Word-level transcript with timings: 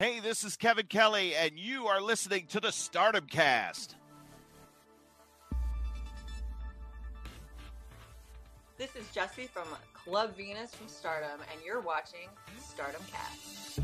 Hey, 0.00 0.20
this 0.20 0.44
is 0.44 0.56
Kevin 0.56 0.86
Kelly, 0.86 1.34
and 1.34 1.58
you 1.58 1.88
are 1.88 2.00
listening 2.00 2.46
to 2.50 2.60
the 2.60 2.70
Stardom 2.70 3.26
Cast. 3.26 3.96
This 8.76 8.94
is 8.94 9.08
Jesse 9.12 9.48
from 9.48 9.66
Club 9.94 10.36
Venus 10.36 10.72
from 10.72 10.86
Stardom, 10.86 11.40
and 11.52 11.60
you're 11.66 11.80
watching 11.80 12.28
Stardom 12.60 13.02
Cast. 13.10 13.80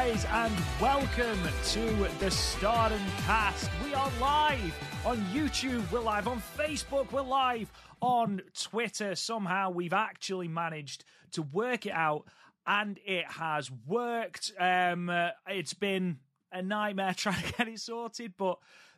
Guys, 0.00 0.24
and 0.30 0.54
welcome 0.80 1.38
to 1.62 2.08
the 2.20 2.30
Stardom 2.30 3.02
Cast. 3.26 3.70
We 3.84 3.92
are 3.92 4.10
live 4.18 4.74
on 5.04 5.18
YouTube, 5.26 5.92
we're 5.92 6.00
live 6.00 6.26
on 6.26 6.42
Facebook, 6.56 7.12
we're 7.12 7.20
live 7.20 7.70
on 8.00 8.40
Twitter. 8.58 9.14
Somehow 9.14 9.68
we've 9.68 9.92
actually 9.92 10.48
managed 10.48 11.04
to 11.32 11.42
work 11.42 11.84
it 11.84 11.92
out, 11.92 12.24
and 12.66 12.98
it 13.04 13.26
has 13.26 13.70
worked. 13.86 14.52
Um, 14.58 15.10
uh, 15.10 15.30
it's 15.46 15.74
been 15.74 16.20
a 16.50 16.62
nightmare 16.62 17.12
trying 17.16 17.42
to 17.42 17.52
get 17.52 17.68
it 17.68 17.78
sorted, 17.78 18.32
but 18.38 18.56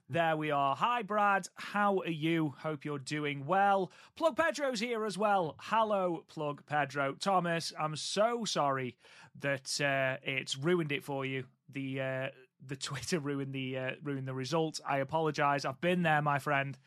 there 0.08 0.36
we 0.36 0.50
are. 0.50 0.76
Hi, 0.76 1.02
Brad. 1.02 1.48
How 1.54 2.00
are 2.00 2.10
you? 2.10 2.54
Hope 2.58 2.84
you're 2.84 2.98
doing 2.98 3.46
well. 3.46 3.90
Plug 4.14 4.36
Pedro's 4.36 4.78
here 4.78 5.04
as 5.04 5.16
well. 5.16 5.56
Hello, 5.58 6.24
Plug 6.28 6.64
Pedro. 6.66 7.14
Thomas, 7.14 7.72
I'm 7.80 7.96
so 7.96 8.44
sorry 8.44 8.96
that 9.40 9.80
uh, 9.80 10.18
it's 10.22 10.56
ruined 10.56 10.92
it 10.92 11.04
for 11.04 11.24
you. 11.24 11.44
The 11.72 12.00
uh, 12.00 12.26
the 12.66 12.76
Twitter 12.88 13.18
ruined 13.18 13.52
the 13.52 13.78
uh, 13.78 13.90
ruined 14.02 14.28
the 14.28 14.34
result. 14.34 14.80
I 14.86 14.98
apologise. 14.98 15.64
I've 15.64 15.80
been 15.80 16.02
there, 16.02 16.22
my 16.22 16.38
friend. 16.38 16.78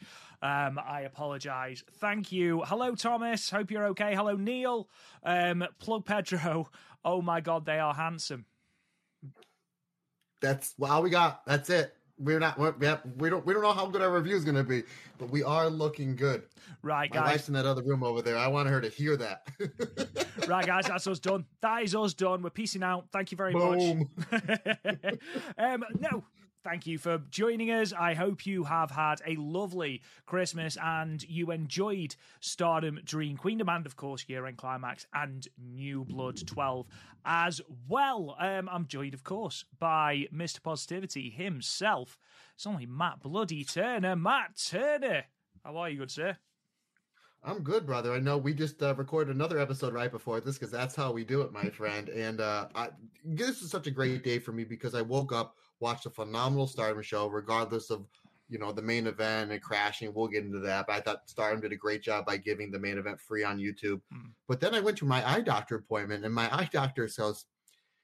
Um, 0.42 0.80
I 0.84 1.02
apologise. 1.02 1.84
Thank 2.00 2.32
you. 2.32 2.64
Hello, 2.66 2.96
Thomas. 2.96 3.50
Hope 3.50 3.72
you're 3.72 3.88
okay. 3.88 4.14
Hello, 4.16 4.36
Neil. 4.36 4.88
Um, 5.24 5.66
Plug 5.80 6.06
Pedro. 6.06 6.70
Oh 7.04 7.22
my 7.22 7.42
God, 7.42 7.66
they 7.66 7.80
are 7.80 7.94
handsome. 7.94 8.46
That's 10.42 10.74
all 10.82 11.02
we 11.02 11.10
got. 11.10 11.46
That's 11.46 11.70
it. 11.70 11.96
We're 12.18 12.40
not. 12.40 12.58
We're, 12.58 12.72
we, 12.72 12.86
have, 12.86 13.02
we 13.18 13.30
don't. 13.30 13.46
We 13.46 13.54
don't 13.54 13.64
know 13.64 13.74
how 13.74 13.88
good 13.88 14.02
our 14.02 14.12
review 14.12 14.36
is 14.36 14.46
going 14.46 14.56
to 14.56 14.64
be, 14.64 14.84
but 15.18 15.30
we 15.30 15.44
are 15.44 15.70
looking 15.70 16.16
good. 16.16 16.44
Right, 16.82 17.14
My 17.14 17.22
guys. 17.22 17.32
wife's 17.32 17.48
in 17.50 17.54
that 17.56 17.66
other 17.66 17.84
room 17.84 18.04
over 18.04 18.22
there. 18.22 18.38
I 18.38 18.48
want 18.48 18.70
her 18.70 18.80
to 18.80 18.90
hear 18.90 19.18
that. 19.18 19.48
right, 20.48 20.66
guys, 20.66 20.86
that's 20.86 21.08
us 21.08 21.20
done. 21.20 21.46
That 21.62 21.84
is 21.84 21.94
us 21.94 22.14
done. 22.14 22.42
We're 22.42 22.52
peacing 22.52 22.84
out. 22.84 23.08
Thank 23.12 23.32
you 23.32 23.38
very 23.38 23.52
Boom. 23.52 24.10
much. 24.32 24.42
um, 25.58 25.84
no, 26.00 26.24
thank 26.66 26.88
you 26.88 26.98
for 26.98 27.20
joining 27.30 27.70
us. 27.70 27.94
I 27.94 28.16
hope 28.16 28.48
you 28.48 28.64
have 28.64 28.90
had 28.90 29.22
a 29.28 29.36
lovely 29.36 30.02
Christmas 30.26 30.80
and 30.82 31.22
you 31.30 31.52
enjoyed 31.52 32.16
Stardom 32.40 33.00
Dream 33.06 33.38
Queendom 33.38 33.70
and, 33.70 33.86
of 33.86 33.96
course, 33.96 34.26
Year 34.28 34.48
End 34.48 34.58
Climax 34.58 35.06
and 35.14 35.48
New 35.64 36.04
Blood 36.06 36.46
12 36.48 36.88
as 37.24 37.62
well. 37.88 38.36
Um, 38.40 38.68
I'm 38.72 38.88
joined, 38.88 39.14
of 39.14 39.24
course, 39.24 39.64
by 39.78 40.26
Mr. 40.34 40.64
Positivity 40.64 41.30
himself. 41.30 42.18
It's 42.56 42.66
only 42.66 42.88
Matt 42.88 43.22
Bloody 43.22 43.64
Turner. 43.64 44.16
Matt 44.16 44.58
Turner. 44.58 45.26
How 45.64 45.78
are 45.78 45.90
you, 45.92 46.00
good 46.00 46.12
sir? 46.12 46.36
I'm 47.46 47.62
good, 47.62 47.86
brother. 47.86 48.12
I 48.12 48.20
know 48.20 48.40
we 48.40 48.56
just 48.56 48.82
uh, 48.82 48.96
recorded 48.96 49.36
another 49.36 49.60
episode 49.60 49.94
right 49.94 50.12
before 50.12 50.42
this 50.42 50.58
because 50.58 50.72
that's 50.72 50.96
how 50.96 51.12
we 51.12 51.24
do 51.24 51.42
it, 51.42 51.54
my 51.54 51.70
friend. 51.70 52.10
And 52.10 52.42
uh, 52.42 52.70
I, 52.74 52.90
this 53.24 53.62
is 53.62 53.70
such 53.70 53.86
a 53.86 53.92
great 53.92 54.24
day 54.24 54.40
for 54.40 54.52
me 54.52 54.64
because 54.64 54.96
I 54.96 55.04
woke 55.04 55.32
up, 55.32 55.56
watched 55.80 56.06
a 56.06 56.10
phenomenal 56.10 56.68
Stardom 56.68 57.02
show, 57.02 57.28
regardless 57.28 57.90
of 57.90 58.06
you 58.50 58.60
know 58.60 58.72
the 58.72 58.82
main 58.82 59.08
event 59.08 59.52
and 59.52 59.62
crashing. 59.62 60.14
We'll 60.14 60.28
get 60.28 60.44
into 60.44 60.60
that. 60.60 60.86
But 60.88 60.94
I 60.94 61.02
thought 61.02 61.30
Stardom 61.30 61.62
did 61.62 61.72
a 61.72 61.78
great 61.78 62.02
job 62.02 62.26
by 62.26 62.38
giving 62.38 62.72
the 62.72 62.80
main 62.80 62.98
event 62.98 63.20
free 63.20 63.44
on 63.44 63.58
YouTube. 63.58 64.02
Mm. 64.14 64.32
But 64.48 64.60
then 64.60 64.76
I 64.76 64.80
went 64.80 64.98
to 65.00 65.06
my 65.06 65.28
eye 65.28 65.42
doctor 65.42 65.76
appointment, 65.76 66.26
and 66.26 66.34
my 66.34 66.54
eye 66.54 66.70
doctor 66.72 67.08
says, 67.08 67.46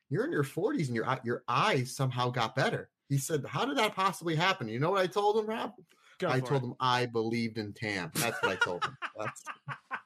"You're 0.10 0.26
in 0.26 0.32
your 0.32 0.44
40s, 0.44 0.88
and 0.88 0.96
your 0.96 1.08
eye- 1.08 1.22
your 1.24 1.44
eyes 1.48 1.96
somehow 1.96 2.30
got 2.30 2.56
better." 2.56 2.90
He 3.10 3.18
said, 3.18 3.46
"How 3.46 3.66
did 3.66 3.78
that 3.78 3.96
possibly 3.96 4.36
happen?" 4.36 4.68
You 4.68 4.80
know 4.80 4.92
what 4.92 5.02
I 5.02 5.08
told 5.08 5.38
him, 5.38 5.46
Rob? 5.46 5.74
Go 6.20 6.30
I 6.30 6.40
told 6.40 6.64
it. 6.64 6.68
him 6.68 6.76
I 6.80 7.08
believed 7.08 7.58
in 7.58 7.74
Tam. 7.74 8.12
That's 8.16 8.42
what 8.44 8.52
I 8.52 8.56
told 8.56 8.86
him. 8.86 8.96
That's, 9.20 9.44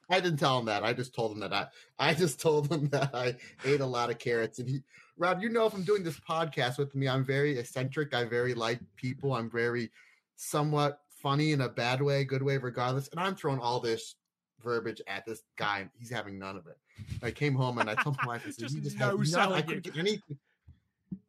I 0.10 0.20
didn't 0.20 0.40
tell 0.40 0.60
him 0.60 0.66
that. 0.66 0.84
I 0.84 0.94
just 0.94 1.14
told 1.14 1.34
him 1.34 1.40
that 1.42 1.54
I 1.54 1.68
I 2.00 2.14
just 2.14 2.40
told 2.40 2.72
him 2.72 2.88
that 2.90 3.14
I 3.14 3.36
ate 3.66 3.82
a 3.82 3.86
lot 3.86 4.10
of 4.10 4.18
carrots. 4.20 4.60
And 4.60 4.70
he 4.70 4.82
Rob, 5.18 5.42
you 5.42 5.50
know 5.50 5.66
if 5.66 5.74
I'm 5.74 5.84
doing 5.84 6.04
this 6.04 6.20
podcast 6.20 6.78
with 6.78 6.94
me, 6.94 7.08
I'm 7.08 7.24
very 7.24 7.58
eccentric. 7.58 8.14
I 8.14 8.26
very 8.26 8.54
like 8.54 8.80
people. 8.98 9.34
I'm 9.34 9.50
very 9.50 9.92
somewhat 10.36 11.00
funny 11.10 11.54
in 11.54 11.62
a 11.62 11.70
bad 11.70 12.02
way, 12.02 12.26
good 12.26 12.44
way, 12.44 12.58
regardless. 12.58 13.08
And 13.10 13.20
I'm 13.20 13.36
throwing 13.36 13.60
all 13.60 13.80
this 13.80 14.16
verbiage 14.62 15.02
at 15.08 15.26
this 15.26 15.44
guy, 15.58 15.80
and 15.80 15.90
he's 15.98 16.10
having 16.10 16.38
none 16.38 16.58
of 16.58 16.68
it. 16.68 16.78
I 17.24 17.32
came 17.32 17.56
home 17.56 17.78
and 17.78 17.90
I 17.90 17.96
told 17.96 18.18
my 18.22 18.28
wife, 18.28 18.44
I 18.46 18.50
said, 18.52 18.60
Just 18.60 18.76
"You 18.76 18.82
just 18.82 19.00
no 19.00 19.16
none. 19.16 19.54
I 19.54 19.62
couldn't 19.62 19.84
get 19.84 19.98
anything." 19.98 20.38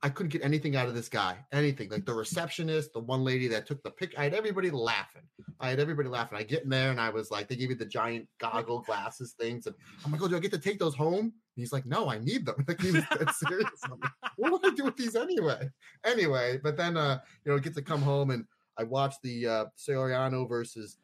I 0.02 0.08
couldn't 0.08 0.30
get 0.30 0.42
anything 0.44 0.76
out 0.76 0.88
of 0.88 0.94
this 0.94 1.08
guy. 1.08 1.36
Anything. 1.52 1.90
Like 1.90 2.04
the 2.04 2.14
receptionist, 2.14 2.92
the 2.92 3.00
one 3.00 3.24
lady 3.24 3.48
that 3.48 3.66
took 3.66 3.82
the 3.82 3.90
pic. 3.90 4.14
I 4.18 4.24
had 4.24 4.34
everybody 4.34 4.70
laughing. 4.70 5.22
I 5.60 5.70
had 5.70 5.80
everybody 5.80 6.08
laughing. 6.08 6.38
I 6.38 6.42
get 6.42 6.64
in 6.64 6.68
there 6.68 6.90
and 6.90 7.00
I 7.00 7.10
was 7.10 7.30
like, 7.30 7.48
they 7.48 7.56
gave 7.56 7.68
me 7.68 7.76
the 7.76 7.86
giant 7.86 8.28
goggle 8.38 8.80
glasses 8.80 9.34
things. 9.38 9.66
And 9.66 9.74
I'm 10.04 10.12
like, 10.12 10.20
oh, 10.22 10.28
do 10.28 10.36
I 10.36 10.40
get 10.40 10.52
to 10.52 10.58
take 10.58 10.78
those 10.78 10.94
home? 10.94 11.32
And 11.56 11.62
he's 11.62 11.72
like, 11.72 11.86
no, 11.86 12.10
I 12.10 12.18
need 12.18 12.44
them. 12.44 12.56
Like 12.68 12.80
he 12.80 12.92
was 12.92 13.04
dead 13.10 13.30
serious. 13.30 13.70
Like, 13.88 14.10
what 14.36 14.52
would 14.52 14.66
I 14.66 14.74
do 14.74 14.84
with 14.84 14.96
these 14.96 15.16
anyway? 15.16 15.70
Anyway, 16.04 16.60
but 16.62 16.76
then 16.76 16.96
uh, 16.96 17.20
you 17.44 17.52
know, 17.52 17.58
get 17.58 17.74
to 17.74 17.82
come 17.82 18.02
home 18.02 18.30
and 18.30 18.44
I 18.78 18.84
watched 18.84 19.22
the 19.22 19.46
uh 19.46 19.64
Saori 19.78 20.12
Anou 20.12 20.48
versus 20.48 20.98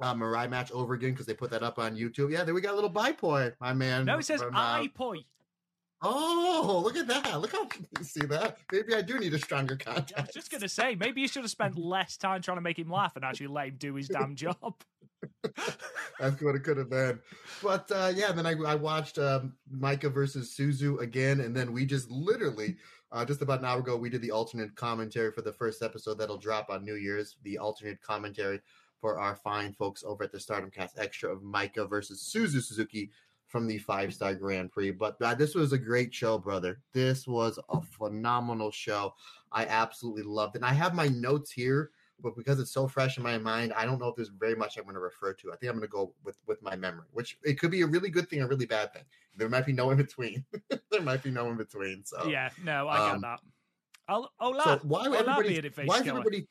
uh, 0.00 0.14
Mirai 0.14 0.48
match 0.48 0.70
over 0.72 0.94
again 0.94 1.10
because 1.10 1.26
they 1.26 1.34
put 1.34 1.50
that 1.50 1.62
up 1.62 1.78
on 1.78 1.96
YouTube. 1.96 2.30
Yeah, 2.30 2.44
there 2.44 2.54
we 2.54 2.60
got 2.60 2.72
a 2.72 2.76
little 2.76 2.92
bipoy, 2.92 3.52
my 3.60 3.72
man. 3.72 4.04
No, 4.04 4.18
it 4.18 4.24
says 4.24 4.42
uh, 4.42 4.84
poi. 4.94 5.24
Oh, 6.02 6.82
look 6.84 6.96
at 6.96 7.06
that. 7.06 7.40
Look 7.40 7.52
how 7.52 7.66
you 7.98 8.04
see 8.04 8.26
that. 8.26 8.58
Maybe 8.72 8.94
I 8.94 9.02
do 9.02 9.18
need 9.18 9.32
a 9.32 9.38
stronger 9.38 9.78
I 9.86 9.94
was 9.94 10.34
just 10.34 10.50
gonna 10.50 10.68
say, 10.68 10.94
maybe 10.94 11.20
you 11.20 11.28
should 11.28 11.42
have 11.42 11.50
spent 11.50 11.78
less 11.78 12.16
time 12.16 12.42
trying 12.42 12.58
to 12.58 12.62
make 12.62 12.78
him 12.78 12.90
laugh 12.90 13.16
and 13.16 13.24
actually 13.24 13.46
let 13.48 13.68
him 13.68 13.76
do 13.78 13.94
his 13.94 14.08
damn 14.10 14.34
job. 14.34 14.74
That's 16.20 16.40
what 16.42 16.54
it 16.54 16.64
could 16.64 16.76
have 16.76 16.90
been. 16.90 17.18
But 17.62 17.90
uh, 17.90 18.12
yeah, 18.14 18.32
then 18.32 18.46
I, 18.46 18.52
I 18.52 18.74
watched 18.74 19.18
um, 19.18 19.54
Maika 19.74 20.12
versus 20.12 20.54
Suzu 20.56 21.00
again, 21.00 21.40
and 21.40 21.54
then 21.56 21.72
we 21.72 21.86
just 21.86 22.10
literally, 22.10 22.76
uh, 23.12 23.24
just 23.24 23.42
about 23.42 23.60
an 23.60 23.66
hour 23.66 23.80
ago, 23.80 23.96
we 23.96 24.10
did 24.10 24.22
the 24.22 24.30
alternate 24.30 24.74
commentary 24.76 25.32
for 25.32 25.42
the 25.42 25.52
first 25.52 25.82
episode 25.82 26.18
that'll 26.18 26.38
drop 26.38 26.70
on 26.70 26.84
New 26.84 26.96
Year's. 26.96 27.36
The 27.42 27.58
alternate 27.58 28.00
commentary 28.00 28.60
for 29.00 29.18
our 29.18 29.36
fine 29.36 29.72
folks 29.72 30.02
over 30.02 30.24
at 30.24 30.32
the 30.32 30.40
Stardom 30.40 30.70
Cast 30.70 30.98
Extra 30.98 31.30
of 31.30 31.42
Maika 31.42 31.88
versus 31.88 32.22
Suzu 32.22 32.62
Suzuki 32.62 33.10
from 33.46 33.66
the 33.66 33.78
Five 33.78 34.12
Star 34.12 34.34
Grand 34.34 34.72
Prix. 34.72 34.90
But 34.90 35.20
uh, 35.22 35.34
this 35.34 35.54
was 35.54 35.72
a 35.72 35.78
great 35.78 36.12
show, 36.12 36.38
brother. 36.38 36.80
This 36.92 37.26
was 37.26 37.58
a 37.68 37.80
phenomenal 37.80 38.70
show. 38.70 39.14
I 39.52 39.66
absolutely 39.66 40.22
loved 40.22 40.56
it. 40.56 40.58
And 40.58 40.64
I 40.64 40.72
have 40.72 40.94
my 40.94 41.08
notes 41.08 41.52
here 41.52 41.90
but 42.20 42.36
because 42.36 42.60
it's 42.60 42.72
so 42.72 42.86
fresh 42.88 43.16
in 43.16 43.22
my 43.22 43.38
mind, 43.38 43.72
I 43.74 43.84
don't 43.84 43.98
know 43.98 44.08
if 44.08 44.16
there's 44.16 44.28
very 44.28 44.54
much 44.54 44.76
I'm 44.76 44.84
going 44.84 44.94
to 44.94 45.00
refer 45.00 45.32
to. 45.34 45.52
I 45.52 45.56
think 45.56 45.70
I'm 45.70 45.76
going 45.78 45.88
to 45.88 45.92
go 45.92 46.12
with 46.24 46.38
with 46.46 46.62
my 46.62 46.76
memory, 46.76 47.06
which 47.12 47.38
it 47.44 47.58
could 47.58 47.70
be 47.70 47.82
a 47.82 47.86
really 47.86 48.10
good 48.10 48.28
thing 48.28 48.40
or 48.40 48.44
a 48.44 48.48
really 48.48 48.66
bad 48.66 48.92
thing. 48.92 49.02
There 49.36 49.48
might 49.48 49.66
be 49.66 49.72
no 49.72 49.90
in 49.90 49.96
between. 49.96 50.44
there 50.90 51.02
might 51.02 51.22
be 51.22 51.30
no 51.30 51.50
in 51.50 51.56
between. 51.56 52.04
So 52.04 52.26
yeah, 52.26 52.50
no, 52.62 52.88
I 52.88 53.06
get 53.06 53.14
um, 53.16 53.20
that. 53.22 53.40
I'll, 54.08 54.30
oh, 54.40 54.60
So 54.62 54.80
why 54.82 55.08
would 55.08 55.26
everybody? 55.26 55.70
Why 55.84 56.00
is 56.00 56.06
everybody? 56.06 56.46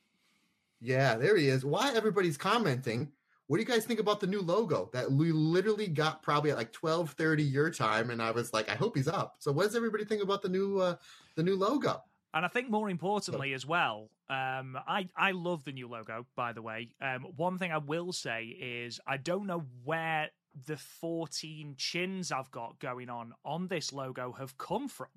Yeah, 0.82 1.16
there 1.16 1.38
he 1.38 1.48
is. 1.48 1.64
Why 1.64 1.94
everybody's 1.96 2.38
commenting? 2.38 3.12
What 3.48 3.58
do 3.58 3.62
you 3.62 3.68
guys 3.68 3.86
think 3.86 4.00
about 4.00 4.20
the 4.20 4.28
new 4.28 4.42
logo 4.42 4.90
that 4.94 5.12
we 5.12 5.32
literally 5.32 5.88
got 5.88 6.22
probably 6.24 6.52
at 6.52 6.58
like 6.58 6.72
twelve 6.72 7.12
thirty 7.12 7.44
your 7.44 7.70
time? 7.70 8.10
And 8.10 8.22
I 8.22 8.32
was 8.32 8.54
like, 8.54 8.70
I 8.70 8.76
hope 8.76 8.96
he's 8.96 9.08
up. 9.08 9.36
So, 9.40 9.52
what 9.52 9.64
does 9.64 9.76
everybody 9.76 10.06
think 10.06 10.24
about 10.24 10.42
the 10.42 10.50
new 10.50 10.80
uh, 10.80 10.96
the 11.36 11.44
new 11.44 11.56
logo? 11.56 12.04
And 12.34 12.46
I 12.46 12.48
think 12.48 12.70
more 12.70 12.90
importantly 12.90 13.54
as 13.54 13.66
well, 13.66 14.10
um, 14.34 14.78
I 14.88 15.08
I 15.16 15.32
love 15.32 15.64
the 15.64 15.72
new 15.72 15.88
logo. 15.88 16.26
By 16.36 16.54
the 16.54 16.62
way, 16.62 16.90
um, 17.02 17.26
one 17.36 17.58
thing 17.58 17.72
I 17.72 17.78
will 17.78 18.12
say 18.12 18.46
is 18.46 19.00
I 19.06 19.18
don't 19.18 19.48
know 19.48 19.66
where 19.84 20.30
the 20.68 20.78
fourteen 20.78 21.76
chins 21.78 22.32
I've 22.32 22.52
got 22.52 22.80
going 22.80 23.10
on 23.10 23.34
on 23.46 23.68
this 23.68 23.94
logo 23.94 24.32
have 24.34 24.58
come 24.58 24.88
from. 24.88 25.08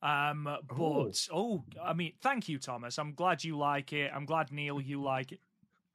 Um, 0.00 0.44
but 0.44 0.78
oh. 0.80 1.10
oh, 1.32 1.64
I 1.82 1.92
mean, 1.92 2.12
thank 2.22 2.48
you, 2.48 2.58
Thomas. 2.58 2.98
I'm 2.98 3.14
glad 3.14 3.42
you 3.42 3.58
like 3.58 3.92
it. 3.92 4.10
I'm 4.14 4.26
glad 4.26 4.52
Neil 4.52 4.80
you 4.80 5.02
like 5.02 5.32
it. 5.32 5.40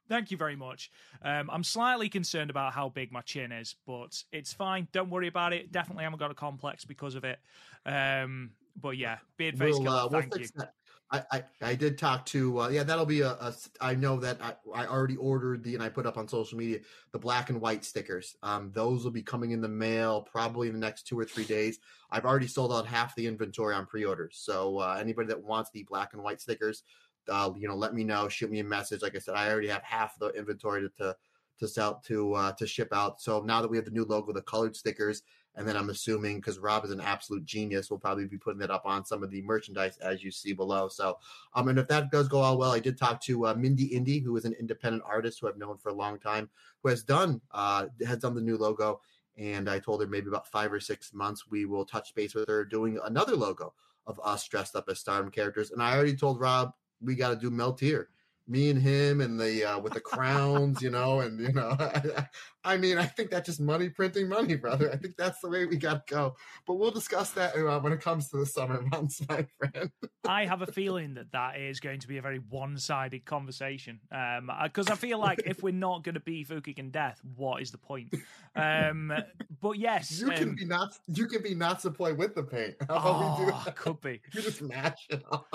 Thank 0.09 0.31
you 0.31 0.37
very 0.37 0.57
much. 0.57 0.91
Um, 1.23 1.49
I'm 1.49 1.63
slightly 1.63 2.09
concerned 2.09 2.49
about 2.49 2.73
how 2.73 2.89
big 2.89 3.11
my 3.11 3.21
chin 3.21 3.53
is, 3.53 3.75
but 3.87 4.21
it's 4.33 4.51
fine. 4.51 4.89
Don't 4.91 5.09
worry 5.09 5.29
about 5.29 5.53
it. 5.53 5.71
Definitely 5.71 6.03
haven't 6.03 6.19
got 6.19 6.31
a 6.31 6.35
complex 6.35 6.83
because 6.83 7.15
of 7.15 7.23
it. 7.23 7.39
Um, 7.85 8.51
but 8.75 8.97
yeah, 8.97 9.19
beard 9.37 9.57
face 9.57 9.75
we'll, 9.79 9.89
uh, 9.89 10.09
thank 10.09 10.37
you. 10.37 10.47
That. 10.55 10.73
I, 11.13 11.43
I, 11.61 11.75
did 11.75 11.99
talk 11.99 12.25
to 12.27 12.61
uh, 12.61 12.69
yeah 12.69 12.81
that'll 12.81 13.05
be 13.05 13.21
a, 13.21 13.31
a 13.31 13.53
I 13.79 13.93
know 13.93 14.19
that 14.21 14.39
I, 14.41 14.55
I 14.73 14.87
already 14.87 15.15
ordered 15.15 15.63
the 15.63 15.75
and 15.75 15.83
I 15.83 15.89
put 15.89 16.07
up 16.07 16.17
on 16.17 16.27
social 16.27 16.57
media 16.57 16.79
the 17.11 17.19
black 17.19 17.51
and 17.51 17.61
white 17.61 17.85
stickers. 17.85 18.35
Um 18.41 18.71
those 18.73 19.03
will 19.03 19.11
be 19.11 19.21
coming 19.21 19.51
in 19.51 19.61
the 19.61 19.67
mail 19.67 20.21
probably 20.21 20.69
in 20.69 20.73
the 20.73 20.79
next 20.79 21.05
two 21.05 21.19
or 21.19 21.25
three 21.25 21.43
days. 21.43 21.77
I've 22.09 22.25
already 22.25 22.47
sold 22.47 22.73
out 22.73 22.87
half 22.87 23.15
the 23.15 23.27
inventory 23.27 23.75
on 23.75 23.85
pre-orders. 23.85 24.39
So 24.41 24.79
uh, 24.79 24.97
anybody 24.99 25.27
that 25.27 25.43
wants 25.43 25.69
the 25.71 25.83
black 25.83 26.13
and 26.13 26.23
white 26.23 26.41
stickers 26.41 26.83
uh, 27.29 27.51
you 27.55 27.67
know 27.67 27.75
let 27.75 27.93
me 27.93 28.03
know 28.03 28.27
shoot 28.27 28.49
me 28.49 28.59
a 28.59 28.63
message. 28.63 29.03
Like 29.03 29.15
I 29.15 29.19
said 29.19 29.35
I 29.35 29.51
already 29.51 29.67
have 29.67 29.83
half 29.83 30.17
the 30.17 30.29
inventory 30.29 30.81
to 30.81 30.89
to, 30.97 31.15
to 31.59 31.67
sell 31.67 32.01
to 32.07 32.33
uh, 32.33 32.51
to 32.53 32.65
ship 32.65 32.89
out. 32.91 33.21
So 33.21 33.41
now 33.41 33.61
that 33.61 33.69
we 33.69 33.77
have 33.77 33.85
the 33.85 33.91
new 33.91 34.05
logo 34.05 34.33
the 34.33 34.41
colored 34.41 34.75
stickers 34.75 35.21
and 35.55 35.67
then 35.67 35.77
I'm 35.77 35.89
assuming 35.89 36.37
because 36.37 36.59
Rob 36.59 36.83
is 36.85 36.91
an 36.91 37.01
absolute 37.01 37.45
genius, 37.45 37.89
we'll 37.89 37.99
probably 37.99 38.25
be 38.25 38.37
putting 38.37 38.61
it 38.61 38.71
up 38.71 38.85
on 38.85 39.05
some 39.05 39.23
of 39.23 39.29
the 39.29 39.41
merchandise 39.41 39.97
as 39.97 40.23
you 40.23 40.31
see 40.31 40.53
below. 40.53 40.87
So, 40.87 41.19
um, 41.53 41.67
and 41.67 41.77
if 41.77 41.87
that 41.89 42.11
does 42.11 42.27
go 42.27 42.39
all 42.39 42.57
well, 42.57 42.71
I 42.71 42.79
did 42.79 42.97
talk 42.97 43.21
to 43.23 43.47
uh, 43.47 43.53
Mindy 43.53 43.85
Indy, 43.85 44.19
who 44.19 44.35
is 44.35 44.45
an 44.45 44.53
independent 44.59 45.03
artist 45.05 45.39
who 45.39 45.47
I've 45.47 45.57
known 45.57 45.77
for 45.77 45.89
a 45.89 45.93
long 45.93 46.19
time, 46.19 46.49
who 46.81 46.89
has 46.89 47.03
done 47.03 47.41
uh, 47.51 47.87
has 48.05 48.19
done 48.19 48.35
the 48.35 48.41
new 48.41 48.57
logo. 48.57 49.01
And 49.37 49.69
I 49.69 49.79
told 49.79 50.01
her 50.01 50.07
maybe 50.07 50.27
about 50.27 50.47
five 50.47 50.71
or 50.71 50.79
six 50.79 51.13
months 51.13 51.49
we 51.49 51.65
will 51.65 51.85
touch 51.85 52.13
base 52.13 52.35
with 52.35 52.47
her 52.47 52.63
doing 52.65 52.99
another 53.05 53.35
logo 53.35 53.73
of 54.05 54.19
us 54.23 54.47
dressed 54.47 54.75
up 54.75 54.85
as 54.89 54.99
Stardom 54.99 55.31
characters. 55.31 55.71
And 55.71 55.81
I 55.81 55.95
already 55.95 56.15
told 56.15 56.39
Rob 56.39 56.73
we 57.01 57.15
got 57.15 57.29
to 57.29 57.35
do 57.35 57.49
Meltear 57.49 58.05
me 58.47 58.69
and 58.69 58.81
him 58.81 59.21
and 59.21 59.39
the 59.39 59.63
uh, 59.63 59.79
with 59.79 59.93
the 59.93 60.01
crowns, 60.01 60.81
you 60.81 60.89
know, 60.89 61.21
and 61.21 61.39
you 61.39 61.53
know, 61.53 61.77
I, 62.63 62.77
mean, 62.77 62.97
I 62.97 63.05
think 63.05 63.31
that's 63.31 63.47
just 63.47 63.61
money 63.61 63.89
printing 63.89 64.27
money, 64.27 64.55
brother. 64.55 64.91
I 64.91 64.97
think 64.97 65.15
that's 65.17 65.39
the 65.39 65.49
way 65.49 65.65
we 65.65 65.77
got 65.77 66.05
to 66.07 66.13
go. 66.13 66.35
But 66.67 66.75
we'll 66.75 66.91
discuss 66.91 67.31
that 67.31 67.55
uh, 67.55 67.79
when 67.79 67.93
it 67.93 68.01
comes 68.01 68.29
to 68.29 68.37
the 68.37 68.45
summer 68.45 68.81
months, 68.91 69.21
my 69.29 69.45
friend. 69.57 69.91
I 70.27 70.45
have 70.45 70.61
a 70.61 70.67
feeling 70.67 71.13
that 71.15 71.31
that 71.31 71.57
is 71.59 71.79
going 71.79 71.99
to 72.01 72.07
be 72.07 72.17
a 72.17 72.21
very 72.21 72.39
one-sided 72.39 73.25
conversation, 73.25 73.99
Um 74.11 74.51
because 74.63 74.87
um, 74.87 74.93
I 74.93 74.95
feel 74.95 75.19
like 75.19 75.41
if 75.45 75.63
we're 75.63 75.73
not 75.73 76.03
going 76.03 76.15
to 76.15 76.21
be 76.21 76.43
Fukigen 76.45 76.79
and 76.79 76.91
Death, 76.91 77.21
what 77.35 77.61
is 77.61 77.71
the 77.71 77.77
point? 77.77 78.13
Um, 78.55 79.13
but 79.61 79.77
yes, 79.79 80.19
you 80.19 80.29
can 80.31 80.49
um, 80.49 80.55
be 80.55 80.65
not 80.65 80.97
you 81.07 81.27
can 81.27 81.41
be 81.41 81.55
not 81.55 81.79
to 81.81 81.91
play 81.91 82.13
with 82.13 82.35
the 82.35 82.43
paint. 82.43 82.75
How 82.87 82.99
oh, 82.99 83.35
we 83.39 83.45
do 83.45 83.51
that? 83.51 83.75
could 83.75 84.01
be. 84.01 84.21
You 84.33 84.41
just 84.41 84.61
match 84.61 85.07
it 85.09 85.23
off. 85.31 85.45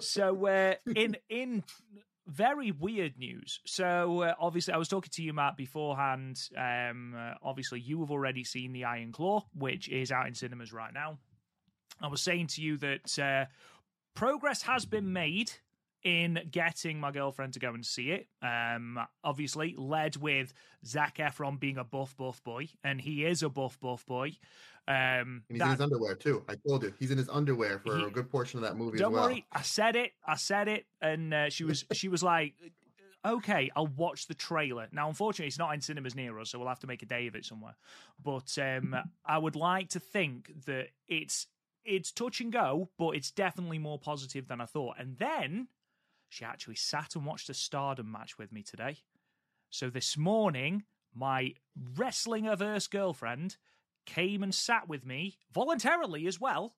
So 0.00 0.46
uh, 0.46 0.74
in 0.94 1.16
in 1.28 1.64
very 2.26 2.70
weird 2.70 3.18
news. 3.18 3.60
So 3.66 4.22
uh, 4.22 4.34
obviously, 4.38 4.74
I 4.74 4.76
was 4.76 4.88
talking 4.88 5.10
to 5.14 5.22
you, 5.22 5.32
Matt, 5.32 5.56
beforehand. 5.56 6.40
Um, 6.56 7.14
uh, 7.16 7.34
obviously, 7.42 7.80
you 7.80 8.00
have 8.00 8.10
already 8.10 8.44
seen 8.44 8.72
the 8.72 8.84
Iron 8.84 9.12
Claw, 9.12 9.42
which 9.54 9.88
is 9.88 10.10
out 10.10 10.26
in 10.26 10.34
cinemas 10.34 10.72
right 10.72 10.92
now. 10.92 11.18
I 12.00 12.08
was 12.08 12.20
saying 12.20 12.48
to 12.48 12.62
you 12.62 12.76
that 12.78 13.18
uh, 13.18 13.44
progress 14.14 14.62
has 14.62 14.84
been 14.84 15.12
made 15.12 15.52
in 16.02 16.38
getting 16.50 17.00
my 17.00 17.10
girlfriend 17.10 17.54
to 17.54 17.58
go 17.58 17.72
and 17.72 17.84
see 17.84 18.10
it. 18.10 18.28
Um, 18.42 18.98
obviously, 19.22 19.74
led 19.76 20.16
with 20.16 20.52
Zac 20.84 21.16
Efron 21.16 21.58
being 21.58 21.78
a 21.78 21.84
buff, 21.84 22.16
buff 22.16 22.44
boy, 22.44 22.68
and 22.82 23.00
he 23.00 23.24
is 23.24 23.42
a 23.42 23.48
buff, 23.48 23.80
buff 23.80 24.04
boy. 24.06 24.32
Um, 24.86 24.94
and 24.94 25.42
he's 25.48 25.58
that, 25.60 25.64
in 25.64 25.70
his 25.70 25.80
underwear 25.80 26.14
too. 26.14 26.44
I 26.48 26.56
told 26.68 26.82
you 26.82 26.92
he's 26.98 27.10
in 27.10 27.18
his 27.18 27.28
underwear 27.28 27.78
for 27.78 27.96
he, 27.96 28.04
a 28.04 28.10
good 28.10 28.30
portion 28.30 28.58
of 28.58 28.64
that 28.64 28.76
movie. 28.76 28.98
Don't 28.98 29.12
well. 29.12 29.24
worry, 29.24 29.46
I 29.50 29.62
said 29.62 29.96
it. 29.96 30.12
I 30.26 30.36
said 30.36 30.68
it, 30.68 30.86
and 31.00 31.32
uh, 31.32 31.48
she 31.48 31.64
was 31.64 31.86
she 31.92 32.08
was 32.08 32.22
like, 32.22 32.54
"Okay, 33.24 33.70
I'll 33.74 33.86
watch 33.86 34.26
the 34.26 34.34
trailer." 34.34 34.88
Now, 34.92 35.08
unfortunately, 35.08 35.46
it's 35.46 35.58
not 35.58 35.72
in 35.72 35.80
cinemas 35.80 36.14
near 36.14 36.38
us, 36.38 36.50
so 36.50 36.58
we'll 36.58 36.68
have 36.68 36.80
to 36.80 36.86
make 36.86 37.02
a 37.02 37.06
day 37.06 37.26
of 37.26 37.34
it 37.34 37.46
somewhere. 37.46 37.76
But 38.22 38.58
um, 38.58 38.94
I 39.24 39.38
would 39.38 39.56
like 39.56 39.88
to 39.90 40.00
think 40.00 40.52
that 40.66 40.88
it's 41.08 41.46
it's 41.84 42.12
touch 42.12 42.40
and 42.40 42.52
go, 42.52 42.90
but 42.98 43.10
it's 43.10 43.30
definitely 43.30 43.78
more 43.78 43.98
positive 43.98 44.48
than 44.48 44.60
I 44.60 44.66
thought. 44.66 44.96
And 44.98 45.16
then 45.16 45.68
she 46.28 46.44
actually 46.44 46.76
sat 46.76 47.14
and 47.14 47.24
watched 47.24 47.48
a 47.48 47.54
Stardom 47.54 48.10
match 48.10 48.38
with 48.38 48.52
me 48.52 48.62
today. 48.62 48.98
So 49.70 49.88
this 49.88 50.16
morning, 50.16 50.84
my 51.14 51.54
wrestling 51.96 52.46
averse 52.46 52.86
girlfriend 52.86 53.56
came 54.06 54.42
and 54.42 54.54
sat 54.54 54.88
with 54.88 55.04
me 55.04 55.36
voluntarily 55.52 56.26
as 56.26 56.40
well 56.40 56.74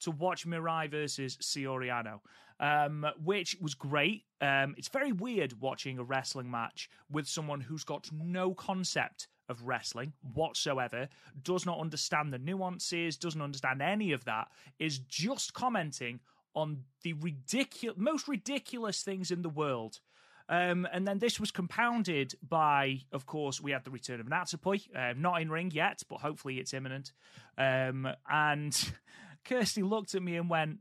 to 0.00 0.10
watch 0.10 0.46
Mirai 0.46 0.90
versus 0.90 1.36
Saori 1.38 1.88
Anou, 1.88 2.20
um, 2.60 3.06
which 3.22 3.56
was 3.60 3.74
great. 3.74 4.24
Um, 4.40 4.74
it's 4.76 4.88
very 4.88 5.12
weird 5.12 5.60
watching 5.60 5.98
a 5.98 6.04
wrestling 6.04 6.50
match 6.50 6.90
with 7.10 7.26
someone 7.26 7.60
who's 7.60 7.84
got 7.84 8.10
no 8.12 8.54
concept 8.54 9.28
of 9.48 9.62
wrestling 9.62 10.12
whatsoever, 10.34 11.08
does 11.42 11.64
not 11.64 11.78
understand 11.78 12.32
the 12.32 12.38
nuances, 12.38 13.16
doesn't 13.16 13.40
understand 13.40 13.80
any 13.80 14.12
of 14.12 14.24
that, 14.24 14.48
is 14.78 14.98
just 14.98 15.54
commenting 15.54 16.20
on 16.54 16.78
the 17.02 17.12
ridiculous, 17.14 17.98
most 17.98 18.26
ridiculous 18.26 19.02
things 19.02 19.30
in 19.30 19.42
the 19.42 19.48
world. 19.48 20.00
Um, 20.48 20.86
and 20.92 21.06
then 21.06 21.18
this 21.18 21.40
was 21.40 21.50
compounded 21.50 22.34
by, 22.46 23.00
of 23.12 23.26
course, 23.26 23.60
we 23.60 23.72
had 23.72 23.84
the 23.84 23.90
return 23.90 24.20
of 24.20 24.26
Natsupoi, 24.26 24.94
uh, 24.94 25.14
not 25.16 25.42
in 25.42 25.50
ring 25.50 25.72
yet, 25.72 26.02
but 26.08 26.20
hopefully 26.20 26.58
it's 26.58 26.72
imminent. 26.72 27.12
Um, 27.58 28.08
and 28.30 28.92
Kirsty 29.44 29.82
looked 29.82 30.14
at 30.14 30.22
me 30.22 30.36
and 30.36 30.48
went, 30.48 30.78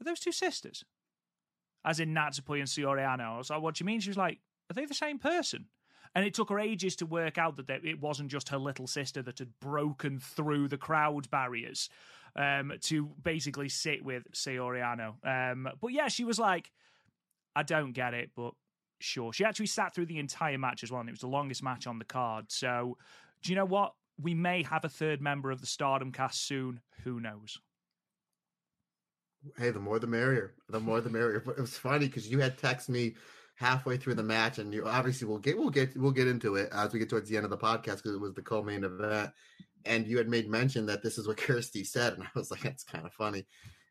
Are 0.00 0.04
those 0.04 0.20
two 0.20 0.32
sisters? 0.32 0.84
As 1.84 2.00
in 2.00 2.14
Natsupoi 2.14 2.58
and 2.58 2.68
Saori 2.68 3.06
Anou. 3.06 3.34
I 3.34 3.38
was 3.38 3.50
like, 3.50 3.62
What 3.62 3.76
do 3.76 3.82
you 3.82 3.86
mean? 3.86 4.00
She 4.00 4.10
was 4.10 4.18
like, 4.18 4.38
Are 4.70 4.74
they 4.74 4.84
the 4.84 4.94
same 4.94 5.18
person? 5.18 5.66
And 6.14 6.26
it 6.26 6.34
took 6.34 6.50
her 6.50 6.58
ages 6.58 6.96
to 6.96 7.06
work 7.06 7.38
out 7.38 7.56
that 7.56 7.84
it 7.84 8.00
wasn't 8.00 8.30
just 8.30 8.48
her 8.48 8.58
little 8.58 8.86
sister 8.86 9.22
that 9.22 9.38
had 9.38 9.58
broken 9.60 10.18
through 10.18 10.68
the 10.68 10.78
crowd 10.78 11.30
barriers 11.30 11.88
um, 12.34 12.72
to 12.82 13.10
basically 13.22 13.68
sit 13.68 14.04
with 14.04 14.30
Saori 14.32 14.82
Anou. 14.82 15.52
Um, 15.52 15.68
but 15.80 15.92
yeah, 15.92 16.08
she 16.08 16.24
was 16.24 16.38
like, 16.38 16.72
I 17.58 17.62
don't 17.62 17.92
get 17.92 18.14
it, 18.14 18.30
but 18.36 18.52
sure. 19.00 19.32
She 19.32 19.44
actually 19.44 19.66
sat 19.66 19.94
through 19.94 20.06
the 20.06 20.18
entire 20.18 20.58
match 20.58 20.82
as 20.82 20.90
well, 20.90 21.00
and 21.00 21.08
it 21.08 21.12
was 21.12 21.20
the 21.20 21.26
longest 21.26 21.62
match 21.62 21.86
on 21.86 21.98
the 21.98 22.04
card. 22.04 22.46
So, 22.48 22.96
do 23.42 23.50
you 23.50 23.56
know 23.56 23.64
what? 23.64 23.94
We 24.20 24.34
may 24.34 24.62
have 24.62 24.84
a 24.84 24.88
third 24.88 25.20
member 25.20 25.50
of 25.50 25.60
the 25.60 25.66
Stardom 25.66 26.12
cast 26.12 26.46
soon. 26.46 26.80
Who 27.04 27.20
knows? 27.20 27.58
Hey, 29.56 29.70
the 29.70 29.80
more 29.80 29.98
the 29.98 30.06
merrier. 30.06 30.54
The 30.68 30.80
more 30.80 31.00
the 31.00 31.10
merrier. 31.10 31.42
But 31.44 31.58
it 31.58 31.60
was 31.60 31.76
funny 31.76 32.06
because 32.06 32.28
you 32.28 32.38
had 32.40 32.58
texted 32.58 32.90
me 32.90 33.14
halfway 33.56 33.96
through 33.96 34.14
the 34.14 34.22
match, 34.22 34.58
and 34.58 34.72
you 34.72 34.86
obviously 34.86 35.26
we'll 35.26 35.38
get 35.38 35.56
we'll 35.56 35.70
get 35.70 35.96
we'll 35.96 36.12
get 36.12 36.28
into 36.28 36.56
it 36.56 36.68
as 36.72 36.92
we 36.92 36.98
get 36.98 37.08
towards 37.08 37.28
the 37.28 37.36
end 37.36 37.44
of 37.44 37.50
the 37.50 37.58
podcast 37.58 37.96
because 37.96 38.14
it 38.14 38.20
was 38.20 38.34
the 38.34 38.42
co-main 38.42 38.84
event 38.84 39.32
and 39.84 40.06
you 40.06 40.18
had 40.18 40.28
made 40.28 40.48
mention 40.48 40.86
that 40.86 41.02
this 41.02 41.18
is 41.18 41.26
what 41.26 41.36
Kirsty 41.38 41.84
said, 41.84 42.14
and 42.14 42.22
I 42.22 42.28
was 42.34 42.50
like, 42.50 42.62
that's 42.62 42.84
kind 42.84 43.06
of 43.06 43.12
funny. 43.12 43.46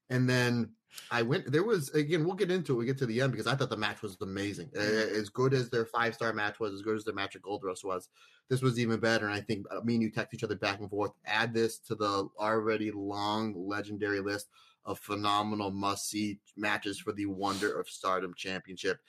And 0.10 0.30
then 0.30 0.72
I 1.12 1.22
went. 1.22 1.52
There 1.52 1.64
was 1.64 1.90
again. 1.90 2.26
We'll 2.26 2.36
get 2.36 2.52
into 2.52 2.74
it. 2.74 2.78
We 2.78 2.86
get 2.86 2.98
to 3.00 3.06
the 3.06 3.22
end 3.22 3.32
because 3.32 3.48
I 3.48 3.56
thought 3.56 3.70
the 3.70 3.78
match 3.78 4.02
was 4.02 4.18
amazing. 4.22 4.70
Mm-hmm. 4.70 5.20
As 5.20 5.30
good 5.30 5.54
as 5.54 5.70
their 5.70 5.86
five 5.86 6.16
star 6.16 6.34
match 6.34 6.60
was, 6.60 6.74
as 6.74 6.82
good 6.82 6.96
as 6.96 7.06
their 7.06 7.14
match 7.14 7.36
at 7.36 7.42
Gold 7.42 7.64
Rush 7.64 7.84
was, 7.84 8.10
this 8.50 8.62
was 8.62 8.80
even 8.80 9.00
better. 9.00 9.26
And 9.26 9.34
I 9.34 9.42
think 9.42 9.66
uh, 9.72 9.82
me 9.82 9.96
and 9.96 10.04
you 10.04 10.12
text 10.12 10.34
each 10.34 10.44
other 10.44 10.56
back 10.56 10.80
and 10.80 10.90
forth. 10.90 11.12
Add 11.26 11.54
this 11.54 11.78
to 11.80 11.96
the 11.96 12.30
already 12.40 12.92
long 12.92 13.54
legendary 13.68 14.20
list 14.20 14.48
of 14.86 15.00
phenomenal 15.00 15.72
must 15.72 16.10
see 16.10 16.40
matches 16.56 17.00
for 17.00 17.12
the 17.12 17.26
Wonder 17.26 17.80
of 17.80 17.90
Stardom 17.90 18.34
Championship. 18.36 19.00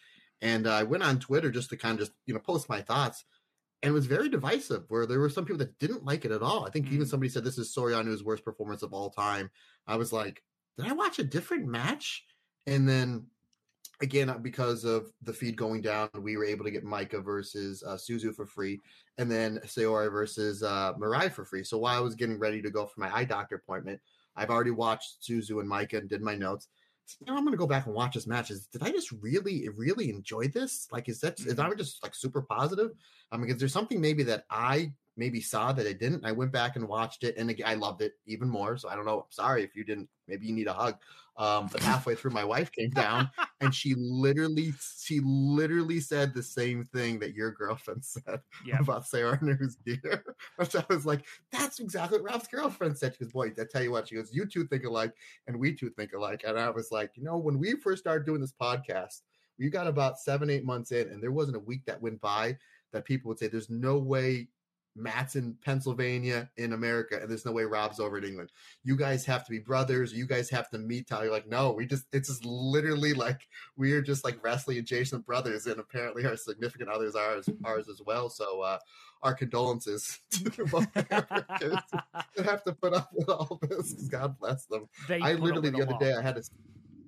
And 0.40 0.68
I 0.68 0.82
went 0.84 1.02
on 1.02 1.18
Twitter 1.18 1.50
just 1.50 1.70
to 1.70 1.76
kind 1.76 1.94
of 1.94 2.00
just 2.06 2.12
you 2.26 2.34
know 2.34 2.40
post 2.40 2.68
my 2.68 2.80
thoughts 2.80 3.24
and 3.82 3.90
it 3.90 3.94
was 3.94 4.06
very 4.06 4.28
divisive 4.28 4.84
where 4.88 5.06
there 5.06 5.20
were 5.20 5.28
some 5.28 5.44
people 5.44 5.58
that 5.58 5.78
didn't 5.78 6.04
like 6.04 6.24
it 6.24 6.32
at 6.32 6.42
all. 6.42 6.66
I 6.66 6.70
think 6.70 6.86
mm 6.86 6.92
even 6.92 7.06
somebody 7.06 7.28
said 7.28 7.44
this 7.44 7.58
is 7.58 7.72
Saori 7.72 7.96
Anou's 7.96 8.24
worst 8.24 8.44
performance 8.44 8.82
of 8.82 8.92
all 8.92 9.10
time. 9.10 9.50
I 9.86 9.96
was 9.96 10.12
like, 10.12 10.42
did 10.78 10.86
I 10.86 10.92
watch 10.94 11.18
a 11.18 11.24
different 11.24 11.66
match? 11.66 12.24
And 12.66 12.88
then 12.88 13.26
again, 14.00 14.30
uh, 14.30 14.38
because 14.38 14.84
of 14.84 15.12
the 15.22 15.32
feed 15.32 15.56
going 15.56 15.80
down, 15.80 16.08
we 16.20 16.36
were 16.36 16.44
able 16.44 16.64
to 16.64 16.70
get 16.70 16.84
Maika 16.84 17.22
versus 17.22 17.82
uh, 17.86 17.96
Suzu 17.96 18.34
for 18.34 18.46
free, 18.46 18.80
and 19.18 19.30
then 19.30 19.58
Sayori 19.66 20.10
versus 20.10 20.62
uh, 20.62 20.92
Mirai 20.94 21.30
for 21.32 21.44
free. 21.44 21.64
So 21.64 21.78
while 21.78 21.96
I 21.96 22.00
was 22.00 22.14
getting 22.14 22.38
ready 22.38 22.62
to 22.62 22.70
go 22.70 22.86
for 22.86 23.00
my 23.00 23.14
eye 23.14 23.24
doctor 23.24 23.56
appointment, 23.56 24.00
I've 24.36 24.50
already 24.50 24.70
watched 24.70 25.22
Suzu 25.22 25.60
and 25.60 25.68
Maika 25.70 25.98
and 25.98 26.08
did 26.08 26.22
my 26.22 26.36
notes. 26.36 26.68
you 27.18 27.26
know, 27.26 27.36
I'm 27.36 27.44
gonna 27.44 27.56
go 27.56 27.66
back 27.66 27.86
and 27.86 27.94
watch 27.94 28.14
this 28.14 28.26
match. 28.26 28.50
Is 28.50 28.66
did 28.66 28.82
I 28.82 28.90
just 28.90 29.10
really, 29.10 29.68
really 29.76 30.10
enjoy 30.10 30.46
this? 30.48 30.86
Like, 30.92 31.08
is 31.08 31.20
that 31.20 31.36
Mm-hmm. 31.38 31.60
I 31.60 31.74
just 31.74 32.02
like 32.02 32.14
super 32.14 32.42
positive? 32.42 32.92
I 33.32 33.36
mean, 33.36 33.50
is 33.50 33.58
there 33.58 33.68
something 33.68 34.00
maybe 34.00 34.22
that 34.24 34.44
I 34.48 34.92
maybe 35.18 35.40
saw 35.40 35.72
that 35.72 35.86
I 35.86 35.92
didn't? 35.92 36.24
I 36.24 36.32
went 36.32 36.52
back 36.52 36.76
and 36.76 36.88
watched 36.88 37.24
it, 37.24 37.36
and 37.36 37.54
I 37.66 37.74
loved 37.74 38.00
it 38.00 38.12
even 38.26 38.48
more. 38.48 38.78
So 38.78 38.88
I 38.88 38.94
don't 38.96 39.04
know. 39.04 39.26
Sorry 39.28 39.62
if 39.64 39.76
you 39.76 39.84
didn't. 39.84 40.08
Maybe 40.28 40.46
you 40.46 40.54
need 40.54 40.68
a 40.68 40.72
hug. 40.72 40.96
Um, 41.36 41.68
but 41.70 41.80
halfway 41.82 42.14
through, 42.16 42.32
my 42.32 42.44
wife 42.44 42.72
came 42.72 42.90
down, 42.90 43.30
and 43.60 43.72
she 43.74 43.94
literally, 43.96 44.72
she 45.00 45.20
literally 45.22 46.00
said 46.00 46.34
the 46.34 46.42
same 46.42 46.84
thing 46.84 47.18
that 47.20 47.34
your 47.34 47.52
girlfriend 47.52 48.04
said 48.04 48.40
Yeah. 48.64 48.78
about 48.80 49.06
Sarah 49.06 49.38
News 49.42 49.76
Gear. 49.86 50.24
Which 50.56 50.74
I 50.74 50.84
was 50.88 51.06
like, 51.06 51.24
that's 51.52 51.78
exactly 51.78 52.18
what 52.18 52.30
Ralph's 52.30 52.48
girlfriend 52.48 52.96
said. 52.98 53.14
She 53.14 53.24
goes, 53.24 53.32
Boy, 53.32 53.52
I 53.58 53.64
tell 53.70 53.82
you 53.82 53.92
what, 53.92 54.08
she 54.08 54.14
goes, 54.16 54.32
You 54.32 54.46
two 54.46 54.66
think 54.66 54.84
alike, 54.84 55.12
and 55.46 55.58
we 55.58 55.74
two 55.74 55.90
think 55.90 56.12
alike. 56.12 56.42
And 56.46 56.58
I 56.58 56.70
was 56.70 56.90
like, 56.90 57.12
You 57.16 57.24
know, 57.24 57.36
when 57.36 57.58
we 57.58 57.74
first 57.76 58.02
started 58.02 58.26
doing 58.26 58.40
this 58.40 58.54
podcast, 58.60 59.20
we 59.58 59.70
got 59.70 59.86
about 59.88 60.18
seven, 60.18 60.50
eight 60.50 60.64
months 60.64 60.92
in, 60.92 61.08
and 61.08 61.22
there 61.22 61.32
wasn't 61.32 61.56
a 61.56 61.60
week 61.60 61.84
that 61.86 62.00
went 62.02 62.20
by 62.20 62.56
that 62.92 63.04
people 63.04 63.28
would 63.28 63.38
say, 63.38 63.46
There's 63.48 63.70
no 63.70 63.98
way 63.98 64.48
Matt's 64.98 65.36
in 65.36 65.56
Pennsylvania 65.64 66.50
in 66.56 66.72
America, 66.72 67.18
and 67.20 67.30
there's 67.30 67.46
no 67.46 67.52
way 67.52 67.64
Rob's 67.64 68.00
over 68.00 68.18
in 68.18 68.24
England. 68.24 68.50
You 68.84 68.96
guys 68.96 69.24
have 69.26 69.44
to 69.44 69.50
be 69.50 69.58
brothers. 69.58 70.12
You 70.12 70.26
guys 70.26 70.50
have 70.50 70.68
to 70.70 70.78
meet. 70.78 71.08
Tyler, 71.08 71.30
like, 71.30 71.48
no, 71.48 71.72
we 71.72 71.86
just, 71.86 72.04
it's 72.12 72.28
just 72.28 72.44
literally 72.44 73.14
like 73.14 73.48
we're 73.76 74.02
just 74.02 74.24
like 74.24 74.42
wrestling 74.42 74.78
adjacent 74.78 75.24
brothers, 75.24 75.66
and 75.66 75.78
apparently 75.78 76.26
our 76.26 76.36
significant 76.36 76.90
others 76.90 77.14
are 77.14 77.36
ours, 77.36 77.48
ours 77.64 77.88
as 77.88 78.02
well. 78.04 78.28
So, 78.28 78.62
uh, 78.62 78.78
our 79.22 79.34
condolences 79.34 80.20
to 80.30 80.64
both 80.66 80.86
Americans 80.94 81.80
that 82.36 82.44
have 82.44 82.62
to 82.64 82.72
put 82.72 82.94
up 82.94 83.10
with 83.12 83.28
all 83.28 83.58
this. 83.62 83.92
God 84.08 84.38
bless 84.38 84.66
them. 84.66 84.88
They 85.08 85.20
I 85.20 85.34
literally 85.34 85.70
the 85.70 85.82
other 85.82 85.96
day 85.98 86.14
I 86.14 86.22
had 86.22 86.36
to, 86.36 86.42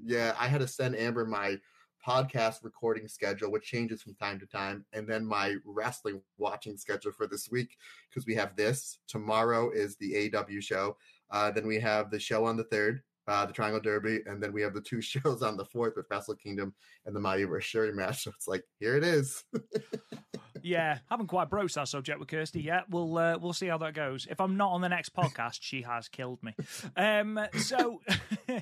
yeah, 0.05 0.35
I 0.39 0.49
had 0.49 0.61
to 0.61 0.69
send 0.69 0.97
Amber 0.97 1.25
my 1.25 1.59
podcast 2.07 2.65
recording 2.65 3.09
schedule, 3.09 3.51
which 3.51 3.65
changes 3.65 4.03
from 4.03 4.15
time 4.15 4.39
to 4.41 4.47
time, 4.47 4.85
and 4.93 5.07
then 5.07 5.25
my 5.25 5.57
wrestling 5.65 6.21
watching 6.39 6.77
schedule 6.77 7.13
for 7.13 7.27
this 7.27 7.51
week 7.51 7.77
because 8.09 8.27
we 8.27 8.35
have 8.35 8.57
this 8.57 8.99
tomorrow 9.09 9.71
is 9.71 9.97
the 9.97 10.33
AW 10.35 10.61
show, 10.61 10.97
uh, 11.31 11.51
then 11.51 11.67
we 11.67 11.79
have 11.79 12.11
the 12.11 12.19
show 12.19 12.45
on 12.45 12.57
the 12.57 12.65
third. 12.65 13.03
Uh, 13.29 13.47
the 13.47 13.53
Triangle 13.53 13.81
Derby, 13.81 14.21
and 14.27 14.43
then 14.43 14.53
we 14.53 14.61
have 14.61 14.75
the 14.75 14.81
two 14.81 15.01
shows 15.01 15.41
on 15.41 15.57
the 15.57 15.65
fourth 15.65 15.95
with 15.95 16.07
Wrestle 16.11 16.35
Kingdom 16.35 16.75
and 17.07 17.15
the 17.15 17.21
Verse 17.21 17.71
Syuri 17.71 17.95
match. 17.95 18.25
So 18.25 18.33
it's 18.35 18.49
like, 18.49 18.65
here 18.81 18.97
it 18.97 19.05
is. 19.05 19.45
Yeah, 20.63 20.99
haven't 21.09 21.27
quite 21.29 21.49
broached 21.51 21.75
that 21.77 21.89
subject 21.89 22.19
with 22.19 22.29
Kirsty 22.29 22.61
yet. 22.63 22.85
We'll 22.91 23.17
uh, 23.17 23.39
we'll 23.39 23.53
see 23.53 23.67
how 23.67 23.79
that 23.79 23.95
goes. 23.95 24.27
If 24.31 24.41
I'm 24.41 24.57
not 24.57 24.73
on 24.73 24.81
the 24.81 24.89
next 24.89 25.15
podcast, 25.15 25.59
she 25.61 25.83
has 25.83 26.09
killed 26.09 26.43
me. 26.43 26.55
Um, 26.97 27.39
so 27.59 28.01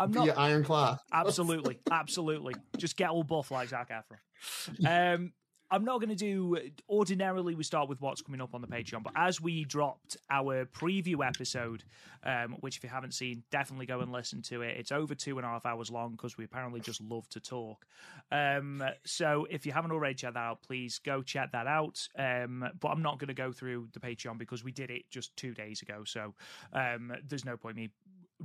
I'm 0.00 0.10
not 0.12 0.26
Via 0.26 0.34
Iron 0.34 0.64
Claw. 0.64 0.98
absolutely, 1.12 1.80
absolutely. 1.90 2.54
Just 2.76 2.96
get 2.96 3.10
all 3.10 3.24
buff 3.24 3.50
like 3.50 3.68
Zac 3.68 3.90
Efron. 3.90 5.14
Um, 5.14 5.32
I'm 5.72 5.84
not 5.86 6.00
going 6.00 6.10
to 6.10 6.14
do. 6.14 6.58
Ordinarily, 6.86 7.54
we 7.54 7.64
start 7.64 7.88
with 7.88 7.98
what's 8.02 8.20
coming 8.20 8.42
up 8.42 8.54
on 8.54 8.60
the 8.60 8.66
Patreon, 8.66 9.02
but 9.02 9.14
as 9.16 9.40
we 9.40 9.64
dropped 9.64 10.18
our 10.28 10.66
preview 10.66 11.26
episode, 11.26 11.82
um, 12.24 12.56
which 12.60 12.76
if 12.76 12.84
you 12.84 12.90
haven't 12.90 13.14
seen, 13.14 13.42
definitely 13.50 13.86
go 13.86 14.00
and 14.00 14.12
listen 14.12 14.42
to 14.42 14.60
it. 14.60 14.76
It's 14.76 14.92
over 14.92 15.14
two 15.14 15.38
and 15.38 15.46
a 15.46 15.48
half 15.48 15.64
hours 15.64 15.90
long 15.90 16.10
because 16.12 16.36
we 16.36 16.44
apparently 16.44 16.80
just 16.80 17.00
love 17.00 17.26
to 17.30 17.40
talk. 17.40 17.86
Um, 18.30 18.84
so 19.06 19.46
if 19.48 19.64
you 19.64 19.72
haven't 19.72 19.92
already 19.92 20.14
checked 20.14 20.34
that 20.34 20.40
out, 20.40 20.62
please 20.62 20.98
go 20.98 21.22
check 21.22 21.52
that 21.52 21.66
out. 21.66 22.06
Um, 22.18 22.68
but 22.78 22.88
I'm 22.88 23.00
not 23.00 23.18
going 23.18 23.28
to 23.28 23.34
go 23.34 23.50
through 23.50 23.88
the 23.94 24.00
Patreon 24.00 24.36
because 24.36 24.62
we 24.62 24.72
did 24.72 24.90
it 24.90 25.08
just 25.10 25.34
two 25.38 25.54
days 25.54 25.80
ago, 25.80 26.04
so 26.04 26.34
um, 26.74 27.14
there's 27.26 27.46
no 27.46 27.56
point 27.56 27.76
me 27.76 27.88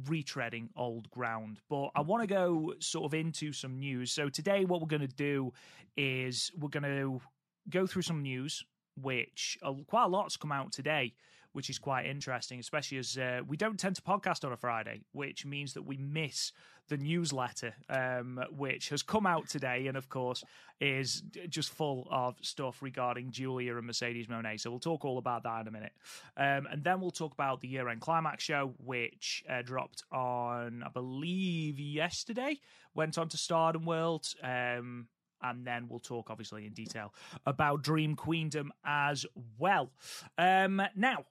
retreading 0.05 0.69
old 0.75 1.09
ground. 1.09 1.59
But 1.69 1.89
I 1.95 2.01
want 2.01 2.23
to 2.23 2.27
go 2.27 2.73
sort 2.79 3.05
of 3.05 3.13
into 3.13 3.51
some 3.51 3.79
news. 3.79 4.11
So 4.11 4.29
today, 4.29 4.65
what 4.65 4.81
we're 4.81 4.87
going 4.87 5.01
to 5.01 5.07
do 5.07 5.53
is 5.95 6.51
we're 6.57 6.69
going 6.69 6.83
to 6.83 7.21
go 7.69 7.87
through 7.87 8.03
some 8.03 8.21
news, 8.21 8.63
which 8.95 9.57
quite 9.87 10.05
a 10.05 10.07
lot's 10.07 10.37
come 10.37 10.51
out 10.51 10.71
today. 10.71 11.13
Which 11.57 11.71
is 11.71 11.79
quite 11.79 12.05
interesting, 12.05 12.59
especially 12.59 12.99
as 12.99 13.17
uh, 13.17 13.39
we 13.47 13.57
don't 13.57 13.79
tend 13.79 13.95
to 13.95 14.01
podcast 14.03 14.45
on 14.45 14.51
a 14.53 14.57
Friday, 14.57 15.01
which 15.11 15.43
means 15.43 15.73
that 15.73 15.81
we 15.81 15.97
miss 15.97 16.51
the 16.87 16.97
newsletter, 16.97 17.73
um, 17.89 18.39
which 18.55 18.89
has 18.89 19.01
come 19.01 19.25
out 19.25 19.49
today, 19.49 19.87
and 19.87 19.97
of 19.97 20.07
course 20.07 20.43
is 20.79 21.23
just 21.49 21.71
full 21.71 22.07
of 22.11 22.35
stuff 22.43 22.83
regarding 22.83 23.31
Giulia 23.31 23.75
and 23.75 23.87
Mercedes 23.87 24.27
Moné. 24.27 24.59
So 24.59 24.69
we'll 24.69 24.79
talk 24.79 25.03
all 25.03 25.17
about 25.17 25.41
that 25.43 25.61
in 25.61 25.67
a 25.67 25.71
minute, 25.71 25.93
um, 26.37 26.67
and 26.71 26.83
then 26.83 27.01
we'll 27.01 27.09
talk 27.09 27.33
about 27.33 27.59
the 27.61 27.69
year-end 27.69 28.01
climax 28.01 28.43
show, 28.43 28.75
which 28.77 29.43
uh, 29.49 29.63
dropped 29.63 30.03
on, 30.11 30.83
I 30.83 30.89
believe, 30.89 31.79
yesterday. 31.79 32.59
Went 32.93 33.17
on 33.17 33.29
to 33.29 33.37
Stardom 33.37 33.83
World. 33.83 34.27
Um, 34.43 35.07
and 35.41 35.65
then 35.65 35.87
we'll 35.87 35.99
talk, 35.99 36.29
obviously, 36.29 36.65
in 36.65 36.73
detail 36.73 37.13
about 37.45 37.83
Dream 37.83 38.15
Queendom 38.15 38.71
as 38.83 39.25
well. 39.59 39.91
Um, 40.37 40.81
now, 40.95 41.25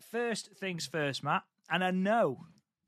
first 0.00 0.50
things 0.56 0.86
first, 0.86 1.22
Matt, 1.22 1.42
and 1.70 1.84
I 1.84 1.90
know 1.90 2.46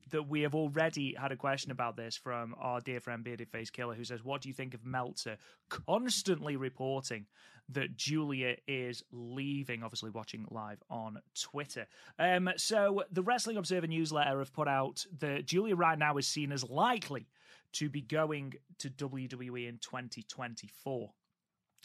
that 0.09 0.27
we 0.27 0.41
have 0.41 0.55
already 0.55 1.15
had 1.17 1.31
a 1.31 1.37
question 1.37 1.71
about 1.71 1.95
this 1.95 2.17
from 2.17 2.55
our 2.59 2.81
dear 2.81 2.99
friend 2.99 3.23
Bearded 3.23 3.49
Face 3.49 3.69
Killer, 3.69 3.95
who 3.95 4.03
says, 4.03 4.23
"What 4.23 4.41
do 4.41 4.49
you 4.49 4.53
think 4.53 4.73
of 4.73 4.85
Meltzer 4.85 5.37
constantly 5.69 6.55
reporting 6.55 7.27
that 7.69 7.95
Giulia 7.95 8.57
is 8.67 9.03
leaving?" 9.11 9.83
Obviously, 9.83 10.09
watching 10.09 10.45
live 10.49 10.83
on 10.89 11.21
Twitter. 11.33 11.87
Um, 12.19 12.49
so 12.57 13.03
the 13.11 13.23
Wrestling 13.23 13.57
Observer 13.57 13.87
newsletter 13.87 14.39
have 14.39 14.53
put 14.53 14.67
out 14.67 15.05
that 15.19 15.45
Giulia 15.45 15.75
right 15.75 15.97
now 15.97 16.17
is 16.17 16.27
seen 16.27 16.51
as 16.51 16.63
likely 16.63 17.27
to 17.73 17.89
be 17.89 18.01
going 18.01 18.55
to 18.79 18.89
WWE 18.89 19.67
in 19.67 19.77
2024. 19.77 21.13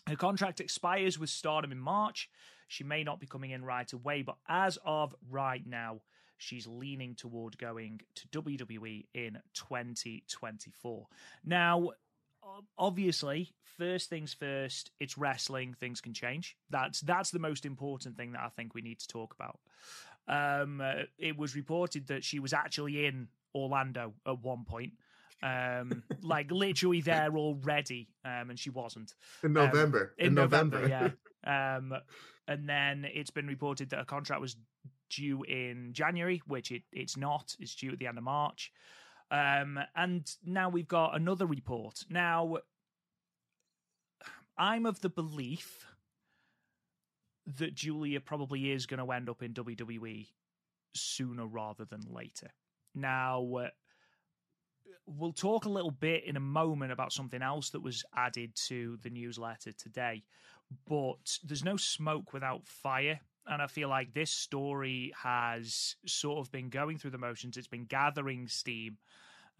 Her 0.09 0.17
contract 0.17 0.61
expires 0.61 1.19
with 1.19 1.31
Stardom 1.31 1.73
in 1.73 1.79
March. 1.79 2.31
She 2.69 2.85
may 2.85 3.05
not 3.05 3.21
be 3.21 3.27
coming 3.27 3.51
in 3.51 3.65
right 3.65 3.91
away, 3.93 4.23
but 4.23 4.37
as 4.49 4.79
of 4.85 5.15
right 5.31 5.65
now, 5.67 6.01
she's 6.39 6.67
leaning 6.67 7.15
toward 7.15 7.59
going 7.59 8.01
to 8.15 8.43
WWE 8.43 9.07
in 9.15 9.39
2024. 9.55 11.07
Now, 11.45 11.91
obviously, 12.79 13.53
first 13.79 14.11
things 14.11 14.35
first, 14.35 14.91
it's 15.01 15.17
wrestling, 15.19 15.75
things 15.75 16.01
can 16.01 16.13
change. 16.15 16.57
That's 16.71 17.01
that's 17.01 17.31
the 17.31 17.39
most 17.39 17.65
important 17.65 18.17
thing 18.17 18.33
that 18.33 18.41
I 18.43 18.49
think 18.49 18.75
we 18.75 18.83
need 18.83 18.99
to 19.01 19.09
talk 19.09 19.35
about. 19.35 19.59
Um, 20.29 20.81
uh, 20.81 21.05
it 21.19 21.37
was 21.37 21.55
reported 21.55 22.09
that 22.09 22.25
she 22.25 22.41
was 22.41 22.53
actually 22.53 23.07
in 23.07 23.29
Orlando 23.55 24.15
at 24.27 24.43
one 24.43 24.65
point. 24.65 24.93
Um, 25.43 26.03
like 26.23 26.51
literally 26.51 27.03
there 27.03 27.37
already, 27.37 28.09
um, 28.25 28.51
and 28.51 28.59
she 28.59 28.71
wasn't 28.71 29.15
In 29.43 29.53
November. 29.53 30.15
in, 30.19 30.35
November, 30.35 30.89
yeah. 30.89 31.11
Um, 31.47 31.95
and 32.49 32.69
then 32.69 33.07
it's 33.13 33.31
been 33.31 33.47
reported 33.47 33.91
that 33.91 34.01
a 34.01 34.05
contract 34.05 34.41
was 34.41 34.57
due 35.11 35.43
in 35.45 35.93
January, 35.93 36.43
which 36.47 36.71
it, 36.71 36.83
it's 36.93 37.17
not. 37.17 37.55
It's 37.59 37.75
due 37.75 37.93
at 37.93 37.99
the 37.99 38.07
end 38.07 38.19
of 38.19 38.25
March. 38.25 38.73
Um, 39.31 39.79
and 39.95 40.29
now 40.45 40.69
we've 40.69 40.89
got 40.89 41.17
another 41.17 41.47
report. 41.47 42.05
Now, 42.11 42.59
I'm 44.59 44.87
of 44.87 45.01
the 45.01 45.09
belief 45.09 45.87
that 47.59 47.75
Giulia 47.75 48.21
probably 48.21 48.73
is 48.73 48.87
going 48.87 49.05
to 49.05 49.13
end 49.13 49.29
up 49.29 49.43
in 49.43 49.55
WWE 49.55 50.27
sooner 50.95 51.47
rather 51.47 51.85
than 51.85 52.03
later. 52.11 52.51
Now, 52.95 53.47
uh, 53.57 53.69
we'll 55.07 55.33
talk 55.33 55.65
a 55.65 55.71
little 55.71 55.91
bit 55.91 56.25
in 56.25 56.37
a 56.37 56.41
moment 56.41 56.93
about 56.93 57.13
something 57.13 57.43
else 57.43 57.71
that 57.71 57.83
was 57.83 58.05
added 58.15 58.55
to 58.69 58.99
the 59.03 59.11
newsletter 59.11 59.73
today, 59.73 60.25
but 60.89 61.39
there's 61.45 61.65
no 61.65 61.77
smoke 61.77 62.33
without 62.33 62.67
fire. 62.67 63.21
And 63.49 63.63
I 63.63 63.69
feel 63.69 63.89
like 63.89 64.13
this 64.13 64.31
story 64.33 65.13
has 65.23 65.95
sort 66.05 66.45
of 66.45 66.51
been 66.51 66.69
going 66.69 66.99
through 66.99 67.13
the 67.13 67.19
motions. 67.19 67.57
It's 67.57 67.69
been 67.69 67.85
gathering 67.85 68.49
steam. 68.49 68.99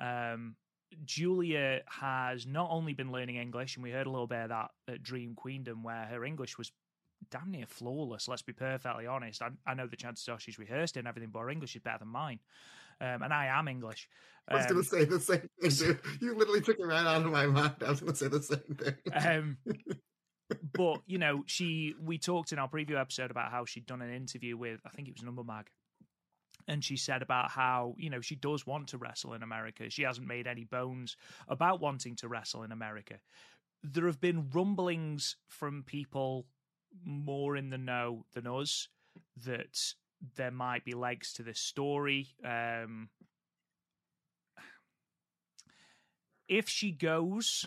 Um, 0.01 0.57
Giulia 1.05 1.83
has 1.87 2.47
not 2.47 2.69
only 2.71 2.95
been 2.95 3.13
learning 3.13 3.37
English, 3.37 3.77
and 3.77 3.83
we 3.85 3.91
heard 3.91 4.07
a 4.07 4.11
little 4.11 4.27
bit 4.27 4.43
of 4.43 4.49
that 4.49 4.71
at 4.89 5.03
Dream 5.03 5.35
Queendom, 5.37 5.83
where 5.85 6.05
her 6.07 6.25
English 6.25 6.59
was 6.59 6.73
damn 7.31 7.51
near 7.51 7.67
flawless. 7.67 8.27
Let's 8.29 8.43
be 8.43 8.53
perfectly 8.53 9.07
honest. 9.07 9.41
I, 9.43 9.51
I 9.67 9.75
know 9.75 9.87
the 9.87 9.97
chances 9.97 10.29
are 10.29 10.39
she's 10.39 10.59
rehearsed 10.59 10.97
and 10.97 11.07
everything, 11.07 11.31
but 11.33 11.41
her 11.41 11.51
English 11.51 11.77
is 11.77 11.83
better 11.83 12.01
than 12.01 12.09
mine, 12.09 12.41
um, 13.01 13.23
and 13.23 13.33
I 13.33 13.47
am 13.47 13.69
English. 13.69 14.09
I 14.49 14.57
was 14.57 14.67
Um, 14.67 14.73
going 14.73 14.83
to 14.83 14.89
say 14.89 15.05
the 15.05 15.21
same 15.21 15.49
thing, 15.61 15.71
dude. 15.71 16.01
You 16.21 16.35
literally 16.37 16.61
took 16.61 16.79
it 16.79 16.87
right 16.87 17.07
out 17.07 17.25
of 17.25 17.33
my 17.33 17.47
mind. 17.47 17.77
I 17.85 17.91
was 17.91 18.01
going 18.01 18.13
to 18.13 18.19
say 18.19 18.29
the 18.29 18.43
same 18.43 18.77
thing. 18.77 18.95
um, 19.13 19.57
but 20.73 21.03
you 21.07 21.19
know, 21.19 21.45
she 21.47 21.95
we 22.01 22.19
talked 22.19 22.53
in 22.53 22.59
our 22.59 22.69
preview 22.69 23.01
episode 23.01 23.31
about 23.31 23.51
how 23.51 23.65
she'd 23.65 23.87
done 23.87 24.03
an 24.03 24.15
interview 24.15 24.57
with 24.57 24.81
I 24.87 24.91
think 24.91 25.09
it 25.09 25.15
was 25.15 25.23
Number 25.23 25.45
Mag, 25.45 25.69
and 26.69 26.85
she 26.85 26.97
said 26.97 27.23
about 27.23 27.51
how 27.51 27.95
you 27.99 28.11
know 28.11 28.21
she 28.21 28.37
does 28.37 28.67
want 28.67 28.89
to 28.89 28.99
wrestle 28.99 29.35
in 29.35 29.43
America. 29.43 29.91
She 29.91 30.03
hasn't 30.03 30.27
made 30.27 30.47
any 30.47 30.65
bones 30.65 31.17
about 31.49 31.81
wanting 31.81 32.17
to 32.17 32.29
wrestle 32.29 32.63
in 32.63 32.73
America. 32.73 33.17
There 33.83 34.07
have 34.07 34.21
been 34.21 34.51
rumblings 34.51 35.37
from 35.49 35.85
people 35.85 36.47
more 37.05 37.57
in 37.57 37.71
the 37.71 37.79
know 37.79 38.25
than 38.35 38.47
us 38.47 38.89
that 39.45 39.95
there 40.37 40.51
might 40.51 40.85
be 40.85 40.95
legs 40.95 41.33
to 41.35 41.43
this 41.43 41.61
story. 41.61 42.29
Um, 42.45 43.11
if 46.49 46.69
she 46.69 46.93
goes, 46.93 47.67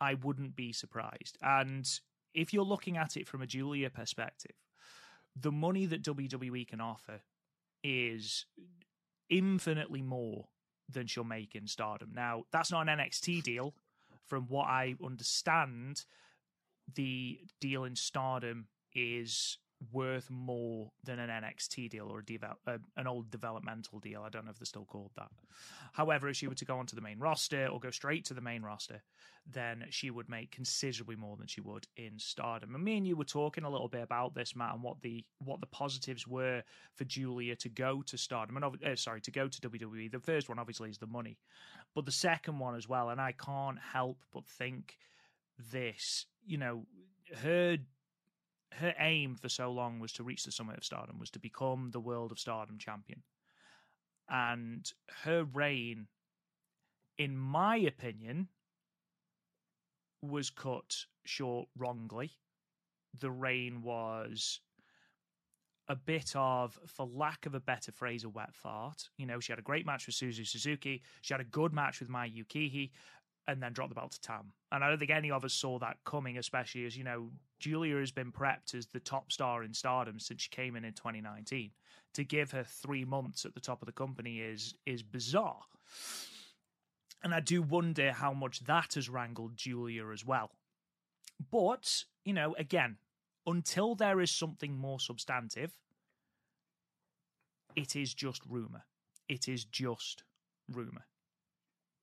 I 0.00 0.14
wouldn't 0.14 0.56
be 0.56 0.72
surprised. 0.72 1.36
And 1.42 1.88
if 2.34 2.52
you're 2.52 2.64
looking 2.64 2.96
at 2.96 3.16
it 3.16 3.26
from 3.26 3.42
a 3.42 3.46
Giulia 3.46 3.90
perspective, 3.90 4.56
the 5.36 5.52
money 5.52 5.86
that 5.86 6.02
WWE 6.02 6.66
can 6.66 6.80
offer 6.80 7.20
is 7.82 8.46
infinitely 9.28 10.02
more 10.02 10.48
than 10.88 11.06
she'll 11.06 11.24
make 11.24 11.54
in 11.54 11.66
Stardom. 11.66 12.10
Now, 12.14 12.44
that's 12.52 12.70
not 12.70 12.88
an 12.88 12.98
NXT 12.98 13.42
deal. 13.42 13.74
From 14.26 14.46
what 14.48 14.66
I 14.66 14.96
understand, 15.04 16.04
the 16.94 17.40
deal 17.60 17.84
in 17.84 17.96
Stardom 17.96 18.66
is 18.94 19.58
worth 19.92 20.28
more 20.30 20.90
than 21.04 21.18
an 21.18 21.30
NXT 21.30 21.90
deal 21.90 22.08
or 22.08 22.20
a 22.20 22.22
devel- 22.22 22.56
uh, 22.66 22.78
an 22.96 23.06
old 23.06 23.30
developmental 23.30 23.98
deal. 23.98 24.22
I 24.22 24.28
don't 24.28 24.44
know 24.44 24.50
if 24.50 24.58
they're 24.58 24.66
still 24.66 24.84
called 24.84 25.12
that. 25.16 25.30
However, 25.92 26.28
if 26.28 26.36
she 26.36 26.46
were 26.46 26.54
to 26.54 26.64
go 26.64 26.78
onto 26.78 26.94
the 26.94 27.02
main 27.02 27.18
roster 27.18 27.66
or 27.66 27.80
go 27.80 27.90
straight 27.90 28.24
to 28.26 28.34
the 28.34 28.40
main 28.40 28.62
roster, 28.62 29.02
then 29.46 29.86
she 29.90 30.10
would 30.10 30.28
make 30.28 30.50
considerably 30.50 31.16
more 31.16 31.36
than 31.36 31.46
she 31.46 31.60
would 31.60 31.86
in 31.96 32.18
Stardom. 32.18 32.74
And 32.74 32.84
me 32.84 32.98
and 32.98 33.06
you 33.06 33.16
were 33.16 33.24
talking 33.24 33.64
a 33.64 33.70
little 33.70 33.88
bit 33.88 34.02
about 34.02 34.34
this, 34.34 34.54
Matt, 34.54 34.74
and 34.74 34.82
what 34.82 35.00
the 35.00 35.24
what 35.38 35.60
the 35.60 35.66
positives 35.66 36.26
were 36.26 36.62
for 36.94 37.04
Giulia 37.04 37.56
to 37.56 37.68
go 37.68 38.02
to 38.02 38.18
Stardom 38.18 38.56
and 38.56 38.84
uh, 38.84 38.96
sorry 38.96 39.20
to 39.22 39.30
go 39.30 39.48
to 39.48 39.60
WWE. 39.60 40.12
The 40.12 40.20
first 40.20 40.48
one 40.48 40.58
obviously 40.58 40.90
is 40.90 40.98
the 40.98 41.06
money, 41.06 41.38
but 41.94 42.04
the 42.04 42.12
second 42.12 42.58
one 42.58 42.76
as 42.76 42.88
well. 42.88 43.08
And 43.10 43.20
I 43.20 43.32
can't 43.32 43.78
help 43.78 44.18
but 44.32 44.46
think 44.46 44.98
this. 45.72 46.26
You 46.44 46.58
know, 46.58 46.86
her 47.42 47.78
her 48.74 48.94
aim 48.98 49.36
for 49.36 49.48
so 49.48 49.70
long 49.70 49.98
was 50.00 50.12
to 50.12 50.22
reach 50.22 50.44
the 50.44 50.52
summit 50.52 50.76
of 50.76 50.84
stardom, 50.84 51.18
was 51.18 51.30
to 51.30 51.38
become 51.38 51.90
the 51.90 52.00
world 52.00 52.32
of 52.32 52.38
stardom 52.38 52.78
champion. 52.78 53.22
And 54.28 54.90
her 55.24 55.44
reign, 55.44 56.06
in 57.18 57.36
my 57.36 57.76
opinion, 57.76 58.48
was 60.22 60.50
cut 60.50 61.06
short 61.24 61.68
wrongly. 61.76 62.30
The 63.18 63.30
reign 63.30 63.82
was 63.82 64.60
a 65.88 65.96
bit 65.96 66.32
of, 66.36 66.78
for 66.86 67.04
lack 67.04 67.46
of 67.46 67.56
a 67.56 67.60
better 67.60 67.90
phrase, 67.90 68.22
a 68.22 68.28
wet 68.28 68.54
fart. 68.54 69.08
You 69.16 69.26
know, 69.26 69.40
she 69.40 69.50
had 69.50 69.58
a 69.58 69.62
great 69.62 69.84
match 69.84 70.06
with 70.06 70.14
Suzu 70.14 70.46
Suzuki. 70.46 71.02
She 71.22 71.34
had 71.34 71.40
a 71.40 71.44
good 71.44 71.72
match 71.72 71.98
with 71.98 72.08
Mai 72.08 72.30
Yukihi 72.30 72.90
and 73.50 73.62
then 73.62 73.72
drop 73.72 73.88
the 73.88 73.94
belt 73.94 74.12
to 74.12 74.20
Tam. 74.20 74.52
And 74.70 74.84
I 74.84 74.88
don't 74.88 74.98
think 74.98 75.10
any 75.10 75.30
of 75.30 75.44
us 75.44 75.52
saw 75.52 75.78
that 75.80 75.96
coming, 76.04 76.38
especially 76.38 76.86
as, 76.86 76.96
you 76.96 77.02
know, 77.04 77.30
Giulia 77.58 77.96
has 77.96 78.12
been 78.12 78.30
prepped 78.30 78.74
as 78.74 78.86
the 78.86 79.00
top 79.00 79.32
star 79.32 79.64
in 79.64 79.74
stardom 79.74 80.20
since 80.20 80.42
she 80.42 80.50
came 80.50 80.76
in 80.76 80.84
in 80.84 80.92
2019. 80.92 81.72
To 82.14 82.24
give 82.24 82.52
her 82.52 82.64
three 82.64 83.04
months 83.04 83.44
at 83.44 83.54
the 83.54 83.60
top 83.60 83.82
of 83.82 83.86
the 83.86 83.92
company 83.92 84.38
is 84.38 84.74
is 84.86 85.02
bizarre. 85.02 85.62
And 87.22 87.34
I 87.34 87.40
do 87.40 87.60
wonder 87.62 88.12
how 88.12 88.32
much 88.32 88.60
that 88.60 88.94
has 88.94 89.08
wrangled 89.08 89.56
Giulia 89.56 90.08
as 90.10 90.24
well. 90.24 90.50
But, 91.50 92.04
you 92.24 92.32
know, 92.32 92.54
again, 92.58 92.96
until 93.46 93.94
there 93.94 94.20
is 94.20 94.30
something 94.30 94.76
more 94.76 94.98
substantive, 94.98 95.72
it 97.76 97.94
is 97.94 98.14
just 98.14 98.42
rumour. 98.48 98.84
It 99.28 99.48
is 99.48 99.64
just 99.64 100.24
rumour. 100.68 101.06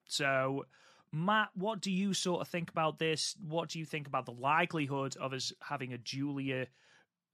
So 0.06 0.66
Matt, 1.12 1.50
what 1.56 1.82
do 1.82 1.92
you 1.92 2.14
sort 2.14 2.42
of 2.42 2.48
think 2.48 2.70
about 2.70 3.00
this? 3.00 3.36
What 3.48 3.70
do 3.70 3.80
you 3.80 3.86
think 3.86 4.08
about 4.08 4.26
the 4.26 4.34
likelihood 4.34 5.16
of 5.18 5.34
us 5.34 5.54
having 5.62 5.94
a 5.94 5.98
Giulia 5.98 6.68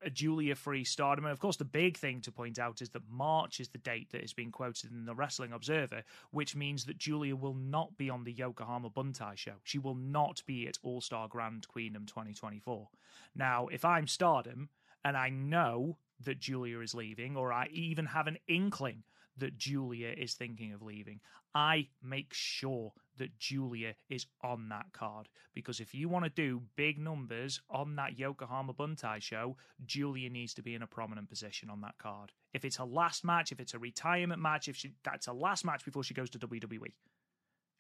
a 0.06 0.10
Giulia 0.10 0.56
free 0.56 0.84
stardom? 0.84 1.25
And 1.25 1.32
of 1.32 1.39
course, 1.39 1.56
the 1.56 1.65
big 1.65 1.98
thing 1.98 2.20
to 2.22 2.32
point 2.32 2.60
out 2.60 2.82
is 2.82 2.89
that 2.89 3.10
March 3.10 3.62
is 3.62 3.70
the 3.70 3.77
date 3.77 4.12
that 4.12 4.24
is 4.24 4.34
being 4.34 4.51
quoted 4.51 4.92
in 4.92 5.06
the 5.06 5.15
Wrestling 5.15 5.53
Observer, 5.53 6.03
which 6.32 6.58
means 6.58 6.84
that 6.86 6.98
Giulia 6.98 7.38
will 7.38 7.53
not 7.53 7.96
be 7.98 8.10
on 8.10 8.25
the 8.25 8.34
Yokohama 8.34 8.89
Buntai 8.89 9.38
show. 9.38 9.53
She 9.63 9.80
will 9.80 9.96
not 9.96 10.42
be 10.46 10.68
at 10.68 10.77
All 10.84 11.00
Star 11.00 11.30
Grand 11.30 11.68
Queendom 11.70 12.06
2024. 12.06 12.89
Now, 13.36 13.68
if 13.68 13.86
I'm 13.86 14.07
stardom 14.07 14.70
and 15.05 15.16
I 15.16 15.29
know 15.29 15.98
that 16.22 16.40
Giulia 16.40 16.79
is 16.79 16.94
leaving, 16.94 17.36
or 17.36 17.51
I 17.51 17.68
even 17.72 18.05
have 18.05 18.27
an 18.27 18.38
inkling 18.48 19.03
that 19.38 19.57
Giulia 19.57 20.14
is 20.16 20.33
thinking 20.33 20.74
of 20.74 20.81
leaving. 20.81 21.20
I 21.55 21.88
make 22.01 22.33
sure 22.33 22.94
that 23.17 23.37
Giulia 23.37 23.95
is 24.09 24.25
on 24.41 24.69
that 24.69 24.87
card 24.93 25.29
because 25.53 25.79
if 25.79 25.93
you 25.93 26.09
want 26.09 26.25
to 26.25 26.29
do 26.29 26.61
big 26.75 26.99
numbers 26.99 27.61
on 27.69 27.95
that 27.95 28.17
Yokohama 28.17 28.73
Buntai 28.73 29.21
show, 29.21 29.57
Giulia 29.85 30.29
needs 30.29 30.53
to 30.55 30.61
be 30.61 30.75
in 30.75 30.81
a 30.81 30.87
prominent 30.87 31.29
position 31.29 31.69
on 31.69 31.81
that 31.81 31.97
card. 31.97 32.31
If 32.53 32.65
it's 32.65 32.79
a 32.79 32.85
last 32.85 33.23
match, 33.23 33.51
if 33.51 33.59
it's 33.59 33.73
a 33.73 33.79
retirement 33.79 34.41
match, 34.41 34.67
if 34.67 34.75
she, 34.75 34.93
that's 35.03 35.27
a 35.27 35.33
last 35.33 35.65
match 35.65 35.85
before 35.85 36.03
she 36.03 36.13
goes 36.13 36.29
to 36.31 36.39
WWE 36.39 36.91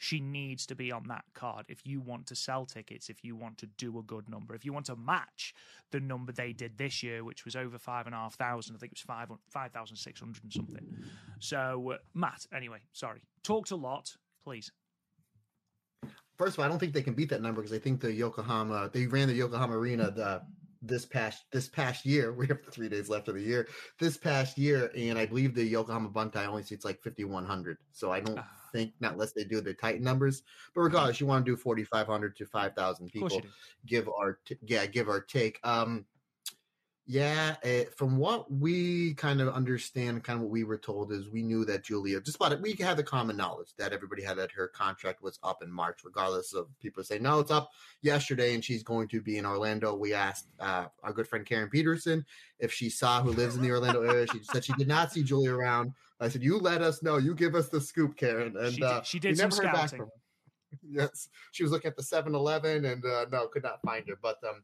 she 0.03 0.19
needs 0.19 0.65
to 0.65 0.75
be 0.75 0.91
on 0.91 1.07
that 1.07 1.23
card 1.33 1.65
if 1.69 1.85
you 1.85 2.01
want 2.01 2.27
to 2.27 2.35
sell 2.35 2.65
tickets, 2.65 3.09
if 3.09 3.23
you 3.23 3.37
want 3.37 3.57
to 3.57 3.65
do 3.65 3.97
a 3.99 4.03
good 4.03 4.29
number, 4.29 4.53
if 4.53 4.65
you 4.65 4.73
want 4.73 4.85
to 4.85 4.97
match 4.97 5.53
the 5.91 5.99
number 5.99 6.33
they 6.33 6.51
did 6.51 6.77
this 6.77 7.01
year, 7.01 7.23
which 7.23 7.45
was 7.45 7.55
over 7.55 7.77
five 7.77 8.05
and 8.05 8.13
a 8.13 8.17
half 8.17 8.35
thousand. 8.35 8.75
I 8.75 8.79
think 8.79 8.91
it 8.91 8.97
was 8.97 9.01
five 9.01 9.29
five 9.49 9.71
thousand 9.71 9.95
six 9.95 10.19
hundred 10.19 10.43
and 10.43 10.51
something. 10.51 10.85
So, 11.39 11.93
uh, 11.93 11.97
Matt, 12.13 12.45
anyway, 12.53 12.79
sorry, 12.91 13.21
talked 13.43 13.71
a 13.71 13.77
lot, 13.77 14.17
please. 14.43 14.71
First 16.37 16.55
of 16.55 16.59
all, 16.59 16.65
I 16.65 16.67
don't 16.67 16.79
think 16.79 16.93
they 16.93 17.01
can 17.01 17.13
beat 17.13 17.29
that 17.29 17.41
number 17.41 17.61
because 17.61 17.75
I 17.75 17.79
think 17.79 18.01
the 18.01 18.11
Yokohama 18.11 18.89
they 18.93 19.05
ran 19.05 19.27
the 19.27 19.33
Yokohama 19.33 19.77
Arena 19.77 20.11
the 20.11 20.41
this 20.81 21.05
past 21.05 21.45
this 21.51 21.67
past 21.67 22.05
year. 22.05 22.33
We 22.37 22.47
have 22.47 22.59
three 22.71 22.89
days 22.89 23.09
left 23.09 23.27
of 23.27 23.35
the 23.35 23.41
year. 23.41 23.67
This 23.99 24.17
past 24.17 24.57
year, 24.57 24.91
and 24.95 25.17
I 25.17 25.25
believe 25.25 25.55
the 25.55 25.63
Yokohama 25.63 26.09
Buntai 26.09 26.47
only 26.47 26.63
seats 26.63 26.85
like 26.85 27.01
fifty 27.01 27.23
one 27.23 27.45
hundred. 27.45 27.77
So 27.91 28.11
I 28.11 28.19
don't. 28.19 28.39
Uh 28.39 28.43
think, 28.73 28.93
not 28.99 29.13
unless 29.13 29.31
they 29.31 29.45
do 29.45 29.61
the 29.61 29.73
Titan 29.73 30.03
numbers. 30.03 30.43
But 30.75 30.81
regardless, 30.81 31.21
you 31.21 31.27
want 31.27 31.45
to 31.45 31.51
do 31.51 31.55
4,500 31.55 32.35
to 32.37 32.45
5,000 32.45 33.09
people. 33.09 33.41
Give 33.85 34.09
our, 34.09 34.39
t- 34.45 34.57
yeah, 34.65 34.85
give 34.85 35.07
our 35.07 35.21
take. 35.21 35.59
Um, 35.63 36.05
yeah, 37.05 37.57
it, 37.63 37.87
eh, 37.87 37.89
from 37.97 38.17
what 38.17 38.49
we 38.49 39.13
kind 39.15 39.41
of 39.41 39.49
understand, 39.49 40.23
kind 40.23 40.37
of 40.37 40.43
what 40.43 40.51
we 40.51 40.63
were 40.63 40.77
told 40.77 41.11
is 41.11 41.29
we 41.29 41.43
knew 41.43 41.65
that 41.65 41.83
Giulia, 41.83 42.21
just 42.21 42.37
about 42.37 42.53
it, 42.53 42.61
we 42.61 42.73
had 42.73 42.95
the 42.95 43.03
common 43.03 43.35
knowledge 43.35 43.73
that 43.77 43.91
everybody 43.91 44.23
had 44.23 44.37
that 44.37 44.51
her 44.53 44.69
contract 44.69 45.21
was 45.21 45.37
up 45.43 45.61
in 45.61 45.69
March, 45.69 45.99
regardless 46.05 46.53
of 46.53 46.67
people 46.79 47.03
saying 47.03 47.21
no, 47.21 47.39
it's 47.39 47.51
up 47.51 47.71
yesterday 48.01 48.53
and 48.53 48.63
she's 48.63 48.83
going 48.83 49.09
to 49.09 49.21
be 49.21 49.37
in 49.37 49.45
Orlando. 49.45 49.93
We 49.93 50.13
asked 50.13 50.47
uh, 50.61 50.85
our 51.03 51.11
good 51.11 51.27
friend 51.27 51.45
Karen 51.45 51.69
Peterson 51.69 52.25
if 52.59 52.71
she 52.71 52.89
saw 52.89 53.21
who 53.21 53.31
lives 53.31 53.57
in 53.57 53.61
the 53.61 53.71
Orlando 53.71 54.01
area. 54.03 54.25
She 54.31 54.39
said 54.43 54.63
she 54.63 54.73
did 54.73 54.87
not 54.87 55.11
see 55.11 55.23
Giulia 55.23 55.53
around. 55.53 55.91
I 56.21 56.29
said, 56.29 56.41
"You 56.41 56.57
let 56.57 56.81
us 56.81 57.03
know. 57.03 57.17
You 57.17 57.35
give 57.35 57.53
us 57.53 57.67
the 57.67 57.81
scoop, 57.81 58.15
Karen." 58.15 58.55
And 58.57 58.73
she 58.73 58.79
did, 58.79 58.89
uh, 58.89 59.01
she 59.01 59.19
did 59.19 59.37
some 59.37 59.51
scouting. 59.51 60.07
Yes, 60.81 61.29
she 61.51 61.61
was 61.61 61.71
looking 61.71 61.89
at 61.89 61.95
the 61.95 62.01
7-Eleven 62.01 62.83
and 62.85 63.05
uh, 63.05 63.27
no, 63.31 63.45
could 63.47 63.61
not 63.61 63.79
find 63.85 64.07
her. 64.07 64.17
But 64.19 64.37
um, 64.43 64.63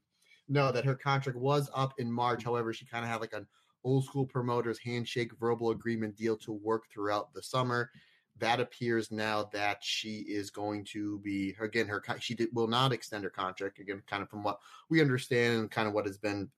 no, 0.50 0.72
that 0.72 0.86
her 0.86 0.96
contract 0.96 1.38
was 1.38 1.70
up 1.74 1.94
in 2.00 2.12
March. 2.12 2.44
However, 2.44 2.74
she 2.74 2.86
kind 2.86 3.06
of 3.06 3.12
had 3.12 3.22
like 3.22 3.34
an 3.34 3.48
old 3.84 4.04
school 4.04 4.26
promoters 4.26 4.80
handshake 4.80 5.32
verbal 5.40 5.72
agreement 5.72 6.18
deal 6.18 6.36
to 6.38 6.52
work 6.52 6.84
throughout 6.92 7.34
the 7.34 7.42
summer. 7.42 7.92
That 8.40 8.60
appears 8.60 9.12
now 9.12 9.50
that 9.54 9.84
she 9.84 10.20
is 10.20 10.50
going 10.50 10.86
to 10.86 11.20
be 11.20 11.56
again 11.60 11.88
her 11.88 12.04
she 12.20 12.36
did, 12.36 12.50
will 12.54 12.68
not 12.68 12.94
extend 12.94 13.24
her 13.24 13.30
contract 13.30 13.80
again, 13.80 14.02
kind 14.08 14.24
of 14.24 14.30
from 14.30 14.44
what 14.44 14.60
we 14.90 15.02
understand 15.02 15.60
and 15.60 15.72
kind 15.72 15.88
of 15.88 15.94
what 15.94 16.06
has 16.06 16.18
been 16.18 16.50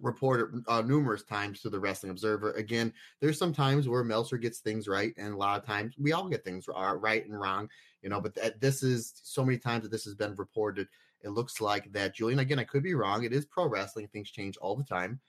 reported 0.00 0.62
uh, 0.68 0.80
numerous 0.82 1.24
times 1.24 1.60
to 1.60 1.70
the 1.70 1.78
Wrestling 1.78 2.10
Observer. 2.10 2.52
Again, 2.52 2.92
there's 3.20 3.38
some 3.38 3.52
times 3.52 3.88
where 3.88 4.04
Meltzer 4.04 4.38
gets 4.38 4.60
things 4.60 4.88
right, 4.88 5.12
and 5.16 5.34
a 5.34 5.36
lot 5.36 5.58
of 5.58 5.66
times 5.66 5.94
we 5.98 6.12
all 6.12 6.28
get 6.28 6.44
things 6.44 6.66
right 6.68 7.26
and 7.26 7.38
wrong, 7.38 7.68
you 8.02 8.08
know. 8.08 8.20
But 8.20 8.36
th- 8.36 8.54
this 8.60 8.82
is 8.82 9.20
so 9.22 9.44
many 9.44 9.58
times 9.58 9.82
that 9.82 9.90
this 9.90 10.04
has 10.04 10.14
been 10.14 10.34
reported. 10.36 10.88
It 11.22 11.30
looks 11.30 11.60
like 11.60 11.92
that 11.92 12.14
Julian. 12.14 12.38
Again, 12.38 12.58
I 12.58 12.64
could 12.64 12.82
be 12.82 12.94
wrong. 12.94 13.24
It 13.24 13.32
is 13.32 13.44
pro 13.44 13.68
wrestling; 13.68 14.08
things 14.08 14.30
change 14.30 14.56
all 14.58 14.76
the 14.76 14.84
time. 14.84 15.20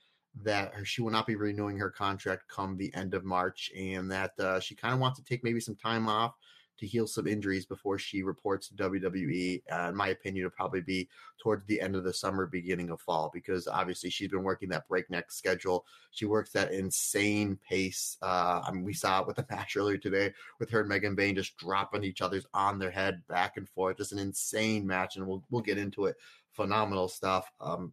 That 0.42 0.72
she 0.84 1.02
will 1.02 1.10
not 1.10 1.26
be 1.26 1.34
renewing 1.34 1.76
her 1.78 1.90
contract 1.90 2.48
come 2.48 2.76
the 2.76 2.94
end 2.94 3.14
of 3.14 3.24
March, 3.24 3.72
and 3.76 4.10
that 4.12 4.38
uh, 4.38 4.60
she 4.60 4.76
kind 4.76 4.94
of 4.94 5.00
wants 5.00 5.18
to 5.18 5.24
take 5.24 5.42
maybe 5.42 5.60
some 5.60 5.74
time 5.74 6.08
off 6.08 6.34
to 6.80 6.86
heal 6.86 7.06
some 7.06 7.26
injuries 7.26 7.66
before 7.66 7.98
she 7.98 8.22
reports 8.22 8.68
to 8.68 8.74
WWE. 8.74 9.62
Uh, 9.70 9.88
in 9.90 9.96
my 9.96 10.08
opinion, 10.08 10.46
it'll 10.46 10.56
probably 10.56 10.80
be 10.80 11.08
towards 11.38 11.64
the 11.66 11.80
end 11.80 11.94
of 11.94 12.04
the 12.04 12.12
summer, 12.12 12.46
beginning 12.46 12.90
of 12.90 13.00
fall, 13.00 13.30
because 13.32 13.68
obviously 13.68 14.10
she's 14.10 14.30
been 14.30 14.42
working 14.42 14.68
that 14.70 14.88
breakneck 14.88 15.30
schedule. 15.30 15.84
She 16.10 16.24
works 16.24 16.50
that 16.52 16.72
insane 16.72 17.58
pace. 17.68 18.16
Uh, 18.22 18.62
I 18.66 18.72
mean, 18.72 18.84
we 18.84 18.94
saw 18.94 19.20
it 19.20 19.26
with 19.26 19.36
the 19.36 19.46
match 19.50 19.76
earlier 19.76 19.98
today 19.98 20.32
with 20.58 20.70
her 20.70 20.80
and 20.80 20.88
Megan 20.88 21.14
Bayne 21.14 21.36
just 21.36 21.56
dropping 21.58 22.02
each 22.02 22.22
other's 22.22 22.46
on 22.54 22.78
their 22.78 22.90
head 22.90 23.22
back 23.28 23.56
and 23.56 23.68
forth. 23.68 23.98
Just 23.98 24.12
an 24.12 24.18
insane 24.18 24.86
match, 24.86 25.16
and 25.16 25.26
we'll 25.26 25.44
we'll 25.50 25.62
get 25.62 25.78
into 25.78 26.06
it. 26.06 26.16
Phenomenal 26.52 27.08
stuff. 27.08 27.50
Um, 27.60 27.92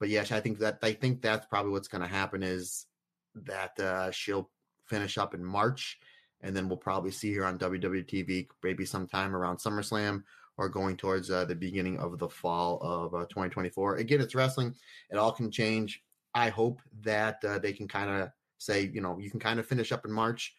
but 0.00 0.08
yes, 0.08 0.32
I 0.32 0.40
think 0.40 0.58
that 0.58 0.78
I 0.82 0.92
think 0.92 1.22
that's 1.22 1.46
probably 1.46 1.72
what's 1.72 1.88
going 1.88 2.02
to 2.02 2.08
happen 2.08 2.42
is 2.42 2.86
that 3.34 3.78
uh, 3.78 4.10
she'll 4.10 4.50
finish 4.86 5.16
up 5.18 5.34
in 5.34 5.44
March 5.44 5.98
and 6.44 6.54
then 6.54 6.68
we'll 6.68 6.76
probably 6.76 7.10
see 7.10 7.34
her 7.34 7.44
on 7.44 7.58
WWTV 7.58 8.46
maybe 8.62 8.84
sometime 8.84 9.34
around 9.34 9.56
SummerSlam 9.56 10.22
or 10.56 10.68
going 10.68 10.96
towards 10.96 11.30
uh, 11.30 11.44
the 11.44 11.54
beginning 11.54 11.98
of 11.98 12.18
the 12.18 12.28
fall 12.28 12.78
of 12.80 13.14
uh, 13.14 13.24
2024. 13.24 13.96
Again, 13.96 14.20
it's 14.20 14.34
wrestling; 14.34 14.74
it 15.10 15.16
all 15.16 15.32
can 15.32 15.50
change. 15.50 16.02
I 16.34 16.50
hope 16.50 16.80
that 17.02 17.42
uh, 17.44 17.58
they 17.58 17.72
can 17.72 17.88
kind 17.88 18.10
of 18.10 18.28
say, 18.58 18.90
you 18.92 19.00
know, 19.00 19.18
you 19.18 19.30
can 19.30 19.40
kind 19.40 19.58
of 19.58 19.66
finish 19.66 19.90
up 19.90 20.04
in 20.04 20.12
March, 20.12 20.54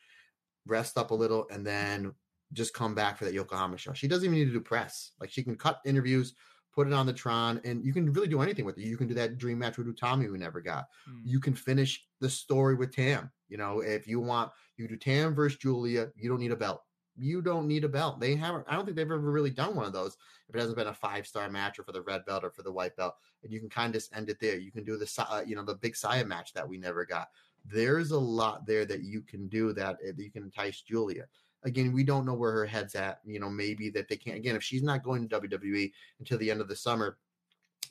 rest 0.65 0.97
up 0.97 1.11
a 1.11 1.15
little, 1.15 1.47
and 1.51 1.65
then 1.65 2.13
just 2.53 2.73
come 2.73 2.95
back 2.95 3.17
for 3.17 3.25
that 3.25 3.33
Yokohama 3.33 3.77
show. 3.77 3.93
She 3.93 4.07
doesn't 4.07 4.25
even 4.25 4.37
need 4.37 4.45
to 4.45 4.53
do 4.53 4.61
press. 4.61 5.11
Like 5.19 5.29
she 5.29 5.43
can 5.43 5.55
cut 5.55 5.81
interviews, 5.85 6.33
put 6.75 6.87
it 6.87 6.93
on 6.93 7.05
the 7.05 7.13
Tron, 7.13 7.61
and 7.63 7.83
you 7.83 7.93
can 7.93 8.11
really 8.11 8.27
do 8.27 8.41
anything 8.41 8.65
with 8.65 8.77
it. 8.77 8.83
You 8.83 8.97
can 8.97 9.07
do 9.07 9.13
that 9.13 9.37
dream 9.37 9.59
match 9.59 9.77
with 9.77 9.87
Utami 9.87 10.29
we 10.31 10.37
never 10.37 10.61
got. 10.61 10.85
Mm. 11.09 11.21
You 11.23 11.39
can 11.39 11.55
finish 11.55 12.05
the 12.19 12.29
story 12.29 12.75
with 12.75 12.93
Tam. 12.93 13.31
You 13.47 13.57
know, 13.57 13.79
if 13.79 14.07
you 14.07 14.19
want, 14.19 14.51
you 14.77 14.87
do 14.87 14.97
Tam 14.97 15.33
versus 15.33 15.57
Giulia. 15.57 16.09
You 16.15 16.29
don't 16.29 16.39
need 16.39 16.51
a 16.51 16.57
belt. 16.57 16.83
You 17.17 17.41
don't 17.41 17.67
need 17.67 17.85
a 17.85 17.89
belt. 17.89 18.19
They 18.19 18.35
haven't. 18.35 18.65
I 18.67 18.75
don't 18.75 18.83
think 18.83 18.97
they've 18.97 19.05
ever 19.05 19.19
really 19.19 19.49
done 19.49 19.73
one 19.73 19.85
of 19.85 19.93
those. 19.93 20.17
If 20.49 20.55
it 20.55 20.59
hasn't 20.59 20.77
been 20.77 20.87
a 20.87 20.93
five 20.93 21.25
star 21.25 21.49
match 21.49 21.79
or 21.79 21.83
for 21.83 21.93
the 21.93 22.01
red 22.01 22.25
belt 22.25 22.43
or 22.43 22.51
for 22.51 22.61
the 22.61 22.73
white 22.73 22.95
belt, 22.97 23.15
and 23.43 23.53
you 23.53 23.59
can 23.59 23.69
kind 23.69 23.95
of 23.95 24.01
just 24.01 24.15
end 24.15 24.29
it 24.29 24.37
there. 24.41 24.57
You 24.57 24.71
can 24.71 24.83
do 24.83 24.97
the 24.97 25.27
uh, 25.29 25.41
you 25.45 25.55
know 25.55 25.63
the 25.63 25.75
big 25.75 25.95
Saya 25.95 26.25
match 26.25 26.51
that 26.53 26.67
we 26.67 26.77
never 26.77 27.05
got. 27.05 27.29
There's 27.65 28.11
a 28.11 28.19
lot 28.19 28.67
there 28.67 28.85
that 28.85 29.01
you 29.01 29.21
can 29.21 29.47
do 29.47 29.73
that, 29.73 29.97
that 30.03 30.19
you 30.19 30.29
can 30.29 30.43
entice 30.43 30.81
Giulia 30.81 31.25
again, 31.65 31.91
we 31.91 32.03
don't 32.03 32.25
know 32.25 32.33
where 32.33 32.51
her 32.51 32.65
head's 32.65 32.95
at. 32.95 33.19
You 33.25 33.39
know, 33.39 33.49
maybe 33.49 33.89
that 33.89 34.07
they 34.07 34.15
can't. 34.15 34.37
Again, 34.37 34.55
if 34.55 34.63
she's 34.63 34.83
not 34.83 35.03
going 35.03 35.27
to 35.27 35.39
WWE 35.41 35.91
until 36.19 36.37
the 36.37 36.49
end 36.49 36.61
of 36.61 36.67
the 36.67 36.75
summer, 36.75 37.17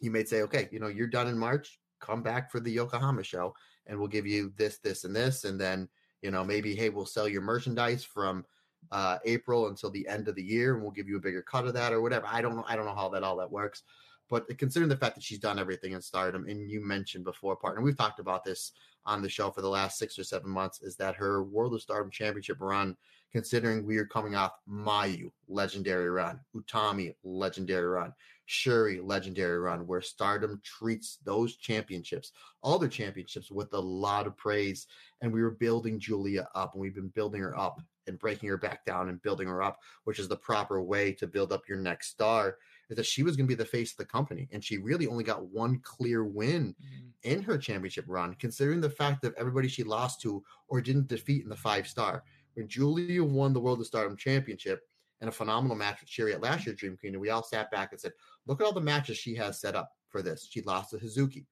you 0.01 0.11
may 0.11 0.25
say, 0.25 0.43
okay, 0.43 0.69
you 0.73 0.81
know, 0.81 0.87
you're 0.87 1.07
done 1.07 1.29
in 1.29 1.39
March. 1.39 1.79
Come 2.01 2.23
back 2.23 2.51
for 2.51 2.61
the 2.61 2.71
Yokohama 2.71 3.23
show, 3.23 3.55
and 3.87 3.99
we'll 3.99 4.09
give 4.09 4.27
you 4.27 4.53
this, 4.57 4.79
this, 4.79 5.05
and 5.05 5.15
this, 5.15 5.45
and 5.45 5.61
then 5.61 5.89
you 6.23 6.31
know 6.31 6.45
maybe 6.45 6.75
hey, 6.75 6.89
we'll 6.89 7.07
sell 7.07 7.29
your 7.29 7.43
merchandise 7.43 8.05
from 8.05 8.45
uh, 8.93 9.19
April 9.25 9.69
until 9.69 9.91
the 9.91 10.07
end 10.09 10.29
of 10.29 10.35
the 10.35 10.43
year, 10.43 10.75
and 10.75 10.83
we'll 10.83 10.93
give 10.93 11.09
you 11.09 11.17
a 11.17 11.21
bigger 11.21 11.43
cut 11.43 11.67
of 11.67 11.75
that 11.75 11.93
or 11.93 12.01
whatever. 12.01 12.27
I 12.29 12.41
don't 12.41 12.57
know. 12.57 12.65
I 12.69 12.77
don't 12.77 12.87
know 12.87 12.95
how 12.95 13.09
that 13.11 13.23
all 13.23 13.37
that 13.37 13.51
works. 13.51 13.83
But 14.31 14.47
considering 14.59 14.89
the 14.89 14.97
fact 14.97 15.17
that 15.17 15.25
she's 15.25 15.39
done 15.39 15.59
everything 15.59 15.93
in 15.93 16.01
stardom, 16.01 16.47
and 16.49 16.71
you 16.71 16.81
mentioned 16.81 17.25
before, 17.25 17.57
partner, 17.57 17.83
we've 17.83 17.97
talked 17.97 18.21
about 18.21 18.43
this 18.43 18.73
on 19.05 19.21
the 19.21 19.29
show 19.29 19.51
for 19.51 19.61
the 19.61 19.69
last 19.69 19.99
six 19.99 20.19
or 20.19 20.25
seven 20.25 20.51
months, 20.51 20.81
is 20.81 20.97
that 20.97 21.15
her 21.15 21.43
World 21.43 21.75
of 21.75 21.83
Stardom 21.83 22.11
Championship 22.11 22.57
run 22.61 22.97
considering 23.35 23.85
we 23.85 23.97
are 23.99 24.07
coming 24.07 24.37
off 24.37 24.53
Mayu, 24.71 25.29
legendary 25.49 26.09
run, 26.09 26.39
Utami, 26.55 27.17
legendary 27.25 27.87
run, 27.87 28.13
Syuri, 28.49 29.01
legendary 29.05 29.59
run, 29.59 29.89
where 29.89 30.01
Stardom 30.01 30.61
treats 30.63 31.19
those 31.25 31.57
championships, 31.57 32.31
all 32.63 32.79
their 32.79 32.89
championships, 32.89 33.51
with 33.51 33.73
a 33.73 33.79
lot 33.79 34.29
of 34.29 34.37
praise. 34.37 34.87
And 35.21 35.33
we 35.33 35.43
were 35.43 35.51
building 35.51 35.99
Giulia 35.99 36.47
up, 36.55 36.75
and 36.75 36.81
we've 36.81 36.95
been 36.95 37.09
building 37.09 37.41
her 37.41 37.59
up 37.59 37.81
and 38.07 38.21
breaking 38.21 38.49
her 38.51 38.57
back 38.57 38.85
down 38.85 39.09
and 39.09 39.21
building 39.23 39.49
her 39.49 39.63
up, 39.63 39.81
which 40.05 40.21
is 40.21 40.29
the 40.29 40.37
proper 40.37 40.81
way 40.81 41.11
to 41.15 41.27
build 41.27 41.53
up 41.53 41.69
your 41.69 41.79
next 41.79 42.11
star. 42.11 42.59
Is 42.89 42.97
that 42.99 43.07
she 43.07 43.25
was 43.25 43.35
going 43.35 43.47
to 43.49 43.57
be 43.57 43.61
the 43.61 43.65
face 43.65 43.93
of 43.93 43.97
the 43.97 44.05
company, 44.05 44.47
and 44.53 44.63
she 44.63 44.77
really 44.77 45.09
only 45.09 45.25
got 45.25 45.47
one 45.47 45.81
clear 45.83 46.23
win 46.23 46.77
mm-hmm. 46.81 47.09
in 47.23 47.43
her 47.43 47.59
championship 47.59 48.05
run, 48.07 48.35
considering 48.35 48.81
the 48.81 48.91
fact 48.91 49.23
that 49.23 49.35
everybody 49.39 49.67
she 49.67 49.83
lost 49.83 50.21
to 50.21 50.45
or 50.69 50.83
didn't 50.83 51.09
defeat 51.09 51.43
in 51.43 51.49
the 51.49 51.57
five 51.57 51.89
star 51.89 52.23
when 52.55 52.69
Giulia 52.69 53.23
won 53.23 53.53
the 53.53 53.61
World 53.61 53.81
of 53.81 53.87
Stardom 53.87 54.17
Championship 54.17 54.81
and 55.21 55.29
a 55.29 55.33
phenomenal 55.33 55.77
match 55.77 56.01
with 56.01 56.11
Syuri 56.11 56.35
at 56.35 56.43
last 56.43 56.67
year's 56.67 56.79
Dream 56.79 56.97
Queen, 56.97 57.15
and 57.15 57.21
we 57.21 57.31
all 57.31 57.43
sat 57.43 57.71
back 57.71 57.93
and 57.93 58.01
said, 58.01 58.13
"Look 58.47 58.61
at 58.61 58.65
all 58.65 58.73
the 58.73 58.81
matches 58.81 59.17
she 59.17 59.35
has 59.37 59.61
set 59.61 59.75
up 59.75 59.91
for 60.09 60.23
this. 60.23 60.49
She 60.51 60.63
lost 60.63 60.91
to 60.91 60.99
Hazuki, 60.99 61.47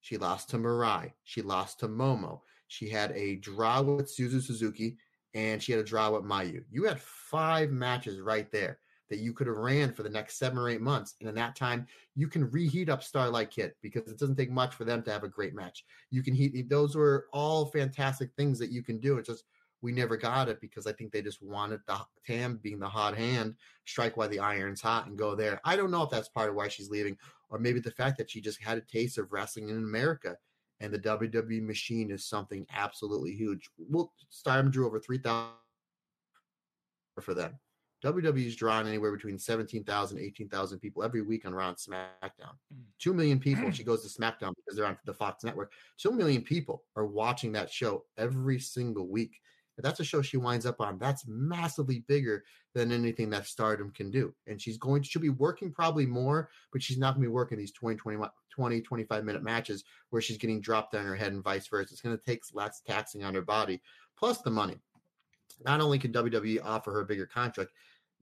she 0.00 0.16
lost 0.16 0.48
to 0.50 0.58
Mirai, 0.58 1.12
she 1.24 1.42
lost 1.42 1.80
to 1.80 1.88
Momo, 1.88 2.40
she 2.68 2.88
had 2.88 3.12
a 3.12 3.36
draw 3.36 3.82
with 3.82 4.06
Suzu 4.06 4.42
Suzuki, 4.42 4.96
and 5.34 5.62
she 5.62 5.72
had 5.72 5.80
a 5.80 5.84
draw 5.84 6.10
with 6.10 6.24
Mayu. 6.24 6.64
You 6.70 6.84
had 6.84 7.00
five 7.00 7.70
matches 7.70 8.20
right 8.20 8.50
there." 8.50 8.78
That 9.10 9.18
you 9.18 9.34
could 9.34 9.46
have 9.46 9.56
ran 9.56 9.92
for 9.92 10.02
the 10.02 10.08
next 10.08 10.38
seven 10.38 10.56
or 10.56 10.70
eight 10.70 10.80
months. 10.80 11.16
And 11.20 11.28
in 11.28 11.34
that 11.34 11.54
time, 11.54 11.86
you 12.14 12.28
can 12.28 12.50
reheat 12.50 12.88
up 12.88 13.02
Starlight 13.02 13.50
Kid 13.50 13.74
because 13.82 14.10
it 14.10 14.18
doesn't 14.18 14.36
take 14.36 14.50
much 14.50 14.74
for 14.74 14.86
them 14.86 15.02
to 15.02 15.12
have 15.12 15.22
a 15.22 15.28
great 15.28 15.54
match. 15.54 15.84
You 16.10 16.22
can 16.22 16.32
heat, 16.32 16.70
those 16.70 16.96
were 16.96 17.26
all 17.30 17.66
fantastic 17.66 18.30
things 18.38 18.58
that 18.58 18.72
you 18.72 18.82
can 18.82 19.00
do. 19.00 19.18
It's 19.18 19.28
just 19.28 19.44
we 19.82 19.92
never 19.92 20.16
got 20.16 20.48
it 20.48 20.60
because 20.60 20.86
I 20.86 20.92
think 20.92 21.12
they 21.12 21.22
just 21.22 21.42
wanted 21.42 21.80
the 21.86 21.98
Tam 22.24 22.60
being 22.62 22.78
the 22.78 22.88
hot 22.88 23.16
hand, 23.16 23.56
strike 23.84 24.16
while 24.16 24.28
the 24.28 24.38
iron's 24.38 24.80
hot 24.80 25.06
and 25.06 25.18
go 25.18 25.34
there. 25.34 25.60
I 25.64 25.76
don't 25.76 25.90
know 25.90 26.04
if 26.04 26.10
that's 26.10 26.28
part 26.28 26.48
of 26.48 26.54
why 26.54 26.68
she's 26.68 26.88
leaving, 26.88 27.18
or 27.50 27.58
maybe 27.58 27.80
the 27.80 27.90
fact 27.90 28.16
that 28.18 28.30
she 28.30 28.40
just 28.40 28.62
had 28.62 28.78
a 28.78 28.82
taste 28.82 29.18
of 29.18 29.32
wrestling 29.32 29.68
in 29.68 29.76
America. 29.76 30.36
And 30.80 30.92
the 30.92 30.98
WWE 30.98 31.62
machine 31.62 32.10
is 32.10 32.24
something 32.24 32.66
absolutely 32.74 33.32
huge. 33.32 33.68
Well, 33.78 34.12
Stardom 34.30 34.70
drew 34.70 34.86
over 34.86 34.98
3,000 34.98 35.52
for 37.20 37.34
them. 37.34 37.58
WWE's 38.04 38.56
drawn 38.56 38.88
anywhere 38.88 39.12
between 39.12 39.38
17,000 39.38 40.18
18,000 40.18 40.78
people 40.80 41.04
every 41.04 41.22
week 41.22 41.46
on 41.46 41.54
Raw 41.54 41.68
and 41.68 41.76
SmackDown. 41.76 42.54
Mm. 42.74 42.82
2 42.98 43.14
million 43.14 43.38
people, 43.38 43.70
she 43.70 43.84
goes 43.84 44.02
to 44.02 44.20
SmackDown 44.20 44.54
because 44.56 44.76
they're 44.76 44.86
on 44.86 44.98
the 45.04 45.14
Fox 45.14 45.44
network. 45.44 45.72
2 45.98 46.10
million 46.10 46.42
people 46.42 46.82
are 46.96 47.06
watching 47.06 47.52
that 47.52 47.70
show 47.70 48.04
every 48.18 48.58
single 48.58 49.06
week. 49.06 49.40
If 49.78 49.84
that's 49.84 50.00
a 50.00 50.04
show 50.04 50.22
she 50.22 50.36
winds 50.36 50.66
up 50.66 50.80
on, 50.80 50.98
that's 50.98 51.26
massively 51.26 52.04
bigger 52.06 52.44
than 52.74 52.92
anything 52.92 53.30
that 53.30 53.46
stardom 53.46 53.90
can 53.90 54.10
do. 54.10 54.34
And 54.46 54.60
she's 54.60 54.76
going 54.76 55.02
to, 55.02 55.08
she'll 55.08 55.22
be 55.22 55.30
working 55.30 55.72
probably 55.72 56.06
more, 56.06 56.50
but 56.72 56.82
she's 56.82 56.98
not 56.98 57.14
going 57.14 57.22
to 57.22 57.28
be 57.28 57.32
working 57.32 57.58
these 57.58 57.72
20, 57.72 57.96
20, 57.96 58.22
20, 58.50 58.80
25 58.80 59.24
minute 59.24 59.42
matches 59.42 59.84
where 60.10 60.22
she's 60.22 60.36
getting 60.36 60.60
dropped 60.60 60.94
on 60.94 61.06
her 61.06 61.16
head 61.16 61.32
and 61.32 61.42
vice 61.42 61.66
versa. 61.66 61.92
It's 61.92 62.02
going 62.02 62.16
to 62.16 62.24
take 62.24 62.42
less 62.52 62.82
taxing 62.86 63.24
on 63.24 63.34
her 63.34 63.42
body, 63.42 63.80
plus 64.16 64.42
the 64.42 64.50
money. 64.50 64.76
Not 65.64 65.80
only 65.80 65.98
can 65.98 66.12
WWE 66.12 66.58
offer 66.64 66.92
her 66.92 67.00
a 67.00 67.06
bigger 67.06 67.26
contract, 67.26 67.72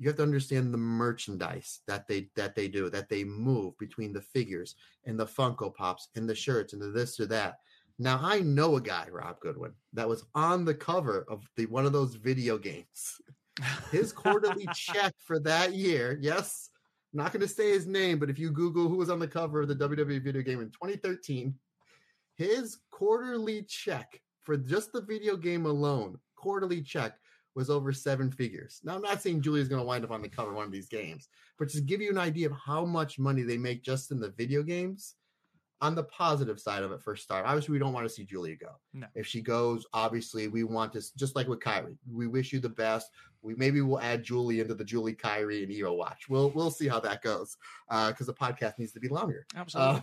you 0.01 0.09
have 0.09 0.17
to 0.17 0.23
understand 0.23 0.73
the 0.73 0.79
merchandise 0.79 1.81
that 1.87 2.09
they 2.09 2.31
that 2.35 2.55
they 2.55 2.69
do 2.69 2.89
that 2.89 3.11
they 3.11 3.23
move 3.23 3.77
between 3.79 4.15
the 4.15 4.21
figures 4.21 4.75
and 5.05 5.21
the 5.21 5.27
funko 5.27 5.73
pops 5.75 6.09
and 6.17 6.29
the 6.29 6.35
shirts 6.35 6.73
and 6.73 6.81
the 6.81 6.89
this 6.89 7.21
or 7.21 7.27
that 7.27 7.59
now 8.01 8.19
I 8.23 8.41
know 8.41 8.77
a 8.77 8.81
guy, 8.81 9.09
Rob 9.13 9.41
Goodwin, 9.41 9.73
that 9.93 10.09
was 10.09 10.25
on 10.35 10.65
the 10.65 10.75
cover 10.75 11.27
of 11.29 11.47
the 11.59 11.67
one 11.67 11.85
of 11.85 11.93
those 11.93 12.15
video 12.15 12.57
games. 12.57 13.21
His 13.93 14.11
quarterly 14.11 14.67
check 14.75 15.13
for 15.19 15.39
that 15.41 15.75
year, 15.75 16.19
yes, 16.19 16.71
I'm 17.13 17.19
not 17.19 17.33
going 17.33 17.43
to 17.43 17.49
say 17.49 17.71
his 17.71 17.87
name, 17.87 18.19
but 18.19 18.31
if 18.31 18.39
you 18.39 18.53
Google 18.53 18.89
who 18.89 18.97
was 18.97 19.11
on 19.11 19.19
the 19.19 19.29
cover 19.29 19.61
of 19.61 19.69
the 19.69 19.77
WWE 19.77 20.25
video 20.25 20.41
game 20.41 20.63
in 20.63 20.69
2013, 20.69 21.55
his 22.37 22.79
quarterly 22.91 23.65
check 23.69 24.19
for 24.41 24.57
just 24.57 24.93
the 24.93 25.03
video 25.03 25.37
game 25.37 25.67
alone, 25.67 26.17
quarterly 26.37 26.81
check 26.81 27.19
was 27.55 27.69
over 27.69 27.93
seven 27.93 28.31
figures. 28.31 28.81
Now 28.83 28.95
I'm 28.95 29.03
not 29.03 29.21
saying 29.21 29.43
Giulia's 29.43 29.69
going 29.69 29.83
to 29.83 29.87
wind 29.87 30.05
up 30.07 30.11
on 30.11 30.23
the 30.23 30.29
cover 30.31 30.53
of 30.53 30.57
one 30.57 30.65
of 30.65 30.73
these 30.73 30.89
games, 30.89 31.29
but 31.59 31.69
just 31.69 31.85
give 31.85 32.01
you 32.01 32.11
an 32.11 32.17
idea 32.19 32.49
of 32.49 32.57
how 32.57 32.87
much 32.87 33.19
money 33.19 33.43
they 33.43 33.59
make 33.59 33.83
just 33.83 34.11
in 34.11 34.21
the 34.21 34.31
video 34.31 34.63
games 34.63 35.17
on 35.83 35.95
the 35.95 36.05
positive 36.05 36.61
side 36.61 36.83
of 36.83 36.93
it 36.93 37.03
for 37.03 37.17
start, 37.17 37.47
obviously 37.47 37.73
we 37.73 37.79
don't 37.79 37.93
want 37.93 38.07
to 38.07 38.13
see 38.13 38.25
Giulia 38.25 38.57
go. 38.57 38.73
No. 38.93 39.07
If 39.15 39.27
she 39.27 39.41
goes, 39.41 39.87
obviously 39.95 40.49
we 40.49 40.65
want 40.65 40.93
to 40.93 41.03
just 41.17 41.35
like 41.35 41.49
with 41.49 41.61
Kairi. 41.61 41.97
We 42.11 42.27
wish 42.27 42.53
you 42.53 42.61
the 42.61 42.69
best. 42.69 43.11
We 43.43 43.55
maybe 43.55 43.81
we'll 43.81 44.01
add 44.01 44.23
Julie 44.23 44.61
into 44.61 44.75
the 44.75 44.85
Julie 44.85 45.15
Kairi 45.15 45.63
and 45.63 45.73
Io 45.73 45.95
watch. 45.95 46.29
We'll 46.29 46.51
we'll 46.51 46.71
see 46.71 46.89
how 46.89 47.01
that 47.01 47.23
goes. 47.23 47.57
Uh 47.89 48.11
because 48.11 48.27
the 48.27 48.35
podcast 48.35 48.79
needs 48.79 48.93
to 48.93 49.01
be 49.01 49.09
longer. 49.09 49.47
Absolutely. 49.57 50.03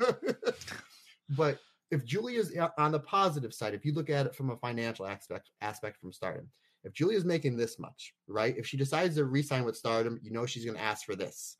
Uh, 0.00 0.52
but 1.30 1.58
if 1.90 2.06
Giulia's 2.06 2.56
on 2.78 2.92
the 2.92 3.00
positive 3.00 3.52
side, 3.52 3.74
if 3.74 3.84
you 3.84 3.92
look 3.92 4.08
at 4.08 4.26
it 4.26 4.34
from 4.34 4.50
a 4.50 4.56
financial 4.56 5.06
aspect 5.06 5.50
aspect 5.60 6.00
from 6.00 6.12
Stardom, 6.12 6.48
if 6.84 6.94
Giulia's 6.94 7.24
making 7.24 7.56
this 7.56 7.78
much, 7.78 8.14
right? 8.26 8.56
If 8.56 8.66
she 8.66 8.78
decides 8.78 9.16
to 9.16 9.24
re-sign 9.24 9.64
with 9.64 9.76
Stardom, 9.76 10.18
you 10.22 10.32
know 10.32 10.46
she's 10.46 10.64
going 10.64 10.76
to 10.76 10.82
ask 10.82 11.04
for 11.04 11.14
this. 11.14 11.58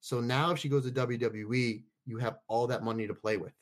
So 0.00 0.20
now 0.20 0.50
if 0.50 0.58
she 0.58 0.68
goes 0.68 0.90
to 0.90 1.06
WWE, 1.06 1.82
you 2.10 2.18
have 2.18 2.38
all 2.48 2.66
that 2.66 2.82
money 2.82 3.06
to 3.06 3.14
play 3.14 3.36
with 3.36 3.52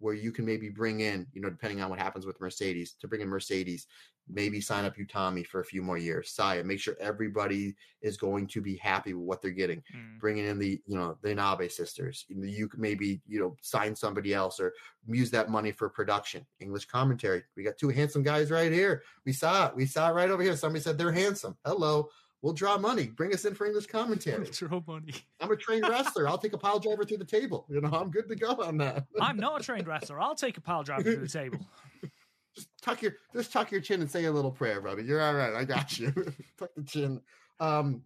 where 0.00 0.14
you 0.14 0.30
can 0.30 0.44
maybe 0.44 0.68
bring 0.68 1.00
in, 1.00 1.26
you 1.32 1.40
know, 1.40 1.50
depending 1.50 1.80
on 1.80 1.90
what 1.90 1.98
happens 1.98 2.24
with 2.24 2.40
Mercedes, 2.40 2.92
to 3.00 3.08
bring 3.08 3.20
in 3.20 3.28
Mercedes, 3.28 3.86
maybe 4.30 4.60
sign 4.60 4.84
up 4.84 4.96
Utami 4.96 5.44
for 5.44 5.60
a 5.60 5.64
few 5.64 5.82
more 5.82 5.98
years, 5.98 6.30
Saya, 6.30 6.62
make 6.62 6.78
sure 6.78 6.94
everybody 7.00 7.74
is 8.02 8.16
going 8.16 8.46
to 8.48 8.60
be 8.60 8.76
happy 8.76 9.14
with 9.14 9.26
what 9.26 9.42
they're 9.42 9.50
getting. 9.50 9.82
Mm. 9.94 10.20
Bringing 10.20 10.46
in 10.46 10.58
the, 10.58 10.80
you 10.86 10.96
know, 10.96 11.16
the 11.22 11.30
Inabe 11.30 11.70
sisters, 11.72 12.26
you 12.28 12.68
could 12.68 12.80
maybe, 12.80 13.20
you 13.26 13.40
know, 13.40 13.56
sign 13.60 13.96
somebody 13.96 14.34
else 14.34 14.60
or 14.60 14.72
use 15.08 15.30
that 15.30 15.50
money 15.50 15.72
for 15.72 15.88
production. 15.88 16.46
English 16.60 16.84
commentary. 16.84 17.42
We 17.56 17.64
got 17.64 17.78
two 17.78 17.88
handsome 17.88 18.22
guys 18.22 18.50
right 18.50 18.70
here. 18.70 19.02
We 19.24 19.32
saw 19.32 19.68
it. 19.68 19.76
We 19.76 19.86
saw 19.86 20.10
it 20.10 20.14
right 20.14 20.30
over 20.30 20.42
here. 20.42 20.56
Somebody 20.56 20.82
said 20.82 20.98
they're 20.98 21.12
handsome. 21.12 21.56
Hello. 21.64 22.08
We'll 22.42 22.52
draw 22.52 22.78
money. 22.78 23.08
Bring 23.08 23.34
us 23.34 23.44
in 23.44 23.54
for 23.54 23.66
English 23.66 23.86
commentary. 23.86 24.48
draw 24.50 24.80
money. 24.86 25.14
I'm 25.40 25.50
a 25.50 25.56
trained 25.56 25.88
wrestler. 25.88 26.28
I'll 26.28 26.38
take 26.38 26.52
a 26.52 26.58
pile 26.58 26.78
driver 26.78 27.04
through 27.04 27.18
the 27.18 27.24
table. 27.24 27.66
You 27.68 27.80
know, 27.80 27.90
I'm 27.92 28.10
good 28.10 28.28
to 28.28 28.36
go 28.36 28.50
on 28.62 28.78
that. 28.78 29.06
I'm 29.20 29.36
not 29.36 29.60
a 29.60 29.64
trained 29.64 29.88
wrestler. 29.88 30.20
I'll 30.20 30.36
take 30.36 30.56
a 30.56 30.60
pile 30.60 30.84
driver 30.84 31.02
through 31.02 31.16
the 31.16 31.28
table. 31.28 31.58
Just 32.54 32.68
tuck 32.82 33.02
your 33.02 33.12
just 33.32 33.52
tuck 33.52 33.70
your 33.70 33.80
chin 33.80 34.00
and 34.00 34.10
say 34.10 34.24
a 34.24 34.32
little 34.32 34.50
prayer, 34.50 34.80
brother. 34.80 35.00
You're 35.00 35.20
all 35.20 35.34
right. 35.34 35.54
I 35.54 35.62
got 35.62 35.96
you. 35.96 36.10
tuck 36.58 36.70
the 36.76 36.82
chin. 36.82 37.20
Um, 37.60 38.02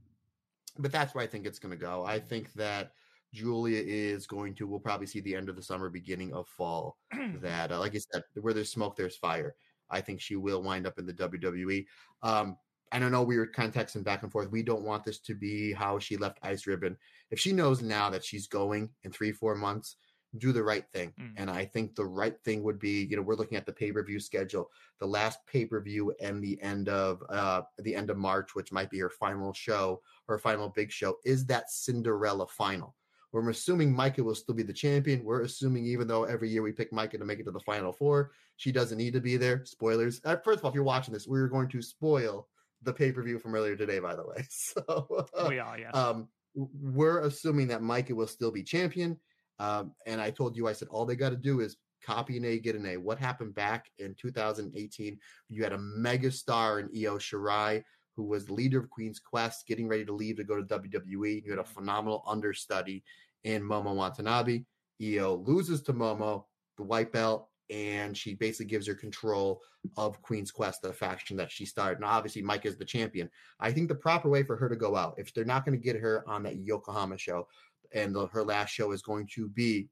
but 0.78 0.92
that's 0.92 1.14
where 1.14 1.24
I 1.24 1.26
think 1.26 1.46
it's 1.46 1.58
going 1.58 1.70
to 1.70 1.78
go. 1.78 2.04
I 2.04 2.18
think 2.18 2.52
that 2.54 2.92
Giulia 3.32 3.82
is 3.82 4.26
going 4.26 4.54
to. 4.56 4.66
We'll 4.66 4.80
probably 4.80 5.06
see 5.06 5.20
the 5.20 5.34
end 5.34 5.48
of 5.48 5.56
the 5.56 5.62
summer, 5.62 5.88
beginning 5.88 6.34
of 6.34 6.48
fall. 6.48 6.98
that, 7.40 7.72
uh, 7.72 7.78
like 7.78 7.94
I 7.94 8.00
said, 8.12 8.24
where 8.42 8.52
there's 8.52 8.70
smoke, 8.70 8.94
there's 8.94 9.16
fire. 9.16 9.54
I 9.90 10.02
think 10.02 10.20
she 10.20 10.36
will 10.36 10.62
wind 10.62 10.86
up 10.86 10.98
in 10.98 11.06
the 11.06 11.14
WWE. 11.14 11.86
Um, 12.22 12.56
I 12.92 12.98
don't 12.98 13.12
know. 13.12 13.22
We 13.22 13.38
were 13.38 13.46
kind 13.46 13.74
of 13.74 13.74
texting 13.74 14.05
back 14.05 14.22
and 14.22 14.31
forth. 14.31 14.50
We 14.50 14.62
don't 14.62 14.85
want 14.85 15.05
this 15.05 15.18
to 15.20 15.35
be 15.35 15.72
how 15.72 15.98
she 15.98 16.16
left 16.16 16.38
Ice 16.42 16.66
Ribbon. 16.66 16.96
If 17.31 17.40
she 17.40 17.52
knows 17.52 17.83
now 17.83 18.11
that 18.11 18.24
she's 18.24 18.46
going 18.46 18.90
in 19.02 19.11
three, 19.11 19.33
four 19.33 19.55
months, 19.55 19.96
do 20.38 20.52
the 20.52 20.62
right 20.62 20.85
thing. 20.92 21.12
Mm. 21.20 21.33
And 21.37 21.50
I 21.50 21.64
think 21.64 21.94
the 21.94 22.07
right 22.07 22.37
thing 22.42 22.62
would 22.62 22.78
be, 22.78 23.05
you 23.05 23.16
know, 23.16 23.22
we're 23.22 23.35
looking 23.35 23.59
at 23.59 23.66
the 23.66 23.72
pay-per-view 23.72 24.18
schedule, 24.20 24.70
the 24.98 25.07
last 25.07 25.38
pay-per-view 25.46 26.14
and 26.20 26.42
the 26.42 26.61
end 26.62 26.88
of 26.88 27.22
uh 27.28 27.62
the 27.78 27.94
end 27.94 28.09
of 28.09 28.16
March, 28.16 28.55
which 28.55 28.72
might 28.72 28.90
be 28.90 28.98
her 28.98 29.11
final 29.11 29.52
show, 29.52 30.00
her 30.28 30.38
final 30.38 30.70
big 30.70 30.90
show, 30.90 31.16
is 31.24 31.44
that 31.46 31.70
Cinderella 31.70 32.46
final. 32.46 32.94
We're 33.33 33.48
assuming 33.48 33.94
Maika 33.94 34.20
will 34.20 34.35
still 34.35 34.55
be 34.55 34.62
the 34.62 34.74
champion. 34.74 35.24
We're 35.24 35.42
assuming, 35.42 35.87
even 35.87 36.07
though 36.07 36.24
every 36.24 36.50
year 36.50 36.62
we 36.62 36.72
pick 36.72 36.92
Maika 36.92 37.18
to 37.18 37.24
make 37.24 37.38
it 37.38 37.44
to 37.44 37.50
the 37.50 37.61
final 37.61 37.92
four, 37.92 38.33
she 38.57 38.72
doesn't 38.72 38.98
need 38.98 39.14
to 39.14 39.20
be 39.20 39.38
there. 39.38 39.64
Spoilers. 39.64 40.20
Uh, 40.24 40.37
first 40.37 40.59
of 40.59 40.64
all, 40.64 40.70
if 40.70 40.74
you're 40.74 40.85
watching 40.85 41.14
this, 41.14 41.26
we're 41.26 41.48
going 41.48 41.68
to 41.68 41.81
spoil 41.81 42.48
the 42.82 42.92
pay 42.92 43.12
per 43.12 43.22
view 43.22 43.38
from 43.38 43.54
earlier 43.54 43.76
today, 43.76 43.98
by 43.98 44.14
the 44.14 44.26
way. 44.26 44.46
So 44.50 45.26
we 45.48 45.58
are, 45.58 45.78
yes. 45.78 45.94
um, 45.94 46.28
we're 46.54 47.20
assuming 47.20 47.68
that 47.68 47.80
Maika 47.80 48.12
will 48.12 48.26
still 48.26 48.50
be 48.50 48.62
champion. 48.62 49.18
Um, 49.58 49.92
and 50.06 50.20
I 50.20 50.30
told 50.30 50.56
you, 50.56 50.66
I 50.66 50.72
said, 50.72 50.88
all 50.88 51.06
they 51.06 51.16
got 51.16 51.30
to 51.30 51.36
do 51.36 51.60
is 51.60 51.76
copy 52.04 52.36
an 52.36 52.44
A, 52.44 52.58
get 52.58 52.76
an 52.76 52.86
A. 52.86 52.96
What 52.96 53.18
happened 53.18 53.54
back 53.54 53.86
in 53.98 54.14
2018? 54.20 55.18
You 55.48 55.62
had 55.62 55.72
a 55.72 55.78
mega 55.78 56.30
star 56.30 56.80
in 56.80 56.86
Io 56.86 57.18
Shirai, 57.18 57.82
who 58.16 58.24
was 58.24 58.46
the 58.46 58.54
leader 58.54 58.80
of 58.80 58.90
Queen's 58.90 59.20
Quest, 59.20 59.66
getting 59.66 59.88
ready 59.88 60.04
to 60.04 60.12
leave 60.12 60.36
to 60.36 60.44
go 60.44 60.56
to 60.60 60.78
WWE. 60.78 61.44
You 61.44 61.50
had 61.50 61.60
a 61.60 61.64
phenomenal 61.64 62.22
understudy 62.26 63.04
in 63.44 63.62
Momo 63.62 63.94
Watanabe. 63.94 64.64
Io 65.02 65.36
loses 65.46 65.82
to 65.82 65.92
Momo, 65.92 66.44
the 66.76 66.82
white 66.82 67.12
belt, 67.12 67.48
and 67.72 68.14
she 68.16 68.35
basically 68.35 68.66
gives 68.66 68.87
her 68.87 68.94
control 68.94 69.62
of 69.96 70.20
Queen's 70.20 70.50
Quest, 70.50 70.82
the 70.82 70.92
faction 70.92 71.38
that 71.38 71.50
she 71.50 71.64
started. 71.64 72.00
Now, 72.00 72.08
obviously, 72.08 72.42
Mike 72.42 72.66
is 72.66 72.76
the 72.76 72.85
champion. 72.85 73.30
I 73.58 73.72
think 73.72 73.88
the 73.88 73.94
proper 73.94 74.28
way 74.28 74.42
for 74.42 74.56
her 74.56 74.68
to 74.68 74.76
go 74.76 74.94
out, 74.94 75.14
if 75.16 75.32
they're 75.32 75.46
not 75.46 75.64
going 75.64 75.78
to 75.78 75.82
get 75.82 75.96
her 75.96 76.22
on 76.28 76.42
that 76.42 76.58
Yokohama 76.58 77.16
show, 77.16 77.48
and 77.94 78.14
the, 78.14 78.26
her 78.26 78.44
last 78.44 78.70
show 78.70 78.92
is 78.92 79.00
going 79.00 79.26
to 79.35 79.48
be, 79.48 79.88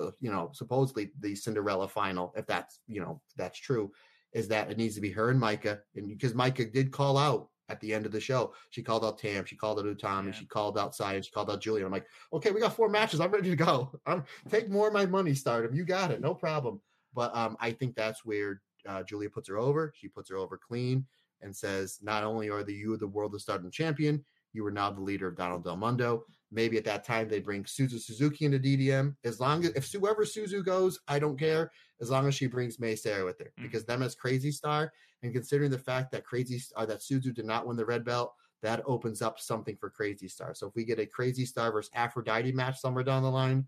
uh, 0.00 0.10
you 0.20 0.30
know, 0.32 0.50
supposedly 0.54 1.10
the 1.20 1.34
Cinderella 1.34 1.86
final, 1.86 2.32
if 2.34 2.46
that's 2.46 2.80
you 2.86 3.00
know 3.02 3.20
that's 3.36 3.58
true, 3.58 3.92
is 4.32 4.48
that 4.48 4.70
it 4.70 4.78
needs 4.78 4.94
to 4.94 5.02
be 5.02 5.10
her 5.10 5.30
and 5.30 5.40
Maika, 5.40 5.80
and 5.94 6.08
because 6.08 6.32
Maika 6.32 6.72
did 6.72 6.92
call 6.92 7.18
out 7.18 7.48
at 7.68 7.78
the 7.80 7.92
end 7.92 8.06
of 8.06 8.12
the 8.12 8.20
show, 8.20 8.54
she 8.70 8.82
called 8.82 9.04
out 9.04 9.18
Tam, 9.18 9.44
she 9.44 9.56
called 9.56 9.78
out 9.78 9.84
Utami, 9.84 10.26
Yeah. 10.26 10.32
she 10.32 10.46
called 10.46 10.78
out 10.78 10.94
Sia, 10.94 11.22
she 11.22 11.30
called 11.30 11.50
out 11.50 11.60
Julian. 11.60 11.86
I'm 11.86 11.92
like, 11.92 12.06
okay, 12.32 12.50
we 12.50 12.60
got 12.60 12.74
four 12.74 12.88
matches. 12.88 13.20
I'm 13.20 13.30
ready 13.30 13.50
to 13.50 13.56
go. 13.56 13.98
I'm 14.06 14.24
take 14.48 14.70
more 14.70 14.88
of 14.88 14.94
my 14.94 15.04
money, 15.06 15.34
Stardom. 15.34 15.74
You 15.74 15.84
got 15.84 16.10
it, 16.10 16.20
no 16.20 16.34
problem. 16.34 16.80
But 17.14 17.34
um, 17.36 17.56
I 17.60 17.70
think 17.72 17.94
that's 17.94 18.24
where 18.24 18.60
uh, 18.86 19.02
Giulia 19.02 19.30
puts 19.30 19.48
her 19.48 19.58
over. 19.58 19.92
She 19.96 20.08
puts 20.08 20.30
her 20.30 20.36
over 20.36 20.56
clean 20.58 21.06
and 21.40 21.54
says, 21.54 21.98
not 22.02 22.24
only 22.24 22.50
are 22.50 22.62
the 22.62 22.72
you 22.72 22.96
the 22.96 23.06
world 23.06 23.34
of 23.34 23.42
Stardom 23.42 23.70
champion, 23.70 24.24
you 24.52 24.64
are 24.66 24.70
now 24.70 24.90
the 24.90 25.00
leader 25.00 25.26
of 25.28 25.36
Donna 25.36 25.62
Del 25.62 25.76
Mondo. 25.76 26.24
Maybe 26.50 26.76
at 26.76 26.84
that 26.84 27.04
time 27.04 27.28
they 27.28 27.40
bring 27.40 27.64
Suzu 27.64 27.98
Suzuki 27.98 28.44
into 28.44 28.58
DDM. 28.58 29.16
As 29.24 29.40
long 29.40 29.64
as 29.64 29.70
if 29.70 29.90
whoever 29.90 30.24
Suzu 30.24 30.64
goes, 30.64 31.00
I 31.08 31.18
don't 31.18 31.38
care. 31.38 31.70
As 32.00 32.10
long 32.10 32.28
as 32.28 32.34
she 32.34 32.46
brings 32.46 32.78
Mei 32.78 32.94
Seira 32.94 33.24
with 33.24 33.38
her, 33.38 33.52
Mm. 33.58 33.62
because 33.62 33.84
them 33.84 34.02
as 34.02 34.14
Crazy 34.14 34.50
Star, 34.52 34.92
and 35.22 35.32
considering 35.32 35.70
the 35.70 35.78
fact 35.78 36.12
that 36.12 36.24
Crazy 36.24 36.58
Star 36.58 36.84
that 36.86 37.00
Suzu 37.00 37.32
did 37.34 37.46
not 37.46 37.66
win 37.66 37.76
the 37.76 37.86
red 37.86 38.04
belt, 38.04 38.34
that 38.62 38.82
opens 38.86 39.22
up 39.22 39.40
something 39.40 39.76
for 39.76 39.88
Crazy 39.90 40.28
Star. 40.28 40.54
So 40.54 40.66
if 40.68 40.74
we 40.74 40.84
get 40.84 40.98
a 41.00 41.06
Crazy 41.06 41.46
Star 41.46 41.72
versus 41.72 41.90
Aphrodite 41.94 42.52
match 42.52 42.78
somewhere 42.78 43.04
down 43.04 43.22
the 43.22 43.30
line, 43.30 43.66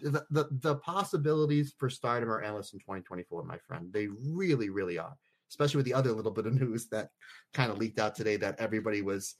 the, 0.00 0.48
the 0.50 0.76
possibilities 0.76 1.74
for 1.78 1.90
stardom 1.90 2.30
are 2.30 2.42
endless 2.42 2.72
in 2.72 2.78
2024 2.78 3.44
my 3.44 3.58
friend 3.58 3.92
they 3.92 4.08
really 4.22 4.70
really 4.70 4.98
are 4.98 5.16
especially 5.48 5.78
with 5.78 5.86
the 5.86 5.94
other 5.94 6.12
little 6.12 6.30
bit 6.30 6.46
of 6.46 6.54
news 6.60 6.86
that 6.88 7.10
kind 7.54 7.72
of 7.72 7.78
leaked 7.78 7.98
out 7.98 8.14
today 8.14 8.36
that 8.36 8.58
everybody 8.60 9.02
was 9.02 9.36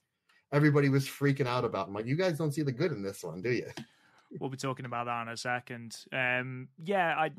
everybody 0.53 0.89
was 0.89 1.07
freaking 1.07 1.47
out 1.47 1.65
about 1.65 1.89
i'm 1.89 1.95
like 1.95 2.07
you 2.07 2.17
guys 2.17 2.39
don't 2.39 2.53
see 2.53 2.63
the 2.63 2.73
good 2.73 2.93
in 2.93 3.03
this 3.03 3.23
one 3.23 3.43
do 3.43 3.51
you 3.51 3.71
We'll 4.39 4.51
be 4.51 4.57
talking 4.57 4.85
about 4.85 5.07
that 5.07 5.23
in 5.23 5.29
a 5.29 5.37
second. 5.37 5.97
Um, 6.13 6.69
yeah, 6.85 7.15
I 7.17 7.31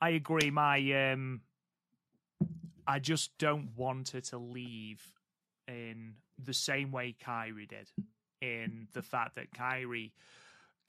I 0.00 0.10
agree. 0.10 0.50
My 0.50 1.12
um, 1.12 1.40
I 2.86 2.98
just 2.98 3.36
don't 3.38 3.70
want 3.76 4.10
her 4.10 4.20
to 4.20 4.38
leave 4.38 5.02
in 5.66 6.14
the 6.42 6.54
same 6.54 6.92
way 6.92 7.16
Kairi 7.24 7.68
did. 7.68 7.88
In 8.40 8.86
the 8.92 9.02
fact 9.02 9.36
that 9.36 9.52
Kairi 9.52 10.12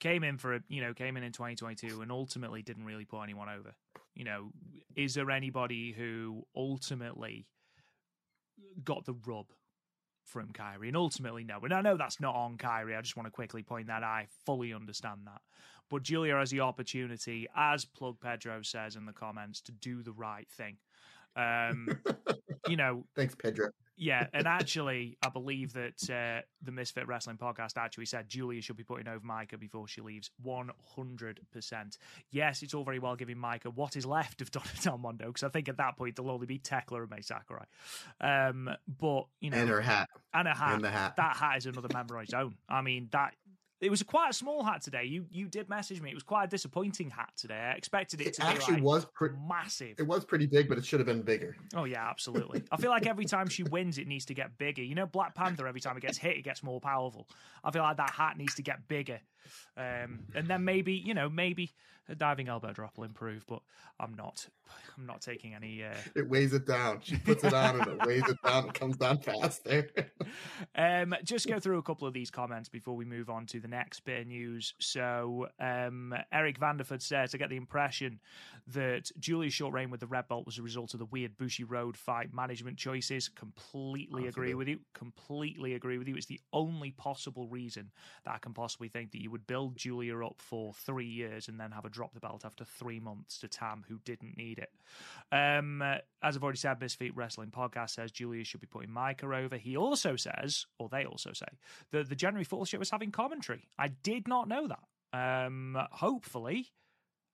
came 0.00 0.24
in 0.24 0.38
for 0.38 0.54
a 0.54 0.60
you 0.68 0.80
know 0.80 0.94
came 0.94 1.16
in 1.16 1.22
in 1.22 1.32
2022 1.32 2.00
and 2.00 2.12
ultimately 2.12 2.62
didn't 2.62 2.84
really 2.84 3.04
put 3.04 3.22
anyone 3.22 3.48
over. 3.48 3.74
You 4.14 4.24
know, 4.24 4.50
is 4.96 5.14
there 5.14 5.30
anybody 5.30 5.92
who 5.92 6.44
ultimately 6.56 7.46
got 8.84 9.04
the 9.04 9.14
rub 9.26 9.46
from 10.28 10.52
Kairi. 10.52 10.88
And 10.88 10.96
ultimately, 10.96 11.42
no. 11.42 11.58
And 11.62 11.72
I 11.72 11.80
know 11.80 11.96
that's 11.96 12.20
not 12.20 12.34
on 12.34 12.56
Kairi. 12.58 12.96
I 12.96 13.00
just 13.00 13.16
want 13.16 13.26
to 13.26 13.30
quickly 13.30 13.62
point 13.62 13.86
that 13.88 14.02
out. 14.02 14.10
I 14.10 14.26
fully 14.44 14.72
understand 14.72 15.20
that. 15.24 15.40
But 15.90 16.02
Giulia 16.02 16.36
has 16.36 16.50
the 16.50 16.60
opportunity, 16.60 17.48
as 17.56 17.84
Plug 17.84 18.20
Pedro 18.20 18.60
says 18.62 18.94
in 18.94 19.06
the 19.06 19.12
comments, 19.12 19.60
to 19.62 19.72
do 19.72 20.02
the 20.02 20.12
right 20.12 20.48
thing. 20.50 20.76
Um, 21.34 21.88
you 22.68 22.76
know, 22.76 23.04
thanks 23.16 23.34
pedro 23.34 23.70
yeah, 23.98 24.26
and 24.32 24.46
actually, 24.46 25.18
I 25.22 25.28
believe 25.28 25.72
that 25.74 26.08
uh, 26.08 26.42
the 26.62 26.72
Misfit 26.72 27.06
Wrestling 27.06 27.36
podcast 27.36 27.76
actually 27.76 28.06
said 28.06 28.28
Giulia 28.28 28.62
should 28.62 28.76
be 28.76 28.84
putting 28.84 29.08
over 29.08 29.20
Maika 29.26 29.58
before 29.58 29.88
she 29.88 30.00
leaves. 30.00 30.30
One 30.42 30.70
hundred 30.96 31.40
percent. 31.52 31.98
Yes, 32.30 32.62
it's 32.62 32.74
all 32.74 32.84
very 32.84 32.98
well 32.98 33.16
giving 33.16 33.36
Maika 33.36 33.66
what 33.74 33.96
is 33.96 34.06
left 34.06 34.40
of 34.40 34.50
Donna 34.52 34.66
Del 34.82 34.98
Mondo 34.98 35.26
because 35.26 35.42
I 35.42 35.48
think 35.48 35.68
at 35.68 35.76
that 35.78 35.96
point 35.96 36.16
there'll 36.16 36.30
only 36.30 36.46
be 36.46 36.58
Tekla 36.58 37.00
and 37.02 37.10
Mai 37.10 37.20
Sakurai. 37.20 37.66
Um, 38.20 38.70
but 38.86 39.26
you 39.40 39.50
know, 39.50 39.58
and 39.58 39.68
her 39.68 39.80
hat 39.80 40.08
and 40.32 40.46
a 40.48 40.54
hat. 40.54 40.74
and 40.74 40.84
the 40.84 40.90
hat 40.90 41.16
That 41.16 41.36
hat 41.36 41.58
is 41.58 41.66
another 41.66 41.88
member 41.92 42.16
on 42.16 42.24
its 42.24 42.34
own. 42.34 42.54
I 42.68 42.82
mean 42.82 43.08
that. 43.12 43.34
It 43.80 43.90
was 43.90 44.02
quite 44.02 44.30
a 44.30 44.32
small 44.32 44.64
hat 44.64 44.82
today. 44.82 45.04
You 45.04 45.26
you 45.30 45.46
did 45.46 45.68
message 45.68 46.00
me. 46.00 46.10
It 46.10 46.14
was 46.14 46.24
quite 46.24 46.44
a 46.44 46.46
disappointing 46.48 47.10
hat 47.10 47.30
today. 47.36 47.54
I 47.54 47.72
expected 47.72 48.20
it, 48.20 48.28
it 48.28 48.34
to 48.34 48.40
be 48.40 48.46
actually 48.46 48.74
like 48.74 48.82
was 48.82 49.04
pretty 49.04 49.36
massive. 49.48 49.94
it 49.98 50.06
was 50.06 50.24
pretty 50.24 50.46
big 50.46 50.68
but 50.68 50.78
it 50.78 50.84
should 50.84 51.00
have 51.00 51.06
been 51.06 51.22
bigger 51.22 51.56
Oh 51.74 51.84
yeah, 51.84 52.08
absolutely. 52.08 52.62
I 52.72 52.76
feel 52.76 52.90
like 52.90 53.06
every 53.06 53.24
time 53.24 53.48
she 53.48 53.62
wins, 53.62 53.98
it 53.98 54.06
needs 54.06 54.24
to 54.26 54.34
get 54.34 54.58
bigger. 54.58 54.82
You 54.82 54.94
know, 54.94 55.06
Black 55.06 55.34
Panther. 55.34 55.66
Every 55.66 55.80
time 55.80 55.96
it 55.96 56.00
gets 56.00 56.18
hit, 56.18 56.36
it 56.36 56.42
gets 56.42 56.62
more 56.62 56.80
powerful. 56.80 57.28
I 57.62 57.70
feel 57.70 57.82
like 57.82 57.96
that 57.98 58.10
hat 58.10 58.36
needs 58.36 58.54
to 58.56 58.62
get 58.62 58.88
bigger, 58.88 59.20
um, 59.76 60.20
and 60.34 60.48
then 60.48 60.64
maybe 60.64 60.94
you 60.94 61.14
know 61.14 61.28
maybe 61.28 61.72
a 62.08 62.14
diving 62.14 62.48
elbow 62.48 62.72
drop 62.72 62.96
will 62.96 63.04
improve. 63.04 63.44
But 63.46 63.60
I'm 64.00 64.14
not. 64.14 64.46
I'm 64.96 65.06
not 65.06 65.20
taking 65.20 65.54
any. 65.54 65.82
Uh... 65.82 65.94
it 66.14 66.28
weighs 66.28 66.52
it 66.52 66.66
down 66.66 67.00
she 67.02 67.16
puts 67.16 67.44
it 67.44 67.54
on 67.54 67.80
and 67.80 67.86
it 67.86 68.06
weighs 68.06 68.28
it 68.28 68.36
down 68.44 68.68
it 68.68 68.74
comes 68.74 68.96
down 68.96 69.18
faster 69.18 69.88
um, 70.74 71.14
just 71.24 71.46
go 71.46 71.58
through 71.58 71.78
a 71.78 71.82
couple 71.82 72.06
of 72.06 72.14
these 72.14 72.30
comments 72.30 72.68
before 72.68 72.94
we 72.94 73.04
move 73.04 73.30
on 73.30 73.46
to 73.46 73.60
the 73.60 73.68
next 73.68 74.00
bit 74.00 74.22
of 74.22 74.26
news. 74.26 74.74
So, 74.78 75.48
um, 75.60 76.14
Eric 76.32 76.58
Vanderford 76.58 77.02
says, 77.02 77.34
I 77.34 77.38
get 77.38 77.50
the 77.50 77.56
impression 77.56 78.20
that 78.68 79.10
Giulia's 79.18 79.54
short 79.54 79.72
reign 79.72 79.90
with 79.90 80.00
the 80.00 80.06
Red 80.06 80.28
Belt 80.28 80.46
was 80.46 80.58
a 80.58 80.62
result 80.62 80.92
of 80.94 81.00
the 81.00 81.06
weird 81.06 81.36
Bushi 81.36 81.64
Road 81.64 81.96
fight 81.96 82.34
management 82.34 82.76
choices. 82.76 83.28
Completely 83.28 84.26
agree 84.26 84.54
with 84.54 84.68
you. 84.68 84.80
Completely 84.94 85.74
agree 85.74 85.98
with 85.98 86.08
you. 86.08 86.16
It's 86.16 86.26
the 86.26 86.40
only 86.52 86.90
possible 86.92 87.48
reason 87.48 87.90
that 88.24 88.34
I 88.34 88.38
can 88.38 88.52
possibly 88.52 88.88
think 88.88 89.12
that 89.12 89.22
you 89.22 89.27
would 89.28 89.46
build 89.46 89.76
Giulia 89.76 90.18
up 90.24 90.36
for 90.40 90.72
three 90.74 91.06
years 91.06 91.48
and 91.48 91.60
then 91.60 91.70
have 91.72 91.84
her 91.84 91.88
drop 91.90 92.14
the 92.14 92.20
belt 92.20 92.44
after 92.44 92.64
three 92.64 92.98
months 93.00 93.38
to 93.38 93.48
Tam, 93.48 93.84
who 93.88 93.98
didn't 94.04 94.36
need 94.36 94.58
it. 94.58 94.70
Um, 95.30 95.82
as 96.22 96.36
I've 96.36 96.42
already 96.42 96.58
said, 96.58 96.80
Misfit 96.80 97.14
Wrestling 97.14 97.50
Podcast 97.50 97.90
says 97.90 98.10
Giulia 98.10 98.44
should 98.44 98.60
be 98.60 98.66
putting 98.66 98.90
Maika 98.90 99.24
over. 99.44 99.56
He 99.56 99.76
also 99.76 100.16
says, 100.16 100.66
or 100.78 100.88
they 100.88 101.04
also 101.04 101.32
say, 101.32 101.46
that 101.92 102.08
the 102.08 102.16
January 102.16 102.44
4th 102.44 102.68
show 102.68 102.80
is 102.80 102.90
having 102.90 103.10
commentary. 103.12 103.68
I 103.78 103.88
did 103.88 104.26
not 104.26 104.48
know 104.48 104.66
that. 104.68 105.46
Um, 105.46 105.76
hopefully, 105.92 106.68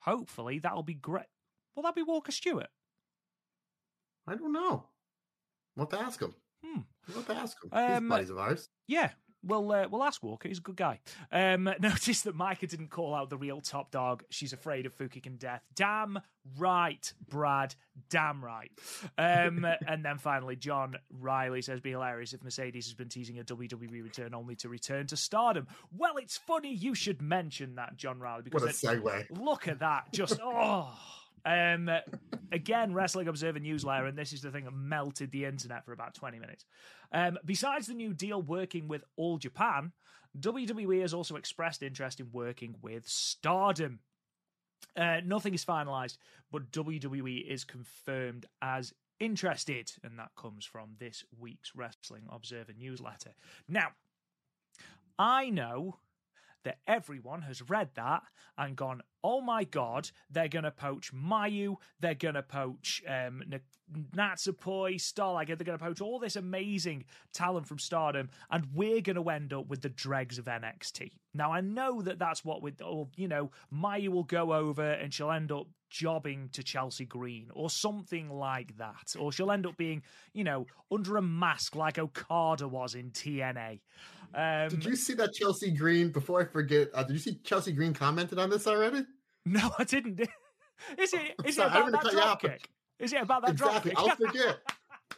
hopefully 0.00 0.59
that'll 0.59 0.83
be 0.83 0.94
great. 0.94 1.26
Will 1.74 1.83
that 1.85 1.94
be 1.94 2.02
Walker 2.02 2.33
Stewart? 2.33 2.68
i 4.26 4.35
don't 4.35 4.52
know 4.52 4.85
we'll 5.76 5.85
have 5.87 5.98
to 5.98 6.04
ask 6.04 6.20
him 6.22 6.35
Hmm. 6.64 6.80
we'll 7.07 7.18
have 7.18 7.26
to 7.26 7.35
ask 7.35 7.62
him 7.62 7.68
Um, 7.72 8.02
He's 8.04 8.09
buddies 8.09 8.30
of 8.30 8.38
ours 8.38 8.68
Yeah, 8.88 9.11
we'll 9.44 9.70
uh, 9.72 9.87
we'll 9.88 10.02
ask 10.02 10.22
Walker. 10.22 10.48
He's 10.48 10.59
a 10.59 10.62
good 10.62 10.76
guy. 10.76 11.00
Um, 11.30 11.64
notice 11.80 12.22
that 12.22 12.37
Maika 12.37 12.68
didn't 12.68 12.88
call 12.88 13.14
out 13.14 13.30
the 13.30 13.37
real 13.37 13.61
top 13.61 13.90
dog. 13.90 14.24
She's 14.30 14.52
afraid 14.52 14.87
of 14.87 14.96
Fukigen 14.96 15.38
death. 15.38 15.62
Damn 15.74 16.18
right, 16.59 17.12
Brad. 17.28 17.74
Damn 18.11 18.44
right. 18.44 18.70
Um, 19.18 19.66
and 19.87 20.04
then 20.04 20.18
finally, 20.18 20.57
John 20.57 20.96
Riley 21.11 21.62
says, 21.62 21.80
"Be 21.80 21.90
hilarious 21.90 22.33
if 22.33 22.42
Mercedes 22.42 22.87
has 22.87 22.94
been 22.94 23.09
teasing 23.09 23.38
a 23.38 23.44
WWE 23.44 24.02
return 24.02 24.35
only 24.35 24.57
to 24.57 24.68
return 24.68 25.07
to 25.09 25.16
Stardom." 25.16 25.66
Well, 25.96 26.16
it's 26.16 26.37
funny 26.37 26.72
you 26.72 26.94
should 26.94 27.22
mention 27.22 27.76
that, 27.76 27.96
John 27.96 28.18
Riley, 28.18 28.42
because 28.42 28.62
what 28.62 28.70
a 28.70 28.74
segue 28.74 29.38
Look 29.38 29.68
at 29.68 29.80
that. 29.80 30.12
Just, 30.12 30.40
oh. 30.44 30.96
Um, 31.44 31.90
again, 32.52 32.94
Wrestling 32.94 33.28
Observer 33.28 33.61
newsletter, 33.61 34.07
and 34.07 34.16
this 34.16 34.33
is 34.33 34.42
the 34.42 34.50
thing 34.50 34.64
that 34.64 34.74
melted 34.74 35.30
the 35.30 35.44
internet 35.44 35.85
for 35.85 35.92
about 35.92 36.14
20 36.14 36.38
minutes. 36.38 36.64
Um, 37.12 37.38
besides 37.44 37.87
the 37.87 37.94
new 37.94 38.14
deal 38.14 38.40
working 38.40 38.88
with 38.88 39.04
All 39.16 39.38
Japan, 39.38 39.92
WWE 40.38 41.02
has 41.02 41.14
also 41.14 41.37
expressed 41.37 41.83
interest 41.83 42.20
in 42.20 42.28
working 42.33 42.76
with 42.83 43.07
Stardom. 43.07 44.00
Uh, 44.96 45.20
nothing 45.24 45.54
is 45.54 45.64
finalized, 45.64 46.18
but 46.50 46.70
WWE 46.70 47.46
is 47.46 47.64
confirmed 47.64 48.46
as 48.62 48.92
interested, 49.20 49.92
and 50.02 50.18
that 50.18 50.30
comes 50.37 50.64
from 50.64 50.90
this 50.98 51.24
week's 51.38 51.74
Wrestling 51.74 52.24
Observer 52.30 52.72
newsletter. 52.76 53.35
Now, 53.68 53.88
I 55.18 55.50
know 55.50 55.98
that 56.64 56.79
everyone 56.87 57.42
has 57.42 57.62
read 57.68 57.90
that 57.94 58.22
and 58.59 58.77
gone, 58.77 59.03
oh 59.22 59.40
my 59.40 59.64
god, 59.64 60.11
they're 60.31 60.48
going 60.48 60.64
to 60.64 60.70
poach 60.70 61.12
Mayu, 61.14 61.77
they're 62.00 62.14
going 62.14 62.35
to 62.35 62.42
poach 62.42 63.03
um, 63.09 63.42
Natsupoi, 64.16 65.00
Starlight, 65.00 65.48
they're 65.48 65.57
going 65.57 65.78
to 65.78 65.85
poach 65.85 66.00
all 66.00 66.18
this 66.18 66.37
amazing 66.37 67.04
talent 67.33 67.66
from 67.66 67.78
Stardom, 67.78 68.30
and 68.50 68.66
we're 68.74 69.00
going 69.00 69.16
to 69.16 69.28
end 69.30 69.52
up 69.52 69.68
with 69.68 69.83
the 69.83 69.88
dregs 69.88 70.38
of 70.38 70.46
NXT. 70.46 71.12
Now, 71.35 71.52
I 71.52 71.61
know 71.61 72.02
that 72.02 72.18
that's 72.18 72.44
what 72.44 72.62
we, 72.62 72.72
or, 72.85 73.09
you 73.16 73.28
know, 73.28 73.50
Mayu 73.72 74.09
will 74.09 74.24
go 74.24 74.52
over 74.52 74.92
and 74.92 75.12
she'll 75.12 75.30
end 75.30 75.50
up 75.50 75.66
jobbing 75.90 76.48
to 76.52 76.62
Chelsea 76.62 77.04
Green 77.04 77.50
or 77.54 77.70
something 77.70 78.28
like 78.28 78.76
that. 78.78 79.14
Or 79.18 79.33
she'll 79.33 79.50
end 79.50 79.66
up 79.66 79.76
being, 79.76 80.02
you 80.33 80.44
know, 80.44 80.66
under 80.90 81.16
a 81.16 81.22
mask 81.22 81.74
like 81.74 81.98
Okada 81.98 82.68
was 82.68 82.94
in 82.94 83.11
TNA. 83.11 83.80
Um, 84.35 84.68
did 84.68 84.85
you 84.85 84.96
see 84.96 85.14
that 85.14 85.33
Chelsea 85.33 85.70
Green? 85.70 86.11
Before 86.11 86.40
I 86.40 86.44
forget, 86.44 86.88
uh, 86.94 87.04
did 87.04 87.12
you 87.12 87.18
see 87.18 87.38
Chelsea 87.44 87.72
Green 87.72 87.94
commented 87.94 88.38
on 88.38 88.50
this 88.50 88.66
already? 88.66 89.04
No, 89.46 89.70
I 89.78 89.85
didn't. 89.85 90.20
Is 90.98 91.14
it? 91.14 91.35
Is 91.44 91.57
Sorry, 91.57 91.70
it 91.70 91.88
about 91.88 92.02
that 92.02 92.40
cut 92.40 92.61
you 93.00 93.07
off, 93.07 93.07
drop 93.07 93.07
but- 93.07 93.07
kick? 93.07 93.07
Is 93.07 93.12
it 93.12 93.22
about 93.22 93.42
that 93.42 93.50
exactly. 93.52 93.92
drop 93.92 94.09
I'll 94.09 94.16
forget. 94.16 94.59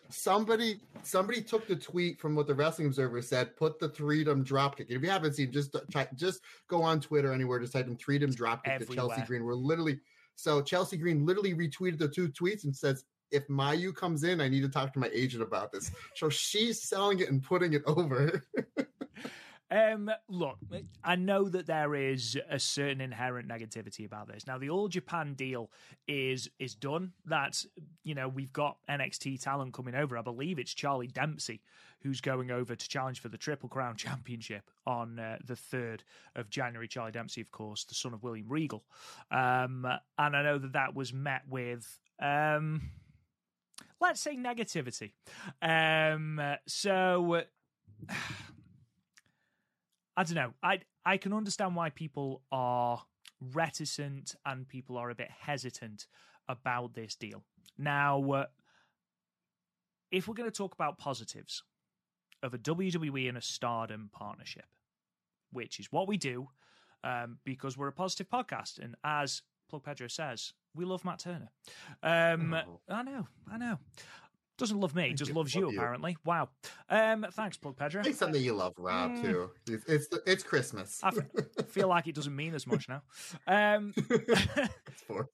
somebody 0.08 0.80
somebody 1.02 1.42
took 1.42 1.66
the 1.66 1.76
tweet 1.76 2.20
from 2.20 2.34
what 2.34 2.46
the 2.46 2.54
Wrestling 2.54 2.88
Observer 2.88 3.22
said. 3.22 3.56
Put 3.56 3.78
the 3.78 3.88
Freedom 3.88 4.44
dropkick. 4.44 4.86
If 4.88 5.02
you 5.02 5.10
haven't 5.10 5.34
seen, 5.34 5.52
just 5.52 5.76
try, 5.90 6.08
just 6.14 6.40
go 6.68 6.82
on 6.82 7.00
Twitter 7.00 7.32
anywhere. 7.32 7.58
Just 7.60 7.72
type 7.72 7.86
in 7.86 7.96
Freedom 7.96 8.30
dropkick 8.32 8.86
to 8.86 8.94
Chelsea 8.94 9.22
Green. 9.22 9.44
We're 9.44 9.54
literally 9.54 10.00
so 10.34 10.60
Chelsea 10.62 10.96
Green 10.96 11.24
literally 11.24 11.54
retweeted 11.54 11.98
the 11.98 12.08
two 12.08 12.28
tweets 12.28 12.64
and 12.64 12.74
says. 12.74 13.04
If 13.32 13.48
Mayu 13.48 13.92
comes 13.92 14.22
in, 14.22 14.40
I 14.40 14.48
need 14.48 14.60
to 14.60 14.68
talk 14.68 14.92
to 14.92 15.00
my 15.00 15.10
agent 15.12 15.42
about 15.42 15.72
this. 15.72 15.90
So 16.14 16.28
she's 16.28 16.80
selling 16.88 17.18
it 17.18 17.28
and 17.28 17.42
putting 17.42 17.72
it 17.72 17.82
over. 17.84 18.40
Um, 19.70 20.10
look, 20.28 20.58
I 21.02 21.16
know 21.16 21.48
that 21.48 21.66
there 21.66 21.94
is 21.94 22.38
a 22.48 22.58
certain 22.58 23.00
inherent 23.00 23.48
negativity 23.48 24.06
about 24.06 24.28
this. 24.28 24.46
Now, 24.46 24.58
the 24.58 24.70
All 24.70 24.88
Japan 24.88 25.34
deal 25.34 25.70
is 26.06 26.48
is 26.58 26.74
done. 26.74 27.12
That's 27.24 27.66
you 28.04 28.14
know 28.14 28.28
we've 28.28 28.52
got 28.52 28.78
NXT 28.88 29.42
talent 29.42 29.74
coming 29.74 29.94
over. 29.94 30.16
I 30.16 30.22
believe 30.22 30.58
it's 30.58 30.74
Charlie 30.74 31.08
Dempsey 31.08 31.62
who's 32.02 32.20
going 32.20 32.52
over 32.52 32.76
to 32.76 32.88
challenge 32.88 33.20
for 33.20 33.28
the 33.28 33.38
Triple 33.38 33.68
Crown 33.68 33.96
Championship 33.96 34.70
on 34.86 35.18
uh, 35.18 35.38
the 35.44 35.56
third 35.56 36.04
of 36.36 36.48
January. 36.48 36.86
Charlie 36.86 37.10
Dempsey, 37.10 37.40
of 37.40 37.50
course, 37.50 37.84
the 37.84 37.94
son 37.94 38.14
of 38.14 38.22
William 38.22 38.48
Regal, 38.48 38.84
um, 39.30 39.86
and 40.18 40.36
I 40.36 40.42
know 40.42 40.58
that 40.58 40.74
that 40.74 40.94
was 40.94 41.12
met 41.12 41.42
with. 41.48 41.98
Um, 42.20 42.90
Let's 44.00 44.20
say 44.20 44.36
negativity. 44.36 45.12
Um, 45.62 46.40
so 46.66 47.42
I 50.16 50.24
don't 50.24 50.34
know. 50.34 50.54
I 50.62 50.80
I 51.04 51.16
can 51.18 51.32
understand 51.32 51.76
why 51.76 51.90
people 51.90 52.42
are 52.50 53.02
reticent 53.40 54.34
and 54.44 54.66
people 54.68 54.96
are 54.96 55.10
a 55.10 55.14
bit 55.14 55.30
hesitant 55.30 56.06
about 56.48 56.94
this 56.94 57.14
deal. 57.16 57.44
Now, 57.78 58.30
uh, 58.32 58.46
if 60.10 60.26
we're 60.28 60.34
going 60.34 60.50
to 60.50 60.56
talk 60.56 60.74
about 60.74 60.98
positives 60.98 61.62
of 62.42 62.54
a 62.54 62.58
WWE 62.58 63.28
and 63.28 63.36
a 63.36 63.42
Stardom 63.42 64.08
partnership, 64.12 64.66
which 65.52 65.78
is 65.80 65.92
what 65.92 66.08
we 66.08 66.16
do, 66.16 66.48
um, 67.04 67.38
because 67.44 67.76
we're 67.76 67.88
a 67.88 67.92
positive 67.92 68.28
podcast, 68.28 68.78
and 68.78 68.94
as 69.04 69.42
Plug 69.68 69.82
Pedro 69.84 70.08
says, 70.08 70.52
we 70.74 70.84
love 70.84 71.04
Matt 71.04 71.18
Turner. 71.18 71.50
Um, 72.02 72.54
Oh. 72.54 72.80
I 72.88 73.02
know, 73.02 73.26
I 73.50 73.58
know. 73.58 73.78
Doesn't 74.58 74.80
love 74.80 74.94
me, 74.94 75.02
Thank 75.08 75.18
just 75.18 75.28
you. 75.30 75.34
loves 75.34 75.54
Love 75.54 75.60
you, 75.64 75.70
you. 75.72 75.78
apparently. 75.78 76.16
Wow. 76.24 76.48
Um, 76.88 77.26
thanks, 77.32 77.58
Plug 77.58 77.76
Pedro. 77.76 78.02
Say 78.02 78.12
something 78.12 78.42
you 78.42 78.54
love, 78.54 78.72
Rob. 78.78 79.10
Mm. 79.12 79.22
Too. 79.22 79.50
It's 79.66 79.84
it's, 79.86 80.08
it's 80.26 80.42
Christmas. 80.42 80.98
I 81.02 81.08
f- 81.08 81.66
feel 81.68 81.88
like 81.88 82.06
it 82.06 82.14
doesn't 82.14 82.34
mean 82.34 82.54
as 82.54 82.66
much 82.66 82.88
now. 82.88 83.02
Um, 83.46 83.92
it's 83.96 85.02
forced. 85.06 85.30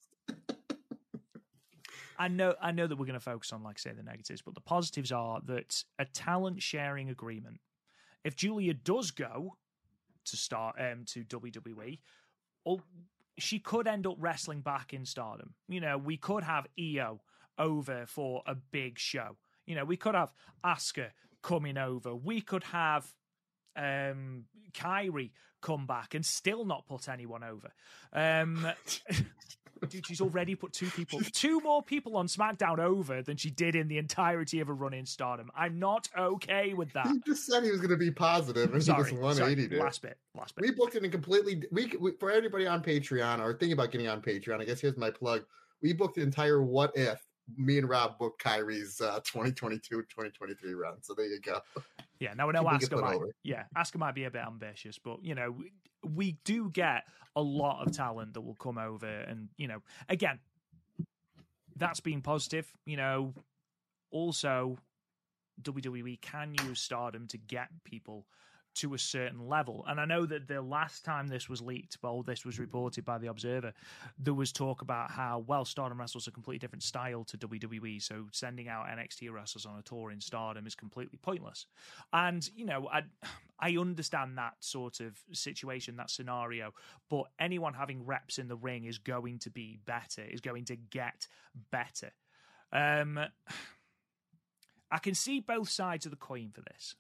I 2.18 2.28
know, 2.28 2.54
I 2.60 2.72
know 2.72 2.86
that 2.86 2.96
we're 2.96 3.06
going 3.06 3.14
to 3.14 3.20
focus 3.20 3.52
on, 3.52 3.62
like, 3.62 3.78
say, 3.78 3.92
the 3.92 4.02
negatives, 4.02 4.42
but 4.42 4.54
the 4.54 4.60
positives 4.60 5.10
are 5.10 5.40
that 5.46 5.82
a 5.98 6.04
talent 6.04 6.62
sharing 6.62 7.08
agreement. 7.10 7.58
If 8.24 8.36
Giulia 8.36 8.74
does 8.74 9.10
go 9.10 9.56
to 10.26 10.36
start 10.36 10.76
um, 10.78 11.04
to 11.06 11.24
WWE, 11.24 11.98
or 12.64 12.78
she 13.38 13.58
could 13.58 13.88
end 13.88 14.06
up 14.06 14.16
wrestling 14.18 14.60
back 14.60 14.92
in 14.92 15.04
Stardom. 15.04 15.54
You 15.68 15.80
know, 15.80 15.98
we 15.98 16.16
could 16.16 16.44
have 16.44 16.66
Io 16.78 17.20
over 17.58 18.04
for 18.06 18.42
a 18.46 18.54
big 18.54 18.98
show. 18.98 19.36
You 19.66 19.76
know, 19.76 19.84
we 19.84 19.96
could 19.96 20.14
have 20.14 20.32
Asuka 20.64 21.10
coming 21.42 21.78
over. 21.78 22.14
We 22.14 22.40
could 22.40 22.64
have 22.64 23.12
um 23.76 24.44
Kairi 24.72 25.30
come 25.60 25.86
back 25.86 26.14
and 26.14 26.24
still 26.26 26.64
not 26.64 26.86
put 26.86 27.08
anyone 27.08 27.44
over. 27.44 27.72
Um 28.12 28.66
Dude, 29.88 30.06
she's 30.06 30.20
already 30.20 30.54
put 30.54 30.72
two 30.72 30.90
people, 30.90 31.20
two 31.32 31.60
more 31.60 31.82
people 31.82 32.16
on 32.16 32.28
SmackDown 32.28 32.78
over 32.78 33.22
than 33.22 33.36
she 33.36 33.50
did 33.50 33.74
in 33.74 33.88
the 33.88 33.98
entirety 33.98 34.60
of 34.60 34.68
a 34.68 34.72
run 34.72 34.94
in 34.94 35.04
Stardom. 35.06 35.50
I'm 35.56 35.78
not 35.78 36.08
okay 36.16 36.72
with 36.72 36.92
that. 36.92 37.08
He 37.08 37.20
just 37.26 37.46
said 37.46 37.64
he 37.64 37.70
was 37.70 37.80
going 37.80 37.90
to 37.90 37.96
be 37.96 38.10
positive, 38.10 38.72
and 38.72 38.82
Sorry, 38.82 39.04
he 39.04 39.10
just 39.10 39.20
180 39.20 39.68
sorry. 39.68 39.80
Last 39.82 40.02
bit, 40.02 40.18
last 40.36 40.54
bit. 40.54 40.62
We 40.62 40.70
booked 40.70 40.94
it 40.94 41.04
in 41.04 41.10
completely. 41.10 41.64
We, 41.72 41.92
we 41.98 42.12
for 42.12 42.30
everybody 42.30 42.66
on 42.66 42.82
Patreon 42.82 43.40
or 43.40 43.52
thinking 43.54 43.72
about 43.72 43.90
getting 43.90 44.08
on 44.08 44.22
Patreon. 44.22 44.60
I 44.60 44.64
guess 44.64 44.80
here's 44.80 44.96
my 44.96 45.10
plug. 45.10 45.44
We 45.82 45.92
booked 45.92 46.14
the 46.14 46.22
entire 46.22 46.62
what 46.62 46.96
if. 46.96 47.20
Me 47.56 47.78
and 47.78 47.88
Rob 47.88 48.18
booked 48.18 48.42
Kairi's 48.42 49.00
uh, 49.00 49.20
2022-2023 49.20 50.04
run. 50.74 50.94
So 51.02 51.14
there 51.14 51.26
you 51.26 51.40
go. 51.40 51.60
Yeah, 52.18 52.34
now 52.34 52.48
I 52.48 52.52
know 52.52 52.62
People 52.62 52.78
get 52.78 52.88
Asuka 52.90 52.94
put 52.94 53.04
might. 53.04 53.14
over. 53.16 53.34
Yeah, 53.42 53.64
Asuka 53.76 53.96
might 53.96 54.14
be 54.14 54.24
a 54.24 54.30
bit 54.30 54.42
ambitious, 54.46 54.98
but 54.98 55.22
you 55.22 55.34
know, 55.34 55.50
we, 55.50 55.72
we 56.04 56.38
do 56.44 56.70
get 56.70 57.04
a 57.34 57.42
lot 57.42 57.86
of 57.86 57.92
talent 57.92 58.34
that 58.34 58.42
will 58.42 58.54
come 58.54 58.78
over, 58.78 59.06
and 59.06 59.48
you 59.56 59.66
know, 59.68 59.82
again, 60.08 60.38
that's 61.76 62.00
being 62.00 62.22
positive. 62.22 62.72
You 62.86 62.96
know, 62.96 63.34
also 64.10 64.78
WWE 65.62 66.20
can 66.20 66.54
use 66.66 66.80
Stardom 66.80 67.26
to 67.28 67.38
get 67.38 67.68
people 67.84 68.26
to 68.74 68.94
a 68.94 68.98
certain 68.98 69.48
level. 69.48 69.84
And 69.86 70.00
I 70.00 70.04
know 70.04 70.24
that 70.26 70.48
the 70.48 70.62
last 70.62 71.04
time 71.04 71.28
this 71.28 71.48
was 71.48 71.60
leaked, 71.60 71.98
well, 72.02 72.22
this 72.22 72.44
was 72.44 72.58
reported 72.58 73.04
by 73.04 73.18
the 73.18 73.28
Observer, 73.28 73.72
there 74.18 74.34
was 74.34 74.52
talk 74.52 74.82
about 74.82 75.10
how, 75.10 75.44
well, 75.46 75.64
Stardom 75.64 76.00
wrestles 76.00 76.26
a 76.26 76.30
completely 76.30 76.58
different 76.58 76.82
style 76.82 77.24
to 77.24 77.38
WWE. 77.38 78.02
So 78.02 78.26
sending 78.32 78.68
out 78.68 78.86
NXT 78.86 79.30
wrestlers 79.30 79.66
on 79.66 79.78
a 79.78 79.82
tour 79.82 80.10
in 80.10 80.20
Stardom 80.20 80.66
is 80.66 80.74
completely 80.74 81.18
pointless. 81.20 81.66
And, 82.12 82.48
you 82.54 82.64
know, 82.64 82.88
I, 82.90 83.02
I 83.58 83.76
understand 83.76 84.38
that 84.38 84.54
sort 84.60 85.00
of 85.00 85.18
situation, 85.32 85.96
that 85.96 86.10
scenario, 86.10 86.72
but 87.10 87.26
anyone 87.38 87.74
having 87.74 88.06
reps 88.06 88.38
in 88.38 88.48
the 88.48 88.56
ring 88.56 88.84
is 88.84 88.98
going 88.98 89.38
to 89.40 89.50
be 89.50 89.78
better, 89.84 90.22
is 90.22 90.40
going 90.40 90.64
to 90.66 90.76
get 90.76 91.28
better. 91.70 92.10
Um, 92.72 93.20
I 94.90 94.98
can 94.98 95.14
see 95.14 95.40
both 95.40 95.68
sides 95.68 96.06
of 96.06 96.10
the 96.10 96.16
coin 96.16 96.50
for 96.52 96.62
this 96.62 96.94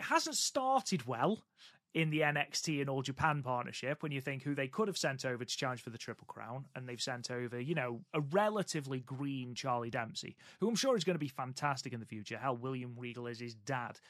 it 0.00 0.06
hasn't 0.06 0.36
started 0.36 1.06
well 1.06 1.44
in 1.92 2.08
the 2.08 2.20
NXT 2.20 2.80
and 2.80 2.88
All 2.88 3.02
Japan 3.02 3.42
partnership 3.42 4.02
when 4.02 4.12
you 4.12 4.22
think 4.22 4.42
who 4.42 4.54
they 4.54 4.66
could 4.66 4.88
have 4.88 4.96
sent 4.96 5.26
over 5.26 5.44
to 5.44 5.56
challenge 5.56 5.82
for 5.82 5.90
the 5.90 5.98
Triple 5.98 6.26
Crown, 6.26 6.64
and 6.74 6.88
they've 6.88 7.02
sent 7.02 7.30
over, 7.30 7.60
you 7.60 7.74
know, 7.74 8.00
a 8.14 8.20
relatively 8.20 9.00
green 9.00 9.54
Charlie 9.54 9.90
Dempsey, 9.90 10.36
who 10.58 10.68
I'm 10.68 10.74
sure 10.74 10.96
is 10.96 11.04
going 11.04 11.16
to 11.16 11.20
be 11.20 11.28
fantastic 11.28 11.92
in 11.92 12.00
the 12.00 12.06
future. 12.06 12.38
Hell, 12.38 12.56
William 12.56 12.94
Regal 12.96 13.26
is 13.26 13.40
his 13.40 13.54
dad, 13.54 14.00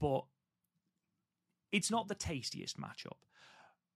but 0.00 0.24
it's 1.70 1.92
not 1.92 2.08
the 2.08 2.16
tastiest 2.16 2.80
matchup. 2.80 3.18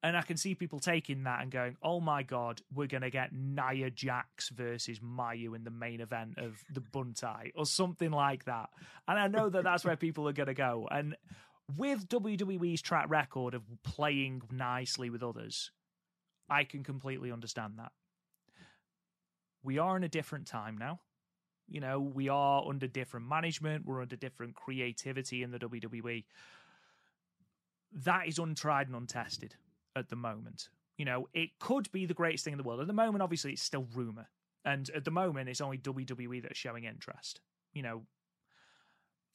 And 0.02 0.16
I 0.16 0.22
can 0.22 0.38
see 0.38 0.54
people 0.54 0.80
taking 0.80 1.24
that 1.24 1.42
and 1.42 1.50
going, 1.50 1.76
oh 1.82 2.00
my 2.00 2.22
God, 2.22 2.62
we're 2.74 2.86
going 2.86 3.02
to 3.02 3.10
get 3.10 3.34
Nia 3.34 3.90
Jax 3.90 4.48
versus 4.48 4.98
Mayu 5.00 5.54
in 5.54 5.62
the 5.62 5.70
main 5.70 6.00
event 6.00 6.38
of 6.38 6.64
the 6.72 6.80
Buntai 6.80 7.52
or 7.54 7.66
something 7.66 8.10
like 8.10 8.46
that. 8.46 8.70
And 9.06 9.18
I 9.18 9.26
know 9.26 9.50
that 9.50 9.62
that's 9.62 9.84
where 9.84 9.96
people 9.98 10.26
are 10.26 10.32
going 10.32 10.46
to 10.46 10.54
go. 10.54 10.88
And 10.90 11.16
with 11.76 12.08
WWE's 12.08 12.80
track 12.80 13.10
record 13.10 13.52
of 13.52 13.62
playing 13.82 14.42
nicely 14.50 15.10
with 15.10 15.22
others, 15.22 15.70
I 16.48 16.64
can 16.64 16.82
completely 16.82 17.30
understand 17.30 17.74
that. 17.76 17.92
We 19.62 19.78
are 19.78 19.98
in 19.98 20.04
a 20.04 20.08
different 20.08 20.46
time 20.46 20.78
now. 20.78 21.00
You 21.68 21.80
know, 21.80 22.00
we 22.00 22.30
are 22.30 22.66
under 22.66 22.88
different 22.88 23.28
management, 23.28 23.84
we're 23.84 24.00
under 24.00 24.16
different 24.16 24.54
creativity 24.54 25.42
in 25.42 25.50
the 25.50 25.58
WWE. 25.58 26.24
That 27.92 28.26
is 28.26 28.38
untried 28.38 28.86
and 28.86 28.96
untested 28.96 29.56
at 29.96 30.08
the 30.08 30.16
moment. 30.16 30.68
You 30.96 31.04
know, 31.04 31.28
it 31.32 31.58
could 31.58 31.90
be 31.92 32.06
the 32.06 32.14
greatest 32.14 32.44
thing 32.44 32.52
in 32.52 32.58
the 32.58 32.64
world. 32.64 32.80
At 32.80 32.86
the 32.86 32.92
moment, 32.92 33.22
obviously, 33.22 33.52
it's 33.52 33.62
still 33.62 33.86
rumor. 33.94 34.28
And 34.64 34.90
at 34.90 35.04
the 35.04 35.10
moment, 35.10 35.48
it's 35.48 35.60
only 35.60 35.78
WWE 35.78 36.42
that 36.42 36.52
are 36.52 36.54
showing 36.54 36.84
interest. 36.84 37.40
You 37.72 37.82
know, 37.82 38.02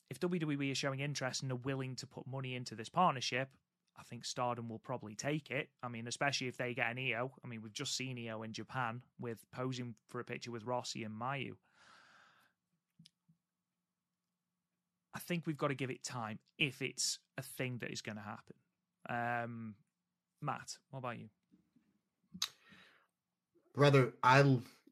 if 0.09 0.19
WWE 0.19 0.71
is 0.71 0.77
showing 0.77 0.99
interest 0.99 1.41
and 1.41 1.51
are 1.51 1.55
willing 1.55 1.95
to 1.95 2.07
put 2.07 2.27
money 2.27 2.55
into 2.55 2.75
this 2.75 2.89
partnership, 2.89 3.49
I 3.97 4.03
think 4.03 4.25
Stardom 4.25 4.69
will 4.69 4.79
probably 4.79 5.15
take 5.15 5.49
it. 5.49 5.69
I 5.81 5.87
mean, 5.87 6.07
especially 6.07 6.47
if 6.47 6.57
they 6.57 6.73
get 6.73 6.91
an 6.91 6.99
Io. 6.99 7.31
I 7.43 7.47
mean, 7.47 7.61
we've 7.61 7.73
just 7.73 7.95
seen 7.95 8.19
Io 8.29 8.43
in 8.43 8.53
Japan 8.53 9.01
with 9.19 9.43
posing 9.51 9.95
for 10.07 10.19
a 10.19 10.25
picture 10.25 10.51
with 10.51 10.65
Rossy 10.65 11.05
and 11.05 11.19
Mayu. 11.19 11.53
I 15.15 15.19
think 15.19 15.47
we've 15.47 15.57
got 15.57 15.69
to 15.69 15.75
give 15.75 15.89
it 15.89 16.03
time 16.03 16.39
if 16.59 16.81
it's 16.81 17.19
a 17.37 17.41
thing 17.41 17.77
that 17.79 17.91
is 17.91 18.01
going 18.01 18.17
to 18.17 18.21
happen. 18.21 18.55
Um, 19.09 19.75
Matt, 20.45 20.77
what 20.91 20.99
about 20.99 21.17
you? 21.17 21.29
brother, 23.75 24.13
I 24.23 24.41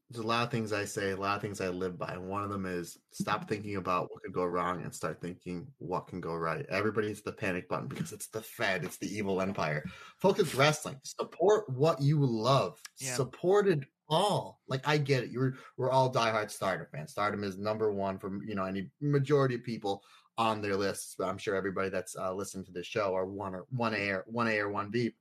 there's 0.10 0.24
a 0.24 0.28
lot 0.28 0.43
of 0.43 0.51
things 0.51 0.72
I 0.72 0.86
say, 0.86 1.10
a 1.10 1.16
lot 1.16 1.38
of 1.38 1.41
things 1.41 1.60
I 1.60 1.70
live 1.70 1.97
by. 1.97 2.14
And 2.14 2.30
one 2.30 2.43
of 2.43 2.51
them 2.51 2.68
is 2.68 2.99
stop 3.12 3.49
thinking 3.49 3.78
about 3.78 4.12
what 4.12 4.22
could 4.22 4.34
go 4.34 4.45
wrong 4.45 4.84
and 4.84 4.93
start 4.93 5.20
thinking 5.20 5.66
what 5.80 6.08
can 6.08 6.22
go 6.22 6.36
right. 6.36 6.66
Everybody's 6.70 7.24
the 7.24 7.32
panic 7.32 7.68
button 7.68 7.88
because 7.88 8.12
it's 8.12 8.28
the 8.28 8.41
Fed, 8.41 8.84
it's 8.84 8.97
the 8.97 9.12
evil 9.12 9.41
empire. 9.41 9.84
Focus 10.20 10.54
wrestling. 10.54 10.97
Support 11.04 11.68
what 11.70 11.99
you 11.99 12.24
love. 12.24 12.80
Yeah. 12.99 13.16
Support 13.16 13.68
it 13.70 13.86
all. 14.08 14.60
Like 14.68 14.88
I 14.88 14.97
get 14.97 15.24
it. 15.24 15.32
You're 15.32 15.56
we're 15.78 15.89
all 15.89 16.14
diehard 16.14 16.51
Stardom 16.51 16.86
fans. 16.91 17.12
Stardom 17.12 17.43
is 17.43 17.58
number 17.58 17.91
one 17.91 18.20
for 18.20 18.39
you 18.45 18.54
know 18.54 18.66
any 18.66 18.91
majority 19.01 19.56
of 19.56 19.64
people 19.64 20.04
on 20.38 20.62
their 20.62 20.76
lists. 20.76 21.16
I'm 21.20 21.39
sure 21.39 21.56
everybody 21.56 21.89
that's 21.89 22.16
uh, 22.16 22.34
listening 22.34 22.66
to 22.66 22.72
this 22.72 22.86
show 22.86 23.16
are 23.16 23.26
one 23.26 23.56
or 23.56 23.66
one 23.72 23.95
A 23.95 24.10
or 24.10 24.26
one 24.28 24.47
A 24.47 24.60
or 24.60 24.70
one 24.70 24.91
B. 24.91 25.14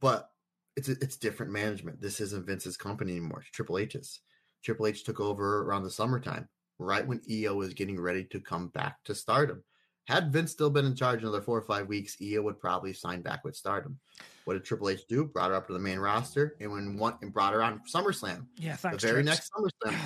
But 0.00 0.30
it's 0.76 0.88
it's 0.88 1.16
different 1.16 1.52
management. 1.52 2.00
This 2.00 2.20
isn't 2.20 2.46
Vince's 2.46 2.76
company 2.76 3.12
anymore. 3.12 3.40
It's 3.40 3.50
Triple 3.50 3.78
H's. 3.78 4.20
Triple 4.64 4.86
H 4.86 5.04
took 5.04 5.20
over 5.20 5.62
around 5.62 5.84
the 5.84 5.90
summertime, 5.90 6.48
right 6.78 7.06
when 7.06 7.20
Io 7.30 7.54
was 7.54 7.74
getting 7.74 8.00
ready 8.00 8.24
to 8.24 8.40
come 8.40 8.68
back 8.68 9.02
to 9.04 9.14
Stardom. 9.14 9.62
Had 10.06 10.32
Vince 10.32 10.50
still 10.50 10.70
been 10.70 10.86
in 10.86 10.96
charge 10.96 11.22
another 11.22 11.40
four 11.40 11.56
or 11.58 11.62
five 11.62 11.86
weeks, 11.86 12.16
Io 12.22 12.42
would 12.42 12.58
probably 12.58 12.92
sign 12.92 13.22
back 13.22 13.44
with 13.44 13.56
Stardom. 13.56 13.98
What 14.44 14.54
did 14.54 14.64
Triple 14.64 14.88
H 14.88 15.06
do? 15.08 15.24
Brought 15.24 15.50
her 15.50 15.56
up 15.56 15.66
to 15.68 15.72
the 15.72 15.78
main 15.78 15.98
roster, 15.98 16.56
and 16.60 16.70
when 16.72 16.96
one 16.96 17.14
and 17.22 17.32
brought 17.32 17.52
her 17.52 17.62
on 17.62 17.80
SummerSlam. 17.88 18.46
Yeah, 18.56 18.76
thanks. 18.76 19.02
the 19.02 19.08
very 19.08 19.22
Trips. 19.22 19.50
next 19.50 19.52
SummerSlam, 19.52 19.96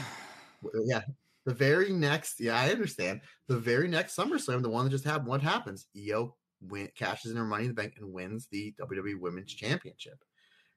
yeah, 0.87 1.01
the 1.47 1.55
very 1.55 1.91
next, 1.93 2.41
yeah, 2.41 2.59
I 2.59 2.71
understand. 2.71 3.21
The 3.49 3.59
very 3.59 3.89
next 3.89 4.17
SummerSlam, 4.17 4.63
the 4.63 4.69
one 4.69 4.85
that 4.85 4.91
just 4.91 5.05
happened, 5.05 5.29
what 5.29 5.43
happens? 5.43 5.87
Io 5.97 6.35
win, 6.69 6.89
cashes 6.97 7.31
in 7.31 7.37
her 7.37 7.45
money 7.45 7.65
in 7.65 7.71
the 7.71 7.75
bank 7.75 7.95
and 7.99 8.13
wins 8.13 8.47
the 8.51 8.75
WWE 8.81 9.21
Women's 9.21 9.53
Championship. 9.53 10.25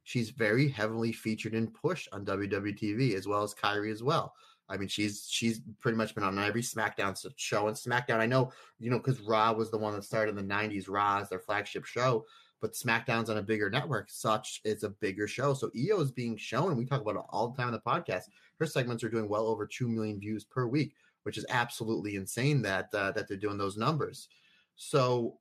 She's 0.03 0.29
very 0.29 0.69
heavily 0.69 1.11
featured 1.11 1.53
and 1.53 1.73
pushed 1.73 2.07
on 2.11 2.25
WWE 2.25 2.79
TV 2.79 3.15
as 3.15 3.27
well 3.27 3.43
as 3.43 3.53
Kyrie 3.53 3.91
as 3.91 4.03
well. 4.03 4.33
I 4.69 4.77
mean, 4.77 4.87
she's 4.87 5.27
she's 5.29 5.61
pretty 5.79 5.97
much 5.97 6.13
been 6.13 6.23
on 6.23 6.37
every 6.39 6.61
SmackDown 6.61 7.17
show. 7.37 7.67
And 7.67 7.75
SmackDown, 7.75 8.19
I 8.19 8.25
know, 8.25 8.51
you 8.79 8.89
know, 8.89 8.97
because 8.97 9.21
Raw 9.21 9.53
was 9.53 9.71
the 9.71 9.77
one 9.77 9.93
that 9.93 10.03
started 10.03 10.37
in 10.37 10.47
the 10.47 10.53
'90s. 10.53 10.89
Raw 10.89 11.19
is 11.19 11.29
their 11.29 11.39
flagship 11.39 11.85
show, 11.85 12.25
but 12.61 12.73
SmackDown's 12.73 13.29
on 13.29 13.37
a 13.37 13.43
bigger 13.43 13.69
network. 13.69 14.09
Such 14.09 14.61
is 14.65 14.83
a 14.83 14.89
bigger 14.89 15.27
show. 15.27 15.53
So 15.53 15.71
Io 15.75 15.99
is 16.01 16.11
being 16.11 16.35
shown, 16.37 16.75
we 16.75 16.85
talk 16.85 17.01
about 17.01 17.15
it 17.15 17.21
all 17.29 17.49
the 17.49 17.57
time 17.57 17.73
in 17.73 17.73
the 17.73 17.79
podcast. 17.79 18.23
Her 18.59 18.65
segments 18.65 19.03
are 19.03 19.09
doing 19.09 19.29
well 19.29 19.47
over 19.47 19.65
two 19.65 19.87
million 19.87 20.19
views 20.19 20.43
per 20.43 20.67
week, 20.67 20.95
which 21.23 21.37
is 21.37 21.45
absolutely 21.49 22.15
insane 22.15 22.61
that 22.63 22.89
uh, 22.93 23.11
that 23.11 23.27
they're 23.27 23.37
doing 23.37 23.57
those 23.57 23.77
numbers. 23.77 24.27
So 24.75 25.37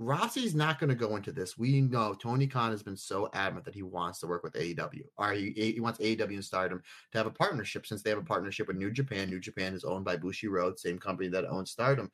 Rossy's 0.00 0.54
not 0.54 0.78
going 0.78 0.90
to 0.90 0.94
go 0.94 1.16
into 1.16 1.32
this. 1.32 1.58
We 1.58 1.80
know 1.80 2.14
Tony 2.14 2.46
Khan 2.46 2.70
has 2.70 2.84
been 2.84 2.96
so 2.96 3.28
adamant 3.32 3.64
that 3.64 3.74
he 3.74 3.82
wants 3.82 4.20
to 4.20 4.28
work 4.28 4.44
with 4.44 4.52
AEW. 4.52 5.02
Or 5.16 5.32
he, 5.32 5.50
he 5.50 5.80
wants 5.80 5.98
AEW 5.98 6.34
and 6.34 6.44
Stardom 6.44 6.82
to 7.10 7.18
have 7.18 7.26
a 7.26 7.32
partnership 7.32 7.84
since 7.84 8.02
they 8.02 8.10
have 8.10 8.18
a 8.18 8.22
partnership 8.22 8.68
with 8.68 8.76
New 8.76 8.92
Japan. 8.92 9.28
New 9.28 9.40
Japan 9.40 9.74
is 9.74 9.84
owned 9.84 10.04
by 10.04 10.16
Bushiroad, 10.16 10.78
same 10.78 10.98
company 10.98 11.28
that 11.30 11.46
owns 11.46 11.72
Stardom. 11.72 12.12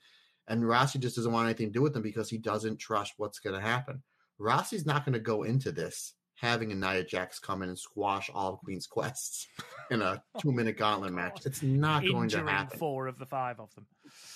And 0.49 0.62
Rossy 0.62 0.99
just 0.99 1.16
doesn't 1.16 1.32
want 1.32 1.47
anything 1.47 1.66
to 1.68 1.72
do 1.72 1.82
with 1.82 1.93
them 1.93 2.03
because 2.03 2.30
he 2.30 2.39
doesn't 2.39 2.78
trust 2.78 3.14
what's 3.18 3.39
going 3.39 3.55
to 3.55 3.66
happen. 3.66 4.03
Rossy's 4.41 4.87
not 4.87 5.05
going 5.05 5.12
to 5.12 5.20
go 5.20 5.43
into 5.43 5.70
this 5.70 6.14
having 6.45 6.72
a 6.72 6.74
Nia 6.74 7.03
Jax 7.05 7.38
come 7.38 7.62
in 7.62 7.68
and 7.68 7.78
squash 7.78 8.30
all 8.32 8.55
of 8.55 8.61
Queen's 8.61 8.86
quests 8.86 9.49
in 9.90 10.03
a 10.03 10.22
oh 10.34 10.40
two 10.40 10.53
minute 10.53 10.76
gauntlet 10.76 11.12
match. 11.12 11.47
It's 11.47 11.62
not 11.62 12.05
going 12.05 12.28
to 12.30 12.45
happen. 12.45 12.78
four 12.78 13.07
of 13.07 13.18
the 13.18 13.26
five 13.26 13.59
of 13.59 13.74
them. 13.74 13.86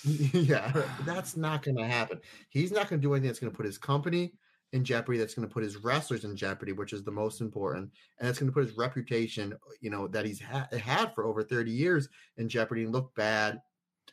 yeah, 0.33 0.71
that's 1.05 1.37
not 1.37 1.63
going 1.63 1.77
to 1.77 1.85
happen. 1.85 2.19
He's 2.49 2.71
not 2.71 2.89
going 2.89 2.99
to 2.99 3.07
do 3.07 3.13
anything 3.13 3.27
that's 3.27 3.39
going 3.39 3.51
to 3.51 3.55
put 3.55 3.65
his 3.65 3.77
company 3.77 4.33
in 4.73 4.83
jeopardy. 4.83 5.19
That's 5.19 5.35
going 5.35 5.47
to 5.47 5.53
put 5.53 5.63
his 5.63 5.77
wrestlers 5.77 6.25
in 6.25 6.35
jeopardy, 6.35 6.73
which 6.73 6.93
is 6.93 7.03
the 7.03 7.11
most 7.11 7.41
important, 7.41 7.91
and 8.19 8.27
that's 8.27 8.39
going 8.39 8.49
to 8.49 8.53
put 8.53 8.65
his 8.65 8.77
reputation, 8.77 9.55
you 9.81 9.89
know, 9.89 10.07
that 10.07 10.25
he's 10.25 10.41
ha- 10.41 10.67
had 10.71 11.13
for 11.13 11.25
over 11.25 11.43
thirty 11.43 11.71
years 11.71 12.09
in 12.37 12.49
jeopardy 12.49 12.83
and 12.83 12.91
look 12.91 13.13
bad 13.15 13.61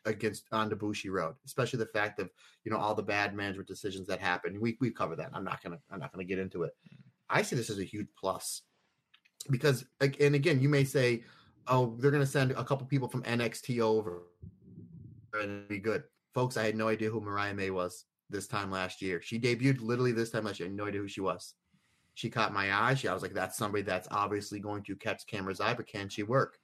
against 0.05 0.45
on 0.53 0.69
the 0.69 0.77
Bushiroad, 0.77 1.35
especially 1.45 1.79
the 1.79 1.87
fact 1.87 2.21
of 2.21 2.31
you 2.65 2.71
know 2.71 2.79
all 2.79 2.95
the 2.95 3.03
bad 3.03 3.35
management 3.35 3.69
decisions 3.69 4.07
that 4.09 4.21
happened. 4.21 4.59
We 4.61 4.77
we 4.81 4.91
cover 4.91 5.17
that. 5.17 5.31
I'm 5.33 5.45
not 5.45 5.63
gonna 5.63 5.79
I'm 5.91 5.99
not 5.99 6.13
gonna 6.13 6.25
get 6.25 6.39
into 6.39 6.63
it. 6.63 6.73
Hmm. 6.89 7.06
I 7.29 7.43
see 7.43 7.57
this 7.57 7.71
as 7.71 7.79
a 7.79 7.85
huge 7.85 8.09
plus 8.19 8.63
because, 9.51 9.85
and 10.01 10.35
again, 10.35 10.61
you 10.61 10.69
may 10.69 10.85
say, 10.85 11.25
oh, 11.67 11.97
they're 11.99 12.11
gonna 12.11 12.27
send 12.27 12.53
a 12.53 12.65
couple 12.65 12.87
people 12.87 13.09
from 13.09 13.23
NXT 13.23 13.81
over 13.81 14.23
and 15.41 15.69
be 15.69 15.79
good. 15.79 16.05
Folks, 16.35 16.57
I 16.57 16.65
had 16.65 16.77
no 16.77 16.89
idea 16.89 17.11
who 17.11 17.21
Mariah 17.21 17.55
May 17.55 17.71
was 17.71 18.05
this 18.31 18.47
time 18.47 18.71
last 18.71 19.01
year. 19.03 19.21
She 19.23 19.39
debuted 19.39 19.81
literally 19.81 20.13
this 20.13 20.31
time 20.31 20.45
last 20.45 20.61
year. 20.61 20.69
I 20.69 20.71
had 20.71 20.77
no 20.77 20.87
idea 20.87 21.01
who 21.01 21.09
she 21.09 21.21
was. 21.21 21.55
She 22.15 22.31
caught 22.31 22.53
my 22.53 22.75
eye. 22.75 22.95
She, 22.95 23.09
I 23.09 23.15
was 23.15 23.23
like, 23.23 23.35
that's 23.35 23.59
somebody 23.59 23.83
that's 23.83 24.09
obviously 24.11 24.59
going 24.59 24.83
to 24.85 24.97
catch 24.97 25.27
camera's 25.27 25.61
eye, 25.61 25.75
but 25.75 25.87
can 25.87 26.09
she 26.09 26.23
work? 26.23 26.59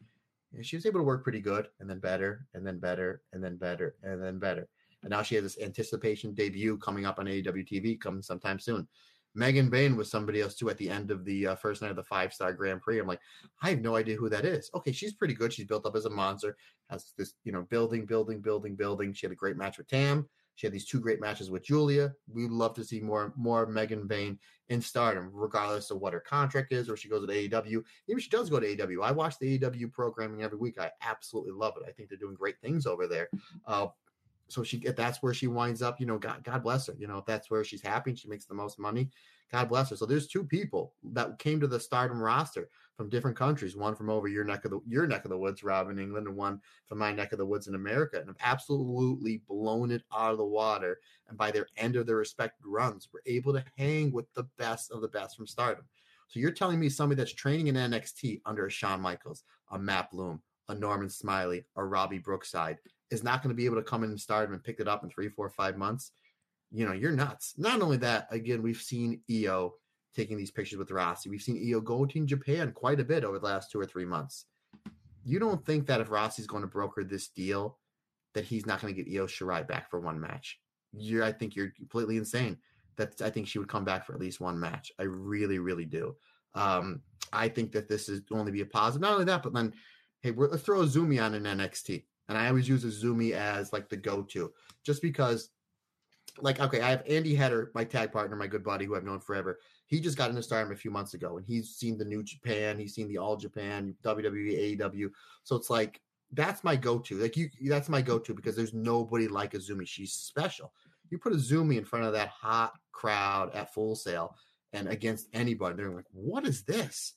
And 0.55 0.65
she 0.65 0.77
was 0.77 0.87
able 0.87 1.01
to 1.01 1.05
work 1.05 1.23
pretty 1.23 1.41
good, 1.41 1.69
and 1.81 1.89
then 1.89 1.99
better, 1.99 2.47
and 2.55 2.67
then 2.67 2.79
better, 2.79 3.23
and 3.33 3.43
then 3.43 3.57
better, 3.57 3.95
and 4.03 4.23
then 4.23 4.39
better. 4.39 4.69
And 5.03 5.11
now 5.11 5.23
she 5.23 5.35
has 5.35 5.45
this 5.45 5.59
anticipation 5.61 6.35
debut 6.35 6.79
coming 6.79 7.07
up 7.07 7.19
on 7.19 7.27
AEW 7.27 7.67
TV 7.69 8.01
coming 8.01 8.23
sometime 8.23 8.59
soon. 8.59 8.87
Megan 9.35 9.71
Bayne 9.71 9.97
was 9.97 10.11
somebody 10.11 10.41
else 10.41 10.55
too 10.55 10.71
at 10.71 10.79
the 10.79 10.91
end 10.91 11.11
of 11.11 11.25
the 11.25 11.49
uh, 11.49 11.55
first 11.55 11.83
night 11.83 11.91
of 11.91 11.97
the 11.97 12.05
five 12.05 12.33
star 12.33 12.53
Grand 12.53 12.81
Prix. 12.83 12.99
I'm 12.99 13.07
like, 13.07 13.21
I 13.63 13.71
have 13.71 13.81
no 13.81 13.97
idea 13.97 14.17
who 14.17 14.29
that 14.29 14.45
is. 14.45 14.71
Okay, 14.75 14.93
she's 14.93 15.15
pretty 15.15 15.35
good. 15.35 15.53
She's 15.53 15.67
built 15.67 15.87
up 15.87 15.97
as 15.97 16.05
a 16.05 16.11
monster, 16.11 16.57
has 16.91 17.13
this, 17.17 17.35
you 17.45 17.53
know, 17.53 17.63
building, 17.63 18.05
building, 18.05 18.41
building, 18.41 18.77
building. 18.77 19.13
She 19.13 19.27
had 19.27 19.33
a 19.33 19.37
great 19.37 19.57
match 19.57 19.79
with 19.79 19.89
Tam. 19.89 20.29
She 20.55 20.67
had 20.67 20.75
these 20.75 20.85
two 20.85 21.01
great 21.01 21.21
matches 21.21 21.51
with 21.51 21.65
Giulia. 21.65 22.13
We'd 22.33 22.51
love 22.51 22.75
to 22.75 22.85
see 22.85 23.01
more 23.01 23.33
more 23.37 23.67
Megan 23.67 24.07
Bayne 24.07 24.39
in 24.69 24.81
stardom, 24.81 25.31
regardless 25.33 25.91
of 25.91 26.01
what 26.01 26.13
her 26.13 26.21
contract 26.21 26.73
is, 26.73 26.89
or 26.89 26.97
she 26.97 27.09
goes 27.09 27.27
to 27.27 27.33
AEW. 27.33 27.67
Even 27.67 27.85
if 28.09 28.23
she 28.23 28.31
does 28.31 28.51
go 28.51 28.61
to 28.61 28.67
AEW, 28.67 29.03
I 29.03 29.13
watch 29.13 29.39
the 29.39 29.59
AEW 29.59 29.93
programming 29.93 30.43
every 30.43 30.59
week. 30.59 30.79
I 30.79 30.91
absolutely 31.03 31.53
love 31.53 31.75
it. 31.79 31.89
I 31.89 31.93
think 31.93 32.09
they're 32.09 32.19
doing 32.19 32.35
great 32.35 32.61
things 32.61 32.87
over 32.87 33.07
there. 33.07 33.29
Uh, 33.67 33.89
so 34.53 34.63
she 34.63 34.79
if 34.79 34.95
that's 34.97 35.23
where 35.23 35.35
she 35.35 35.47
winds 35.47 35.83
up, 35.83 36.01
you 36.01 36.07
know, 36.07 36.19
God, 36.19 36.45
God 36.45 36.63
bless 36.63 36.87
her. 36.87 36.95
You 36.99 37.07
know, 37.07 37.19
if 37.19 37.25
that's 37.25 37.51
where 37.51 37.65
she's 37.65 37.83
happy 37.83 38.11
and 38.11 38.19
she 38.19 38.29
makes 38.29 38.45
the 38.45 38.55
most 38.55 38.79
money, 38.79 39.11
God 39.51 39.69
bless 39.69 39.91
her. 39.91 39.97
So 39.97 40.07
there's 40.07 40.29
two 40.29 40.45
people 40.45 40.95
that 41.13 41.39
came 41.39 41.61
to 41.61 41.67
the 41.67 41.81
Stardom 41.81 42.21
roster 42.21 42.69
from 42.97 43.09
different 43.09 43.37
countries. 43.37 43.77
One 43.77 43.95
from 43.95 44.11
over 44.11 44.29
your 44.29 44.45
neck 44.45 44.65
of 44.65 44.71
the 44.71 44.81
your 44.87 45.07
neck 45.07 45.25
of 45.25 45.31
the 45.31 45.39
woods, 45.39 45.63
Rob, 45.63 45.91
in 45.91 45.99
England, 45.99 46.27
and 46.27 46.37
one 46.37 46.61
from 46.87 46.99
my 46.99 47.13
neck 47.13 47.33
of 47.33 47.39
the 47.39 47.47
woods 47.47 47.67
in 47.67 47.75
America, 47.75 48.19
and 48.19 48.29
have 48.29 48.37
absolutely 48.41 49.43
blown 49.49 49.91
it 49.91 50.03
out 50.15 50.33
of 50.33 50.39
the 50.39 50.45
water. 50.45 51.01
And 51.29 51.39
by 51.39 51.51
their 51.51 51.67
end 51.77 51.97
of 51.97 52.07
their 52.07 52.17
respective 52.17 52.67
runs, 52.67 53.09
were 53.13 53.23
able 53.27 53.53
to 53.55 53.65
hang 53.77 54.13
with 54.13 54.33
the 54.35 54.45
best 54.59 54.91
of 54.91 55.01
the 55.01 55.09
best 55.09 55.37
from 55.37 55.47
Stardom. 55.47 55.85
So 56.29 56.41
you're 56.41 56.51
telling 56.51 56.81
me 56.81 56.89
somebody 56.89 57.19
that's 57.19 57.35
training 57.35 57.67
in 57.67 57.75
NXT 57.75 58.41
under 58.47 58.67
a 58.67 58.71
Shawn 58.71 59.01
Michaels, 59.01 59.45
a 59.71 59.79
Matt 59.79 60.11
Bloom, 60.11 60.41
a 60.69 60.75
Norman 60.75 61.11
Smiley, 61.11 61.65
a 61.77 61.85
Robbie 61.85 62.19
Brookside 62.19 62.79
is 63.13 63.23
not 63.23 63.43
going 63.43 63.51
to 63.51 63.57
be 63.57 63.67
able 63.67 63.77
to 63.77 63.83
come 63.83 64.03
in 64.03 64.11
and 64.11 64.21
stardom 64.21 64.55
and 64.55 64.65
pick 64.65 64.81
it 64.81 64.89
up 64.89 65.05
in 65.05 65.11
three, 65.11 65.29
four, 65.29 65.51
five 65.51 65.77
months, 65.77 66.13
you 66.73 66.87
know, 66.87 66.93
you're 66.93 67.13
nuts. 67.13 67.55
Not 67.59 67.83
only 67.83 67.99
that, 67.99 68.27
again, 68.31 68.63
we've 68.63 68.81
seen 68.81 69.21
Io 69.31 69.75
taking 70.17 70.39
these 70.39 70.51
pictures 70.51 70.79
with 70.79 70.89
Rossy. 70.89 71.29
We've 71.29 71.43
seen 71.43 71.63
Io 71.71 71.81
go 71.81 72.07
to 72.07 72.27
Japan 72.27 72.73
quite 72.73 73.01
a 73.01 73.05
bit 73.05 73.25
over 73.25 73.39
the 73.39 73.45
last 73.45 73.71
two 73.71 73.79
or 73.79 73.87
three 73.87 74.07
months. 74.07 74.47
You 75.25 75.39
don't 75.39 75.65
think 75.65 75.87
that 75.87 76.01
if 76.01 76.09
Rossy's 76.09 76.47
going 76.47 76.63
to 76.63 76.67
broker 76.69 77.05
this 77.05 77.29
deal, 77.29 77.79
that 78.35 78.45
he's 78.45 78.67
not 78.67 78.81
going 78.81 78.95
to 78.95 79.03
get 79.03 79.15
Io 79.15 79.27
Shirai 79.27 79.69
back 79.69 79.91
for 79.91 80.01
one 80.01 80.19
match? 80.19 80.59
You're, 80.93 81.23
I 81.23 81.33
think 81.33 81.55
you're 81.55 81.71
completely 81.71 82.17
insane. 82.17 82.57
That 82.97 83.21
I 83.23 83.31
think 83.31 83.47
she 83.47 83.59
would 83.59 83.69
come 83.69 83.85
back 83.85 84.07
for 84.07 84.15
at 84.15 84.21
least 84.21 84.41
one 84.41 84.59
match. 84.59 84.91
I 84.99 85.05
really, 85.05 85.59
really 85.59 85.87
do. 85.87 86.17
Um, 86.55 87.03
I 87.33 87.49
think 87.49 87.73
that 87.73 87.89
this 87.89 88.09
is 88.09 88.23
only 88.31 88.53
be 88.53 88.61
a 88.61 88.67
positive. 88.67 89.01
Not 89.03 89.13
only 89.13 89.25
that, 89.27 89.43
but 89.43 89.55
then, 89.55 89.73
hey, 90.21 90.33
let's 90.37 90.63
throw 90.63 90.81
Azumi 90.81 91.23
on 91.23 91.35
in 91.35 91.45
NXT. 91.45 92.05
And 92.29 92.39
I 92.39 92.49
always 92.49 92.69
use 92.69 92.85
Azumi 92.85 93.33
as 93.33 93.73
like 93.73 93.89
the 93.89 93.97
go-to, 93.97 94.53
just 94.85 95.03
because, 95.03 95.51
like, 96.41 96.61
okay, 96.61 96.81
I 96.81 96.91
have 96.91 97.03
Andy 97.07 97.35
Header, 97.35 97.73
my 97.75 97.85
tag 97.85 98.13
partner, 98.13 98.37
my 98.37 98.47
good 98.47 98.65
buddy, 98.65 98.87
who 98.87 98.97
I've 98.97 99.05
known 99.05 99.21
forever. 99.21 99.59
He 99.87 100.01
just 100.01 100.17
got 100.17 100.31
into 100.31 100.43
Stardom 100.43 100.73
a 100.73 100.77
few 100.77 100.91
months 100.91 101.15
ago, 101.15 101.37
and 101.37 101.47
he's 101.47 101.75
seen 101.75 101.99
the 101.99 102.05
New 102.05 102.23
Japan, 102.23 102.79
he's 102.79 102.95
seen 102.95 103.09
the 103.09 103.19
All 103.19 103.37
Japan, 103.37 103.95
WWE, 104.05 104.79
AEW. 104.79 105.11
So 105.45 105.57
it's 105.57 105.69
like 105.69 106.01
that's 106.33 106.65
my 106.65 106.77
go-to. 106.77 107.19
Like 107.19 107.37
you, 107.37 107.51
that's 107.67 107.89
my 107.89 108.01
go-to 108.01 108.35
because 108.35 108.57
there's 108.57 108.73
nobody 108.73 109.29
like 109.29 109.53
Azumi. 109.53 109.87
She's 109.87 110.13
special. 110.13 110.73
You 111.11 111.19
put 111.19 111.35
Azumi 111.35 111.77
in 111.77 111.85
front 111.85 112.07
of 112.07 112.15
that 112.15 112.29
hot 112.29 112.73
crowd 112.93 113.55
at 113.55 113.75
Full 113.75 113.95
Sail 113.95 114.35
and 114.73 114.89
against 114.89 115.29
anybody, 115.33 115.77
they're 115.77 115.91
like, 115.91 116.07
"What 116.13 116.47
is 116.47 116.63
this?" 116.63 117.15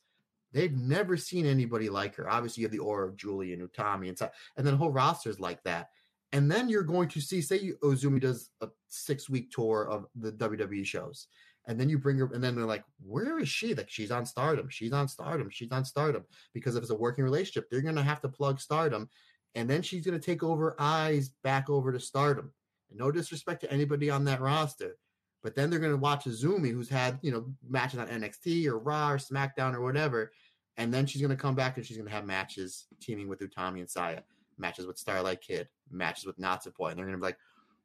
They've 0.56 0.72
never 0.72 1.18
seen 1.18 1.46
anybody 1.46 1.90
like 1.90 2.16
her. 2.16 2.30
Obviously, 2.30 2.62
you 2.62 2.68
have 2.68 2.72
the 2.72 2.80
aura 2.80 3.10
of 3.10 3.18
Julie 3.18 3.52
and 3.52 3.62
Utami 3.62 4.08
and 4.08 4.16
stuff, 4.16 4.32
and 4.56 4.66
then 4.66 4.76
the 4.76 4.78
whole 4.78 4.90
roster 4.90 5.30
is 5.30 5.40
like 5.40 5.62
that. 5.64 5.90
And 6.32 6.50
then 6.50 6.70
you're 6.70 6.84
going 6.84 7.10
to 7.10 7.20
see, 7.20 7.42
say, 7.42 7.74
Azumi 7.84 8.22
does 8.22 8.52
a 8.62 8.70
six 8.88 9.30
week 9.30 9.52
tour 9.52 9.88
of 9.90 10.06
the 10.16 10.32
WWE 10.32 10.86
shows, 10.86 11.28
and 11.68 11.78
then 11.78 11.90
you 11.90 11.98
bring 11.98 12.18
her, 12.18 12.32
and 12.34 12.42
then 12.42 12.56
they're 12.56 12.66
like, 12.66 12.86
"Where 13.06 13.38
is 13.38 13.50
she?" 13.50 13.76
Like 13.76 13.90
she's 13.90 14.12
on 14.12 14.26
Stardom, 14.26 14.70
she's 14.70 14.94
on 14.94 15.10
Stardom, 15.10 15.50
she's 15.50 15.72
on 15.74 15.84
Stardom. 15.84 16.24
Because 16.54 16.78
if 16.78 16.84
it's 16.84 16.92
a 16.92 16.96
working 16.96 17.26
relationship, 17.26 17.70
they're 17.70 17.82
going 17.82 17.96
to 17.96 18.02
have 18.02 18.22
to 18.22 18.30
plug 18.30 18.62
Stardom, 18.62 19.10
and 19.56 19.70
then 19.70 19.82
she's 19.82 20.06
going 20.06 20.18
to 20.18 20.26
take 20.26 20.42
over 20.42 20.78
eyes 20.80 21.32
back 21.44 21.70
over 21.70 21.92
to 21.92 22.00
Stardom. 22.00 22.54
And 22.90 23.00
no 23.00 23.12
disrespect 23.12 23.60
to 23.62 23.72
anybody 23.74 24.10
on 24.10 24.24
that 24.26 24.40
roster, 24.40 24.96
But 25.44 25.54
then 25.56 25.70
they're 25.70 25.80
going 25.80 25.92
to 25.92 25.98
watch 25.98 26.26
Azumi, 26.26 26.72
who's 26.72 26.90
had 26.90 27.20
you 27.22 27.32
know 27.32 27.54
matches 27.68 28.00
on 28.00 28.08
NXT 28.08 28.68
or 28.68 28.80
Raw 28.80 29.12
or 29.12 29.18
SmackDown 29.18 29.74
or 29.74 29.82
whatever, 29.82 30.32
and 30.78 30.94
then 30.94 31.06
she's 31.06 31.22
going 31.22 31.36
to 31.36 31.42
come 31.42 31.56
back 31.56 31.78
and 31.78 31.86
she's 31.86 31.98
going 31.98 32.08
to 32.08 32.14
have 32.14 32.26
matches 32.26 32.88
teaming 33.02 33.28
with 33.28 33.40
Utami 33.40 33.80
and 33.80 33.90
Saya, 33.90 34.22
matches 34.58 34.86
with 34.86 34.98
Starlight 34.98 35.42
Kid, 35.42 35.68
matches 35.92 36.26
with 36.26 36.38
Natsupoi, 36.38 36.90
and 36.90 36.98
they're 36.98 37.06
going 37.06 37.12
to 37.12 37.18
be 37.18 37.24
like, 37.24 37.38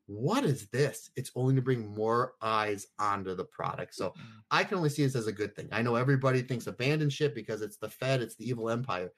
what 0.06 0.44
is 0.44 0.66
this? 0.70 1.10
It's 1.14 1.30
only 1.36 1.54
to 1.54 1.62
bring 1.62 1.94
more 1.94 2.34
eyes 2.42 2.88
onto 2.98 3.34
the 3.36 3.44
product. 3.44 3.94
So 3.94 4.08
mm-hmm. 4.08 4.38
I 4.50 4.64
can 4.64 4.78
only 4.78 4.88
see 4.88 5.04
this 5.04 5.14
as 5.14 5.28
a 5.28 5.32
good 5.32 5.54
thing. 5.54 5.68
I 5.70 5.82
know 5.82 5.94
everybody 5.94 6.42
thinks 6.42 6.66
abandon 6.66 7.10
ship 7.10 7.32
because 7.32 7.62
it's 7.62 7.76
the 7.76 7.88
Fed, 7.88 8.20
it's 8.20 8.34
the 8.34 8.48
evil 8.48 8.70
empire. 8.70 9.12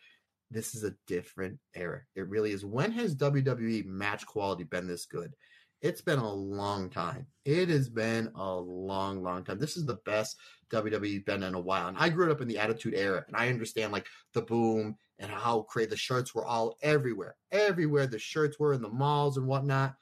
This 0.51 0.75
is 0.75 0.85
a 0.85 0.95
different 1.07 1.59
era. 1.75 2.03
It 2.15 2.29
really 2.29 2.53
is. 2.53 2.67
When 2.67 2.93
has 2.93 3.17
WWE 3.17 3.87
match 3.87 4.27
quality 4.27 4.65
been 4.65 4.87
this 4.87 5.07
good? 5.07 5.35
It's 5.83 6.01
been 6.01 6.21
a 6.21 6.33
long 6.33 6.89
time. 6.89 7.27
It 7.45 7.69
has 7.69 7.89
been 7.89 8.31
a 8.37 8.55
long, 8.55 9.23
long 9.23 9.45
time. 9.45 9.59
This 9.59 9.77
is 9.77 9.85
the 9.85 9.99
best 10.07 10.37
WWE 10.73 11.27
been 11.27 11.43
in 11.43 11.55
a 11.55 11.61
while. 11.61 11.89
And 11.89 11.99
I 11.99 12.09
grew 12.09 12.31
up 12.31 12.41
in 12.41 12.49
the 12.49 12.59
Attitude 12.59 12.95
Era, 12.95 13.25
and 13.27 13.37
I 13.37 13.49
understand 13.49 13.93
like 13.93 14.07
the 14.33 14.43
boom 14.43 14.97
and 15.19 15.31
how 15.31 15.67
great 15.69 15.91
the 15.91 15.97
shirts 15.97 16.35
were 16.35 16.47
all 16.47 16.79
everywhere. 16.83 17.37
Everywhere 17.51 18.07
the 18.07 18.19
shirts 18.19 18.59
were 18.59 18.73
in 18.73 18.83
the 18.83 18.89
malls 18.89 19.37
and 19.37 19.47
whatnot 19.47 19.97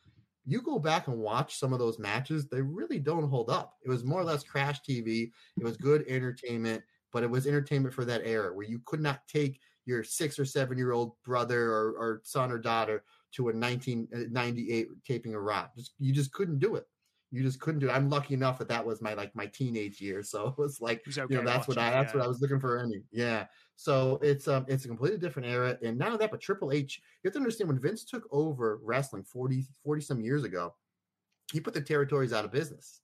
you 0.51 0.61
go 0.63 0.79
back 0.79 1.09
and 1.09 1.19
watch 1.19 1.57
some 1.57 1.73
of 1.73 1.79
those 1.79 1.99
matches, 1.99 2.49
they 2.49 2.63
really 2.63 2.99
don't 2.99 3.29
hold 3.29 3.51
up. 3.51 3.75
It 3.85 3.89
was 3.89 4.05
more 4.05 4.21
or 4.21 4.25
less 4.25 4.43
crash 4.43 4.81
TV. 4.81 5.31
It 5.59 5.65
was 5.65 5.77
good 5.77 6.05
entertainment, 6.09 6.83
but 7.13 7.23
it 7.23 7.31
was 7.31 7.47
entertainment 7.47 7.95
for 7.95 8.05
that 8.07 8.23
era 8.25 8.53
where 8.53 8.67
you 8.67 8.81
could 8.85 9.01
not 9.01 9.21
take 9.29 9.61
your 9.87 10.03
six 10.03 10.39
or 10.39 10.45
seven 10.45 10.79
year 10.79 10.93
old 10.93 11.13
brother 11.25 11.71
or, 11.71 11.93
or, 11.93 12.21
son 12.25 12.51
or 12.51 12.59
daughter 12.59 13.05
to 13.33 13.49
a 13.49 13.53
1998 13.53 14.87
uh, 14.87 14.95
taping 15.07 15.35
a 15.35 15.41
Raw. 15.41 15.67
Just, 15.77 15.95
you 15.99 16.13
just 16.13 16.33
couldn't 16.33 16.59
do 16.59 16.77
it. 16.77 16.85
You 17.33 17.43
just 17.43 17.61
couldn't 17.61 17.81
do 17.81 17.89
it. 17.89 17.93
I'm 17.93 18.11
lucky 18.11 18.35
enough 18.35 18.59
that 18.59 18.69
that 18.69 18.85
was 18.85 19.01
my 19.01 19.15
like 19.15 19.35
my 19.37 19.47
teenage 19.47 20.01
year, 20.01 20.23
so 20.25 20.49
it 20.49 20.59
was 20.59 20.81
like 20.81 21.03
okay 21.07 21.23
you 21.31 21.37
know 21.37 21.45
that's 21.45 21.69
what 21.69 21.79
I 21.79 21.91
that's 21.91 22.13
yeah. 22.13 22.19
what 22.19 22.25
I 22.25 22.29
was 22.29 22.41
looking 22.41 22.61
for. 22.61 22.79
Any 22.79 23.03
yeah, 23.13 23.47
so 23.77 24.19
it's 24.23 24.49
um 24.49 24.65
it's 24.69 24.85
a 24.85 24.89
completely 24.89 25.19
different 25.19 25.49
era, 25.49 25.79
and 25.83 25.97
not 25.97 26.09
only 26.09 26.19
that, 26.19 26.31
but 26.31 26.41
Triple 26.41 26.73
H. 26.73 27.01
You 27.23 27.29
have 27.29 27.35
to 27.35 27.39
understand 27.39 27.69
when 27.69 27.81
Vince 27.81 28.05
took 28.05 28.27
over 28.33 28.81
wrestling 28.83 29.23
40 29.23 29.65
40 29.85 30.03
some 30.03 30.21
years 30.21 30.45
ago, 30.45 30.75
he 31.53 31.61
put 31.61 31.75
the 31.75 31.81
territories 31.81 32.33
out 32.33 32.45
of 32.45 32.51
business. 32.51 33.01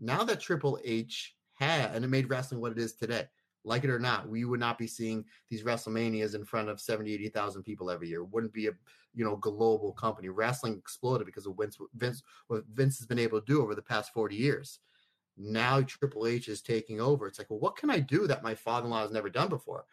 Now 0.00 0.24
that 0.24 0.40
Triple 0.40 0.78
H 0.84 1.34
had, 1.54 1.94
and 1.94 2.04
it 2.04 2.08
made 2.08 2.30
wrestling 2.30 2.60
what 2.60 2.72
it 2.72 2.78
is 2.78 2.94
today 2.94 3.26
like 3.66 3.82
it 3.84 3.90
or 3.90 3.98
not, 3.98 4.28
we 4.28 4.44
would 4.44 4.60
not 4.60 4.78
be 4.78 4.86
seeing 4.86 5.24
these 5.50 5.64
WrestleManias 5.64 6.34
in 6.34 6.44
front 6.44 6.68
of 6.68 6.80
70, 6.80 7.12
80,000 7.12 7.64
people 7.64 7.90
every 7.90 8.08
year. 8.08 8.20
It 8.20 8.30
wouldn't 8.30 8.52
be 8.52 8.68
a 8.68 8.72
you 9.14 9.24
know 9.24 9.36
global 9.36 9.92
company. 9.92 10.28
Wrestling 10.28 10.76
exploded 10.76 11.26
because 11.26 11.46
of 11.46 11.56
Vince, 11.58 11.76
Vince 11.94 12.22
what 12.46 12.64
Vince 12.72 12.98
has 12.98 13.06
been 13.06 13.18
able 13.18 13.40
to 13.40 13.46
do 13.46 13.60
over 13.60 13.74
the 13.74 13.82
past 13.82 14.12
40 14.12 14.36
years. 14.36 14.78
Now 15.36 15.82
Triple 15.82 16.26
H 16.26 16.48
is 16.48 16.62
taking 16.62 17.00
over. 17.00 17.26
It's 17.26 17.38
like, 17.38 17.50
well, 17.50 17.58
what 17.58 17.76
can 17.76 17.90
I 17.90 17.98
do 17.98 18.26
that 18.26 18.42
my 18.42 18.54
father-in-law 18.54 19.02
has 19.02 19.10
never 19.10 19.28
done 19.28 19.48
before? 19.48 19.84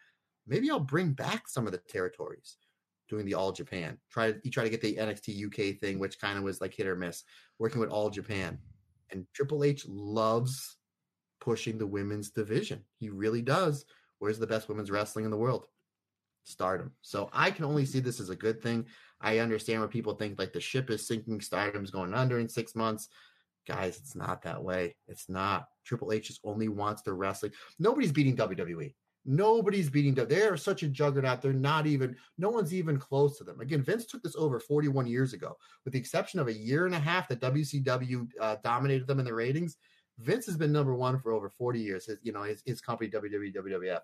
Maybe 0.46 0.70
I'll 0.70 0.80
bring 0.80 1.12
back 1.12 1.48
some 1.48 1.66
of 1.66 1.72
the 1.72 1.78
territories 1.78 2.56
doing 3.08 3.26
the 3.26 3.34
All 3.34 3.50
Japan. 3.52 3.98
Try 4.10 4.34
he 4.44 4.50
tried 4.50 4.64
to 4.64 4.70
get 4.70 4.82
the 4.82 4.96
NXT 4.96 5.46
UK 5.46 5.80
thing, 5.80 5.98
which 5.98 6.20
kind 6.20 6.38
of 6.38 6.44
was 6.44 6.60
like 6.60 6.74
hit 6.74 6.86
or 6.86 6.96
miss, 6.96 7.24
working 7.58 7.80
with 7.80 7.90
All 7.90 8.08
Japan. 8.08 8.58
And 9.10 9.26
Triple 9.32 9.64
H 9.64 9.84
loves 9.88 10.76
pushing 11.40 11.78
the 11.78 11.86
women's 11.86 12.30
division. 12.30 12.84
He 12.98 13.10
really 13.10 13.42
does. 13.42 13.84
Where's 14.18 14.38
the 14.38 14.46
best 14.46 14.68
women's 14.68 14.90
wrestling 14.90 15.24
in 15.24 15.30
the 15.30 15.36
world? 15.36 15.66
Stardom. 16.44 16.92
So 17.02 17.30
I 17.32 17.50
can 17.50 17.64
only 17.64 17.86
see 17.86 18.00
this 18.00 18.20
as 18.20 18.30
a 18.30 18.36
good 18.36 18.62
thing. 18.62 18.86
I 19.20 19.38
understand 19.38 19.80
where 19.80 19.88
people 19.88 20.14
think 20.14 20.38
like 20.38 20.52
the 20.52 20.60
ship 20.60 20.90
is 20.90 21.06
sinking, 21.06 21.40
Stardom's 21.40 21.90
going 21.90 22.14
under 22.14 22.38
in 22.38 22.48
six 22.48 22.74
months. 22.74 23.08
Guys, 23.66 23.96
it's 23.96 24.14
not 24.14 24.42
that 24.42 24.62
way. 24.62 24.94
It's 25.08 25.28
not. 25.30 25.68
Triple 25.84 26.12
H 26.12 26.28
just 26.28 26.40
only 26.44 26.68
wants 26.68 27.02
to 27.02 27.14
wrestling. 27.14 27.52
Nobody's 27.78 28.12
beating 28.12 28.36
WWE. 28.36 28.94
Nobody's 29.26 29.88
beating 29.88 30.14
them. 30.14 30.28
They 30.28 30.42
are 30.42 30.56
such 30.56 30.82
a 30.82 30.88
juggernaut. 30.88 31.40
They're 31.40 31.54
not 31.54 31.86
even, 31.86 32.14
no 32.36 32.50
one's 32.50 32.74
even 32.74 32.98
close 32.98 33.38
to 33.38 33.44
them. 33.44 33.60
Again, 33.60 33.82
Vince 33.82 34.04
took 34.04 34.22
this 34.22 34.36
over 34.36 34.60
41 34.60 35.06
years 35.06 35.32
ago, 35.32 35.56
with 35.84 35.94
the 35.94 35.98
exception 35.98 36.40
of 36.40 36.48
a 36.48 36.52
year 36.52 36.84
and 36.84 36.94
a 36.94 36.98
half 36.98 37.28
that 37.28 37.40
WCW 37.40 38.28
uh, 38.38 38.56
dominated 38.62 39.06
them 39.06 39.18
in 39.18 39.24
the 39.24 39.32
ratings. 39.32 39.78
Vince 40.18 40.46
has 40.46 40.56
been 40.56 40.72
number 40.72 40.94
one 40.94 41.18
for 41.18 41.32
over 41.32 41.48
40 41.48 41.80
years. 41.80 42.06
His, 42.06 42.18
you 42.22 42.32
know, 42.32 42.42
his, 42.42 42.62
his 42.64 42.80
company, 42.80 43.10
WWF. 43.10 44.00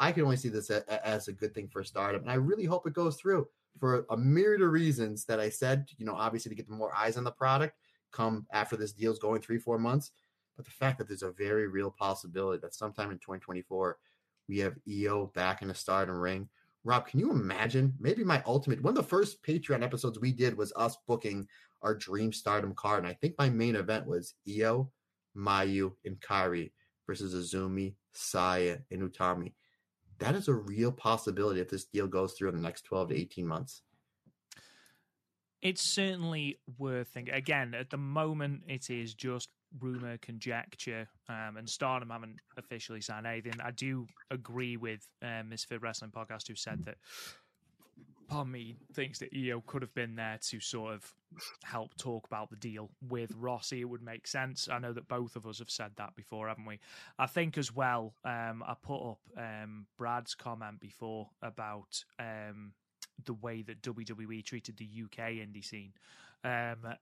I 0.00 0.10
can 0.12 0.24
only 0.24 0.36
see 0.36 0.48
this 0.48 0.70
a, 0.70 1.06
as 1.06 1.28
a 1.28 1.32
good 1.32 1.54
thing 1.54 1.68
for 1.68 1.84
Stardom. 1.84 2.22
And 2.22 2.30
I 2.30 2.34
really 2.34 2.64
hope 2.64 2.86
it 2.86 2.94
goes 2.94 3.16
through 3.16 3.46
for 3.78 4.04
a 4.10 4.16
myriad 4.16 4.62
of 4.62 4.70
reasons 4.70 5.24
that 5.26 5.38
I 5.40 5.48
said, 5.48 5.86
you 5.96 6.04
know, 6.04 6.14
obviously 6.14 6.50
to 6.50 6.56
get 6.56 6.68
more 6.68 6.94
eyes 6.94 7.16
on 7.16 7.24
the 7.24 7.30
product 7.30 7.76
come 8.10 8.46
after 8.52 8.76
this 8.76 8.92
deal's 8.92 9.18
going 9.18 9.40
three, 9.40 9.58
four 9.58 9.78
months. 9.78 10.10
But 10.56 10.66
the 10.66 10.72
fact 10.72 10.98
that 10.98 11.08
there's 11.08 11.22
a 11.22 11.30
very 11.30 11.66
real 11.66 11.90
possibility 11.90 12.60
that 12.60 12.74
sometime 12.74 13.10
in 13.10 13.18
2024, 13.18 13.96
we 14.48 14.58
have 14.58 14.76
Io 14.88 15.30
back 15.34 15.62
in 15.62 15.68
the 15.68 15.74
Stardom 15.74 16.16
ring. 16.16 16.48
Rob, 16.84 17.06
can 17.06 17.20
you 17.20 17.30
imagine? 17.30 17.94
Maybe 18.00 18.24
my 18.24 18.42
ultimate 18.44 18.82
one 18.82 18.96
of 18.96 18.96
the 18.96 19.08
first 19.08 19.42
Patreon 19.42 19.82
episodes 19.82 20.18
we 20.18 20.32
did 20.32 20.56
was 20.56 20.72
us 20.76 20.98
booking 21.06 21.46
our 21.80 21.94
dream 21.94 22.32
stardom 22.32 22.74
card. 22.74 23.04
And 23.04 23.08
I 23.08 23.14
think 23.14 23.34
my 23.38 23.48
main 23.48 23.76
event 23.76 24.06
was 24.06 24.34
Io 24.48 24.90
Mayu, 25.36 25.92
and 26.04 26.20
Kairi 26.20 26.72
versus 27.06 27.34
Azumi, 27.34 27.94
Saya, 28.12 28.78
and 28.90 29.02
Utami. 29.02 29.52
That 30.18 30.34
is 30.34 30.48
a 30.48 30.54
real 30.54 30.92
possibility 30.92 31.60
if 31.60 31.68
this 31.68 31.84
deal 31.84 32.06
goes 32.06 32.34
through 32.34 32.50
in 32.50 32.56
the 32.56 32.62
next 32.62 32.82
12 32.82 33.08
to 33.10 33.16
18 33.16 33.46
months. 33.46 33.82
It's 35.60 35.82
certainly 35.82 36.58
worth 36.78 37.08
thinking. 37.08 37.34
Again, 37.34 37.74
at 37.74 37.90
the 37.90 37.96
moment, 37.96 38.62
it 38.66 38.90
is 38.90 39.14
just 39.14 39.48
rumor, 39.80 40.18
conjecture, 40.18 41.08
um, 41.28 41.56
and 41.56 41.68
Stardom 41.68 42.10
haven't 42.10 42.40
officially 42.56 43.00
signed 43.00 43.26
anything. 43.26 43.54
I 43.62 43.70
do 43.70 44.06
agree 44.30 44.76
with 44.76 45.06
um, 45.22 45.48
Misfit 45.48 45.80
Wrestling 45.80 46.10
Podcast, 46.10 46.48
who 46.48 46.56
said 46.56 46.84
that 46.86 46.96
part 48.28 48.46
of 48.46 48.48
me 48.48 48.76
thinks 48.92 49.18
that 49.20 49.30
Io 49.34 49.62
could 49.66 49.82
have 49.82 49.94
been 49.94 50.16
there 50.16 50.38
to 50.50 50.60
sort 50.60 50.94
of 50.94 51.14
help 51.64 51.96
talk 51.96 52.26
about 52.26 52.50
the 52.50 52.56
deal 52.56 52.90
with 53.08 53.32
Rossy. 53.32 53.80
It 53.80 53.84
would 53.84 54.02
make 54.02 54.26
sense. 54.26 54.68
I 54.70 54.78
know 54.78 54.92
that 54.92 55.08
both 55.08 55.36
of 55.36 55.46
us 55.46 55.58
have 55.58 55.70
said 55.70 55.92
that 55.96 56.14
before, 56.16 56.48
haven't 56.48 56.66
we? 56.66 56.78
I 57.18 57.26
think 57.26 57.58
as 57.58 57.74
well. 57.74 58.14
Um, 58.24 58.62
I 58.66 58.74
put 58.80 59.10
up 59.10 59.20
um, 59.36 59.86
Brad's 59.96 60.34
comment 60.34 60.80
before 60.80 61.30
about 61.42 62.04
um, 62.18 62.72
the 63.24 63.34
way 63.34 63.62
that 63.62 63.82
WWE 63.82 64.44
treated 64.44 64.76
the 64.76 64.88
UK 65.04 65.32
indie 65.32 65.64
scene. 65.64 65.92
Um, 66.44 66.94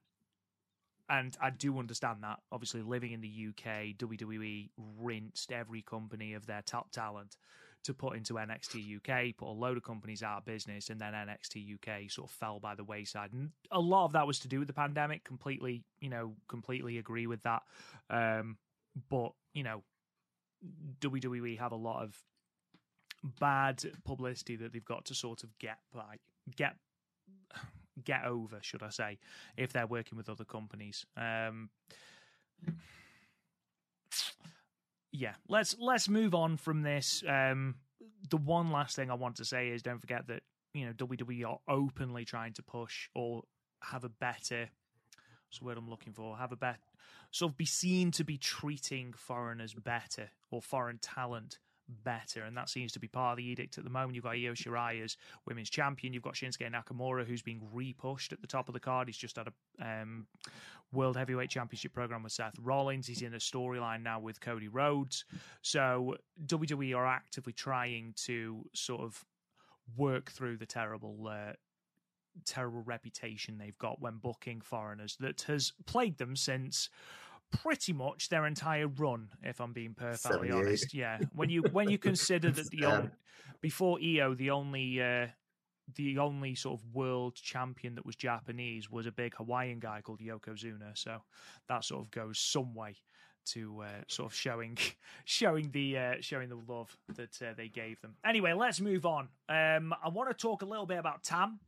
and 1.09 1.35
I 1.41 1.49
do 1.49 1.77
understand 1.77 2.19
that. 2.23 2.39
Obviously, 2.51 2.81
living 2.81 3.11
in 3.11 3.21
the 3.21 3.47
UK, 3.49 3.97
WWE 3.97 4.69
rinsed 4.97 5.51
every 5.51 5.81
company 5.81 6.33
of 6.33 6.45
their 6.45 6.61
top 6.61 6.91
talent 6.91 7.35
to 7.83 7.93
put 7.93 8.15
into 8.15 8.35
NXT 8.35 8.97
UK, 8.97 9.35
put 9.35 9.47
a 9.47 9.51
load 9.51 9.77
of 9.77 9.83
companies 9.83 10.23
out 10.23 10.39
of 10.39 10.45
business, 10.45 10.89
and 10.89 10.99
then 10.99 11.13
NXT 11.13 11.75
UK 11.75 12.11
sort 12.11 12.29
of 12.29 12.35
fell 12.35 12.59
by 12.59 12.75
the 12.75 12.83
wayside. 12.83 13.33
And 13.33 13.51
a 13.71 13.79
lot 13.79 14.05
of 14.05 14.13
that 14.13 14.27
was 14.27 14.39
to 14.39 14.47
do 14.47 14.59
with 14.59 14.67
the 14.67 14.73
pandemic. 14.73 15.23
Completely, 15.23 15.83
you 15.99 16.09
know, 16.09 16.35
completely 16.47 16.97
agree 16.97 17.27
with 17.27 17.41
that. 17.43 17.63
Um, 18.09 18.57
but 19.09 19.31
you 19.53 19.63
know, 19.63 19.83
WWE 20.99 21.57
have 21.59 21.71
a 21.71 21.77
lot 21.77 22.03
of 22.03 22.15
bad 23.39 23.83
publicity 24.03 24.55
that 24.57 24.73
they've 24.73 24.85
got 24.85 25.05
to 25.05 25.15
sort 25.15 25.43
of 25.43 25.57
get 25.59 25.77
by, 25.93 26.17
get 26.55 26.75
get 28.03 28.25
over, 28.25 28.59
should 28.61 28.83
I 28.83 28.89
say, 28.89 29.19
if 29.57 29.73
they're 29.73 29.87
working 29.87 30.17
with 30.17 30.29
other 30.29 30.45
companies. 30.45 31.05
Um, 31.17 31.69
yeah, 35.11 35.33
let's 35.47 35.75
let's 35.79 36.09
move 36.09 36.33
on 36.33 36.57
from 36.57 36.81
this. 36.81 37.23
Um, 37.27 37.75
the 38.29 38.37
one 38.37 38.71
last 38.71 38.95
thing 38.95 39.11
I 39.11 39.15
want 39.15 39.37
to 39.37 39.45
say 39.45 39.69
is 39.69 39.81
don't 39.81 39.99
forget 39.99 40.27
that 40.27 40.43
you 40.73 40.85
know 40.85 40.93
WWE 40.93 41.45
are 41.47 41.59
openly 41.67 42.25
trying 42.25 42.53
to 42.53 42.63
push 42.63 43.09
or 43.15 43.43
have 43.83 44.03
a 44.03 44.09
better. 44.09 44.69
What's 45.47 45.59
the 45.59 45.65
word 45.65 45.77
I'm 45.77 45.89
looking 45.89 46.13
for? 46.13 46.37
Have 46.37 46.51
a 46.51 46.57
better 46.57 46.79
sort 47.31 47.53
of 47.53 47.57
be 47.57 47.65
seen 47.65 48.11
to 48.11 48.23
be 48.23 48.37
treating 48.37 49.13
foreigners 49.13 49.73
better 49.73 50.29
or 50.51 50.61
foreign 50.61 50.99
talent 50.99 51.59
better. 52.03 52.43
And 52.43 52.55
that 52.57 52.69
seems 52.69 52.91
to 52.93 52.99
be 52.99 53.07
part 53.07 53.33
of 53.33 53.37
the 53.37 53.49
edict 53.49 53.77
at 53.77 53.83
the 53.83 53.89
moment. 53.89 54.15
You've 54.15 54.23
got 54.23 54.35
Io 54.35 54.53
Shirai 54.53 55.03
as 55.03 55.17
women's 55.47 55.69
champion. 55.69 56.13
You've 56.13 56.23
got 56.23 56.33
Shinsuke 56.33 56.71
Nakamura, 56.71 57.25
who's 57.25 57.41
being 57.41 57.61
repushed 57.73 58.31
at 58.31 58.41
the 58.41 58.47
top 58.47 58.69
of 58.69 58.73
the 58.73 58.79
card. 58.79 59.07
He's 59.07 59.17
just 59.17 59.37
had 59.37 59.47
a 59.47 59.85
um, 59.85 60.27
World 60.91 61.17
Heavyweight 61.17 61.49
Championship 61.49 61.93
program 61.93 62.23
with 62.23 62.33
Seth 62.33 62.55
Rollins. 62.59 63.07
He's 63.07 63.21
in 63.21 63.33
a 63.33 63.37
storyline 63.37 64.03
now 64.03 64.19
with 64.19 64.41
Cody 64.41 64.67
Rhodes. 64.67 65.25
So 65.61 66.17
WWE 66.45 66.95
are 66.95 67.07
actively 67.07 67.53
trying 67.53 68.13
to 68.25 68.65
sort 68.73 69.01
of 69.01 69.25
work 69.97 70.31
through 70.31 70.57
the 70.57 70.65
terrible. 70.65 71.27
Uh, 71.27 71.53
terrible 72.45 72.81
reputation 72.83 73.57
they've 73.57 73.77
got 73.77 74.01
when 74.01 74.15
booking 74.15 74.61
foreigners 74.61 75.17
that 75.19 75.41
has 75.41 75.73
plagued 75.85 76.17
them 76.17 76.33
since 76.33 76.89
pretty 77.51 77.93
much 77.93 78.29
their 78.29 78.45
entire 78.45 78.87
run, 78.87 79.29
if 79.43 79.59
I'm 79.61 79.73
being 79.73 79.93
perfectly 79.93 80.51
honest. 80.51 80.93
Yeah, 80.93 81.19
when 81.33 81.49
you 81.49 81.63
when 81.71 81.89
you 81.89 81.97
consider 81.97 82.51
that 82.51 82.69
the 82.69 82.85
only, 82.85 83.09
before 83.61 83.99
Io, 84.01 84.33
the 84.33 84.51
only 84.51 85.01
uh, 85.01 85.27
the 85.95 86.17
only 86.17 86.55
sort 86.55 86.79
of 86.79 86.85
world 86.93 87.35
champion 87.35 87.95
that 87.95 88.05
was 88.05 88.15
Japanese 88.15 88.89
was 88.89 89.05
a 89.05 89.11
big 89.11 89.35
Hawaiian 89.35 89.79
guy 89.79 90.01
called 90.01 90.19
Yokozuna. 90.19 90.95
So 90.95 91.21
that 91.67 91.83
sort 91.83 92.01
of 92.03 92.11
goes 92.11 92.39
some 92.39 92.73
way 92.73 92.95
to 93.45 93.83
uh, 93.83 93.87
sort 94.07 94.31
of 94.31 94.35
showing 94.35 94.77
showing 95.25 95.71
the 95.71 95.97
uh, 95.97 96.13
showing 96.21 96.49
the 96.49 96.59
love 96.67 96.95
that 97.15 97.41
uh, 97.41 97.53
they 97.55 97.67
gave 97.67 98.01
them. 98.01 98.15
Anyway, 98.25 98.53
let's 98.53 98.79
move 98.79 99.05
on. 99.05 99.29
Um, 99.49 99.93
I 100.03 100.09
want 100.09 100.29
to 100.29 100.33
talk 100.33 100.61
a 100.61 100.65
little 100.65 100.85
bit 100.85 100.97
about 100.97 101.23
Tam. 101.23 101.59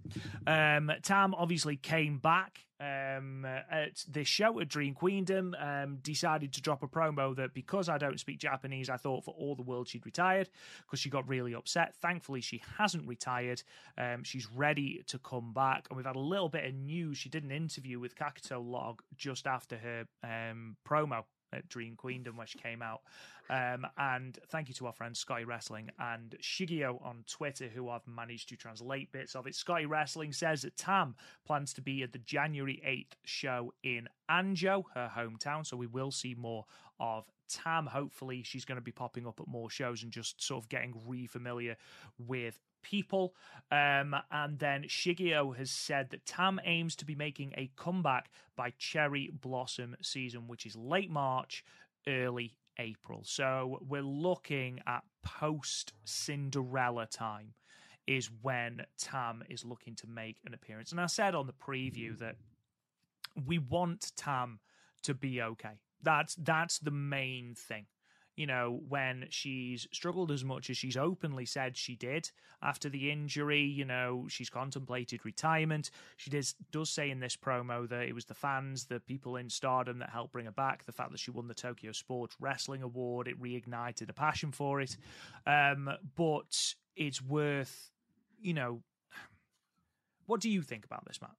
Um, 0.47 0.91
Tam 1.01 1.34
obviously 1.34 1.76
came 1.76 2.17
back 2.17 2.59
um, 2.80 3.45
at 3.45 4.03
this 4.07 4.28
show 4.28 4.59
at 4.59 4.67
Dream 4.67 4.93
Queendom. 4.93 5.55
Um, 5.59 5.97
decided 6.01 6.53
to 6.53 6.61
drop 6.61 6.84
a 6.84 6.88
promo 6.88 7.36
that 7.36 7.53
because 7.53 7.89
I 7.89 7.97
don't 7.97 8.19
speak 8.19 8.39
Japanese, 8.39 8.89
I 8.89 8.97
thought 8.97 9.26
for 9.26 9.34
all 9.38 9.55
the 9.55 9.63
world 9.63 9.88
she'd 9.88 10.05
retired 10.05 10.49
because 10.82 10.99
she 10.99 11.09
got 11.09 11.28
really 11.28 11.53
upset. 11.53 11.95
Thankfully, 11.95 12.41
she 12.41 12.61
hasn't 12.78 13.07
retired. 13.07 13.63
Um, 13.97 14.24
she's 14.24 14.47
ready 14.49 15.03
to 15.07 15.19
come 15.19 15.53
back, 15.53 15.88
and 15.89 15.97
we've 15.97 16.05
had 16.05 16.15
a 16.15 16.19
little 16.19 16.49
bit 16.49 16.65
of 16.65 16.74
news. 16.74 17.17
She 17.17 17.30
did 17.30 17.43
an 17.43 17.51
interview 17.51 17.99
with 17.99 18.15
Kakuto 18.15 18.63
Log 18.63 19.01
just 19.17 19.47
after 19.47 19.78
her 19.78 20.05
um, 20.24 20.76
promo 20.88 21.24
at 21.54 21.70
Dream 21.70 21.95
Queendom 21.95 22.36
she 22.45 22.60
came 22.60 22.82
out. 22.82 23.01
Um, 23.49 23.86
and 23.97 24.38
thank 24.49 24.70
you 24.70 24.74
to 24.76 24.88
our 24.88 24.93
friend 24.93 25.16
Sky 25.16 25.43
Wrestling 25.43 25.89
and 25.99 26.36
Shigio 26.41 27.04
on 27.06 27.24
Twitter, 27.28 27.68
who 27.68 27.89
I've 27.89 28.08
managed 28.08 28.49
to 28.49 28.56
translate 28.56 29.12
bits 29.12 29.36
of 29.36 29.47
it. 29.47 29.56
Sky 29.56 29.84
Wrestling 29.84 30.32
says 30.32 30.62
that 30.62 30.78
Tam 30.78 31.16
plans 31.45 31.74
to 31.74 31.82
be 31.82 32.04
at 32.04 32.14
the 32.14 32.20
January 32.20 32.82
8th 32.86 33.18
show 33.26 33.74
in 33.84 34.08
Anjo, 34.30 34.84
her 34.93 35.12
hometown. 35.16 35.66
So 35.66 35.76
we 35.76 35.88
will 35.88 36.12
see 36.12 36.36
more 36.36 36.66
of 36.99 37.30
Tam. 37.49 37.86
Hopefully, 37.86 38.43
she's 38.43 38.66
going 38.66 38.78
to 38.78 38.82
be 38.82 38.91
popping 38.91 39.28
up 39.28 39.39
at 39.39 39.47
more 39.47 39.70
shows 39.70 40.04
and 40.04 40.12
just 40.12 40.41
sort 40.41 40.64
of 40.64 40.70
getting 40.70 40.93
re 41.06 41.28
familiar 41.28 41.76
with 42.18 42.60
people. 42.84 43.34
Um, 43.71 44.15
and 44.31 44.59
then 44.59 44.84
Shigio 44.84 45.55
has 45.57 45.71
said 45.71 46.11
that 46.11 46.25
Tam 46.25 46.59
aims 46.63 46.95
to 46.97 47.05
be 47.05 47.15
making 47.15 47.53
a 47.57 47.71
comeback 47.75 48.29
by 48.55 48.73
Cherry 48.77 49.31
Blossom 49.34 49.95
season, 50.01 50.47
which 50.47 50.65
is 50.65 50.75
late 50.75 51.09
March, 51.09 51.63
early 52.07 52.55
April. 52.77 53.21
So 53.23 53.79
we're 53.88 54.01
looking 54.01 54.79
at 54.86 55.03
post 55.23 55.93
Cinderella 56.05 57.07
time 57.07 57.53
is 58.05 58.29
when 58.41 58.86
Tam 58.97 59.43
is 59.49 59.63
looking 59.63 59.95
to 59.95 60.07
make 60.07 60.38
an 60.45 60.53
appearance. 60.53 60.91
And 60.91 60.99
I 60.99 61.05
said 61.05 61.36
on 61.36 61.47
the 61.47 61.53
preview 61.53 62.17
that 62.19 62.36
we 63.45 63.59
want 63.59 64.11
Tam 64.15 64.59
to 65.03 65.13
be 65.13 65.41
okay. 65.41 65.79
That's 66.01 66.36
that's 66.36 66.79
the 66.79 66.91
main 66.91 67.55
thing 67.55 67.86
you 68.36 68.47
know, 68.47 68.81
when 68.88 69.25
she's 69.29 69.88
struggled 69.91 70.31
as 70.31 70.43
much 70.43 70.69
as 70.69 70.77
she's 70.77 70.97
openly 70.97 71.45
said 71.45 71.77
she 71.77 71.95
did 71.95 72.31
after 72.61 72.89
the 72.89 73.11
injury, 73.11 73.61
you 73.61 73.86
know, 73.86 74.25
she's 74.29 74.49
contemplated 74.49 75.23
retirement. 75.23 75.91
She 76.17 76.29
does, 76.29 76.55
does 76.71 76.89
say 76.89 77.11
in 77.11 77.19
this 77.19 77.36
promo 77.36 77.88
that 77.89 78.03
it 78.03 78.15
was 78.15 78.25
the 78.25 78.34
fans, 78.34 78.86
the 78.86 78.99
people 78.99 79.36
in 79.36 79.49
stardom 79.49 79.99
that 79.99 80.09
helped 80.09 80.34
bring 80.34 80.45
her 80.45 80.51
back. 80.51 80.86
The 80.86 80.91
fact 80.91 81.11
that 81.11 81.19
she 81.19 81.31
won 81.31 81.47
the 81.47 81.53
Tokyo 81.53 81.91
Sports 81.91 82.36
Wrestling 82.39 82.81
Award, 82.81 83.27
it 83.27 83.39
reignited 83.41 84.09
a 84.09 84.13
passion 84.13 84.51
for 84.51 84.81
it. 84.81 84.97
Um, 85.45 85.89
but 86.15 86.75
it's 86.95 87.21
worth, 87.21 87.91
you 88.41 88.53
know, 88.53 88.81
what 90.25 90.39
do 90.39 90.49
you 90.49 90.61
think 90.61 90.86
about 90.86 91.05
this, 91.05 91.19
Matt? 91.21 91.36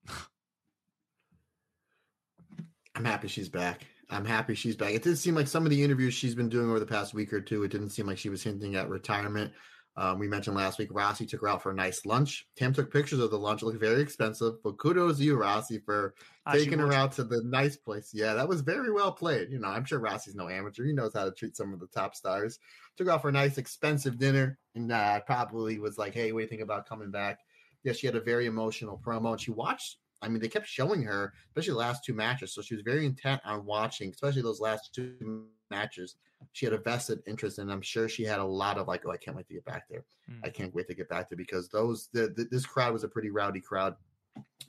I'm 2.94 3.04
happy 3.04 3.26
she's 3.26 3.48
back. 3.48 3.86
I'm 4.10 4.24
happy 4.24 4.54
she's 4.54 4.76
back. 4.76 4.92
It 4.92 5.02
did 5.02 5.16
seem 5.18 5.34
like 5.34 5.48
some 5.48 5.64
of 5.64 5.70
the 5.70 5.82
interviews 5.82 6.14
she's 6.14 6.34
been 6.34 6.48
doing 6.48 6.68
over 6.68 6.80
the 6.80 6.86
past 6.86 7.14
week 7.14 7.32
or 7.32 7.40
two, 7.40 7.62
it 7.64 7.70
didn't 7.70 7.90
seem 7.90 8.06
like 8.06 8.18
she 8.18 8.28
was 8.28 8.42
hinting 8.42 8.76
at 8.76 8.88
retirement. 8.88 9.52
Um, 9.96 10.18
we 10.18 10.26
mentioned 10.26 10.56
last 10.56 10.78
week 10.78 10.90
Rossy 10.92 11.28
took 11.28 11.42
her 11.42 11.48
out 11.48 11.62
for 11.62 11.70
a 11.70 11.74
nice 11.74 12.04
lunch. 12.04 12.48
Tam 12.56 12.72
took 12.72 12.92
pictures 12.92 13.20
of 13.20 13.30
the 13.30 13.38
lunch. 13.38 13.62
It 13.62 13.66
looked 13.66 13.78
very 13.78 14.00
expensive, 14.00 14.54
but 14.64 14.76
kudos 14.76 15.18
to 15.18 15.24
you, 15.24 15.36
Rossy, 15.36 15.78
for 15.84 16.14
taking 16.50 16.80
her 16.80 16.92
out 16.92 17.12
to 17.12 17.24
the 17.24 17.42
nice 17.44 17.76
place. 17.76 18.10
Yeah, 18.12 18.34
that 18.34 18.48
was 18.48 18.60
very 18.60 18.90
well 18.90 19.12
played. 19.12 19.52
You 19.52 19.60
know, 19.60 19.68
I'm 19.68 19.84
sure 19.84 20.00
Rossy's 20.00 20.34
no 20.34 20.48
amateur. 20.48 20.84
He 20.84 20.92
knows 20.92 21.14
how 21.14 21.24
to 21.24 21.30
treat 21.30 21.56
some 21.56 21.72
of 21.72 21.78
the 21.78 21.86
top 21.86 22.16
stars. 22.16 22.58
Took 22.96 23.06
her 23.06 23.12
out 23.12 23.22
for 23.22 23.28
a 23.28 23.32
nice, 23.32 23.56
expensive 23.56 24.18
dinner, 24.18 24.58
and 24.74 24.90
uh, 24.90 25.20
probably 25.20 25.78
was 25.78 25.96
like, 25.96 26.12
"Hey, 26.12 26.32
what 26.32 26.40
do 26.40 26.42
you 26.42 26.48
think 26.48 26.62
about 26.62 26.88
coming 26.88 27.12
back?" 27.12 27.38
Yeah, 27.84 27.92
she 27.92 28.06
had 28.08 28.16
a 28.16 28.20
very 28.20 28.46
emotional 28.46 29.00
promo, 29.04 29.32
and 29.32 29.40
she 29.40 29.52
watched 29.52 29.98
I 30.24 30.28
mean, 30.28 30.40
they 30.40 30.48
kept 30.48 30.66
showing 30.66 31.02
her, 31.02 31.32
especially 31.48 31.72
the 31.72 31.78
last 31.78 32.04
two 32.04 32.14
matches. 32.14 32.52
So 32.52 32.62
she 32.62 32.74
was 32.74 32.82
very 32.82 33.06
intent 33.06 33.40
on 33.44 33.64
watching, 33.64 34.10
especially 34.10 34.42
those 34.42 34.60
last 34.60 34.94
two 34.94 35.44
matches. 35.70 36.16
She 36.52 36.66
had 36.66 36.72
a 36.72 36.78
vested 36.78 37.20
interest, 37.26 37.58
and 37.58 37.70
I'm 37.70 37.82
sure 37.82 38.08
she 38.08 38.24
had 38.24 38.40
a 38.40 38.44
lot 38.44 38.78
of 38.78 38.88
like, 38.88 39.02
oh, 39.06 39.10
I 39.10 39.16
can't 39.16 39.36
wait 39.36 39.48
to 39.48 39.54
get 39.54 39.64
back 39.64 39.84
there. 39.88 40.04
Mm. 40.30 40.40
I 40.44 40.48
can't 40.48 40.74
wait 40.74 40.88
to 40.88 40.94
get 40.94 41.08
back 41.08 41.28
there 41.28 41.36
because 41.36 41.68
those 41.68 42.08
the, 42.12 42.32
the, 42.36 42.48
this 42.50 42.66
crowd 42.66 42.92
was 42.92 43.04
a 43.04 43.08
pretty 43.08 43.30
rowdy 43.30 43.60
crowd. 43.60 43.94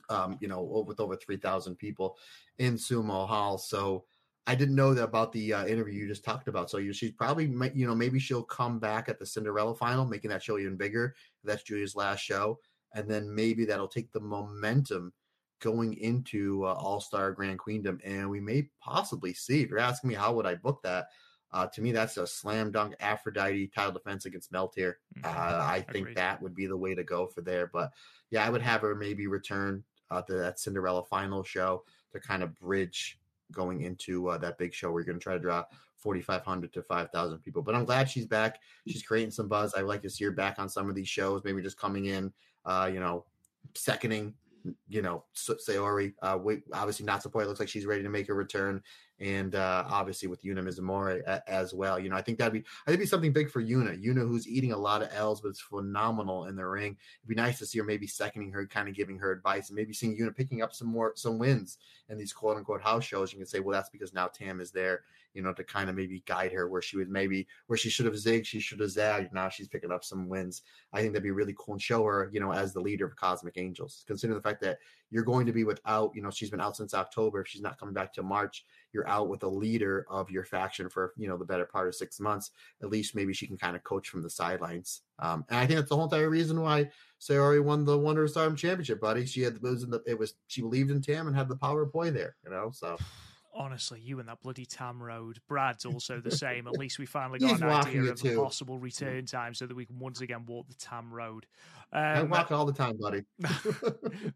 Um, 0.08 0.38
you 0.40 0.46
know, 0.46 0.62
with 0.62 1.00
over 1.00 1.16
three 1.16 1.38
thousand 1.38 1.74
people 1.74 2.16
in 2.58 2.74
Sumo 2.74 3.26
Hall. 3.26 3.58
So 3.58 4.04
I 4.46 4.54
didn't 4.54 4.76
know 4.76 4.94
that 4.94 5.02
about 5.02 5.32
the 5.32 5.54
uh, 5.54 5.66
interview 5.66 5.94
you 5.94 6.06
just 6.06 6.24
talked 6.24 6.46
about. 6.46 6.70
So 6.70 6.78
you, 6.78 6.92
she's 6.92 7.10
probably, 7.10 7.46
you 7.74 7.84
know, 7.84 7.94
maybe 7.96 8.20
she'll 8.20 8.44
come 8.44 8.78
back 8.78 9.08
at 9.08 9.18
the 9.18 9.26
Cinderella 9.26 9.74
final, 9.74 10.04
making 10.04 10.30
that 10.30 10.44
show 10.44 10.58
even 10.58 10.76
bigger. 10.76 11.16
That's 11.42 11.64
Giulia's 11.64 11.96
last 11.96 12.20
show, 12.20 12.60
and 12.94 13.10
then 13.10 13.34
maybe 13.34 13.64
that'll 13.64 13.88
take 13.88 14.12
the 14.12 14.20
momentum 14.20 15.12
going 15.60 15.94
into 15.94 16.64
uh, 16.64 16.74
All 16.74 17.00
Star 17.00 17.32
Grand 17.32 17.58
Queendom, 17.58 18.00
and 18.04 18.28
we 18.28 18.40
may 18.40 18.68
possibly 18.80 19.34
see. 19.34 19.62
If 19.62 19.70
you're 19.70 19.78
asking 19.78 20.08
me 20.08 20.14
how 20.14 20.34
would 20.34 20.46
I 20.46 20.54
book 20.54 20.80
that, 20.82 21.06
uh, 21.52 21.66
to 21.66 21.80
me 21.80 21.92
that's 21.92 22.16
a 22.16 22.26
slam 22.26 22.70
dunk 22.70 22.94
Aphrodite 23.00 23.68
title 23.74 23.92
defense 23.92 24.26
against 24.26 24.52
Meltear. 24.52 24.94
Mm-hmm. 25.18 25.24
Uh, 25.24 25.64
I 25.64 25.84
think 25.90 26.14
that 26.14 26.42
would 26.42 26.54
be 26.54 26.66
the 26.66 26.76
way 26.76 26.94
to 26.94 27.04
go 27.04 27.26
for 27.26 27.40
there. 27.40 27.70
But 27.72 27.92
yeah, 28.30 28.44
I 28.44 28.50
would 28.50 28.62
have 28.62 28.82
her 28.82 28.94
maybe 28.94 29.26
return 29.26 29.84
uh, 30.10 30.22
to 30.22 30.34
that 30.34 30.58
Cinderella 30.58 31.04
final 31.04 31.42
show 31.42 31.84
to 32.12 32.20
kind 32.20 32.42
of 32.42 32.54
bridge 32.58 33.18
going 33.52 33.82
into 33.82 34.28
uh, 34.28 34.38
that 34.38 34.58
big 34.58 34.74
show 34.74 34.90
where 34.90 35.00
you're 35.00 35.06
going 35.06 35.18
to 35.18 35.22
try 35.22 35.34
to 35.34 35.40
draw 35.40 35.64
4,500 35.98 36.72
to 36.72 36.82
5,000 36.82 37.38
people. 37.38 37.62
But 37.62 37.74
I'm 37.74 37.84
glad 37.84 38.10
she's 38.10 38.26
back. 38.26 38.60
She's 38.86 39.02
creating 39.02 39.30
some 39.30 39.48
buzz. 39.48 39.74
I 39.74 39.82
would 39.82 39.88
like 39.88 40.02
to 40.02 40.10
see 40.10 40.24
her 40.24 40.30
back 40.30 40.58
on 40.58 40.68
some 40.68 40.88
of 40.88 40.94
these 40.94 41.08
shows, 41.08 41.42
maybe 41.44 41.62
just 41.62 41.78
coming 41.78 42.06
in, 42.06 42.32
uh, 42.64 42.90
you 42.92 43.00
know, 43.00 43.24
seconding 43.74 44.34
you 44.88 45.02
know, 45.02 45.24
Sayori. 45.34 46.14
Uh, 46.22 46.38
we, 46.42 46.62
obviously, 46.72 47.06
Natsupoi 47.06 47.46
looks 47.46 47.60
like 47.60 47.68
she's 47.68 47.86
ready 47.86 48.02
to 48.02 48.08
make 48.08 48.28
a 48.28 48.34
return, 48.34 48.82
and 49.20 49.54
uh, 49.54 49.84
obviously 49.88 50.28
with 50.28 50.42
Yuna 50.42 50.60
Mizumori 50.60 51.22
as 51.46 51.72
well. 51.72 51.98
You 51.98 52.10
know, 52.10 52.16
I 52.16 52.22
think 52.22 52.38
that'd 52.38 52.52
be 52.52 52.64
I 52.86 52.90
think 52.90 53.00
be 53.00 53.06
something 53.06 53.32
big 53.32 53.50
for 53.50 53.62
Yuna. 53.62 54.02
Yuna, 54.02 54.20
who's 54.20 54.48
eating 54.48 54.72
a 54.72 54.78
lot 54.78 55.02
of 55.02 55.08
L's, 55.12 55.40
but 55.40 55.48
it's 55.48 55.60
phenomenal 55.60 56.46
in 56.46 56.56
the 56.56 56.66
ring. 56.66 56.96
It'd 57.20 57.28
be 57.28 57.34
nice 57.34 57.58
to 57.58 57.66
see 57.66 57.78
her 57.78 57.84
maybe 57.84 58.06
seconding 58.06 58.52
her, 58.52 58.66
kind 58.66 58.88
of 58.88 58.94
giving 58.94 59.18
her 59.18 59.32
advice, 59.32 59.68
and 59.68 59.76
maybe 59.76 59.92
seeing 59.92 60.18
Yuna 60.18 60.34
picking 60.34 60.62
up 60.62 60.74
some 60.74 60.88
more 60.88 61.12
some 61.16 61.38
wins 61.38 61.78
in 62.08 62.18
these 62.18 62.32
quote 62.32 62.56
unquote 62.56 62.82
house 62.82 63.04
shows. 63.04 63.32
You 63.32 63.38
can 63.38 63.46
say, 63.46 63.60
well, 63.60 63.74
that's 63.74 63.90
because 63.90 64.12
now 64.12 64.26
Tam 64.28 64.60
is 64.60 64.70
there 64.70 65.02
you 65.36 65.42
know, 65.42 65.52
to 65.52 65.62
kind 65.62 65.90
of 65.90 65.94
maybe 65.94 66.22
guide 66.26 66.50
her 66.50 66.66
where 66.66 66.80
she 66.80 66.96
was 66.96 67.08
maybe 67.08 67.46
where 67.66 67.76
she 67.76 67.90
should 67.90 68.06
have 68.06 68.14
zigged, 68.14 68.46
she 68.46 68.58
should 68.58 68.80
have 68.80 68.90
zagged. 68.90 69.34
Now 69.34 69.50
she's 69.50 69.68
picking 69.68 69.92
up 69.92 70.02
some 70.02 70.30
wins. 70.30 70.62
I 70.94 71.00
think 71.00 71.12
that'd 71.12 71.22
be 71.22 71.30
really 71.30 71.54
cool 71.58 71.74
and 71.74 71.82
show 71.82 72.02
her, 72.04 72.30
you 72.32 72.40
know, 72.40 72.52
as 72.52 72.72
the 72.72 72.80
leader 72.80 73.04
of 73.04 73.16
Cosmic 73.16 73.58
Angels. 73.58 74.02
Considering 74.06 74.38
the 74.38 74.42
fact 74.42 74.62
that 74.62 74.78
you're 75.10 75.24
going 75.24 75.46
to 75.46 75.52
be 75.52 75.64
without, 75.64 76.10
you 76.14 76.22
know, 76.22 76.30
she's 76.30 76.50
been 76.50 76.60
out 76.60 76.76
since 76.76 76.94
October. 76.94 77.40
If 77.40 77.48
she's 77.48 77.62
not 77.62 77.78
coming 77.78 77.94
back 77.94 78.12
till 78.12 78.24
March, 78.24 78.64
you're 78.92 79.08
out 79.08 79.28
with 79.28 79.42
a 79.42 79.48
leader 79.48 80.06
of 80.10 80.30
your 80.30 80.44
faction 80.44 80.88
for, 80.88 81.12
you 81.16 81.28
know, 81.28 81.36
the 81.36 81.44
better 81.44 81.64
part 81.64 81.88
of 81.88 81.94
six 81.94 82.18
months. 82.18 82.50
At 82.82 82.90
least 82.90 83.14
maybe 83.14 83.32
she 83.32 83.46
can 83.46 83.56
kind 83.56 83.76
of 83.76 83.84
coach 83.84 84.08
from 84.08 84.22
the 84.22 84.30
sidelines. 84.30 85.02
Um, 85.18 85.44
and 85.48 85.58
I 85.58 85.66
think 85.66 85.78
that's 85.78 85.88
the 85.88 85.96
whole 85.96 86.04
entire 86.04 86.28
reason 86.28 86.60
why 86.60 86.90
Sayori 87.20 87.62
won 87.62 87.84
the 87.84 87.98
Wonder 87.98 88.26
Stardom 88.26 88.56
Championship, 88.56 89.00
buddy. 89.00 89.26
She 89.26 89.42
had 89.42 89.56
it 89.56 89.62
was 89.62 89.82
in 89.82 89.90
the 89.90 90.02
it 90.06 90.18
was 90.18 90.34
she 90.48 90.60
believed 90.60 90.90
in 90.90 91.00
Tam 91.00 91.26
and 91.26 91.36
had 91.36 91.48
the 91.48 91.56
power 91.56 91.82
of 91.82 91.92
play 91.92 92.10
there, 92.10 92.36
you 92.44 92.50
know. 92.50 92.70
So 92.72 92.96
honestly, 93.56 94.00
you 94.00 94.20
and 94.20 94.28
that 94.28 94.40
bloody 94.40 94.66
Tam 94.66 95.02
Road. 95.02 95.40
Brad's 95.48 95.84
also 95.84 96.20
the 96.20 96.30
same. 96.30 96.66
At 96.66 96.74
least 96.74 96.98
we 96.98 97.06
finally 97.06 97.38
got 97.40 97.60
an 97.60 97.68
idea 97.68 98.02
of 98.12 98.24
a 98.24 98.36
possible 98.36 98.78
return 98.78 99.26
time 99.26 99.54
so 99.54 99.66
that 99.66 99.74
we 99.74 99.86
can 99.86 99.98
once 99.98 100.20
again 100.20 100.44
walk 100.46 100.68
the 100.68 100.74
Tam 100.74 101.12
Road. 101.12 101.46
Um, 101.92 102.02
I 102.02 102.22
walk 102.24 102.52
all 102.52 102.66
the 102.66 102.72
time, 102.72 102.96
buddy. 102.98 103.22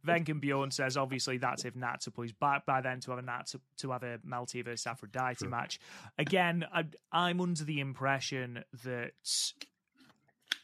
Venkin 0.06 0.40
Bjorn 0.40 0.70
says, 0.70 0.96
obviously, 0.96 1.38
that's 1.38 1.64
if 1.64 1.74
Natsupoi's 1.74 2.32
back 2.32 2.64
by 2.64 2.80
then 2.80 3.00
to 3.00 3.10
have 3.10 3.18
a 3.18 3.22
Nat 3.22 3.52
to 3.78 3.90
have 3.90 4.02
a 4.02 4.18
Melty 4.18 4.64
versus 4.64 4.86
Aphrodite 4.86 5.38
sure. 5.40 5.48
match. 5.48 5.80
Again, 6.18 6.64
I, 6.72 6.84
I'm 7.12 7.40
under 7.40 7.64
the 7.64 7.80
impression 7.80 8.64
that 8.84 9.12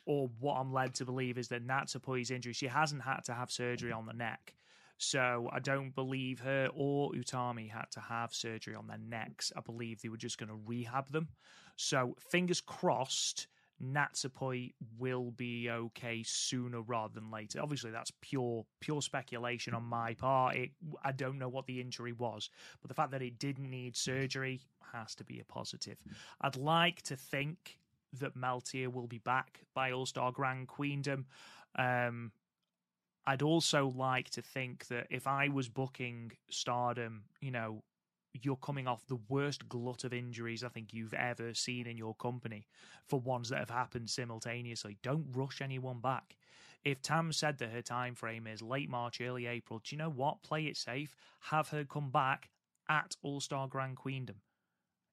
or 0.06 0.30
what 0.38 0.54
I'm 0.54 0.72
led 0.72 0.94
to 0.94 1.04
believe 1.04 1.36
is 1.36 1.48
that 1.48 1.66
Natsupoi's 1.66 2.30
injury, 2.30 2.52
she 2.52 2.68
hasn't 2.68 3.02
had 3.02 3.22
to 3.24 3.34
have 3.34 3.50
surgery 3.50 3.92
on 3.92 4.06
the 4.06 4.12
neck. 4.12 4.54
So 4.98 5.48
I 5.52 5.60
don't 5.60 5.94
believe 5.94 6.40
her 6.40 6.68
or 6.74 7.12
Utami 7.12 7.70
had 7.70 7.90
to 7.92 8.00
have 8.00 8.32
surgery 8.32 8.74
on 8.74 8.86
their 8.86 8.98
necks. 8.98 9.52
I 9.56 9.60
believe 9.60 10.00
they 10.00 10.08
were 10.08 10.16
just 10.16 10.38
going 10.38 10.48
to 10.48 10.58
rehab 10.66 11.10
them. 11.10 11.28
So 11.76 12.16
fingers 12.18 12.60
crossed. 12.60 13.48
Natsupoi 13.82 14.72
will 14.98 15.32
be 15.32 15.68
okay 15.70 16.22
sooner 16.22 16.80
rather 16.80 17.12
than 17.12 17.30
later. 17.30 17.60
Obviously, 17.62 17.90
that's 17.90 18.10
pure 18.22 18.64
pure 18.80 19.02
speculation 19.02 19.74
on 19.74 19.82
my 19.82 20.14
part. 20.14 20.56
It, 20.56 20.70
I 21.04 21.12
don't 21.12 21.38
know 21.38 21.50
what 21.50 21.66
the 21.66 21.78
injury 21.78 22.12
was, 22.12 22.48
but 22.80 22.88
the 22.88 22.94
fact 22.94 23.10
that 23.10 23.20
it 23.20 23.38
didn't 23.38 23.68
need 23.68 23.94
surgery 23.94 24.62
has 24.94 25.14
to 25.16 25.24
be 25.24 25.40
a 25.40 25.44
positive. 25.44 25.98
I'd 26.40 26.56
like 26.56 27.02
to 27.02 27.16
think 27.16 27.78
that 28.14 28.34
Meltear 28.34 28.90
will 28.90 29.06
be 29.06 29.18
back 29.18 29.60
by 29.74 29.92
All 29.92 30.06
Star 30.06 30.32
Grand 30.32 30.68
Queendom. 30.68 31.26
Um, 31.78 32.32
I'd 33.26 33.42
also 33.42 33.92
like 33.96 34.30
to 34.30 34.42
think 34.42 34.86
that 34.88 35.08
if 35.10 35.26
I 35.26 35.48
was 35.48 35.68
booking 35.68 36.32
Stardom, 36.48 37.24
you 37.40 37.50
know, 37.50 37.82
you're 38.32 38.56
coming 38.56 38.86
off 38.86 39.06
the 39.06 39.18
worst 39.28 39.68
glut 39.68 40.04
of 40.04 40.12
injuries 40.12 40.62
I 40.62 40.68
think 40.68 40.92
you've 40.92 41.14
ever 41.14 41.54
seen 41.54 41.86
in 41.86 41.96
your 41.96 42.14
company 42.14 42.66
for 43.08 43.18
ones 43.18 43.48
that 43.48 43.58
have 43.58 43.70
happened 43.70 44.10
simultaneously. 44.10 44.98
Don't 45.02 45.26
rush 45.32 45.60
anyone 45.60 46.00
back. 46.00 46.36
If 46.84 47.02
Tam 47.02 47.32
said 47.32 47.58
that 47.58 47.70
her 47.70 47.82
time 47.82 48.14
frame 48.14 48.46
is 48.46 48.62
late 48.62 48.88
March, 48.88 49.20
early 49.20 49.46
April, 49.46 49.80
do 49.82 49.94
you 49.94 49.98
know 49.98 50.10
what? 50.10 50.42
Play 50.42 50.66
it 50.66 50.76
safe. 50.76 51.16
Have 51.40 51.70
her 51.70 51.84
come 51.84 52.10
back 52.10 52.50
at 52.88 53.16
All 53.22 53.40
Star 53.40 53.66
Grand 53.66 53.96
Queendom. 53.96 54.36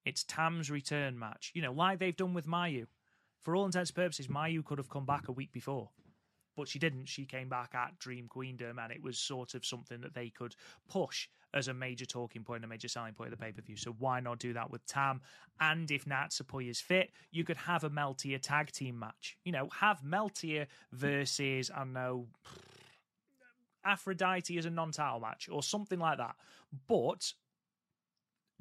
It's 0.05 0.23
Tam's 0.23 0.69
return 0.69 1.17
match. 1.17 1.51
You 1.55 1.61
know, 1.63 1.71
like 1.71 1.97
they've 1.97 2.15
done 2.15 2.33
with 2.33 2.45
Mayu. 2.45 2.85
For 3.41 3.55
all 3.55 3.65
intents 3.65 3.89
and 3.89 3.95
purposes, 3.95 4.27
Mayu 4.27 4.63
could 4.63 4.77
have 4.77 4.89
come 4.89 5.05
back 5.05 5.27
a 5.27 5.31
week 5.31 5.51
before 5.51 5.89
but 6.55 6.67
she 6.67 6.79
didn't. 6.79 7.05
She 7.05 7.25
came 7.25 7.49
back 7.49 7.73
at 7.75 7.97
Dream 7.99 8.27
Queendom, 8.27 8.79
and 8.79 8.91
it 8.91 9.01
was 9.03 9.17
sort 9.17 9.53
of 9.53 9.65
something 9.65 10.01
that 10.01 10.13
they 10.13 10.29
could 10.29 10.55
push 10.89 11.27
as 11.53 11.67
a 11.67 11.73
major 11.73 12.05
talking 12.05 12.43
point, 12.43 12.63
a 12.63 12.67
major 12.67 12.87
selling 12.87 13.13
point 13.13 13.31
of 13.31 13.37
the 13.37 13.43
pay 13.43 13.51
per 13.51 13.61
view. 13.61 13.77
So 13.77 13.95
why 13.99 14.19
not 14.19 14.39
do 14.39 14.53
that 14.53 14.71
with 14.71 14.85
Tam? 14.85 15.21
And 15.59 15.89
if 15.91 16.05
Natsupoi 16.05 16.69
is 16.69 16.81
fit, 16.81 17.11
you 17.31 17.43
could 17.43 17.57
have 17.57 17.83
a 17.83 17.89
Meltear 17.89 18.41
tag 18.41 18.71
team 18.71 18.99
match. 18.99 19.37
You 19.43 19.51
know, 19.51 19.69
have 19.79 20.01
Meltear 20.01 20.67
versus 20.91 21.71
I 21.73 21.79
don't 21.79 21.93
know. 21.93 22.27
Aphrodite 23.85 24.57
as 24.57 24.65
a 24.65 24.69
non-title 24.69 25.19
match 25.19 25.49
or 25.51 25.61
something 25.61 25.99
like 25.99 26.17
that, 26.17 26.35
but 26.87 27.33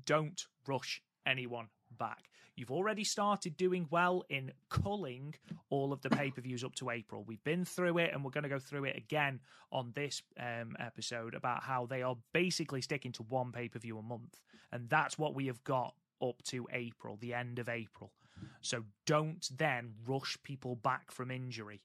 don't 0.04 0.46
rush 0.66 1.00
anyone 1.24 1.68
back. 1.98 2.28
You've 2.54 2.70
already 2.70 3.04
started 3.04 3.56
doing 3.56 3.86
well 3.90 4.24
in 4.28 4.52
culling 4.68 5.34
all 5.70 5.92
of 5.92 6.02
the 6.02 6.10
pay 6.10 6.30
per 6.30 6.40
views 6.40 6.64
up 6.64 6.74
to 6.76 6.90
April. 6.90 7.24
We've 7.24 7.42
been 7.44 7.64
through 7.64 7.98
it, 7.98 8.12
and 8.12 8.24
we're 8.24 8.30
going 8.30 8.42
to 8.44 8.50
go 8.50 8.58
through 8.58 8.84
it 8.84 8.96
again 8.96 9.40
on 9.70 9.92
this 9.94 10.22
um, 10.38 10.76
episode 10.78 11.34
about 11.34 11.62
how 11.62 11.86
they 11.86 12.02
are 12.02 12.16
basically 12.32 12.82
sticking 12.82 13.12
to 13.12 13.22
one 13.22 13.52
pay 13.52 13.68
per 13.68 13.78
view 13.78 13.98
a 13.98 14.02
month. 14.02 14.40
And 14.70 14.88
that's 14.88 15.18
what 15.18 15.34
we 15.34 15.46
have 15.46 15.62
got 15.64 15.94
up 16.22 16.42
to 16.44 16.68
April, 16.72 17.18
the 17.20 17.34
end 17.34 17.58
of 17.58 17.68
April. 17.68 18.12
So 18.60 18.84
don't 19.06 19.48
then 19.56 19.94
rush 20.06 20.38
people 20.42 20.76
back 20.76 21.10
from 21.10 21.30
injury. 21.30 21.82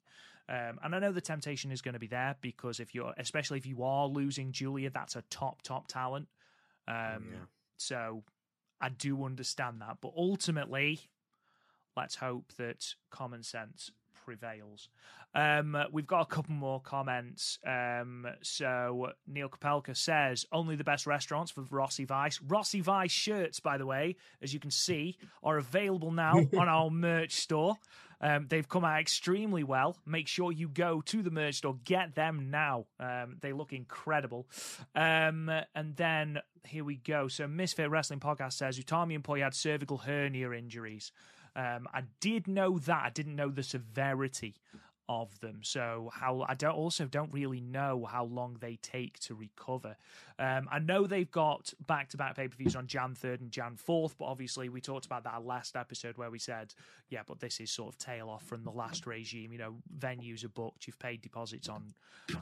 Um, 0.50 0.80
and 0.82 0.96
I 0.96 1.00
know 1.00 1.12
the 1.12 1.22
temptation 1.22 1.72
is 1.72 1.82
going 1.82 1.94
to 1.94 2.00
be 2.00 2.08
there 2.08 2.36
because 2.42 2.80
if 2.80 2.96
you're, 2.96 3.14
especially 3.18 3.58
if 3.58 3.66
you 3.66 3.84
are 3.84 4.08
losing 4.08 4.52
Giulia, 4.54 4.90
that's 4.90 5.16
a 5.16 5.24
top, 5.30 5.62
top 5.62 5.88
talent. 5.88 6.28
Um, 6.88 7.28
yeah. 7.32 7.40
So 7.78 8.24
I 8.80 8.90
do 8.90 9.24
understand 9.24 9.82
that. 9.82 9.98
But 10.02 10.14
ultimately, 10.16 11.00
let's 11.96 12.16
hope 12.16 12.54
that 12.58 12.94
common 13.10 13.44
sense 13.44 13.92
prevails. 14.26 14.90
Um, 15.34 15.78
we've 15.92 16.08
got 16.08 16.22
a 16.22 16.26
couple 16.26 16.54
more 16.54 16.82
comments. 16.82 17.60
Um, 17.66 18.28
so 18.42 19.12
Neil 19.28 19.50
Kapelka 19.50 19.96
says 19.96 20.46
only 20.52 20.76
the 20.76 20.84
best 20.84 21.06
restaurants 21.06 21.52
for 21.52 21.62
Rossy 21.64 22.06
Vice. 22.06 22.40
Rossy 22.40 22.82
Vice 22.82 23.12
shirts, 23.12 23.60
by 23.60 23.78
the 23.78 23.86
way, 23.86 24.16
as 24.42 24.54
you 24.54 24.60
can 24.60 24.72
see, 24.72 25.18
are 25.44 25.58
available 25.58 26.12
now 26.12 26.34
on 26.58 26.68
our 26.68 26.90
merch 26.90 27.34
store. 27.36 27.76
Um, 28.20 28.48
they've 28.50 28.68
come 28.68 28.84
out 28.84 29.00
extremely 29.00 29.64
well. 29.64 29.98
Make 30.06 30.28
sure 30.28 30.52
you 30.52 30.70
go 30.70 31.02
to 31.02 31.22
the 31.22 31.32
merch 31.32 31.56
store, 31.56 31.78
get 31.84 32.16
them 32.16 32.50
now. 32.50 32.86
Um, 33.00 33.38
they 33.42 33.54
look 33.54 33.74
incredible. 33.74 34.48
Um, 34.96 35.52
and 35.76 35.96
then 35.96 36.40
here 36.66 36.84
we 36.84 36.96
go. 36.96 37.28
So 37.28 37.48
Misfit 37.48 37.90
Wrestling 37.90 38.20
Podcast 38.20 38.54
says 38.54 38.80
Utami 38.80 39.16
and 39.16 39.24
Poi 39.24 39.42
had 39.42 39.54
cervical 39.54 39.98
hernia 39.98 40.52
injuries. 40.52 41.12
Um, 41.56 41.88
I 41.94 42.04
did 42.20 42.48
know 42.48 42.78
that. 42.80 43.04
I 43.06 43.10
didn't 43.10 43.36
know 43.36 43.50
the 43.50 43.64
severity 43.64 44.56
of 45.10 45.40
them. 45.40 45.60
So 45.64 46.12
how 46.14 46.46
I 46.48 46.54
don't 46.54 46.76
also 46.76 47.06
don't 47.06 47.32
really 47.32 47.62
know 47.62 48.08
how 48.10 48.26
long 48.26 48.58
they 48.60 48.78
take 48.82 49.20
to 49.22 49.36
recover. 49.36 49.96
Um, 50.40 50.68
I 50.72 50.80
know 50.80 51.08
they've 51.08 51.30
got 51.30 51.74
back 51.86 52.10
to 52.10 52.18
back 52.18 52.36
pay 52.36 52.48
per 52.48 52.56
views 52.56 52.76
on 52.76 52.88
Jan 52.88 53.16
third 53.16 53.42
and 53.42 53.52
Jan 53.52 53.76
fourth, 53.76 54.18
but 54.18 54.26
obviously 54.26 54.70
we 54.70 54.82
talked 54.82 55.06
about 55.06 55.24
that 55.24 55.46
last 55.46 55.76
episode 55.76 56.18
where 56.18 56.30
we 56.30 56.40
said, 56.40 56.74
yeah, 57.10 57.22
but 57.26 57.40
this 57.40 57.60
is 57.60 57.72
sort 57.72 57.94
of 57.94 57.98
tail 57.98 58.30
off 58.30 58.44
from 58.44 58.64
the 58.64 58.72
last 58.72 59.08
regime. 59.08 59.52
You 59.52 59.60
know, 59.60 59.76
venues 59.98 60.44
are 60.44 60.50
booked, 60.50 60.88
you've 60.88 61.00
paid 61.00 61.22
deposits 61.22 61.70
on 61.70 61.94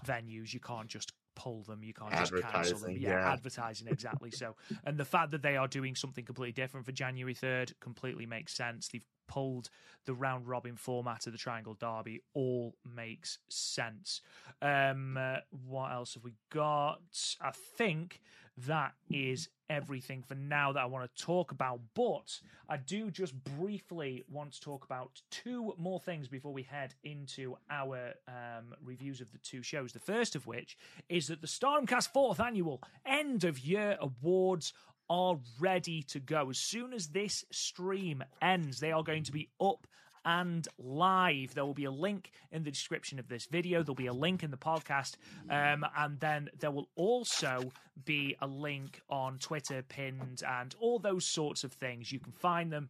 venues, 0.05 0.53
you 0.53 0.59
can't 0.59 0.87
just 0.87 1.13
pull 1.35 1.61
them. 1.63 1.83
You 1.83 1.93
can't 1.93 2.11
just 2.11 2.33
cancel 2.35 2.79
them. 2.79 2.97
Yeah, 2.97 3.09
yeah, 3.09 3.33
advertising 3.33 3.87
exactly. 3.87 4.31
so, 4.31 4.55
and 4.85 4.97
the 4.97 5.05
fact 5.05 5.31
that 5.31 5.41
they 5.41 5.57
are 5.57 5.67
doing 5.67 5.95
something 5.95 6.25
completely 6.25 6.53
different 6.53 6.85
for 6.85 6.91
January 6.91 7.33
third 7.33 7.73
completely 7.79 8.25
makes 8.25 8.53
sense. 8.53 8.87
They've 8.87 9.05
pulled 9.27 9.69
the 10.05 10.13
round 10.13 10.47
robin 10.47 10.75
format 10.75 11.25
of 11.27 11.33
the 11.33 11.37
Triangle 11.37 11.73
Derby. 11.73 12.21
All 12.33 12.75
makes 12.85 13.39
sense. 13.49 14.21
Um, 14.61 15.17
uh, 15.17 15.37
what 15.67 15.91
else 15.91 16.13
have 16.13 16.23
we 16.23 16.33
got? 16.49 16.99
I 17.41 17.51
think 17.51 18.21
that 18.57 18.93
is 19.09 19.49
everything 19.69 20.23
for 20.23 20.35
now 20.35 20.71
that 20.71 20.79
I 20.79 20.85
want 20.85 21.13
to 21.13 21.23
talk 21.23 21.51
about. 21.51 21.81
But 21.93 22.39
I 22.69 22.77
do 22.77 23.11
just 23.11 23.33
briefly 23.43 24.23
want 24.29 24.53
to 24.53 24.61
talk 24.61 24.85
about 24.85 25.21
two 25.29 25.73
more 25.77 25.99
things 25.99 26.27
before 26.27 26.53
we 26.53 26.63
head 26.63 26.93
into 27.03 27.57
our 27.69 28.13
um, 28.27 28.75
reviews 28.83 29.19
of 29.21 29.31
the 29.31 29.39
two 29.39 29.61
shows. 29.61 29.91
The 29.91 29.99
first 29.99 30.35
of 30.35 30.47
which 30.47 30.77
is 31.09 31.27
that 31.27 31.41
the 31.41 31.47
Stardomcast 31.47 32.13
fourth 32.13 32.39
annual 32.39 32.81
end 33.05 33.43
of 33.43 33.59
year 33.59 33.97
awards 33.99 34.73
are 35.09 35.37
ready 35.59 36.03
to 36.03 36.19
go. 36.19 36.49
As 36.49 36.57
soon 36.57 36.93
as 36.93 37.07
this 37.07 37.45
stream 37.51 38.23
ends, 38.41 38.79
they 38.79 38.91
are 38.91 39.03
going 39.03 39.23
to 39.23 39.31
be 39.31 39.49
up 39.59 39.87
and 40.25 40.67
live. 40.79 41.53
There 41.53 41.65
will 41.65 41.75
be 41.75 41.85
a 41.85 41.91
link 41.91 42.31
in 42.51 42.63
the 42.63 42.71
description 42.71 43.19
of 43.19 43.27
this 43.27 43.45
video. 43.45 43.83
There'll 43.83 43.95
be 43.95 44.07
a 44.07 44.13
link 44.13 44.43
in 44.43 44.51
the 44.51 44.57
podcast. 44.57 45.15
Um, 45.49 45.85
and 45.95 46.19
then 46.19 46.49
there 46.59 46.71
will 46.71 46.89
also 46.95 47.71
be 48.03 48.35
a 48.41 48.47
link 48.47 49.01
on 49.09 49.37
Twitter 49.37 49.83
pinned 49.87 50.41
and 50.47 50.75
all 50.79 50.99
those 50.99 51.25
sorts 51.25 51.63
of 51.63 51.71
things. 51.73 52.11
You 52.11 52.19
can 52.19 52.33
find 52.33 52.71
them. 52.71 52.89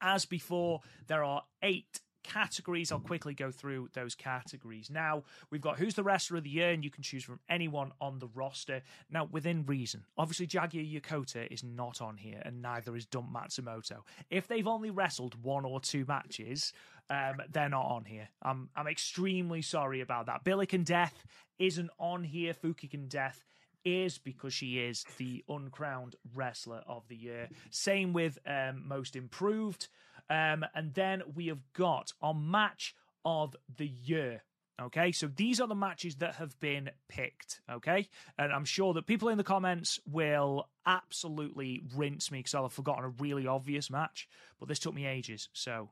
As 0.00 0.26
before, 0.26 0.82
there 1.06 1.24
are 1.24 1.42
eight 1.62 2.00
categories. 2.24 2.90
I'll 2.90 2.98
quickly 2.98 3.34
go 3.34 3.52
through 3.52 3.90
those 3.92 4.14
categories. 4.14 4.90
Now, 4.90 5.22
we've 5.50 5.60
got 5.60 5.78
who's 5.78 5.94
the 5.94 6.02
wrestler 6.02 6.38
of 6.38 6.44
the 6.44 6.50
year, 6.50 6.70
and 6.70 6.82
you 6.82 6.90
can 6.90 7.02
choose 7.02 7.22
from 7.22 7.38
anyone 7.48 7.92
on 8.00 8.18
the 8.18 8.28
roster. 8.34 8.82
Now, 9.10 9.28
within 9.30 9.64
reason. 9.66 10.04
Obviously, 10.18 10.46
Jaguar 10.46 10.82
Yokota 10.82 11.46
is 11.50 11.62
not 11.62 12.00
on 12.00 12.16
here, 12.16 12.42
and 12.44 12.60
neither 12.60 12.96
is 12.96 13.06
Dump 13.06 13.32
Matsumoto. 13.32 13.98
If 14.30 14.48
they've 14.48 14.66
only 14.66 14.90
wrestled 14.90 15.40
one 15.42 15.64
or 15.64 15.80
two 15.80 16.04
matches, 16.08 16.72
um, 17.10 17.42
they're 17.52 17.68
not 17.68 17.86
on 17.86 18.04
here. 18.06 18.28
I'm, 18.42 18.70
I'm 18.74 18.88
extremely 18.88 19.62
sorry 19.62 20.00
about 20.00 20.26
that. 20.26 20.42
Billiken 20.44 20.84
Death 20.84 21.24
isn't 21.58 21.90
on 21.98 22.24
here. 22.24 22.54
Fukigen 22.54 23.08
Death 23.08 23.44
is 23.84 24.18
because 24.18 24.54
she 24.54 24.78
is 24.78 25.04
the 25.18 25.44
uncrowned 25.48 26.16
wrestler 26.34 26.82
of 26.86 27.06
the 27.08 27.16
year. 27.16 27.48
Same 27.70 28.12
with 28.12 28.38
um, 28.46 28.82
most 28.86 29.14
improved. 29.14 29.88
Um, 30.30 30.64
and 30.74 30.94
then 30.94 31.22
we 31.34 31.48
have 31.48 31.60
got 31.72 32.12
our 32.20 32.34
match 32.34 32.94
of 33.24 33.56
the 33.76 33.86
year. 33.86 34.42
Okay, 34.82 35.12
so 35.12 35.28
these 35.28 35.60
are 35.60 35.68
the 35.68 35.74
matches 35.76 36.16
that 36.16 36.34
have 36.36 36.58
been 36.58 36.90
picked. 37.08 37.60
Okay, 37.70 38.08
and 38.38 38.52
I'm 38.52 38.64
sure 38.64 38.92
that 38.94 39.06
people 39.06 39.28
in 39.28 39.38
the 39.38 39.44
comments 39.44 40.00
will 40.04 40.68
absolutely 40.84 41.82
rinse 41.94 42.32
me 42.32 42.40
because 42.40 42.54
I'll 42.54 42.64
have 42.64 42.72
forgotten 42.72 43.04
a 43.04 43.08
really 43.08 43.46
obvious 43.46 43.88
match, 43.88 44.28
but 44.58 44.68
this 44.68 44.80
took 44.80 44.94
me 44.94 45.06
ages. 45.06 45.48
So 45.52 45.90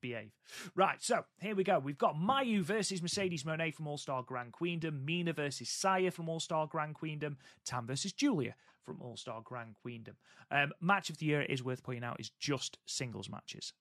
behave. 0.00 0.32
Right, 0.74 0.96
so 1.00 1.24
here 1.40 1.54
we 1.54 1.62
go. 1.62 1.78
We've 1.78 1.98
got 1.98 2.16
Mayu 2.16 2.62
versus 2.62 3.02
Mercedes 3.02 3.44
Moné 3.44 3.72
from 3.72 3.86
All 3.86 3.98
Star 3.98 4.22
Grand 4.22 4.52
Queendom, 4.52 5.04
Mina 5.04 5.32
versus 5.32 5.68
Saya 5.68 6.10
from 6.10 6.28
All 6.28 6.40
Star 6.40 6.66
Grand 6.66 6.94
Queendom, 6.94 7.36
Tam 7.64 7.86
versus 7.86 8.12
Giulia 8.12 8.54
from 8.84 9.00
All 9.00 9.16
Star 9.16 9.40
Grand 9.44 9.74
Queendom. 9.84 10.16
Um, 10.50 10.72
match 10.80 11.10
of 11.10 11.18
the 11.18 11.26
year 11.26 11.42
is 11.42 11.62
worth 11.62 11.82
pointing 11.82 12.04
out 12.04 12.20
is 12.20 12.30
just 12.40 12.78
singles 12.86 13.28
matches. 13.28 13.72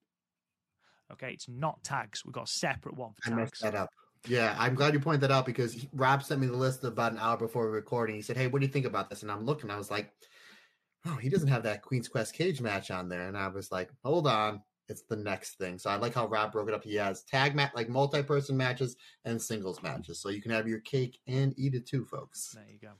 Okay, 1.12 1.32
it's 1.32 1.48
not 1.50 1.84
tags. 1.84 2.24
We've 2.24 2.34
got 2.34 2.48
a 2.48 2.52
separate 2.52 2.96
one 2.96 3.12
for 3.22 3.36
tags. 3.36 3.60
That 3.60 3.76
up. 3.76 3.90
Yeah, 4.28 4.56
I'm 4.60 4.76
glad 4.76 4.94
you 4.94 5.00
pointed 5.00 5.22
that 5.22 5.32
out 5.32 5.46
because 5.46 5.74
he, 5.74 5.90
Rob 5.94 6.24
sent 6.24 6.42
me 6.42 6.48
the 6.48 6.54
list 6.54 6.84
about 6.84 7.14
an 7.14 7.20
hour 7.20 7.38
before 7.38 7.70
recording. 7.72 8.16
He 8.16 8.22
said, 8.22 8.38
"Hey, 8.38 8.48
what 8.48 8.60
do 8.60 8.68
you 8.68 8.72
think 8.72 8.86
about 8.86 9.10
this?" 9.10 9.24
And 9.24 9.32
I'm 9.32 9.46
looking. 9.46 9.72
I 9.72 9.78
was 9.78 9.90
like, 9.90 10.12
"Oh, 11.06 11.16
he 11.16 11.30
doesn't 11.30 11.48
have 11.48 11.64
that 11.64 11.82
Queen's 11.82 12.10
Quest 12.10 12.34
cage 12.34 12.62
match 12.62 12.92
on 12.92 13.10
there." 13.10 13.28
And 13.28 13.38
I 13.38 13.48
was 13.48 13.72
like, 13.72 13.90
"Hold 14.04 14.28
on, 14.28 14.62
it's 14.90 15.04
the 15.04 15.16
next 15.16 15.58
thing. 15.58 15.78
So 15.78 15.90
I 15.90 15.96
like 15.96 16.14
how 16.14 16.28
Rob 16.28 16.52
broke 16.52 16.68
it 16.68 16.74
up. 16.74 16.84
He 16.84 16.96
has 16.96 17.24
tag 17.24 17.56
match, 17.56 17.72
like 17.76 17.90
multi-person 17.90 18.58
matches 18.58 18.96
and 19.24 19.42
singles 19.42 19.82
matches. 19.84 20.20
So 20.20 20.30
you 20.30 20.42
can 20.42 20.52
have 20.52 20.68
your 20.68 20.80
cake 20.80 21.20
and 21.28 21.54
eat 21.58 21.76
it 21.76 21.88
too, 21.88 22.06
folks. 22.06 22.56
There 22.56 22.66
you 22.68 22.80
go. 22.80 22.94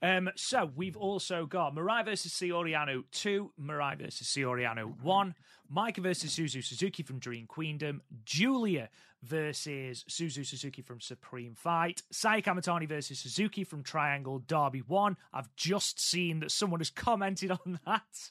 Um, 0.00 0.30
so 0.36 0.70
we've 0.76 0.96
also 0.96 1.46
got 1.46 1.74
Mirai 1.74 2.04
versus 2.04 2.32
Saori 2.32 2.72
Anou 2.72 3.04
2, 3.10 3.52
Mirai 3.60 3.98
versus 3.98 4.28
Saori 4.28 4.64
Anou 4.64 5.00
1, 5.02 5.34
Maika 5.74 5.98
versus 5.98 6.36
Suzu 6.36 6.62
Suzuki 6.62 7.02
from 7.02 7.18
Dream 7.18 7.46
Queendom, 7.46 8.00
Giulia 8.24 8.90
versus 9.22 10.04
Suzu 10.08 10.46
Suzuki 10.46 10.82
from 10.82 11.00
Supreme 11.00 11.54
Fight, 11.54 12.02
Saya 12.12 12.42
Kamitani 12.42 12.88
versus 12.88 13.18
Suzuki 13.18 13.64
from 13.64 13.82
Triangle 13.82 14.38
Derby 14.38 14.80
1. 14.80 15.16
I've 15.32 15.54
just 15.56 15.98
seen 16.00 16.40
that 16.40 16.52
someone 16.52 16.80
has 16.80 16.90
commented 16.90 17.50
on 17.66 17.80
that. 17.84 18.30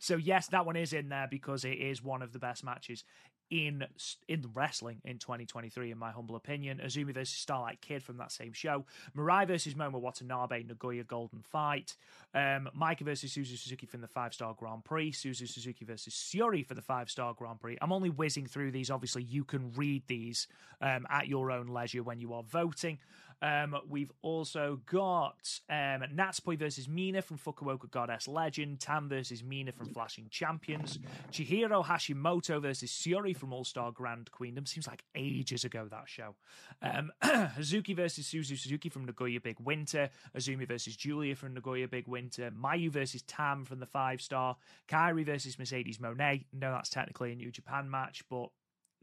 So 0.00 0.16
yes, 0.16 0.48
that 0.48 0.66
one 0.66 0.76
is 0.76 0.92
in 0.92 1.08
there 1.08 1.28
because 1.30 1.64
it 1.64 1.78
is 1.78 2.02
one 2.02 2.22
of 2.22 2.32
the 2.32 2.38
best 2.38 2.64
matches 2.64 3.04
in 3.50 3.84
in 4.28 4.44
wrestling 4.54 5.00
in 5.04 5.18
2023, 5.18 5.90
in 5.90 5.98
my 5.98 6.10
humble 6.10 6.36
opinion. 6.36 6.80
Azumi 6.84 7.12
versus 7.12 7.36
Starlight 7.36 7.80
Kid 7.80 8.02
from 8.02 8.16
that 8.18 8.32
same 8.32 8.52
show. 8.52 8.84
Mirai 9.16 9.46
versus 9.46 9.74
Momo 9.74 10.00
Watanabe, 10.00 10.62
Nagoya 10.62 11.04
Golden 11.04 11.42
Fight. 11.42 11.96
Um, 12.34 12.68
Maika 12.78 13.02
versus 13.02 13.32
Suzu 13.32 13.56
Suzuki 13.56 13.86
from 13.86 14.00
the 14.00 14.08
five 14.08 14.34
star 14.34 14.54
Grand 14.58 14.84
Prix. 14.84 15.12
Suzu 15.12 15.48
Suzuki 15.48 15.84
versus 15.84 16.14
Syuri 16.14 16.66
for 16.66 16.74
the 16.74 16.82
five 16.82 17.10
star 17.10 17.34
Grand 17.34 17.60
Prix. 17.60 17.78
I'm 17.80 17.92
only 17.92 18.10
whizzing 18.10 18.46
through 18.46 18.72
these. 18.72 18.90
Obviously, 18.90 19.22
you 19.22 19.44
can 19.44 19.72
read 19.76 20.02
these 20.06 20.48
um, 20.80 21.06
at 21.10 21.28
your 21.28 21.50
own 21.50 21.66
leisure 21.66 22.02
when 22.02 22.20
you 22.20 22.32
are 22.34 22.42
voting. 22.42 22.98
Um, 23.44 23.76
we've 23.86 24.10
also 24.22 24.80
got 24.86 25.60
um, 25.68 26.02
Natsupoi 26.16 26.58
versus 26.58 26.88
Mina 26.88 27.20
from 27.20 27.36
Fukuoka 27.36 27.90
Goddess 27.90 28.26
Legend, 28.26 28.80
Tam 28.80 29.06
versus 29.06 29.44
Mina 29.44 29.70
from 29.70 29.90
Flashing 29.90 30.28
Champions, 30.30 30.98
Chihiro 31.30 31.84
Hashimoto 31.84 32.62
versus 32.62 32.90
Syuri 32.90 33.36
from 33.36 33.52
All 33.52 33.64
Star 33.64 33.92
Grand 33.92 34.30
Queendom. 34.32 34.66
Seems 34.66 34.86
like 34.86 35.04
ages 35.14 35.62
ago 35.64 35.86
that 35.90 36.08
show. 36.08 36.36
Um, 36.80 37.12
Hazuki 37.22 37.94
versus 37.94 38.26
Suzu 38.26 38.58
Suzuki 38.58 38.88
from 38.88 39.04
Nagoya 39.04 39.40
Big 39.42 39.60
Winter, 39.60 40.08
Azumi 40.34 40.66
versus 40.66 40.96
Giulia 40.96 41.36
from 41.36 41.52
Nagoya 41.52 41.86
Big 41.86 42.08
Winter, 42.08 42.50
Mayu 42.50 42.90
versus 42.90 43.20
Tam 43.22 43.66
from 43.66 43.78
the 43.78 43.86
five 43.86 44.22
star, 44.22 44.56
Kairi 44.88 45.26
versus 45.26 45.58
Mercedes 45.58 45.98
Moné. 45.98 46.46
No, 46.54 46.72
that's 46.72 46.88
technically 46.88 47.32
a 47.32 47.36
New 47.36 47.50
Japan 47.50 47.90
match, 47.90 48.24
but 48.30 48.48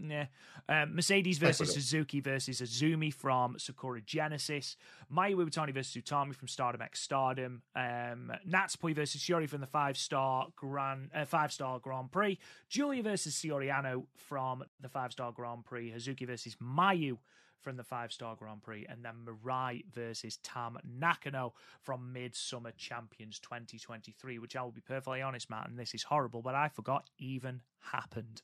yeah. 0.10 0.26
Um, 0.70 0.96
Mercedes 0.96 1.38
versus 1.38 1.74
Suzuki 1.74 2.20
versus 2.20 2.62
Azumi 2.62 3.14
from 3.14 3.58
Sakura 3.58 4.02
Genesis. 4.02 4.78
Mayu 5.14 5.36
Iwatani 5.36 5.74
versus 5.74 6.02
Utami 6.02 6.36
from 6.36 6.48
Stardom 6.48 6.82
X 6.82 7.02
Stardom. 7.02 7.62
Um, 7.76 8.32
Natsupoi 8.48 8.96
versus 8.96 9.22
Syuri 9.22 9.50
from 9.50 9.62
the 9.62 9.68
five 9.68 9.98
star 9.98 10.48
Grand 10.56 11.10
uh, 11.14 11.26
five 11.26 11.52
star 11.52 11.80
Grand 11.80 12.12
Prix. 12.12 12.40
Giulia 12.70 13.04
versus 13.04 13.34
Saori 13.34 13.72
Anou 13.72 14.06
from 14.16 14.64
the 14.80 14.90
five 14.90 15.12
star 15.12 15.32
Grand 15.32 15.66
Prix. 15.66 15.92
Hazuki 15.92 16.26
versus 16.26 16.56
Mayu 16.62 17.18
from 17.62 17.78
the 17.78 17.84
five 17.84 18.12
star 18.12 18.36
Grand 18.36 18.62
Prix, 18.62 18.86
and 18.90 19.06
then 19.06 19.26
Mirai 19.26 19.84
versus 19.94 20.38
Tam 20.44 20.78
Nakano 20.84 21.54
from 21.82 22.12
Midsummer 22.12 22.72
Champions 22.72 23.40
2023, 23.40 24.40
which 24.40 24.56
I 24.56 24.64
will 24.64 24.72
be 24.72 24.82
perfectly 24.82 25.22
honest, 25.22 25.50
Matt, 25.50 25.70
and 25.70 25.78
this 25.78 25.94
is 25.94 26.04
horrible, 26.04 26.42
but 26.42 26.56
I 26.56 26.68
forgot 26.70 27.10
even 27.20 27.62
happened. 27.80 28.42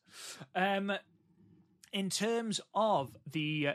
Um, 0.56 0.94
in 1.98 2.12
terms 2.12 2.62
of 2.76 3.16
the 3.32 3.70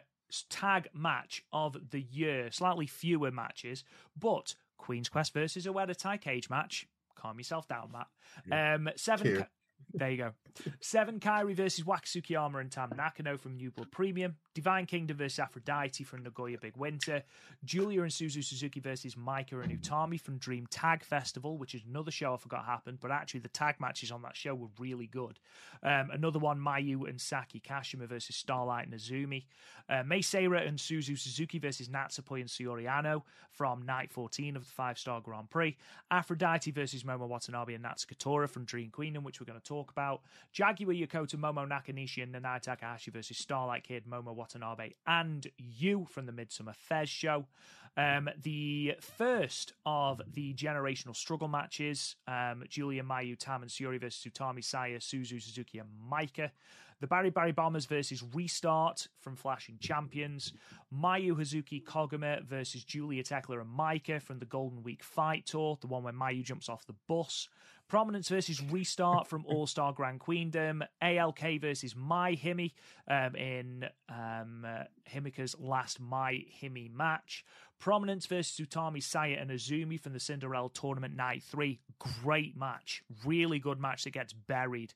tag 0.48 0.88
match 0.94 1.42
of 1.52 1.76
the 1.90 2.00
year, 2.00 2.52
slightly 2.52 2.86
fewer 2.86 3.32
matches, 3.32 3.82
but 4.16 4.54
Queen's 4.78 5.08
Quest 5.08 5.34
versus 5.34 5.66
a 5.66 5.70
Oedo 5.70 5.96
Tai 5.96 6.18
cage 6.18 6.48
match. 6.48 6.86
Calm 7.16 7.36
yourself 7.38 7.66
down, 7.66 7.90
Matt. 7.92 8.06
Um, 8.76 8.88
seven. 8.94 9.26
There 9.94 10.10
you 10.10 10.16
go. 10.16 10.32
Seven 10.80 11.18
Kairi 11.18 11.54
versus 11.54 11.84
Waka 11.84 12.06
Tsukiyama 12.06 12.60
and 12.60 12.70
Tam 12.70 12.90
Nakano 12.96 13.36
from 13.36 13.56
New 13.56 13.70
Blood 13.70 13.90
Premium. 13.90 14.36
Divine 14.54 14.84
Kingdom 14.84 15.16
versus 15.16 15.38
Aphrodite 15.38 16.04
from 16.04 16.22
Nagoya 16.22 16.58
Big 16.60 16.76
Winter. 16.76 17.22
Giulia 17.64 18.02
and 18.02 18.10
Suzu 18.10 18.44
Suzuki 18.44 18.80
versus 18.80 19.14
Maika 19.14 19.62
and 19.62 19.72
Utami 19.72 20.20
from 20.20 20.36
Dream 20.38 20.66
Tag 20.66 21.02
Festival, 21.04 21.56
which 21.56 21.74
is 21.74 21.82
another 21.88 22.10
show 22.10 22.34
I 22.34 22.36
forgot 22.36 22.66
happened, 22.66 22.98
but 23.00 23.10
actually 23.10 23.40
the 23.40 23.48
tag 23.48 23.76
matches 23.80 24.12
on 24.12 24.22
that 24.22 24.36
show 24.36 24.54
were 24.54 24.68
really 24.78 25.06
good. 25.06 25.38
Um, 25.82 26.10
another 26.12 26.38
one, 26.38 26.60
Mayu 26.60 27.08
and 27.08 27.20
Saki 27.20 27.60
Kashima 27.60 28.06
versus 28.06 28.36
Starlight 28.36 28.88
and 28.88 28.94
Azumi. 28.94 29.46
Uh, 29.88 30.02
Mei 30.04 30.20
Seira 30.20 30.66
and 30.66 30.78
Suzu 30.78 31.18
Suzuki 31.18 31.58
versus 31.58 31.88
Natsupoi 31.88 32.40
and 32.40 32.48
Saori 32.48 32.84
Anou 32.84 33.22
from 33.50 33.86
Night 33.86 34.12
14 34.12 34.56
of 34.56 34.64
the 34.64 34.70
five 34.70 34.98
star 34.98 35.20
Grand 35.20 35.48
Prix. 35.48 35.76
Aphrodite 36.10 36.70
versus 36.70 37.04
Momo 37.04 37.26
Watanabe 37.26 37.74
and 37.74 37.84
Natsuko 37.84 38.18
Tora 38.18 38.48
from 38.48 38.64
Dream 38.64 38.90
Queendom, 38.90 39.24
which 39.24 39.40
we're 39.40 39.46
going 39.46 39.58
to 39.58 39.64
talk 39.64 39.71
about. 39.80 40.22
Jaguar 40.52 40.94
Yokota, 40.94 41.36
Momo 41.36 41.68
Nakanishi, 41.68 42.22
and 42.22 42.34
Nanae 42.34 42.60
Takahashi 42.60 43.10
versus 43.10 43.38
Starlight 43.38 43.84
Kid, 43.84 44.04
Momo 44.06 44.34
Watanabe, 44.34 44.92
and 45.06 45.46
you 45.56 46.06
from 46.10 46.26
the 46.26 46.32
Midsummer 46.32 46.74
Fez 46.74 47.08
show. 47.08 47.46
Um, 47.96 48.30
the 48.42 48.94
first 49.00 49.74
of 49.84 50.22
the 50.32 50.54
generational 50.54 51.14
struggle 51.14 51.48
matches 51.48 52.16
um, 52.26 52.64
Giulia 52.68 53.02
Mayu, 53.02 53.36
Tam, 53.38 53.62
and 53.62 53.70
Syuri 53.70 54.00
versus 54.00 54.30
Utami 54.30 54.64
Saya, 54.64 54.98
Suzu, 54.98 55.42
Suzuki, 55.42 55.78
and 55.78 55.88
Maika. 56.10 56.50
The 57.02 57.08
Barry 57.08 57.30
Barry 57.30 57.50
Bombers 57.50 57.86
versus 57.86 58.22
Restart 58.22 59.08
from 59.18 59.34
Flashing 59.34 59.76
Champions. 59.80 60.52
Mayu 60.94 61.32
Hazuki 61.32 61.82
Koguma 61.82 62.44
versus 62.44 62.84
Giulia 62.84 63.24
Tekla 63.24 63.58
and 63.58 63.76
Maika 63.76 64.22
from 64.22 64.38
the 64.38 64.44
Golden 64.44 64.84
Week 64.84 65.02
Fight 65.02 65.44
Tour, 65.44 65.76
the 65.80 65.88
one 65.88 66.04
where 66.04 66.12
Mayu 66.12 66.44
jumps 66.44 66.68
off 66.68 66.86
the 66.86 66.94
bus. 67.08 67.48
Prominence 67.92 68.30
versus 68.30 68.62
Restart 68.62 69.26
from 69.26 69.44
All 69.44 69.66
Star 69.66 69.92
Grand 69.92 70.18
Queendom. 70.18 70.82
ALK 71.02 71.60
versus 71.60 71.92
MaiHime 71.92 72.72
um, 73.06 73.36
in 73.36 73.84
um, 74.08 74.66
uh, 74.66 74.84
Himika's 75.14 75.54
last 75.58 76.00
My 76.00 76.42
Himi 76.58 76.90
match. 76.90 77.44
Prominence 77.78 78.24
versus 78.24 78.66
Utami 78.66 79.02
Saya 79.02 79.36
and 79.38 79.50
Azumi 79.50 80.00
from 80.00 80.14
the 80.14 80.20
Cinderella 80.20 80.70
Tournament 80.72 81.14
Night 81.14 81.42
3. 81.42 81.78
Great 82.22 82.56
match. 82.56 83.02
Really 83.26 83.58
good 83.58 83.78
match 83.78 84.04
that 84.04 84.14
gets 84.14 84.32
buried. 84.32 84.94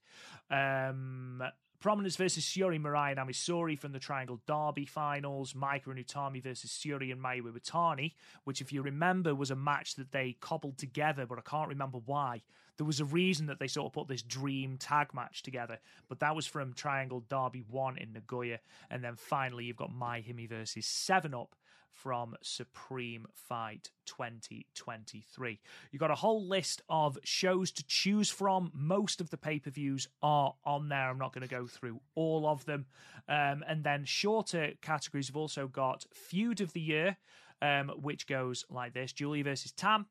Um, 0.51 1.43
Prominence 1.81 2.17
versus 2.17 2.45
Syuri 2.45 2.81
Mirai 2.81 3.11
and 3.11 3.21
Ami 3.21 3.33
Sohrei 3.33 3.79
from 3.79 3.93
the 3.93 3.99
Triangle 3.99 4.41
Derby 4.47 4.87
finals. 4.87 5.53
Maika 5.53 5.87
and 5.87 6.05
Utami 6.05 6.43
versus 6.43 6.71
Syuri 6.71 7.13
and 7.13 7.23
Mayu 7.23 7.43
Iwatani, 7.43 8.13
which, 8.45 8.61
if 8.61 8.73
you 8.73 8.83
remember, 8.83 9.35
was 9.35 9.51
a 9.51 9.57
match 9.57 9.95
that 9.97 10.13
they 10.13 10.37
cobbled 10.41 10.79
together, 10.79 11.27
but 11.27 11.39
I 11.39 11.43
can't 11.43 11.69
remember 11.69 11.99
why. 12.05 12.43
There 12.77 12.87
was 12.87 13.01
a 13.01 13.05
reason 13.05 13.47
that 13.47 13.59
they 13.59 13.69
sort 13.69 13.87
of 13.87 13.93
put 13.93 14.09
this 14.09 14.23
dream 14.23 14.77
tag 14.77 15.15
match 15.15 15.43
together, 15.43 15.79
but 16.09 16.21
that 16.21 16.37
was 16.37 16.47
from 16.47 16.75
Triangle 16.75 17.25
Derby 17.29 17.65
1 17.71 17.99
in 17.99 18.13
Nagoya. 18.13 18.59
And 18.91 19.03
then 19.03 19.17
finally, 19.17 19.65
you've 19.65 19.77
got 19.77 19.93
MaiHime 19.93 20.49
versus 20.49 20.87
7 20.87 21.33
Up 21.33 21.57
from 21.97 22.37
Supreme 22.43 23.27
Fight 23.35 23.91
2023. 24.05 25.59
You've 25.91 26.01
got 26.01 26.11
a 26.11 26.15
whole 26.15 26.47
list 26.47 26.83
of 26.89 27.19
shows 27.25 27.73
to 27.73 27.85
choose 27.87 28.31
from. 28.31 28.71
Most 28.75 29.21
of 29.21 29.31
the 29.31 29.37
pay 29.37 29.59
per 29.59 29.71
views 29.71 30.07
are 30.23 30.55
on 30.65 30.89
there. 30.89 31.09
I'm 31.09 31.19
not 31.19 31.33
going 31.33 31.47
to 31.47 31.55
go 31.55 31.67
through 31.67 32.01
all 32.15 32.47
of 32.47 32.65
them. 32.67 32.87
Um, 33.29 33.65
and 33.67 33.83
then 33.83 34.05
shorter 34.05 34.73
categories 34.83 35.29
have 35.29 35.37
also 35.37 35.67
got 35.67 36.05
Feud 36.13 36.61
of 36.61 36.73
the 36.75 36.81
Year, 36.81 37.17
um, 37.63 37.89
which 37.97 38.27
goes 38.27 38.65
like 38.71 38.93
this 38.93 39.13
Julie 39.13 39.43
versus 39.43 39.73
Tam. 39.73 40.07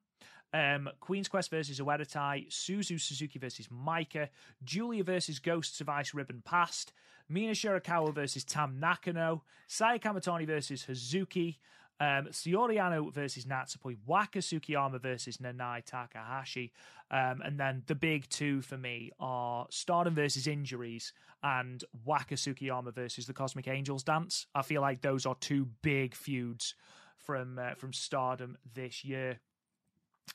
Um, 0.54 0.90
Queen's 1.02 1.28
Quest 1.28 1.52
versus 1.52 1.80
Oedo 1.80 2.10
Tai, 2.10 2.46
Suzu 2.50 3.00
Suzuki 3.00 3.40
versus 3.40 3.68
Maika, 3.68 4.30
Giulia 4.64 5.04
versus 5.04 5.40
Ghosts 5.40 5.82
of 5.82 5.90
Ice 5.90 6.14
Ribbon 6.14 6.42
Past, 6.46 6.94
Mina 7.30 7.54
Shirakawa 7.54 8.14
versus 8.14 8.44
Tam 8.44 8.80
Nakano, 8.80 9.44
Saya 9.68 10.00
Kamitani 10.00 10.46
versus 10.46 10.86
Hazuki, 10.86 11.58
um, 12.00 12.26
versus 12.26 13.46
Natsupoi, 13.46 13.98
Waka 14.06 14.40
Tsukiyama 14.40 15.02
versus 15.02 15.38
Nanae 15.38 15.84
Takahashi. 15.84 16.72
Um, 17.10 17.42
and 17.44 17.60
then 17.60 17.84
the 17.88 17.96
big 17.96 18.28
two 18.30 18.62
for 18.62 18.78
me 18.78 19.12
are 19.20 19.68
Stardom 19.70 20.16
versus 20.16 20.48
Injuries 20.48 21.14
and 21.44 21.84
Waka 22.04 22.36
Tsukiyama 22.36 22.94
versus 22.94 23.28
the 23.28 23.34
Cosmic 23.34 23.68
Angels 23.68 24.04
dance. 24.04 24.48
I 24.54 24.62
feel 24.62 24.82
like 24.82 25.02
those 25.02 25.26
are 25.26 25.36
two 25.40 25.68
big 25.82 26.16
feuds 26.16 26.76
from 27.18 27.58
uh, 27.58 27.76
from 27.76 27.94
Stardom 27.94 28.58
this 28.74 29.06
year. 29.06 29.40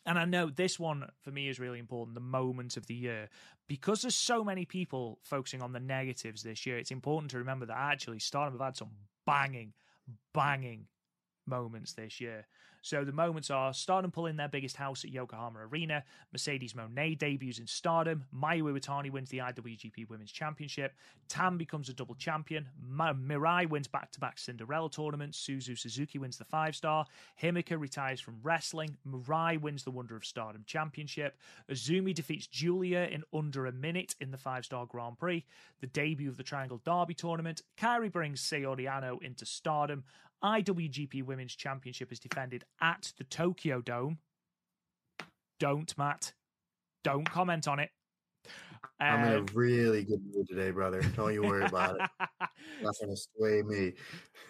And 0.07 0.19
I 0.19 0.25
know 0.25 0.49
this 0.49 0.79
one 0.79 1.09
for 1.23 1.31
me 1.31 1.49
is 1.49 1.61
really 1.61 1.79
important, 1.79 2.15
the 2.15 2.21
moment 2.21 2.77
of 2.77 2.87
the 2.87 2.95
year. 2.95 3.29
Because 3.69 4.03
there's 4.03 4.15
so 4.15 4.43
many 4.43 4.65
people 4.65 5.19
focusing 5.23 5.63
on 5.63 5.73
the 5.73 5.81
negatives 5.81 6.43
this 6.43 6.67
year, 6.67 6.79
it's 6.79 6.91
important 6.91 7.31
to 7.33 7.39
remember 7.39 7.67
that 7.67 7.77
actually 7.77 8.19
Stardom 8.19 8.59
have 8.59 8.65
had 8.65 8.77
some 8.77 8.91
banging, 9.27 9.73
banging 10.33 10.87
moments 11.47 11.93
this 11.93 12.21
year. 12.21 12.47
So 12.83 13.05
the 13.05 13.13
moments 13.13 13.51
are 13.51 13.75
Stardom 13.75 14.11
pulling 14.11 14.37
their 14.37 14.49
biggest 14.49 14.77
house 14.77 15.05
at 15.05 15.11
Yokohama 15.11 15.61
Arena, 15.61 16.05
Mercedes 16.33 16.73
Moné 16.73 17.19
debuts 17.19 17.59
in 17.59 17.67
Stardom, 17.67 18.25
Mayu 18.35 18.63
Iwatani 18.63 19.11
wins 19.11 19.29
the 19.29 19.39
IWGP 19.39 20.09
Women's 20.09 20.33
Championship, 20.33 20.95
Tam 21.29 21.59
becomes 21.59 21.89
a 21.89 21.93
double 21.93 22.15
champion, 22.15 22.69
Mirai 22.91 23.69
wins 23.69 23.87
back-to-back 23.87 24.39
Cinderella 24.39 24.91
tournaments, 24.91 25.39
Suzu 25.39 25.79
Suzuki 25.79 26.19
wins 26.19 26.39
the 26.39 26.45
five-star, 26.45 27.07
Himika 27.41 27.79
retires 27.79 28.21
from 28.21 28.39
wrestling, 28.43 28.97
Mirai 29.07 29.61
wins 29.61 29.85
the 29.85 29.91
Wonder 29.91 30.17
of 30.17 30.25
Stardom 30.25 30.65
Championship, 30.67 31.37
Azumi 31.71 32.15
defeats 32.15 32.47
Giulia 32.47 33.07
in 33.07 33.23
under 33.33 33.67
a 33.67 33.73
minute 33.73 34.15
in 34.21 34.31
the 34.31 34.39
five-star 34.39 34.87
Grand 34.87 35.19
Prix, 35.19 35.45
the 35.81 35.87
debut 35.87 36.31
of 36.31 36.37
the 36.37 36.43
Triangle 36.43 36.81
Derby 36.85 37.15
tournament, 37.15 37.63
Kairi 37.77 38.11
brings 38.11 38.41
Saori 38.41 38.87
Anou 38.87 39.23
into 39.23 39.45
Stardom, 39.45 40.05
IWGP 40.43 41.25
Women's 41.25 41.55
Championship 41.55 42.13
is 42.13 42.19
defended 42.19 42.65
at 42.81 43.13
the 43.19 43.25
Tokyo 43.25 43.81
Dome. 43.81 44.19
Don't, 45.59 45.97
Matt. 45.99 46.33
Don't 47.05 47.29
comment 47.31 47.69
on 47.69 47.79
it. 47.79 47.91
I'm 48.99 49.25
in 49.25 49.33
a 49.33 49.39
um, 49.39 49.47
really 49.55 50.05
good 50.05 50.21
mood 50.35 50.47
today, 50.49 50.71
brother. 50.71 51.03
Don't 51.17 51.33
you 51.33 51.43
worry 51.43 51.65
about 51.65 51.97
it. 51.97 52.11
That's 52.83 52.99
going 52.99 53.15
to 53.15 53.17
sway 53.17 53.63
me. 53.63 53.93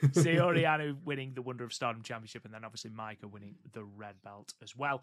Saori 0.09 0.64
Anou 0.64 0.97
winning 1.05 1.32
the 1.34 1.43
Wonder 1.43 1.64
of 1.64 1.72
Stardom 1.72 2.03
Championship, 2.03 2.45
and 2.45 2.53
then 2.53 2.64
obviously 2.64 2.91
Maika 2.91 3.30
winning 3.30 3.55
the 3.72 3.84
red 3.84 4.14
belt 4.24 4.53
as 4.62 4.76
well. 4.76 5.03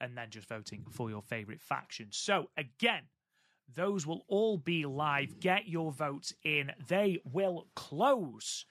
And 0.00 0.16
then 0.16 0.30
just 0.30 0.48
voting 0.48 0.84
for 0.90 1.10
your 1.10 1.22
favorite 1.22 1.60
faction. 1.60 2.06
So, 2.10 2.48
again, 2.56 3.02
those 3.74 4.06
will 4.06 4.24
all 4.28 4.56
be 4.56 4.86
live. 4.86 5.38
Get 5.40 5.68
your 5.68 5.92
votes 5.92 6.32
in. 6.44 6.72
They 6.88 7.18
will 7.24 7.68
close 7.76 8.64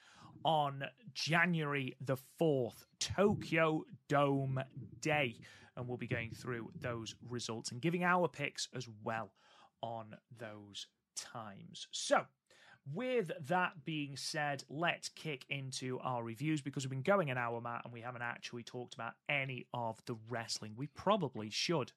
on 0.44 0.84
January 1.14 1.96
the 2.00 2.16
4th, 2.40 2.86
Tokyo 2.98 3.84
Dome 4.08 4.60
Day. 5.00 5.36
And 5.76 5.86
we'll 5.86 5.96
be 5.96 6.08
going 6.08 6.32
through 6.32 6.70
those 6.80 7.14
results 7.28 7.70
and 7.70 7.80
giving 7.80 8.04
our 8.04 8.28
picks 8.28 8.68
as 8.74 8.88
well 9.02 9.32
on 9.82 10.16
those 10.36 10.86
times. 11.16 11.86
So, 11.92 12.22
with 12.94 13.30
that 13.48 13.84
being 13.84 14.16
said, 14.16 14.62
let's 14.68 15.08
kick 15.08 15.44
into 15.48 15.98
our 16.02 16.22
reviews 16.22 16.60
because 16.60 16.84
we've 16.84 16.90
been 16.90 17.02
going 17.02 17.30
an 17.30 17.38
hour, 17.38 17.60
Matt, 17.60 17.82
and 17.84 17.92
we 17.92 18.00
haven't 18.00 18.22
actually 18.22 18.62
talked 18.62 18.94
about 18.94 19.14
any 19.28 19.66
of 19.74 20.00
the 20.06 20.16
wrestling. 20.28 20.74
We 20.76 20.86
probably 20.88 21.50
should. 21.50 21.92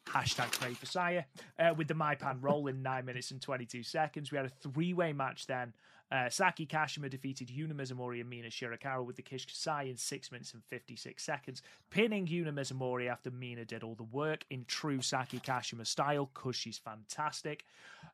Hashtag 0.05 0.51
pray 0.51 0.73
for 0.73 0.85
Saya. 0.85 1.23
Uh, 1.57 1.73
with 1.75 1.87
the 1.87 1.93
Maipan 1.93 2.37
roll 2.41 2.67
in 2.67 2.81
9 2.81 3.05
minutes 3.05 3.31
and 3.31 3.41
22 3.41 3.83
seconds. 3.83 4.31
We 4.31 4.37
had 4.37 4.45
a 4.45 4.49
three 4.49 4.93
way 4.93 5.13
match 5.13 5.47
then. 5.47 5.73
Uh, 6.11 6.29
Saki 6.29 6.65
Kashima 6.65 7.09
defeated 7.09 7.47
Yuna 7.47 7.71
Mizumori 7.71 8.19
and 8.19 8.29
Mina 8.29 8.49
Shirakawa 8.49 9.05
with 9.05 9.15
the 9.15 9.21
Kish 9.21 9.45
Kasai 9.45 9.89
in 9.89 9.95
6 9.95 10.31
minutes 10.31 10.53
and 10.53 10.61
56 10.65 11.23
seconds, 11.23 11.61
pinning 11.89 12.27
Yuna 12.27 12.53
Mizumori 12.53 13.09
after 13.09 13.31
Mina 13.31 13.63
did 13.63 13.81
all 13.81 13.95
the 13.95 14.03
work 14.03 14.43
in 14.49 14.65
true 14.65 15.01
Saki 15.01 15.39
Kashima 15.39 15.87
style 15.87 16.29
because 16.33 16.57
she's 16.57 16.77
fantastic. 16.77 17.63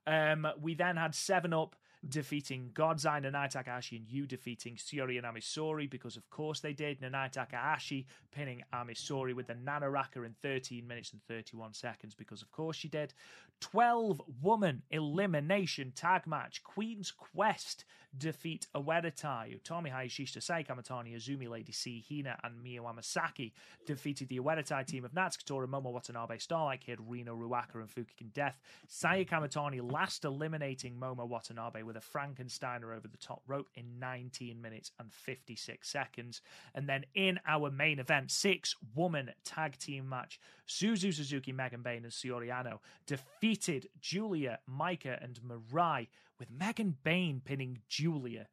Um, 0.06 0.46
we 0.62 0.76
then 0.76 0.96
had 0.96 1.16
7 1.16 1.54
Up 1.54 1.76
defeating 2.08 2.72
Godzai, 2.74 3.22
Nanae 3.24 3.50
Takahashi, 3.50 3.98
and 3.98 4.08
you 4.08 4.26
defeating 4.26 4.76
Syuri 4.76 5.18
and 5.18 5.26
Ami 5.26 5.42
Sohrei 5.42 5.90
because, 5.90 6.18
of 6.18 6.30
course, 6.30 6.60
they 6.60 6.74
did. 6.74 7.02
Nanae 7.02 7.32
Takahashi 7.32 8.06
pinning 8.32 8.64
Ami 8.74 8.94
Sohrei 8.94 9.34
with 9.34 9.48
the 9.48 9.56
Nanaraka 9.56 10.26
in 10.26 10.36
13 10.42 10.88
minutes 10.88 11.12
and 11.12 11.22
31 11.28 11.74
seconds 11.74 12.16
because, 12.16 12.42
of 12.42 12.52
course, 12.52 12.76
she 12.76 12.88
did. 12.88 13.14
12 13.62 14.22
woman 14.42 14.82
elimination 14.92 15.92
tag 15.96 16.28
match. 16.28 16.64
Queen's 16.64 17.12
Quest 17.12 17.86
defeat 18.18 18.68
Oedo 18.76 19.14
Tai. 19.14 19.54
Utami 19.62 19.92
Hayashishita, 19.92 20.42
Saya 20.42 20.64
Kamitani, 20.64 21.16
Azumi 21.16 21.50
Lady 21.50 21.72
C, 21.72 22.04
Hina, 22.08 22.38
and 22.44 22.64
Miyu 22.64 22.82
Amasaki 22.82 23.52
defeated 23.86 24.30
the 24.30 24.40
Oedo 24.40 24.66
Tai 24.66 24.84
team 24.84 25.06
of 25.06 25.14
Natsuko 25.14 25.46
Tora, 25.46 25.68
Momo 25.68 25.92
Watanabe, 25.92 26.38
Starlight 26.38 26.82
Kid, 26.82 27.00
Rina 27.08 27.32
Ruaka, 27.32 27.76
and 27.76 27.90
Fukigen 27.90 28.34
Death. 28.34 28.60
Saya 28.88 29.26
Kamitani 29.26 29.92
last 29.92 30.26
eliminating 30.26 30.96
Momo 30.96 31.28
Watanabe 31.28 31.84
with 31.84 31.96
a 31.96 32.00
Frankensteiner 32.02 32.96
over 32.96 33.08
the 33.08 33.18
top 33.18 33.42
rope 33.48 33.70
in 33.76 34.00
19 34.00 34.62
minutes 34.62 34.92
and 35.00 35.12
56 35.12 35.88
seconds. 35.88 36.42
And 36.74 36.88
then 36.88 37.06
in 37.14 37.40
our 37.48 37.70
main 37.72 38.00
event, 38.00 38.32
six 38.32 38.76
woman 38.96 39.32
tag 39.44 39.78
team 39.78 40.10
match, 40.10 40.40
Suzu 40.68 41.14
Suzuki, 41.14 41.52
Megan 41.52 41.82
Bayne, 41.82 42.04
and 42.04 42.12
Saori 42.12 42.50
Anou 42.50 42.80
defeated 43.06 43.88
Giulia, 44.02 44.60
Maika, 44.70 45.24
and 45.24 45.40
Mirai, 45.42 46.08
with 46.40 46.50
Megan 46.52 46.98
Bayne 47.04 47.42
pinning 47.44 47.80
Giulia 47.90 48.48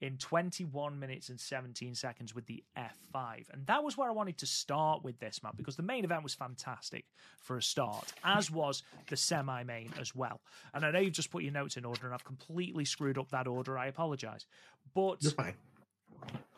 in 0.00 0.18
21 0.18 0.98
minutes 0.98 1.30
and 1.30 1.40
17 1.40 1.94
seconds 1.94 2.34
with 2.34 2.46
the 2.46 2.62
F5. 2.76 3.44
And 3.52 3.66
that 3.66 3.82
was 3.82 3.96
where 3.96 4.08
I 4.08 4.12
wanted 4.12 4.38
to 4.38 4.46
start 4.46 5.02
with 5.02 5.18
this, 5.18 5.42
Matt, 5.42 5.56
because 5.56 5.76
the 5.76 5.82
main 5.82 6.04
event 6.04 6.22
was 6.22 6.34
fantastic 6.34 7.06
for 7.40 7.56
a 7.56 7.62
start, 7.62 8.12
as 8.22 8.50
was 8.50 8.82
the 9.08 9.16
semi 9.16 9.62
main 9.64 9.90
as 9.98 10.14
well. 10.14 10.40
And 10.74 10.84
I 10.84 10.90
know 10.90 10.98
you've 10.98 11.14
just 11.14 11.30
put 11.30 11.42
your 11.42 11.52
notes 11.52 11.76
in 11.76 11.84
order, 11.84 12.04
and 12.04 12.14
I've 12.14 12.24
completely 12.24 12.84
screwed 12.84 13.18
up 13.18 13.30
that 13.30 13.46
order. 13.46 13.78
I 13.78 13.86
apologize. 13.86 14.46
But. 14.94 15.22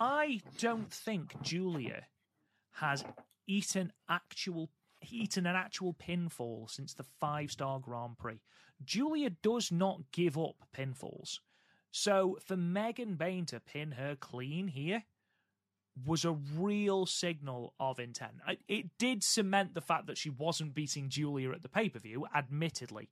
I 0.01 0.41
don't 0.59 0.93
think 0.93 1.41
Giulia 1.43 2.05
has 2.75 3.05
eaten 3.47 3.93
actual 4.09 4.71
eaten 5.11 5.47
an 5.47 5.57
actual 5.57 5.95
pinfall 5.95 6.71
since 6.71 6.95
the 6.95 7.05
five 7.21 7.51
star 7.51 7.79
Grand 7.79 8.19
Prix. 8.19 8.41
Giulia 8.85 9.31
does 9.31 9.73
not 9.73 10.13
give 10.13 10.39
up 10.39 10.57
pinfalls. 10.77 11.39
So 11.91 12.39
for 12.45 12.57
Megan 12.57 13.17
Bayne 13.17 13.47
to 13.47 13.61
pin 13.61 13.93
her 13.93 14.17
clean 14.17 14.69
here 14.69 15.05
was 16.07 16.25
a 16.25 16.33
real 16.33 17.07
signal 17.07 17.75
of 17.81 17.99
intent. 17.99 18.35
It 18.69 18.87
did 18.99 19.25
cement 19.25 19.75
the 19.75 19.81
fact 19.81 20.07
that 20.07 20.19
she 20.19 20.31
wasn't 20.31 20.75
beating 20.75 21.09
Giulia 21.09 21.51
at 21.51 21.63
the 21.63 21.69
pay 21.69 21.89
per 21.89 21.99
view, 21.99 22.27
admittedly. 22.35 23.09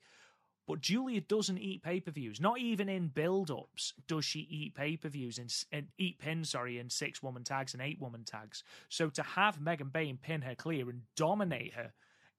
But 0.67 0.81
Giulia 0.81 1.21
doesn't 1.21 1.59
eat 1.59 1.83
pay 1.83 2.01
per 2.01 2.11
views. 2.11 2.41
Not 2.41 2.59
even 2.59 2.89
in 2.89 3.09
build 3.09 3.51
ups 3.51 3.93
does 4.09 4.25
she 4.25 4.41
eat 4.41 4.75
pay 4.75 4.97
per 4.97 5.09
views 5.09 5.39
and, 5.39 5.55
and 5.71 5.87
eat 5.97 6.19
pins, 6.19 6.51
sorry, 6.51 6.79
in 6.79 6.91
six 6.91 7.23
woman 7.23 7.45
tags 7.45 7.73
and 7.73 7.83
eight 7.83 8.01
woman 8.01 8.25
tags. 8.25 8.65
So 8.89 9.09
to 9.11 9.23
have 9.23 9.61
Megan 9.61 9.89
Bayne 9.89 10.19
pin 10.21 10.43
her 10.43 10.57
clear 10.57 10.91
and 10.91 11.03
dominate 11.17 11.75
her 11.75 11.93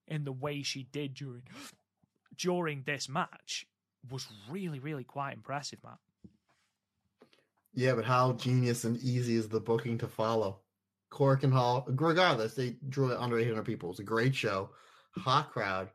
in 0.07 0.25
the 0.25 0.31
way 0.31 0.61
she 0.61 0.83
did 0.83 1.13
during 1.13 1.43
during 2.37 2.83
this 2.83 3.07
match 3.07 3.65
was 4.11 4.27
really, 4.49 4.79
really 4.79 5.03
quite 5.03 5.33
impressive, 5.33 5.79
Matt. 5.83 5.99
Yeah, 7.73 7.93
but 7.93 8.05
how 8.05 8.33
genius 8.33 8.83
and 8.83 8.97
easy 8.97 9.35
is 9.35 9.49
the 9.49 9.59
booking 9.59 9.97
to 9.99 10.07
follow? 10.07 10.59
Korakuen 11.11 11.53
Hall, 11.53 11.85
regardless, 11.87 12.55
they 12.55 12.75
drew 12.89 13.11
it 13.11 13.19
under 13.19 13.39
800 13.39 13.63
people. 13.63 13.91
It's 13.91 13.99
a 13.99 14.03
great 14.03 14.35
show, 14.35 14.71
hot 15.11 15.51
crowd. 15.51 15.89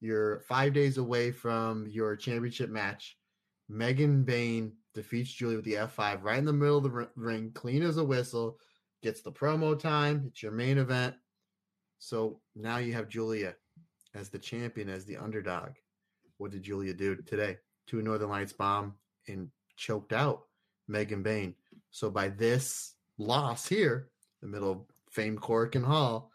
You're 0.00 0.40
five 0.40 0.72
days 0.72 0.98
away 0.98 1.30
from 1.30 1.86
your 1.88 2.16
championship 2.16 2.70
match. 2.70 3.16
Megan 3.68 4.22
Bayne 4.22 4.72
defeats 4.94 5.32
Giulia 5.32 5.56
with 5.56 5.64
the 5.64 5.74
F5 5.74 6.22
right 6.22 6.38
in 6.38 6.44
the 6.44 6.52
middle 6.52 6.78
of 6.78 6.84
the 6.84 7.08
ring, 7.16 7.50
clean 7.54 7.82
as 7.82 7.96
a 7.96 8.04
whistle, 8.04 8.58
gets 9.02 9.22
the 9.22 9.32
promo 9.32 9.78
time. 9.78 10.24
It's 10.28 10.42
your 10.42 10.52
main 10.52 10.78
event. 10.78 11.14
So 11.98 12.40
now 12.54 12.78
you 12.78 12.92
have 12.92 13.08
Giulia 13.08 13.54
as 14.14 14.28
the 14.28 14.38
champion, 14.38 14.88
as 14.88 15.04
the 15.04 15.16
underdog. 15.16 15.70
What 16.38 16.50
did 16.50 16.62
Giulia 16.62 16.94
do 16.94 17.16
today? 17.16 17.58
Two 17.86 18.02
Northern 18.02 18.30
Lights 18.30 18.52
bomb 18.52 18.94
and 19.28 19.48
choked 19.76 20.12
out 20.12 20.44
Megan 20.88 21.22
Bayne. 21.22 21.54
So 21.90 22.10
by 22.10 22.28
this 22.28 22.94
loss 23.18 23.66
here, 23.66 24.08
the 24.42 24.48
middle 24.48 24.70
of 24.70 24.78
famed 25.10 25.40
Korakuen 25.40 25.84
Hall, 25.84 26.30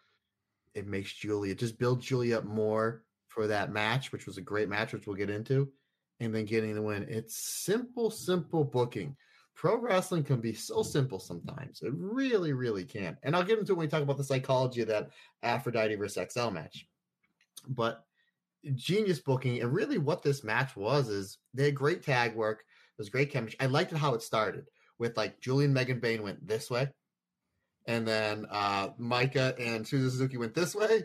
it 0.74 0.88
makes 0.88 1.14
Giulia 1.14 1.54
just 1.54 1.78
build 1.78 2.02
Giulia 2.02 2.40
up 2.40 2.46
more 2.46 3.04
for 3.32 3.48
that 3.48 3.72
match, 3.72 4.12
which 4.12 4.26
was 4.26 4.38
a 4.38 4.42
great 4.42 4.68
match, 4.68 4.92
which 4.92 5.08
we'll 5.08 5.16
get 5.16 5.30
into, 5.30 5.72
and 6.20 6.36
then 6.36 6.46
getting 6.46 6.76
the 6.76 6.82
win. 6.82 7.06
It's 7.10 7.36
simple, 7.36 8.12
simple 8.12 8.66
booking. 8.66 9.16
pro 9.56 9.78
wrestling 9.80 10.24
can 10.24 10.42
be 10.42 10.54
so 10.54 10.84
simple 10.84 11.20
sometimes. 11.20 11.82
It 11.82 11.94
really, 11.96 12.52
really 12.52 12.84
can. 12.84 13.18
And 13.24 13.36
I'll 13.36 13.44
get 13.44 13.58
into 13.58 13.72
it 13.72 13.78
when 13.78 13.88
we 13.88 13.90
talk 13.90 14.04
about 14.04 14.18
the 14.18 14.24
psychology 14.24 14.82
of 14.82 14.90
that 14.90 15.12
Aphrodite 15.44 15.96
versus 15.96 16.32
XL 16.32 16.50
match. 16.50 16.86
But 17.68 18.04
genius 18.76 19.20
booking, 19.20 19.62
and 19.62 19.74
really 19.74 19.98
what 19.98 20.24
this 20.24 20.44
match 20.44 20.76
was 20.76 21.08
is 21.08 21.38
they 21.54 21.66
had 21.66 21.76
great 21.76 22.04
tag 22.04 22.36
work. 22.36 22.60
It 22.60 22.98
was 22.98 23.10
great 23.10 23.32
chemistry. 23.32 23.60
I 23.62 23.68
liked 23.68 23.94
it 23.94 23.98
how 23.98 24.14
it 24.14 24.22
started 24.22 24.66
with 25.00 25.16
like 25.16 25.40
Julian 25.40 25.74
Megan 25.74 26.00
Bayne 26.00 26.22
went 26.22 26.46
this 26.46 26.70
way, 26.70 26.90
and 27.86 28.06
then 28.06 28.46
uh 28.52 28.90
Maika 29.00 29.56
and 29.60 29.86
Suzu 29.86 30.12
Suzuki 30.12 30.38
went 30.38 30.54
this 30.54 30.76
way, 30.76 31.04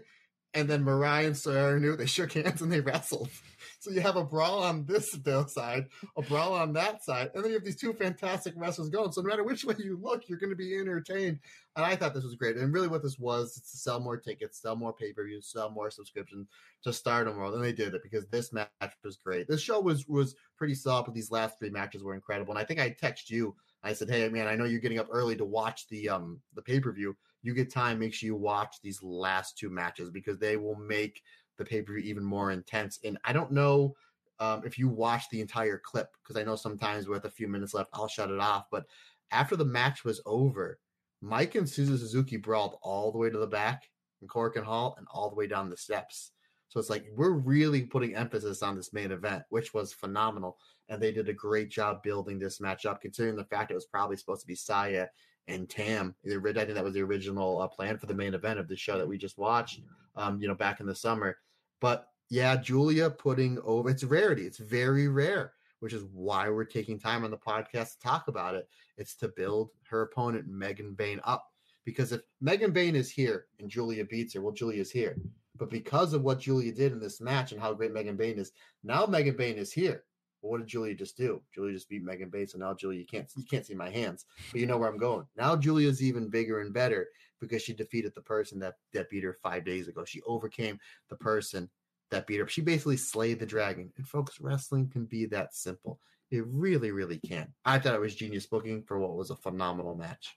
and 0.54 0.68
then 0.68 0.84
Mirai 0.84 1.26
and 1.26 1.34
Saori 1.34 1.80
Anou 1.80 1.96
they 1.96 2.06
shook 2.06 2.32
hands 2.32 2.62
and 2.62 2.72
they 2.72 2.80
wrestled. 2.80 3.28
So 3.78 3.90
you 3.92 4.00
have 4.00 4.16
a 4.16 4.24
brawl 4.24 4.64
on 4.64 4.84
this 4.84 5.16
side, 5.48 5.86
a 6.16 6.22
brawl 6.22 6.54
on 6.54 6.72
that 6.72 7.04
side, 7.04 7.30
and 7.34 7.44
then 7.44 7.50
you 7.50 7.56
have 7.58 7.64
these 7.64 7.76
two 7.76 7.92
fantastic 7.92 8.54
wrestlers 8.56 8.88
going. 8.88 9.12
So 9.12 9.20
no 9.20 9.28
matter 9.28 9.44
which 9.44 9.64
way 9.66 9.74
you 9.78 9.98
look, 10.02 10.28
you're 10.28 10.38
going 10.38 10.50
to 10.50 10.56
be 10.56 10.76
entertained. 10.76 11.38
And 11.76 11.84
I 11.84 11.94
thought 11.94 12.14
this 12.14 12.24
was 12.24 12.34
great. 12.34 12.56
And 12.56 12.72
really, 12.72 12.88
what 12.88 13.02
this 13.02 13.18
was, 13.18 13.56
it's 13.56 13.70
to 13.72 13.76
sell 13.76 14.00
more 14.00 14.16
tickets, 14.16 14.60
sell 14.60 14.74
more 14.74 14.92
pay 14.92 15.12
per 15.12 15.24
views, 15.24 15.52
sell 15.52 15.70
more 15.70 15.90
subscriptions 15.90 16.48
to 16.82 16.92
Stardom 16.92 17.36
World, 17.36 17.54
and 17.54 17.62
they 17.62 17.72
did 17.72 17.94
it 17.94 18.02
because 18.02 18.26
this 18.26 18.52
match 18.52 18.68
was 19.04 19.16
great. 19.16 19.46
This 19.46 19.60
show 19.60 19.80
was 19.80 20.06
was 20.08 20.34
pretty 20.56 20.74
solid, 20.74 21.04
but 21.04 21.14
these 21.14 21.30
last 21.30 21.58
three 21.58 21.70
matches 21.70 22.02
were 22.02 22.14
incredible. 22.14 22.52
And 22.52 22.58
I 22.58 22.64
think 22.64 22.80
I 22.80 22.90
texted 22.90 23.30
you. 23.30 23.54
I 23.84 23.92
said, 23.92 24.10
"Hey, 24.10 24.28
man, 24.28 24.48
I 24.48 24.56
know 24.56 24.64
you're 24.64 24.80
getting 24.80 24.98
up 24.98 25.08
early 25.10 25.36
to 25.36 25.44
watch 25.44 25.86
the 25.88 26.08
um 26.08 26.40
the 26.54 26.62
pay 26.62 26.80
per 26.80 26.92
view. 26.92 27.16
You 27.46 27.54
get 27.54 27.72
time, 27.72 27.98
make 27.98 28.12
sure 28.12 28.26
you 28.26 28.36
watch 28.36 28.76
these 28.82 29.02
last 29.02 29.56
two 29.56 29.70
matches 29.70 30.10
because 30.10 30.38
they 30.38 30.56
will 30.56 30.76
make." 30.76 31.22
the 31.56 31.64
pay 31.64 31.82
per 31.82 31.94
view 31.94 32.02
even 32.02 32.24
more 32.24 32.50
intense. 32.50 32.98
And 33.04 33.18
I 33.24 33.32
don't 33.32 33.52
know 33.52 33.94
um, 34.38 34.62
if 34.64 34.78
you 34.78 34.88
watch 34.88 35.24
the 35.30 35.40
entire 35.40 35.80
clip 35.82 36.08
because 36.22 36.40
I 36.40 36.44
know 36.44 36.56
sometimes 36.56 37.08
with 37.08 37.24
a 37.24 37.30
few 37.30 37.48
minutes 37.48 37.74
left, 37.74 37.90
I'll 37.92 38.08
shut 38.08 38.30
it 38.30 38.40
off. 38.40 38.66
But 38.70 38.84
after 39.30 39.56
the 39.56 39.64
match 39.64 40.04
was 40.04 40.20
over, 40.26 40.78
Maika 41.22 41.56
and 41.56 41.66
Suzu 41.66 41.98
Suzuki 41.98 42.36
brawled 42.36 42.76
all 42.82 43.10
the 43.10 43.18
way 43.18 43.30
to 43.30 43.38
the 43.38 43.46
back 43.46 43.88
in 44.22 44.28
and 44.32 44.64
Hall 44.64 44.94
and 44.98 45.06
all 45.10 45.30
the 45.30 45.36
way 45.36 45.46
down 45.46 45.70
the 45.70 45.76
steps. 45.76 46.32
So 46.68 46.80
it's 46.80 46.90
like 46.90 47.06
we're 47.14 47.30
really 47.30 47.82
putting 47.82 48.14
emphasis 48.14 48.62
on 48.62 48.76
this 48.76 48.92
main 48.92 49.12
event, 49.12 49.44
which 49.50 49.72
was 49.72 49.92
phenomenal. 49.92 50.58
And 50.88 51.00
they 51.00 51.12
did 51.12 51.28
a 51.28 51.32
great 51.32 51.70
job 51.70 52.02
building 52.02 52.38
this 52.38 52.60
match 52.60 52.86
up, 52.86 53.00
considering 53.00 53.36
the 53.36 53.44
fact 53.44 53.70
it 53.70 53.74
was 53.74 53.86
probably 53.86 54.16
supposed 54.16 54.42
to 54.42 54.46
be 54.46 54.54
Saya 54.54 55.06
and 55.48 55.68
Tam. 55.68 56.14
I 56.24 56.30
think 56.30 56.74
that 56.74 56.84
was 56.84 56.94
the 56.94 57.02
original 57.02 57.60
uh, 57.60 57.68
plan 57.68 57.98
for 57.98 58.06
the 58.06 58.14
main 58.14 58.34
event 58.34 58.58
of 58.58 58.68
the 58.68 58.76
show 58.76 58.98
that 58.98 59.06
we 59.06 59.18
just 59.18 59.38
watched, 59.38 59.80
um, 60.16 60.40
you 60.40 60.48
know, 60.48 60.54
back 60.54 60.80
in 60.80 60.86
the 60.86 60.94
summer. 60.94 61.38
But 61.80 62.08
yeah, 62.28 62.56
Giulia 62.56 63.10
putting 63.10 63.58
over 63.60 63.90
it's 63.90 64.04
rarity. 64.04 64.46
It's 64.46 64.58
very 64.58 65.08
rare, 65.08 65.52
which 65.80 65.92
is 65.92 66.04
why 66.12 66.48
we're 66.48 66.64
taking 66.64 66.98
time 66.98 67.24
on 67.24 67.30
the 67.30 67.36
podcast 67.36 67.92
to 67.92 68.00
talk 68.00 68.28
about 68.28 68.54
it. 68.54 68.68
It's 68.96 69.14
to 69.16 69.28
build 69.28 69.70
her 69.88 70.02
opponent, 70.02 70.48
Megan 70.48 70.94
Bayne 70.94 71.20
up. 71.24 71.52
Because 71.84 72.10
if 72.10 72.22
Megan 72.40 72.72
Bayne 72.72 72.96
is 72.96 73.10
here 73.10 73.46
and 73.60 73.70
Giulia 73.70 74.04
beats 74.04 74.34
her, 74.34 74.40
well, 74.40 74.52
Giulia's 74.52 74.90
here. 74.90 75.16
But 75.56 75.70
because 75.70 76.12
of 76.12 76.22
what 76.22 76.40
Giulia 76.40 76.72
did 76.72 76.92
in 76.92 76.98
this 76.98 77.20
match 77.20 77.52
and 77.52 77.60
how 77.60 77.72
great 77.74 77.92
Megan 77.92 78.16
Bayne 78.16 78.38
is, 78.38 78.52
now 78.82 79.06
Megan 79.06 79.36
Bayne 79.36 79.56
is 79.56 79.72
here. 79.72 80.02
Well, 80.46 80.52
what 80.52 80.60
did 80.60 80.68
Giulia 80.68 80.94
just 80.94 81.16
do? 81.16 81.42
Giulia 81.52 81.74
just 81.74 81.88
beat 81.88 82.04
Megan 82.04 82.30
Bayne, 82.30 82.46
so 82.46 82.56
now 82.56 82.72
Giulia 82.72 83.00
you 83.00 83.06
can't 83.06 83.28
you 83.36 83.42
can't 83.44 83.66
see 83.66 83.74
my 83.74 83.90
hands, 83.90 84.26
but 84.52 84.60
you 84.60 84.66
know 84.66 84.78
where 84.78 84.88
I'm 84.88 84.96
going. 84.96 85.26
Now 85.36 85.56
Giulia's 85.56 86.00
even 86.00 86.30
bigger 86.30 86.60
and 86.60 86.72
better 86.72 87.08
because 87.40 87.62
she 87.62 87.72
defeated 87.72 88.14
the 88.14 88.20
person 88.20 88.60
that 88.60 88.74
that 88.92 89.10
beat 89.10 89.24
her 89.24 89.36
five 89.42 89.64
days 89.64 89.88
ago. 89.88 90.04
She 90.04 90.22
overcame 90.22 90.78
the 91.08 91.16
person 91.16 91.68
that 92.12 92.28
beat 92.28 92.38
her. 92.38 92.46
She 92.46 92.60
basically 92.60 92.96
slayed 92.96 93.40
the 93.40 93.46
dragon. 93.46 93.92
And 93.96 94.06
folks, 94.06 94.40
wrestling 94.40 94.88
can 94.88 95.04
be 95.04 95.26
that 95.26 95.52
simple. 95.52 95.98
It 96.30 96.44
really, 96.46 96.92
really 96.92 97.18
can. 97.18 97.52
I 97.64 97.80
thought 97.80 97.94
it 97.94 98.00
was 98.00 98.14
genius 98.14 98.46
booking 98.46 98.84
for 98.84 99.00
what 99.00 99.16
was 99.16 99.30
a 99.30 99.36
phenomenal 99.36 99.96
match. 99.96 100.36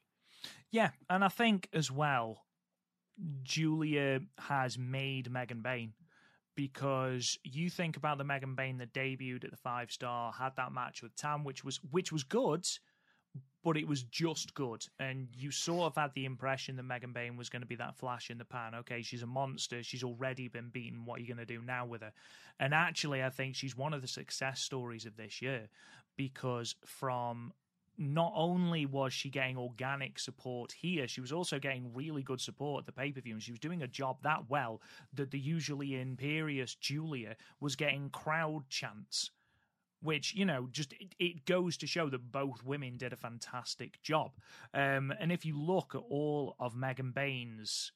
Yeah, 0.71 0.89
and 1.07 1.23
I 1.23 1.27
think 1.27 1.69
as 1.71 1.91
well, 1.91 2.45
Giulia 3.43 4.21
has 4.39 4.77
made 4.77 5.31
Megan 5.31 5.61
Bayne 5.61 5.93
because 6.59 7.39
you 7.45 7.69
think 7.69 7.95
about 7.95 8.17
the 8.17 8.25
Megan 8.25 8.53
Bayne 8.53 8.79
that 8.79 8.91
debuted 8.91 9.45
at 9.45 9.51
the 9.51 9.55
five 9.55 9.93
star, 9.93 10.33
had 10.33 10.57
that 10.57 10.73
match 10.73 11.01
with 11.01 11.15
Tam, 11.15 11.45
which 11.45 11.63
was 11.63 11.79
which 11.89 12.11
was 12.11 12.25
good, 12.25 12.67
but 13.63 13.77
it 13.77 13.87
was 13.87 14.03
just 14.03 14.53
good. 14.55 14.83
And 14.99 15.29
you 15.33 15.51
sort 15.51 15.85
of 15.85 15.95
had 15.95 16.11
the 16.15 16.25
impression 16.25 16.75
that 16.75 16.83
Megan 16.83 17.13
Bayne 17.13 17.37
was 17.37 17.47
going 17.47 17.61
to 17.61 17.65
be 17.65 17.77
that 17.77 17.95
flash 17.95 18.29
in 18.29 18.37
the 18.37 18.43
pan. 18.43 18.75
Okay, 18.75 19.01
she's 19.01 19.23
a 19.23 19.25
monster. 19.25 19.81
She's 19.83 20.03
already 20.03 20.49
been 20.49 20.67
beaten. 20.69 21.05
What 21.05 21.19
are 21.19 21.21
you 21.21 21.33
going 21.33 21.37
to 21.37 21.45
do 21.45 21.61
now 21.61 21.85
with 21.85 22.01
her? 22.01 22.11
And 22.59 22.73
actually, 22.73 23.23
I 23.23 23.29
think 23.29 23.55
she's 23.55 23.77
one 23.77 23.93
of 23.93 24.01
the 24.01 24.07
success 24.09 24.59
stories 24.59 25.05
of 25.05 25.15
this 25.15 25.41
year 25.41 25.69
because 26.17 26.75
from 26.85 27.53
not 27.99 28.31
only 28.33 28.85
was 28.85 29.13
she 29.13 29.29
getting 29.29 29.57
organic 29.57 30.17
support 30.17 30.71
here, 30.71 31.07
she 31.07 31.19
was 31.19 31.33
also 31.33 31.59
getting 31.59 31.93
really 31.93 32.23
good 32.23 32.39
support 32.39 32.83
at 32.83 32.85
the 32.85 32.91
pay 32.93 33.11
per 33.11 33.19
view, 33.19 33.33
and 33.33 33.43
she 33.43 33.51
was 33.51 33.59
doing 33.59 33.83
a 33.83 33.87
job 33.87 34.17
that 34.23 34.49
well 34.49 34.81
that 35.13 35.31
the 35.31 35.39
usually 35.39 35.99
imperious 35.99 36.75
Giulia 36.75 37.35
was 37.59 37.75
getting 37.75 38.09
crowd 38.09 38.63
chants 38.69 39.31
which 40.01 40.33
you 40.33 40.45
know 40.45 40.69
just 40.71 40.93
it, 40.93 41.13
it, 41.19 41.45
goes 41.45 41.75
to 41.75 41.85
show 41.85 42.09
that 42.09 42.31
both 42.31 42.63
women 42.63 42.95
did 42.95 43.11
a 43.11 43.17
fantastic 43.17 44.01
job. 44.01 44.31
Um, 44.73 45.13
and 45.19 45.29
if 45.29 45.45
you 45.45 45.59
look 45.59 45.93
at 45.93 46.01
all 46.09 46.55
of 46.57 46.73
megan 46.73 47.11
bayne's 47.11 47.91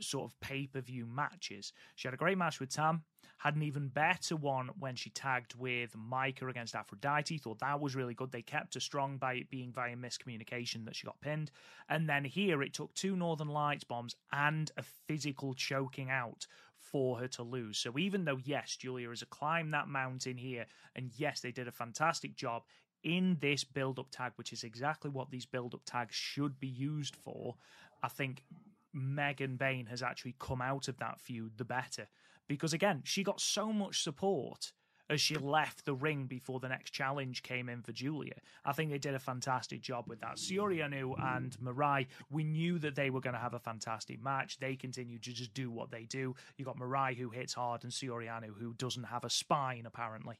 sort 0.00 0.30
of 0.30 0.38
pay-per-view 0.40 1.06
matches 1.06 1.72
she 1.94 2.08
had 2.08 2.14
a 2.14 2.18
great 2.18 2.36
match 2.36 2.60
with 2.60 2.68
tam 2.68 3.04
had 3.38 3.54
an 3.54 3.62
even 3.62 3.88
better 3.88 4.34
one 4.34 4.70
when 4.78 4.96
she 4.96 5.10
tagged 5.10 5.54
with 5.54 5.94
Maika 5.96 6.48
against 6.48 6.74
Aphrodite. 6.74 7.38
Thought 7.38 7.60
that 7.60 7.80
was 7.80 7.94
really 7.94 8.14
good. 8.14 8.32
They 8.32 8.42
kept 8.42 8.74
her 8.74 8.80
strong 8.80 9.18
by 9.18 9.34
it 9.34 9.50
being 9.50 9.72
via 9.72 9.94
miscommunication 9.94 10.84
that 10.86 10.96
she 10.96 11.06
got 11.06 11.20
pinned. 11.20 11.50
And 11.88 12.08
then 12.08 12.24
here 12.24 12.62
it 12.62 12.72
took 12.72 12.94
two 12.94 13.14
Northern 13.14 13.48
Lights 13.48 13.84
bombs 13.84 14.16
and 14.32 14.70
a 14.76 14.82
physical 14.82 15.54
choking 15.54 16.10
out 16.10 16.46
for 16.78 17.18
her 17.18 17.28
to 17.28 17.42
lose. 17.42 17.78
So 17.78 17.98
even 17.98 18.24
though, 18.24 18.38
yes, 18.44 18.76
Giulia 18.76 19.08
has 19.08 19.22
climbed 19.28 19.74
that 19.74 19.88
mountain 19.88 20.36
here, 20.36 20.66
and 20.94 21.10
yes, 21.16 21.40
they 21.40 21.52
did 21.52 21.68
a 21.68 21.72
fantastic 21.72 22.36
job 22.36 22.62
in 23.02 23.36
this 23.40 23.64
build 23.64 23.98
up 23.98 24.10
tag, 24.10 24.32
which 24.36 24.52
is 24.52 24.64
exactly 24.64 25.10
what 25.10 25.30
these 25.30 25.46
build 25.46 25.74
up 25.74 25.82
tags 25.84 26.14
should 26.14 26.58
be 26.58 26.68
used 26.68 27.16
for, 27.16 27.54
I 28.02 28.08
think 28.08 28.42
Megan 28.92 29.56
Bayne 29.56 29.86
has 29.86 30.02
actually 30.02 30.34
come 30.38 30.62
out 30.62 30.88
of 30.88 30.96
that 30.98 31.20
feud 31.20 31.52
the 31.58 31.64
better. 31.64 32.08
Because 32.48 32.72
again, 32.72 33.02
she 33.04 33.22
got 33.22 33.40
so 33.40 33.72
much 33.72 34.02
support 34.02 34.72
as 35.08 35.20
she 35.20 35.36
left 35.36 35.84
the 35.84 35.94
ring 35.94 36.26
before 36.26 36.60
the 36.60 36.68
next 36.68 36.90
challenge 36.90 37.42
came 37.42 37.68
in 37.68 37.82
for 37.82 37.92
Giulia. 37.92 38.34
I 38.64 38.72
think 38.72 38.90
they 38.90 38.98
did 38.98 39.14
a 39.14 39.18
fantastic 39.18 39.80
job 39.80 40.04
with 40.08 40.20
that. 40.20 40.36
Saori 40.36 40.78
Anou 40.78 41.14
and 41.36 41.56
Mirai, 41.62 42.06
we 42.30 42.44
knew 42.44 42.78
that 42.80 42.96
they 42.96 43.10
were 43.10 43.20
going 43.20 43.34
to 43.34 43.40
have 43.40 43.54
a 43.54 43.58
fantastic 43.58 44.22
match. 44.22 44.58
They 44.58 44.74
continued 44.74 45.22
to 45.22 45.32
just 45.32 45.54
do 45.54 45.70
what 45.70 45.90
they 45.90 46.04
do. 46.04 46.34
You 46.56 46.64
got 46.64 46.78
Mirai 46.78 47.16
who 47.16 47.30
hits 47.30 47.54
hard 47.54 47.84
and 47.84 47.92
Saori 47.92 48.26
Anou 48.26 48.58
who 48.58 48.74
doesn't 48.74 49.04
have 49.04 49.24
a 49.24 49.30
spine 49.30 49.86
apparently. 49.86 50.36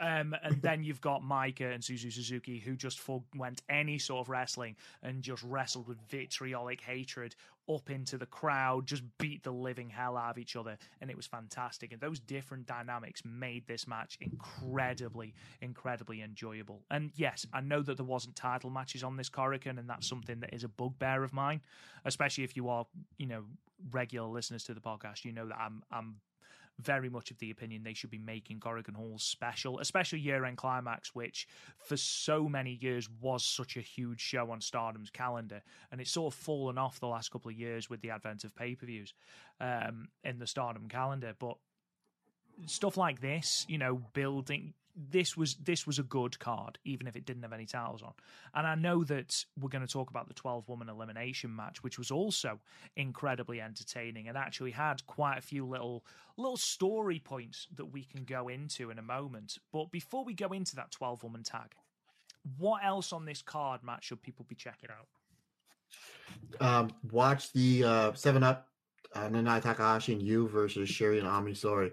Um, 0.00 0.34
and 0.42 0.60
then 0.60 0.82
you've 0.84 1.00
got 1.00 1.22
Maika 1.22 1.72
and 1.72 1.82
Suzu 1.82 2.12
Suzuki 2.12 2.58
who 2.58 2.76
just 2.76 3.00
went 3.34 3.62
any 3.68 3.98
sort 3.98 4.26
of 4.26 4.28
wrestling 4.28 4.76
and 5.02 5.22
just 5.22 5.42
wrestled 5.42 5.88
with 5.88 5.98
vitriolic 6.08 6.80
hatred 6.80 7.34
up 7.74 7.90
into 7.90 8.18
the 8.18 8.26
crowd, 8.26 8.86
just 8.86 9.02
beat 9.18 9.42
the 9.42 9.50
living 9.50 9.90
hell 9.90 10.16
out 10.16 10.30
of 10.30 10.38
each 10.38 10.56
other, 10.56 10.76
and 11.00 11.10
it 11.10 11.16
was 11.16 11.26
fantastic. 11.26 11.92
And 11.92 12.00
those 12.00 12.20
different 12.20 12.66
dynamics 12.66 13.22
made 13.24 13.66
this 13.66 13.86
match 13.86 14.18
incredibly, 14.20 15.34
incredibly 15.60 16.22
enjoyable. 16.22 16.82
And 16.90 17.10
yes, 17.14 17.46
I 17.52 17.60
know 17.60 17.82
that 17.82 17.96
there 17.96 18.06
wasn't 18.06 18.36
title 18.36 18.70
matches 18.70 19.04
on 19.04 19.16
this 19.16 19.30
Korakuen, 19.30 19.78
and 19.78 19.88
that's 19.88 20.08
something 20.08 20.40
that 20.40 20.54
is 20.54 20.64
a 20.64 20.68
bugbear 20.68 21.22
of 21.22 21.32
mine, 21.32 21.60
especially 22.04 22.44
if 22.44 22.56
you 22.56 22.68
are, 22.68 22.86
you 23.18 23.26
know, 23.26 23.44
regular 23.90 24.28
listeners 24.28 24.64
to 24.64 24.74
the 24.74 24.80
podcast. 24.80 25.24
You 25.24 25.32
know 25.32 25.46
that 25.48 25.58
I'm 25.58 25.82
I'm 25.90 26.16
very 26.80 27.08
much 27.08 27.30
of 27.30 27.38
the 27.38 27.50
opinion 27.50 27.82
they 27.82 27.94
should 27.94 28.10
be 28.10 28.18
making 28.18 28.60
Korakuen 28.60 28.96
Halls 28.96 29.22
special, 29.22 29.78
especially 29.78 30.20
Year 30.20 30.44
End 30.44 30.56
Climax, 30.56 31.14
which 31.14 31.46
for 31.78 31.96
so 31.96 32.48
many 32.48 32.78
years 32.80 33.08
was 33.20 33.44
such 33.44 33.76
a 33.76 33.80
huge 33.80 34.20
show 34.20 34.50
on 34.50 34.60
Stardom's 34.60 35.10
calendar. 35.10 35.62
And 35.90 36.00
it's 36.00 36.10
sort 36.10 36.34
of 36.34 36.38
fallen 36.38 36.78
off 36.78 37.00
the 37.00 37.08
last 37.08 37.30
couple 37.30 37.50
of 37.50 37.56
years 37.56 37.88
with 37.88 38.00
the 38.00 38.10
advent 38.10 38.44
of 38.44 38.54
pay 38.54 38.74
per 38.74 38.86
views 38.86 39.14
um, 39.60 40.08
in 40.24 40.38
the 40.38 40.46
Stardom 40.46 40.88
calendar. 40.88 41.34
But 41.38 41.56
stuff 42.66 42.96
like 42.96 43.20
this, 43.20 43.64
you 43.68 43.78
know, 43.78 44.00
building 44.12 44.74
this 44.96 45.36
was 45.36 45.56
this 45.56 45.86
was 45.86 45.98
a 45.98 46.02
good 46.02 46.38
card, 46.38 46.78
even 46.84 47.06
if 47.06 47.16
it 47.16 47.24
didn't 47.24 47.42
have 47.42 47.52
any 47.52 47.66
titles 47.66 48.02
on. 48.02 48.12
And 48.54 48.66
I 48.66 48.74
know 48.74 49.04
that 49.04 49.44
we're 49.58 49.68
going 49.68 49.86
to 49.86 49.92
talk 49.92 50.10
about 50.10 50.28
the 50.28 50.34
twelve 50.34 50.68
woman 50.68 50.88
elimination 50.88 51.54
match, 51.54 51.82
which 51.82 51.98
was 51.98 52.10
also 52.10 52.60
incredibly 52.96 53.60
entertaining 53.60 54.28
and 54.28 54.36
actually 54.36 54.72
had 54.72 55.06
quite 55.06 55.38
a 55.38 55.42
few 55.42 55.66
little 55.66 56.04
little 56.36 56.56
story 56.56 57.18
points 57.18 57.66
that 57.76 57.86
we 57.86 58.04
can 58.04 58.24
go 58.24 58.48
into 58.48 58.90
in 58.90 58.98
a 58.98 59.02
moment. 59.02 59.58
But 59.72 59.90
before 59.90 60.24
we 60.24 60.34
go 60.34 60.48
into 60.48 60.76
that 60.76 60.90
twelve 60.90 61.22
woman 61.22 61.42
tag, 61.42 61.74
what 62.58 62.84
else 62.84 63.12
on 63.12 63.24
this 63.24 63.42
card 63.42 63.82
match 63.82 64.04
should 64.04 64.22
people 64.22 64.44
be 64.48 64.54
checking 64.54 64.90
out? 64.90 65.06
Um, 66.60 66.90
watch 67.10 67.52
the 67.52 67.84
uh, 67.84 68.12
Seven 68.14 68.42
Up 68.42 68.68
uh, 69.14 69.28
Nanae 69.28 69.62
Takahashi 69.62 70.12
and 70.12 70.22
you 70.22 70.48
versus 70.48 70.88
Sherry 70.88 71.18
and 71.18 71.28
Ami 71.28 71.52
Sohrei. 71.52 71.90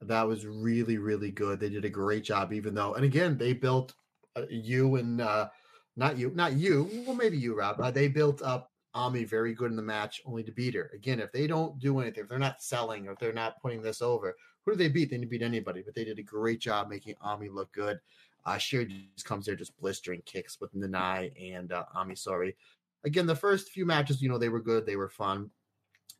That 0.00 0.26
was 0.26 0.46
really, 0.46 0.98
really 0.98 1.30
good. 1.30 1.58
They 1.58 1.70
did 1.70 1.84
a 1.84 1.90
great 1.90 2.24
job, 2.24 2.52
even 2.52 2.74
though, 2.74 2.94
and 2.94 3.04
again, 3.04 3.36
they 3.36 3.52
built 3.52 3.94
uh, 4.36 4.42
you 4.48 4.96
and 4.96 5.20
uh, 5.20 5.48
not 5.96 6.16
you, 6.16 6.30
not 6.34 6.52
you. 6.52 6.88
Well, 7.06 7.16
maybe 7.16 7.36
you, 7.36 7.56
Rob. 7.56 7.80
Uh, 7.80 7.90
they 7.90 8.06
built 8.06 8.40
up 8.42 8.70
Ami 8.94 9.24
very 9.24 9.54
good 9.54 9.70
in 9.70 9.76
the 9.76 9.82
match, 9.82 10.22
only 10.24 10.44
to 10.44 10.52
beat 10.52 10.74
her. 10.74 10.90
Again, 10.94 11.18
if 11.18 11.32
they 11.32 11.46
don't 11.46 11.78
do 11.80 11.98
anything, 11.98 12.22
if 12.22 12.28
they're 12.28 12.38
not 12.38 12.62
selling, 12.62 13.08
or 13.08 13.12
if 13.12 13.18
they're 13.18 13.32
not 13.32 13.60
putting 13.60 13.82
this 13.82 14.00
over, 14.00 14.36
who 14.64 14.72
do 14.72 14.78
they 14.78 14.88
beat? 14.88 15.10
They 15.10 15.16
didn't 15.16 15.30
beat 15.30 15.42
anybody, 15.42 15.82
but 15.84 15.94
they 15.94 16.04
did 16.04 16.18
a 16.18 16.22
great 16.22 16.60
job 16.60 16.88
making 16.88 17.14
Ami 17.20 17.48
look 17.48 17.72
good. 17.72 17.98
Uh, 18.44 18.56
just 18.56 19.24
comes 19.24 19.46
there 19.46 19.56
just 19.56 19.76
blistering 19.78 20.22
kicks 20.24 20.60
with 20.60 20.74
Nanae 20.74 21.32
and 21.54 21.72
uh, 21.72 21.84
Ami. 21.94 22.14
Sorry. 22.14 22.56
Again, 23.04 23.26
the 23.26 23.34
first 23.34 23.70
few 23.70 23.84
matches, 23.84 24.22
you 24.22 24.28
know, 24.28 24.38
they 24.38 24.48
were 24.48 24.60
good, 24.60 24.86
they 24.86 24.96
were 24.96 25.08
fun, 25.08 25.50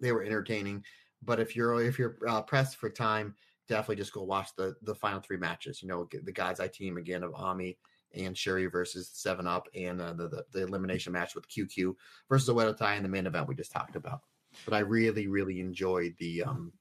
they 0.01 0.13
were 0.13 0.23
entertaining. 0.23 0.85
But 1.23 1.41
if 1.41 1.57
you're 1.57 1.83
if 1.83 1.99
you're 1.99 2.17
uh, 2.29 2.43
pressed 2.43 2.77
for 2.77 2.91
time, 2.91 3.35
definitely 3.69 3.97
just 3.97 4.13
go 4.13 4.23
watch 4.23 4.49
the 4.57 4.75
the 4.83 4.95
final 4.95 5.21
three 5.21 5.37
matches. 5.37 5.83
You 5.83 5.89
know, 5.89 6.09
the 6.11 6.33
God's 6.33 6.61
Eye 6.61 6.69
team 6.69 6.97
again 6.97 7.23
of 7.23 7.35
Ami 7.35 7.79
and 8.15 8.37
Sherry 8.37 8.67
versus 8.67 9.11
Seven 9.13 9.47
Up, 9.47 9.69
and 9.75 10.01
uh, 10.01 10.15
the, 10.15 10.29
the, 10.29 10.45
the 10.53 10.63
elimination 10.63 11.13
match 11.13 11.35
with 11.35 11.49
QQ 11.49 11.95
versus 12.29 12.49
Oedo 12.49 12.77
Tai 12.77 12.97
in 12.97 13.03
the 13.03 13.09
main 13.09 13.27
event 13.27 13.49
we 13.49 13.55
just 13.55 13.73
talked 13.73 13.97
about. 13.97 14.21
But 14.65 14.75
I 14.75 14.81
really 14.81 15.29
really 15.29 15.61
enjoyed 15.61 16.15
the 16.19 16.45
um 16.45 16.73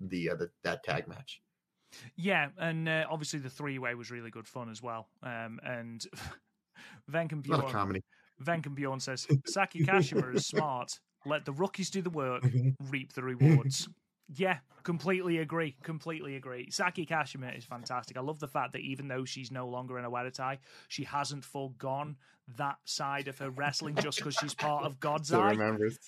the 0.00 0.30
uh, 0.30 0.36
the 0.36 0.50
that 0.64 0.82
tag 0.82 1.06
match. 1.06 1.42
Yeah, 2.16 2.48
and 2.56 2.88
uh, 2.88 3.06
obviously 3.10 3.40
the 3.40 3.50
three 3.50 3.78
way 3.78 3.94
was 3.94 4.10
really 4.10 4.30
good 4.30 4.46
fun 4.46 4.70
as 4.70 4.82
well. 4.82 5.08
Um, 5.22 5.60
and 5.64 6.04
Venk 7.10 7.42
Bjorn, 7.42 7.70
comedy. 7.70 8.02
Venk 8.42 8.72
Bjorn 8.74 9.00
says 9.00 9.26
Saki 9.46 9.84
Kashima 9.84 10.34
is 10.34 10.46
smart. 10.46 10.98
Let 11.26 11.44
the 11.44 11.52
rookies 11.52 11.90
do 11.90 12.00
the 12.00 12.10
work, 12.10 12.46
reap 12.88 13.12
the 13.12 13.22
rewards. 13.22 13.88
Yeah, 14.36 14.58
completely 14.84 15.38
agree. 15.38 15.76
Completely 15.82 16.36
agree. 16.36 16.70
Saki 16.70 17.04
Kashima 17.04 17.56
is 17.56 17.64
fantastic. 17.64 18.16
I 18.16 18.20
love 18.20 18.38
the 18.38 18.48
fact 18.48 18.72
that 18.72 18.80
even 18.80 19.08
though 19.08 19.24
she's 19.24 19.50
no 19.50 19.68
longer 19.68 19.98
in 19.98 20.04
a 20.04 20.10
Oedo 20.10 20.32
Tai, 20.32 20.58
she 20.88 21.04
hasn't 21.04 21.44
forgone 21.44 22.16
that 22.56 22.76
side 22.84 23.28
of 23.28 23.38
her 23.38 23.50
wrestling 23.50 23.96
just 23.96 24.18
because 24.18 24.34
she's 24.34 24.54
part 24.54 24.84
of 24.84 25.00
God's 25.00 25.32
Eye. 25.32 25.56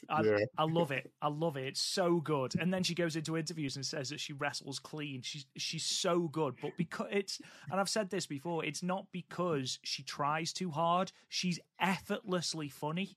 I, 0.08 0.22
yeah. 0.22 0.38
I 0.56 0.64
love 0.64 0.90
it. 0.90 1.10
I 1.20 1.28
love 1.28 1.56
it. 1.56 1.66
It's 1.66 1.80
so 1.80 2.20
good. 2.20 2.54
And 2.60 2.72
then 2.72 2.82
she 2.82 2.94
goes 2.94 3.16
into 3.16 3.36
interviews 3.36 3.76
and 3.76 3.84
says 3.84 4.10
that 4.10 4.20
she 4.20 4.32
wrestles 4.32 4.78
clean. 4.78 5.22
She's 5.22 5.46
she's 5.56 5.84
so 5.84 6.28
good. 6.28 6.54
But 6.60 6.76
because 6.76 7.08
it's 7.10 7.40
and 7.70 7.80
I've 7.80 7.88
said 7.88 8.10
this 8.10 8.26
before, 8.26 8.64
it's 8.64 8.82
not 8.82 9.06
because 9.12 9.78
she 9.82 10.02
tries 10.02 10.52
too 10.52 10.70
hard. 10.70 11.12
She's 11.28 11.60
effortlessly 11.80 12.68
funny. 12.68 13.16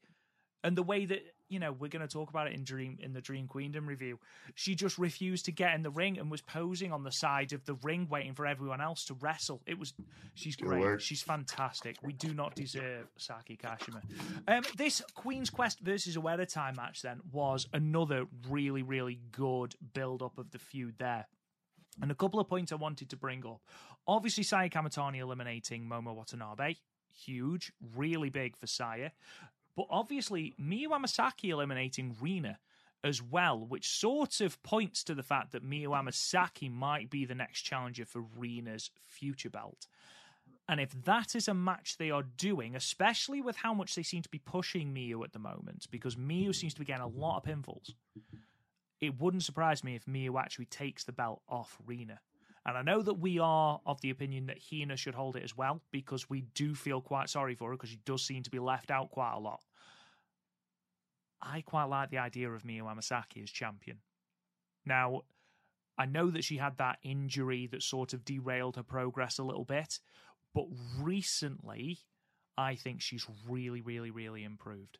And 0.63 0.75
the 0.75 0.83
way 0.83 1.05
that 1.05 1.21
you 1.49 1.59
know 1.59 1.71
we're 1.71 1.89
going 1.89 2.05
to 2.05 2.11
talk 2.11 2.29
about 2.29 2.47
it 2.47 2.53
in 2.53 2.63
Dream 2.63 2.97
in 3.01 3.13
the 3.13 3.21
Dream 3.21 3.47
Queendom 3.47 3.87
review, 3.87 4.19
she 4.55 4.75
just 4.75 4.97
refused 4.97 5.45
to 5.45 5.51
get 5.51 5.73
in 5.75 5.83
the 5.83 5.89
ring 5.89 6.17
and 6.17 6.29
was 6.29 6.41
posing 6.41 6.91
on 6.91 7.03
the 7.03 7.11
side 7.11 7.53
of 7.53 7.65
the 7.65 7.75
ring, 7.75 8.07
waiting 8.09 8.33
for 8.33 8.45
everyone 8.45 8.81
else 8.81 9.05
to 9.05 9.13
wrestle. 9.15 9.61
It 9.65 9.77
was 9.77 9.93
she's 10.33 10.55
great. 10.55 11.01
She's 11.01 11.21
fantastic. 11.21 11.97
We 12.01 12.13
do 12.13 12.33
not 12.33 12.55
deserve 12.55 13.07
Saki 13.17 13.57
Kashima. 13.57 14.01
Um, 14.47 14.63
this 14.77 15.01
Queen's 15.13 15.49
Quest 15.49 15.79
versus 15.79 16.17
Oedo 16.17 16.47
Tai 16.51 16.73
match 16.73 17.01
then 17.01 17.19
was 17.31 17.67
another 17.73 18.25
really 18.49 18.83
really 18.83 19.19
good 19.31 19.75
build 19.93 20.21
up 20.21 20.37
of 20.37 20.51
the 20.51 20.59
feud 20.59 20.95
there. 20.99 21.27
And 22.01 22.11
a 22.11 22.15
couple 22.15 22.39
of 22.39 22.49
points 22.49 22.71
I 22.71 22.75
wanted 22.75 23.09
to 23.09 23.17
bring 23.17 23.45
up. 23.45 23.61
Obviously, 24.07 24.43
Saya 24.43 24.69
Kamitani 24.69 25.19
eliminating 25.19 25.85
Momo 25.85 26.13
Watanabe. 26.13 26.75
Huge, 27.09 27.71
really 27.95 28.29
big 28.29 28.57
for 28.57 28.67
Saya. 28.67 29.11
But 29.75 29.87
obviously, 29.89 30.53
Miyu 30.61 30.87
Amasaki 30.87 31.49
eliminating 31.49 32.15
Rina 32.19 32.59
as 33.03 33.21
well, 33.21 33.59
which 33.59 33.87
sort 33.87 34.41
of 34.41 34.61
points 34.63 35.03
to 35.03 35.13
the 35.13 35.23
fact 35.23 35.51
that 35.51 35.63
Miyu 35.63 35.89
Amasaki 35.89 36.71
might 36.71 37.09
be 37.09 37.25
the 37.25 37.35
next 37.35 37.61
challenger 37.61 38.05
for 38.05 38.21
Rina's 38.21 38.89
future 39.05 39.49
belt. 39.49 39.87
And 40.67 40.79
if 40.79 40.91
that 41.03 41.35
is 41.35 41.47
a 41.47 41.53
match 41.53 41.97
they 41.97 42.09
are 42.09 42.23
doing, 42.23 42.75
especially 42.75 43.41
with 43.41 43.57
how 43.57 43.73
much 43.73 43.93
they 43.93 44.01
seem 44.01 44.23
to 44.23 44.29
be 44.29 44.39
pushing 44.39 44.93
Miyu 44.93 45.23
at 45.23 45.33
the 45.33 45.39
moment, 45.39 45.85
because 45.91 46.15
Miyu 46.15 46.55
seems 46.55 46.73
to 46.73 46.79
be 46.79 46.85
getting 46.85 47.03
a 47.03 47.07
lot 47.07 47.37
of 47.37 47.43
pinfalls, 47.43 47.93
it 48.99 49.19
wouldn't 49.21 49.43
surprise 49.43 49.83
me 49.83 49.95
if 49.95 50.05
Miyu 50.05 50.39
actually 50.39 50.65
takes 50.65 51.03
the 51.03 51.11
belt 51.11 51.41
off 51.47 51.77
Rina. 51.85 52.19
And 52.65 52.77
I 52.77 52.81
know 52.81 53.01
that 53.01 53.19
we 53.19 53.37
are 53.37 53.79
of 53.85 54.01
the 54.01 54.09
opinion 54.09 54.47
that 54.47 54.57
Hina 54.71 54.97
should 54.97 55.13
hold 55.13 55.35
it 55.35 55.43
as 55.43 55.55
well, 55.55 55.81
because 55.91 56.29
we 56.29 56.41
do 56.55 56.73
feel 56.73 56.99
quite 56.99 57.29
sorry 57.29 57.53
for 57.53 57.69
her, 57.69 57.75
because 57.75 57.91
she 57.91 57.99
does 58.05 58.23
seem 58.23 58.41
to 58.43 58.49
be 58.49 58.59
left 58.59 58.89
out 58.89 59.11
quite 59.11 59.33
a 59.35 59.39
lot. 59.39 59.61
I 61.41 61.61
quite 61.61 61.85
like 61.85 62.09
the 62.09 62.17
idea 62.17 62.49
of 62.49 62.63
Miyu 62.63 62.83
Amasaki 62.83 63.43
as 63.43 63.51
champion. 63.51 63.99
Now, 64.85 65.21
I 65.97 66.05
know 66.05 66.31
that 66.31 66.43
she 66.43 66.57
had 66.57 66.77
that 66.77 66.97
injury 67.03 67.67
that 67.67 67.83
sort 67.83 68.13
of 68.13 68.25
derailed 68.25 68.77
her 68.77 68.83
progress 68.83 69.37
a 69.37 69.43
little 69.43 69.65
bit, 69.65 69.99
but 70.53 70.65
recently, 70.99 71.99
I 72.57 72.75
think 72.75 73.01
she's 73.01 73.27
really, 73.47 73.81
really, 73.81 74.09
really 74.09 74.43
improved. 74.43 74.97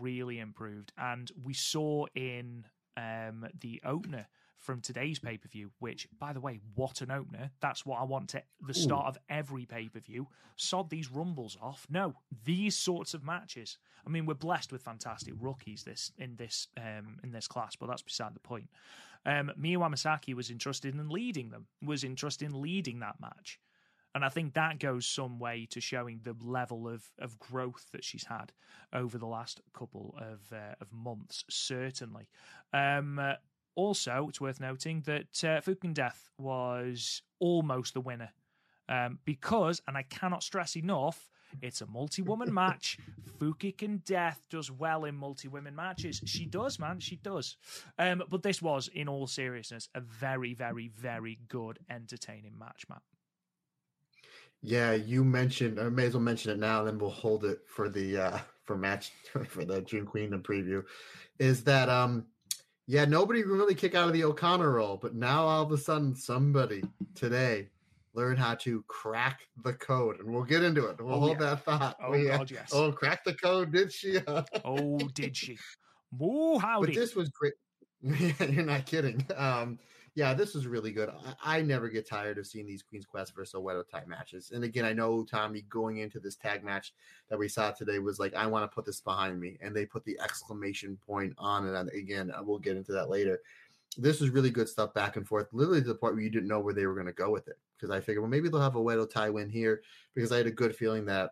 Really 0.00 0.38
improved. 0.38 0.92
And 0.96 1.30
we 1.42 1.52
saw 1.52 2.06
in 2.14 2.64
um, 2.96 3.46
the 3.60 3.82
opener 3.84 4.26
from 4.64 4.80
today's 4.80 5.18
pay 5.18 5.36
per 5.36 5.48
view, 5.48 5.70
which, 5.78 6.08
by 6.18 6.32
the 6.32 6.40
way, 6.40 6.58
what 6.74 7.00
an 7.02 7.10
opener. 7.10 7.50
That's 7.60 7.84
what 7.84 8.00
I 8.00 8.04
want 8.04 8.30
to 8.30 8.42
the 8.66 8.74
start 8.74 9.06
of 9.06 9.18
every 9.28 9.66
pay 9.66 9.88
per 9.88 10.00
view. 10.00 10.26
Sod 10.56 10.90
these 10.90 11.10
rumbles 11.10 11.56
off. 11.60 11.86
No, 11.90 12.14
these 12.44 12.76
sorts 12.76 13.14
of 13.14 13.22
matches. 13.22 13.78
I 14.06 14.10
mean, 14.10 14.26
we're 14.26 14.34
blessed 14.34 14.72
with 14.72 14.82
fantastic 14.82 15.34
rookies 15.38 15.84
this 15.84 16.12
in 16.18 16.36
this 16.36 16.68
um, 16.78 17.18
in 17.22 17.30
this 17.30 17.46
class, 17.46 17.76
but 17.76 17.88
that's 17.88 18.02
beside 18.02 18.34
the 18.34 18.40
point. 18.40 18.70
Um, 19.26 19.52
Miyu 19.58 19.78
Amasaki 19.78 20.34
was 20.34 20.50
interested 20.50 20.94
in 20.94 21.08
leading 21.08 21.50
them, 21.50 21.66
was 21.82 22.04
interested 22.04 22.46
in 22.46 22.60
leading 22.60 23.00
that 23.00 23.20
match. 23.20 23.58
And 24.14 24.24
I 24.24 24.28
think 24.28 24.54
that 24.54 24.78
goes 24.78 25.06
some 25.06 25.40
way 25.40 25.66
to 25.70 25.80
showing 25.80 26.20
the 26.22 26.36
level 26.40 26.88
of, 26.88 27.02
of 27.18 27.38
growth 27.40 27.86
that 27.92 28.04
she's 28.04 28.24
had 28.24 28.52
over 28.92 29.18
the 29.18 29.26
last 29.26 29.60
couple 29.72 30.14
of 30.18 30.40
uh, 30.52 30.74
of 30.80 30.92
months, 30.92 31.44
certainly. 31.50 32.28
Um, 32.72 33.18
uh, 33.18 33.34
also, 33.76 34.26
it's 34.28 34.40
worth 34.40 34.60
noting 34.60 35.02
that 35.06 35.44
uh, 35.44 35.60
Fukigen 35.60 35.94
Death 35.94 36.30
was 36.38 37.22
almost 37.40 37.94
the 37.94 38.00
winner 38.00 38.30
um, 38.88 39.18
because, 39.24 39.80
and 39.86 39.96
I 39.96 40.02
cannot 40.02 40.42
stress 40.42 40.76
enough, 40.76 41.28
it's 41.62 41.80
a 41.80 41.86
multi 41.86 42.22
woman 42.22 42.52
match. 42.62 42.98
Fukigen 43.38 44.04
Death 44.04 44.46
does 44.50 44.70
well 44.70 45.04
in 45.04 45.14
multi 45.14 45.48
women 45.48 45.74
matches. 45.74 46.20
She 46.24 46.46
does, 46.46 46.78
man. 46.78 47.00
She 47.00 47.16
does. 47.16 47.56
Um, 47.98 48.22
but 48.30 48.42
this 48.42 48.60
was, 48.60 48.88
in 48.88 49.08
all 49.08 49.26
seriousness, 49.26 49.88
a 49.94 50.00
very, 50.00 50.54
very, 50.54 50.88
very 50.88 51.38
good, 51.48 51.78
entertaining 51.90 52.58
match, 52.58 52.84
Matt. 52.88 53.02
Yeah, 54.62 54.92
you 54.92 55.24
mentioned. 55.24 55.78
I 55.78 55.90
may 55.90 56.06
as 56.06 56.14
well 56.14 56.22
mention 56.22 56.50
it 56.50 56.58
now, 56.58 56.78
and 56.80 56.88
then 56.88 56.98
we'll 56.98 57.10
hold 57.10 57.44
it 57.44 57.60
for 57.66 57.90
the 57.90 58.16
uh 58.16 58.38
for 58.64 58.78
match 58.78 59.12
for 59.48 59.64
the 59.64 59.82
June 59.82 60.06
Queendom 60.06 60.42
preview. 60.42 60.82
Is 61.38 61.64
that 61.64 61.90
um 61.90 62.24
yeah, 62.86 63.04
nobody 63.04 63.42
can 63.42 63.52
really 63.52 63.74
kick 63.74 63.94
out 63.94 64.06
of 64.08 64.12
the 64.12 64.24
O'Connor 64.24 64.70
roll, 64.72 64.96
but 64.96 65.14
now 65.14 65.42
all 65.44 65.62
of 65.62 65.72
a 65.72 65.78
sudden 65.78 66.14
somebody 66.14 66.82
today 67.14 67.68
learned 68.12 68.38
how 68.38 68.54
to 68.54 68.82
crack 68.86 69.40
the 69.64 69.72
code, 69.72 70.20
and 70.20 70.32
we'll 70.32 70.44
get 70.44 70.62
into 70.62 70.86
it. 70.86 71.00
We'll 71.00 71.14
Oh, 71.14 71.18
hold 71.20 71.40
yeah. 71.40 71.50
that 71.50 71.64
thought. 71.64 71.96
Oh, 72.00 72.10
We, 72.10 72.30
uh, 72.30 72.38
God, 72.38 72.50
yes. 72.50 72.70
Oh, 72.72 72.92
crack 72.92 73.24
the 73.24 73.34
code, 73.34 73.72
did 73.72 73.92
she? 73.92 74.18
Oh, 74.64 74.98
did 75.14 75.36
she? 75.36 75.58
Moo 76.12 76.58
howdy. 76.58 76.86
But 76.92 76.94
this 76.94 77.14
was 77.16 77.30
great. 77.30 77.54
You're 78.02 78.64
not 78.64 78.86
kidding. 78.86 79.26
Um, 79.34 79.78
yeah, 80.14 80.32
this 80.32 80.54
was 80.54 80.66
really 80.66 80.92
good. 80.92 81.08
I, 81.44 81.58
I 81.58 81.62
never 81.62 81.88
get 81.88 82.08
tired 82.08 82.38
of 82.38 82.46
seeing 82.46 82.66
these 82.66 82.82
Queen's 82.82 83.04
Quest 83.04 83.34
versus 83.34 83.54
Oedo 83.54 83.82
Tai 83.88 84.04
matches. 84.06 84.52
And 84.54 84.62
again, 84.62 84.84
I 84.84 84.92
know 84.92 85.24
Tommy 85.24 85.62
going 85.62 85.98
into 85.98 86.20
this 86.20 86.36
tag 86.36 86.62
match 86.62 86.94
that 87.28 87.38
we 87.38 87.48
saw 87.48 87.72
today 87.72 87.98
was 87.98 88.20
like, 88.20 88.34
I 88.34 88.46
want 88.46 88.70
to 88.70 88.74
put 88.74 88.84
this 88.84 89.00
behind 89.00 89.40
me, 89.40 89.58
and 89.60 89.74
they 89.74 89.86
put 89.86 90.04
the 90.04 90.18
exclamation 90.22 90.96
point 91.04 91.34
on 91.36 91.66
it. 91.66 91.74
And 91.74 91.90
again, 91.90 92.30
uh, 92.30 92.42
we'll 92.44 92.58
get 92.60 92.76
into 92.76 92.92
that 92.92 93.10
later. 93.10 93.40
This 93.96 94.20
was 94.20 94.30
really 94.30 94.50
good 94.50 94.68
stuff 94.68 94.94
back 94.94 95.16
and 95.16 95.26
forth, 95.26 95.48
literally 95.52 95.80
to 95.82 95.88
the 95.88 95.94
point 95.94 96.14
where 96.14 96.22
you 96.22 96.30
didn't 96.30 96.48
know 96.48 96.60
where 96.60 96.74
they 96.74 96.86
were 96.86 96.94
going 96.94 97.06
to 97.06 97.12
go 97.12 97.30
with 97.30 97.48
it. 97.48 97.58
Because 97.76 97.90
I 97.90 98.00
figured, 98.00 98.22
well, 98.22 98.30
maybe 98.30 98.48
they'll 98.48 98.60
have 98.60 98.76
a 98.76 98.80
Oedo 98.80 99.08
Tai 99.10 99.30
win 99.30 99.50
here, 99.50 99.82
because 100.14 100.30
I 100.30 100.36
had 100.36 100.46
a 100.46 100.52
good 100.52 100.76
feeling 100.76 101.04
that 101.06 101.30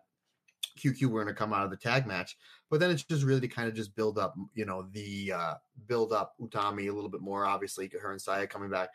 QQ 0.77 1.07
were 1.07 1.23
going 1.23 1.33
to 1.33 1.37
come 1.37 1.53
out 1.53 1.65
of 1.65 1.71
the 1.71 1.77
tag 1.77 2.05
match. 2.07 2.37
But 2.69 2.79
then 2.79 2.91
it's 2.91 3.03
just 3.03 3.23
really 3.23 3.41
to 3.41 3.47
kind 3.47 3.67
of 3.67 3.75
just 3.75 3.95
build 3.95 4.17
up, 4.17 4.35
you 4.53 4.65
know, 4.65 4.83
the 4.91 5.31
uh 5.33 5.53
build 5.87 6.13
up 6.13 6.35
Utami 6.39 6.89
a 6.89 6.93
little 6.93 7.09
bit 7.09 7.21
more. 7.21 7.45
Obviously, 7.45 7.89
her 8.01 8.11
and 8.11 8.21
Saya 8.21 8.47
coming 8.47 8.69
back. 8.69 8.89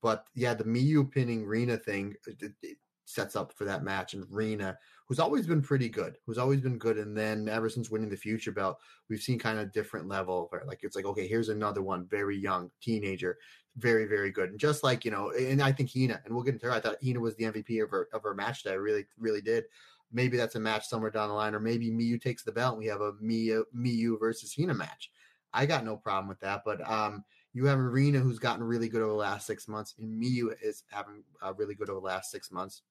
But 0.00 0.26
yeah, 0.34 0.54
the 0.54 0.64
Miyu 0.64 1.10
pinning 1.10 1.44
Rena 1.46 1.76
thing 1.76 2.14
it, 2.26 2.42
it- 2.42 2.54
it 2.62 2.78
sets 3.04 3.36
up 3.36 3.52
for 3.52 3.64
that 3.64 3.82
match. 3.84 4.14
And 4.14 4.24
Rena, 4.30 4.78
who's 5.06 5.18
always 5.18 5.46
been 5.46 5.60
pretty 5.60 5.88
good, 5.88 6.16
who's 6.24 6.38
always 6.38 6.60
been 6.60 6.78
good. 6.78 6.96
And 6.98 7.16
then 7.16 7.48
ever 7.48 7.68
since 7.68 7.90
winning 7.90 8.08
the 8.08 8.16
future 8.16 8.52
belt, 8.52 8.78
we've 9.08 9.20
seen 9.20 9.38
kind 9.38 9.58
of 9.58 9.72
different 9.72 10.08
level 10.08 10.44
of 10.44 10.50
her. 10.58 10.64
Like 10.66 10.80
it's 10.82 10.96
like, 10.96 11.04
okay, 11.04 11.26
here's 11.26 11.48
another 11.50 11.82
one, 11.82 12.06
very 12.06 12.36
young 12.38 12.70
teenager, 12.80 13.38
very, 13.76 14.06
very 14.06 14.30
good. 14.30 14.50
And 14.50 14.58
just 14.58 14.82
like, 14.82 15.04
you 15.04 15.10
know, 15.10 15.30
and 15.32 15.60
I 15.62 15.72
think 15.72 15.90
Hina, 15.92 16.22
and 16.24 16.34
we'll 16.34 16.44
get 16.44 16.54
into 16.54 16.66
her. 16.66 16.72
I 16.72 16.80
thought 16.80 16.96
Hina 17.04 17.20
was 17.20 17.34
the 17.36 17.44
MVP 17.44 17.82
of 17.82 17.90
her 17.90 18.08
of 18.12 18.22
her 18.22 18.34
match 18.34 18.62
today. 18.62 18.74
I 18.74 18.78
really, 18.78 19.06
really 19.18 19.42
did 19.42 19.64
maybe 20.12 20.36
that's 20.36 20.54
a 20.54 20.60
match 20.60 20.86
somewhere 20.86 21.10
down 21.10 21.28
the 21.28 21.34
line, 21.34 21.54
or 21.54 21.60
maybe 21.60 21.90
Miyu 21.90 22.20
takes 22.20 22.42
the 22.42 22.52
belt 22.52 22.74
and 22.74 22.78
we 22.78 22.86
have 22.86 23.00
a 23.00 23.12
Miyu, 23.12 23.64
Miyu 23.76 24.18
versus 24.18 24.54
Hina 24.54 24.74
match. 24.74 25.10
I 25.52 25.66
got 25.66 25.84
no 25.84 25.96
problem 25.96 26.28
with 26.28 26.40
that, 26.40 26.62
but 26.64 26.88
um, 26.88 27.24
you 27.52 27.66
have 27.66 27.78
Arena 27.78 28.18
who's 28.18 28.38
gotten 28.38 28.64
really 28.64 28.88
good 28.88 29.02
over 29.02 29.10
the 29.10 29.16
last 29.16 29.46
six 29.46 29.68
months, 29.68 29.94
and 29.98 30.22
Miyu 30.22 30.54
is 30.62 30.84
having 30.90 31.22
uh, 31.42 31.52
really 31.54 31.74
good 31.74 31.90
over 31.90 32.00
the 32.00 32.06
last 32.06 32.30
six 32.30 32.50
months. 32.50 32.82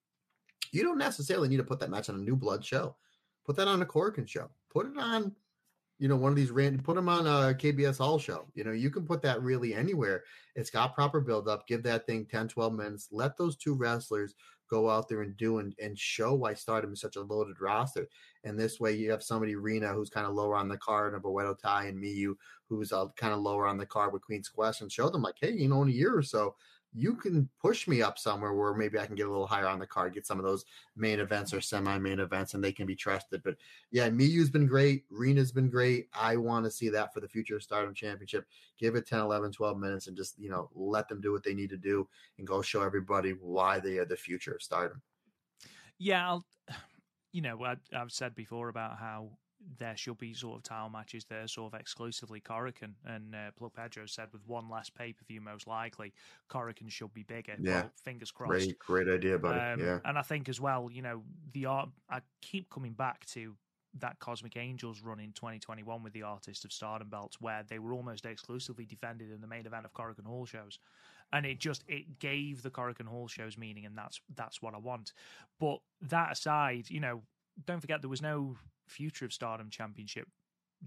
You 0.72 0.84
don't 0.84 0.98
necessarily 0.98 1.50
need 1.50 1.58
to 1.58 1.64
put 1.64 1.80
that 1.80 1.90
match 1.90 2.10
on 2.10 2.16
a 2.16 2.20
new 2.20 2.36
blood 2.36 2.64
show. 2.64 2.96
Put 3.46 3.56
that 3.58 3.68
on 3.68 3.82
a 3.82 3.86
Korakuen 3.86 4.28
show. 4.28 4.50
Put 4.70 4.86
it 4.86 4.98
on, 4.98 5.36
you 5.98 6.08
know, 6.08 6.16
one 6.16 6.32
of 6.32 6.36
these 6.36 6.52
random. 6.52 6.82
Put 6.84 6.96
them 6.96 7.10
on 7.10 7.26
a 7.26 7.54
KBS 7.54 7.98
Hall 7.98 8.20
show. 8.20 8.46
You 8.54 8.64
know, 8.64 8.72
you 8.72 8.90
can 8.90 9.06
put 9.06 9.22
that 9.24 9.42
really 9.42 9.74
anywhere. 9.74 10.24
It's 10.56 10.70
got 10.70 10.94
proper 10.94 11.20
build 11.20 11.50
up. 11.50 11.68
Give 11.68 11.84
that 11.84 12.06
thing 12.06 12.26
10, 12.26 12.48
12 12.48 12.74
minutes. 12.74 13.08
Let 13.12 13.38
those 13.38 13.58
two 13.58 13.74
wrestlers 13.74 14.36
go 14.72 14.90
out 14.90 15.10
there 15.10 15.22
and 15.22 15.36
do 15.38 15.60
and, 15.60 15.76
and 15.84 16.00
show 16.00 16.34
why 16.34 16.54
Stardom 16.54 16.94
is 16.94 17.02
such 17.02 17.18
a 17.18 17.22
loaded 17.22 17.60
roster. 17.60 18.08
And 18.46 18.58
this 18.58 18.80
way, 18.80 18.94
you 18.94 19.12
have 19.12 19.22
somebody 19.22 19.56
Rena, 19.56 19.90
who's 19.90 20.10
kind 20.10 20.26
of 20.26 20.34
lower 20.34 20.56
on 20.56 20.70
the 20.70 20.78
card, 20.78 21.14
and 21.14 21.24
Oedo 21.24 21.60
Tai 21.60 21.86
and 21.86 22.02
Miyu 22.02 22.34
who's 22.72 22.94
uh, 22.94 23.08
kind 23.18 23.34
of 23.34 23.42
lower 23.42 23.68
on 23.68 23.78
the 23.78 23.86
card 23.86 24.14
with 24.14 24.24
Queen's 24.24 24.48
Quest, 24.48 24.82
and 24.82 24.92
show 24.92 25.10
them 25.10 25.22
like, 25.22 25.36
hey, 25.42 25.52
you 25.52 25.68
know, 25.68 25.82
in 25.82 25.90
a 25.90 25.92
year 25.92 26.18
or 26.18 26.24
so, 26.24 26.56
you 26.94 27.16
can 27.16 27.48
push 27.60 27.88
me 27.88 28.02
up 28.02 28.20
somewhere 28.20 28.54
where 28.54 28.74
maybe 28.74 29.00
I 29.00 29.06
can 29.06 29.16
get 29.16 29.28
a 29.28 29.32
little 29.32 29.48
higher 29.48 29.68
on 29.68 29.80
the 29.80 29.88
card, 29.88 30.14
get 30.14 30.28
some 30.28 30.40
of 30.40 30.46
those 30.46 30.66
main 30.96 31.20
events 31.20 31.54
or 31.54 31.62
semi 31.62 31.98
main 31.98 32.20
events, 32.20 32.54
and 32.54 32.64
they 32.64 32.74
can 32.74 32.86
be 32.86 32.96
trusted. 32.96 33.42
But 33.44 33.56
yeah, 33.92 34.10
Miyu's 34.10 34.50
been 34.50 34.68
great. 34.68 35.06
Rena's 35.10 35.52
been 35.52 35.70
great. 35.70 36.10
I 36.14 36.36
want 36.36 36.66
to 36.66 36.72
see 36.72 36.90
that 36.90 37.14
for 37.14 37.22
the 37.22 37.30
future 37.30 37.56
of 37.56 37.64
Stardom 37.64 37.94
Championship. 37.94 38.46
Give 38.78 38.96
it 38.96 39.08
10, 39.08 39.20
11, 39.20 39.54
12 39.54 39.78
minutes 39.78 40.08
and 40.08 40.18
just, 40.18 40.38
you 40.38 40.50
know, 40.50 40.70
let 40.76 41.08
them 41.08 41.22
do 41.22 41.32
what 41.32 41.44
they 41.44 41.54
need 41.54 41.70
to 41.70 41.78
do 41.78 42.08
and 42.38 42.46
go 42.46 42.62
show 42.62 42.82
everybody 42.82 43.32
why 43.32 43.80
they 43.80 43.98
are 43.98 44.06
the 44.06 44.18
future 44.18 44.54
of 44.54 44.62
Stardom. 44.62 45.02
Yeah, 45.98 46.28
I'll, 46.28 46.46
you 47.32 47.42
know, 47.42 47.64
I've 47.94 48.12
said 48.12 48.36
before 48.36 48.68
about 48.68 48.98
how 48.98 49.32
there 49.78 49.96
should 49.96 50.18
be 50.18 50.34
sort 50.34 50.58
of 50.58 50.64
title 50.64 50.90
matches 50.90 51.26
that 51.26 51.44
are 51.44 51.48
sort 51.48 51.74
of 51.74 51.80
exclusively 51.80 52.42
Korakuen. 52.42 52.94
And 53.06 53.36
uh, 53.36 53.52
Plug 53.58 53.74
Pedro 53.74 54.06
said 54.06 54.28
with 54.32 54.42
one 54.48 54.70
less 54.70 54.90
pay 54.90 55.14
per 55.14 55.24
view, 55.28 55.42
most 55.42 55.68
likely, 55.68 56.14
Korakuen 56.50 56.90
should 56.90 57.14
be 57.14 57.24
bigger. 57.24 57.56
Yeah. 57.60 57.82
Well, 57.82 57.92
fingers 58.04 58.32
crossed. 58.32 58.52
Great, 58.52 58.80
great 58.80 59.08
idea, 59.08 59.38
buddy. 59.38 59.60
Um, 59.60 59.80
yeah. 59.80 60.00
And 60.06 60.18
I 60.18 60.22
think 60.22 60.50
as 60.50 60.60
well, 60.60 60.90
you 60.92 61.02
know, 61.02 61.24
the 61.54 61.66
art, 61.66 61.90
I 62.10 62.22
keep 62.42 62.70
coming 62.70 62.94
back 62.94 63.26
to 63.28 63.56
that 64.00 64.20
Cosmic 64.20 64.56
Angels 64.56 65.02
run 65.02 65.20
in 65.20 65.34
2021 65.34 66.04
with 66.04 66.14
the 66.14 66.24
Artist 66.24 66.64
of 66.64 66.72
Stardom 66.72 67.10
belts, 67.10 67.42
where 67.42 67.64
they 67.68 67.80
were 67.80 67.94
almost 67.94 68.26
exclusively 68.26 68.86
defended 68.86 69.32
in 69.32 69.42
the 69.42 69.48
main 69.48 69.66
event 69.66 69.86
of 69.86 69.94
Korakuen 69.94 70.26
Hall 70.26 70.46
shows, 70.46 70.80
and 71.34 71.46
it 71.46 71.60
just 71.60 71.84
it 71.88 72.20
gave 72.20 72.62
the 72.62 72.70
Korakuen 72.70 73.08
Hall 73.08 73.28
shows 73.28 73.58
meaning, 73.58 73.86
and 73.86 73.98
that's 73.98 74.22
that's 74.36 74.62
what 74.62 74.74
I 74.74 74.78
want. 74.78 75.14
But 75.60 75.80
that 76.02 76.32
aside, 76.32 76.90
you 76.90 77.00
know, 77.00 77.24
don't 77.66 77.82
forget 77.82 78.02
there 78.02 78.10
was 78.10 78.22
no 78.22 78.56
Future 78.92 79.26
of 79.26 79.34
Stardom 79.34 79.70
Championship 79.70 80.28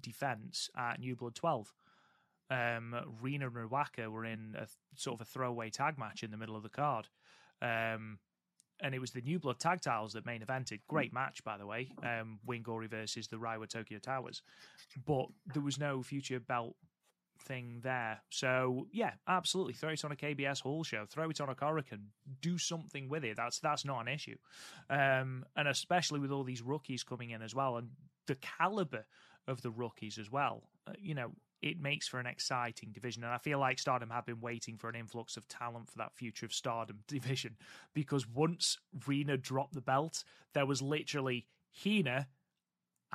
defense 0.01 0.71
at 0.77 1.01
New 1.01 1.17
Blood 1.17 1.35
12. 1.35 1.73
Um, 2.51 2.95
Rina 3.21 3.47
and 3.47 3.71
Ruaka 3.71 4.09
were 4.11 4.25
in 4.25 4.55
a 4.59 4.67
sort 4.97 5.21
of 5.21 5.23
a 5.23 5.25
throwaway 5.25 5.71
tag 5.71 5.99
match 5.99 6.23
in 6.23 6.31
the 6.31 6.37
middle 6.37 6.57
of 6.57 6.63
the 6.63 6.69
card. 6.69 7.09
Um, 7.63 8.19
and 8.81 8.95
it 8.95 9.01
was 9.01 9.13
the 9.13 9.23
New 9.23 9.39
Blood 9.39 9.61
tag 9.61 9.81
titles 9.81 10.13
that 10.13 10.27
main 10.27 10.43
evented. 10.43 10.81
Great 10.89 11.13
match, 11.13 11.43
by 11.45 11.57
the 11.57 11.67
way. 11.67 11.91
Um, 12.03 12.39
Wingori 12.47 12.89
versus 12.89 13.29
the 13.29 13.37
Reiwa 13.37 13.69
Tokyo 13.69 13.99
Towers. 13.99 14.43
But 15.07 15.27
there 15.47 15.63
was 15.63 15.79
no 15.79 16.03
future 16.03 16.41
belt 16.41 16.77
thing 17.39 17.81
there. 17.83 18.21
So 18.31 18.87
yeah, 18.93 19.13
absolutely. 19.29 19.75
Throw 19.75 19.91
it 19.91 20.05
on 20.05 20.13
a 20.13 20.17
KBS 20.17 20.61
Hall 20.63 20.85
show. 20.85 21.05
Throw 21.07 21.31
it 21.31 21.41
on 21.41 21.49
a 21.49 21.55
Korakuen. 21.55 22.07
Do 22.41 22.59
something 22.59 23.09
with 23.09 23.25
it. 23.25 23.37
That's 23.37 23.61
that's 23.61 23.85
not 23.85 24.01
an 24.01 24.09
issue. 24.09 24.37
Um, 24.91 25.45
and 25.57 25.69
especially 25.69 26.21
with 26.21 26.31
all 26.31 26.45
these 26.45 26.63
rookies 26.63 27.03
coming 27.03 27.31
in 27.31 27.43
as 27.43 27.55
well, 27.55 27.77
and 27.77 27.91
the 28.27 28.37
caliber 28.37 29.05
of 29.47 29.63
the 29.63 29.71
rookies 29.71 30.19
as 30.19 30.31
well. 30.31 30.65
Uh, 30.87 30.93
you 30.99 31.15
know, 31.15 31.33
it 31.63 31.81
makes 31.81 32.07
for 32.07 32.21
an 32.21 32.27
exciting 32.27 32.93
division. 32.93 33.25
And 33.25 33.33
I 33.33 33.39
feel 33.39 33.59
like 33.59 33.79
Stardom 33.79 34.11
have 34.11 34.27
been 34.27 34.41
waiting 34.41 34.77
for 34.77 34.89
an 34.89 34.95
influx 34.95 35.37
of 35.37 35.49
talent 35.49 35.91
for 35.91 35.99
that 35.99 36.15
future 36.15 36.47
of 36.47 36.53
Stardom 36.53 36.99
division 37.09 37.57
because 37.95 38.29
once 38.29 38.79
Rina 39.07 39.37
dropped 39.37 39.75
the 39.75 39.81
belt, 39.81 40.25
there 40.53 40.67
was 40.67 40.83
literally 40.83 41.47
Hina 41.83 42.29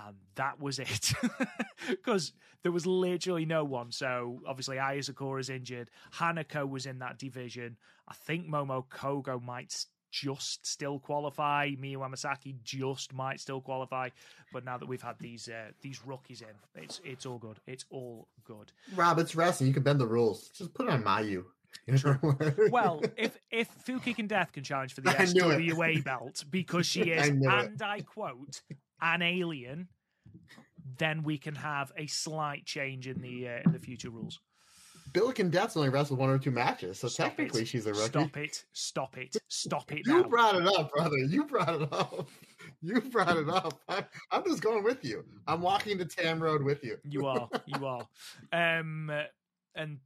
and 0.07 0.15
that 0.35 0.59
was 0.59 0.79
it 0.79 1.13
because 1.89 2.33
there 2.63 2.71
was 2.71 2.85
literally 2.85 3.45
no 3.45 3.63
one. 3.63 3.91
So 3.91 4.41
obviously, 4.47 4.79
Aya 4.79 4.97
is 4.97 5.49
injured. 5.49 5.89
Hanako 6.15 6.69
was 6.69 6.85
in 6.85 6.99
that 6.99 7.17
division. 7.17 7.77
I 8.07 8.13
think 8.13 8.47
Momo 8.47 8.85
Kohgo 8.87 9.41
might 9.41 9.85
just 10.11 10.65
still 10.65 10.99
qualify. 10.99 11.69
Miyu 11.71 11.97
Amasaki 11.97 12.55
just 12.63 13.13
might 13.13 13.39
still 13.39 13.61
qualify. 13.61 14.09
But 14.51 14.65
now 14.65 14.77
that 14.77 14.87
we've 14.87 15.01
had 15.01 15.15
these 15.19 15.47
uh, 15.47 15.71
these 15.81 16.01
rookies 16.05 16.41
in, 16.41 16.81
it's 16.81 17.01
it's 17.03 17.25
all 17.25 17.37
good. 17.37 17.59
It's 17.67 17.85
all 17.89 18.27
good. 18.43 18.71
Rob, 18.95 19.19
it's 19.19 19.35
wrestling. 19.35 19.67
You 19.67 19.73
can 19.73 19.83
bend 19.83 19.99
the 19.99 20.07
rules. 20.07 20.49
Just 20.49 20.73
put 20.73 20.87
it 20.87 20.91
on 20.91 21.03
Mayu. 21.03 21.43
well, 22.71 23.01
if 23.15 23.37
if 23.51 23.69
Fukigen 23.85 24.27
Death 24.27 24.51
can 24.51 24.63
challenge 24.63 24.93
for 24.93 25.01
the 25.01 25.11
SWA 25.11 26.03
belt 26.03 26.43
because 26.49 26.85
she 26.85 27.01
is, 27.11 27.29
I 27.29 27.63
and 27.63 27.81
I 27.81 28.01
quote, 28.01 28.61
an 29.01 29.21
alien, 29.21 29.87
then 30.97 31.23
we 31.23 31.37
can 31.37 31.55
have 31.55 31.91
a 31.97 32.07
slight 32.07 32.65
change 32.65 33.07
in 33.07 33.21
the 33.21 33.47
uh, 33.47 33.61
in 33.65 33.71
the 33.71 33.79
future 33.79 34.09
rules. 34.09 34.39
Billiken 35.13 35.49
Death's 35.49 35.75
only 35.75 35.89
wrestled 35.89 36.19
one 36.19 36.29
or 36.29 36.37
two 36.37 36.51
matches, 36.51 36.99
so 36.99 37.07
stop 37.07 37.29
technically 37.29 37.61
it. 37.61 37.67
she's 37.67 37.85
a 37.87 37.93
rookie. 37.93 38.09
Stop 38.09 38.37
it! 38.37 38.65
Stop 38.73 39.17
it! 39.17 39.35
Stop 39.47 39.91
it! 39.91 40.05
You 40.05 40.21
now. 40.21 40.29
brought 40.29 40.55
it 40.55 40.67
up, 40.67 40.91
brother. 40.91 41.17
You 41.17 41.45
brought 41.45 41.81
it 41.81 41.93
up. 41.93 42.27
You 42.81 43.01
brought 43.01 43.35
it 43.35 43.49
up. 43.49 43.77
I, 43.89 44.05
am 44.31 44.43
just 44.45 44.61
going 44.61 44.85
with 44.85 45.03
you. 45.03 45.25
I'm 45.47 45.59
walking 45.59 45.97
the 45.97 46.05
Tam 46.05 46.41
Road 46.41 46.63
with 46.63 46.81
you. 46.81 46.95
You 47.03 47.25
are. 47.25 47.49
You 47.65 47.85
are. 47.85 48.07
Um, 48.53 49.11
and 49.75 49.97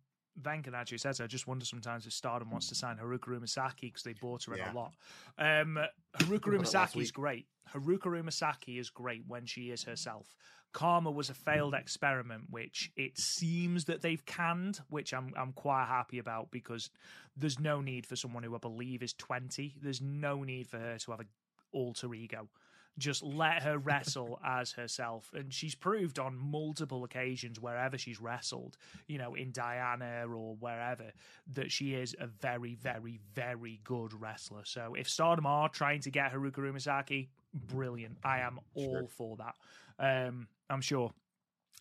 Venkin 0.42 0.74
actually 0.74 0.98
says, 0.98 1.22
I 1.22 1.28
just 1.28 1.46
wonder 1.46 1.66
sometimes 1.66 2.08
if 2.08 2.14
Stardom 2.14 2.50
wants 2.50 2.70
to 2.70 2.76
sign 2.76 2.98
Haruka 2.98 3.28
Umesaki 3.28 3.82
because 3.82 4.02
they 4.02 4.14
bought 4.14 4.46
her 4.46 4.54
in 4.54 4.60
yeah. 4.60 4.72
a 4.72 4.76
lot. 4.76 4.94
Um, 5.38 5.78
Haruka 6.18 6.58
Umesaki 6.58 7.02
is 7.02 7.12
great. 7.12 7.46
Haruka 7.74 8.08
Umesaki 8.08 8.80
is 8.80 8.90
great 8.90 9.24
when 9.28 9.46
she 9.46 9.72
is 9.72 9.84
herself. 9.84 10.36
Karma 10.74 11.12
was 11.12 11.30
a 11.30 11.36
failed 11.36 11.76
experiment, 11.76 12.46
which 12.50 12.92
it 12.96 13.18
seems 13.18 13.86
that 13.86 14.02
they've 14.02 14.26
canned, 14.26 14.82
which 14.90 15.14
I'm 15.14 15.32
I'm 15.38 15.54
quite 15.54 15.86
happy 15.86 16.18
about 16.18 16.50
because 16.50 16.90
there's 17.38 17.60
no 17.60 17.80
need 17.80 18.08
for 18.08 18.16
someone 18.16 18.44
who 18.44 18.56
I 18.56 18.60
believe 18.60 19.04
is 19.04 19.14
20. 19.14 19.76
There's 19.82 20.02
no 20.02 20.44
need 20.44 20.68
for 20.68 20.80
her 20.80 20.98
to 20.98 21.12
have 21.12 21.20
an 21.20 21.30
alter 21.72 22.14
ego 22.14 22.50
just 22.98 23.24
let 23.24 23.64
her 23.64 23.78
wrestle 23.80 24.40
as 24.46 24.72
herself. 24.74 25.32
And 25.34 25.54
she's 25.54 25.76
proved 25.76 26.20
on 26.20 26.38
multiple 26.38 27.04
occasions, 27.04 27.60
wherever 27.60 27.98
she's 27.98 28.20
wrestled, 28.20 28.78
you 29.08 29.18
know, 29.18 29.36
in 29.36 29.52
Diana 29.52 30.26
or 30.28 30.56
wherever, 30.56 31.12
that 31.54 31.72
she 31.72 31.94
is 31.94 32.16
a 32.20 32.28
very, 32.28 32.76
very, 32.76 33.20
very 33.34 33.80
good 33.84 34.14
wrestler. 34.14 34.64
So 34.66 34.96
if 34.98 35.10
Stardom 35.10 35.46
are 35.46 35.70
trying 35.70 36.02
to 36.02 36.12
get 36.12 36.32
Haruka 36.32 36.60
Umesaki, 36.60 37.28
brilliant. 37.54 38.18
I 38.24 38.40
am 38.40 38.60
all 38.76 38.92
sure. 38.92 39.08
for 39.08 39.38
that. 39.38 39.56
Um, 40.00 40.48
I'm 40.70 40.82
sure. 40.82 41.12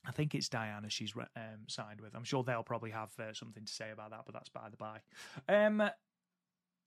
I 0.05 0.11
think 0.11 0.35
it's 0.35 0.49
Diana 0.49 0.91
she's 0.91 1.15
um, 1.17 1.61
signed 1.69 2.01
with. 2.01 2.17
I'm 2.17 2.25
sure 2.25 2.43
they'll 2.43 2.65
probably 2.65 2.91
have 2.91 3.11
uh, 3.21 3.33
something 3.35 3.65
to 3.65 3.73
say 3.73 3.91
about 3.93 4.11
that, 4.11 4.23
but 4.27 4.35
that's 4.35 4.49
by 4.49 4.69
the 4.69 4.77
by. 4.77 4.99
Um, 5.49 5.89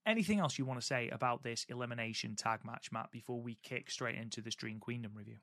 anything 0.04 0.38
else 0.38 0.58
you 0.58 0.66
want 0.66 0.80
to 0.80 0.86
say 0.86 1.08
about 1.08 1.42
this 1.42 1.64
elimination 1.70 2.36
tag 2.36 2.60
match, 2.64 2.92
Matt, 2.92 3.10
before 3.10 3.40
we 3.40 3.56
kick 3.62 3.90
straight 3.90 4.16
into 4.16 4.42
the 4.42 4.50
Dream 4.50 4.80
Queendom 4.80 5.12
review? 5.14 5.38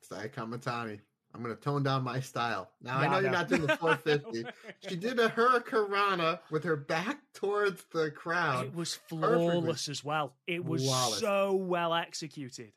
Saya 0.00 0.28
Kamatani. 0.28 1.00
I'm 1.34 1.42
going 1.42 1.54
to 1.54 1.60
tone 1.60 1.82
down 1.82 2.04
my 2.04 2.20
style. 2.20 2.70
Now, 2.82 2.98
I 2.98 3.08
know 3.08 3.18
you're 3.20 3.30
not 3.30 3.48
doing 3.48 3.62
the 3.62 3.76
450. 3.76 4.44
she 4.88 4.96
did 4.96 5.18
a 5.18 5.28
Hurricanrana 5.30 6.40
with 6.50 6.64
her 6.64 6.76
back 6.76 7.20
towards 7.32 7.84
the 7.92 8.10
crowd. 8.10 8.66
It 8.66 8.74
was 8.74 8.94
flawless 8.94 9.54
Perfectly. 9.54 9.92
as 9.92 10.04
well. 10.04 10.34
It 10.46 10.64
was 10.64 10.84
flawless. 10.84 11.20
so 11.20 11.54
well 11.54 11.94
executed 11.94 12.72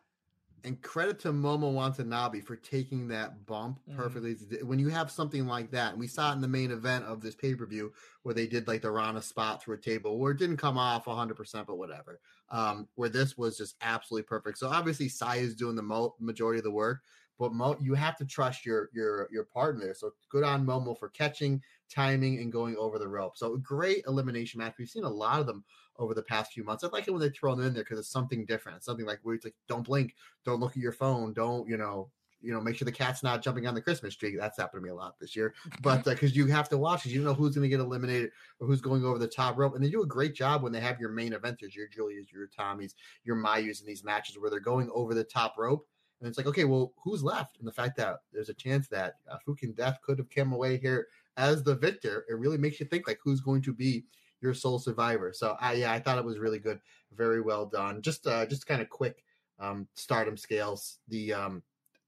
and 0.65 0.81
credit 0.81 1.19
to 1.19 1.31
Momo 1.31 1.71
Watanabe 1.71 2.41
for 2.41 2.55
taking 2.55 3.07
that 3.09 3.45
bump 3.45 3.79
mm-hmm. 3.87 3.97
perfectly. 3.97 4.33
Mm. 4.33 4.63
When 4.63 4.79
you 4.79 4.89
have 4.89 5.11
something 5.11 5.45
like 5.45 5.69
that, 5.71 5.91
and 5.91 5.99
we 5.99 6.07
saw 6.07 6.31
it 6.31 6.35
in 6.35 6.41
the 6.41 6.47
main 6.47 6.71
event 6.71 7.05
of 7.05 7.21
this 7.21 7.35
pay 7.35 7.53
per 7.53 7.65
view 7.67 7.93
where 8.23 8.33
they 8.33 8.47
did 8.47 8.67
like 8.67 8.81
the 8.81 8.89
Rana 8.89 9.21
spot 9.21 9.61
through 9.61 9.75
a 9.75 9.79
table 9.79 10.17
where 10.17 10.31
it 10.31 10.39
didn't 10.39 10.57
come 10.57 10.77
off 10.77 11.05
100%, 11.05 11.67
but 11.67 11.77
whatever. 11.77 12.19
Um, 12.49 12.87
where 12.95 13.09
this 13.09 13.37
was 13.37 13.57
just 13.57 13.75
absolutely 13.81 14.25
perfect. 14.25 14.57
So 14.57 14.67
obviously, 14.67 15.07
Sai 15.07 15.37
is 15.37 15.55
doing 15.55 15.75
the 15.75 15.83
mo- 15.83 16.15
majority 16.19 16.57
of 16.57 16.63
the 16.63 16.71
work, 16.71 17.01
but 17.37 17.53
Mo, 17.53 17.77
you 17.81 17.93
have 17.93 18.17
to 18.17 18.25
trust 18.25 18.65
your 18.65 18.89
your 18.93 19.27
your 19.31 19.43
partner. 19.43 19.93
So 19.93 20.11
good 20.29 20.43
on 20.43 20.65
Momo 20.65 20.97
for 20.97 21.09
catching, 21.09 21.61
timing, 21.89 22.39
and 22.39 22.51
going 22.51 22.75
over 22.77 22.99
the 22.99 23.07
rope. 23.07 23.37
So 23.37 23.57
great 23.57 24.03
elimination 24.07 24.59
match. 24.59 24.75
We've 24.77 24.89
seen 24.89 25.03
a 25.03 25.09
lot 25.09 25.39
of 25.39 25.47
them 25.47 25.63
over 25.97 26.13
the 26.13 26.23
past 26.23 26.53
few 26.53 26.63
months. 26.63 26.83
I 26.83 26.87
like 26.87 27.07
it 27.07 27.11
when 27.11 27.21
they 27.21 27.29
throw 27.29 27.55
them 27.55 27.65
in 27.65 27.73
there 27.73 27.83
because 27.83 27.99
it's 27.99 28.09
something 28.09 28.45
different. 28.45 28.77
It's 28.77 28.85
something 28.85 29.05
like 29.05 29.19
where 29.23 29.35
it's 29.35 29.45
like, 29.45 29.55
don't 29.67 29.85
blink, 29.85 30.15
don't 30.43 30.59
look 30.59 30.71
at 30.71 30.77
your 30.77 30.91
phone, 30.91 31.33
don't, 31.33 31.67
you 31.67 31.77
know, 31.77 32.09
you 32.41 32.53
know, 32.53 32.61
make 32.61 32.75
sure 32.75 32.85
the 32.85 32.91
cat's 32.91 33.23
not 33.23 33.41
jumping 33.41 33.65
on 33.65 33.73
the 33.73 33.81
Christmas 33.81 34.15
tree. 34.15 34.35
That's 34.35 34.57
happened 34.57 34.81
to 34.81 34.83
me 34.83 34.91
a 34.91 34.95
lot 34.95 35.15
this 35.19 35.35
year. 35.35 35.55
But 35.81 36.03
because 36.03 36.31
uh, 36.31 36.35
you 36.35 36.45
have 36.47 36.69
to 36.69 36.77
watch 36.77 37.05
it, 37.05 37.11
you 37.11 37.23
know 37.23 37.33
who's 37.33 37.55
going 37.55 37.63
to 37.63 37.69
get 37.69 37.79
eliminated 37.79 38.31
or 38.59 38.67
who's 38.67 38.81
going 38.81 39.03
over 39.03 39.17
the 39.17 39.27
top 39.27 39.57
rope. 39.57 39.75
And 39.75 39.83
they 39.83 39.89
do 39.89 40.03
a 40.03 40.07
great 40.07 40.35
job 40.35 40.61
when 40.61 40.71
they 40.71 40.79
have 40.79 40.99
your 40.99 41.09
main 41.09 41.31
eventers, 41.31 41.73
your 41.73 41.87
Giulias, 41.87 42.31
your 42.31 42.47
Tommies, 42.47 42.93
your 43.23 43.35
Mayus 43.35 43.81
in 43.81 43.87
these 43.87 44.03
matches 44.03 44.37
where 44.37 44.49
they're 44.49 44.59
going 44.59 44.89
over 44.93 45.13
the 45.13 45.23
top 45.23 45.55
rope. 45.57 45.87
And 46.19 46.29
it's 46.29 46.37
like, 46.37 46.47
okay, 46.47 46.63
well, 46.63 46.93
who's 47.03 47.23
left? 47.23 47.59
And 47.59 47.67
the 47.67 47.73
fact 47.73 47.97
that 47.97 48.19
there's 48.31 48.49
a 48.49 48.53
chance 48.53 48.87
that 48.87 49.15
uh, 49.29 49.37
Fukigen 49.45 49.75
Death 49.75 49.99
could 50.01 50.17
have 50.17 50.29
come 50.29 50.53
away 50.53 50.77
here 50.77 51.07
as 51.37 51.63
the 51.63 51.75
victor, 51.75 52.25
it 52.29 52.35
really 52.35 52.57
makes 52.57 52.79
you 52.79 52.85
think 52.85 53.07
like 53.07 53.19
who's 53.23 53.41
going 53.41 53.61
to 53.63 53.73
be 53.73 54.05
your 54.41 54.53
sole 54.53 54.79
survivor. 54.79 55.33
So 55.33 55.57
I 55.59 55.73
yeah, 55.73 55.91
I 55.91 55.99
thought 55.99 56.17
it 56.17 56.25
was 56.25 56.39
really 56.39 56.59
good, 56.59 56.79
very 57.13 57.41
well 57.41 57.65
done. 57.65 58.01
Just 58.01 58.27
uh 58.27 58.45
just 58.45 58.67
kind 58.67 58.81
of 58.81 58.89
quick 58.89 59.23
um, 59.59 59.87
Stardom 59.95 60.37
scales. 60.37 60.99
The 61.07 61.33
um, 61.33 61.63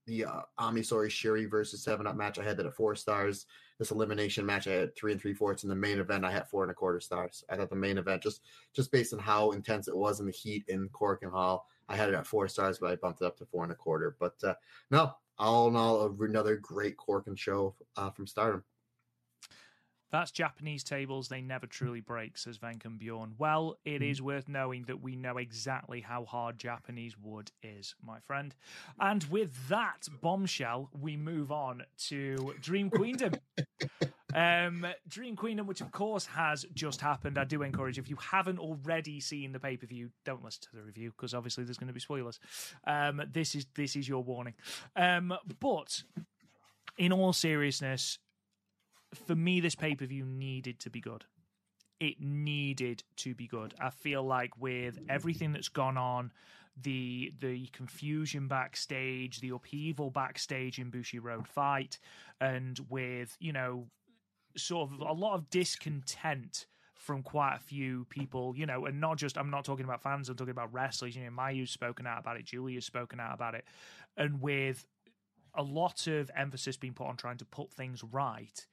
the 0.06 0.26
uh, 0.26 0.42
Ami 0.58 0.82
Sohrei 0.82 1.08
Syuri 1.08 1.50
versus 1.50 1.84
Seven 1.84 2.08
Up 2.08 2.16
match, 2.16 2.40
I 2.40 2.44
had 2.44 2.58
that 2.58 2.66
at 2.66 2.76
four 2.76 2.96
stars. 2.96 3.46
This 3.78 3.92
elimination 3.92 4.46
match, 4.46 4.68
I 4.68 4.72
had 4.72 4.96
three 4.96 5.12
and 5.12 5.22
three 5.22 5.34
fourths. 5.34 5.64
In 5.64 5.70
the 5.70 5.76
main 5.76 6.00
event, 6.00 6.26
I 6.26 6.32
had 6.32 6.48
four 6.48 6.64
and 6.64 6.72
a 6.72 6.74
quarter 6.74 7.00
stars. 7.00 7.44
I 7.50 7.58
thought 7.58 7.70
the 7.70 7.76
main 7.76 7.98
event, 7.98 8.24
just 8.24 8.42
just 8.74 8.92
based 8.92 9.14
on 9.14 9.20
how 9.20 9.52
intense 9.52 9.88
it 9.88 9.96
was 9.96 10.20
in 10.20 10.26
the 10.26 10.32
heat 10.32 10.64
in 10.68 10.90
Korakuen 10.90 11.32
Hall, 11.32 11.68
I 11.90 11.96
had 11.96 12.10
it 12.10 12.16
at 12.16 12.28
four 12.28 12.48
stars, 12.48 12.80
but 12.80 12.92
I 12.92 12.96
bumped 12.96 13.22
it 13.22 13.26
up 13.26 13.38
to 13.38 13.46
four 13.46 13.64
and 13.64 13.72
a 13.72 13.76
quarter. 13.76 14.16
But 14.20 14.36
uh, 14.44 14.56
no, 14.92 15.14
all 15.38 15.68
in 15.68 15.76
all, 15.76 16.16
another 16.20 16.58
great 16.58 16.98
Korakuen 16.98 17.38
show 17.38 17.76
uh, 17.96 18.10
from 18.10 18.28
Stardom. 18.28 18.64
That's 20.10 20.32
Japanese 20.32 20.86
tables, 20.86 21.28
they 21.28 21.42
never 21.42 21.68
truly 21.68 22.00
break, 22.00 22.38
says 22.38 22.58
Venkum 22.58 22.98
Bjorn. 22.98 23.34
Well, 23.38 23.78
it 23.84 24.02
is 24.02 24.22
worth 24.22 24.48
knowing 24.48 24.84
that 24.84 25.02
we 25.02 25.18
know 25.18 25.36
exactly 25.36 26.00
how 26.00 26.24
hard 26.24 26.58
Japanese 26.58 27.18
wood 27.18 27.52
is, 27.62 27.94
my 28.02 28.20
friend. 28.22 28.56
And 29.02 29.26
with 29.26 29.68
that 29.68 30.08
bombshell, 30.22 30.90
we 30.98 31.18
move 31.18 31.52
on 31.52 31.84
to 32.08 32.54
Dream 32.62 32.90
Queendom. 32.90 33.34
Um, 34.38 34.86
Dream 35.08 35.36
Queendom, 35.36 35.66
which 35.66 35.82
of 35.82 35.92
course 35.92 36.28
has 36.28 36.64
just 36.76 37.02
happened. 37.02 37.40
I 37.40 37.44
do 37.44 37.64
encourage 37.64 37.98
if 37.98 38.08
you 38.08 38.18
haven't 38.18 38.60
already 38.60 39.20
seen 39.20 39.52
the 39.52 39.60
pay 39.60 39.78
per 39.78 39.88
view, 39.88 40.12
don't 40.26 40.44
listen 40.44 40.62
to 40.70 40.76
the 40.76 40.84
review 40.84 41.10
because 41.10 41.34
obviously 41.34 41.64
there's 41.64 41.80
going 41.80 41.88
to 41.88 41.94
be 41.94 42.00
spoilers. 42.00 42.40
Um, 42.86 43.20
this 43.32 43.56
is 43.56 43.66
this 43.74 43.96
is 43.96 44.08
your 44.08 44.24
warning. 44.24 44.54
Um, 44.96 45.34
but 45.60 46.04
in 47.00 47.12
all 47.12 47.34
seriousness, 47.34 48.20
for 49.26 49.36
me, 49.36 49.60
this 49.60 49.74
pay 49.74 49.96
per 49.96 50.06
view 50.06 50.24
needed 50.24 50.80
to 50.82 50.92
be 50.92 51.02
good. 51.02 51.26
It 52.00 52.22
needed 52.22 53.04
to 53.18 53.34
be 53.34 53.48
good. 53.48 53.74
I 53.82 53.90
feel 53.90 54.22
like 54.22 54.52
with 54.60 55.00
everything 55.10 55.52
that's 55.52 55.70
gone 55.70 55.98
on, 55.98 56.32
the 56.80 57.34
the 57.40 57.66
confusion 57.74 58.48
backstage, 58.48 59.40
the 59.40 59.50
upheaval 59.50 60.12
backstage 60.12 60.78
in 60.78 60.92
Bushiroad 60.92 61.48
fight, 61.48 61.98
and 62.40 62.80
with 62.88 63.36
you 63.40 63.52
know 63.52 63.88
sort 64.56 64.92
of 64.92 65.00
a 65.00 65.14
lot 65.14 65.36
of 65.36 65.50
discontent 65.50 66.66
from 66.96 67.24
quite 67.24 67.56
a 67.56 67.60
few 67.60 68.06
people, 68.10 68.54
you 68.56 68.66
know, 68.66 68.86
and 68.86 69.00
not 69.00 69.18
just 69.18 69.38
I'm 69.38 69.50
not 69.50 69.66
talking 69.66 69.86
about 69.86 70.02
fans, 70.02 70.30
I'm 70.30 70.36
talking 70.36 70.52
about 70.52 70.74
wrestlers. 70.74 71.16
You 71.16 71.24
know, 71.24 71.32
Mayu's 71.32 71.72
spoken 71.72 72.06
out 72.06 72.20
about 72.20 72.38
it, 72.38 72.46
Giulia's 72.46 72.86
spoken 72.86 73.20
out 73.20 73.34
about 73.34 73.56
it, 73.56 73.66
and 74.16 74.42
with 74.42 74.86
a 75.54 75.64
lot 75.64 76.08
of 76.08 76.30
emphasis 76.36 76.78
being 76.78 76.94
put 76.94 77.08
on 77.08 77.18
trying 77.18 77.38
to 77.38 77.46
put 77.46 77.72
things 77.72 78.04
right 78.04 78.66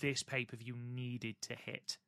this 0.00 0.22
pay 0.22 0.44
per 0.44 0.56
view 0.56 0.76
needed 0.76 1.36
to 1.42 1.54
hit. 1.54 1.98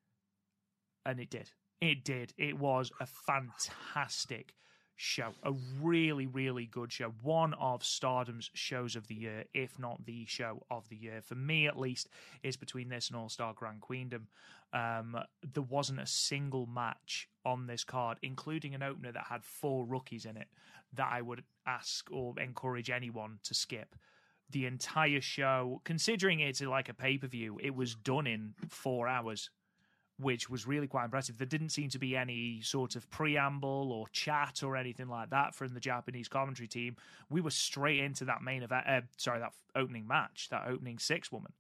And 1.05 1.19
it 1.19 1.31
did. 1.31 1.51
It 1.81 2.05
did. 2.05 2.35
It 2.37 2.59
was 2.59 2.91
a 3.01 3.07
fantastic 3.07 4.55
show. 5.01 5.33
A 5.43 5.53
really, 5.81 6.27
really 6.27 6.67
good 6.67 6.93
show. 6.93 7.15
One 7.23 7.55
of 7.55 7.83
Stardom's 7.83 8.51
shows 8.53 8.97
of 8.97 9.07
the 9.07 9.15
year, 9.15 9.45
if 9.55 9.79
not 9.79 10.05
the 10.05 10.27
show 10.27 10.63
of 10.71 10.89
the 10.91 10.97
year. 10.97 11.23
For 11.23 11.35
me, 11.35 11.67
at 11.67 11.79
least, 11.79 12.09
is 12.43 12.57
between 12.57 12.91
this 12.91 13.09
and 13.09 13.17
All 13.17 13.31
Star 13.31 13.55
Grand 13.55 13.81
Queendom. 13.81 14.27
Um, 14.75 15.17
there 15.55 15.63
wasn't 15.63 16.01
a 16.01 16.07
single 16.07 16.67
match 16.67 17.29
on 17.47 17.67
this 17.67 17.83
card, 17.83 18.19
including 18.23 18.75
an 18.75 18.83
opener 18.83 19.11
that 19.11 19.25
had 19.31 19.43
four 19.43 19.87
rookies 19.87 20.27
in 20.27 20.37
it, 20.37 20.49
that 20.93 21.09
I 21.11 21.23
would 21.23 21.45
ask 21.67 22.09
or 22.13 22.39
encourage 22.39 22.91
anyone 22.91 23.39
to 23.45 23.55
skip 23.55 23.97
the 24.51 24.67
entire 24.67 25.21
show, 25.21 25.81
considering 25.85 26.41
it's 26.41 26.61
like 26.61 26.89
a 26.89 26.95
pay 26.95 27.17
per 27.17 27.29
view, 27.29 27.59
it 27.63 27.75
was 27.75 27.95
done 27.95 28.27
in 28.27 28.55
four 28.69 29.07
hours, 29.07 29.49
which 30.21 30.51
was 30.51 30.67
really 30.67 30.87
quite 30.87 31.05
impressive. 31.05 31.39
There 31.39 31.47
didn't 31.47 31.71
seem 31.71 31.89
to 31.91 31.99
be 31.99 32.17
any 32.17 32.61
sort 32.63 32.97
of 32.97 33.09
preamble 33.11 33.93
or 33.93 34.07
chat 34.09 34.63
or 34.63 34.77
anything 34.77 35.09
like 35.09 35.31
that 35.31 35.55
from 35.55 35.75
the 35.75 35.81
Japanese 35.81 36.29
commentary 36.29 36.69
team. 36.69 36.97
We 37.31 37.41
were 37.41 37.51
straight 37.51 38.01
into 38.01 38.27
that 38.27 38.43
main 38.43 38.63
event, 38.63 38.87
uh, 38.87 39.01
sorry, 39.17 39.41
that 39.41 39.53
opening 39.75 40.07
match, 40.07 40.49
that 40.51 40.67
opening 40.69 40.99
six 40.99 41.33
woman. 41.33 41.53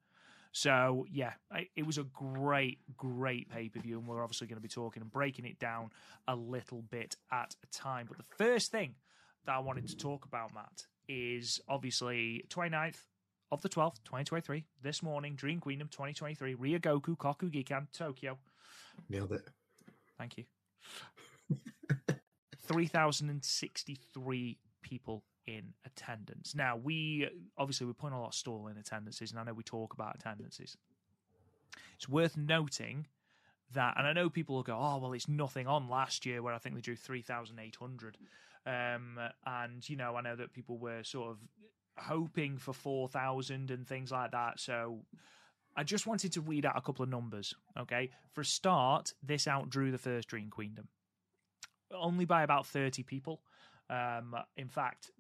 So 0.52 1.06
yeah, 1.10 1.32
it 1.76 1.86
was 1.86 1.98
a 1.98 2.02
great, 2.04 2.80
great 2.96 3.48
pay 3.48 3.68
per 3.68 3.80
view, 3.80 3.98
and 3.98 4.06
we're 4.06 4.22
obviously 4.22 4.48
going 4.48 4.56
to 4.56 4.62
be 4.62 4.68
talking 4.68 5.00
and 5.02 5.10
breaking 5.10 5.44
it 5.44 5.58
down 5.58 5.90
a 6.26 6.34
little 6.34 6.82
bit 6.82 7.16
at 7.30 7.54
a 7.62 7.66
time. 7.68 8.06
But 8.08 8.18
the 8.18 8.36
first 8.36 8.70
thing 8.72 8.94
that 9.46 9.54
I 9.54 9.60
wanted 9.60 9.86
to 9.88 9.96
talk 9.96 10.24
about, 10.24 10.52
Matt, 10.52 10.86
is 11.08 11.60
obviously 11.68 12.44
29th 12.48 12.98
of 13.52 13.62
the 13.62 13.68
12th, 13.68 14.02
2023. 14.04 14.64
This 14.82 15.02
morning, 15.02 15.34
Dream 15.34 15.60
Queendom 15.60 15.88
2023, 15.88 16.54
Ryogoku 16.56 17.16
Kokugikan, 17.16 17.86
Tokyo. 17.92 18.38
Nailed 19.08 19.32
it. 19.32 19.42
Thank 20.18 20.38
you. 20.38 20.44
3,063 22.66 24.58
people 24.82 25.24
in 25.46 25.74
attendance. 25.84 26.54
Now, 26.54 26.76
we 26.76 27.28
obviously 27.58 27.86
we're 27.86 27.94
putting 27.94 28.16
a 28.16 28.20
lot 28.20 28.28
of 28.28 28.34
stall 28.34 28.68
in 28.68 28.76
attendances, 28.76 29.30
and 29.30 29.40
I 29.40 29.44
know 29.44 29.52
we 29.52 29.62
talk 29.62 29.94
about 29.94 30.14
attendances. 30.14 30.76
It's 31.96 32.08
worth 32.08 32.36
noting 32.36 33.06
that, 33.74 33.94
and 33.96 34.06
I 34.06 34.12
know 34.12 34.30
people 34.30 34.56
will 34.56 34.62
go, 34.62 34.78
oh, 34.80 34.98
well, 34.98 35.12
it's 35.12 35.28
nothing 35.28 35.66
on 35.66 35.88
last 35.88 36.24
year 36.26 36.42
where 36.42 36.54
I 36.54 36.58
think 36.58 36.74
they 36.74 36.80
drew 36.80 36.96
3,800. 36.96 38.18
Um, 38.66 39.18
and 39.46 39.88
you 39.88 39.96
know, 39.96 40.16
I 40.16 40.20
know 40.20 40.36
that 40.36 40.52
people 40.52 40.78
were 40.78 41.02
sort 41.02 41.30
of 41.30 41.38
hoping 41.96 42.58
for 42.58 42.72
four 42.72 43.08
thousand 43.08 43.70
and 43.70 43.86
things 43.86 44.12
like 44.12 44.32
that. 44.32 44.60
So 44.60 45.00
I 45.76 45.84
just 45.84 46.06
wanted 46.06 46.32
to 46.32 46.40
read 46.40 46.66
out 46.66 46.76
a 46.76 46.80
couple 46.80 47.02
of 47.02 47.08
numbers. 47.08 47.54
Okay, 47.78 48.10
for 48.32 48.40
a 48.40 48.44
start, 48.44 49.14
this 49.22 49.46
outdrew 49.46 49.90
the 49.90 49.98
first 49.98 50.28
Dream 50.28 50.50
Queendom 50.50 50.88
only 51.92 52.24
by 52.24 52.42
about 52.42 52.66
thirty 52.66 53.02
people. 53.02 53.40
Um, 53.88 54.36
in 54.56 54.68
fact, 54.68 55.10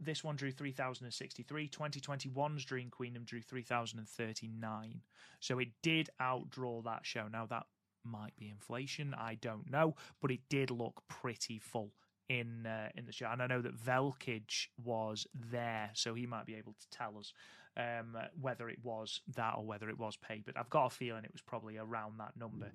this 0.00 0.24
one 0.24 0.36
drew 0.36 0.50
3,063. 0.50 1.68
2021's 1.68 2.64
Dream 2.64 2.90
Queendom 2.90 3.24
drew 3.24 3.40
3,039. 3.40 5.00
So 5.40 5.58
it 5.58 5.68
did 5.82 6.10
outdraw 6.20 6.84
that 6.84 7.06
show. 7.06 7.28
Now, 7.28 7.46
that 7.46 7.66
might 8.04 8.36
be 8.36 8.48
inflation. 8.48 9.14
I 9.14 9.36
don't 9.36 9.70
know. 9.70 9.94
But 10.20 10.32
it 10.32 10.40
did 10.48 10.70
look 10.70 11.02
pretty 11.08 11.58
full 11.58 11.92
in 12.28 12.66
uh, 12.66 12.88
in 12.96 13.06
the 13.06 13.12
show, 13.12 13.28
and 13.30 13.40
I 13.40 13.46
know 13.46 13.62
that 13.62 13.76
Velkage 13.76 14.66
was 14.82 15.28
there, 15.32 15.90
so 15.94 16.14
he 16.14 16.26
might 16.26 16.44
be 16.44 16.56
able 16.56 16.72
to 16.72 16.90
tell 16.90 17.18
us 17.18 17.32
um, 17.76 18.16
whether 18.40 18.68
it 18.68 18.78
was 18.82 19.20
that 19.34 19.54
or 19.56 19.64
whether 19.64 19.88
it 19.88 19.98
was 19.98 20.16
paid. 20.16 20.44
But 20.44 20.56
I've 20.56 20.70
got 20.70 20.86
a 20.86 20.90
feeling 20.90 21.24
it 21.24 21.32
was 21.32 21.42
probably 21.42 21.76
around 21.76 22.18
that 22.18 22.36
number. 22.38 22.72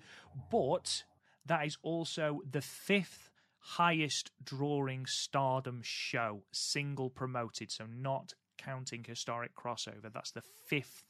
But 0.49 1.03
that 1.45 1.65
is 1.65 1.77
also 1.81 2.41
the 2.49 2.61
fifth 2.61 3.29
highest 3.59 4.31
drawing 4.43 5.05
Stardom 5.05 5.81
show, 5.83 6.43
single 6.51 7.09
promoted, 7.09 7.71
so 7.71 7.85
not 7.85 8.33
counting 8.57 9.03
historic 9.03 9.55
crossover. 9.55 10.11
That's 10.11 10.31
the 10.31 10.43
fifth 10.67 11.05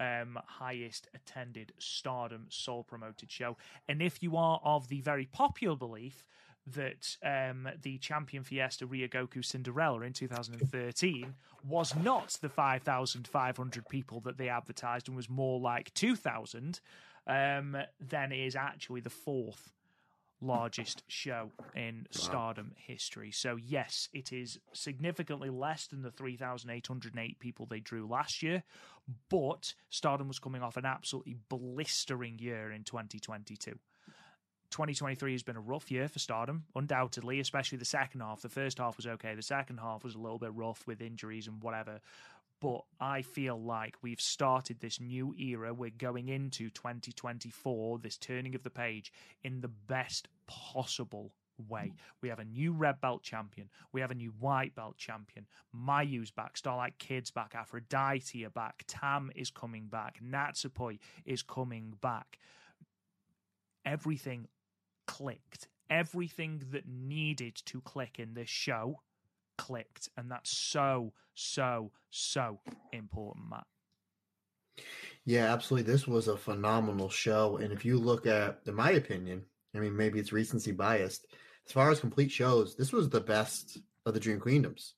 um, 0.00 0.38
highest 0.46 1.08
attended 1.14 1.72
Stardom 1.78 2.46
sole 2.48 2.84
promoted 2.84 3.30
show. 3.30 3.56
And 3.88 4.00
if 4.02 4.22
you 4.22 4.36
are 4.36 4.60
of 4.62 4.88
the 4.88 5.00
very 5.00 5.26
popular 5.26 5.76
belief 5.76 6.24
that 6.74 7.16
um, 7.22 7.68
the 7.82 7.98
champion 7.98 8.44
Fiesta 8.44 8.86
Ryogoku 8.86 9.44
Cinderella 9.44 10.02
in 10.02 10.12
2013 10.12 11.34
was 11.66 11.94
not 11.96 12.36
the 12.40 12.48
5,500 12.48 13.88
people 13.88 14.20
that 14.20 14.38
they 14.38 14.48
advertised 14.48 15.08
and 15.08 15.16
was 15.16 15.28
more 15.28 15.60
like 15.60 15.92
2,000, 15.94 16.80
um, 17.26 17.76
then 18.00 18.32
is 18.32 18.56
actually 18.56 19.00
the 19.00 19.10
fourth 19.10 19.72
largest 20.40 21.02
show 21.08 21.50
in 21.74 22.06
Stardom 22.10 22.72
history. 22.76 23.30
So, 23.30 23.56
yes, 23.56 24.08
it 24.12 24.32
is 24.32 24.58
significantly 24.72 25.50
less 25.50 25.86
than 25.86 26.02
the 26.02 26.10
3,808 26.10 27.38
people 27.38 27.66
they 27.66 27.80
drew 27.80 28.06
last 28.06 28.42
year, 28.42 28.62
but 29.28 29.74
Stardom 29.90 30.28
was 30.28 30.38
coming 30.38 30.62
off 30.62 30.76
an 30.76 30.84
absolutely 30.84 31.36
blistering 31.48 32.38
year 32.38 32.70
in 32.70 32.84
2022. 32.84 33.78
2023 34.70 35.32
has 35.32 35.42
been 35.42 35.56
a 35.56 35.60
rough 35.60 35.90
year 35.90 36.08
for 36.08 36.18
Stardom, 36.18 36.64
undoubtedly, 36.74 37.40
especially 37.40 37.78
the 37.78 37.84
second 37.84 38.20
half. 38.20 38.42
The 38.42 38.48
first 38.48 38.78
half 38.78 38.96
was 38.96 39.06
okay. 39.06 39.34
The 39.34 39.42
second 39.42 39.78
half 39.78 40.04
was 40.04 40.14
a 40.14 40.18
little 40.18 40.38
bit 40.38 40.54
rough 40.54 40.86
with 40.86 41.00
injuries 41.00 41.46
and 41.46 41.62
whatever. 41.62 42.00
But 42.60 42.82
I 43.00 43.22
feel 43.22 43.60
like 43.60 43.96
we've 44.02 44.20
started 44.20 44.80
this 44.80 45.00
new 45.00 45.34
era. 45.38 45.72
We're 45.72 45.90
going 45.90 46.28
into 46.28 46.70
2024, 46.70 47.98
this 47.98 48.16
turning 48.16 48.54
of 48.54 48.62
the 48.62 48.70
page, 48.70 49.12
in 49.42 49.60
the 49.60 49.68
best 49.68 50.28
possible 50.46 51.32
way. 51.68 51.92
We 52.20 52.28
have 52.28 52.38
a 52.38 52.44
new 52.44 52.72
red 52.72 53.00
belt 53.00 53.22
champion. 53.22 53.70
We 53.92 54.00
have 54.00 54.10
a 54.10 54.14
new 54.14 54.32
white 54.38 54.74
belt 54.74 54.96
champion. 54.96 55.46
Mayu's 55.72 56.30
back. 56.30 56.56
Starlight 56.56 56.98
Kid's 56.98 57.30
back. 57.30 57.54
Aphrodite 57.54 58.44
are 58.44 58.50
back. 58.50 58.84
Tam 58.86 59.30
is 59.34 59.50
coming 59.50 59.86
back. 59.86 60.18
Natsupoi 60.22 60.98
is 61.24 61.42
coming 61.42 61.94
back. 62.00 62.38
Everything 63.84 64.48
clicked. 65.08 65.66
Everything 65.90 66.62
that 66.70 66.86
needed 66.86 67.56
to 67.64 67.80
click 67.80 68.20
in 68.20 68.34
this 68.34 68.50
show 68.50 69.00
clicked. 69.56 70.10
And 70.16 70.30
that's 70.30 70.56
so, 70.56 71.12
so, 71.34 71.90
so 72.10 72.60
important, 72.92 73.46
Matt. 73.50 73.66
Yeah, 75.24 75.52
absolutely. 75.52 75.90
This 75.90 76.06
was 76.06 76.28
a 76.28 76.36
phenomenal 76.36 77.08
show. 77.08 77.56
And 77.56 77.72
if 77.72 77.84
you 77.84 77.98
look 77.98 78.26
at, 78.26 78.60
in 78.66 78.74
my 78.74 78.92
opinion, 78.92 79.42
I 79.74 79.80
mean, 79.80 79.96
maybe 79.96 80.20
it's 80.20 80.32
recency 80.32 80.72
biased. 80.72 81.26
As 81.66 81.72
far 81.72 81.90
as 81.90 82.00
complete 82.00 82.30
shows, 82.30 82.76
this 82.76 82.92
was 82.92 83.08
the 83.08 83.20
best 83.20 83.78
of 84.06 84.14
the 84.14 84.20
Dream 84.20 84.40
Queendoms 84.40 84.92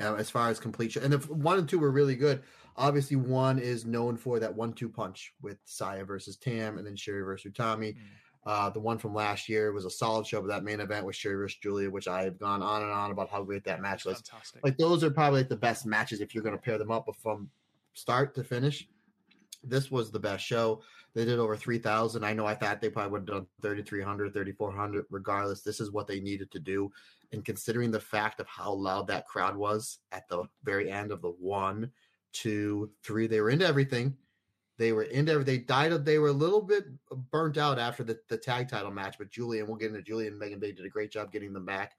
uh, 0.00 0.14
as 0.14 0.30
far 0.30 0.48
as 0.50 0.60
completion. 0.60 1.02
And 1.02 1.14
if 1.14 1.28
one 1.28 1.58
and 1.58 1.68
two 1.68 1.78
were 1.78 1.90
really 1.90 2.16
good, 2.16 2.42
obviously 2.76 3.16
one 3.16 3.58
is 3.58 3.84
known 3.84 4.16
for 4.16 4.38
that 4.38 4.54
one-two 4.54 4.88
punch 4.88 5.32
with 5.42 5.58
Saya 5.64 6.04
versus 6.04 6.36
Tam, 6.36 6.78
and 6.78 6.86
then 6.86 6.96
Sherry 6.96 7.22
versus 7.22 7.52
Tommy. 7.54 7.92
Mm. 7.92 7.98
Uh, 8.46 8.68
the 8.68 8.80
one 8.80 8.98
from 8.98 9.14
last 9.14 9.48
year 9.48 9.72
was 9.72 9.86
a 9.86 9.90
solid 9.90 10.26
show, 10.26 10.40
but 10.40 10.48
that 10.48 10.64
main 10.64 10.80
event 10.80 11.06
was 11.06 11.16
Sherry 11.16 11.36
versus 11.36 11.58
Julia, 11.62 11.90
which 11.90 12.08
I 12.08 12.24
have 12.24 12.38
gone 12.38 12.62
on 12.62 12.82
and 12.82 12.92
on 12.92 13.10
about 13.10 13.30
how 13.30 13.42
great 13.42 13.64
that 13.64 13.80
match 13.80 14.04
was. 14.04 14.20
Fantastic. 14.20 14.62
Like 14.62 14.76
those 14.76 15.02
are 15.02 15.10
probably 15.10 15.40
like 15.40 15.48
the 15.48 15.56
best 15.56 15.86
matches 15.86 16.20
if 16.20 16.34
you're 16.34 16.44
going 16.44 16.56
to 16.56 16.60
pair 16.60 16.76
them 16.76 16.90
up. 16.90 17.06
But 17.06 17.16
from 17.16 17.48
start 17.94 18.34
to 18.34 18.44
finish, 18.44 18.86
this 19.62 19.90
was 19.90 20.10
the 20.10 20.18
best 20.18 20.44
show. 20.44 20.82
They 21.14 21.24
did 21.24 21.38
over 21.38 21.56
3,000. 21.56 22.24
I 22.24 22.34
know 22.34 22.44
I 22.44 22.54
thought 22.54 22.80
they 22.80 22.90
probably 22.90 23.12
would 23.12 23.20
have 23.20 23.38
done 23.38 23.46
3,300, 23.62 24.34
3,400. 24.34 25.06
Regardless, 25.10 25.62
this 25.62 25.80
is 25.80 25.90
what 25.90 26.06
they 26.06 26.20
needed 26.20 26.50
to 26.50 26.58
do. 26.58 26.90
And 27.32 27.44
considering 27.44 27.90
the 27.90 28.00
fact 28.00 28.40
of 28.40 28.46
how 28.46 28.72
loud 28.72 29.06
that 29.06 29.26
crowd 29.26 29.56
was 29.56 30.00
at 30.12 30.28
the 30.28 30.44
very 30.64 30.90
end 30.90 31.12
of 31.12 31.22
the 31.22 31.30
one, 31.30 31.90
two, 32.32 32.90
three, 33.02 33.26
they 33.26 33.40
were 33.40 33.50
into 33.50 33.66
everything. 33.66 34.16
They 34.76 34.92
were 34.92 35.04
into 35.04 35.38
They 35.40 35.58
died. 35.58 36.04
They 36.04 36.18
were 36.18 36.28
a 36.28 36.32
little 36.32 36.62
bit 36.62 36.84
burnt 37.30 37.58
out 37.58 37.78
after 37.78 38.02
the, 38.02 38.18
the 38.28 38.36
tag 38.36 38.68
title 38.68 38.90
match, 38.90 39.16
but 39.18 39.30
Julian, 39.30 39.66
we'll 39.66 39.76
get 39.76 39.90
into 39.90 40.02
Julian 40.02 40.32
and 40.32 40.38
Megan 40.38 40.60
They 40.60 40.72
did 40.72 40.86
a 40.86 40.90
great 40.90 41.12
job 41.12 41.32
getting 41.32 41.52
them 41.52 41.64
back. 41.64 41.92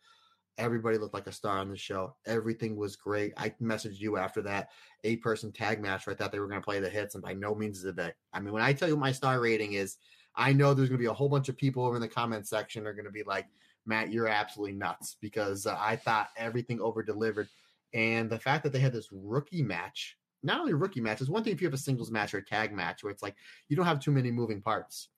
Everybody 0.58 0.98
looked 0.98 1.14
like 1.14 1.28
a 1.28 1.34
star 1.34 1.58
on 1.58 1.70
the 1.70 1.78
show. 1.78 2.16
Everything 2.26 2.78
was 2.78 2.96
great. 2.96 3.34
I 3.38 3.50
messaged 3.62 4.00
you 4.00 4.18
after 4.18 4.42
that 4.44 4.70
eight 5.04 5.22
person 5.22 5.52
tag 5.52 5.82
match 5.82 6.06
where 6.06 6.14
I 6.14 6.18
thought 6.18 6.32
they 6.32 6.40
were 6.40 6.48
going 6.48 6.62
to 6.62 6.66
play 6.66 6.80
the 6.80 6.90
hits, 6.90 7.16
and 7.16 7.24
by 7.24 7.34
no 7.34 7.54
means 7.56 7.84
did 7.84 7.98
they. 7.98 8.12
I 8.34 8.40
mean, 8.40 8.54
when 8.54 8.64
I 8.64 8.72
tell 8.72 8.88
you 8.88 8.96
my 8.96 9.12
star 9.12 9.42
rating 9.42 9.74
is, 9.74 9.98
I 10.36 10.54
know 10.54 10.74
there's 10.74 10.90
going 10.90 11.00
to 11.00 11.04
be 11.04 11.10
a 11.10 11.14
whole 11.14 11.30
bunch 11.30 11.50
of 11.50 11.58
people 11.58 11.86
over 11.86 11.96
in 11.96 12.02
the 12.02 12.08
comment 12.08 12.48
section 12.48 12.88
are 12.88 12.94
going 12.94 13.06
to 13.06 13.12
be 13.12 13.24
like, 13.24 13.48
Matt, 13.86 14.12
you're 14.12 14.28
absolutely 14.28 14.76
nuts 14.76 15.18
because 15.22 15.66
uh, 15.66 15.78
I 15.80 15.96
thought 15.96 16.30
everything 16.38 16.82
over 16.82 17.04
delivered. 17.04 17.48
And 17.94 18.30
the 18.30 18.40
fact 18.40 18.64
that 18.64 18.74
they 18.74 18.80
had 18.80 18.94
this 18.94 19.10
rookie 19.12 19.64
match 19.64 20.18
not 20.46 20.60
only 20.60 20.74
rookie 20.74 21.02
matches, 21.02 21.30
one 21.30 21.44
thing 21.44 21.54
if 21.54 21.62
you 21.62 21.68
have 21.68 21.74
a 21.74 21.78
singles 21.78 22.12
match 22.12 22.34
or 22.34 22.38
a 22.38 22.46
tag 22.46 22.72
match 22.72 23.04
where 23.04 23.12
it's 23.12 23.24
like 23.24 23.36
you 23.68 23.76
don't 23.76 23.86
have 23.86 24.00
too 24.00 24.12
many 24.12 24.32
moving 24.32 24.62
parts. 24.62 25.10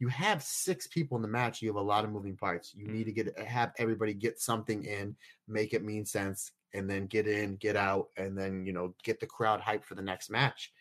You 0.00 0.08
have 0.08 0.42
six 0.42 0.88
people 0.88 1.16
in 1.16 1.22
the 1.22 1.28
match, 1.28 1.62
you 1.62 1.68
have 1.68 1.76
a 1.76 1.80
lot 1.80 2.04
of 2.04 2.10
moving 2.10 2.36
parts. 2.36 2.74
You 2.74 2.88
need 2.88 3.04
to 3.04 3.12
get 3.12 3.38
have 3.38 3.72
everybody 3.78 4.12
get 4.12 4.40
something 4.40 4.84
in, 4.84 5.14
make 5.46 5.72
it 5.72 5.84
mean 5.84 6.04
sense, 6.04 6.50
and 6.74 6.90
then 6.90 7.06
get 7.06 7.28
in, 7.28 7.54
get 7.56 7.76
out, 7.76 8.08
and 8.16 8.36
then 8.36 8.66
you 8.66 8.72
know 8.72 8.94
get 9.04 9.20
the 9.20 9.26
crowd 9.26 9.60
hyped 9.60 9.84
for 9.84 9.94
the 9.94 10.02
next 10.02 10.28
match. 10.28 10.72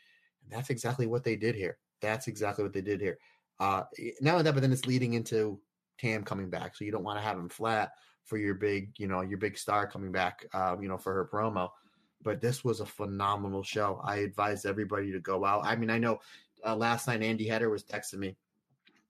And 0.43 0.51
that's 0.51 0.71
exactly 0.71 1.05
what 1.05 1.23
they 1.23 1.35
did 1.35 1.53
here. 1.53 1.77
That's 2.01 2.27
exactly 2.27 2.63
what 2.63 2.73
they 2.73 2.81
did 2.81 2.99
here. 2.99 3.19
Uh, 3.59 3.83
not 4.21 4.31
only 4.31 4.43
that, 4.43 4.55
but 4.55 4.61
then 4.61 4.71
it's 4.71 4.87
leading 4.87 5.13
into 5.13 5.59
Tam 5.99 6.23
coming 6.23 6.49
back, 6.49 6.75
so 6.75 6.83
you 6.83 6.91
don't 6.91 7.03
want 7.03 7.19
to 7.19 7.23
have 7.23 7.37
him 7.37 7.49
flat 7.49 7.91
for 8.23 8.37
your 8.37 8.55
big, 8.55 8.93
you 8.97 9.07
know, 9.07 9.21
your 9.21 9.37
big 9.37 9.55
star 9.55 9.85
coming 9.85 10.11
back, 10.11 10.45
uh, 10.53 10.75
you 10.81 10.87
know, 10.87 10.97
for 10.97 11.13
her 11.13 11.29
promo 11.31 11.69
but 12.23 12.41
this 12.41 12.63
was 12.63 12.79
a 12.79 12.85
phenomenal 12.85 13.63
show. 13.63 14.01
I 14.03 14.17
advise 14.17 14.65
everybody 14.65 15.11
to 15.11 15.19
go 15.19 15.45
out. 15.45 15.65
I 15.65 15.75
mean, 15.75 15.89
I 15.89 15.97
know 15.97 16.19
uh, 16.65 16.75
last 16.75 17.07
night 17.07 17.23
Andy 17.23 17.47
Header 17.47 17.69
was 17.69 17.83
texting 17.83 18.19
me. 18.19 18.35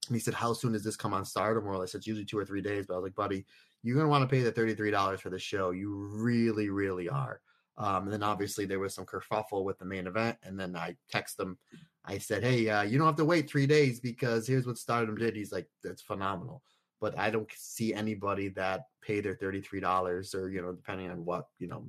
And 0.08 0.16
he 0.16 0.20
said, 0.20 0.34
"How 0.34 0.54
soon 0.54 0.74
does 0.74 0.84
this 0.84 0.96
come 0.96 1.14
on 1.14 1.26
Stardom?" 1.26 1.66
Well, 1.66 1.82
I 1.82 1.86
said, 1.86 2.00
"It's 2.00 2.08
usually 2.08 2.26
two 2.26 2.38
or 2.38 2.46
three 2.46 2.62
days." 2.62 2.86
But 2.88 2.96
I 2.96 2.98
was 2.98 3.04
like, 3.04 3.16
"Buddy, 3.16 3.46
you're 3.84 3.96
gonna 3.96 4.10
want 4.10 4.28
to 4.28 4.34
pay 4.34 4.42
the 4.42 4.52
thirty 4.52 4.74
three 4.74 4.92
dollars 4.92 5.22
for 5.22 5.30
the 5.30 5.40
show. 5.40 5.72
You 5.72 5.94
really, 5.94 6.70
really 6.70 7.08
are." 7.08 7.42
Um, 7.78 8.04
and 8.04 8.14
then 8.14 8.24
obviously 8.24 8.66
there 8.66 8.80
was 8.80 8.94
some 8.94 9.06
kerfuffle 9.06 9.64
with 9.64 9.78
the 9.80 9.86
main 9.86 10.08
event, 10.08 10.38
and 10.44 10.60
then 10.60 10.76
I 10.76 10.96
text 11.10 11.38
them. 11.38 11.58
I 12.06 12.18
said, 12.18 12.44
"Hey, 12.44 12.68
uh, 12.70 12.82
you 12.82 12.98
don't 12.98 13.08
have 13.08 13.16
to 13.18 13.26
wait 13.26 13.50
three 13.50 13.68
days 13.68 14.00
because 14.00 14.48
here's 14.48 14.66
what 14.66 14.78
Stardom 14.78 15.16
did." 15.16 15.36
He's 15.36 15.52
like, 15.52 15.68
"That's 15.84 16.02
phenomenal." 16.02 16.64
But 17.00 17.18
I 17.18 17.30
don't 17.30 17.50
see 17.56 17.94
anybody 17.94 18.50
that 18.50 18.88
pay 19.02 19.22
their 19.22 19.36
thirty 19.36 19.62
three 19.62 19.80
dollars, 19.80 20.34
or 20.34 20.50
you 20.50 20.62
know, 20.62 20.72
depending 20.74 21.12
on 21.12 21.26
what 21.26 21.48
you 21.60 21.68
know 21.68 21.86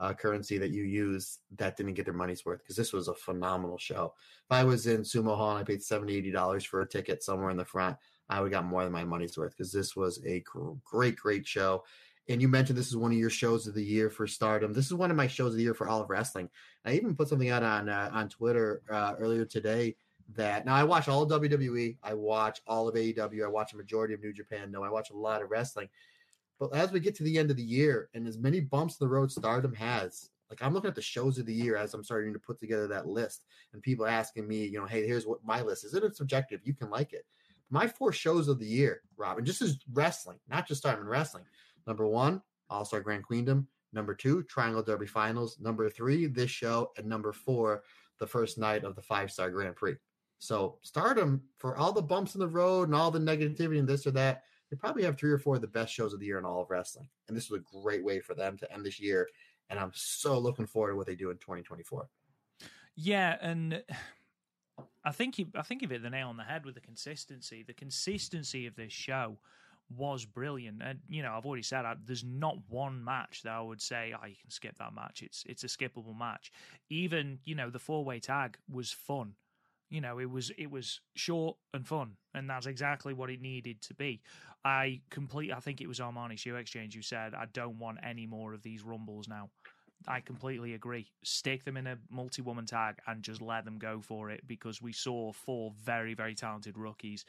uh, 0.00 0.12
currency 0.12 0.58
that 0.58 0.70
you 0.70 0.82
use 0.82 1.38
that 1.56 1.76
didn't 1.76 1.94
get 1.94 2.04
their 2.04 2.14
money's 2.14 2.44
worth 2.44 2.60
because 2.60 2.76
this 2.76 2.92
was 2.92 3.08
a 3.08 3.14
phenomenal 3.14 3.78
show. 3.78 4.14
If 4.44 4.52
I 4.52 4.64
was 4.64 4.86
in 4.86 5.02
Sumo 5.02 5.36
Hall 5.36 5.50
and 5.50 5.60
I 5.60 5.64
paid 5.64 5.82
70 5.82 6.32
$80 6.32 6.66
for 6.66 6.80
a 6.80 6.88
ticket 6.88 7.22
somewhere 7.22 7.50
in 7.50 7.56
the 7.56 7.64
front, 7.64 7.96
I 8.28 8.40
would 8.40 8.50
got 8.50 8.64
more 8.64 8.82
than 8.82 8.92
my 8.92 9.04
money's 9.04 9.36
worth 9.36 9.52
because 9.56 9.72
this 9.72 9.94
was 9.94 10.20
a 10.24 10.42
great, 10.84 11.16
great 11.16 11.46
show. 11.46 11.84
And 12.28 12.40
you 12.40 12.48
mentioned 12.48 12.78
this 12.78 12.88
is 12.88 12.96
one 12.96 13.12
of 13.12 13.18
your 13.18 13.30
shows 13.30 13.66
of 13.66 13.74
the 13.74 13.84
year 13.84 14.08
for 14.08 14.26
Stardom. 14.26 14.72
This 14.72 14.86
is 14.86 14.94
one 14.94 15.10
of 15.10 15.16
my 15.16 15.26
shows 15.26 15.52
of 15.52 15.56
the 15.56 15.62
year 15.62 15.74
for 15.74 15.88
all 15.88 16.00
of 16.00 16.08
wrestling. 16.08 16.48
I 16.84 16.94
even 16.94 17.14
put 17.14 17.28
something 17.28 17.50
out 17.50 17.62
on 17.62 17.88
uh, 17.90 18.10
on 18.12 18.30
Twitter 18.30 18.82
uh, 18.90 19.14
earlier 19.18 19.44
today 19.44 19.96
that 20.34 20.64
now 20.64 20.74
I 20.74 20.84
watch 20.84 21.06
all 21.06 21.28
WWE, 21.28 21.98
I 22.02 22.14
watch 22.14 22.60
all 22.66 22.88
of 22.88 22.94
AEW, 22.94 23.44
I 23.44 23.48
watch 23.48 23.74
a 23.74 23.76
majority 23.76 24.14
of 24.14 24.22
New 24.22 24.32
Japan. 24.32 24.70
No, 24.70 24.82
I 24.82 24.90
watch 24.90 25.10
a 25.10 25.16
lot 25.16 25.42
of 25.42 25.50
wrestling. 25.50 25.88
But 26.58 26.74
as 26.74 26.92
we 26.92 27.00
get 27.00 27.14
to 27.16 27.22
the 27.24 27.38
end 27.38 27.50
of 27.50 27.56
the 27.56 27.62
year 27.62 28.08
and 28.14 28.26
as 28.26 28.38
many 28.38 28.60
bumps 28.60 28.98
in 29.00 29.04
the 29.06 29.12
road 29.12 29.30
Stardom 29.30 29.74
has, 29.74 30.30
like 30.50 30.62
I'm 30.62 30.72
looking 30.72 30.88
at 30.88 30.94
the 30.94 31.02
shows 31.02 31.38
of 31.38 31.46
the 31.46 31.54
year 31.54 31.76
as 31.76 31.94
I'm 31.94 32.04
starting 32.04 32.32
to 32.32 32.38
put 32.38 32.60
together 32.60 32.86
that 32.88 33.08
list, 33.08 33.44
and 33.72 33.82
people 33.82 34.06
asking 34.06 34.46
me, 34.46 34.66
you 34.66 34.78
know, 34.78 34.86
hey, 34.86 35.06
here's 35.06 35.26
what 35.26 35.44
my 35.44 35.62
list 35.62 35.84
is. 35.84 35.94
It 35.94 36.16
subjective. 36.16 36.60
You 36.64 36.74
can 36.74 36.90
like 36.90 37.12
it. 37.12 37.24
My 37.70 37.88
four 37.88 38.12
shows 38.12 38.46
of 38.48 38.58
the 38.58 38.66
year, 38.66 39.00
Robin, 39.16 39.44
just 39.44 39.62
as 39.62 39.78
wrestling, 39.92 40.38
not 40.48 40.68
just 40.68 40.82
Stardom 40.82 41.08
wrestling. 41.08 41.44
Number 41.86 42.06
one, 42.06 42.40
All 42.70 42.84
Star 42.84 43.00
Grand 43.00 43.24
Queendom. 43.24 43.66
Number 43.92 44.14
two, 44.14 44.42
Triangle 44.44 44.82
Derby 44.82 45.06
Finals. 45.06 45.58
Number 45.60 45.88
three, 45.88 46.26
this 46.26 46.50
show. 46.50 46.90
And 46.96 47.06
number 47.06 47.32
four, 47.32 47.84
the 48.18 48.26
first 48.26 48.58
night 48.58 48.84
of 48.84 48.96
the 48.96 49.02
five 49.02 49.30
star 49.30 49.50
Grand 49.50 49.76
Prix. 49.76 49.96
So, 50.38 50.78
Stardom, 50.82 51.42
for 51.58 51.76
all 51.76 51.92
the 51.92 52.02
bumps 52.02 52.34
in 52.34 52.40
the 52.40 52.48
road 52.48 52.88
and 52.88 52.94
all 52.94 53.10
the 53.10 53.18
negativity 53.18 53.78
and 53.78 53.88
this 53.88 54.06
or 54.06 54.10
that, 54.12 54.42
they 54.74 54.78
probably 54.78 55.04
have 55.04 55.16
three 55.16 55.30
or 55.30 55.38
four 55.38 55.54
of 55.54 55.60
the 55.60 55.68
best 55.68 55.94
shows 55.94 56.12
of 56.12 56.18
the 56.18 56.26
year 56.26 56.38
in 56.38 56.44
all 56.44 56.60
of 56.60 56.68
wrestling. 56.68 57.08
And 57.28 57.36
this 57.36 57.48
was 57.48 57.60
a 57.60 57.80
great 57.80 58.04
way 58.04 58.18
for 58.18 58.34
them 58.34 58.56
to 58.58 58.72
end 58.72 58.84
this 58.84 58.98
year. 58.98 59.28
And 59.70 59.78
I'm 59.78 59.92
so 59.94 60.36
looking 60.36 60.66
forward 60.66 60.90
to 60.90 60.96
what 60.96 61.06
they 61.06 61.14
do 61.14 61.30
in 61.30 61.36
2024. 61.36 62.08
Yeah, 62.96 63.36
and 63.40 63.84
I 65.04 65.12
think 65.12 65.36
he, 65.36 65.46
I 65.54 65.62
think 65.62 65.80
he 65.80 65.86
hit 65.86 66.02
the 66.02 66.10
nail 66.10 66.28
on 66.28 66.36
the 66.36 66.42
head 66.42 66.64
with 66.64 66.74
the 66.74 66.80
consistency. 66.80 67.62
The 67.62 67.72
consistency 67.72 68.66
of 68.66 68.74
this 68.74 68.92
show 68.92 69.38
was 69.96 70.24
brilliant. 70.24 70.82
And 70.82 70.98
you 71.08 71.22
know, 71.22 71.34
I've 71.36 71.46
already 71.46 71.62
said 71.62 71.84
I, 71.84 71.94
there's 72.04 72.24
not 72.24 72.56
one 72.68 73.04
match 73.04 73.42
that 73.44 73.52
I 73.52 73.60
would 73.60 73.80
say, 73.80 74.12
"Oh, 74.20 74.26
you 74.26 74.36
can 74.40 74.50
skip 74.50 74.76
that 74.78 74.94
match." 74.94 75.22
It's 75.22 75.44
it's 75.48 75.62
a 75.62 75.68
skippable 75.68 76.18
match. 76.18 76.50
Even 76.90 77.38
you 77.44 77.54
know, 77.54 77.70
the 77.70 77.78
four 77.78 78.04
way 78.04 78.18
tag 78.18 78.58
was 78.68 78.90
fun. 78.90 79.34
You 79.90 80.00
know, 80.00 80.18
it 80.18 80.30
was 80.30 80.50
it 80.58 80.70
was 80.70 81.00
short 81.14 81.56
and 81.72 81.86
fun, 81.86 82.16
and 82.34 82.48
that's 82.48 82.66
exactly 82.66 83.14
what 83.14 83.30
it 83.30 83.40
needed 83.40 83.80
to 83.82 83.94
be. 83.94 84.22
I 84.64 85.02
complete. 85.10 85.52
I 85.52 85.60
think 85.60 85.80
it 85.80 85.86
was 85.86 86.00
Armani 86.00 86.38
Shoe 86.38 86.56
Exchange 86.56 86.94
who 86.94 87.02
said, 87.02 87.34
"I 87.34 87.46
don't 87.52 87.78
want 87.78 87.98
any 88.02 88.26
more 88.26 88.54
of 88.54 88.62
these 88.62 88.82
rumbles 88.82 89.28
now." 89.28 89.50
I 90.06 90.20
completely 90.20 90.74
agree. 90.74 91.10
Stick 91.22 91.64
them 91.64 91.76
in 91.76 91.86
a 91.86 91.98
multi 92.10 92.42
woman 92.42 92.66
tag 92.66 92.98
and 93.06 93.22
just 93.22 93.40
let 93.40 93.64
them 93.64 93.78
go 93.78 94.00
for 94.00 94.30
it 94.30 94.46
because 94.46 94.82
we 94.82 94.92
saw 94.92 95.32
four 95.32 95.72
very, 95.82 96.14
very 96.14 96.34
talented 96.34 96.76
rookies 96.76 97.24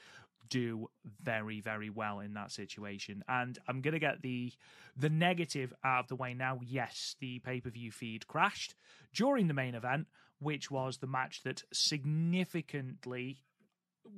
do 0.49 0.87
very, 1.23 1.59
very 1.59 1.89
well 1.89 2.19
in 2.19 2.33
that 2.33 2.51
situation. 2.51 3.23
And 3.27 3.57
I'm 3.67 3.81
gonna 3.81 3.99
get 3.99 4.21
the 4.21 4.51
the 4.95 5.09
negative 5.09 5.73
out 5.83 6.01
of 6.01 6.07
the 6.07 6.15
way 6.15 6.33
now. 6.33 6.59
Yes, 6.63 7.15
the 7.19 7.39
pay 7.39 7.61
per 7.61 7.69
view 7.69 7.91
feed 7.91 8.27
crashed 8.27 8.75
during 9.13 9.47
the 9.47 9.53
main 9.53 9.75
event, 9.75 10.07
which 10.45 10.69
was 10.69 10.97
the 10.97 11.07
match 11.07 11.41
that 11.41 11.63
significantly 11.73 13.39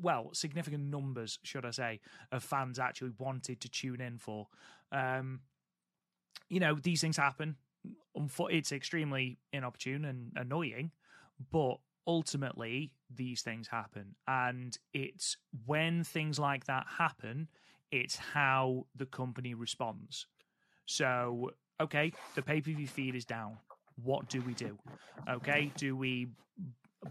well, 0.02 0.32
significant 0.34 0.84
numbers, 0.84 1.40
should 1.44 1.66
I 1.66 1.72
say, 1.72 2.02
of 2.34 2.44
fans 2.44 2.78
actually 2.78 3.14
wanted 3.18 3.62
to 3.62 3.70
tune 3.70 4.02
in 4.02 4.18
for. 4.18 4.48
Um, 4.92 5.40
you 6.50 6.60
know, 6.60 6.76
these 6.76 7.00
things 7.00 7.16
happen. 7.16 7.56
It's 8.14 8.74
extremely 8.74 9.38
inopportune 9.54 10.04
and 10.04 10.34
annoying, 10.36 10.92
but 11.50 11.78
ultimately, 12.06 12.92
these 13.10 13.42
things 13.42 13.70
happen. 13.70 14.16
And 14.28 14.78
it's 14.94 15.38
when 15.66 16.04
things 16.04 16.38
like 16.38 16.66
that 16.66 16.86
happen, 16.98 17.48
it's 17.90 18.18
how 18.18 18.88
the 18.94 19.06
company 19.06 19.54
responds. 19.54 20.28
So, 20.86 21.52
okay, 21.80 22.12
the 22.36 22.42
pay 22.42 22.60
per 22.60 22.72
view 22.72 22.88
feed 22.88 23.16
is 23.16 23.24
down 23.24 23.60
what 24.04 24.30
do 24.30 24.42
we 24.42 24.54
do? 24.54 24.78
Okay, 25.30 25.72
do 25.78 25.96
we 25.96 26.28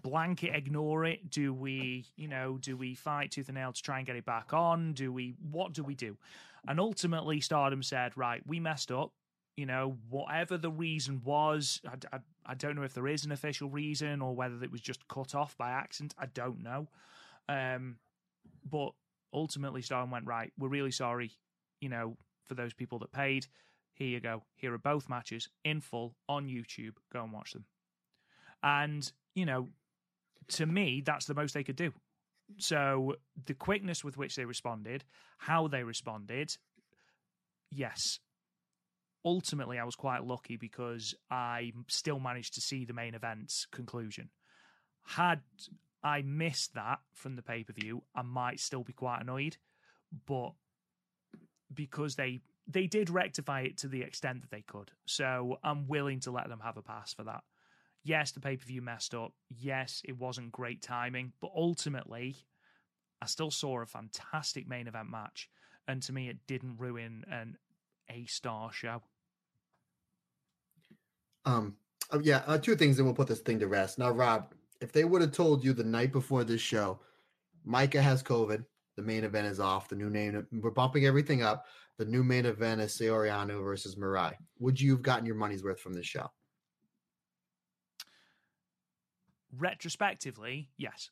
blanket 0.03 0.55
ignore 0.55 1.05
it? 1.05 1.31
Do 1.31 1.53
we, 1.53 2.07
you 2.17 2.29
know, 2.29 2.59
do 2.61 2.77
we 2.77 2.95
fight 2.95 3.31
tooth 3.31 3.49
and 3.49 3.57
nail 3.57 3.73
to 3.73 3.83
try 3.83 3.99
and 3.99 4.07
get 4.07 4.17
it 4.17 4.25
back 4.25 4.53
on? 4.53 4.93
Do 4.93 5.13
we, 5.13 5.35
what 5.51 5.73
do 5.73 5.83
we 5.83 5.95
do? 5.95 6.17
And 6.69 6.81
ultimately, 6.81 7.41
Stardom 7.41 7.83
said, 7.83 8.17
right, 8.17 8.43
we 8.47 8.61
messed 8.61 8.91
up. 8.91 9.13
You 9.57 9.65
know, 9.65 9.97
whatever 10.11 10.59
the 10.59 10.71
reason 10.71 11.23
was, 11.25 11.81
I, 11.87 12.17
I, 12.17 12.19
I 12.45 12.55
don't 12.55 12.77
know 12.77 12.83
if 12.83 12.93
there 12.93 13.09
is 13.09 13.25
an 13.25 13.33
official 13.33 13.71
reason 13.71 14.21
or 14.21 14.35
whether 14.35 14.63
it 14.63 14.71
was 14.71 14.83
just 14.83 15.07
cut 15.09 15.35
off 15.35 15.57
by 15.57 15.71
accident. 15.71 16.15
I 16.19 16.27
don't 16.27 16.63
know. 16.63 16.89
Um, 17.49 17.97
but 18.71 18.91
ultimately, 19.33 19.81
Stardom 19.81 20.11
went, 20.11 20.27
right, 20.27 20.53
we're 20.59 20.69
really 20.69 20.91
sorry, 20.91 21.31
you 21.81 21.89
know, 21.89 22.17
for 22.45 22.55
those 22.55 22.75
people 22.75 22.99
that 22.99 23.13
paid 23.13 23.47
here 23.97 24.09
you 24.09 24.21
go. 24.21 24.43
Here 24.55 24.73
are 24.75 24.79
both 24.79 25.09
matches 25.09 25.49
in 25.65 25.81
full 25.81 26.17
on 26.29 26.47
YouTube. 26.47 26.97
Go 27.13 27.23
and 27.23 27.33
watch 27.33 27.53
them. 27.53 27.65
And, 28.63 29.11
you 29.35 29.47
know, 29.47 29.69
to 30.49 30.67
me, 30.67 31.03
that's 31.05 31.25
the 31.25 31.35
most 31.35 31.55
they 31.55 31.65
could 31.65 31.77
do. 31.77 31.93
So 32.59 33.15
the 33.47 33.55
quickness 33.55 34.05
with 34.05 34.19
which 34.19 34.37
they 34.37 34.45
responded, 34.45 35.05
how 35.39 35.67
they 35.67 35.83
responded, 35.83 36.51
yes, 37.71 38.21
ultimately, 39.25 39.79
I 39.79 39.85
was 39.85 39.97
quite 39.97 40.25
lucky 40.25 40.57
because 40.59 41.15
I 41.31 41.73
still 41.89 42.21
managed 42.21 42.55
to 42.55 42.61
see 42.61 42.85
the 42.85 42.93
main 42.93 43.15
event's 43.15 43.67
conclusion. 43.73 44.29
Had 45.05 45.41
I 46.03 46.21
missed 46.21 46.75
that 46.75 46.99
from 47.15 47.37
the 47.37 47.43
pay 47.43 47.65
per 47.65 47.73
view, 47.73 48.03
I 48.15 48.23
might 48.23 48.61
still 48.61 48.85
be 48.85 48.93
quite 48.93 49.23
annoyed. 49.23 49.57
But 50.27 50.53
because 51.73 52.17
they 52.17 52.41
they 52.69 52.87
did 52.87 53.11
rectify 53.11 53.63
it 53.63 53.79
to 53.79 53.89
the 53.89 54.03
extent 54.03 54.43
that 54.43 54.51
they 54.51 54.63
could, 54.63 54.91
so 55.07 55.59
I'm 55.63 55.87
willing 55.87 56.21
to 56.21 56.31
let 56.31 56.49
them 56.49 56.61
have 56.61 56.77
a 56.77 56.83
pass 56.83 57.15
for 57.15 57.25
that. 57.25 57.45
Yes, 58.03 58.33
the 58.33 58.41
pay 58.41 58.57
per 58.57 58.65
view 58.65 58.83
messed 58.83 59.15
up. 59.15 59.33
Yes, 59.49 60.03
it 60.05 60.17
wasn't 60.17 60.53
great 60.53 60.83
timing, 60.83 61.33
but 61.41 61.51
ultimately, 61.57 62.37
I 63.21 63.27
still 63.27 63.51
saw 63.51 63.81
a 63.81 63.87
fantastic 63.87 64.69
main 64.69 64.87
event 64.87 65.11
match, 65.11 65.49
and 65.89 66.03
to 66.03 66.13
me, 66.13 66.29
it 66.29 66.39
didn't 66.47 66.79
ruin 66.79 67.25
an 67.31 67.57
A 68.11 68.27
star 68.27 68.73
show. 68.73 69.03
Um, 71.45 71.77
uh, 72.13 72.19
yeah, 72.23 72.43
uh, 72.47 72.59
two 72.59 72.77
things, 72.77 72.99
and 72.99 73.07
we'll 73.07 73.15
put 73.15 73.29
this 73.29 73.41
thing 73.41 73.59
to 73.61 73.69
rest. 73.69 73.99
Now, 73.99 74.11
Rob, 74.11 74.53
if 74.81 74.93
they 74.93 75.05
would 75.05 75.23
have 75.23 75.33
told 75.33 75.65
you 75.65 75.73
the 75.73 75.85
night 75.85 76.13
before 76.13 76.45
this 76.45 76.61
show, 76.61 77.01
Maika 77.67 78.01
has 78.01 78.23
COVID, 78.23 78.65
the 78.97 79.03
main 79.03 79.25
event 79.25 79.47
is 79.47 79.61
off, 79.61 79.89
the 79.89 79.97
new 79.97 80.11
name, 80.11 80.47
we're 80.53 80.71
bumping 80.71 81.05
everything 81.05 81.43
up. 81.43 81.67
The 81.99 82.05
new 82.07 82.25
main 82.25 82.47
event 82.47 82.81
is 82.81 82.93
Saori 82.93 83.31
Anou 83.31 83.63
versus 83.63 83.97
Mirai. 83.97 84.35
Would 84.59 84.81
you 84.81 84.93
have 84.93 85.03
gotten 85.03 85.27
your 85.27 85.35
money's 85.35 85.63
worth 85.63 85.81
from 85.81 85.93
this 85.93 86.07
show? 86.07 86.31
Retrospectively, 89.57 90.69
yes. 90.77 91.11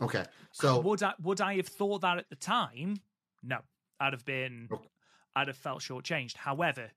Okay, 0.00 0.24
so 0.52 0.78
would 0.80 1.02
I 1.02 1.12
would 1.20 1.40
I 1.40 1.56
have 1.56 1.66
thought 1.66 2.02
that 2.02 2.18
at 2.18 2.28
the 2.30 2.36
time? 2.36 2.98
No, 3.42 3.58
I'd 3.98 4.12
have 4.12 4.24
been, 4.24 4.68
Okay. 4.70 4.88
I'd 5.34 5.48
have 5.48 5.56
felt 5.56 5.80
shortchanged. 5.80 6.36
However, 6.36 6.90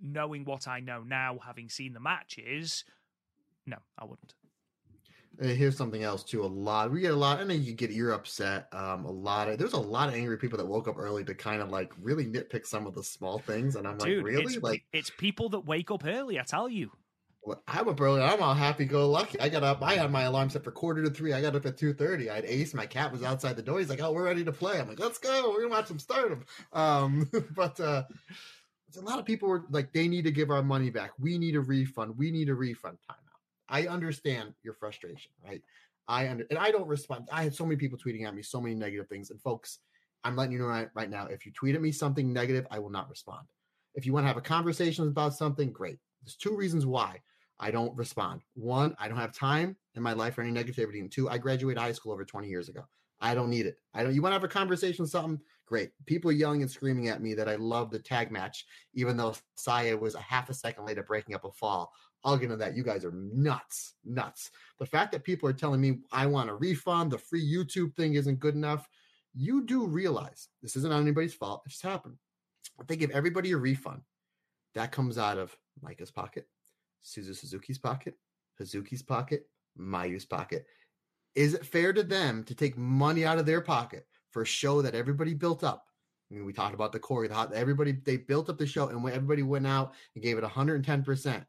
knowing 0.00 0.44
what 0.44 0.66
I 0.66 0.80
know 0.80 1.02
now, 1.02 1.38
having 1.44 1.68
seen 1.68 1.92
the 1.92 2.00
matches, 2.00 2.84
no, 3.66 3.76
I 3.96 4.04
wouldn't. 4.04 4.34
Uh, 5.40 5.46
here's 5.46 5.76
something 5.76 6.02
else 6.02 6.22
too. 6.22 6.44
A 6.44 6.46
lot 6.46 6.90
we 6.90 7.00
get 7.00 7.12
a 7.12 7.16
lot. 7.16 7.40
I 7.40 7.44
know 7.44 7.54
you 7.54 7.72
get 7.72 7.90
you're 7.90 8.12
upset. 8.12 8.68
Um, 8.72 9.04
a 9.04 9.10
lot 9.10 9.48
of 9.48 9.58
there's 9.58 9.72
a 9.72 9.78
lot 9.78 10.08
of 10.08 10.14
angry 10.14 10.36
people 10.36 10.58
that 10.58 10.66
woke 10.66 10.88
up 10.88 10.98
early 10.98 11.24
to 11.24 11.34
kind 11.34 11.62
of 11.62 11.70
like 11.70 11.92
really 12.00 12.26
nitpick 12.26 12.66
some 12.66 12.86
of 12.86 12.94
the 12.94 13.02
small 13.02 13.38
things, 13.38 13.76
and 13.76 13.86
I'm 13.86 13.98
like, 13.98 14.08
really? 14.08 14.54
it's, 14.54 14.62
Like, 14.62 14.84
it's 14.92 15.10
people 15.10 15.48
that 15.50 15.60
wake 15.60 15.90
up 15.90 16.04
early. 16.04 16.38
I 16.38 16.42
tell 16.42 16.68
you. 16.68 16.90
I'm 17.66 17.88
up 17.88 18.00
early. 18.00 18.22
I'm 18.22 18.40
all 18.40 18.54
happy 18.54 18.84
go 18.84 19.08
lucky. 19.10 19.40
I 19.40 19.48
got 19.48 19.64
up. 19.64 19.82
I 19.82 19.94
had 19.94 20.12
my 20.12 20.22
alarm 20.22 20.48
set 20.48 20.62
for 20.62 20.70
quarter 20.70 21.02
to 21.02 21.10
three. 21.10 21.32
I 21.32 21.40
got 21.40 21.56
up 21.56 21.66
at 21.66 21.76
two 21.76 21.92
thirty. 21.92 22.30
I 22.30 22.36
had 22.36 22.44
Ace. 22.44 22.72
My 22.72 22.86
cat 22.86 23.10
was 23.10 23.24
outside 23.24 23.56
the 23.56 23.62
door. 23.62 23.80
He's 23.80 23.88
like, 23.88 24.00
"Oh, 24.00 24.12
we're 24.12 24.24
ready 24.24 24.44
to 24.44 24.52
play." 24.52 24.78
I'm 24.78 24.86
like, 24.86 25.00
"Let's 25.00 25.18
go. 25.18 25.50
We're 25.50 25.62
gonna 25.62 25.74
watch 25.74 25.88
some 25.88 25.98
Stardom." 25.98 26.44
Um, 26.72 27.28
but 27.56 27.80
uh, 27.80 28.04
a 28.96 29.00
lot 29.00 29.18
of 29.18 29.24
people 29.24 29.48
were 29.48 29.64
like, 29.70 29.92
"They 29.92 30.06
need 30.06 30.22
to 30.24 30.30
give 30.30 30.50
our 30.50 30.62
money 30.62 30.90
back. 30.90 31.12
We 31.18 31.36
need 31.36 31.56
a 31.56 31.60
refund. 31.60 32.16
We 32.16 32.30
need 32.30 32.48
a 32.48 32.54
refund." 32.54 32.98
Timeout. 33.10 33.21
I 33.72 33.86
understand 33.86 34.52
your 34.62 34.74
frustration, 34.74 35.32
right? 35.44 35.62
I 36.06 36.28
under 36.28 36.44
and 36.50 36.58
I 36.58 36.70
don't 36.70 36.86
respond. 36.86 37.28
I 37.32 37.42
had 37.42 37.54
so 37.54 37.64
many 37.64 37.76
people 37.76 37.98
tweeting 37.98 38.26
at 38.26 38.34
me 38.34 38.42
so 38.42 38.60
many 38.60 38.74
negative 38.74 39.08
things. 39.08 39.30
And 39.30 39.40
folks, 39.40 39.78
I'm 40.24 40.36
letting 40.36 40.52
you 40.52 40.58
know 40.58 40.66
right, 40.66 40.90
right 40.94 41.10
now. 41.10 41.26
If 41.26 41.46
you 41.46 41.52
tweet 41.52 41.74
at 41.74 41.80
me 41.80 41.90
something 41.90 42.32
negative, 42.32 42.66
I 42.70 42.78
will 42.78 42.90
not 42.90 43.08
respond. 43.08 43.46
If 43.94 44.04
you 44.06 44.12
want 44.12 44.24
to 44.24 44.28
have 44.28 44.36
a 44.36 44.42
conversation 44.42 45.08
about 45.08 45.34
something, 45.34 45.72
great. 45.72 45.98
There's 46.22 46.36
two 46.36 46.54
reasons 46.54 46.86
why 46.86 47.20
I 47.58 47.70
don't 47.70 47.96
respond. 47.96 48.42
One, 48.54 48.94
I 48.98 49.08
don't 49.08 49.16
have 49.16 49.32
time 49.32 49.76
in 49.94 50.02
my 50.02 50.12
life 50.12 50.34
for 50.34 50.42
any 50.42 50.52
negativity. 50.52 51.00
And 51.00 51.10
two, 51.10 51.30
I 51.30 51.38
graduated 51.38 51.80
high 51.80 51.92
school 51.92 52.12
over 52.12 52.24
20 52.24 52.48
years 52.48 52.68
ago. 52.68 52.82
I 53.22 53.34
don't 53.34 53.50
need 53.50 53.66
it. 53.66 53.76
I 53.94 54.02
don't. 54.02 54.14
You 54.14 54.20
want 54.20 54.32
to 54.32 54.34
have 54.34 54.44
a 54.44 54.48
conversation, 54.48 55.06
something 55.06 55.40
great. 55.66 55.92
People 56.06 56.30
are 56.30 56.34
yelling 56.34 56.60
and 56.60 56.70
screaming 56.70 57.08
at 57.08 57.22
me 57.22 57.34
that 57.34 57.48
I 57.48 57.54
love 57.54 57.90
the 57.90 58.00
tag 58.00 58.32
match, 58.32 58.66
even 58.94 59.16
though 59.16 59.34
Saya 59.54 59.96
was 59.96 60.16
a 60.16 60.20
half 60.20 60.50
a 60.50 60.54
second 60.54 60.86
late 60.86 60.98
at 60.98 61.06
breaking 61.06 61.34
up 61.36 61.44
a 61.44 61.52
fall. 61.52 61.92
I'll 62.24 62.36
get 62.36 62.44
into 62.44 62.56
that. 62.56 62.76
You 62.76 62.82
guys 62.82 63.04
are 63.04 63.12
nuts, 63.12 63.94
nuts. 64.04 64.50
The 64.78 64.86
fact 64.86 65.12
that 65.12 65.24
people 65.24 65.48
are 65.48 65.54
telling 65.54 65.80
me 65.80 65.98
I 66.12 66.26
want 66.26 66.50
a 66.50 66.54
refund, 66.54 67.10
the 67.10 67.18
free 67.18 67.44
YouTube 67.44 67.94
thing 67.96 68.14
isn't 68.14 68.38
good 68.38 68.54
enough. 68.54 68.88
You 69.34 69.64
do 69.64 69.86
realize 69.86 70.48
this 70.62 70.76
isn't 70.76 70.92
anybody's 70.92 71.34
fault. 71.34 71.62
It 71.66 71.70
just 71.70 71.82
happened. 71.82 72.16
If 72.80 72.86
they 72.86 72.96
give 72.96 73.10
everybody 73.10 73.52
a 73.52 73.56
refund, 73.56 74.02
that 74.74 74.92
comes 74.92 75.18
out 75.18 75.38
of 75.38 75.56
Maika's 75.84 76.10
pocket, 76.10 76.46
Suzu 77.04 77.36
Suzuki's 77.36 77.78
pocket, 77.78 78.14
Hazuki's 78.60 79.02
pocket, 79.02 79.48
Mayu's 79.76 80.24
pocket. 80.24 80.66
Is 81.34 81.54
it 81.54 81.66
fair 81.66 81.92
to 81.92 82.02
them 82.02 82.44
to 82.44 82.54
take 82.54 82.76
money 82.76 83.24
out 83.24 83.38
of 83.38 83.46
their 83.46 83.60
pocket 83.60 84.06
for 84.30 84.42
a 84.42 84.46
show 84.46 84.82
that 84.82 84.94
everybody 84.94 85.34
built 85.34 85.64
up? 85.64 85.86
I 86.30 86.34
mean, 86.34 86.44
we 86.46 86.52
talked 86.52 86.74
about 86.74 86.92
the 86.92 86.98
Corey, 86.98 87.28
the 87.28 87.34
hot, 87.34 87.52
everybody 87.52 87.92
they 87.92 88.16
built 88.16 88.48
up 88.48 88.58
the 88.58 88.66
show, 88.66 88.88
and 88.88 89.02
when 89.02 89.12
everybody 89.12 89.42
went 89.42 89.66
out 89.66 89.92
and 90.14 90.22
gave 90.22 90.38
it 90.38 90.42
110 90.42 91.02
percent. 91.02 91.44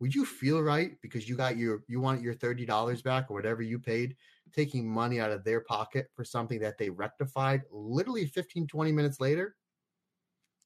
Would 0.00 0.14
you 0.14 0.24
feel 0.24 0.62
right 0.62 0.96
because 1.02 1.28
you 1.28 1.36
got 1.36 1.56
your 1.56 1.84
you 1.88 2.00
want 2.00 2.22
your 2.22 2.34
thirty 2.34 2.64
dollars 2.66 3.02
back 3.02 3.30
or 3.30 3.34
whatever 3.34 3.62
you 3.62 3.78
paid, 3.78 4.16
taking 4.52 4.88
money 4.90 5.20
out 5.20 5.30
of 5.32 5.44
their 5.44 5.60
pocket 5.62 6.08
for 6.14 6.24
something 6.24 6.60
that 6.60 6.78
they 6.78 6.90
rectified 6.90 7.62
literally 7.70 8.26
15, 8.26 8.66
20 8.66 8.92
minutes 8.92 9.20
later? 9.20 9.56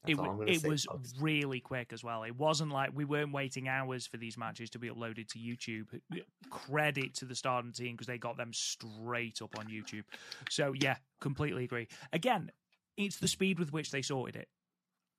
That's 0.03 0.13
It, 0.13 0.17
all 0.19 0.29
I'm 0.29 0.37
w- 0.37 0.39
gonna 0.39 0.55
it 0.55 0.63
was 0.63 0.87
folks. 0.87 1.15
really 1.19 1.61
quick 1.61 1.93
as 1.93 2.05
well. 2.05 2.25
It 2.25 2.37
wasn't 2.37 2.73
like 2.73 2.91
we 2.93 3.07
weren't 3.07 3.33
waiting 3.33 3.69
hours 3.69 4.07
for 4.07 4.19
these 4.19 4.37
matches 4.37 4.69
to 4.71 4.79
be 4.79 4.91
uploaded 4.91 5.29
to 5.29 5.39
YouTube. 5.39 5.99
Credit 6.51 7.15
to 7.15 7.25
the 7.25 7.35
Stardom 7.35 7.73
team 7.73 7.93
because 7.97 8.07
they 8.07 8.19
got 8.19 8.37
them 8.37 8.53
straight 8.53 9.41
up 9.41 9.59
on 9.59 9.69
YouTube. 9.69 10.05
So 10.51 10.75
yeah, 10.75 10.99
completely 11.23 11.65
agree. 11.65 11.89
Again, 12.13 12.53
it's 12.99 13.19
the 13.19 13.29
speed 13.29 13.59
with 13.59 13.73
which 13.73 13.91
they 13.93 14.03
sorted 14.03 14.37
it. 14.37 14.49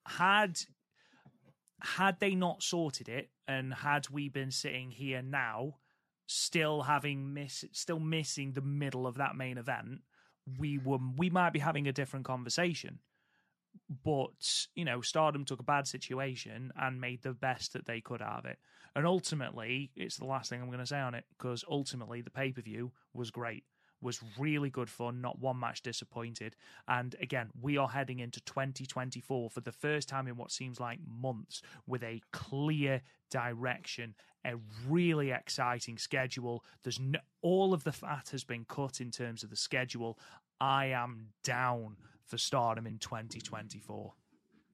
Had 0.08 0.60
had 1.82 2.20
they 2.20 2.36
not 2.36 2.64
sorted 2.64 3.10
it, 3.10 3.30
and 3.48 3.74
had 3.74 4.10
we 4.10 4.30
been 4.30 4.52
sitting 4.52 4.92
here 4.92 5.22
now, 5.22 5.76
still 6.28 6.84
having 6.84 7.34
miss, 7.34 7.66
still 7.72 8.00
missing 8.00 8.54
the 8.54 8.62
middle 8.62 9.06
of 9.06 9.16
that 9.16 9.36
main 9.36 9.58
event, 9.58 10.02
we 10.58 10.78
were 10.78 11.00
we 11.18 11.30
might 11.30 11.54
be 11.54 11.60
having 11.60 11.88
a 11.88 11.94
different 11.94 12.26
conversation. 12.26 13.00
But 14.04 14.68
you 14.74 14.86
know 14.86 15.02
stardom 15.02 15.46
took 15.46 15.60
a 15.60 15.64
bad 15.64 15.88
situation 15.88 16.72
and 16.80 17.02
made 17.02 17.24
the 17.24 17.34
best 17.34 17.74
that 17.74 17.86
they 17.86 18.02
could 18.02 18.22
out 18.22 18.40
of 18.40 18.46
it. 18.46 18.58
And 18.96 19.06
ultimately 19.06 19.92
it's 19.96 20.18
the 20.18 20.26
last 20.26 20.50
thing 20.50 20.62
i'm 20.62 20.68
going 20.68 20.80
to 20.80 20.86
say 20.86 21.00
on 21.00 21.14
it 21.14 21.26
because 21.38 21.66
ultimately 21.70 22.22
the 22.22 22.30
pay-per-view 22.30 22.94
was 23.14 23.30
great 23.30 23.66
was 24.06 24.22
really 24.40 24.70
good 24.70 24.90
fun 24.90 25.20
not 25.20 25.40
one 25.40 25.60
match 25.60 25.82
disappointed 25.82 26.56
and 26.88 27.16
again 27.20 27.50
we 27.62 27.78
are 27.78 27.90
heading 27.90 28.20
into 28.20 28.40
2024 28.42 29.50
for 29.50 29.62
the 29.62 29.72
first 29.72 30.08
time 30.08 30.28
in 30.28 30.38
what 30.38 30.52
seems 30.52 30.80
like 30.80 31.00
months 31.22 31.62
with 31.86 32.04
a 32.04 32.22
clear 32.32 33.02
direction 33.30 34.16
a 34.46 34.54
really 34.88 35.32
exciting 35.32 35.98
schedule 35.98 36.64
there's 36.84 37.00
no, 37.00 37.20
all 37.42 37.74
of 37.74 37.84
the 37.84 37.92
fat 37.92 38.30
has 38.32 38.44
been 38.44 38.64
cut 38.66 39.02
in 39.02 39.12
terms 39.12 39.44
of 39.44 39.50
the 39.50 39.56
schedule 39.56 40.18
i 40.62 40.86
am 40.86 41.28
down 41.44 41.98
for 42.26 42.38
stardom 42.38 42.88
in 42.88 42.98
2024 43.00 44.14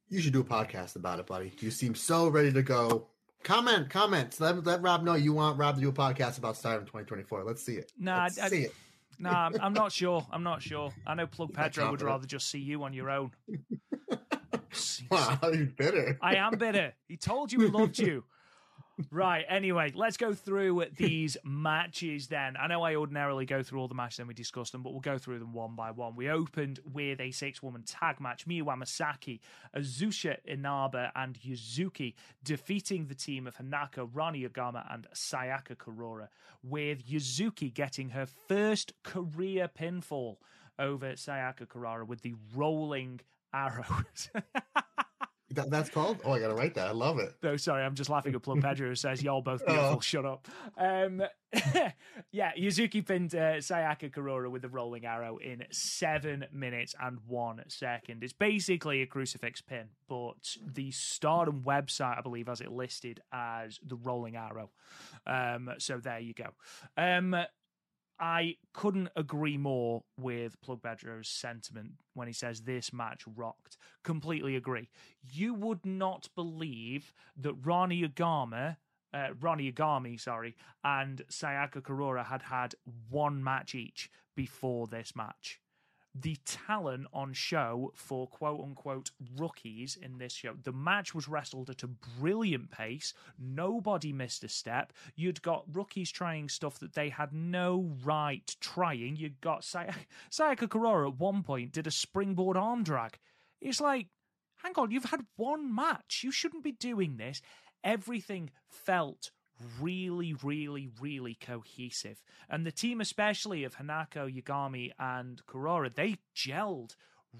You 0.10 0.20
should 0.22 0.34
do 0.34 0.41
a 0.41 0.44
podcast 0.44 0.95
about 0.98 1.20
it, 1.20 1.26
buddy. 1.28 1.53
You 1.60 1.72
seem 1.72 1.95
so 1.95 2.28
ready 2.28 2.52
to 2.52 2.62
go. 2.62 3.08
Comment, 3.44 3.90
comments. 3.90 4.40
Let, 4.41 4.64
let 4.66 4.82
Rob 4.82 5.03
know 5.03 5.16
you 5.16 5.32
want 5.34 5.58
Rob 5.58 5.76
to 5.76 5.82
do 5.82 5.90
a 5.90 5.94
podcast 5.94 6.38
about 6.38 6.58
Stardom 6.58 6.86
2024. 6.86 7.44
Let's 7.45 7.64
see 7.64 7.76
it. 7.76 7.91
Nah, 7.98 8.24
Let's 8.24 8.38
I- 8.38 8.49
see 8.49 8.64
it. 8.64 8.74
No, 9.22 9.30
I'm, 9.30 9.53
I'm 9.61 9.73
not 9.73 9.91
sure. 9.91 10.26
I'm 10.31 10.43
not 10.43 10.61
sure. 10.64 10.91
I 11.06 11.14
know 11.14 11.27
Plug 11.27 11.53
Pedro 11.53 11.91
would 11.91 12.02
rather 12.02 12.26
just 12.26 12.49
see 12.49 12.60
you 12.60 12.84
on 12.84 12.93
your 12.93 13.10
own. 13.10 13.31
Wow, 15.10 15.38
you 15.52 15.65
bitter. 15.65 16.18
I 16.22 16.35
am 16.35 16.57
bitter. 16.57 16.93
He 17.07 17.18
told 17.18 17.52
you 17.52 17.60
he 17.60 17.68
loved 17.68 17.99
you. 17.99 18.23
Right. 19.10 19.46
Anyway, 19.50 19.92
let's 19.96 20.18
go 20.18 20.34
through 20.34 20.86
these 20.96 21.38
matches 21.44 22.28
then. 22.28 22.56
I 22.58 22.68
know 22.68 22.84
I 22.84 22.96
ordinarily 22.96 23.46
go 23.46 23.64
through 23.64 23.80
all 23.80 23.88
the 23.88 23.96
matches 23.96 24.20
and 24.20 24.28
we 24.28 24.34
discuss 24.34 24.70
them, 24.70 24.84
but 24.84 24.92
we'll 24.92 25.00
go 25.00 25.18
through 25.18 25.40
them 25.40 25.54
one 25.54 25.76
by 25.76 25.92
one. 25.92 26.16
We 26.16 26.30
opened 26.30 26.80
with 26.92 27.20
a 27.20 27.32
six 27.32 27.64
woman 27.64 27.84
tag 27.84 28.20
match 28.20 28.48
Miyu 28.48 28.64
Amasaki, 28.64 29.40
Azusa 29.76 30.38
Inaba, 30.46 31.12
and 31.16 31.40
Yuzuki 31.40 32.14
defeating 32.44 33.08
the 33.08 33.16
team 33.16 33.48
of 33.48 33.56
Hanako, 33.58 34.10
Ranna 34.12 34.48
Yagami, 34.48 34.86
and 34.94 35.08
Sayaka 35.14 35.76
Kurara, 35.76 36.28
with 36.64 37.08
Yuzuki 37.08 37.74
getting 37.74 38.10
her 38.10 38.26
first 38.26 38.94
career 39.04 39.68
pinfall 39.68 40.38
over 40.78 41.14
Sayaka 41.14 41.66
Kurara 41.68 42.06
with 42.06 42.22
the 42.22 42.36
rolling 42.56 43.22
arrows. 43.54 44.30
That, 45.56 45.69
that's 45.69 45.90
called? 45.90 46.19
Oh, 46.23 46.32
I 46.34 46.40
got 46.40 46.48
to 46.49 46.56
write 46.56 46.76
that. 46.76 46.88
I 46.88 46.91
love 46.91 47.19
it. 47.19 47.34
No, 47.44 47.57
sorry, 47.57 47.84
I'm 47.84 47.95
just 47.95 48.10
laughing 48.10 48.34
at 48.36 48.41
Plum 48.41 48.61
Pedro 48.64 48.90
who 48.90 48.95
says, 48.95 49.22
Y'all 49.22 49.41
both 49.41 49.65
beautiful, 49.65 49.95
Oh. 49.98 49.99
shut 49.99 50.26
up. 50.26 50.48
Um, 50.78 51.22
yeah, 52.32 52.52
Yuzuki 52.57 53.06
pinned 53.06 53.36
uh, 53.36 53.57
Sayaka 53.57 54.10
Kurara 54.11 54.49
with 54.49 54.61
the 54.61 54.69
rolling 54.69 55.06
arrow 55.06 55.38
in 55.38 55.64
seven 55.72 56.45
minutes 56.53 56.95
and 57.02 57.18
one 57.28 57.61
second. 57.68 58.23
It's 58.23 58.34
basically 58.34 59.02
a 59.02 59.06
crucifix 59.06 59.61
pin, 59.61 59.88
but 60.07 60.56
the 60.65 60.91
Stardom 60.91 61.61
website, 61.65 62.18
I 62.18 62.22
believe, 62.22 62.48
has 62.48 62.61
it 62.61 62.72
listed 62.72 63.22
as 63.34 63.80
the 63.86 63.95
rolling 63.95 64.36
arrow. 64.38 64.69
Um, 65.28 65.72
so 65.78 65.98
there 65.98 66.19
you 66.19 66.34
go. 66.34 66.48
Um, 66.98 67.36
I 68.22 68.57
couldn't 68.73 69.10
agree 69.15 69.57
more 69.57 70.03
with 70.15 70.61
Plug 70.61 70.84
Pedro's 70.84 71.27
sentiment 71.27 71.93
when 72.14 72.27
he 72.27 72.34
says 72.34 72.61
this 72.61 72.93
match 72.93 73.23
rocked. 73.35 73.77
Completely 74.03 74.56
agree. 74.56 74.89
You 75.27 75.56
would 75.56 75.84
not 75.84 76.30
believe 76.35 77.14
that 77.35 77.56
Rani 77.65 78.03
Yagama, 78.07 78.77
uh, 79.11 79.30
Ranna 79.39 79.73
Yagami, 79.73 80.19
sorry, 80.19 80.56
and 80.84 81.23
Sayaka 81.31 81.81
Kurara 81.81 82.23
had 82.23 82.43
had 82.43 82.76
one 83.10 83.43
match 83.43 83.73
each 83.73 84.11
before 84.35 84.85
this 84.85 85.15
match 85.15 85.60
the 86.14 86.38
talent 86.46 87.08
on 87.14 87.34
show 87.34 87.92
for 87.96 88.28
quote 88.28 88.60
unquote 88.62 89.12
rookies 89.38 89.98
in 90.02 90.18
this 90.18 90.34
show. 90.34 90.54
The 90.62 90.74
match 90.74 91.16
was 91.16 91.28
wrestled 91.28 91.70
at 91.70 91.84
a 91.84 91.88
brilliant 91.88 92.72
pace. 92.72 93.14
Nobody 93.40 94.12
missed 94.12 94.44
a 94.44 94.50
step. 94.50 94.92
You'd 95.16 95.42
got 95.42 95.66
rookies 95.74 96.12
trying 96.12 96.50
stuff 96.50 96.80
that 96.80 96.94
they 96.94 97.10
had 97.10 97.34
no 97.34 97.92
right 98.04 98.56
trying. 98.60 99.16
You 99.16 99.32
got 99.42 99.64
Say- 99.64 99.90
Sayaka 100.32 100.68
Kurara 100.68 101.08
at 101.08 101.20
one 101.20 101.44
point 101.44 101.72
did 101.72 101.88
a 101.88 101.92
springboard 101.92 102.58
arm 102.58 102.84
drag. 102.84 103.18
It's 103.62 103.80
like, 103.80 104.08
hang 104.64 104.74
on, 104.78 104.92
you've 104.92 105.06
had 105.06 105.26
one 105.38 105.74
match. 105.74 106.22
You 106.24 106.32
shouldn't 106.32 106.64
be 106.64 106.74
doing 106.74 107.18
this. 107.18 107.42
Everything 107.84 108.50
felt 108.70 109.32
really, 109.80 110.36
really, 110.44 110.90
really 111.00 111.36
cohesive. 111.36 112.22
And 112.50 112.66
the 112.66 112.72
team, 112.72 113.02
especially 113.02 113.64
of 113.64 113.76
Hanako, 113.76 114.30
Yagami, 114.32 114.92
and 115.00 115.42
Kurara, 115.46 115.94
they 115.94 116.18
gelled 116.36 116.96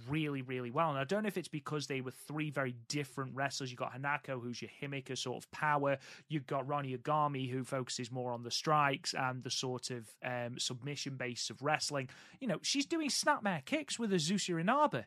really, 0.10 0.42
really 0.42 0.72
well. 0.72 0.90
And 0.90 0.98
I 0.98 1.04
don't 1.04 1.24
know 1.24 1.28
if 1.28 1.38
it's 1.38 1.48
because 1.48 1.88
they 1.88 2.02
were 2.02 2.12
three 2.12 2.50
very 2.50 2.76
different 2.88 3.36
wrestlers. 3.36 3.72
You've 3.72 3.80
got 3.80 3.94
Hanako, 3.94 4.42
who's 4.42 4.62
your 4.62 4.72
Himika 4.82 5.18
sort 5.18 5.44
of 5.44 5.52
power. 5.52 5.98
You've 6.30 6.48
got 6.48 6.68
Ranna 6.68 6.98
Yagami, 6.98 7.50
who 7.50 7.64
focuses 7.64 8.12
more 8.12 8.32
on 8.32 8.44
the 8.44 8.52
strikes 8.52 9.14
and 9.14 9.44
the 9.44 9.50
sort 9.50 9.92
of 9.92 10.08
um, 10.24 10.58
submission 10.58 11.18
base 11.18 11.50
of 11.50 11.62
wrestling. 11.62 12.10
You 12.40 12.48
know, 12.48 12.60
she's 12.62 12.86
doing 12.86 13.10
snapmare 13.10 13.66
kicks 13.66 14.00
with 14.00 14.12
Azusa 14.12 14.60
Inaba, 14.60 15.06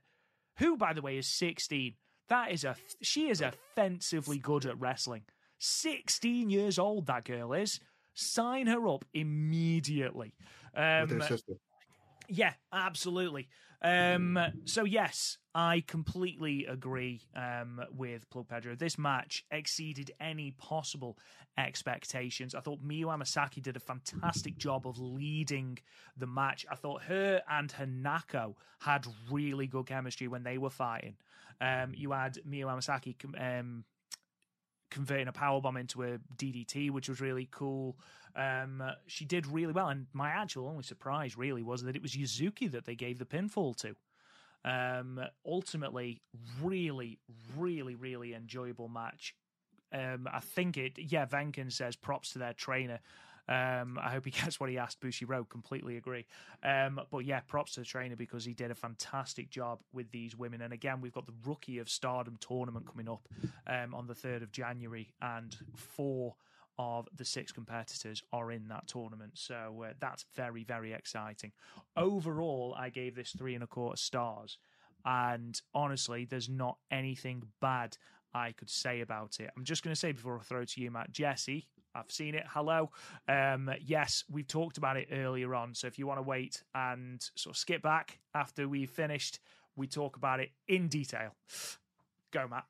who, 0.58 0.76
by 0.76 0.92
the 0.92 1.02
way, 1.02 1.16
is 1.16 1.26
16. 1.28 1.94
That 2.28 2.52
is 2.52 2.64
a 2.64 2.76
she 3.02 3.28
is 3.28 3.42
offensively 3.42 4.38
good 4.38 4.64
at 4.64 4.80
wrestling. 4.80 5.22
16 5.58 6.50
years 6.50 6.78
old, 6.78 7.06
that 7.06 7.24
girl 7.24 7.52
is. 7.52 7.80
Sign 8.14 8.66
her 8.66 8.86
up 8.86 9.04
immediately. 9.12 10.34
Um, 10.76 11.08
With 11.08 11.22
her 11.22 11.28
sister. 11.28 11.54
yeah, 12.28 12.52
absolutely. 12.72 13.48
Um, 13.84 14.38
so 14.64 14.84
yes, 14.84 15.36
I 15.54 15.84
completely 15.86 16.64
agree 16.64 17.20
um, 17.36 17.82
with 17.92 18.28
Plug 18.30 18.48
Pedro. 18.48 18.74
This 18.74 18.98
match 18.98 19.44
exceeded 19.50 20.10
any 20.18 20.52
possible 20.52 21.18
expectations. 21.58 22.54
I 22.54 22.60
thought 22.60 22.82
Miyu 22.82 23.04
Amasaki 23.04 23.62
did 23.62 23.76
a 23.76 23.80
fantastic 23.80 24.56
job 24.56 24.86
of 24.86 24.98
leading 24.98 25.78
the 26.16 26.26
match. 26.26 26.64
I 26.70 26.76
thought 26.76 27.02
her 27.02 27.42
and 27.48 27.72
Hanako 27.74 28.54
had 28.80 29.06
really 29.30 29.66
good 29.66 29.86
chemistry 29.86 30.28
when 30.28 30.44
they 30.44 30.56
were 30.56 30.70
fighting. 30.70 31.16
Um, 31.60 31.92
you 31.94 32.12
had 32.12 32.38
Miyu 32.48 32.64
Amasaki 32.64 33.14
um, 33.38 33.84
converting 34.94 35.26
a 35.26 35.32
power 35.32 35.60
bomb 35.60 35.76
into 35.76 36.04
a 36.04 36.18
DDT, 36.36 36.90
which 36.90 37.08
was 37.08 37.20
really 37.20 37.48
cool. 37.50 37.98
Um, 38.36 38.80
she 39.08 39.24
did 39.24 39.44
really 39.46 39.72
well, 39.72 39.88
and 39.88 40.06
my 40.12 40.28
actual 40.30 40.68
only 40.68 40.84
surprise 40.84 41.36
really 41.36 41.64
was 41.64 41.82
that 41.82 41.96
it 41.96 42.02
was 42.02 42.12
Yuzuki 42.12 42.70
that 42.70 42.84
they 42.86 42.94
gave 42.94 43.18
the 43.18 43.24
pinfall 43.24 43.76
to. 43.78 43.96
Um, 44.64 45.20
ultimately, 45.44 46.22
really, 46.62 47.18
really, 47.56 47.96
really 47.96 48.34
enjoyable 48.34 48.88
match. 48.88 49.34
Um, 49.92 50.28
I 50.32 50.40
think 50.40 50.76
it. 50.76 50.92
Yeah, 50.96 51.26
Venkin 51.26 51.72
says 51.72 51.96
props 51.96 52.32
to 52.32 52.38
their 52.38 52.54
trainer. 52.54 53.00
Um, 53.48 53.98
I 54.02 54.10
hope 54.10 54.24
he 54.24 54.30
gets 54.42 54.58
what 54.58 54.70
he 54.70 54.78
asked. 54.78 55.00
Bushiroad, 55.00 55.48
completely 55.48 55.96
agree. 55.96 56.26
Um, 56.62 57.00
but 57.10 57.24
yeah, 57.24 57.40
props 57.40 57.74
to 57.74 57.80
the 57.80 57.86
trainer 57.86 58.16
because 58.16 58.44
he 58.44 58.54
did 58.54 58.70
a 58.70 58.74
fantastic 58.74 59.50
job 59.50 59.80
with 59.92 60.10
these 60.10 60.36
women. 60.36 60.62
And 60.62 60.72
again, 60.72 61.00
we've 61.00 61.12
got 61.12 61.26
the 61.26 61.34
Rookie 61.44 61.78
of 61.78 61.88
Stardom 61.88 62.36
tournament 62.40 62.86
coming 62.86 63.08
up 63.08 63.28
um, 63.66 63.94
on 63.94 64.06
the 64.06 64.14
3rd 64.14 64.42
of 64.42 64.52
January, 64.52 65.12
and 65.20 65.56
four 65.74 66.34
of 66.78 67.08
the 67.16 67.24
six 67.24 67.52
competitors 67.52 68.22
are 68.32 68.50
in 68.50 68.68
that 68.68 68.86
tournament. 68.88 69.32
So 69.34 69.84
uh, 69.86 69.92
that's 70.00 70.24
very, 70.34 70.64
very 70.64 70.92
exciting. 70.92 71.52
Overall, 71.96 72.74
I 72.76 72.90
gave 72.90 73.14
this 73.14 73.30
three 73.36 73.54
and 73.54 73.62
a 73.62 73.66
quarter 73.68 73.96
stars. 73.96 74.58
And 75.04 75.60
honestly, 75.74 76.24
there's 76.24 76.48
not 76.48 76.78
anything 76.90 77.42
bad 77.60 77.96
I 78.34 78.52
could 78.52 78.70
say 78.70 79.00
about 79.00 79.38
it. 79.38 79.50
I'm 79.56 79.64
just 79.64 79.84
going 79.84 79.94
to 79.94 80.00
say 80.00 80.12
before 80.12 80.38
I 80.38 80.42
throw 80.42 80.62
it 80.62 80.70
to 80.70 80.80
you, 80.80 80.90
Matt, 80.90 81.12
Jesse, 81.12 81.68
I've 81.94 82.10
seen 82.10 82.34
it. 82.34 82.44
Hello. 82.48 82.90
Um, 83.28 83.70
yes, 83.84 84.24
we've 84.30 84.46
talked 84.46 84.78
about 84.78 84.96
it 84.96 85.08
earlier 85.12 85.54
on. 85.54 85.74
So 85.74 85.86
if 85.86 85.98
you 85.98 86.06
want 86.06 86.18
to 86.18 86.22
wait 86.22 86.62
and 86.74 87.22
sort 87.34 87.54
of 87.54 87.58
skip 87.58 87.82
back 87.82 88.18
after 88.34 88.68
we've 88.68 88.90
finished, 88.90 89.40
we 89.76 89.86
talk 89.86 90.16
about 90.16 90.40
it 90.40 90.50
in 90.68 90.88
detail. 90.88 91.34
Go, 92.32 92.46
Matt. 92.48 92.64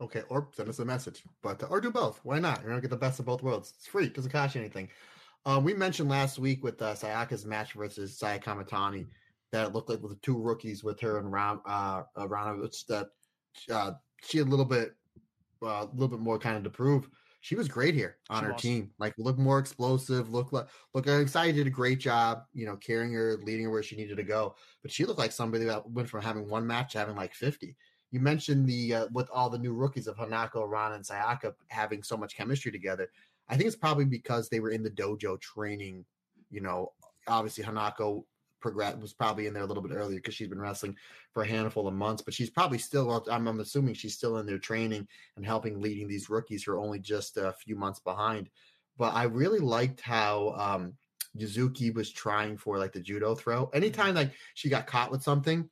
Okay, 0.00 0.22
or 0.30 0.48
send 0.52 0.68
us 0.68 0.78
a 0.78 0.84
message, 0.84 1.22
but 1.42 1.62
or 1.68 1.80
do 1.80 1.90
both. 1.90 2.20
Why 2.22 2.38
not? 2.38 2.60
You're 2.60 2.70
gonna 2.70 2.80
get 2.80 2.88
the 2.88 2.96
best 2.96 3.20
of 3.20 3.26
both 3.26 3.42
worlds. 3.42 3.74
It's 3.76 3.86
free. 3.86 4.08
Doesn't 4.08 4.30
cost 4.30 4.54
you 4.54 4.62
anything. 4.62 4.88
Um, 5.44 5.62
we 5.62 5.74
mentioned 5.74 6.08
last 6.08 6.38
week 6.38 6.64
with 6.64 6.80
uh, 6.80 6.94
Sayaka's 6.94 7.44
match 7.44 7.74
versus 7.74 8.18
Saya 8.18 8.38
Kamitani 8.38 9.06
that 9.52 9.66
it 9.66 9.74
looked 9.74 9.90
like 9.90 10.00
with 10.00 10.12
the 10.12 10.18
two 10.22 10.38
rookies 10.38 10.82
with 10.82 11.00
her 11.00 11.18
and 11.18 11.30
Ram 11.30 11.60
uh, 11.66 12.02
uh 12.16 12.26
that 12.26 13.08
uh, 13.70 13.92
she 14.22 14.38
had 14.38 14.46
a 14.46 14.50
little 14.50 14.64
bit 14.64 14.94
uh, 15.62 15.86
a 15.86 15.88
little 15.92 16.08
bit 16.08 16.20
more 16.20 16.38
kind 16.38 16.56
of 16.56 16.64
to 16.64 16.70
prove. 16.70 17.08
She 17.40 17.54
was 17.54 17.68
great 17.68 17.94
here 17.94 18.18
on 18.28 18.42
She 18.42 18.46
her 18.46 18.52
team. 18.52 18.90
Like 18.98 19.14
look 19.18 19.38
more 19.38 19.58
explosive. 19.58 20.30
Look 20.30 20.52
like 20.52 20.66
look. 20.94 21.08
I'm 21.08 21.22
excited. 21.22 21.56
Did 21.56 21.66
a 21.66 21.70
great 21.70 21.98
job. 21.98 22.42
You 22.52 22.66
know, 22.66 22.76
carrying 22.76 23.12
her, 23.12 23.38
leading 23.42 23.64
her 23.64 23.70
where 23.70 23.82
she 23.82 23.96
needed 23.96 24.16
to 24.16 24.22
go. 24.22 24.54
But 24.82 24.92
she 24.92 25.04
looked 25.04 25.18
like 25.18 25.32
somebody 25.32 25.64
that 25.64 25.90
went 25.90 26.08
from 26.08 26.22
having 26.22 26.48
one 26.48 26.66
match 26.66 26.92
to 26.92 26.98
having 26.98 27.16
like 27.16 27.34
50 27.34 27.76
you 28.10 28.20
mentioned 28.20 28.66
the 28.66 28.94
uh, 28.94 29.06
with 29.12 29.28
all 29.32 29.48
the 29.48 29.58
new 29.58 29.72
rookies 29.72 30.06
of 30.06 30.16
Hanako, 30.16 30.68
Ron, 30.68 30.92
and 30.92 31.04
Sayaka 31.04 31.54
having 31.68 32.02
so 32.02 32.16
much 32.16 32.36
chemistry 32.36 32.72
together. 32.72 33.08
I 33.48 33.56
think 33.56 33.66
it's 33.66 33.76
probably 33.76 34.04
because 34.04 34.48
they 34.48 34.60
were 34.60 34.70
in 34.70 34.82
the 34.82 34.90
dojo 34.90 35.40
training. 35.40 36.04
You 36.50 36.60
know, 36.60 36.92
obviously 37.28 37.64
Hanako 37.64 38.24
progress 38.60 38.96
was 38.96 39.12
probably 39.12 39.46
in 39.46 39.54
there 39.54 39.62
a 39.62 39.66
little 39.66 39.82
bit 39.82 39.94
earlier 39.94 40.18
because 40.18 40.34
she's 40.34 40.48
been 40.48 40.60
wrestling 40.60 40.96
for 41.32 41.42
a 41.42 41.46
handful 41.46 41.88
of 41.88 41.94
months, 41.94 42.22
but 42.22 42.34
she's 42.34 42.50
probably 42.50 42.78
still. 42.78 43.24
I'm, 43.30 43.48
I'm 43.48 43.60
assuming 43.60 43.94
she's 43.94 44.14
still 44.14 44.38
in 44.38 44.46
there 44.46 44.58
training 44.58 45.06
and 45.36 45.46
helping 45.46 45.80
leading 45.80 46.08
these 46.08 46.30
rookies 46.30 46.64
who 46.64 46.72
are 46.72 46.80
only 46.80 46.98
just 46.98 47.36
a 47.36 47.52
few 47.52 47.76
months 47.76 48.00
behind. 48.00 48.50
But 48.96 49.14
I 49.14 49.24
really 49.24 49.60
liked 49.60 50.00
how 50.00 50.54
um, 50.58 50.94
Yuzuki 51.36 51.94
was 51.94 52.10
trying 52.10 52.56
for 52.56 52.78
like 52.78 52.92
the 52.92 53.00
judo 53.00 53.34
throw. 53.34 53.70
Anytime 53.72 54.14
like 54.14 54.32
she 54.54 54.68
got 54.68 54.86
caught 54.86 55.10
with 55.10 55.22
something, 55.22 55.68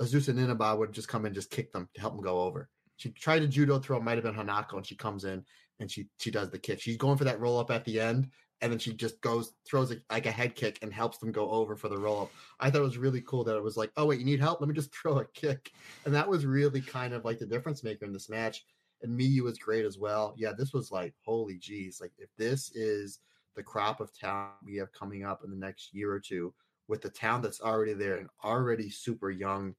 Azusa 0.00 0.30
Inaba 0.30 0.76
would 0.76 0.92
just 0.92 1.08
come 1.08 1.22
in 1.22 1.26
and 1.26 1.34
just 1.34 1.50
kick 1.50 1.72
them 1.72 1.88
to 1.94 2.00
help 2.00 2.14
them 2.14 2.24
go 2.24 2.40
over. 2.40 2.68
She 2.96 3.10
tried 3.10 3.42
a 3.42 3.48
judo 3.48 3.78
throw, 3.78 4.00
might 4.00 4.16
have 4.16 4.24
been 4.24 4.34
Hanako, 4.34 4.74
and 4.74 4.86
she 4.86 4.96
comes 4.96 5.24
in 5.24 5.44
and 5.78 5.90
she 5.90 6.08
she 6.18 6.30
does 6.30 6.50
the 6.50 6.58
kick. 6.58 6.80
She's 6.80 6.96
going 6.96 7.18
for 7.18 7.24
that 7.24 7.40
roll 7.40 7.58
up 7.58 7.70
at 7.70 7.84
the 7.84 8.00
end, 8.00 8.30
and 8.60 8.72
then 8.72 8.78
she 8.78 8.92
just 8.92 9.20
goes 9.20 9.52
throws 9.68 9.92
a, 9.92 9.96
like 10.10 10.26
a 10.26 10.30
head 10.30 10.54
kick 10.54 10.78
and 10.82 10.92
helps 10.92 11.18
them 11.18 11.32
go 11.32 11.50
over 11.50 11.76
for 11.76 11.88
the 11.88 11.98
roll 11.98 12.22
up. 12.22 12.30
I 12.58 12.70
thought 12.70 12.80
it 12.80 12.84
was 12.84 12.98
really 12.98 13.20
cool 13.20 13.44
that 13.44 13.56
it 13.56 13.62
was 13.62 13.76
like, 13.76 13.92
oh 13.96 14.06
wait, 14.06 14.18
you 14.18 14.24
need 14.24 14.40
help? 14.40 14.60
Let 14.60 14.68
me 14.68 14.74
just 14.74 14.94
throw 15.02 15.18
a 15.18 15.26
kick, 15.26 15.72
and 16.04 16.14
that 16.14 16.28
was 16.28 16.46
really 16.46 16.80
kind 16.80 17.14
of 17.14 17.24
like 17.24 17.38
the 17.38 17.46
difference 17.46 17.82
maker 17.82 18.04
in 18.04 18.12
this 18.12 18.28
match. 18.28 18.64
And 19.02 19.18
Miyu 19.18 19.42
was 19.42 19.58
great 19.58 19.84
as 19.84 19.98
well. 19.98 20.34
Yeah, 20.38 20.52
this 20.56 20.72
was 20.72 20.90
like 20.90 21.14
holy 21.24 21.58
jeez, 21.58 22.00
like 22.00 22.12
if 22.18 22.30
this 22.38 22.74
is 22.74 23.20
the 23.56 23.62
crop 23.62 24.00
of 24.00 24.12
talent 24.12 24.52
we 24.64 24.76
have 24.76 24.92
coming 24.92 25.24
up 25.24 25.42
in 25.42 25.50
the 25.50 25.56
next 25.56 25.92
year 25.94 26.12
or 26.12 26.20
two 26.20 26.54
with 26.88 27.02
the 27.02 27.08
talent 27.08 27.42
that's 27.42 27.60
already 27.60 27.94
there 27.94 28.16
and 28.16 28.28
already 28.44 28.90
super 28.90 29.30
young 29.30 29.74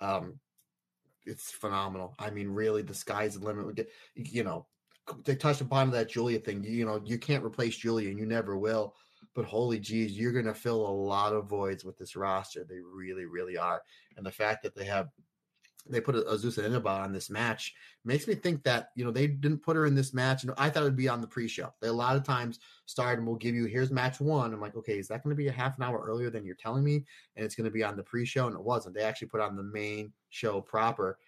um 0.00 0.38
it's 1.24 1.50
phenomenal 1.50 2.14
i 2.18 2.28
mean 2.28 2.48
really 2.48 2.82
the 2.82 2.92
sky's 2.92 3.38
the 3.38 3.44
limit 3.44 3.88
you 4.14 4.42
know 4.42 4.66
they 5.24 5.34
touched 5.34 5.60
upon 5.60 5.90
that 5.90 6.08
julia 6.08 6.38
thing 6.38 6.62
you 6.64 6.84
know 6.84 7.00
you 7.04 7.18
can't 7.18 7.44
replace 7.44 7.76
julia 7.76 8.10
and 8.10 8.18
you 8.18 8.26
never 8.26 8.56
will 8.56 8.94
but 9.34 9.44
holy 9.44 9.78
geez 9.78 10.18
you're 10.18 10.32
gonna 10.32 10.54
fill 10.54 10.86
a 10.86 10.90
lot 10.90 11.32
of 11.32 11.48
voids 11.48 11.84
with 11.84 11.96
this 11.96 12.16
roster 12.16 12.64
they 12.64 12.80
really 12.80 13.24
really 13.24 13.56
are 13.56 13.82
and 14.16 14.24
the 14.24 14.30
fact 14.30 14.62
that 14.62 14.74
they 14.74 14.84
have 14.84 15.08
they 15.88 16.00
put 16.00 16.14
Azusa 16.14 16.64
Inaba 16.64 16.88
on 16.88 17.12
this 17.12 17.30
match 17.30 17.74
makes 18.04 18.26
me 18.26 18.34
think 18.34 18.62
that 18.64 18.90
you 18.94 19.04
know 19.04 19.10
they 19.10 19.26
didn't 19.26 19.62
put 19.62 19.76
her 19.76 19.86
in 19.86 19.94
this 19.94 20.12
match. 20.12 20.42
And 20.42 20.52
I 20.58 20.68
thought 20.68 20.82
it 20.82 20.84
would 20.84 20.96
be 20.96 21.08
on 21.08 21.20
the 21.20 21.26
pre-show. 21.26 21.72
They 21.80 21.88
a 21.88 21.92
lot 21.92 22.16
of 22.16 22.24
times 22.24 22.58
start 22.86 23.10
Stardom 23.10 23.26
will 23.26 23.36
give 23.36 23.54
you 23.54 23.64
here's 23.64 23.90
match 23.90 24.20
one. 24.20 24.52
I'm 24.52 24.60
like, 24.60 24.76
okay, 24.76 24.98
is 24.98 25.08
that 25.08 25.22
going 25.22 25.34
to 25.34 25.40
be 25.40 25.48
a 25.48 25.52
half 25.52 25.76
an 25.78 25.84
hour 25.84 26.02
earlier 26.04 26.30
than 26.30 26.44
you're 26.44 26.54
telling 26.54 26.84
me? 26.84 27.04
And 27.36 27.44
it's 27.44 27.54
going 27.54 27.64
to 27.64 27.70
be 27.70 27.84
on 27.84 27.96
the 27.96 28.02
pre-show, 28.02 28.46
and 28.46 28.54
it 28.54 28.62
wasn't. 28.62 28.94
They 28.94 29.02
actually 29.02 29.28
put 29.28 29.40
on 29.40 29.56
the 29.56 29.62
main 29.62 30.12
show 30.28 30.60
proper. 30.60 31.18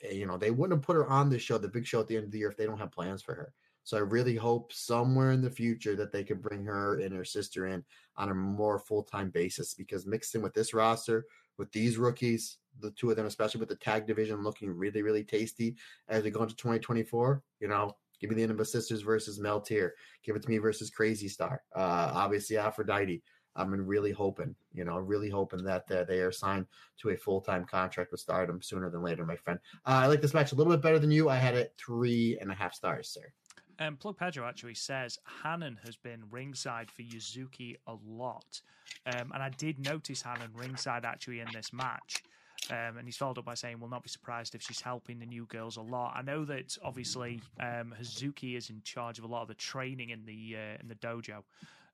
Th- 0.00 0.14
You 0.14 0.26
know, 0.26 0.36
they 0.36 0.50
wouldn't 0.50 0.78
have 0.78 0.86
put 0.86 0.96
her 0.96 1.08
on 1.08 1.30
the 1.30 1.38
show, 1.38 1.58
the 1.58 1.68
big 1.68 1.86
show 1.86 2.00
at 2.00 2.08
the 2.08 2.16
end 2.16 2.24
of 2.26 2.30
the 2.30 2.38
year, 2.38 2.50
if 2.50 2.56
they 2.56 2.66
don't 2.66 2.78
have 2.78 2.92
plans 2.92 3.22
for 3.22 3.34
her. 3.34 3.52
So 3.84 3.96
I 3.96 4.00
really 4.00 4.36
hope 4.36 4.72
somewhere 4.72 5.32
in 5.32 5.40
the 5.40 5.50
future 5.50 5.96
that 5.96 6.12
they 6.12 6.22
could 6.22 6.42
bring 6.42 6.62
her 6.66 7.00
and 7.00 7.14
her 7.14 7.24
sister 7.24 7.68
in 7.68 7.82
on 8.16 8.28
a 8.28 8.34
more 8.34 8.78
full 8.78 9.02
time 9.02 9.30
basis 9.30 9.72
because 9.72 10.04
mixed 10.04 10.34
in 10.34 10.42
with 10.42 10.52
this 10.52 10.74
roster, 10.74 11.24
with 11.56 11.72
these 11.72 11.96
rookies, 11.96 12.58
the 12.80 12.90
two 12.92 13.10
of 13.10 13.16
them, 13.16 13.24
especially 13.26 13.60
with 13.60 13.70
the 13.70 13.76
tag 13.76 14.06
division 14.06 14.42
looking 14.42 14.70
really, 14.70 15.00
really 15.02 15.24
tasty 15.24 15.76
as 16.08 16.22
we 16.22 16.30
go 16.30 16.42
into 16.42 16.54
2024, 16.56 17.42
you 17.60 17.68
know, 17.68 17.96
give 18.20 18.28
me 18.28 18.36
the 18.36 18.42
Inaba 18.42 18.64
Sisters 18.64 19.02
versus 19.02 19.38
Meltear. 19.40 19.90
Give 20.22 20.36
it 20.36 20.42
to 20.42 20.50
me 20.50 20.58
versus 20.58 20.90
Crazy 20.90 21.28
Star. 21.28 21.62
Uh, 21.74 22.10
obviously, 22.14 22.58
Aphrodite. 22.58 23.22
I'm 23.58 23.72
really 23.72 24.12
hoping, 24.12 24.54
you 24.72 24.84
know, 24.84 24.98
really 24.98 25.28
hoping 25.28 25.64
that 25.64 25.90
uh, 25.90 26.04
they 26.04 26.20
are 26.20 26.32
signed 26.32 26.66
to 27.02 27.10
a 27.10 27.16
full 27.16 27.40
time 27.40 27.64
contract 27.64 28.12
with 28.12 28.20
Stardom 28.20 28.62
sooner 28.62 28.88
than 28.88 29.02
later, 29.02 29.26
my 29.26 29.36
friend. 29.36 29.58
Uh, 29.84 30.00
I 30.02 30.06
like 30.06 30.22
this 30.22 30.34
match 30.34 30.52
a 30.52 30.54
little 30.54 30.72
bit 30.72 30.82
better 30.82 30.98
than 30.98 31.10
you. 31.10 31.28
I 31.28 31.36
had 31.36 31.54
it 31.54 31.74
three 31.76 32.38
and 32.40 32.50
a 32.50 32.54
half 32.54 32.74
stars, 32.74 33.08
sir. 33.08 33.32
Um, 33.80 33.96
Plug 33.96 34.16
Pedro 34.16 34.46
actually 34.46 34.74
says 34.74 35.18
Hanan 35.42 35.78
has 35.84 35.96
been 35.96 36.22
ringside 36.30 36.90
for 36.90 37.02
Yuzuki 37.02 37.76
a 37.86 37.94
lot. 38.06 38.60
Um, 39.06 39.30
and 39.32 39.42
I 39.42 39.50
did 39.50 39.78
notice 39.78 40.22
Hanan 40.22 40.50
ringside 40.54 41.04
actually 41.04 41.40
in 41.40 41.48
this 41.52 41.72
match. 41.72 42.22
Um, 42.70 42.98
and 42.98 43.06
he's 43.06 43.16
followed 43.16 43.38
up 43.38 43.44
by 43.44 43.54
saying, 43.54 43.78
"Will 43.78 43.88
not 43.88 44.02
be 44.02 44.08
surprised 44.08 44.54
if 44.54 44.62
she's 44.62 44.80
helping 44.80 45.20
the 45.20 45.26
new 45.26 45.46
girls 45.46 45.76
a 45.76 45.80
lot." 45.80 46.14
I 46.16 46.22
know 46.22 46.44
that 46.46 46.76
obviously 46.82 47.40
um, 47.60 47.94
Hazuki 47.98 48.56
is 48.56 48.68
in 48.68 48.82
charge 48.82 49.18
of 49.18 49.24
a 49.24 49.28
lot 49.28 49.42
of 49.42 49.48
the 49.48 49.54
training 49.54 50.10
in 50.10 50.24
the 50.26 50.56
uh, 50.56 50.76
in 50.80 50.88
the 50.88 50.96
dojo. 50.96 51.44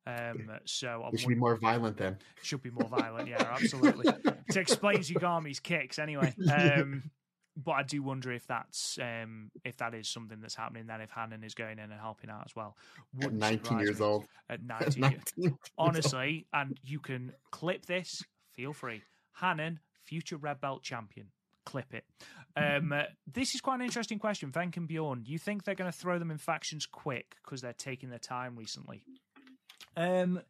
Um, 0.07 0.51
so 0.65 1.09
it 1.13 1.21
should 1.21 1.29
be 1.29 1.35
more 1.35 1.57
violent 1.57 1.97
then. 1.97 2.19
Should 2.43 2.63
be 2.63 2.71
more 2.71 2.89
violent, 2.89 3.29
yeah, 3.29 3.43
absolutely. 3.61 4.13
it 4.49 4.57
explains 4.57 5.11
Yagami's 5.11 5.61
kicks 5.61 5.99
anyway. 5.99 6.35
Um, 6.53 7.11
but 7.57 7.73
I 7.73 7.83
do 7.83 8.03
wonder 8.03 8.33
if 8.33 8.47
that's 8.47 8.99
um, 9.01 9.51
if 9.65 9.77
that 9.77 9.95
is 9.95 10.09
something 10.09 10.41
that's 10.41 10.55
happening. 10.55 10.87
Then 10.87 11.01
if 11.01 11.11
Hanan 11.11 11.45
is 11.45 11.55
going 11.55 11.79
in 11.79 11.91
and 11.91 12.01
helping 12.01 12.31
out 12.31 12.43
as 12.45 12.57
well. 12.57 12.77
At 13.23 13.33
19 13.33 13.79
years 13.79 14.01
me. 14.01 14.07
old. 14.07 14.25
At 14.51 14.63
19, 14.67 15.01
19 15.01 15.21
years. 15.37 15.53
Honestly, 15.79 16.47
and 16.53 16.79
you 16.83 16.99
can 16.99 17.33
clip 17.51 17.87
this. 17.87 18.23
Feel 18.53 18.73
free. 18.73 19.03
Hanan, 19.41 19.81
future 20.03 20.37
red 20.37 20.61
belt 20.61 20.83
champion. 20.83 21.29
Clip 21.65 21.95
it. 21.95 22.05
Um, 22.57 22.93
uh, 22.93 23.05
this 23.33 23.55
is 23.55 23.61
quite 23.61 23.77
an 23.77 23.83
interesting 23.83 24.19
question. 24.19 24.51
Venk 24.53 24.77
and 24.77 24.87
Bjorn, 24.87 25.23
do 25.23 25.33
you 25.33 25.39
think 25.39 25.65
they're 25.65 25.75
going 25.75 25.91
to 25.91 25.97
throw 25.97 26.19
them 26.19 26.31
in 26.31 26.39
factions 26.39 26.87
quick 26.87 27.37
because 27.43 27.63
they're 27.63 27.73
taking 27.73 28.11
their 28.11 28.19
time 28.19 28.55
recently? 28.57 29.03
Um, 29.97 30.41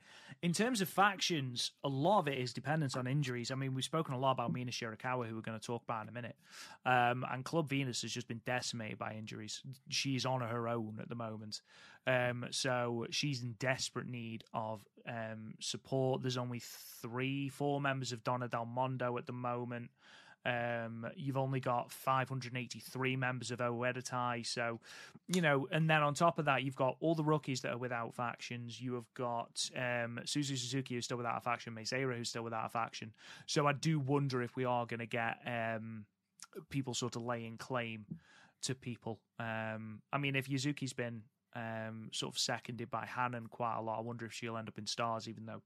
in 0.42 0.52
terms 0.52 0.80
of 0.80 0.88
factions, 0.88 1.70
a 1.82 1.88
lot 1.88 2.18
of 2.18 2.28
it 2.28 2.38
is 2.38 2.52
dependent 2.52 2.96
on 2.96 3.06
injuries. 3.06 3.50
I 3.50 3.54
mean, 3.54 3.74
we've 3.74 3.84
spoken 3.84 4.14
a 4.14 4.18
lot 4.18 4.32
about 4.32 4.52
Mina 4.52 4.70
Shirakawa, 4.70 5.26
who 5.26 5.36
we're 5.36 5.40
going 5.40 5.58
to 5.58 5.66
talk 5.66 5.82
about 5.84 6.02
in 6.02 6.08
a 6.10 6.12
minute. 6.12 6.36
Um, 6.84 7.24
and 7.30 7.44
Club 7.44 7.68
Venus 7.68 8.02
has 8.02 8.12
just 8.12 8.28
been 8.28 8.42
decimated 8.44 8.98
by 8.98 9.14
injuries. 9.14 9.62
She's 9.88 10.26
on 10.26 10.42
her 10.42 10.68
own 10.68 10.98
at 11.00 11.08
the 11.08 11.14
moment. 11.14 11.62
Um, 12.06 12.46
so 12.50 13.06
she's 13.10 13.42
in 13.42 13.54
desperate 13.58 14.06
need 14.06 14.44
of 14.52 14.84
um, 15.08 15.54
support. 15.60 16.20
There's 16.20 16.36
only 16.36 16.60
three, 17.00 17.48
four 17.48 17.80
members 17.80 18.12
of 18.12 18.22
Donna 18.22 18.48
Del 18.48 18.66
Mondo 18.66 19.16
at 19.16 19.26
the 19.26 19.32
moment. 19.32 19.90
Um, 20.46 21.06
you've 21.16 21.38
only 21.38 21.60
got 21.60 21.90
583 21.90 23.16
members 23.16 23.50
of 23.50 23.60
Oedo 23.60 24.46
so 24.46 24.80
you 25.26 25.40
know, 25.40 25.66
and 25.70 25.88
then 25.88 26.02
on 26.02 26.12
top 26.12 26.38
of 26.38 26.44
that, 26.44 26.62
you've 26.62 26.76
got 26.76 26.96
all 27.00 27.14
the 27.14 27.24
rookies 27.24 27.62
that 27.62 27.72
are 27.72 27.78
without 27.78 28.14
factions. 28.14 28.80
You 28.80 28.94
have 28.94 29.12
got 29.14 29.70
um, 29.74 30.20
Suzu 30.24 30.58
Suzuki 30.58 30.94
who's 30.94 31.06
still 31.06 31.16
without 31.16 31.38
a 31.38 31.40
faction, 31.40 31.72
Mei 31.72 31.82
Seira 31.82 32.16
who's 32.16 32.28
still 32.28 32.44
without 32.44 32.66
a 32.66 32.68
faction. 32.68 33.12
So 33.46 33.66
I 33.66 33.72
do 33.72 33.98
wonder 33.98 34.42
if 34.42 34.54
we 34.56 34.64
are 34.64 34.84
going 34.86 35.00
to 35.00 35.06
get 35.06 35.38
um, 35.46 36.04
people 36.68 36.94
sort 36.94 37.16
of 37.16 37.22
laying 37.22 37.56
claim 37.56 38.04
to 38.62 38.74
people. 38.74 39.20
Um, 39.38 40.02
I 40.12 40.18
mean, 40.18 40.36
if 40.36 40.48
Yuzuki's 40.48 40.92
been 40.92 41.22
um, 41.54 42.10
sort 42.12 42.34
of 42.34 42.38
seconded 42.38 42.90
by 42.90 43.06
Hanan 43.06 43.46
quite 43.48 43.76
a 43.78 43.82
lot, 43.82 43.98
I 43.98 44.02
wonder 44.02 44.26
if 44.26 44.32
she'll 44.32 44.56
end 44.56 44.68
up 44.68 44.78
in 44.78 44.86
stars, 44.86 45.28
even 45.28 45.46
though 45.46 45.62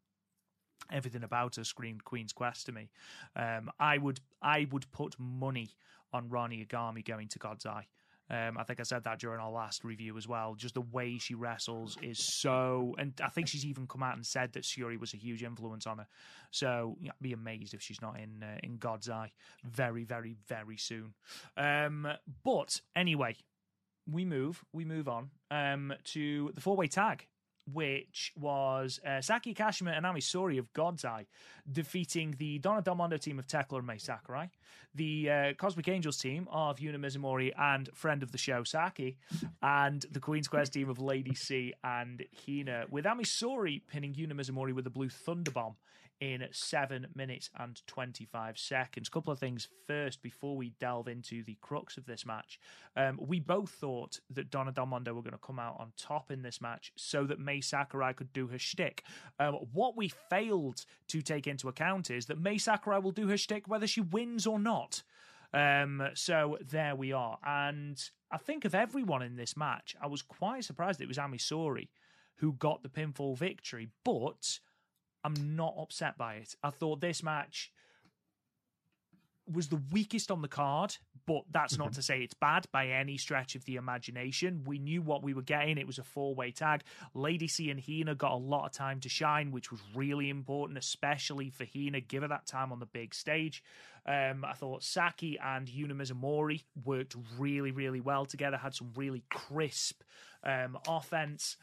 everything 0.93 1.23
about 1.23 1.57
her 1.57 1.65
screamed 1.65 2.05
Queen's 2.05 2.33
Quest 2.33 2.67
to 2.67 2.73
me. 2.73 2.91
Um, 3.37 3.71
I 3.79 3.99
would 3.99 4.21
I 4.43 4.67
would 4.71 4.91
put 4.93 5.15
money 5.19 5.71
on 6.13 6.29
Rani 6.29 6.65
Agami 6.65 7.05
going 7.05 7.29
to 7.29 7.39
God's 7.39 7.67
Eye. 7.67 7.87
Um, 8.31 8.59
I 8.59 8.65
think 8.65 8.79
I 8.79 8.83
said 8.83 9.05
that 9.05 9.21
during 9.21 9.41
our 9.41 9.51
last 9.51 9.85
review 9.85 10.19
as 10.19 10.29
well. 10.29 10.55
Just 10.55 10.75
the 10.75 10.83
way 10.83 11.17
she 11.17 11.35
wrestles 11.35 11.97
is 12.03 12.19
so, 12.19 12.95
and 12.99 13.19
I 13.25 13.29
think 13.29 13.49
she's 13.49 13.65
even 13.65 13.87
come 13.87 14.03
out 14.03 14.17
and 14.17 14.27
said 14.27 14.53
that 14.53 14.65
Syuri 14.65 15.01
was 15.01 15.15
a 15.15 15.17
huge 15.17 15.43
influence 15.43 15.87
on 15.87 15.99
her. 15.99 16.07
So 16.51 16.99
yeah, 17.01 17.13
I'd 17.13 17.23
be 17.23 17.33
amazed 17.33 17.73
if 17.73 17.81
she's 17.81 18.03
not 18.03 18.19
in 18.19 18.43
uh, 18.43 18.59
in 18.63 18.77
God's 18.77 19.09
eye 19.09 19.33
very, 19.65 20.05
very, 20.05 20.37
very 20.47 20.77
soon. 20.77 21.15
Um, 21.57 22.07
but 22.45 22.81
anyway, 22.95 23.37
we 24.11 24.25
move, 24.25 24.63
we 24.73 24.85
move 24.85 25.09
on 25.09 25.31
um, 25.51 25.95
to 26.05 26.53
the 26.55 26.61
four 26.61 26.77
way 26.77 26.87
tag 26.87 27.27
which 27.73 28.33
was 28.37 29.01
uh, 29.07 29.21
Saki 29.21 29.55
Kashima 29.55 29.97
and 29.97 30.07
Ami 30.07 30.21
Sohrei 30.21 30.59
of 30.59 30.73
God's 30.73 31.05
Eye 31.05 31.27
defeating 31.71 32.35
the 32.39 32.59
Donna 32.59 32.83
Del 32.83 32.95
Mondo 32.95 33.17
team 33.17 33.39
of 33.39 33.47
Tekla 33.47 33.79
and 33.79 33.87
Mai 33.87 33.97
Sakurai, 33.97 34.49
the 34.95 35.31
uh, 35.31 35.53
Cosmic 35.55 35.89
Angels 35.89 36.17
team 36.17 36.49
of 36.51 36.79
Yuna 36.79 36.97
Mizumori 36.97 37.53
and 37.59 37.89
friend 37.95 38.23
of 38.23 38.33
the 38.33 38.39
show 38.39 38.65
Saki, 38.65 39.17
and 39.63 40.05
the 40.11 40.21
Queen's 40.21 40.49
Quest 40.49 40.73
team 40.73 40.89
of 40.89 40.99
Lady 40.99 41.35
C 41.35 41.75
and 41.85 42.25
Hina, 42.47 42.85
with 42.91 43.07
Ami 43.07 43.25
Sohrei 43.25 43.83
pinning 43.87 44.15
Yuna 44.15 44.33
Mizumori 44.33 44.73
with 44.73 44.87
a 44.87 44.91
blue 44.91 45.09
thunder 45.09 45.51
bomb 45.51 45.77
in 46.21 46.47
seven 46.51 47.07
minutes 47.15 47.51
and 47.59 47.81
25 47.87 48.59
seconds. 48.59 49.09
Couple 49.09 49.33
of 49.33 49.39
things 49.39 49.69
first 49.87 50.23
before 50.23 50.57
we 50.57 50.71
delve 50.81 51.09
into 51.09 51.45
the 51.45 51.57
crux 51.61 51.97
of 51.97 52.07
this 52.07 52.27
match. 52.27 52.59
Um, 52.97 53.19
we 53.21 53.41
both 53.41 53.71
thought 53.71 54.21
that 54.31 54.51
Donna 54.51 54.73
Del 54.73 54.87
Mondo 54.87 55.15
were 55.15 55.23
going 55.23 55.33
to 55.33 55.39
come 55.39 55.59
out 55.59 55.77
on 55.79 55.93
top 55.97 56.31
in 56.31 56.43
this 56.43 56.61
match 56.61 56.93
so 56.97 57.25
that 57.25 57.39
Mai 57.39 57.61
Sakurai 57.61 58.13
could 58.13 58.33
do 58.33 58.49
her 58.49 58.59
shtick. 58.59 59.05
Um, 59.39 59.55
what 59.73 59.97
we 59.97 60.09
failed 60.09 60.85
to 61.09 61.23
take 61.23 61.47
into 61.47 61.69
account 61.69 62.11
is 62.11 62.27
that 62.27 62.41
Mai 62.41 62.57
Sakurai 62.57 62.99
will 62.99 63.13
do 63.13 63.29
her 63.29 63.37
shtick 63.37 63.69
whether 63.69 63.87
she 63.87 64.01
wins 64.01 64.47
or 64.47 64.59
not. 64.59 65.03
Um, 65.53 66.09
so 66.15 66.59
there 66.61 66.95
we 66.95 67.13
are. 67.13 67.39
And 67.45 68.03
I 68.31 68.37
think 68.39 68.65
of 68.65 68.75
everyone 68.75 69.23
in 69.23 69.37
this 69.37 69.57
match, 69.57 69.97
I 70.03 70.07
was 70.07 70.23
quite 70.23 70.65
surprised 70.65 71.01
it 71.01 71.09
was 71.09 71.19
Ami 71.19 71.39
Sohrei 71.39 71.89
who 72.37 72.53
got 72.53 72.83
the 72.83 72.89
pinfall 72.89 73.37
victory, 73.37 73.89
but 74.05 74.61
I'm 75.25 75.57
not 75.57 75.75
upset 75.79 76.17
by 76.17 76.35
it. 76.37 76.55
I 76.63 76.71
thought 76.71 77.01
this 77.01 77.23
match 77.23 77.73
was 79.53 79.69
the 79.69 79.81
weakest 79.93 80.31
on 80.31 80.43
the 80.43 80.49
card, 80.49 80.97
but 81.27 81.43
that's 81.51 81.75
mm-hmm. 81.75 81.85
not 81.85 81.93
to 81.95 82.03
say 82.03 82.21
it's 82.21 82.35
bad 82.35 82.67
by 82.73 82.89
any 82.89 83.17
stretch 83.17 83.55
of 83.55 83.65
the 83.65 83.77
imagination. 83.77 84.63
We 84.67 84.79
knew 84.79 85.03
what 85.03 85.23
we 85.23 85.35
were 85.35 85.43
getting. 85.43 85.79
It 85.79 85.87
was 85.87 85.99
a 85.99 86.05
four 86.05 86.35
way 86.35 86.51
tag. 86.51 86.83
Lady 87.15 87.49
C 87.49 87.71
and 87.71 87.81
Hina 87.81 88.15
got 88.15 88.33
a 88.33 88.37
lot 88.37 88.67
of 88.67 88.73
time 88.73 89.01
to 89.01 89.09
shine, 89.09 89.51
which 89.51 89.71
was 89.71 89.81
really 89.95 90.31
important, 90.31 90.79
especially 90.79 91.51
for 91.51 91.65
Hina. 91.65 92.01
Give 92.01 92.23
her 92.23 92.29
that 92.29 92.47
time 92.47 92.73
on 92.73 92.79
the 92.79 92.87
big 92.87 93.15
stage. 93.15 93.63
Um, 94.07 94.45
I 94.45 94.55
thought 94.55 94.83
Saki 94.83 95.39
and 95.43 95.67
Yuna 95.67 95.93
Mizumori 95.93 96.65
worked 96.85 97.15
really, 97.37 97.73
really 97.73 98.01
well 98.01 98.25
together, 98.25 98.57
had 98.57 98.75
some 98.75 98.93
really 98.97 99.23
crisp 99.29 100.03
um, 100.45 100.79
offense. 100.89 101.57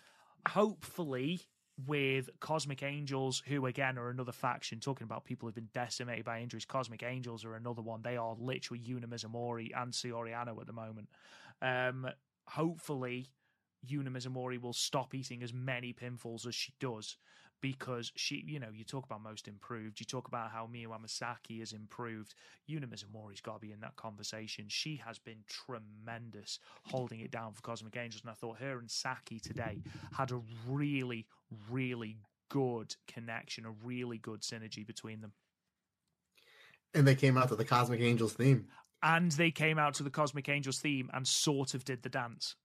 Hopefully, 0.50 1.42
with 1.88 2.30
Cosmic 2.40 2.84
Angels, 2.84 3.44
who 3.46 3.66
again 3.66 3.98
are 3.98 4.10
another 4.10 4.32
faction, 4.32 4.80
talking 4.80 5.06
about 5.06 5.26
people 5.26 5.48
who've 5.48 5.56
been 5.56 5.70
decimated 5.74 6.26
by 6.26 6.40
injuries. 6.40 6.66
Cosmic 6.66 7.04
Angels 7.04 7.44
are 7.44 7.56
another 7.56 7.82
one. 7.82 8.02
They 8.02 8.18
are 8.18 8.36
literally 8.40 8.82
Yuna 8.82 9.06
Mizumori 9.06 9.72
and 9.76 9.92
Saori 9.92 10.34
Anou 10.34 10.60
at 10.62 10.68
the 10.68 10.74
moment. 10.74 11.10
Um, 11.62 12.08
hopefully, 12.48 13.28
Yuna 13.86 14.62
will 14.62 14.74
stop 14.74 15.14
eating 15.14 15.44
as 15.44 15.54
many 15.54 15.94
pinfalls 15.94 16.48
as 16.48 16.56
she 16.56 16.74
does 16.80 17.18
because 17.62 18.12
she, 18.16 18.44
you 18.48 18.60
know, 18.60 18.70
you 18.74 18.84
talk 18.84 19.06
about 19.06 19.24
most 19.24 19.48
improved, 19.48 20.00
you 20.00 20.06
talk 20.06 20.28
about 20.28 20.52
how 20.52 20.68
Miyu 20.72 20.88
Amasaki 20.88 21.60
has 21.60 21.74
improved. 21.74 22.36
Yuna 22.70 22.86
Mizumori's 22.86 23.42
got 23.42 23.56
to 23.56 23.60
be 23.60 23.72
in 23.72 23.80
that 23.82 23.96
conversation. 23.96 24.66
She 24.68 25.02
has 25.06 25.18
been 25.18 25.44
tremendous 25.48 26.60
holding 26.84 27.22
it 27.22 27.32
down 27.32 27.54
for 27.54 27.62
Cosmic 27.62 27.96
Angels, 27.98 28.22
and 28.22 28.32
I 28.32 28.34
thought 28.34 28.60
her 28.60 28.80
and 28.80 28.90
Saki 28.90 29.40
today 29.40 29.82
had 30.14 30.32
a 30.32 30.42
really, 30.68 31.26
really 31.70 32.18
good 32.50 32.96
connection, 33.08 33.66
a 33.66 33.72
really 33.84 34.18
good 34.18 34.42
synergy 34.42 34.86
between 34.86 35.22
them. 35.22 35.34
And 36.94 37.08
they 37.08 37.16
came 37.16 37.38
out 37.38 37.50
to 37.50 37.56
the 37.56 37.66
Cosmic 37.66 38.00
Angels 38.00 38.34
theme. 38.34 38.68
And 39.04 39.32
they 39.34 39.52
came 39.52 39.78
out 39.78 39.94
to 39.96 40.04
the 40.04 40.10
Cosmic 40.10 40.50
Angels 40.50 40.80
theme 40.80 41.10
and 41.14 41.28
sort 41.28 41.74
of 41.74 41.84
did 41.84 42.04
the 42.04 42.10
dance 42.10 42.56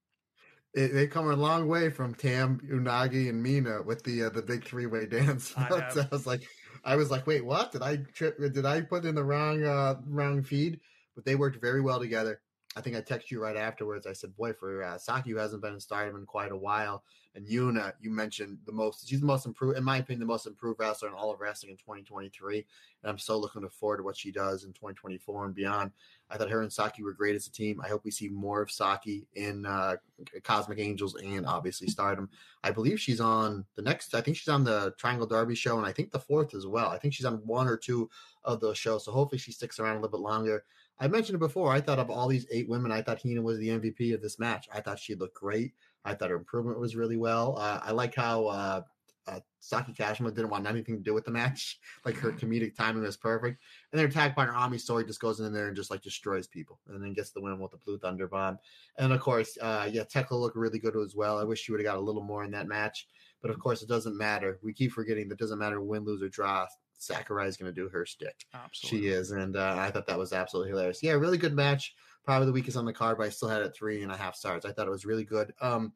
it, 0.75 0.93
they 0.93 1.07
come 1.07 1.31
a 1.31 1.37
long 1.37 1.69
way 1.69 1.91
from 1.91 2.15
Tam, 2.15 2.61
Unagi, 2.71 3.29
and 3.29 3.43
Mina 3.43 3.83
with 3.83 4.03
the 4.05 4.25
uh, 4.25 4.31
the 4.31 4.43
big 4.43 4.65
three 4.65 4.87
way 4.87 5.07
dance. 5.07 5.53
I, 5.57 5.69
I, 5.69 6.07
was 6.11 6.27
like, 6.27 6.43
I 6.85 6.97
was 6.97 7.11
like, 7.11 7.27
wait, 7.27 7.45
what? 7.45 7.73
Did 7.73 7.83
I 7.83 7.97
trip? 8.15 8.39
Did 8.39 8.65
I 8.65 8.81
put 8.83 9.05
in 9.05 9.15
the 9.15 9.25
wrong 9.25 9.65
uh, 9.65 9.97
wrong 10.07 10.43
feed? 10.43 10.81
But 11.15 11.25
they 11.25 11.35
worked 11.35 11.61
very 11.61 11.81
well 11.81 11.99
together. 11.99 12.41
I 12.77 12.81
think 12.81 12.95
I 12.95 13.01
texted 13.01 13.33
you 13.33 13.43
right 13.43 13.57
afterwards. 13.57 14.07
I 14.07 14.13
said, 14.13 14.37
"Boy, 14.37 14.53
for 14.53 14.83
uh, 14.83 14.97
Saki, 14.97 15.31
who 15.31 15.37
hasn't 15.37 15.63
been 15.63 15.75
in 15.75 15.81
Stardom 15.81 16.17
in 16.17 16.27
quite 16.27 16.53
a 16.53 16.57
while, 16.57 17.03
and 17.35 17.47
Yuna, 17.47 17.93
you 18.01 18.11
mentioned 18.11 18.59
the 18.67 18.73
most. 18.73 19.09
She's 19.09 19.21
the 19.21 19.27
most 19.27 19.47
improved, 19.47 19.79
in 19.79 19.85
my 19.85 19.99
opinion, 19.99 20.21
the 20.21 20.27
most 20.27 20.47
improved 20.47 20.81
wrestler 20.81 21.09
in 21.09 21.15
all 21.15 21.33
of 21.33 21.41
wrestling 21.41 21.71
in 21.71 21.77
2023. 21.77 22.67
And 23.03 23.11
I'm 23.11 23.19
so 23.19 23.39
looking 23.39 23.67
forward 23.69 23.99
to 23.99 24.03
what 24.03 24.17
she 24.17 24.33
does 24.33 24.65
in 24.65 24.73
2024 24.73 25.47
and 25.47 25.55
beyond. 25.55 25.93
I 26.29 26.37
thought 26.37 26.51
her 26.51 26.63
and 26.63 26.73
Saki 26.73 27.05
were 27.05 27.13
great 27.13 27.37
as 27.37 27.47
a 27.47 27.53
team. 27.53 27.81
I 27.81 27.89
hope 27.89 28.05
we 28.05 28.11
see 28.11 28.29
more 28.29 28.63
of 28.63 28.71
Saki 28.71 29.27
in 29.35 29.65
uh, 29.65 29.97
Cosmic 30.43 30.81
Angels 30.81 31.15
and 31.15 31.47
obviously 31.47 31.87
Stardom. 31.87 32.29
I 32.65 32.73
believe 32.73 33.01
she's 33.01 33.21
on 33.21 33.65
the 33.77 33.83
next. 33.83 34.15
I 34.15 34.21
think 34.21 34.37
she's 34.37 34.49
on 34.49 34.65
the 34.65 34.93
Triangle 34.99 35.27
Derby 35.27 35.55
show, 35.55 35.79
and 35.79 35.87
I 35.87 35.93
think 35.93 36.11
the 36.11 36.19
fourth 36.19 36.55
as 36.55 36.67
well. 36.67 36.89
I 36.89 36.99
think 36.99 37.15
she's 37.15 37.27
on 37.27 37.43
one 37.47 37.69
or 37.69 37.77
two 37.77 38.11
of 38.45 38.61
those 38.61 38.79
shows. 38.79 39.05
So 39.05 39.13
hopefully 39.13 39.39
she 39.39 39.53
sticks 39.53 39.79
around 39.79 39.93
a 39.93 40.01
little 40.01 40.19
bit 40.19 40.21
longer. 40.21 40.65
I 41.01 41.09
mentioned 41.09 41.37
it 41.37 41.39
before. 41.39 41.73
I 41.73 41.81
thought 41.81 41.99
of 41.99 42.11
all 42.11 42.29
these 42.29 42.47
eight 42.51 42.69
women, 42.69 42.93
I 42.93 43.01
thought 43.01 43.23
Hina 43.23 43.41
was 43.41 43.59
the 43.59 43.69
MVP 43.69 44.15
of 44.15 44.21
this 44.21 44.39
match. 44.39 44.69
I 44.73 44.81
thought 44.81 44.99
she 44.99 45.15
looked 45.15 45.35
great. 45.35 45.73
I 46.05 46.15
thought 46.15 46.31
her 46.31 46.37
improvement 46.37 46.79
was 46.79 46.95
really 46.95 47.17
well. 47.17 47.57
Uh, 47.59 47.81
I 47.83 47.93
like 47.93 48.15
how 48.15 48.47
uh, 48.47 48.83
uh, 49.27 49.41
Saki 49.61 49.93
Kashima 49.93 50.35
didn't 50.35 50.51
want 50.51 50.67
anything 50.67 50.97
to 50.97 51.03
do 51.03 51.15
with 51.15 51.25
the 51.25 51.31
match. 51.31 51.79
Like 52.05 52.17
her 52.17 52.33
comedic 52.41 52.75
timing 52.75 53.03
was 53.03 53.17
perfect. 53.17 53.63
And 53.93 53.99
their 53.99 54.09
tag 54.09 54.35
partner 54.35 54.55
Ami 54.55 54.79
Sohrei 54.79 55.07
just 55.07 55.21
goes 55.21 55.41
in 55.41 55.53
there 55.53 55.69
and 55.69 55.77
just 55.77 55.91
like 55.91 56.03
destroys 56.03 56.47
people, 56.47 56.81
and 56.89 57.03
then 57.03 57.13
gets 57.13 57.31
the 57.31 57.43
win 57.43 57.59
with 57.59 57.71
the 57.71 57.77
Blue 57.77 57.99
Thunder 57.99 58.27
Bomb. 58.27 58.59
And 58.97 59.13
of 59.13 59.21
course, 59.21 59.59
uh, 59.61 59.89
yeah, 59.91 60.05
Tekla 60.05 60.37
looked 60.37 60.57
really 60.57 60.79
good 60.79 60.97
as 60.97 61.15
well. 61.15 61.39
I 61.39 61.45
wish 61.45 61.61
she 61.61 61.73
would 61.73 61.81
have 61.81 61.93
got 61.93 61.99
a 61.99 62.01
little 62.01 62.23
more 62.23 62.45
in 62.45 62.51
that 62.53 62.69
match, 62.69 63.07
but 63.43 63.51
of 63.51 63.59
course, 63.59 63.83
it 63.83 63.89
doesn't 63.89 64.17
matter. 64.17 64.59
We 64.63 64.73
keep 64.73 64.93
forgetting 64.93 65.29
that 65.29 65.39
doesn't 65.39 65.59
matter 65.59 65.81
win, 65.81 66.05
lose, 66.05 66.23
or 66.23 66.31
draw. 66.31 66.67
Sakurai 67.01 67.47
is 67.47 67.57
going 67.57 67.73
to 67.73 67.81
do 67.81 67.89
her 67.89 68.05
stick. 68.05 68.45
Absolutely. 68.55 69.09
She 69.09 69.15
is, 69.15 69.31
and 69.31 69.57
uh, 69.57 69.77
I 69.79 69.91
thought 69.91 70.07
that 70.07 70.19
was 70.19 70.33
absolutely 70.33 70.71
hilarious. 70.71 71.03
Yeah, 71.03 71.13
really 71.13 71.39
good 71.39 71.55
match. 71.55 71.95
Probably 72.25 72.47
the 72.47 72.53
weakest 72.53 72.77
on 72.77 72.85
the 72.85 72.93
card, 72.93 73.19
but 73.19 73.27
I 73.27 73.31
still 73.31 73.49
had 73.49 73.63
it 73.63 73.75
three 73.75 74.03
and 74.03 74.13
a 74.13 74.17
half 74.17 74.37
stars. 74.37 74.65
I 74.65 74.73
thought 74.73 74.87
it 74.87 74.91
was 74.91 75.07
really 75.07 75.25
good. 75.25 75.53
Um, 75.61 75.93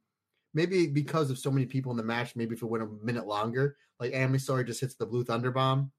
maybe 0.54 0.86
because 0.86 1.30
of 1.30 1.38
so 1.38 1.50
many 1.50 1.66
people 1.66 1.90
in 1.90 1.98
the 1.98 2.02
match, 2.02 2.34
maybe 2.34 2.54
if 2.54 2.62
it 2.62 2.66
went 2.66 2.84
a 2.84 3.04
minute 3.04 3.26
longer, 3.26 3.76
like 4.00 4.14
Ami 4.14 4.38
Sohrei 4.38 4.66
just 4.66 4.80
hits 4.80 4.94
the 4.94 5.06
blue 5.06 5.24
thunder 5.24 5.50
bomb, 5.50 5.92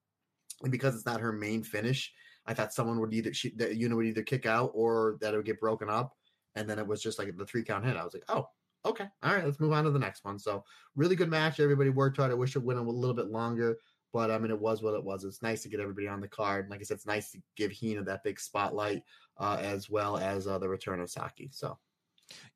and 0.64 0.72
because 0.72 0.96
it's 0.96 1.06
not 1.06 1.22
her 1.22 1.32
main 1.32 1.64
finish, 1.64 2.12
I 2.48 2.54
thought 2.54 2.74
someone 2.74 3.00
would 3.00 3.14
either 3.14 3.34
she, 3.34 3.52
that 3.58 3.76
unit 3.76 3.96
would 3.96 4.08
either 4.08 4.24
kick 4.24 4.46
out 4.46 4.72
or 4.74 5.18
that 5.22 5.34
it 5.34 5.38
would 5.38 5.46
get 5.46 5.60
broken 5.60 5.90
up, 5.90 6.14
and 6.56 6.68
then 6.70 6.80
it 6.80 6.88
was 6.88 7.02
just 7.02 7.20
like 7.20 7.36
the 7.38 7.46
three 7.46 7.64
count 7.64 7.86
hit. 7.86 7.96
I 7.96 8.04
was 8.04 8.14
like, 8.14 8.26
oh, 8.30 8.48
okay, 8.86 9.06
all 9.24 9.34
right, 9.34 9.46
let's 9.46 9.60
move 9.60 9.74
on 9.74 9.84
to 9.84 9.92
the 9.92 10.00
next 10.00 10.24
one. 10.26 10.40
So 10.40 10.64
really 10.96 11.16
good 11.16 11.30
match. 11.30 11.60
Everybody 11.60 11.90
worked 11.90 12.18
hard. 12.18 12.32
I 12.32 12.36
wish 12.36 12.56
it 12.56 12.64
went 12.64 12.80
a 12.80 12.84
little 12.84 13.16
bit 13.16 13.28
longer. 13.28 13.78
But 14.16 14.32
I 14.32 14.38
mean, 14.38 14.50
it 14.50 14.58
was 14.58 14.82
what 14.82 14.94
it 14.94 15.04
was. 15.04 15.26
It's 15.26 15.42
nice 15.42 15.64
to 15.64 15.68
get 15.68 15.82
everybody 15.82 16.08
on 16.08 16.22
the 16.22 16.30
card. 16.30 16.64
And 16.64 16.72
Like 16.72 16.80
I 16.80 16.84
said, 16.84 16.96
it's 16.96 17.06
nice 17.06 17.32
to 17.32 17.40
give 17.58 17.74
Hina 17.74 18.02
that 18.06 18.24
big 18.24 18.40
spotlight, 18.40 19.04
uh, 19.38 19.58
as 19.60 19.90
well 19.90 20.16
as 20.16 20.48
uh, 20.48 20.58
the 20.58 20.70
return 20.70 21.02
of 21.02 21.10
Saki. 21.10 21.50
So, 21.52 21.78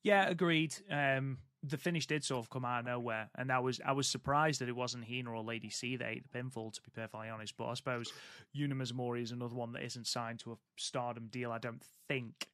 yeah, 0.02 0.30
agreed. 0.30 0.73
Um, 0.90 1.40
the 1.61 1.77
finish 1.77 2.07
did 2.07 2.23
sort 2.23 2.45
of 2.45 2.49
come 2.49 2.64
out 2.64 2.80
of 2.80 2.86
nowhere, 2.86 3.30
and 3.36 3.52
I 3.52 3.60
was 3.60 3.81
I 3.86 3.91
was 3.91 4.07
surprised 4.07 4.61
that 4.61 4.69
it 4.69 4.76
wasn't 4.76 5.03
Hina 5.03 5.34
or 5.34 5.44
Lady 5.44 5.69
C 5.69 5.98
that 5.98 6.07
ate 6.07 6.23
the 6.23 6.40
pinfall. 6.40 6.72
To 6.72 6.81
be 6.81 6.91
perfectly 6.95 7.27
honest, 7.27 7.57
but 7.57 7.68
I 7.68 7.73
suppose 7.73 8.14
Yuna 8.57 8.76
Mizumori 8.76 9.22
is 9.22 9.34
another 9.34 9.56
one 9.56 9.73
that 9.73 9.84
isn't 9.84 10.07
signed 10.07 10.40
to 10.40 10.53
a 10.53 10.57
Stardom 10.77 11.27
deal. 11.27 11.52
I 11.52 11.57
don't 11.57 11.84
think. 12.07 12.48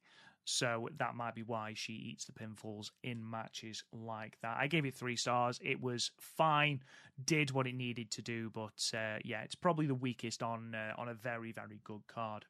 So 0.46 0.88
that 0.98 1.16
might 1.16 1.34
be 1.34 1.42
why 1.42 1.72
she 1.74 1.92
eats 1.92 2.24
the 2.24 2.32
pinfalls 2.32 2.90
in 3.02 3.28
matches 3.28 3.82
like 3.92 4.38
that. 4.42 4.56
I 4.58 4.68
gave 4.68 4.86
it 4.86 4.94
three 4.94 5.16
stars. 5.16 5.58
It 5.60 5.80
was 5.82 6.12
fine, 6.20 6.82
did 7.24 7.50
what 7.50 7.66
it 7.66 7.74
needed 7.74 8.12
to 8.12 8.22
do, 8.22 8.50
but 8.50 8.90
uh, 8.94 9.18
yeah, 9.24 9.42
it's 9.42 9.56
probably 9.56 9.86
the 9.86 9.94
weakest 9.94 10.44
on 10.44 10.74
uh, 10.74 10.94
on 10.96 11.08
a 11.08 11.14
very 11.14 11.50
very 11.50 11.80
good 11.84 12.06
card 12.06 12.46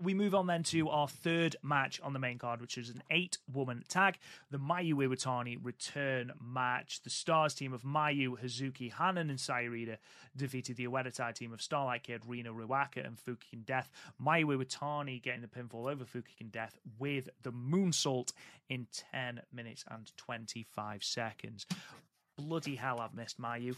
we 0.00 0.14
move 0.14 0.34
on 0.34 0.46
then 0.46 0.62
to 0.64 0.88
our 0.88 1.08
third 1.08 1.56
match 1.62 2.00
on 2.02 2.12
the 2.12 2.18
main 2.18 2.38
card, 2.38 2.60
which 2.60 2.78
is 2.78 2.90
an 2.90 3.02
eight 3.10 3.38
woman 3.52 3.84
tag, 3.88 4.18
the 4.50 4.58
Mayu 4.58 4.94
Iwatani 4.94 5.58
return 5.62 6.32
match. 6.42 7.02
The 7.02 7.10
Stars 7.10 7.54
team 7.54 7.72
of 7.72 7.82
Mayu, 7.82 8.38
Hazuki, 8.38 8.92
Hanan, 8.92 9.30
and 9.30 9.40
Saya 9.40 9.70
Iida 9.70 9.96
defeated 10.36 10.76
the 10.76 10.86
Oedo 10.86 11.34
team 11.34 11.52
of 11.52 11.62
Starlight 11.62 12.02
Kid, 12.02 12.22
Rina 12.26 12.52
Ruaka, 12.52 13.04
and 13.06 13.16
Fukigen 13.16 13.64
Death. 13.64 13.90
Mayu 14.22 14.46
Iwatani 14.46 15.22
getting 15.22 15.42
the 15.42 15.48
pinfall 15.48 15.90
over 15.90 16.04
Fukigen 16.04 16.50
Death 16.50 16.78
with 16.98 17.28
the 17.42 17.52
moonsault 17.52 18.32
in 18.68 18.86
10 19.12 19.42
minutes 19.52 19.84
and 19.90 20.10
25 20.16 21.04
seconds. 21.04 21.66
Bloody 22.36 22.76
hell, 22.76 23.00
I've 23.00 23.14
missed 23.14 23.40
Mayu. 23.40 23.76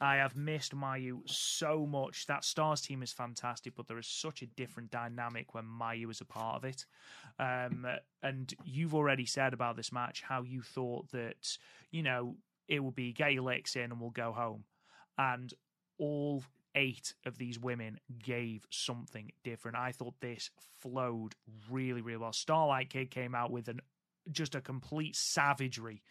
I 0.00 0.16
have 0.16 0.36
missed 0.36 0.74
Mayu 0.74 1.20
so 1.26 1.86
much. 1.86 2.26
That 2.26 2.44
Stars 2.44 2.80
team 2.80 3.02
is 3.02 3.12
fantastic, 3.12 3.74
but 3.76 3.86
there 3.86 3.98
is 3.98 4.08
such 4.08 4.42
a 4.42 4.46
different 4.46 4.90
dynamic 4.90 5.54
when 5.54 5.64
Mayu 5.64 6.10
is 6.10 6.20
a 6.20 6.24
part 6.24 6.56
of 6.56 6.64
it. 6.64 6.84
Um, 7.38 7.86
and 8.22 8.52
you've 8.64 8.94
already 8.94 9.26
said 9.26 9.52
about 9.52 9.76
this 9.76 9.92
match 9.92 10.22
how 10.22 10.42
you 10.42 10.62
thought 10.62 11.10
that, 11.12 11.58
you 11.90 12.02
know, 12.02 12.36
it 12.68 12.80
will 12.80 12.90
be 12.90 13.12
get 13.12 13.34
your 13.34 13.44
licks 13.44 13.76
in 13.76 13.92
and 13.92 14.00
we'll 14.00 14.10
go 14.10 14.32
home. 14.32 14.64
And 15.16 15.52
all 15.98 16.42
eight 16.74 17.14
of 17.24 17.38
these 17.38 17.58
women 17.58 18.00
gave 18.22 18.66
something 18.70 19.30
different. 19.44 19.76
I 19.76 19.92
thought 19.92 20.14
this 20.20 20.50
flowed 20.80 21.34
really, 21.70 22.02
really 22.02 22.18
well. 22.18 22.32
Starlight 22.32 22.90
Kid 22.90 23.10
came 23.10 23.34
out 23.34 23.52
with 23.52 23.68
an 23.68 23.80
just 24.32 24.54
a 24.54 24.60
complete 24.60 25.14
savagery 25.14 26.02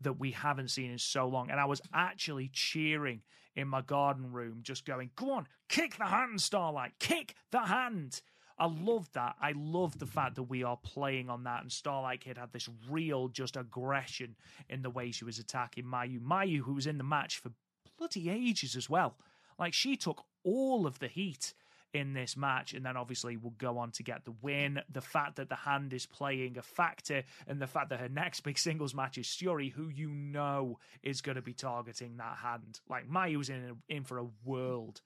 that 0.00 0.18
we 0.18 0.32
haven't 0.32 0.70
seen 0.70 0.90
in 0.90 0.98
so 0.98 1.28
long. 1.28 1.50
And 1.50 1.60
I 1.60 1.64
was 1.64 1.80
actually 1.92 2.50
cheering 2.52 3.22
in 3.56 3.68
my 3.68 3.82
garden 3.82 4.32
room, 4.32 4.60
just 4.62 4.84
going, 4.84 5.10
Go 5.16 5.32
on, 5.32 5.46
kick 5.68 5.96
the 5.96 6.04
hand, 6.04 6.40
Starlight, 6.40 6.92
kick 6.98 7.34
the 7.50 7.60
hand. 7.60 8.20
I 8.58 8.66
love 8.66 9.10
that. 9.14 9.36
I 9.40 9.54
love 9.56 9.98
the 9.98 10.06
fact 10.06 10.34
that 10.34 10.42
we 10.42 10.62
are 10.62 10.76
playing 10.76 11.30
on 11.30 11.44
that. 11.44 11.62
And 11.62 11.72
Starlight 11.72 12.20
Kid 12.20 12.36
had 12.36 12.52
this 12.52 12.68
real 12.90 13.28
just 13.28 13.56
aggression 13.56 14.36
in 14.68 14.82
the 14.82 14.90
way 14.90 15.12
she 15.12 15.24
was 15.24 15.38
attacking 15.38 15.84
Mayu. 15.84 16.20
Mayu, 16.20 16.58
who 16.58 16.74
was 16.74 16.86
in 16.86 16.98
the 16.98 17.04
match 17.04 17.38
for 17.38 17.52
bloody 17.96 18.28
ages 18.28 18.76
as 18.76 18.90
well. 18.90 19.16
Like 19.58 19.72
she 19.72 19.96
took 19.96 20.24
all 20.44 20.86
of 20.86 20.98
the 20.98 21.08
heat 21.08 21.54
in 21.92 22.12
this 22.12 22.36
match, 22.36 22.74
and 22.74 22.84
then 22.84 22.96
obviously 22.96 23.36
will 23.36 23.54
go 23.58 23.78
on 23.78 23.90
to 23.92 24.02
get 24.02 24.24
the 24.24 24.34
win. 24.42 24.80
The 24.92 25.00
fact 25.00 25.36
that 25.36 25.48
the 25.48 25.56
hand 25.56 25.92
is 25.92 26.06
playing 26.06 26.58
a 26.58 26.62
factor, 26.62 27.24
and 27.46 27.60
the 27.60 27.66
fact 27.66 27.90
that 27.90 28.00
her 28.00 28.08
next 28.08 28.40
big 28.40 28.58
singles 28.58 28.94
match 28.94 29.18
is 29.18 29.26
Syuri, 29.26 29.72
who 29.72 29.88
you 29.88 30.10
know 30.10 30.78
is 31.02 31.20
going 31.20 31.36
to 31.36 31.42
be 31.42 31.54
targeting 31.54 32.16
that 32.18 32.36
hand. 32.38 32.80
Like 32.88 33.08
Mayu's 33.08 33.48
in 33.48 33.76
in 33.88 34.04
for 34.04 34.18
a 34.18 34.26
world 34.44 35.00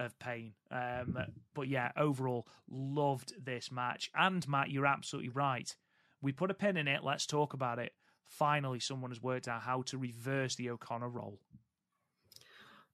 of 0.00 0.18
pain. 0.18 0.52
Um, 0.70 1.18
but 1.54 1.68
yeah, 1.68 1.92
overall, 1.96 2.46
loved 2.68 3.32
this 3.44 3.70
match. 3.70 4.10
And 4.14 4.46
Matt, 4.48 4.70
you're 4.70 4.86
absolutely 4.86 5.30
right. 5.30 5.74
We 6.20 6.32
put 6.32 6.50
a 6.50 6.54
pin 6.54 6.76
in 6.76 6.88
it. 6.88 7.04
Let's 7.04 7.26
talk 7.26 7.54
about 7.54 7.78
it. 7.78 7.92
Finally, 8.28 8.80
someone 8.80 9.10
has 9.10 9.22
worked 9.22 9.48
out 9.48 9.62
how 9.62 9.82
to 9.82 9.98
reverse 9.98 10.56
the 10.56 10.70
O'Connor 10.70 11.08
roll. 11.08 11.38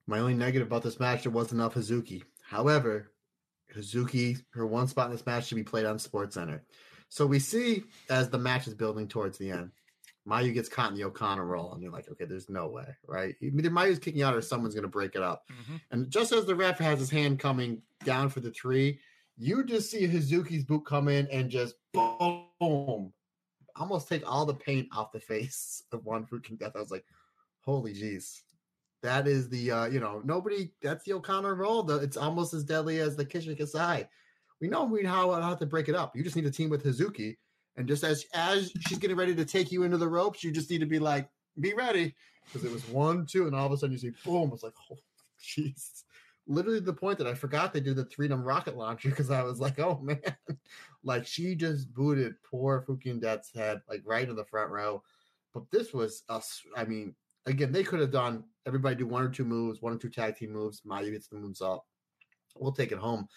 My 0.06 0.18
only 0.18 0.34
negative 0.34 0.66
about 0.66 0.82
this 0.82 1.00
match, 1.00 1.22
there 1.22 1.32
wasn't 1.32 1.60
enough 1.60 1.74
Hazuki. 1.74 2.22
However, 2.42 3.12
Hazuki, 3.74 4.42
her 4.50 4.66
one 4.66 4.88
spot 4.88 5.06
in 5.06 5.12
this 5.12 5.26
match 5.26 5.46
should 5.46 5.56
be 5.56 5.64
played 5.64 5.86
on 5.86 5.98
Sports 5.98 6.34
Center. 6.34 6.62
So 7.08 7.26
we 7.26 7.38
see 7.38 7.84
as 8.08 8.30
the 8.30 8.38
match 8.38 8.66
is 8.66 8.74
building 8.74 9.08
towards 9.08 9.38
the 9.38 9.50
end, 9.50 9.70
Mayu 10.26 10.54
gets 10.54 10.68
caught 10.68 10.90
in 10.90 10.96
the 10.96 11.04
O'Connor 11.04 11.44
roll, 11.44 11.72
and 11.72 11.82
you're 11.82 11.92
like, 11.92 12.08
okay, 12.08 12.24
there's 12.24 12.48
no 12.48 12.68
way, 12.68 12.86
right? 13.06 13.34
Either 13.40 13.70
Mayu's 13.70 13.98
kicking 13.98 14.22
out 14.22 14.34
or 14.34 14.40
someone's 14.40 14.74
going 14.74 14.82
to 14.82 14.88
break 14.88 15.16
it 15.16 15.22
up. 15.22 15.44
Mm-hmm. 15.50 15.76
And 15.90 16.10
just 16.10 16.32
as 16.32 16.44
the 16.44 16.54
ref 16.54 16.78
has 16.78 17.00
his 17.00 17.10
hand 17.10 17.40
coming 17.40 17.82
down 18.04 18.28
for 18.28 18.40
the 18.40 18.52
three, 18.52 19.00
you 19.36 19.64
just 19.64 19.90
see 19.90 20.06
Hazuki's 20.06 20.64
boot 20.64 20.86
come 20.86 21.08
in 21.08 21.26
and 21.28 21.50
just 21.50 21.74
boom, 21.92 23.12
almost 23.74 24.08
take 24.08 24.22
all 24.30 24.46
the 24.46 24.54
paint 24.54 24.88
off 24.94 25.12
the 25.12 25.20
face 25.20 25.82
of 25.90 26.04
one 26.04 26.24
freaking 26.24 26.58
death. 26.58 26.72
I 26.76 26.80
was 26.80 26.90
like, 26.90 27.04
holy 27.62 27.92
jeez, 27.92 28.42
that 29.02 29.26
is 29.26 29.48
the 29.48 29.70
uh, 29.70 29.86
you 29.86 30.00
know 30.00 30.22
nobody. 30.24 30.70
That's 30.80 31.04
the 31.04 31.14
O'Connor 31.14 31.54
roll. 31.54 31.82
The, 31.82 31.96
it's 31.96 32.16
almost 32.16 32.54
as 32.54 32.64
deadly 32.64 33.00
as 33.00 33.16
the 33.16 33.24
Kishin 33.24 33.56
Kasai. 33.58 34.08
We 34.60 34.68
know 34.68 34.84
we 34.84 35.04
how 35.04 35.32
how 35.32 35.54
to 35.54 35.66
break 35.66 35.88
it 35.88 35.94
up. 35.94 36.16
You 36.16 36.22
just 36.22 36.36
need 36.36 36.46
a 36.46 36.50
team 36.50 36.70
with 36.70 36.84
Hazuki, 36.84 37.36
and 37.76 37.88
just 37.88 38.04
as 38.04 38.24
as 38.32 38.72
she's 38.86 38.98
getting 38.98 39.16
ready 39.16 39.34
to 39.34 39.44
take 39.44 39.72
you 39.72 39.82
into 39.82 39.96
the 39.96 40.08
ropes, 40.08 40.44
you 40.44 40.52
just 40.52 40.70
need 40.70 40.80
to 40.80 40.86
be 40.86 41.00
like, 41.00 41.28
be 41.60 41.74
ready, 41.74 42.14
because 42.46 42.64
it 42.64 42.72
was 42.72 42.88
one, 42.88 43.26
two, 43.26 43.46
and 43.46 43.56
all 43.56 43.66
of 43.66 43.72
a 43.72 43.76
sudden 43.76 43.92
you 43.92 43.98
see 43.98 44.12
boom. 44.24 44.50
It's 44.52 44.62
like, 44.62 44.74
oh, 44.90 44.98
jeez. 45.42 46.04
Literally 46.48 46.80
the 46.80 46.92
point 46.92 47.18
that 47.18 47.26
I 47.28 47.34
forgot 47.34 47.72
they 47.72 47.80
did 47.80 47.96
the 47.96 48.06
Freedom 48.06 48.42
rocket 48.42 48.76
launcher 48.76 49.10
because 49.10 49.30
I 49.30 49.42
was 49.42 49.60
like, 49.60 49.80
oh 49.80 50.00
man, 50.02 50.20
like 51.02 51.26
she 51.26 51.56
just 51.56 51.92
booted 51.92 52.34
poor 52.42 52.84
Fukigen 52.86 53.20
Death's 53.20 53.52
head 53.52 53.80
like 53.88 54.02
right 54.04 54.28
in 54.28 54.36
the 54.36 54.44
front 54.44 54.70
row. 54.70 55.02
But 55.52 55.70
this 55.70 55.92
was 55.92 56.22
us. 56.28 56.62
I 56.76 56.84
mean, 56.84 57.14
again, 57.46 57.72
they 57.72 57.84
could 57.84 58.00
have 58.00 58.12
done 58.12 58.44
everybody 58.66 58.96
do 58.96 59.06
one 59.06 59.22
or 59.22 59.28
two 59.28 59.44
moves, 59.44 59.82
one 59.82 59.92
or 59.92 59.98
two 59.98 60.08
tag 60.08 60.36
team 60.36 60.52
moves. 60.52 60.82
Mayu 60.82 61.12
hits 61.12 61.28
the 61.28 61.36
moves 61.36 61.60
up. 61.60 61.84
We'll 62.56 62.72
take 62.72 62.92
it 62.92 62.98
home. 62.98 63.28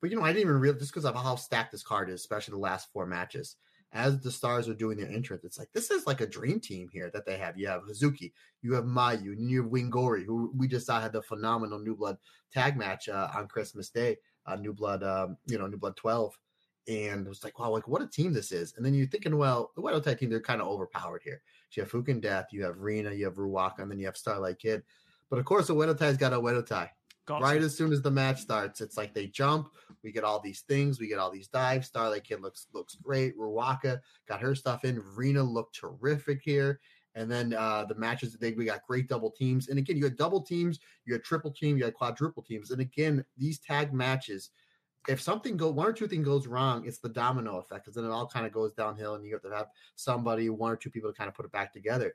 But 0.00 0.10
you 0.10 0.16
know, 0.16 0.24
I 0.24 0.28
didn't 0.28 0.42
even 0.42 0.60
realize 0.60 0.80
just 0.80 0.92
because 0.92 1.04
of 1.06 1.14
how 1.14 1.36
stacked 1.36 1.72
this 1.72 1.82
card 1.82 2.10
is, 2.10 2.20
especially 2.20 2.52
the 2.52 2.58
last 2.58 2.88
four 2.92 3.06
matches. 3.06 3.56
As 3.92 4.20
the 4.20 4.30
stars 4.30 4.68
are 4.68 4.74
doing 4.74 4.98
their 4.98 5.08
entrance, 5.08 5.44
it's 5.44 5.58
like 5.58 5.70
this 5.72 5.90
is 5.90 6.04
like 6.04 6.20
a 6.20 6.26
dream 6.26 6.58
team 6.58 6.88
here 6.92 7.10
that 7.14 7.24
they 7.24 7.38
have. 7.38 7.56
You 7.56 7.68
have 7.68 7.82
Hazuki, 7.82 8.32
you 8.60 8.74
have 8.74 8.84
Mayu, 8.84 9.32
and 9.32 9.48
you 9.48 9.62
have 9.62 9.70
Wingori, 9.70 10.24
who 10.24 10.52
we 10.56 10.66
just 10.66 10.86
saw 10.86 11.00
had 11.00 11.12
the 11.12 11.22
phenomenal 11.22 11.78
New 11.78 11.94
Blood 11.94 12.18
tag 12.52 12.76
match 12.76 13.08
uh, 13.08 13.28
on 13.36 13.46
Christmas 13.46 13.90
Day, 13.90 14.16
uh, 14.46 14.56
New 14.56 14.72
Blood, 14.72 15.04
um, 15.04 15.36
you 15.46 15.58
know, 15.58 15.68
New 15.68 15.76
Blood 15.76 15.96
12 15.96 16.36
and 16.86 17.26
it 17.26 17.28
was 17.28 17.42
like, 17.42 17.58
wow, 17.58 17.70
like 17.70 17.88
what 17.88 18.02
a 18.02 18.06
team 18.06 18.32
this 18.32 18.52
is. 18.52 18.74
And 18.76 18.84
then 18.84 18.94
you're 18.94 19.06
thinking, 19.06 19.36
well, 19.36 19.72
the 19.74 19.82
Oedo 19.82 20.02
Tag 20.02 20.18
team, 20.18 20.30
they're 20.30 20.40
kind 20.40 20.60
of 20.60 20.68
overpowered 20.68 21.22
here. 21.24 21.42
So 21.74 21.80
you 21.80 21.84
have 21.84 21.92
Fukigen 21.92 22.20
Death, 22.20 22.46
you 22.52 22.62
have 22.62 22.78
Rina, 22.78 23.12
you 23.12 23.24
have 23.24 23.34
Ruaka, 23.34 23.80
and 23.80 23.90
then 23.90 23.98
you 23.98 24.06
have 24.06 24.16
Starlight 24.16 24.60
Kid. 24.60 24.84
But 25.28 25.40
of 25.40 25.44
course, 25.44 25.66
the 25.66 25.74
Oedo 25.74 25.98
Tai's 25.98 26.16
got 26.16 26.32
a 26.32 26.36
Oedo 26.36 26.64
Tai. 26.64 26.88
Got 27.26 27.42
right 27.42 27.60
as 27.60 27.76
soon 27.76 27.92
as 27.92 28.00
the 28.00 28.10
match 28.10 28.40
starts, 28.40 28.80
it's 28.80 28.96
like 28.96 29.12
they 29.12 29.26
jump. 29.26 29.70
We 30.04 30.12
get 30.12 30.24
all 30.24 30.38
these 30.38 30.60
things. 30.60 31.00
We 31.00 31.08
get 31.08 31.18
all 31.18 31.32
these 31.32 31.48
dives. 31.48 31.88
Starlight 31.88 32.24
Kid 32.24 32.42
looks 32.42 32.66
looks 32.74 32.94
great. 32.96 33.36
Ruaka 33.36 33.98
got 34.28 34.40
her 34.40 34.54
stuff 34.54 34.84
in. 34.84 35.02
Rina 35.16 35.42
looked 35.42 35.74
terrific 35.74 36.42
here. 36.44 36.80
And 37.16 37.30
then 37.30 37.54
uh, 37.54 37.86
the 37.88 37.94
matches, 37.94 38.36
they, 38.36 38.52
we 38.52 38.66
got 38.66 38.86
great 38.86 39.08
double 39.08 39.30
teams. 39.30 39.68
And 39.68 39.78
again, 39.78 39.96
you 39.96 40.04
had 40.04 40.16
double 40.16 40.42
teams, 40.42 40.80
you 41.06 41.12
had 41.12 41.22
triple 41.24 41.52
team, 41.52 41.78
you 41.78 41.84
had 41.84 41.94
quadruple 41.94 42.42
teams. 42.42 42.70
And 42.70 42.80
again, 42.80 43.24
these 43.36 43.58
tag 43.58 43.92
matches– 43.92 44.50
if 45.08 45.20
something 45.20 45.56
go 45.56 45.70
one 45.70 45.86
or 45.86 45.92
two 45.92 46.06
things 46.06 46.24
goes 46.24 46.46
wrong, 46.46 46.86
it's 46.86 46.98
the 46.98 47.08
domino 47.08 47.58
effect 47.58 47.84
because 47.84 47.94
then 47.94 48.04
it 48.04 48.10
all 48.10 48.26
kind 48.26 48.46
of 48.46 48.52
goes 48.52 48.72
downhill, 48.72 49.14
and 49.14 49.24
you 49.24 49.32
have 49.32 49.42
to 49.42 49.50
have 49.50 49.68
somebody, 49.96 50.48
one 50.48 50.72
or 50.72 50.76
two 50.76 50.90
people 50.90 51.10
to 51.12 51.16
kind 51.16 51.28
of 51.28 51.34
put 51.34 51.44
it 51.44 51.52
back 51.52 51.72
together. 51.72 52.14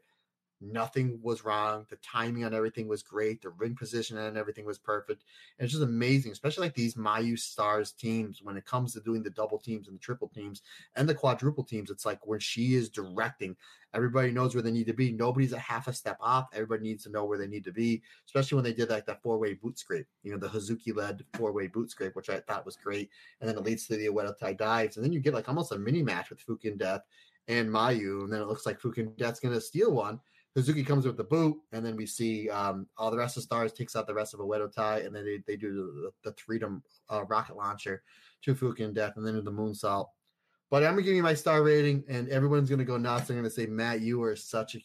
Nothing 0.61 1.19
was 1.21 1.45
wrong. 1.45 1.85
The 1.89 1.95
timing 1.97 2.43
on 2.43 2.53
everything 2.53 2.87
was 2.87 3.01
great. 3.01 3.41
The 3.41 3.49
ring 3.49 3.75
position 3.75 4.17
and 4.17 4.37
everything 4.37 4.65
was 4.65 4.77
perfect. 4.77 5.23
And 5.57 5.65
it's 5.65 5.73
just 5.73 5.83
amazing, 5.83 6.33
especially 6.33 6.67
like 6.67 6.75
these 6.75 6.95
Mayu 6.95 7.39
Stars 7.39 7.93
teams 7.93 8.41
when 8.43 8.57
it 8.57 8.65
comes 8.65 8.93
to 8.93 8.99
doing 8.99 9.23
the 9.23 9.29
double 9.29 9.57
teams 9.57 9.87
and 9.87 9.95
the 9.95 10.01
triple 10.01 10.27
teams 10.27 10.61
and 10.97 11.07
the 11.07 11.15
quadruple 11.15 11.63
teams. 11.63 11.89
It's 11.89 12.05
like 12.05 12.27
when 12.27 12.39
she 12.39 12.75
is 12.75 12.89
directing, 12.89 13.55
everybody 13.93 14.31
knows 14.31 14.53
where 14.53 14.61
they 14.61 14.71
need 14.71 14.87
to 14.87 14.93
be. 14.93 15.13
Nobody's 15.13 15.53
a 15.53 15.59
half 15.59 15.87
a 15.87 15.93
step 15.93 16.17
off. 16.19 16.49
Everybody 16.53 16.83
needs 16.83 17.03
to 17.03 17.09
know 17.09 17.23
where 17.23 17.37
they 17.37 17.47
need 17.47 17.63
to 17.63 17.71
be, 17.71 18.01
especially 18.25 18.57
when 18.57 18.65
they 18.65 18.73
did 18.73 18.89
like 18.89 19.05
that 19.05 19.21
four 19.23 19.37
way 19.37 19.53
boot 19.53 19.79
scrape, 19.79 20.07
you 20.23 20.31
know, 20.31 20.37
the 20.37 20.49
Hazuki 20.49 20.93
led 20.95 21.23
four 21.35 21.53
way 21.53 21.67
boot 21.67 21.89
scrape, 21.89 22.15
which 22.15 22.29
I 22.29 22.41
thought 22.41 22.65
was 22.65 22.75
great. 22.75 23.09
And 23.39 23.49
then 23.49 23.57
it 23.57 23.63
leads 23.63 23.87
to 23.87 23.95
the 23.95 24.07
Oedo 24.07 24.57
dives. 24.57 24.97
And 24.97 25.05
then 25.05 25.13
you 25.13 25.21
get 25.21 25.33
like 25.33 25.47
almost 25.47 25.71
a 25.71 25.77
mini 25.77 26.03
match 26.03 26.29
with 26.29 26.45
Fukigen 26.45 26.77
Death 26.77 27.03
and 27.47 27.69
Mayu. 27.69 28.23
And 28.23 28.33
then 28.33 28.41
it 28.41 28.47
looks 28.47 28.65
like 28.65 28.81
Fukigen 28.81 29.15
Death's 29.17 29.39
going 29.39 29.53
to 29.53 29.61
steal 29.61 29.91
one. 29.93 30.19
Hazuki 30.59 30.85
comes 30.85 31.05
with 31.05 31.17
the 31.17 31.23
boot, 31.23 31.57
and 31.71 31.85
then 31.85 31.95
we 31.95 32.05
see 32.05 32.49
um, 32.49 32.87
all 32.97 33.11
the 33.11 33.17
rest 33.17 33.37
of 33.37 33.43
Stars 33.43 33.73
takes 33.73 33.95
out 33.95 34.07
the 34.07 34.13
rest 34.13 34.33
of 34.33 34.39
Oedo 34.39 34.71
Tai, 34.71 34.99
and 34.99 35.15
then 35.15 35.25
they, 35.25 35.39
they 35.47 35.55
do 35.55 36.11
the, 36.23 36.29
the 36.29 36.35
Freedom 36.37 36.83
uh, 37.09 37.23
rocket 37.25 37.55
launcher 37.55 38.03
to 38.43 38.55
Fukigen 38.55 38.93
Death, 38.93 39.13
and 39.17 39.25
then 39.25 39.35
do 39.35 39.41
the 39.41 39.51
moonsault. 39.51 40.07
But 40.69 40.83
I'm 40.83 40.91
gonna 40.91 41.01
give 41.01 41.15
you 41.15 41.23
my 41.23 41.33
star 41.33 41.63
rating, 41.63 42.03
and 42.07 42.29
everyone's 42.29 42.69
gonna 42.69 42.85
go 42.85 42.97
nuts. 42.97 43.27
They're 43.27 43.37
gonna 43.37 43.49
say, 43.49 43.65
Matt, 43.65 44.01
you 44.01 44.21
are 44.23 44.35
such 44.35 44.75
a 44.75 44.79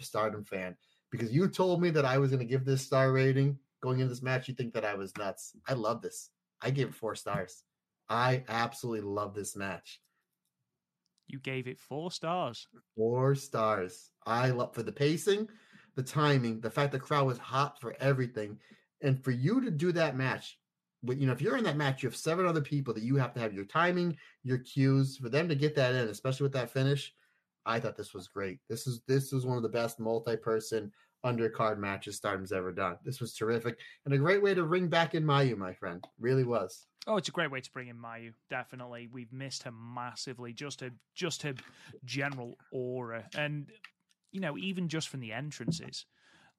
Stardom 0.00 0.44
fan 0.44 0.76
because 1.10 1.32
you 1.32 1.46
told 1.48 1.80
me 1.80 1.90
that 1.90 2.04
I 2.04 2.18
was 2.18 2.30
gonna 2.30 2.44
give 2.44 2.64
this 2.64 2.82
star 2.82 3.12
rating 3.12 3.58
going 3.82 4.00
into 4.00 4.08
this 4.08 4.22
match. 4.22 4.48
You 4.48 4.54
think 4.54 4.74
that 4.74 4.84
I 4.84 4.94
was 4.94 5.16
nuts? 5.16 5.52
I 5.68 5.74
love 5.74 6.02
this. 6.02 6.30
I 6.60 6.70
gave 6.70 6.88
it 6.88 6.94
four 6.94 7.14
stars. 7.14 7.62
I 8.08 8.44
absolutely 8.48 9.02
love 9.02 9.34
this 9.34 9.56
match. 9.56 10.00
You 11.32 11.38
gave 11.38 11.66
it 11.66 11.80
four 11.80 12.12
stars. 12.12 12.68
Four 12.94 13.34
stars. 13.34 14.10
I 14.26 14.50
love 14.50 14.74
for 14.74 14.82
the 14.82 14.92
pacing, 14.92 15.48
the 15.96 16.02
timing, 16.02 16.60
the 16.60 16.70
fact 16.70 16.92
the 16.92 16.98
crowd 16.98 17.26
was 17.26 17.38
hot 17.38 17.80
for 17.80 17.96
everything, 18.00 18.58
and 19.00 19.24
for 19.24 19.30
you 19.30 19.62
to 19.62 19.70
do 19.70 19.92
that 19.92 20.14
match. 20.14 20.58
But 21.02 21.16
you 21.16 21.26
know, 21.26 21.32
if 21.32 21.40
you're 21.40 21.56
in 21.56 21.64
that 21.64 21.78
match, 21.78 22.02
you 22.02 22.08
have 22.10 22.16
seven 22.16 22.46
other 22.46 22.60
people 22.60 22.92
that 22.92 23.02
you 23.02 23.16
have 23.16 23.32
to 23.32 23.40
have 23.40 23.54
your 23.54 23.64
timing, 23.64 24.16
your 24.44 24.58
cues 24.58 25.16
for 25.16 25.30
them 25.30 25.48
to 25.48 25.54
get 25.54 25.74
that 25.74 25.94
in, 25.94 26.08
especially 26.08 26.44
with 26.44 26.52
that 26.52 26.70
finish. 26.70 27.14
I 27.64 27.80
thought 27.80 27.96
this 27.96 28.12
was 28.12 28.28
great. 28.28 28.58
This 28.68 28.86
is 28.86 29.00
this 29.08 29.32
is 29.32 29.46
one 29.46 29.56
of 29.56 29.62
the 29.62 29.68
best 29.70 29.98
multi-person 29.98 30.92
undercard 31.24 31.78
matches 31.78 32.16
Stardom's 32.16 32.52
ever 32.52 32.72
done. 32.72 32.96
This 33.04 33.20
was 33.20 33.34
terrific 33.34 33.78
and 34.04 34.14
a 34.14 34.18
great 34.18 34.42
way 34.42 34.54
to 34.54 34.64
ring 34.64 34.88
back 34.88 35.14
in 35.14 35.24
Mayu, 35.24 35.56
my 35.56 35.72
friend. 35.74 36.04
Really 36.18 36.44
was. 36.44 36.86
Oh, 37.06 37.16
it's 37.16 37.28
a 37.28 37.32
great 37.32 37.50
way 37.50 37.60
to 37.60 37.72
bring 37.72 37.88
in 37.88 37.96
Mayu. 37.96 38.32
Definitely, 38.48 39.08
we've 39.12 39.32
missed 39.32 39.64
her 39.64 39.72
massively. 39.72 40.52
Just 40.52 40.80
her, 40.82 40.90
just 41.14 41.42
her 41.42 41.54
general 42.04 42.56
aura, 42.72 43.24
and 43.36 43.68
you 44.30 44.40
know, 44.40 44.56
even 44.56 44.88
just 44.88 45.08
from 45.08 45.20
the 45.20 45.32
entrances. 45.32 46.06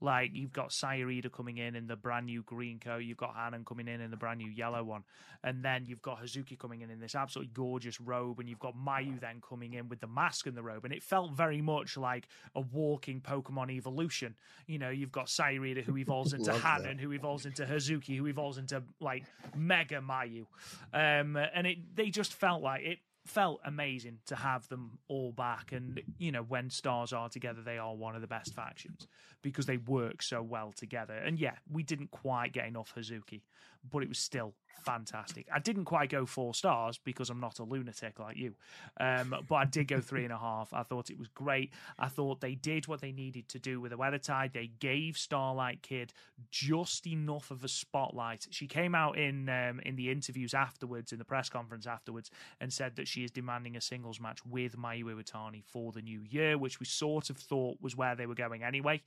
Like 0.03 0.31
you've 0.33 0.51
got 0.51 0.73
Saya 0.73 1.05
Iida 1.05 1.31
coming 1.31 1.59
in 1.59 1.77
in 1.77 1.87
the 1.87 1.95
brand 1.95 2.25
new 2.25 2.43
green 2.43 2.77
coat, 2.77 2.97
you've 2.97 3.15
got 3.15 3.35
Hanan 3.37 3.63
coming 3.63 3.87
in 3.87 4.01
in 4.01 4.11
the 4.11 4.17
brand 4.17 4.39
new 4.39 4.51
yellow 4.51 4.83
one, 4.83 5.03
and 5.45 5.63
then 5.63 5.85
you've 5.87 6.01
got 6.01 6.21
Hazuki 6.21 6.59
coming 6.59 6.81
in 6.81 6.89
in 6.89 6.99
this 6.99 7.15
absolutely 7.15 7.51
gorgeous 7.53 8.01
robe, 8.01 8.41
and 8.41 8.49
you've 8.49 8.59
got 8.59 8.75
Mayu 8.75 9.17
then 9.17 9.41
coming 9.47 9.75
in 9.75 9.87
with 9.87 10.01
the 10.01 10.07
mask 10.07 10.45
and 10.45 10.57
the 10.57 10.61
robe, 10.61 10.83
and 10.83 10.93
it 10.93 11.01
felt 11.01 11.31
very 11.31 11.61
much 11.61 11.95
like 11.95 12.27
a 12.53 12.59
walking 12.59 13.21
Pokemon 13.21 13.71
evolution. 13.71 14.35
You 14.67 14.77
know, 14.77 14.89
you've 14.89 15.13
got 15.13 15.29
Saya 15.29 15.57
Iida 15.61 15.85
who 15.85 15.95
evolves 15.95 16.33
into 16.37 16.51
Hanan, 16.51 16.97
who 16.97 17.13
evolves 17.13 17.45
into 17.45 17.63
Hazuki, 17.63 18.17
who 18.17 18.27
evolves 18.27 18.57
into 18.57 18.83
like 18.99 19.23
Mega 19.55 20.01
Mayu, 20.01 20.47
um, 20.93 21.37
and 21.37 21.65
it 21.65 21.95
they 21.95 22.09
just 22.09 22.33
felt 22.33 22.61
like 22.61 22.83
it 22.83 22.99
felt 23.25 23.61
amazing 23.63 24.19
to 24.25 24.35
have 24.35 24.67
them 24.67 24.99
all 25.07 25.31
back. 25.31 25.71
And, 25.71 26.01
you 26.17 26.31
know, 26.31 26.43
when 26.43 26.69
stars 26.69 27.13
are 27.13 27.29
together, 27.29 27.61
they 27.61 27.77
are 27.77 27.95
one 27.95 28.15
of 28.15 28.21
the 28.21 28.27
best 28.27 28.53
factions 28.53 29.07
because 29.41 29.65
they 29.65 29.77
work 29.77 30.21
so 30.21 30.41
well 30.41 30.73
together. 30.75 31.13
And 31.13 31.39
yeah, 31.39 31.55
we 31.71 31.83
didn't 31.83 32.11
quite 32.11 32.51
get 32.51 32.67
enough 32.67 32.93
Hazuki, 32.95 33.41
but 33.89 34.03
it 34.03 34.09
was 34.09 34.19
still 34.19 34.53
fantastic. 34.83 35.47
I 35.53 35.59
didn't 35.59 35.85
quite 35.85 36.09
go 36.09 36.25
four 36.25 36.53
stars 36.53 36.99
because 37.03 37.29
I'm 37.29 37.39
not 37.39 37.59
a 37.59 37.63
lunatic 37.63 38.19
like 38.19 38.37
you, 38.37 38.55
um, 38.99 39.35
but 39.47 39.55
I 39.55 39.65
did 39.65 39.87
go 39.87 40.01
three 40.01 40.23
and 40.23 40.33
a 40.33 40.37
half. 40.37 40.73
I 40.73 40.83
thought 40.83 41.09
it 41.09 41.17
was 41.17 41.27
great. 41.29 41.71
I 41.97 42.07
thought 42.07 42.41
they 42.41 42.55
did 42.55 42.87
what 42.87 43.01
they 43.01 43.11
needed 43.11 43.47
to 43.49 43.59
do 43.59 43.79
with 43.79 43.91
the 43.91 43.97
weather 43.97 44.17
tide. 44.17 44.51
They 44.53 44.71
gave 44.79 45.17
Starlight 45.17 45.81
Kid 45.81 46.13
just 46.51 47.07
enough 47.07 47.51
of 47.51 47.63
a 47.63 47.67
spotlight. 47.67 48.47
She 48.51 48.67
came 48.67 48.93
out 48.95 49.17
in 49.17 49.49
um, 49.49 49.79
in 49.85 49.95
the 49.95 50.11
interviews 50.11 50.53
afterwards, 50.53 51.11
in 51.11 51.19
the 51.19 51.25
press 51.25 51.49
conference 51.49 51.87
afterwards, 51.87 52.29
and 52.59 52.71
said 52.71 52.95
that 52.97 53.07
she 53.07 53.23
is 53.23 53.31
demanding 53.31 53.75
a 53.75 53.81
singles 53.81 54.19
match 54.19 54.45
with 54.45 54.77
Mayu 54.77 55.05
Iwatani 55.05 55.63
for 55.63 55.91
the 55.91 56.01
new 56.01 56.21
year, 56.21 56.57
which 56.57 56.79
we 56.79 56.85
sort 56.85 57.29
of 57.29 57.37
thought 57.37 57.77
was 57.81 57.95
where 57.95 58.15
they 58.15 58.25
were 58.25 58.35
going 58.35 58.63
anyway. 58.63 59.01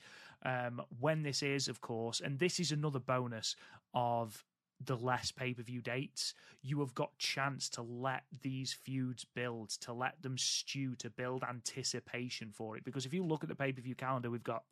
Um, 0.44 0.82
when 1.00 1.22
this 1.22 1.42
is, 1.42 1.68
of 1.68 1.80
course, 1.80 2.20
and 2.20 2.38
this 2.38 2.60
is 2.60 2.72
another 2.72 2.98
bonus 2.98 3.56
of 3.94 4.44
the 4.84 4.96
less 4.96 5.30
pay 5.30 5.54
per 5.54 5.62
view 5.62 5.80
dates, 5.80 6.34
you 6.62 6.80
have 6.80 6.94
got 6.94 7.16
chance 7.18 7.68
to 7.70 7.82
let 7.82 8.24
these 8.42 8.72
feuds 8.72 9.24
build, 9.24 9.70
to 9.70 9.92
let 9.92 10.22
them 10.22 10.36
stew, 10.36 10.94
to 10.96 11.10
build 11.10 11.42
anticipation 11.42 12.50
for 12.52 12.76
it. 12.76 12.84
Because 12.84 13.06
if 13.06 13.14
you 13.14 13.24
look 13.24 13.42
at 13.42 13.48
the 13.48 13.54
pay 13.54 13.72
per 13.72 13.80
view 13.80 13.94
calendar, 13.94 14.30
we've 14.30 14.42
got 14.44 14.64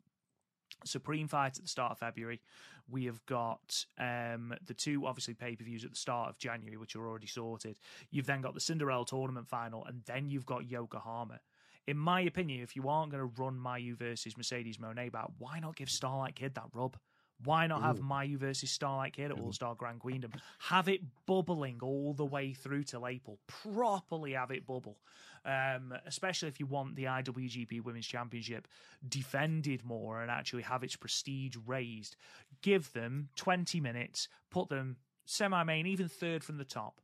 Supreme 0.83 1.27
Fight 1.27 1.57
at 1.57 1.63
the 1.63 1.69
start 1.69 1.91
of 1.91 1.99
February. 1.99 2.41
We 2.87 3.05
have 3.05 3.25
got 3.25 3.85
um, 3.97 4.53
the 4.65 4.73
two 4.73 5.07
obviously 5.07 5.33
pay 5.33 5.55
per 5.55 5.63
views 5.63 5.83
at 5.83 5.91
the 5.91 5.97
start 5.97 6.29
of 6.29 6.37
January, 6.37 6.77
which 6.77 6.95
are 6.95 7.07
already 7.07 7.27
sorted. 7.27 7.77
You've 8.11 8.27
then 8.27 8.41
got 8.41 8.53
the 8.53 8.59
Cinderella 8.59 9.05
tournament 9.05 9.47
final, 9.47 9.85
and 9.85 10.03
then 10.05 10.29
you've 10.29 10.45
got 10.45 10.69
Yokohama. 10.69 11.39
In 11.87 11.97
my 11.97 12.21
opinion, 12.21 12.61
if 12.61 12.75
you 12.75 12.89
aren't 12.89 13.11
going 13.11 13.21
to 13.21 13.41
run 13.41 13.57
Mayu 13.57 13.95
versus 13.95 14.37
Mercedes 14.37 14.77
Moné 14.77 15.11
back, 15.11 15.27
why 15.37 15.59
not 15.59 15.75
give 15.75 15.89
Starlight 15.89 16.35
Kid 16.35 16.55
that 16.55 16.65
rub? 16.73 16.97
Why 17.43 17.67
not 17.67 17.81
have 17.81 17.99
Mayu 17.99 18.37
versus 18.37 18.71
Starlight 18.71 19.13
Kid 19.13 19.31
at 19.31 19.39
All 19.39 19.51
Star 19.51 19.75
Grand 19.75 19.99
Queendom? 19.99 20.31
Have 20.59 20.87
it 20.87 21.01
bubbling 21.25 21.79
all 21.81 22.13
the 22.13 22.25
way 22.25 22.53
through 22.53 22.83
till 22.83 23.07
April. 23.07 23.39
Properly 23.47 24.33
have 24.33 24.51
it 24.51 24.65
bubble. 24.65 24.97
Um, 25.45 25.93
especially 26.07 26.47
if 26.47 26.59
you 26.59 26.65
want 26.65 26.95
the 26.95 27.03
IWGP 27.03 27.83
Women's 27.83 28.07
Championship 28.07 28.67
defended 29.07 29.85
more 29.85 30.21
and 30.21 30.31
actually 30.31 30.63
have 30.63 30.83
its 30.83 30.95
prestige 30.95 31.55
raised. 31.67 32.15
Give 32.61 32.91
them 32.93 33.29
20 33.35 33.79
minutes, 33.79 34.27
put 34.49 34.69
them 34.69 34.97
semi 35.25 35.63
main, 35.63 35.85
even 35.85 36.07
third 36.07 36.43
from 36.43 36.57
the 36.57 36.65
top, 36.65 36.99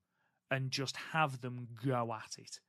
and 0.50 0.72
just 0.72 0.96
have 1.14 1.42
them 1.42 1.68
go 1.86 2.12
at 2.14 2.38
it 2.40 2.60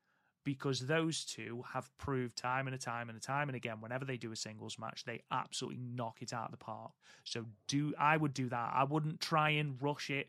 because 0.44 0.80
those 0.80 1.24
two 1.24 1.62
have 1.72 1.90
proved 1.98 2.36
time 2.36 2.66
and 2.66 2.74
a 2.74 2.78
time 2.78 3.08
and 3.08 3.16
a 3.16 3.20
time 3.20 3.48
and 3.48 3.56
again 3.56 3.80
whenever 3.80 4.04
they 4.04 4.16
do 4.16 4.32
a 4.32 4.36
singles 4.36 4.78
match 4.78 5.04
they 5.04 5.22
absolutely 5.30 5.80
knock 5.80 6.20
it 6.20 6.32
out 6.32 6.46
of 6.46 6.50
the 6.50 6.56
park. 6.56 6.92
So 7.24 7.44
do 7.68 7.94
i 7.98 8.16
would 8.16 8.34
do 8.34 8.48
that. 8.48 8.72
I 8.74 8.84
wouldn't 8.84 9.20
try 9.20 9.50
and 9.50 9.80
rush 9.80 10.10
it. 10.10 10.28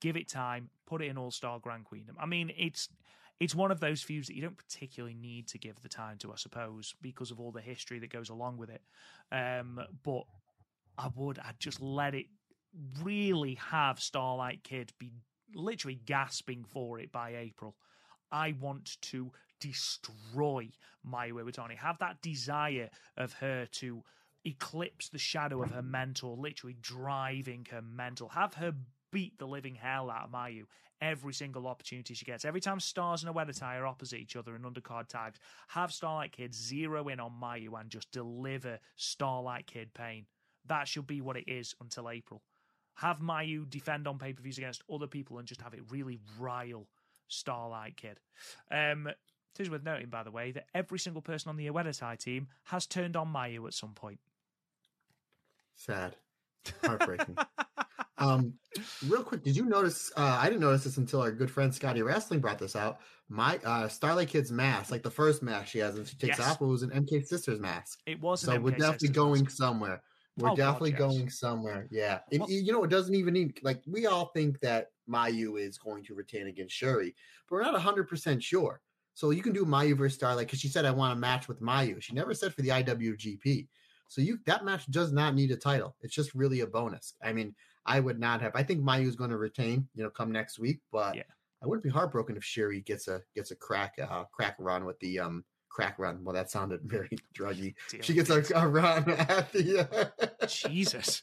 Give 0.00 0.16
it 0.16 0.28
time. 0.28 0.70
Put 0.86 1.02
it 1.02 1.06
in 1.06 1.18
all-star 1.18 1.58
grand 1.60 1.84
queendom. 1.84 2.16
I 2.18 2.26
mean 2.26 2.52
it's 2.56 2.88
it's 3.40 3.54
one 3.54 3.70
of 3.70 3.80
those 3.80 4.02
feuds 4.02 4.28
that 4.28 4.36
you 4.36 4.42
don't 4.42 4.56
particularly 4.56 5.14
need 5.14 5.48
to 5.48 5.58
give 5.58 5.80
the 5.82 5.88
time 5.88 6.16
to 6.18 6.32
i 6.32 6.36
suppose 6.36 6.94
because 7.02 7.30
of 7.32 7.40
all 7.40 7.50
the 7.50 7.60
history 7.60 7.98
that 7.98 8.10
goes 8.12 8.30
along 8.30 8.56
with 8.58 8.70
it. 8.70 8.82
Um, 9.32 9.80
but 10.02 10.24
i 10.96 11.08
would 11.16 11.38
i'd 11.40 11.58
just 11.58 11.80
let 11.80 12.14
it 12.14 12.26
really 13.02 13.54
have 13.54 14.00
starlight 14.00 14.62
kid 14.62 14.92
be 14.98 15.10
literally 15.54 16.00
gasping 16.06 16.64
for 16.64 16.98
it 16.98 17.10
by 17.12 17.34
april 17.36 17.76
I 18.34 18.56
want 18.60 19.00
to 19.02 19.30
destroy 19.60 20.68
Mayu 21.08 21.34
Iwatani. 21.34 21.76
Have 21.76 21.98
that 21.98 22.20
desire 22.20 22.90
of 23.16 23.34
her 23.34 23.66
to 23.66 24.02
eclipse 24.44 25.08
the 25.08 25.18
shadow 25.18 25.62
of 25.62 25.70
her 25.70 25.82
mentor, 25.82 26.36
literally 26.36 26.76
driving 26.80 27.64
her 27.70 27.80
mental. 27.80 28.28
Have 28.30 28.54
her 28.54 28.74
beat 29.12 29.38
the 29.38 29.46
living 29.46 29.76
hell 29.76 30.10
out 30.10 30.24
of 30.24 30.32
Mayu 30.32 30.64
every 31.00 31.32
single 31.32 31.68
opportunity 31.68 32.12
she 32.12 32.24
gets. 32.24 32.44
Every 32.44 32.60
time 32.60 32.80
Stars 32.80 33.22
and 33.22 33.32
Oedo 33.32 33.56
Tai 33.56 33.76
are 33.76 33.86
opposite 33.86 34.18
each 34.18 34.34
other 34.34 34.56
in 34.56 34.62
undercard 34.62 35.06
tags, 35.06 35.38
have 35.68 35.92
Starlight 35.92 36.32
Kid 36.32 36.52
zero 36.52 37.06
in 37.06 37.20
on 37.20 37.30
Mayu 37.40 37.78
and 37.78 37.88
just 37.88 38.10
deliver 38.10 38.80
Starlight 38.96 39.68
Kid 39.68 39.94
pain. 39.94 40.26
That 40.66 40.88
should 40.88 41.06
be 41.06 41.20
what 41.20 41.36
it 41.36 41.44
is 41.46 41.76
until 41.80 42.10
April. 42.10 42.42
Have 42.94 43.20
Mayu 43.20 43.70
defend 43.70 44.08
on 44.08 44.18
pay 44.18 44.32
per 44.32 44.42
views 44.42 44.58
against 44.58 44.82
other 44.92 45.06
people 45.06 45.38
and 45.38 45.46
just 45.46 45.62
have 45.62 45.74
it 45.74 45.82
really 45.88 46.18
rile 46.36 46.88
Starlight 47.28 47.96
Kid. 47.96 48.20
Um, 48.70 49.06
it 49.06 49.16
is 49.62 49.70
worth 49.70 49.84
noting, 49.84 50.08
by 50.08 50.22
the 50.22 50.30
way, 50.30 50.52
that 50.52 50.66
every 50.74 50.98
single 50.98 51.22
person 51.22 51.48
on 51.48 51.56
the 51.56 51.66
Oedo 51.66 51.96
Tai 51.96 52.16
team 52.16 52.48
has 52.64 52.86
turned 52.86 53.16
on 53.16 53.32
Mayu 53.32 53.66
at 53.66 53.74
some 53.74 53.92
point. 53.92 54.18
Sad. 55.76 56.16
Heartbreaking. 56.82 57.36
um, 58.18 58.54
real 59.08 59.22
quick, 59.22 59.42
did 59.42 59.56
you 59.56 59.64
notice? 59.64 60.10
Uh, 60.16 60.38
I 60.40 60.46
didn't 60.46 60.60
notice 60.60 60.84
this 60.84 60.96
until 60.96 61.20
our 61.20 61.30
good 61.30 61.50
friend 61.50 61.74
Scotty 61.74 62.02
Wrestling 62.02 62.40
brought 62.40 62.58
this 62.58 62.74
out. 62.74 63.00
My 63.28 63.58
uh, 63.64 63.88
Starlight 63.88 64.28
Kid's 64.28 64.52
mask, 64.52 64.90
like 64.90 65.02
the 65.02 65.10
first 65.10 65.42
mask 65.42 65.68
she 65.68 65.78
has, 65.78 65.96
and 65.96 66.06
she 66.06 66.16
takes 66.16 66.38
yes. 66.38 66.48
off, 66.48 66.60
it 66.60 66.66
was 66.66 66.82
an 66.82 66.90
MK 66.90 67.26
Sisters 67.26 67.60
mask. 67.60 68.00
It 68.06 68.20
was. 68.20 68.40
So 68.40 68.58
we're 68.58 68.72
definitely 68.72 69.08
going 69.08 69.44
mask. 69.44 69.56
somewhere. 69.56 70.02
We're 70.36 70.50
oh, 70.50 70.56
definitely 70.56 70.92
God, 70.92 71.04
yes. 71.04 71.16
going 71.16 71.30
somewhere. 71.30 71.86
Yeah. 71.90 72.18
And 72.32 72.40
well, 72.40 72.50
you 72.50 72.72
know, 72.72 72.82
it 72.84 72.90
doesn't 72.90 73.14
even 73.14 73.34
need 73.34 73.60
like 73.62 73.82
we 73.86 74.06
all 74.06 74.26
think 74.34 74.60
that 74.60 74.88
Mayu 75.08 75.60
is 75.60 75.78
going 75.78 76.04
to 76.04 76.14
retain 76.14 76.46
against 76.46 76.80
Syuri, 76.80 77.14
but 77.48 77.56
we're 77.56 77.62
not 77.62 77.80
100% 77.80 78.42
sure. 78.42 78.80
So 79.14 79.30
you 79.30 79.42
can 79.42 79.52
do 79.52 79.64
Mayu 79.64 79.96
versus 79.96 80.16
Starlight 80.16 80.46
because 80.46 80.60
she 80.60 80.68
said 80.68 80.84
I 80.84 80.90
want 80.90 81.12
a 81.12 81.16
match 81.16 81.46
with 81.46 81.60
Mayu. 81.60 82.02
She 82.02 82.14
never 82.14 82.34
said 82.34 82.52
for 82.52 82.62
the 82.62 82.70
IWGP. 82.70 83.68
So 84.08 84.20
you 84.20 84.38
that 84.46 84.64
match 84.64 84.90
does 84.90 85.12
not 85.12 85.34
need 85.34 85.50
a 85.50 85.56
title. 85.56 85.96
It's 86.02 86.14
just 86.14 86.34
really 86.34 86.60
a 86.60 86.66
bonus. 86.66 87.14
I 87.22 87.32
mean, 87.32 87.54
I 87.86 88.00
would 88.00 88.18
not 88.18 88.40
have. 88.40 88.52
I 88.54 88.62
think 88.62 88.80
Mayu 88.80 89.06
is 89.06 89.16
going 89.16 89.30
to 89.30 89.38
retain, 89.38 89.88
you 89.94 90.02
know, 90.02 90.10
come 90.10 90.32
next 90.32 90.58
week, 90.58 90.80
but 90.92 91.14
Yeah. 91.14 91.22
I 91.62 91.66
wouldn't 91.66 91.84
be 91.84 91.90
heartbroken 91.90 92.36
if 92.36 92.42
Syuri 92.42 92.84
gets 92.84 93.08
a 93.08 93.22
gets 93.34 93.50
a 93.50 93.56
crack 93.56 93.94
uh 93.98 94.24
crack 94.32 94.56
run 94.58 94.84
with 94.84 94.98
the 95.00 95.20
um 95.20 95.44
crack 95.68 95.98
run. 95.98 96.22
Well, 96.22 96.34
that 96.34 96.50
sounded 96.50 96.80
very 96.84 97.10
druggy. 97.34 97.74
Deal 97.90 98.02
She 98.02 98.14
gets 98.14 98.30
a, 98.30 98.44
a 98.54 98.66
run 98.68 99.08
at 99.10 99.52
the. 99.52 99.88
Uh, 100.20 100.46
Jesus. 100.46 101.22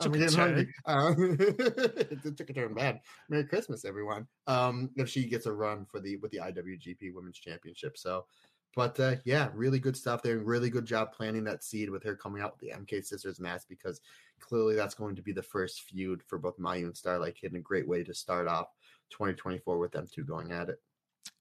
Took 0.00 0.14
a 0.14 0.18
getting 0.18 0.38
hungry. 0.38 0.64
turn. 0.64 0.74
Um, 0.86 1.36
it 1.40 2.22
took 2.36 2.50
a 2.50 2.52
turn 2.52 2.74
bad. 2.74 3.00
Merry 3.28 3.44
Christmas, 3.44 3.84
everyone. 3.84 4.26
Um, 4.46 4.90
if 4.96 5.08
she 5.08 5.26
gets 5.26 5.46
a 5.46 5.52
run 5.52 5.86
for 5.86 6.00
the 6.00 6.16
with 6.16 6.30
the 6.30 6.38
IWGP 6.38 7.14
Women's 7.14 7.38
Championship, 7.38 7.96
so. 7.96 8.26
But 8.74 9.00
uh, 9.00 9.14
yeah, 9.24 9.48
really 9.54 9.78
good 9.78 9.96
stuff 9.96 10.22
there. 10.22 10.38
Really 10.38 10.68
good 10.68 10.84
job 10.84 11.10
planting 11.10 11.44
that 11.44 11.64
seed 11.64 11.88
with 11.88 12.02
her 12.02 12.14
coming 12.14 12.42
out 12.42 12.60
with 12.60 12.60
the 12.60 12.76
MK 12.76 13.06
Sisters 13.06 13.40
match 13.40 13.62
because 13.70 14.02
clearly 14.38 14.76
that's 14.76 14.94
going 14.94 15.16
to 15.16 15.22
be 15.22 15.32
the 15.32 15.42
first 15.42 15.80
feud 15.84 16.22
for 16.22 16.38
both 16.38 16.58
Mayu 16.58 16.84
and 16.84 16.94
Starlight 16.94 17.36
Kid 17.36 17.52
and 17.52 17.60
a 17.60 17.62
great 17.62 17.88
way 17.88 18.04
to 18.04 18.12
start 18.12 18.46
off 18.46 18.68
2024 19.12 19.78
with 19.78 19.92
them 19.92 20.06
two 20.12 20.24
going 20.24 20.52
at 20.52 20.68
it. 20.68 20.78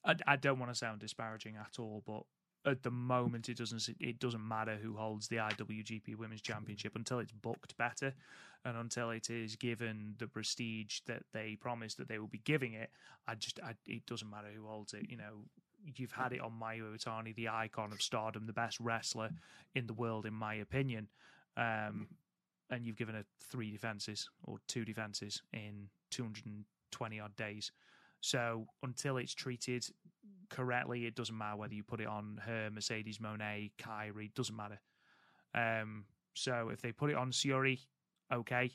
I, 0.05 0.15
I 0.25 0.35
don't 0.37 0.59
want 0.59 0.71
to 0.71 0.77
sound 0.77 1.01
disparaging 1.01 1.57
at 1.57 1.77
all, 1.77 2.03
but 2.07 2.23
at 2.65 2.83
the 2.83 2.91
moment 2.91 3.49
it 3.49 3.57
doesn't 3.57 3.89
it 3.99 4.19
doesn't 4.19 4.45
matter 4.45 4.77
who 4.81 4.95
holds 4.95 5.27
the 5.27 5.37
IWGP 5.37 6.15
Women's 6.15 6.41
Championship 6.41 6.95
until 6.95 7.19
it's 7.19 7.31
booked 7.31 7.77
better 7.77 8.13
and 8.63 8.77
until 8.77 9.11
it 9.11 9.29
is 9.29 9.55
given 9.55 10.15
the 10.17 10.27
prestige 10.27 10.99
that 11.05 11.23
they 11.33 11.55
promised 11.55 11.97
that 11.97 12.07
they 12.07 12.17
will 12.17 12.27
be 12.27 12.41
giving 12.43 12.73
it. 12.73 12.89
I 13.27 13.35
just 13.35 13.59
I, 13.63 13.73
it 13.85 14.05
doesn't 14.05 14.29
matter 14.29 14.47
who 14.55 14.65
holds 14.65 14.93
it. 14.93 15.09
You 15.09 15.17
know, 15.17 15.45
you've 15.95 16.11
had 16.11 16.33
it 16.33 16.41
on 16.41 16.51
Mayu 16.51 16.81
Iwatani, 16.81 17.35
the 17.35 17.49
icon 17.49 17.91
of 17.91 18.01
Stardom, 18.01 18.47
the 18.47 18.53
best 18.53 18.79
wrestler 18.79 19.29
in 19.75 19.85
the 19.85 19.93
world, 19.93 20.25
in 20.25 20.33
my 20.33 20.55
opinion. 20.55 21.07
Um, 21.57 22.07
and 22.71 22.85
you've 22.85 22.97
given 22.97 23.15
her 23.15 23.25
three 23.39 23.71
defenses 23.71 24.29
or 24.43 24.57
two 24.67 24.83
defenses 24.83 25.43
in 25.53 25.89
220 26.09 27.19
odd 27.19 27.35
days. 27.35 27.71
So 28.21 28.67
until 28.81 29.17
it's 29.17 29.35
treated 29.35 29.85
correctly, 30.49 31.05
it 31.05 31.15
doesn't 31.15 31.37
matter 31.37 31.57
whether 31.57 31.73
you 31.73 31.83
put 31.83 32.01
it 32.01 32.07
on 32.07 32.39
her, 32.45 32.69
Mercedes 32.71 33.19
Moné, 33.19 33.71
Kairi, 33.79 34.33
doesn't 34.33 34.55
matter. 34.55 34.79
Um, 35.53 36.05
so 36.33 36.69
if 36.71 36.81
they 36.81 36.91
put 36.91 37.09
it 37.09 37.15
on 37.15 37.31
Syuri, 37.31 37.79
okay, 38.33 38.71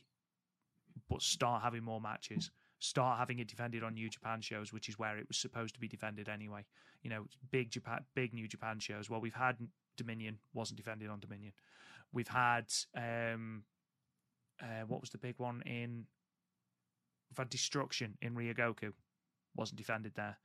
but 1.09 1.22
start 1.22 1.62
having 1.62 1.82
more 1.82 2.01
matches. 2.01 2.51
Start 2.78 3.18
having 3.18 3.38
it 3.38 3.48
defended 3.48 3.84
on 3.84 3.94
New 3.94 4.09
Japan 4.09 4.40
shows, 4.40 4.72
which 4.72 4.88
is 4.88 4.98
where 4.98 5.18
it 5.18 5.28
was 5.28 5.36
supposed 5.36 5.74
to 5.74 5.80
be 5.80 5.88
defended 5.88 6.28
anyway. 6.28 6.64
You 7.02 7.10
know, 7.10 7.26
big 7.51 7.70
Japan, 7.70 8.01
big 8.14 8.32
New 8.32 8.48
Japan 8.48 8.78
shows. 8.78 9.10
Well, 9.10 9.20
we've 9.20 9.34
had 9.34 9.56
Dominion, 9.97 10.38
wasn't 10.55 10.78
defended 10.78 11.10
on 11.10 11.20
Dominion. 11.20 11.52
We've 12.12 12.28
had 12.28 12.72
um, 12.97 13.64
uh, 14.62 14.84
what 14.88 15.01
was 15.01 15.10
the 15.10 15.18
big 15.18 15.34
one 15.38 15.62
in? 15.66 16.06
We've 17.30 17.38
had 17.38 17.51
Destruction 17.51 18.16
in 18.22 18.34
Ryogoku, 18.34 18.92
wasn't 19.55 19.78
defended 19.78 20.12
there. 20.16 20.38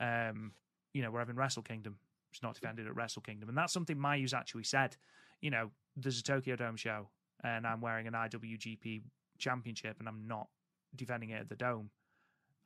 Um, 0.00 0.52
you 0.92 1.02
know, 1.02 1.10
we're 1.10 1.18
having 1.18 1.36
Wrestle 1.36 1.62
Kingdom. 1.62 1.98
It's 2.32 2.42
not 2.42 2.54
defended 2.54 2.86
at 2.86 2.94
Wrestle 2.94 3.22
Kingdom, 3.22 3.48
and 3.48 3.56
that's 3.56 3.72
something 3.72 3.98
Mayu's 3.98 4.34
actually 4.34 4.64
said. 4.64 4.96
You 5.40 5.50
know, 5.50 5.70
there's 5.96 6.18
a 6.18 6.22
Tokyo 6.22 6.56
Dome 6.56 6.76
show, 6.76 7.08
and 7.42 7.66
I'm 7.66 7.80
wearing 7.80 8.06
an 8.06 8.14
IWGP 8.14 9.02
Championship, 9.38 9.96
and 9.98 10.08
I'm 10.08 10.26
not 10.26 10.48
defending 10.94 11.30
it 11.30 11.40
at 11.40 11.48
the 11.48 11.56
Dome. 11.56 11.90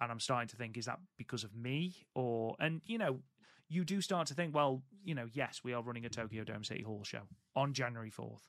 And 0.01 0.11
I'm 0.11 0.21
starting 0.21 0.49
to 0.49 0.57
think, 0.57 0.79
is 0.79 0.87
that 0.87 0.99
because 1.19 1.45
of 1.45 1.55
me, 1.55 1.95
or 2.15 2.57
and 2.59 2.81
you 2.87 2.99
know, 2.99 3.21
you 3.69 3.85
do 3.85 4.01
start 4.01 4.27
to 4.29 4.35
think, 4.35 4.55
well, 4.55 4.83
you 5.05 5.15
know, 5.15 5.27
yes, 5.33 5.61
we 5.63 5.73
are 5.73 5.83
running 5.83 6.05
a 6.05 6.09
Tokyo 6.09 6.43
Dome 6.43 6.65
City 6.65 6.83
Hall 6.83 7.05
show 7.05 7.23
on 7.55 7.73
January 7.73 8.11
4th, 8.11 8.49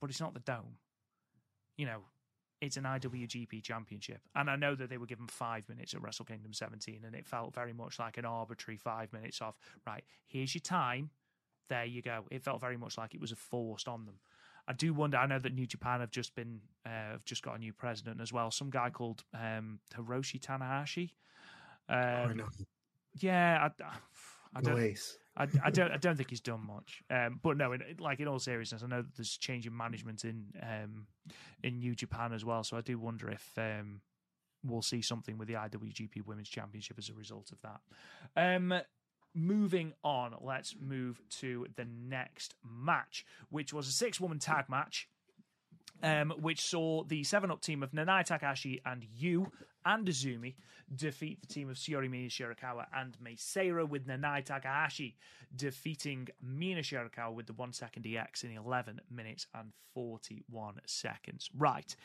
but 0.00 0.10
it's 0.10 0.20
not 0.20 0.34
the 0.34 0.40
Dome. 0.40 0.76
You 1.76 1.86
know, 1.86 2.00
it's 2.64 2.76
an 2.76 2.84
IWGP 2.84 3.62
championship. 3.62 4.20
And 4.34 4.50
I 4.50 4.56
know 4.56 4.74
that 4.74 4.90
they 4.90 4.98
were 4.98 5.06
given 5.06 5.26
five 5.26 5.68
minutes 5.68 5.94
at 5.94 6.02
Wrestle 6.02 6.24
Kingdom 6.24 6.52
17, 6.52 7.02
and 7.04 7.14
it 7.14 7.26
felt 7.26 7.54
very 7.54 7.72
much 7.72 7.98
like 7.98 8.18
an 8.18 8.24
arbitrary 8.24 8.76
five 8.76 9.12
minutes 9.12 9.40
of, 9.40 9.56
right, 9.86 10.04
here's 10.26 10.54
your 10.54 10.62
time. 10.62 11.10
There 11.68 11.84
you 11.84 12.02
go. 12.02 12.24
It 12.30 12.42
felt 12.42 12.60
very 12.60 12.76
much 12.76 12.98
like 12.98 13.14
it 13.14 13.20
was 13.20 13.32
a 13.32 13.36
forced 13.36 13.88
on 13.88 14.04
them. 14.06 14.16
I 14.66 14.72
do 14.72 14.94
wonder. 14.94 15.18
I 15.18 15.26
know 15.26 15.38
that 15.38 15.54
New 15.54 15.66
Japan 15.66 16.00
have 16.00 16.10
just 16.10 16.34
been 16.34 16.60
uh, 16.86 17.12
have 17.12 17.24
just 17.24 17.42
got 17.42 17.56
a 17.56 17.58
new 17.58 17.72
president 17.72 18.20
as 18.20 18.32
well. 18.32 18.50
Some 18.50 18.70
guy 18.70 18.90
called 18.90 19.22
um, 19.34 19.78
Hiroshi 19.94 20.40
Tanahashi. 20.40 21.10
Um, 21.88 21.98
oh, 21.98 22.30
I 22.30 22.32
know. 22.32 22.48
Yeah, 23.20 23.68
I, 23.68 23.84
I 23.84 23.96
No 24.60 24.70
don't. 24.70 24.82
ace. 24.82 25.18
I, 25.36 25.48
I 25.64 25.70
don't. 25.70 25.90
I 25.90 25.96
don't 25.96 26.16
think 26.16 26.30
he's 26.30 26.40
done 26.40 26.64
much. 26.66 27.02
Um, 27.10 27.40
but 27.42 27.56
no, 27.56 27.72
in, 27.72 27.82
like 27.98 28.20
in 28.20 28.28
all 28.28 28.38
seriousness, 28.38 28.82
I 28.82 28.86
know 28.86 29.02
that 29.02 29.16
there's 29.16 29.36
change 29.36 29.66
in 29.66 29.76
management 29.76 30.24
in 30.24 30.44
um, 30.62 31.06
in 31.62 31.78
New 31.78 31.94
Japan 31.94 32.32
as 32.32 32.44
well. 32.44 32.62
So 32.62 32.76
I 32.76 32.80
do 32.80 32.98
wonder 32.98 33.30
if 33.30 33.50
um, 33.56 34.00
we'll 34.64 34.82
see 34.82 35.02
something 35.02 35.36
with 35.38 35.48
the 35.48 35.54
IWGP 35.54 36.24
Women's 36.24 36.48
Championship 36.48 36.98
as 36.98 37.08
a 37.08 37.14
result 37.14 37.52
of 37.52 37.58
that. 37.62 37.80
Um, 38.36 38.80
moving 39.34 39.92
on, 40.02 40.34
let's 40.40 40.76
move 40.80 41.20
to 41.28 41.66
the 41.76 41.84
next 41.84 42.54
match, 42.64 43.26
which 43.50 43.72
was 43.72 43.88
a 43.88 43.92
six-woman 43.92 44.38
tag 44.38 44.66
match. 44.68 45.08
Um, 46.04 46.34
which 46.38 46.60
saw 46.60 47.02
the 47.04 47.24
seven 47.24 47.50
up 47.50 47.62
team 47.62 47.82
of 47.82 47.92
Nanae 47.92 48.26
Takahashi 48.26 48.82
and 48.84 49.06
Yu 49.16 49.50
and 49.86 50.06
Azumi 50.06 50.54
defeat 50.94 51.40
the 51.40 51.46
team 51.46 51.70
of 51.70 51.78
Mina 51.88 52.28
Shirakawa 52.28 52.84
and 52.94 53.16
Mei 53.22 53.36
Seira, 53.36 53.88
with 53.88 54.06
Nanae 54.06 54.44
Takahashi 54.44 55.16
defeating 55.56 56.28
Mina 56.42 56.82
Shirakawa 56.82 57.32
with 57.32 57.46
the 57.46 57.54
one 57.54 57.72
second 57.72 58.06
EX 58.06 58.44
in 58.44 58.50
11 58.54 59.00
minutes 59.10 59.46
and 59.54 59.72
41 59.94 60.80
seconds. 60.86 61.48
Right. 61.56 61.96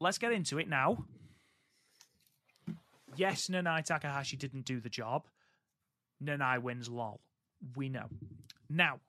Let's 0.00 0.18
get 0.18 0.32
into 0.32 0.58
it 0.58 0.68
now. 0.68 1.04
Yes, 3.16 3.48
Nanae 3.48 3.84
Takahashi 3.84 4.36
didn't 4.36 4.66
do 4.66 4.80
the 4.80 4.90
job. 4.90 5.26
Nanae 6.22 6.60
wins 6.60 6.88
lol. 6.88 7.20
We 7.74 7.88
know. 7.88 8.06
Now, 8.68 9.00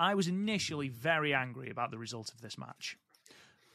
I 0.00 0.14
was 0.14 0.28
initially 0.28 0.88
very 0.88 1.34
angry 1.34 1.68
about 1.68 1.90
the 1.90 1.98
result 1.98 2.32
of 2.32 2.40
this 2.40 2.56
match. 2.56 2.96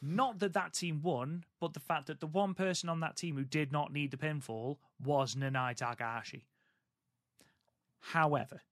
Not 0.02 0.40
that 0.40 0.54
that 0.54 0.74
team 0.74 1.00
won, 1.00 1.44
but 1.60 1.72
the 1.72 1.80
fact 1.80 2.08
that 2.08 2.18
the 2.18 2.26
one 2.26 2.52
person 2.52 2.88
on 2.88 2.98
that 3.00 3.16
team 3.16 3.36
who 3.36 3.44
did 3.44 3.70
not 3.70 3.92
need 3.92 4.10
the 4.10 4.16
pinfall 4.16 4.78
was 5.02 5.36
Nanae 5.36 5.76
Takahashi. 5.76 6.44
However, 8.00 8.62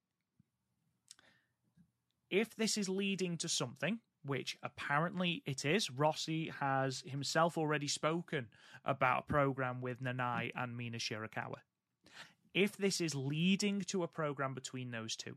if 2.28 2.56
this 2.56 2.76
is 2.76 2.88
leading 2.88 3.36
to 3.38 3.48
something, 3.48 4.00
which 4.24 4.58
apparently 4.62 5.44
it 5.46 5.64
is, 5.64 5.90
Rossy 5.90 6.50
has 6.58 7.04
himself 7.06 7.56
already 7.56 7.86
spoken 7.86 8.48
about 8.84 9.24
a 9.28 9.32
program 9.32 9.80
with 9.80 10.02
Nanae 10.02 10.50
and 10.56 10.76
Mina 10.76 10.98
Shirakawa. 10.98 11.58
If 12.52 12.76
this 12.76 13.00
is 13.00 13.14
leading 13.14 13.82
to 13.82 14.02
a 14.02 14.08
program 14.08 14.54
between 14.54 14.90
those 14.90 15.14
two, 15.14 15.36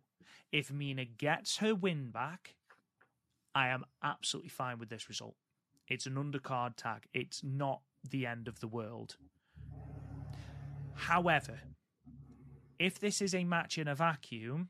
if 0.51 0.71
Mina 0.71 1.05
gets 1.05 1.57
her 1.57 1.75
win 1.75 2.11
back, 2.11 2.55
I 3.53 3.67
am 3.69 3.85
absolutely 4.03 4.49
fine 4.49 4.79
with 4.79 4.89
this 4.89 5.09
result. 5.09 5.35
It's 5.87 6.05
an 6.05 6.15
undercard 6.15 6.75
tag. 6.75 7.07
It's 7.13 7.43
not 7.43 7.81
the 8.07 8.25
end 8.25 8.47
of 8.47 8.59
the 8.59 8.67
world. 8.67 9.17
However, 10.95 11.59
if 12.79 12.99
this 12.99 13.21
is 13.21 13.33
a 13.33 13.43
match 13.43 13.77
in 13.77 13.87
a 13.87 13.95
vacuum, 13.95 14.69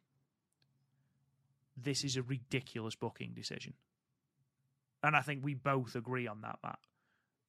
this 1.76 2.04
is 2.04 2.18
a 2.18 2.22
ridiculous 2.22 2.96
booking 2.96 3.34
decision. 3.34 3.74
And 5.04 5.16
I 5.16 5.22
think 5.22 5.44
we 5.44 5.54
both 5.54 5.96
agree 5.96 6.28
on 6.28 6.42
that, 6.42 6.60
Matt. 6.64 6.80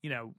You 0.02 0.10
know, 0.10 0.34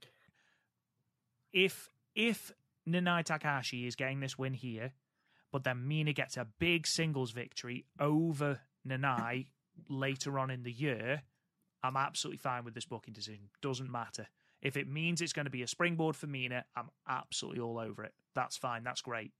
if 1.52 1.88
if 2.14 2.52
Nanae 2.88 3.24
Takahashi 3.24 3.86
is 3.86 3.96
getting 3.96 4.20
this 4.20 4.38
win 4.38 4.54
here, 4.54 4.92
but 5.52 5.64
then 5.64 5.86
Mina 5.86 6.12
gets 6.12 6.36
a 6.36 6.46
big 6.58 6.86
singles 6.86 7.32
victory 7.32 7.84
over 7.98 8.60
Nanae 8.86 9.46
later 9.88 10.38
on 10.38 10.50
in 10.50 10.62
the 10.62 10.72
year, 10.72 11.22
I'm 11.82 11.96
absolutely 11.96 12.38
fine 12.38 12.64
with 12.64 12.74
this 12.74 12.84
booking 12.84 13.14
decision. 13.14 13.48
Doesn't 13.62 13.90
matter. 13.90 14.28
If 14.62 14.76
it 14.76 14.88
means 14.88 15.20
it's 15.20 15.32
going 15.32 15.46
to 15.46 15.50
be 15.50 15.62
a 15.62 15.66
springboard 15.66 16.16
for 16.16 16.26
Mina, 16.26 16.64
I'm 16.76 16.90
absolutely 17.08 17.60
all 17.60 17.78
over 17.78 18.04
it. 18.04 18.12
That's 18.34 18.56
fine. 18.56 18.84
That's 18.84 19.00
great. 19.00 19.32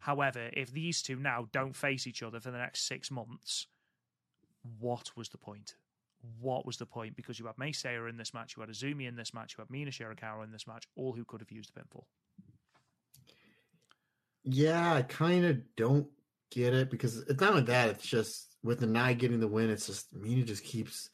However, 0.00 0.50
if 0.52 0.72
these 0.72 1.02
two 1.02 1.16
now 1.16 1.48
don't 1.52 1.76
face 1.76 2.06
each 2.06 2.22
other 2.22 2.40
for 2.40 2.50
the 2.50 2.58
next 2.58 2.86
six 2.86 3.10
months, 3.10 3.66
what 4.78 5.10
was 5.16 5.28
the 5.30 5.38
point? 5.38 5.74
What 6.38 6.66
was 6.66 6.76
the 6.76 6.86
point? 6.86 7.16
Because 7.16 7.38
you 7.38 7.46
had 7.46 7.58
Mei 7.58 7.72
Seira 7.72 8.08
in 8.08 8.16
this 8.16 8.34
match, 8.34 8.56
you 8.56 8.60
had 8.60 8.70
Azumi 8.70 9.08
in 9.08 9.16
this 9.16 9.32
match, 9.32 9.54
you 9.56 9.62
had 9.62 9.70
Mina 9.70 9.90
Shirakawa 9.90 10.44
in 10.44 10.52
this 10.52 10.66
match, 10.66 10.86
all 10.96 11.14
who 11.14 11.24
could 11.24 11.40
have 11.40 11.50
used 11.50 11.72
the 11.74 11.80
pinfall. 11.80 12.04
Yeah, 14.44 14.94
I 14.94 15.02
kind 15.02 15.44
of 15.44 15.58
don't 15.76 16.06
get 16.50 16.74
it 16.74 16.90
because 16.90 17.18
it's 17.18 17.40
not 17.40 17.54
like 17.54 17.66
that. 17.66 17.90
It's 17.90 18.06
just 18.06 18.56
with 18.62 18.80
the 18.80 18.86
Nye 18.86 19.14
getting 19.14 19.40
the 19.40 19.48
win, 19.48 19.70
it's 19.70 19.86
just 19.86 20.14
Mina 20.14 20.42
just 20.42 20.64
keeps 20.64 21.10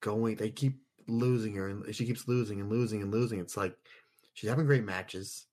going. 0.00 0.36
They 0.36 0.50
keep 0.50 0.80
losing 1.06 1.54
her, 1.54 1.68
and 1.68 1.94
she 1.94 2.06
keeps 2.06 2.28
losing 2.28 2.60
and 2.60 2.70
losing 2.70 3.02
and 3.02 3.10
losing. 3.10 3.40
It's 3.40 3.56
like 3.56 3.74
she's 4.34 4.50
having 4.50 4.66
great 4.66 4.84
matches. 4.84 5.46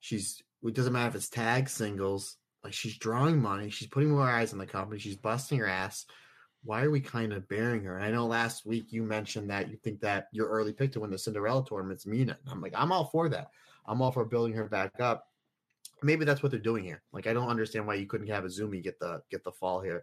She's 0.00 0.42
it 0.64 0.74
doesn't 0.74 0.92
matter 0.92 1.08
if 1.08 1.14
it's 1.14 1.28
tag 1.28 1.68
singles. 1.68 2.36
Like 2.62 2.74
she's 2.74 2.98
drawing 2.98 3.40
money, 3.40 3.70
she's 3.70 3.88
putting 3.88 4.10
more 4.10 4.28
eyes 4.28 4.52
on 4.52 4.58
the 4.58 4.66
company, 4.66 5.00
she's 5.00 5.16
busting 5.16 5.58
her 5.58 5.66
ass. 5.66 6.04
Why 6.62 6.82
are 6.82 6.90
we 6.90 7.00
kind 7.00 7.32
of 7.32 7.48
bearing 7.48 7.84
her? 7.84 7.96
And 7.96 8.04
I 8.04 8.10
know 8.10 8.26
last 8.26 8.66
week 8.66 8.92
you 8.92 9.02
mentioned 9.02 9.48
that 9.48 9.70
you 9.70 9.78
think 9.78 10.00
that 10.00 10.28
your 10.30 10.48
early 10.48 10.74
pick 10.74 10.92
to 10.92 11.00
win 11.00 11.10
the 11.10 11.16
Cinderella 11.16 11.64
tournament's 11.64 12.04
Mina. 12.04 12.36
And 12.42 12.52
I'm 12.52 12.60
like, 12.60 12.74
I'm 12.76 12.92
all 12.92 13.06
for 13.06 13.30
that. 13.30 13.50
I'm 13.86 14.02
all 14.02 14.12
for 14.12 14.26
building 14.26 14.52
her 14.52 14.68
back 14.68 15.00
up. 15.00 15.29
Maybe 16.02 16.24
that's 16.24 16.42
what 16.42 16.50
they're 16.50 16.60
doing 16.60 16.84
here. 16.84 17.02
Like, 17.12 17.26
I 17.26 17.32
don't 17.32 17.48
understand 17.48 17.86
why 17.86 17.94
you 17.94 18.06
couldn't 18.06 18.28
have 18.28 18.44
Azumi 18.44 18.82
get 18.82 18.98
the 18.98 19.22
get 19.30 19.44
the 19.44 19.52
fall 19.52 19.80
here. 19.80 20.02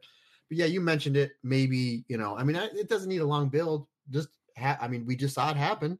But 0.49 0.57
yeah, 0.57 0.65
you 0.65 0.81
mentioned 0.81 1.17
it. 1.17 1.31
Maybe 1.43 2.05
you 2.07 2.17
know, 2.17 2.37
I 2.37 2.43
mean, 2.43 2.55
it 2.55 2.89
doesn't 2.89 3.09
need 3.09 3.21
a 3.21 3.25
long 3.25 3.49
build. 3.49 3.87
Just 4.09 4.29
ha- 4.57 4.77
I 4.79 4.87
mean, 4.87 5.05
we 5.05 5.15
just 5.15 5.35
saw 5.35 5.51
it 5.51 5.57
happen 5.57 5.99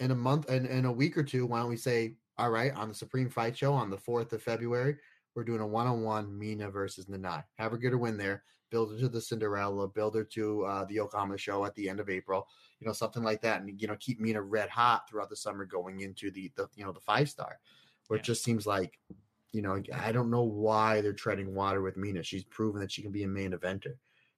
in 0.00 0.10
a 0.10 0.14
month 0.14 0.48
and 0.48 0.66
in, 0.66 0.78
in 0.78 0.84
a 0.86 0.92
week 0.92 1.16
or 1.16 1.22
two. 1.22 1.46
Why 1.46 1.60
don't 1.60 1.68
we 1.68 1.76
say, 1.76 2.14
all 2.38 2.50
right, 2.50 2.74
on 2.74 2.88
the 2.88 2.94
Supreme 2.94 3.30
Fight 3.30 3.56
Show 3.56 3.72
on 3.72 3.90
the 3.90 3.98
fourth 3.98 4.32
of 4.32 4.42
February, 4.42 4.96
we're 5.34 5.44
doing 5.44 5.60
a 5.60 5.66
one-on-one 5.66 6.36
Mina 6.36 6.70
versus 6.70 7.06
Nanae. 7.06 7.44
Have 7.58 7.72
her 7.72 7.78
get 7.78 7.92
a 7.92 7.98
win 7.98 8.16
there. 8.16 8.42
Build 8.70 8.92
her 8.92 8.98
to 8.98 9.08
the 9.08 9.20
Cinderella. 9.20 9.88
Build 9.88 10.14
her 10.14 10.24
to 10.24 10.64
uh, 10.64 10.84
the 10.84 10.94
Yokohama 10.94 11.36
show 11.36 11.64
at 11.64 11.74
the 11.74 11.88
end 11.88 12.00
of 12.00 12.08
April. 12.08 12.46
You 12.78 12.86
know, 12.86 12.92
something 12.92 13.22
like 13.22 13.42
that, 13.42 13.60
and 13.60 13.80
you 13.80 13.88
know, 13.88 13.96
keep 14.00 14.20
Mina 14.20 14.40
red 14.40 14.68
hot 14.68 15.08
throughout 15.08 15.28
the 15.28 15.36
summer 15.36 15.64
going 15.64 16.00
into 16.00 16.30
the 16.30 16.50
the 16.56 16.68
you 16.74 16.84
know 16.84 16.92
the 16.92 17.00
five 17.00 17.28
star, 17.28 17.58
where 18.10 18.16
yeah. 18.16 18.22
it 18.22 18.24
just 18.24 18.42
seems 18.42 18.66
like, 18.66 18.98
you 19.52 19.62
know, 19.62 19.80
I 19.94 20.10
don't 20.10 20.30
know 20.30 20.42
why 20.42 21.00
they're 21.00 21.12
treading 21.12 21.54
water 21.54 21.80
with 21.80 21.96
Mina. 21.96 22.24
She's 22.24 22.42
proven 22.42 22.80
that 22.80 22.90
she 22.90 23.02
can 23.02 23.12
be 23.12 23.22
a 23.22 23.28
main 23.28 23.52
eventer. 23.52 23.94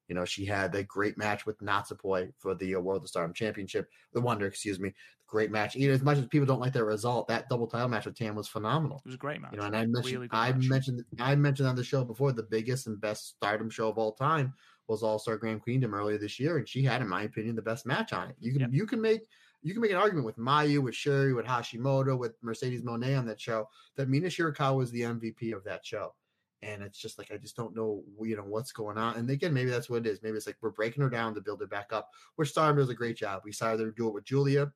You 0.08 0.14
know, 0.14 0.26
she 0.26 0.44
had 0.44 0.72
that 0.72 0.88
great 0.88 1.16
match 1.16 1.46
with 1.46 1.58
Natsupoi 1.60 2.34
for 2.36 2.54
the 2.54 2.74
uh, 2.74 2.80
World 2.80 3.02
of 3.02 3.08
Stardom 3.08 3.32
Championship, 3.32 3.88
the 4.12 4.20
Wonder, 4.20 4.44
excuse 4.44 4.78
me. 4.78 4.92
Great 5.26 5.50
match. 5.50 5.74
Even 5.74 5.94
as 5.94 6.02
much 6.02 6.18
as 6.18 6.26
people 6.26 6.44
don't 6.44 6.60
like 6.60 6.74
that 6.74 6.84
result, 6.84 7.28
that 7.28 7.48
double 7.48 7.66
title 7.66 7.88
match 7.88 8.04
with 8.04 8.14
Tam 8.14 8.34
was 8.34 8.46
phenomenal. 8.46 8.98
It 8.98 9.08
was 9.08 9.14
a 9.14 9.18
great 9.18 9.40
match. 9.40 9.52
You 9.52 9.60
know, 9.60 9.64
and 9.64 9.74
I 9.76 9.86
mentioned, 9.86 10.14
really 10.14 10.28
I 10.32 10.52
match. 10.52 10.68
mentioned, 10.68 11.04
I 11.18 11.34
mentioned 11.34 11.66
on 11.66 11.76
the 11.76 11.82
show 11.82 12.04
before 12.04 12.32
the 12.32 12.42
biggest 12.42 12.88
and 12.88 13.00
best 13.00 13.36
Stardom 13.36 13.70
show 13.70 13.88
of 13.88 13.96
all 13.96 14.12
time 14.12 14.52
was 14.86 15.02
All 15.02 15.18
Star 15.18 15.38
Grand 15.38 15.62
Queendom 15.62 15.94
earlier 15.94 16.18
this 16.18 16.38
year, 16.38 16.58
and 16.58 16.68
she 16.68 16.82
had, 16.82 17.00
in 17.00 17.08
my 17.08 17.22
opinion, 17.22 17.56
the 17.56 17.62
best 17.62 17.86
match 17.86 18.12
on 18.12 18.28
it. 18.28 18.36
You 18.38 18.52
can, 18.52 18.60
yep. 18.60 18.70
you 18.70 18.84
can 18.84 19.00
make 19.00 19.22
you 19.62 19.72
can 19.72 19.82
make 19.82 19.90
an 19.90 19.96
argument 19.96 20.26
with 20.26 20.38
Mayu, 20.38 20.80
with 20.80 20.94
Sherry, 20.94 21.34
with 21.34 21.46
Hashimoto, 21.46 22.18
with 22.18 22.34
Mercedes 22.42 22.82
Moné 22.82 23.18
on 23.18 23.26
that 23.26 23.40
show 23.40 23.68
that 23.96 24.08
Mina 24.08 24.28
Shirakawa 24.28 24.76
was 24.76 24.90
the 24.90 25.02
MVP 25.02 25.54
of 25.54 25.64
that 25.64 25.84
show 25.84 26.14
and 26.62 26.82
it's 26.82 26.98
just 26.98 27.18
like 27.18 27.30
I 27.32 27.36
just 27.36 27.56
don't 27.56 27.74
know 27.74 28.02
you 28.20 28.36
know 28.36 28.44
what's 28.44 28.72
going 28.72 28.96
on. 28.96 29.16
And 29.16 29.28
again, 29.30 29.52
maybe 29.52 29.70
that's 29.70 29.90
what 29.90 30.06
it 30.06 30.10
is. 30.10 30.22
Maybe 30.22 30.36
it's 30.36 30.46
like 30.46 30.56
we're 30.60 30.70
breaking 30.70 31.02
her 31.02 31.10
down 31.10 31.34
to 31.34 31.40
build 31.40 31.60
her 31.60 31.66
back 31.66 31.92
up. 31.92 32.10
Which 32.36 32.50
Stardom 32.50 32.76
does 32.78 32.88
a 32.88 32.94
great 32.94 33.16
job. 33.16 33.42
We 33.44 33.52
saw 33.52 33.76
her 33.76 33.90
do 33.90 34.08
it 34.08 34.14
with 34.14 34.24
Giulia 34.24 34.72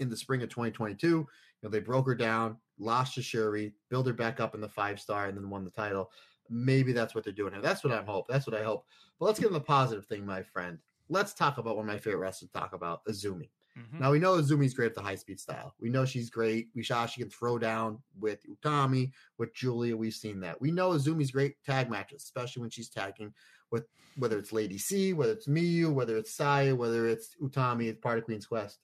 in 0.00 0.08
the 0.08 0.16
spring 0.16 0.42
of 0.42 0.48
2022. 0.48 1.06
You 1.06 1.26
know, 1.62 1.68
they 1.68 1.80
broke 1.80 2.06
her 2.06 2.14
down, 2.14 2.56
lost 2.78 3.14
to 3.14 3.22
Sherry, 3.22 3.74
build 3.90 4.06
her 4.06 4.12
back 4.12 4.40
up 4.40 4.54
in 4.54 4.60
the 4.60 4.68
five 4.68 5.00
star, 5.00 5.26
and 5.26 5.36
then 5.36 5.50
won 5.50 5.64
the 5.64 5.70
title. 5.70 6.10
Maybe 6.48 6.92
that's 6.92 7.14
what 7.14 7.24
they're 7.24 7.32
doing 7.32 7.52
here. 7.52 7.62
That's 7.62 7.84
what 7.84 7.92
I 7.92 8.02
hope. 8.02 8.26
That's 8.28 8.46
what 8.46 8.58
I 8.58 8.64
hope. 8.64 8.86
But 9.18 9.26
let's 9.26 9.38
get 9.38 9.46
on 9.46 9.52
the 9.52 9.60
positive 9.60 10.06
thing, 10.06 10.24
my 10.24 10.42
friend. 10.42 10.78
Let's 11.08 11.34
talk 11.34 11.58
about 11.58 11.76
one 11.76 11.86
of 11.86 11.92
my 11.92 11.98
favorite 11.98 12.20
wrestlers 12.20 12.50
to 12.50 12.58
talk 12.58 12.72
about, 12.72 13.04
Azumi. 13.04 13.50
Mm-hmm. 13.78 14.00
Now 14.00 14.10
we 14.12 14.18
know 14.18 14.34
Azumi's 14.34 14.74
great 14.74 14.90
at 14.90 14.94
the 14.94 15.02
high 15.02 15.14
speed 15.14 15.40
style. 15.40 15.74
We 15.80 15.88
know 15.88 16.04
she's 16.04 16.28
great. 16.28 16.68
We 16.74 16.82
saw 16.82 17.06
she 17.06 17.22
can 17.22 17.30
throw 17.30 17.58
down 17.58 17.98
with 18.20 18.40
Utami, 18.46 19.12
with 19.38 19.54
Giulia. 19.54 19.96
We've 19.96 20.12
seen 20.12 20.40
that. 20.40 20.60
We 20.60 20.70
know 20.70 20.90
Azumi's 20.90 21.30
great 21.30 21.54
tag 21.64 21.90
matches, 21.90 22.22
especially 22.22 22.60
when 22.60 22.70
she's 22.70 22.90
tagging 22.90 23.32
with 23.70 23.86
whether 24.16 24.38
it's 24.38 24.52
Lady 24.52 24.76
C, 24.76 25.14
whether 25.14 25.32
it's 25.32 25.48
Miyu, 25.48 25.92
whether 25.92 26.18
it's 26.18 26.34
Saya, 26.34 26.74
whether 26.74 27.08
it's 27.08 27.34
Utami, 27.42 27.88
it's 27.88 28.00
part 28.00 28.18
of 28.18 28.24
Queen's 28.24 28.46
Quest. 28.46 28.78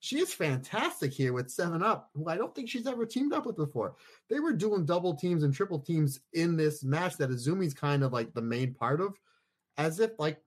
She 0.00 0.18
is 0.18 0.34
fantastic 0.34 1.12
here 1.12 1.32
with 1.32 1.50
Seven 1.50 1.82
Up, 1.82 2.10
who 2.14 2.28
I 2.28 2.36
don't 2.36 2.54
think 2.54 2.68
she's 2.68 2.86
ever 2.86 3.06
teamed 3.06 3.32
up 3.32 3.46
with 3.46 3.56
before. 3.56 3.94
They 4.28 4.38
were 4.38 4.52
doing 4.52 4.84
double 4.84 5.14
teams 5.14 5.42
and 5.42 5.54
triple 5.54 5.80
teams 5.80 6.20
in 6.34 6.56
this 6.56 6.84
match 6.84 7.16
that 7.16 7.30
Azumi's 7.30 7.74
kind 7.74 8.04
of 8.04 8.12
like 8.12 8.34
the 8.34 8.42
main 8.42 8.74
part 8.74 9.00
of, 9.00 9.14
as 9.78 9.98
if 9.98 10.12
like 10.18 10.42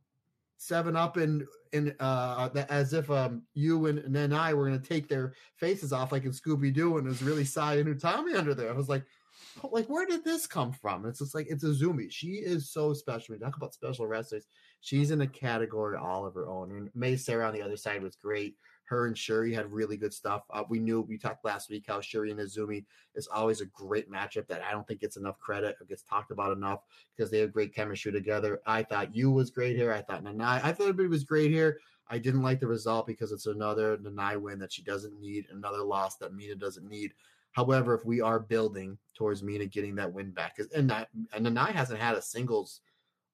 Seven 0.60 0.98
Up 0.98 1.15
and 1.18 1.45
and 1.72 1.95
uh, 2.02 2.49
as 2.69 2.94
if 2.94 3.10
um, 3.10 3.44
you 3.53 3.86
and, 3.86 3.99
and 4.15 4.36
I 4.36 4.53
were 4.53 4.69
to 4.69 4.77
take 4.77 5.07
their 5.07 5.34
faces 5.56 5.94
off 5.94 6.11
like 6.11 6.26
in 6.26 6.31
Scooby 6.31 6.73
Doo, 6.73 6.98
and 6.98 7.07
it 7.07 7.10
was 7.10 7.23
really 7.23 7.45
Saya 7.45 7.80
and 7.80 7.99
Utami 7.99 8.38
under 8.38 8.53
there. 8.53 8.69
I 8.69 8.76
was 8.76 8.90
like, 8.90 9.06
like 9.72 9.88
where 9.88 10.06
did 10.06 10.26
this 10.26 10.45
come 10.48 10.73
from? 10.73 11.03
And 11.03 11.11
It's 11.11 11.19
just 11.19 11.34
like 11.34 11.48
it's 11.49 11.64
Azumi. 11.64 12.11
She 12.11 12.34
is 12.34 12.69
so 12.69 12.94
special. 12.94 13.36
We 13.36 13.40
talk 13.40 13.56
about 13.56 13.73
special 13.73 14.06
wrestlers. 14.06 14.48
She's 14.81 15.11
in 15.11 15.22
a 15.22 15.27
category 15.27 15.98
all 15.98 16.26
of 16.26 16.34
her 16.34 16.49
own. 16.49 16.72
And 16.72 16.90
Mei 16.94 17.14
Seira 17.14 17.48
on 17.48 17.53
the 17.53 17.61
other 17.61 17.77
side 17.77 18.03
was 18.03 18.18
great 18.18 18.56
her 18.90 19.06
and 19.06 19.16
Syuri 19.16 19.53
had 19.53 19.72
really 19.72 19.98
good 19.98 20.14
stuff. 20.14 20.41
Uh, 20.49 20.64
we 20.68 20.80
knew 20.80 21.02
we 21.02 21.18
talked 21.18 21.45
last 21.45 21.70
week 21.70 21.86
how 21.88 21.99
Syuri 21.99 22.32
and 22.32 22.40
Azumi 22.40 22.86
is 23.14 23.28
always 23.28 23.61
a 23.61 23.68
great 23.68 24.11
matchup 24.11 24.48
that 24.48 24.64
I 24.68 24.72
don't 24.72 24.88
think 24.88 25.02
gets 25.02 25.16
enough 25.16 25.40
credit 25.40 25.76
or 25.80 25.86
gets 25.86 26.02
talked 26.02 26.32
about 26.32 26.57
enough 26.57 26.82
because 27.16 27.30
they 27.30 27.40
have 27.40 27.53
great 27.53 27.74
chemistry 27.74 28.11
together. 28.11 28.61
I 28.66 28.82
thought 28.82 29.16
you 29.16 29.30
was 29.30 29.52
great 29.52 29.76
here. 29.76 29.94
I 29.94 30.02
thought 30.02 30.24
Nanae. 30.24 30.64
I 30.64 30.72
thought 30.72 30.90
everybody 30.90 31.07
was 31.07 31.24
great 31.24 31.52
here. 31.52 31.80
I 32.10 32.18
didn't 32.18 32.41
like 32.41 32.60
the 32.60 32.68
result 32.68 33.06
because 33.06 33.32
it's 33.32 33.45
another 33.45 33.98
Nanae 33.98 34.41
win 34.41 34.57
that 34.57 34.74
she 34.74 34.82
doesn't 34.82 35.20
need, 35.20 35.45
another 35.52 35.84
loss 35.84 36.18
that 36.18 36.34
Mina 36.34 36.56
doesn't 36.56 36.90
need. 36.90 37.14
However, 37.52 37.94
if 37.94 38.03
we 38.06 38.22
are 38.22 38.40
building 38.40 38.98
towards 39.14 39.44
Mina 39.44 39.68
getting 39.68 39.95
that 39.95 40.11
win 40.11 40.32
back, 40.32 40.57
and 40.76 40.90
that 40.90 41.10
and 41.34 41.45
Nanae 41.45 41.74
hasn't 41.74 41.99
had 41.99 42.16
a 42.16 42.22
singles 42.22 42.82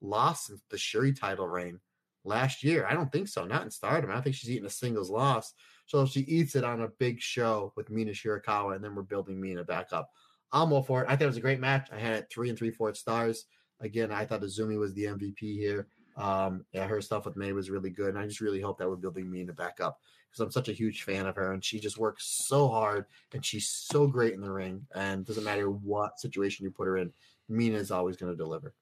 loss 0.02 0.48
since 0.48 0.62
the 0.70 0.78
Syuri 0.78 1.18
title 1.18 1.48
reign 1.48 1.80
last 2.26 2.64
year. 2.64 2.86
I 2.90 2.94
don't 2.94 3.12
think 3.12 3.28
so. 3.28 3.46
Not 3.46 3.64
in 3.64 3.72
Stardom. 3.72 4.10
I 4.10 4.14
don't 4.14 4.24
think 4.24 4.36
she's 4.36 4.52
eaten 4.52 4.66
a 4.66 4.70
singles 4.70 5.10
loss. 5.10 5.54
So 5.86 6.02
if 6.02 6.10
she 6.10 6.22
eats 6.22 6.56
it 6.56 6.64
on 6.64 6.82
a 6.82 6.90
big 7.00 7.22
show 7.22 7.72
with 7.76 7.90
Mina 7.90 8.12
Shirakawa, 8.12 8.76
and 8.76 8.84
then 8.84 8.96
we're 8.96 9.04
building 9.04 9.40
Mina 9.40 9.64
back 9.64 9.94
up, 9.94 10.10
I'm 10.52 10.74
all 10.74 10.84
for 10.84 11.04
it. 11.04 11.08
I 11.08 11.16
thought 11.16 11.26
it 11.26 11.28
was 11.28 11.38
a 11.38 11.42
great 11.42 11.60
match. 11.60 11.90
I 11.92 12.00
had 12.00 12.14
it 12.14 12.28
three 12.32 12.50
and 12.50 12.58
three 12.58 12.72
fourths 12.72 13.00
stars. 13.00 13.46
Again, 13.82 14.12
I 14.12 14.26
thought 14.26 14.42
Azumi 14.42 14.80
was 14.80 14.94
the 14.94 15.06
MVP 15.06 15.40
here. 15.40 15.88
Um, 16.18 16.66
yeah, 16.72 16.88
her 16.88 17.02
stuff 17.02 17.26
with 17.26 17.36
Mei 17.36 17.52
was 17.52 17.70
really 17.70 17.90
good, 17.90 18.10
and 18.10 18.18
I 18.18 18.26
just 18.26 18.42
really 18.42 18.62
hope 18.62 18.78
that 18.80 18.90
we're 18.90 18.96
building 18.96 19.30
Mina 19.30 19.54
back 19.54 19.82
up 19.82 20.00
because 20.32 20.40
I'm 20.40 20.52
such 20.52 20.70
a 20.70 20.74
huge 20.74 21.04
fan 21.04 21.28
of 21.28 21.36
her, 21.36 21.52
and 21.52 21.64
she 21.64 21.80
just 21.80 21.98
works 21.98 22.46
so 22.48 22.70
hard, 22.70 23.06
and 23.34 23.46
she's 23.46 23.70
so 23.70 24.08
great 24.08 24.34
in 24.34 24.42
the 24.42 24.52
ring. 24.52 24.88
And 24.96 25.26
doesn't 25.26 25.44
matter 25.44 25.70
what 25.70 26.20
situation 26.20 26.64
you 26.64 26.72
put 26.72 26.88
her 26.88 26.98
in, 26.98 27.12
Mina 27.50 27.78
is 27.78 27.92
always 27.92 28.16
going 28.16 28.32
to 28.32 28.38
deliver. 28.38 28.74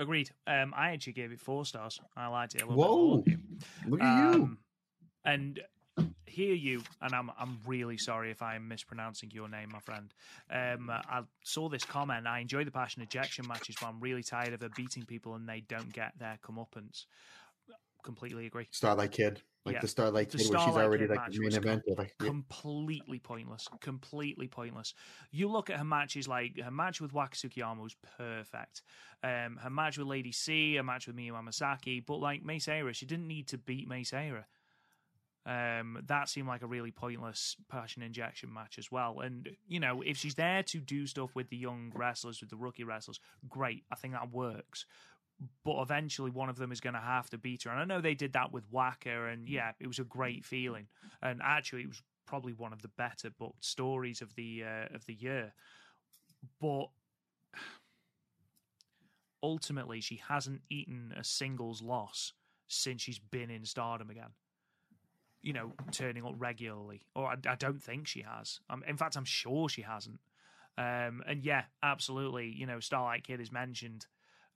Agreed. 0.00 0.30
Um, 0.46 0.72
I 0.74 0.92
actually 0.92 1.12
gave 1.12 1.30
it 1.30 1.38
four 1.38 1.66
stars. 1.66 2.00
I 2.16 2.26
liked 2.28 2.54
it 2.54 2.62
a 2.62 2.66
little 2.66 2.82
Whoa. 2.82 3.16
bit 3.18 3.38
more. 3.38 3.90
Look 3.90 4.00
at 4.00 4.24
um, 4.24 4.32
you. 4.32 4.58
And 5.26 5.60
hear 6.24 6.54
you, 6.54 6.82
and 7.02 7.14
I'm 7.14 7.30
I'm 7.38 7.58
really 7.66 7.98
sorry 7.98 8.30
if 8.30 8.40
I'm 8.40 8.66
mispronouncing 8.66 9.30
your 9.30 9.46
name, 9.46 9.68
my 9.70 9.80
friend. 9.80 10.14
Um, 10.50 10.88
I 10.90 11.20
saw 11.44 11.68
this 11.68 11.84
comment. 11.84 12.26
I 12.26 12.38
enjoy 12.38 12.64
the 12.64 12.70
passion 12.70 13.02
injection 13.02 13.46
matches, 13.46 13.76
but 13.78 13.88
I'm 13.88 14.00
really 14.00 14.22
tired 14.22 14.54
of 14.54 14.62
her 14.62 14.70
beating 14.74 15.04
people 15.04 15.34
and 15.34 15.46
they 15.46 15.60
don't 15.68 15.92
get 15.92 16.18
their 16.18 16.38
comeuppance. 16.42 17.04
Completely 18.02 18.46
agree. 18.46 18.68
Starlight 18.70 19.12
Kid. 19.12 19.42
Like 19.66 19.74
yeah. 19.74 19.80
the 19.82 19.88
Starlight 19.88 20.30
Kid, 20.30 20.40
where 20.48 20.58
she's 20.58 20.76
already 20.76 21.06
like 21.06 21.30
the 21.30 21.38
main 21.38 21.54
event. 21.54 21.82
Like, 21.86 22.16
completely 22.18 23.18
pointless. 23.18 23.68
Completely 23.82 24.48
pointless. 24.48 24.94
You 25.32 25.48
look 25.48 25.68
at 25.68 25.76
her 25.76 25.84
matches, 25.84 26.26
like 26.26 26.58
her 26.58 26.70
match 26.70 27.00
with 27.00 27.12
Waka 27.12 27.36
Tsukiyama 27.36 27.82
was 27.82 27.94
perfect. 28.16 28.82
Um, 29.22 29.58
her 29.62 29.68
match 29.68 29.98
with 29.98 30.06
Lady 30.06 30.32
C, 30.32 30.78
a 30.78 30.82
match 30.82 31.06
with 31.06 31.16
Miyu 31.16 31.32
Amasaki, 31.32 32.04
but 32.06 32.16
like 32.16 32.42
Mei 32.42 32.56
Seira, 32.56 32.94
she 32.94 33.04
didn't 33.04 33.28
need 33.28 33.48
to 33.48 33.58
beat 33.58 33.86
Mei 33.86 34.00
Seira. 34.02 34.44
Um, 35.46 36.02
that 36.06 36.28
seemed 36.28 36.48
like 36.48 36.62
a 36.62 36.66
really 36.66 36.90
pointless 36.90 37.56
passion 37.70 38.02
injection 38.02 38.52
match 38.52 38.78
as 38.78 38.90
well. 38.90 39.20
And 39.20 39.48
you 39.66 39.80
know, 39.80 40.02
if 40.02 40.16
she's 40.16 40.34
there 40.34 40.62
to 40.64 40.78
do 40.78 41.06
stuff 41.06 41.34
with 41.34 41.48
the 41.48 41.56
young 41.56 41.92
wrestlers, 41.94 42.40
with 42.40 42.50
the 42.50 42.56
rookie 42.56 42.84
wrestlers, 42.84 43.20
great. 43.48 43.84
I 43.90 43.96
think 43.96 44.14
that 44.14 44.32
works 44.32 44.86
but 45.64 45.80
eventually 45.80 46.30
one 46.30 46.48
of 46.48 46.56
them 46.56 46.72
is 46.72 46.80
going 46.80 46.94
to 46.94 47.00
have 47.00 47.30
to 47.30 47.38
beat 47.38 47.62
her. 47.62 47.70
And 47.70 47.80
I 47.80 47.84
know 47.84 48.00
they 48.00 48.14
did 48.14 48.32
that 48.34 48.52
with 48.52 48.64
Waka, 48.70 49.26
and 49.26 49.48
yeah, 49.48 49.72
it 49.80 49.86
was 49.86 49.98
a 49.98 50.04
great 50.04 50.44
feeling. 50.44 50.86
And 51.22 51.40
actually, 51.42 51.82
it 51.82 51.88
was 51.88 52.02
probably 52.26 52.52
one 52.52 52.72
of 52.72 52.82
the 52.82 52.88
better 52.88 53.30
booked 53.30 53.64
stories 53.64 54.20
of 54.20 54.34
the 54.34 54.64
uh, 54.64 54.94
of 54.94 55.06
the 55.06 55.14
year. 55.14 55.52
But 56.60 56.86
ultimately, 59.42 60.00
she 60.00 60.20
hasn't 60.28 60.62
eaten 60.68 61.14
a 61.18 61.24
singles 61.24 61.82
loss 61.82 62.32
since 62.68 63.02
she's 63.02 63.18
been 63.18 63.50
in 63.50 63.64
Stardom 63.64 64.10
again. 64.10 64.30
You 65.42 65.54
know, 65.54 65.72
turning 65.90 66.24
up 66.26 66.34
regularly, 66.36 67.02
or 67.14 67.26
I, 67.28 67.36
I 67.48 67.54
don't 67.54 67.82
think 67.82 68.06
she 68.06 68.22
has. 68.22 68.60
Um, 68.68 68.84
in 68.86 68.98
fact, 68.98 69.16
I'm 69.16 69.24
sure 69.24 69.70
she 69.70 69.82
hasn't. 69.82 70.20
Um, 70.76 71.22
and 71.26 71.42
yeah, 71.42 71.64
absolutely. 71.82 72.54
You 72.54 72.66
know, 72.66 72.78
Starlight 72.78 73.24
Kid 73.24 73.40
is 73.40 73.50
mentioned 73.50 74.06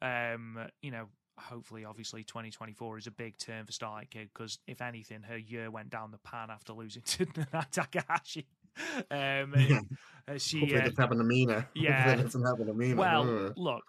um, 0.05 0.59
you 0.83 0.91
know, 0.91 1.07
hopefully, 1.39 1.85
obviously, 1.85 2.25
2024 2.25 2.99
is 2.99 3.07
a 3.07 3.11
big 3.11 3.39
turn 3.39 3.65
for 3.65 3.73
Starlight 3.73 4.11
Kid 4.11 4.29
because, 4.33 4.59
if 4.67 4.83
anything, 4.83 5.23
her 5.23 5.39
year 5.39 5.71
went 5.71 5.91
down 5.91 6.11
the 6.11 6.19
pan 6.19 6.51
after 6.51 6.73
losing 6.73 7.03
to 7.03 7.27
Takahashi. 7.73 8.47
Um, 9.11 9.55
yeah. 9.57 9.81
she 10.37 10.61
hopefully 10.61 10.83
uh, 10.83 10.91
happen 11.01 11.19
to 11.19 11.25
Mina. 11.25 11.69
Yeah, 11.75 12.13
it 12.13 12.23
doesn't 12.23 12.45
happen 12.45 12.67
to 12.67 12.75
Mina. 12.75 12.97
Well, 12.97 13.53
look, 13.57 13.85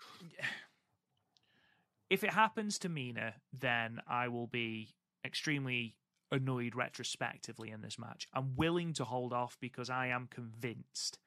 if 2.09 2.23
it 2.23 2.31
happens 2.31 2.79
to 2.79 2.89
Mina, 2.89 3.33
then 3.51 3.99
I 4.07 4.29
will 4.29 4.47
be 4.47 4.95
extremely 5.25 5.95
annoyed 6.31 6.75
retrospectively 6.75 7.71
in 7.71 7.81
this 7.81 7.99
match. 7.99 8.27
I'm 8.33 8.55
willing 8.55 8.93
to 8.93 9.05
hold 9.05 9.33
off 9.33 9.57
because 9.59 9.89
I 9.89 10.07
am 10.07 10.27
convinced 10.29 11.19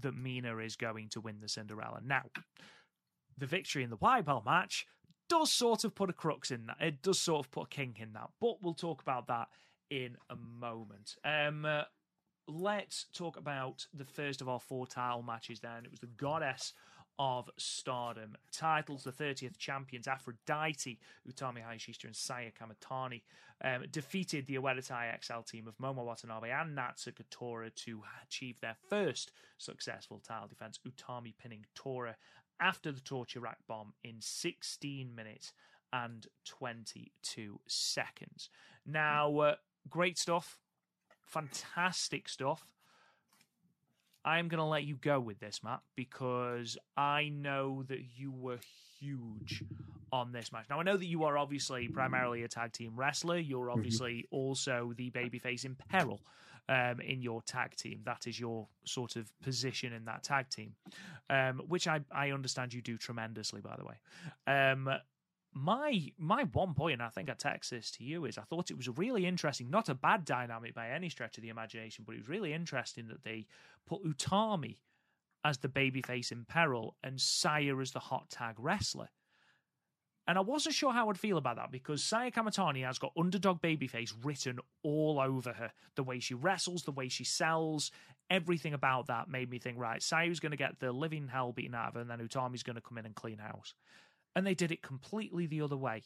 that 0.00 0.14
Mina 0.14 0.58
is 0.58 0.76
going 0.76 1.08
to 1.10 1.20
win 1.20 1.40
the 1.40 1.48
Cinderella. 1.48 2.00
Now, 2.04 2.24
the 3.38 3.46
victory 3.46 3.82
in 3.82 3.90
the 3.90 3.96
white 3.96 4.26
belt 4.26 4.44
match 4.44 4.86
does 5.28 5.50
sort 5.50 5.84
of 5.84 5.94
put 5.94 6.10
a 6.10 6.12
crux 6.12 6.50
in 6.50 6.66
that. 6.66 6.76
It 6.80 7.02
does 7.02 7.18
sort 7.18 7.46
of 7.46 7.50
put 7.50 7.66
a 7.66 7.68
kink 7.68 8.00
in 8.00 8.12
that, 8.12 8.30
but 8.40 8.62
we'll 8.62 8.74
talk 8.74 9.02
about 9.02 9.26
that 9.28 9.48
in 9.90 10.16
a 10.30 10.36
moment. 10.36 11.16
Um, 11.24 11.64
uh, 11.64 11.82
let's 12.46 13.06
talk 13.12 13.36
about 13.36 13.86
the 13.94 14.04
first 14.04 14.40
of 14.40 14.48
our 14.48 14.60
four 14.60 14.86
title 14.86 15.22
matches 15.22 15.60
then. 15.60 15.84
It 15.84 15.90
was 15.90 16.00
the 16.00 16.06
Goddess 16.06 16.72
of 17.18 17.48
Stardom 17.58 18.36
titles. 18.52 19.04
The 19.04 19.12
30th 19.12 19.56
champions 19.58 20.08
Aphrodite, 20.08 20.98
Utami 21.28 21.62
Hayashishita, 21.64 22.04
and 22.04 22.16
Saya 22.16 22.50
Kamitani 22.50 23.22
um, 23.62 23.84
defeated 23.90 24.46
the 24.46 24.56
Oedo 24.56 24.82
XL 24.82 25.40
team 25.42 25.68
of 25.68 25.78
Momo 25.78 26.04
Watanabe 26.04 26.50
and 26.50 26.76
Natsuko 26.76 27.22
Tora 27.30 27.70
to 27.70 28.02
achieve 28.24 28.60
their 28.60 28.76
first 28.88 29.32
successful 29.58 30.20
title 30.26 30.48
defense. 30.48 30.80
Utami 30.86 31.34
pinning 31.36 31.64
Tora 31.74 32.16
after 32.60 32.92
the 32.92 33.00
torture 33.00 33.40
rack 33.40 33.58
bomb 33.68 33.92
in 34.02 34.16
16 34.20 35.14
minutes 35.14 35.52
and 35.92 36.26
22 36.44 37.60
seconds. 37.66 38.50
Now, 38.86 39.38
uh, 39.38 39.54
great 39.88 40.18
stuff, 40.18 40.58
fantastic 41.22 42.28
stuff. 42.28 42.66
I'm 44.24 44.48
going 44.48 44.58
to 44.58 44.64
let 44.64 44.84
you 44.84 44.96
go 44.96 45.20
with 45.20 45.38
this, 45.38 45.62
Matt, 45.62 45.80
because 45.96 46.78
I 46.96 47.28
know 47.28 47.82
that 47.88 48.00
you 48.16 48.32
were 48.32 48.58
huge 48.98 49.62
on 50.12 50.32
this 50.32 50.50
match. 50.50 50.66
Now, 50.70 50.80
I 50.80 50.82
know 50.82 50.96
that 50.96 51.06
you 51.06 51.24
are 51.24 51.36
obviously 51.36 51.88
primarily 51.88 52.42
a 52.42 52.48
tag 52.48 52.72
team 52.72 52.92
wrestler. 52.96 53.36
You're 53.36 53.66
Mm-hmm. 53.66 53.70
obviously 53.78 54.26
also 54.30 54.94
the 54.96 55.10
babyface 55.10 55.64
in 55.64 55.76
peril 55.90 56.20
um, 56.68 57.00
in 57.00 57.20
your 57.20 57.42
tag 57.42 57.76
team. 57.76 58.00
That 58.04 58.26
is 58.26 58.38
your 58.38 58.68
sort 58.84 59.16
of 59.16 59.30
position 59.42 59.92
in 59.92 60.04
that 60.06 60.22
tag 60.22 60.48
team, 60.48 60.74
um, 61.30 61.62
which 61.68 61.86
I, 61.86 62.00
I 62.10 62.30
understand 62.30 62.72
you 62.72 62.82
do 62.82 62.96
tremendously, 62.96 63.60
by 63.60 63.76
the 63.76 63.84
way. 63.84 63.94
Um, 64.46 64.90
my 65.54 66.12
my 66.18 66.44
one 66.52 66.74
point, 66.74 66.94
and 66.94 67.02
I 67.02 67.08
think 67.08 67.30
I 67.30 67.34
text 67.34 67.70
this 67.70 67.90
to 67.92 68.04
you, 68.04 68.24
is 68.24 68.38
I 68.38 68.42
thought 68.42 68.70
it 68.70 68.76
was 68.76 68.88
really 68.88 69.24
interesting, 69.24 69.70
not 69.70 69.88
a 69.88 69.94
bad 69.94 70.24
dynamic 70.24 70.74
by 70.74 70.90
any 70.90 71.08
stretch 71.08 71.38
of 71.38 71.42
the 71.42 71.48
imagination, 71.48 72.04
but 72.06 72.14
it 72.14 72.18
was 72.18 72.28
really 72.28 72.52
interesting 72.52 73.06
that 73.08 73.22
they 73.22 73.46
put 73.86 74.04
Utami 74.04 74.78
as 75.44 75.58
the 75.58 75.68
babyface 75.68 76.32
in 76.32 76.44
peril 76.44 76.96
and 77.04 77.20
Saya 77.20 77.78
as 77.78 77.92
the 77.92 78.00
hot 78.00 78.30
tag 78.30 78.56
wrestler. 78.58 79.10
And 80.26 80.38
I 80.38 80.40
wasn't 80.40 80.74
sure 80.74 80.92
how 80.92 81.10
I'd 81.10 81.18
feel 81.18 81.36
about 81.36 81.56
that 81.56 81.70
because 81.70 82.02
Saya 82.02 82.30
Kamitani 82.30 82.84
has 82.84 82.98
got 82.98 83.12
underdog 83.16 83.60
babyface 83.60 84.12
written 84.22 84.58
all 84.82 85.20
over 85.20 85.52
her. 85.52 85.70
The 85.96 86.02
way 86.02 86.18
she 86.18 86.34
wrestles, 86.34 86.84
the 86.84 86.92
way 86.92 87.08
she 87.08 87.24
sells, 87.24 87.90
everything 88.30 88.72
about 88.72 89.08
that 89.08 89.28
made 89.28 89.50
me 89.50 89.58
think, 89.58 89.78
right, 89.78 90.02
Saya's 90.02 90.40
going 90.40 90.52
to 90.52 90.56
get 90.56 90.80
the 90.80 90.92
living 90.92 91.28
hell 91.28 91.52
beaten 91.52 91.74
out 91.74 91.88
of 91.88 91.94
her, 91.94 92.00
and 92.00 92.08
then 92.08 92.20
Utami's 92.20 92.62
going 92.62 92.76
to 92.76 92.82
come 92.82 92.96
in 92.96 93.04
and 93.04 93.14
clean 93.14 93.38
house 93.38 93.74
and 94.34 94.46
they 94.46 94.54
did 94.54 94.72
it 94.72 94.82
completely 94.82 95.46
the 95.46 95.62
other 95.62 95.76
way. 95.76 96.02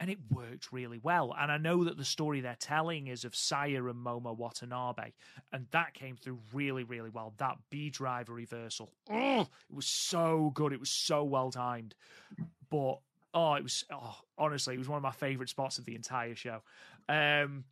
And 0.00 0.10
it 0.10 0.18
worked 0.28 0.72
really 0.72 0.98
well. 1.00 1.32
And 1.38 1.52
I 1.52 1.56
know 1.56 1.84
that 1.84 1.96
the 1.96 2.04
story 2.04 2.40
they're 2.40 2.56
telling 2.58 3.06
is 3.06 3.24
of 3.24 3.36
Saya 3.36 3.84
and 3.84 4.04
Momo 4.04 4.36
Watanabe. 4.36 5.12
And 5.52 5.66
that 5.70 5.94
came 5.94 6.16
through 6.16 6.40
really, 6.52 6.82
really 6.82 7.10
well. 7.10 7.32
That 7.36 7.58
B 7.70 7.90
driver 7.90 8.32
reversal. 8.32 8.90
Oh, 9.08 9.42
it 9.42 9.74
was 9.74 9.86
so 9.86 10.50
good. 10.52 10.72
It 10.72 10.80
was 10.80 10.90
so 10.90 11.22
well 11.22 11.52
timed. 11.52 11.94
But 12.70 12.98
oh, 13.34 13.54
it 13.54 13.62
was 13.62 13.84
oh, 13.92 14.16
honestly, 14.38 14.74
it 14.74 14.78
was 14.78 14.88
one 14.88 14.96
of 14.96 15.02
my 15.02 15.12
favorite 15.12 15.48
spots 15.48 15.78
of 15.78 15.84
the 15.84 15.94
entire 15.94 16.34
show. 16.34 16.62
Um 17.08 17.64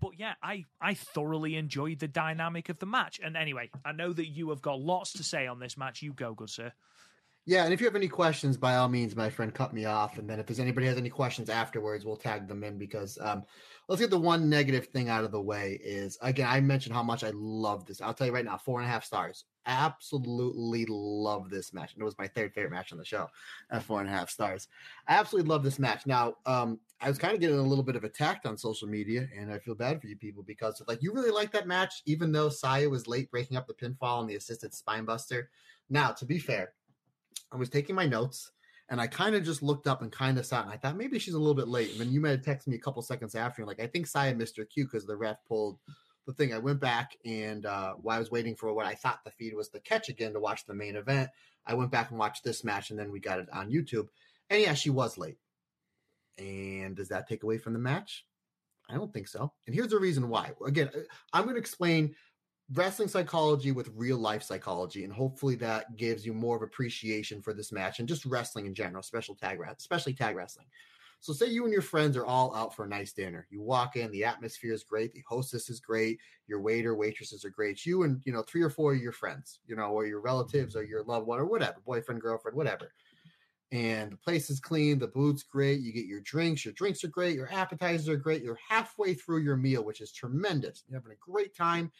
but 0.00 0.12
yeah, 0.18 0.34
I, 0.42 0.64
I 0.80 0.94
thoroughly 0.94 1.56
enjoyed 1.56 1.98
the 1.98 2.08
dynamic 2.08 2.68
of 2.68 2.78
the 2.78 2.86
match. 2.86 3.20
And 3.24 3.36
anyway, 3.36 3.70
I 3.84 3.92
know 3.92 4.12
that 4.12 4.26
you 4.26 4.50
have 4.50 4.60
got 4.60 4.80
lots 4.80 5.14
to 5.14 5.24
say 5.24 5.46
on 5.46 5.58
this 5.58 5.78
match. 5.78 6.02
You 6.02 6.12
go, 6.12 6.34
good 6.34 6.50
sir. 6.50 6.72
Yeah, 7.46 7.64
and 7.64 7.72
if 7.72 7.80
you 7.80 7.86
have 7.86 7.96
any 7.96 8.08
questions, 8.08 8.58
by 8.58 8.76
all 8.76 8.88
means, 8.88 9.16
my 9.16 9.30
friend, 9.30 9.54
cut 9.54 9.72
me 9.72 9.86
off. 9.86 10.18
And 10.18 10.28
then 10.28 10.38
if 10.38 10.44
there's 10.44 10.60
anybody 10.60 10.86
has 10.86 10.98
any 10.98 11.08
questions 11.08 11.48
afterwards, 11.48 12.04
we'll 12.04 12.16
tag 12.16 12.46
them 12.46 12.62
in 12.62 12.76
because 12.76 13.16
um, 13.22 13.42
let's 13.88 14.00
get 14.00 14.10
the 14.10 14.18
one 14.18 14.50
negative 14.50 14.86
thing 14.88 15.08
out 15.08 15.24
of 15.24 15.32
the 15.32 15.40
way. 15.40 15.80
Is 15.82 16.18
again, 16.20 16.46
I 16.48 16.60
mentioned 16.60 16.94
how 16.94 17.02
much 17.02 17.24
I 17.24 17.30
love 17.34 17.86
this. 17.86 18.00
I'll 18.00 18.14
tell 18.14 18.26
you 18.26 18.32
right 18.32 18.44
now, 18.44 18.58
four 18.58 18.80
and 18.80 18.88
a 18.88 18.92
half 18.92 19.04
stars. 19.04 19.44
Absolutely 19.66 20.86
love 20.88 21.50
this 21.50 21.72
match. 21.72 21.94
And 21.94 22.02
it 22.02 22.04
was 22.04 22.18
my 22.18 22.28
third 22.28 22.54
favorite 22.54 22.70
match 22.70 22.92
on 22.92 22.98
the 22.98 23.04
show 23.04 23.28
at 23.70 23.82
four 23.82 24.00
and 24.00 24.08
a 24.08 24.12
half 24.12 24.30
stars. 24.30 24.68
I 25.06 25.14
absolutely 25.14 25.48
love 25.48 25.62
this 25.62 25.78
match. 25.78 26.06
Now, 26.06 26.34
um, 26.46 26.78
I 27.00 27.08
was 27.08 27.18
kind 27.18 27.34
of 27.34 27.40
getting 27.40 27.58
a 27.58 27.62
little 27.62 27.84
bit 27.84 27.96
of 27.96 28.04
attacked 28.04 28.46
on 28.46 28.56
social 28.56 28.88
media, 28.88 29.28
and 29.36 29.52
I 29.52 29.58
feel 29.58 29.74
bad 29.74 30.00
for 30.00 30.06
you 30.06 30.16
people 30.16 30.42
because 30.42 30.82
like 30.86 31.02
you 31.02 31.12
really 31.12 31.30
like 31.30 31.52
that 31.52 31.66
match, 31.66 32.02
even 32.06 32.32
though 32.32 32.48
Saya 32.48 32.88
was 32.88 33.08
late 33.08 33.30
breaking 33.30 33.56
up 33.56 33.66
the 33.66 33.74
pinfall 33.74 34.20
and 34.20 34.28
the 34.28 34.36
assisted 34.36 34.72
spinebuster. 34.72 35.44
Now, 35.90 36.12
to 36.12 36.26
be 36.26 36.38
fair, 36.38 36.74
I 37.50 37.56
was 37.56 37.70
taking 37.70 37.94
my 37.94 38.06
notes 38.06 38.50
and 38.88 39.00
I 39.00 39.06
kind 39.06 39.34
of 39.34 39.44
just 39.44 39.62
looked 39.62 39.86
up 39.86 40.02
and 40.02 40.10
kind 40.10 40.38
of 40.38 40.46
saw. 40.46 40.62
And 40.62 40.70
I 40.70 40.76
thought 40.76 40.96
maybe 40.96 41.18
she's 41.18 41.34
a 41.34 41.38
little 41.38 41.54
bit 41.54 41.68
late. 41.68 41.92
And 41.92 42.00
then 42.00 42.10
you 42.10 42.20
might 42.20 42.30
have 42.30 42.42
texted 42.42 42.68
me 42.68 42.76
a 42.76 42.80
couple 42.80 43.02
seconds 43.02 43.34
after. 43.34 43.64
Like, 43.66 43.80
I 43.80 43.86
think 43.86 44.06
Saya 44.06 44.34
missed 44.34 44.56
her 44.56 44.64
cue 44.64 44.84
because 44.84 45.04
the 45.04 45.16
ref 45.16 45.36
pulled 45.46 45.78
the 46.26 46.32
thing. 46.32 46.54
I 46.54 46.58
went 46.58 46.80
back 46.80 47.16
and 47.24 47.66
uh, 47.66 47.94
while 47.94 48.16
I 48.16 48.20
was 48.20 48.30
waiting 48.30 48.54
for 48.54 48.72
what 48.72 48.86
I 48.86 48.94
thought 48.94 49.24
the 49.24 49.30
feed 49.30 49.54
was 49.54 49.70
the 49.70 49.80
catch 49.80 50.08
again 50.08 50.32
to 50.34 50.40
watch 50.40 50.64
the 50.66 50.74
main 50.74 50.96
event, 50.96 51.30
I 51.66 51.74
went 51.74 51.90
back 51.90 52.10
and 52.10 52.18
watched 52.18 52.44
this 52.44 52.64
match 52.64 52.90
and 52.90 52.98
then 52.98 53.10
we 53.10 53.20
got 53.20 53.40
it 53.40 53.48
on 53.52 53.70
YouTube. 53.70 54.08
And 54.50 54.62
yeah, 54.62 54.74
she 54.74 54.90
was 54.90 55.18
late. 55.18 55.38
And 56.38 56.96
does 56.96 57.08
that 57.08 57.28
take 57.28 57.42
away 57.42 57.58
from 57.58 57.72
the 57.72 57.78
match? 57.78 58.24
I 58.90 58.94
don't 58.94 59.12
think 59.12 59.28
so. 59.28 59.52
And 59.66 59.74
here's 59.74 59.88
the 59.88 59.98
reason 59.98 60.28
why. 60.28 60.52
Again, 60.66 60.90
uh, 60.94 61.00
I'm 61.32 61.44
going 61.44 61.56
to 61.56 61.60
explain 61.60 62.14
wrestling 62.74 63.08
psychology 63.08 63.72
with 63.72 63.90
real 63.94 64.18
life 64.18 64.42
psychology, 64.42 65.04
and 65.04 65.12
hopefully 65.12 65.54
that 65.56 65.96
gives 65.96 66.26
you 66.26 66.34
more 66.34 66.56
of 66.56 66.62
appreciation 66.62 67.40
for 67.40 67.54
this 67.54 67.72
match 67.72 67.98
and 67.98 68.08
just 68.08 68.26
wrestling 68.26 68.66
in 68.66 68.74
general, 68.74 69.02
special 69.02 69.34
tag, 69.34 69.58
especially 69.78 70.12
tag 70.12 70.36
wrestling. 70.36 70.66
So, 71.20 71.32
say 71.32 71.46
you 71.46 71.64
and 71.64 71.72
your 71.72 71.82
friends 71.82 72.16
are 72.16 72.26
all 72.26 72.54
out 72.54 72.76
for 72.76 72.84
a 72.84 72.88
nice 72.88 73.12
dinner. 73.12 73.46
You 73.50 73.60
walk 73.60 73.96
in, 73.96 74.12
the 74.12 74.24
atmosphere 74.24 74.72
is 74.72 74.84
great, 74.84 75.12
the 75.12 75.24
hostess 75.28 75.68
is 75.68 75.80
great, 75.80 76.20
your 76.46 76.60
waiter, 76.60 76.94
waitresses 76.94 77.44
are 77.44 77.50
great. 77.50 77.84
You 77.84 78.04
and 78.04 78.20
you 78.24 78.32
know 78.32 78.42
three 78.42 78.62
or 78.62 78.70
four 78.70 78.94
of 78.94 79.00
your 79.00 79.12
friends, 79.12 79.60
you 79.66 79.74
know, 79.74 79.90
or 79.90 80.06
your 80.06 80.20
relatives 80.20 80.76
or 80.76 80.84
your 80.84 81.02
loved 81.02 81.26
one 81.26 81.40
or 81.40 81.46
whatever, 81.46 81.80
boyfriend, 81.84 82.20
girlfriend, 82.20 82.56
whatever. 82.56 82.92
And 83.70 84.12
the 84.12 84.16
place 84.16 84.48
is 84.48 84.60
clean, 84.60 84.98
the 84.98 85.08
food's 85.08 85.42
great. 85.42 85.80
You 85.80 85.92
get 85.92 86.06
your 86.06 86.20
drinks, 86.20 86.64
your 86.64 86.72
drinks 86.74 87.04
are 87.04 87.08
great, 87.08 87.34
your 87.34 87.52
appetizers 87.52 88.08
are 88.08 88.16
great. 88.16 88.42
You're 88.42 88.58
halfway 88.66 89.12
through 89.12 89.42
your 89.42 89.56
meal, 89.56 89.84
which 89.84 90.00
is 90.00 90.12
tremendous. 90.12 90.84
You're 90.88 91.00
having 91.00 91.12
a 91.12 91.30
great 91.30 91.54
time 91.54 91.90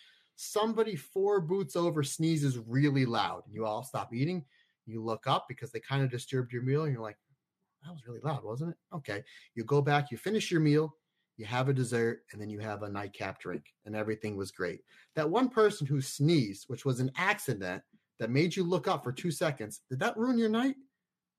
somebody 0.40 0.94
four 0.94 1.40
boots 1.40 1.74
over 1.74 2.04
sneezes 2.04 2.58
really 2.58 3.04
loud 3.04 3.42
and 3.44 3.52
you 3.52 3.66
all 3.66 3.82
stop 3.82 4.14
eating 4.14 4.44
you 4.86 5.02
look 5.02 5.26
up 5.26 5.46
because 5.48 5.72
they 5.72 5.80
kind 5.80 6.00
of 6.00 6.12
disturbed 6.12 6.52
your 6.52 6.62
meal 6.62 6.84
and 6.84 6.92
you're 6.92 7.02
like 7.02 7.16
that 7.84 7.90
was 7.90 8.06
really 8.06 8.20
loud 8.22 8.44
wasn't 8.44 8.70
it? 8.70 8.76
Okay. 8.94 9.24
You 9.56 9.64
go 9.64 9.82
back 9.82 10.12
you 10.12 10.16
finish 10.16 10.48
your 10.48 10.60
meal 10.60 10.94
you 11.38 11.44
have 11.44 11.68
a 11.68 11.72
dessert 11.72 12.20
and 12.30 12.40
then 12.40 12.50
you 12.50 12.60
have 12.60 12.84
a 12.84 12.88
nightcap 12.88 13.40
drink 13.40 13.64
and 13.84 13.96
everything 13.96 14.36
was 14.36 14.52
great. 14.52 14.82
That 15.16 15.28
one 15.28 15.48
person 15.48 15.88
who 15.88 16.00
sneezed 16.00 16.66
which 16.68 16.84
was 16.84 17.00
an 17.00 17.10
accident 17.16 17.82
that 18.20 18.30
made 18.30 18.54
you 18.54 18.62
look 18.62 18.86
up 18.86 19.02
for 19.02 19.10
two 19.10 19.32
seconds 19.32 19.80
did 19.90 19.98
that 19.98 20.16
ruin 20.16 20.38
your 20.38 20.50
night? 20.50 20.76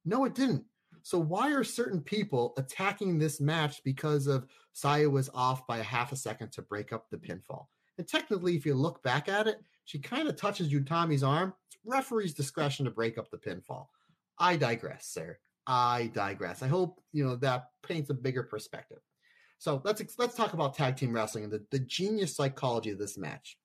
No 0.03 0.26
it 0.26 0.35
didn't. 0.35 0.65
So 1.03 1.19
why 1.19 1.53
are 1.53 1.63
certain 1.63 2.01
people 2.01 2.53
attacking 2.57 3.17
this 3.17 3.39
match 3.39 3.81
because 3.85 4.27
of 4.27 4.45
Saya 4.73 5.09
was 5.09 5.30
off 5.34 5.65
by 5.67 5.77
a 5.77 5.84
half 5.84 6.11
a 6.11 6.17
second 6.17 6.51
to 6.51 6.61
break 6.61 6.91
up 6.91 7.09
the 7.09 7.17
pinfall 7.17 7.67
and 7.99 8.07
technically, 8.07 8.55
if 8.55 8.65
you 8.65 8.76
look 8.76 9.03
back 9.03 9.27
at 9.27 9.45
it, 9.45 9.61
she 9.84 9.99
kind 9.99 10.30
of 10.30 10.38
touches 10.38 10.71
Utami's 10.71 11.21
arm. 11.21 11.53
It's 11.67 11.77
referee's 11.84 12.34
discretion 12.34 12.85
to 12.85 12.91
break 12.91 13.17
up 13.17 13.30
the 13.30 13.38
pinfall. 13.38 13.88
I 14.39 14.55
digress, 14.55 15.05
sir. 15.05 15.38
I 15.67 16.09
digress. 16.13 16.63
I 16.63 16.69
hope 16.69 17.01
you 17.11 17.26
know 17.26 17.35
that 17.35 17.71
paints 17.84 18.09
a 18.09 18.13
bigger 18.13 18.43
perspective. 18.43 18.99
So 19.57 19.81
let's 19.84 20.01
let's 20.17 20.34
talk 20.34 20.53
about 20.53 20.76
tag 20.76 20.95
team 20.95 21.11
wrestling 21.11 21.43
and 21.43 21.51
the, 21.51 21.65
the 21.71 21.80
genius 21.80 22.38
psychology 22.38 22.91
of 22.91 22.99
this 22.99 23.17
match. 23.17 23.57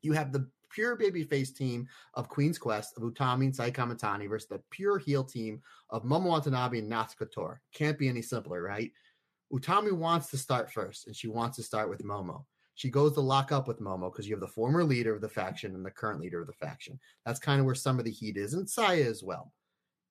You 0.00 0.14
have 0.14 0.32
the 0.32 0.48
pure 0.70 0.96
babyface 0.96 1.54
team 1.54 1.88
of 2.14 2.30
Queen's 2.30 2.56
Quest 2.56 2.96
of 2.96 3.02
Utami 3.02 3.44
and 3.44 3.54
Sai 3.54 3.70
Kamitani 3.70 4.30
versus 4.30 4.48
the 4.48 4.62
pure 4.70 4.98
heel 4.98 5.24
team 5.24 5.60
of 5.90 6.04
Momo 6.04 6.30
Watanabe 6.30 6.78
and 6.78 7.06
Tora. 7.30 7.60
Can't 7.74 7.98
be 7.98 8.08
any 8.08 8.22
simpler, 8.22 8.62
right? 8.62 8.90
Utami 9.52 9.92
wants 9.92 10.30
to 10.30 10.38
start 10.38 10.72
first, 10.72 11.06
and 11.06 11.14
she 11.14 11.28
wants 11.28 11.58
to 11.58 11.62
start 11.62 11.90
with 11.90 12.02
Momo 12.02 12.44
she 12.78 12.90
goes 12.90 13.14
to 13.14 13.20
lock 13.20 13.50
up 13.50 13.66
with 13.66 13.80
Momo 13.80 14.12
because 14.12 14.28
you 14.28 14.36
have 14.36 14.40
the 14.40 14.46
former 14.46 14.84
leader 14.84 15.12
of 15.12 15.20
the 15.20 15.28
faction 15.28 15.74
and 15.74 15.84
the 15.84 15.90
current 15.90 16.20
leader 16.20 16.40
of 16.40 16.46
the 16.46 16.52
faction. 16.52 16.96
That's 17.26 17.40
kind 17.40 17.58
of 17.58 17.66
where 17.66 17.74
some 17.74 17.98
of 17.98 18.04
the 18.04 18.10
heat 18.12 18.36
is, 18.36 18.54
and 18.54 18.70
Saya 18.70 19.04
as 19.04 19.20
well. 19.20 19.52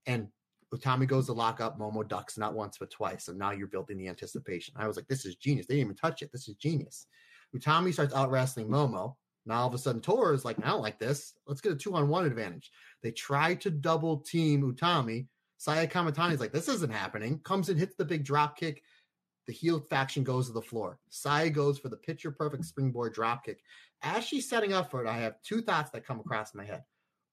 And 0.05 0.27
Utami 0.73 1.07
goes 1.07 1.27
to 1.27 1.33
lock 1.33 1.61
up 1.61 1.79
Momo 1.79 2.05
ducks 2.05 2.37
not 2.37 2.53
once 2.53 2.77
but 2.77 2.91
twice. 2.91 3.29
and 3.29 3.39
now 3.39 3.51
you're 3.51 3.67
building 3.67 3.97
the 3.97 4.09
anticipation. 4.09 4.73
I 4.77 4.85
was 4.85 4.97
like, 4.97 5.07
this 5.07 5.25
is 5.25 5.37
genius. 5.37 5.65
They 5.65 5.75
didn't 5.75 5.87
even 5.87 5.95
touch 5.95 6.21
it. 6.21 6.29
This 6.33 6.49
is 6.49 6.55
genius. 6.55 7.07
Utami 7.55 7.93
starts 7.93 8.13
out 8.13 8.31
wrestling 8.31 8.67
Momo. 8.67 9.15
Now 9.45 9.61
all 9.61 9.67
of 9.69 9.73
a 9.73 9.77
sudden 9.77 10.01
Tora 10.01 10.33
is 10.35 10.43
like, 10.43 10.57
I 10.61 10.67
don't 10.67 10.81
like 10.81 10.99
this. 10.99 11.35
Let's 11.47 11.61
get 11.61 11.71
a 11.71 11.75
two 11.75 11.95
on 11.95 12.09
one 12.09 12.25
advantage. 12.25 12.69
They 13.01 13.11
try 13.11 13.55
to 13.55 13.71
double 13.71 14.17
team 14.17 14.61
Utami. 14.61 15.27
Saya 15.57 15.87
Kamitani 15.87 16.33
is 16.33 16.41
like, 16.41 16.51
this 16.51 16.67
isn't 16.67 16.91
happening. 16.91 17.39
Comes 17.45 17.69
and 17.69 17.79
hits 17.79 17.95
the 17.95 18.03
big 18.03 18.25
drop 18.25 18.57
kick 18.57 18.83
the 19.47 19.53
heel 19.53 19.79
faction 19.79 20.23
goes 20.23 20.47
to 20.47 20.53
the 20.53 20.61
floor. 20.61 20.99
Saya 21.09 21.49
goes 21.49 21.79
for 21.79 21.89
the 21.89 21.97
picture 21.97 22.31
perfect 22.31 22.65
springboard 22.65 23.15
dropkick. 23.15 23.57
As 24.03 24.23
she's 24.23 24.47
setting 24.47 24.73
up 24.73 24.91
for 24.91 25.03
it, 25.03 25.07
I 25.07 25.17
have 25.17 25.41
two 25.41 25.61
thoughts 25.61 25.89
that 25.91 26.05
come 26.05 26.19
across 26.19 26.53
my 26.53 26.65
head. 26.65 26.83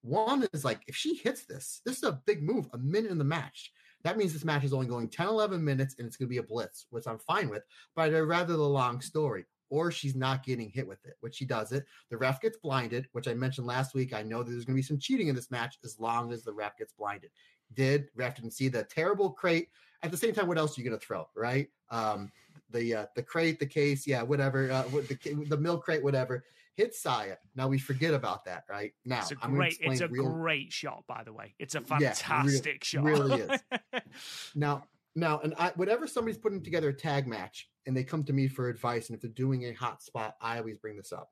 One 0.02 0.46
is 0.52 0.64
like, 0.64 0.80
if 0.86 0.94
she 0.94 1.16
hits 1.16 1.44
this, 1.44 1.80
this 1.84 1.98
is 1.98 2.04
a 2.04 2.20
big 2.26 2.42
move, 2.42 2.68
a 2.72 2.78
minute 2.78 3.10
in 3.10 3.18
the 3.18 3.24
match. 3.24 3.72
That 4.04 4.18
means 4.18 4.32
this 4.32 4.44
match 4.44 4.64
is 4.64 4.72
only 4.72 4.86
going 4.86 5.08
10, 5.08 5.26
11 5.26 5.64
minutes 5.64 5.96
and 5.98 6.06
it's 6.06 6.16
going 6.16 6.28
to 6.28 6.30
be 6.30 6.38
a 6.38 6.42
blitz, 6.42 6.86
which 6.90 7.06
I'm 7.06 7.18
fine 7.18 7.48
with, 7.48 7.62
but 7.96 8.14
I'd 8.14 8.18
rather 8.20 8.54
the 8.54 8.62
long 8.62 9.00
story. 9.00 9.46
Or 9.70 9.90
she's 9.90 10.14
not 10.14 10.44
getting 10.44 10.68
hit 10.68 10.86
with 10.86 11.04
it, 11.06 11.14
which 11.20 11.34
she 11.36 11.46
does 11.46 11.72
it. 11.72 11.86
The 12.10 12.18
ref 12.18 12.40
gets 12.40 12.58
blinded, 12.58 13.08
which 13.12 13.26
I 13.26 13.34
mentioned 13.34 13.66
last 13.66 13.94
week. 13.94 14.12
I 14.12 14.22
know 14.22 14.42
that 14.42 14.50
there's 14.52 14.66
going 14.66 14.76
to 14.76 14.78
be 14.78 14.82
some 14.82 14.98
cheating 14.98 15.28
in 15.28 15.34
this 15.34 15.50
match 15.50 15.78
as 15.84 15.98
long 15.98 16.32
as 16.32 16.44
the 16.44 16.52
ref 16.52 16.76
gets 16.76 16.92
blinded. 16.92 17.30
Did 17.72 18.08
ref 18.14 18.36
didn't 18.36 18.52
see 18.52 18.68
the 18.68 18.84
terrible 18.84 19.30
crate. 19.30 19.68
At 20.04 20.10
the 20.10 20.16
same 20.16 20.34
time, 20.34 20.46
what 20.46 20.58
else 20.58 20.76
are 20.76 20.80
you 20.80 20.88
going 20.88 20.98
to 20.98 21.04
throw, 21.04 21.26
right? 21.34 21.68
Um, 21.90 22.30
the 22.70 22.94
uh, 22.94 23.06
the 23.16 23.22
crate, 23.22 23.58
the 23.58 23.66
case, 23.66 24.06
yeah, 24.06 24.22
whatever, 24.22 24.70
uh, 24.70 24.82
the 24.82 25.46
the 25.48 25.56
milk 25.56 25.84
crate, 25.84 26.04
whatever 26.04 26.44
hit 26.76 26.94
Saya. 26.94 27.36
Now 27.54 27.68
we 27.68 27.78
forget 27.78 28.14
about 28.14 28.44
that, 28.46 28.64
right? 28.68 28.92
Now 29.04 29.20
it's 29.20 29.30
a 29.30 29.36
great, 29.36 29.78
it's 29.80 30.00
a 30.00 30.08
real... 30.08 30.28
great 30.28 30.72
shot, 30.72 31.04
by 31.06 31.22
the 31.24 31.32
way. 31.32 31.54
It's 31.58 31.74
a 31.74 31.80
fantastic 31.80 32.66
yeah, 32.66 32.78
shot. 32.80 33.04
Really 33.04 33.42
is. 33.42 33.60
now, 34.54 34.84
now, 35.14 35.40
and 35.42 35.54
I, 35.58 35.72
whatever 35.76 36.06
somebody's 36.06 36.38
putting 36.38 36.62
together 36.62 36.88
a 36.88 36.94
tag 36.94 37.26
match, 37.26 37.68
and 37.86 37.96
they 37.96 38.04
come 38.04 38.24
to 38.24 38.32
me 38.32 38.48
for 38.48 38.68
advice, 38.68 39.08
and 39.08 39.16
if 39.16 39.22
they're 39.22 39.30
doing 39.30 39.64
a 39.64 39.72
hot 39.72 40.02
spot, 40.02 40.34
I 40.40 40.58
always 40.58 40.78
bring 40.78 40.96
this 40.96 41.12
up. 41.12 41.30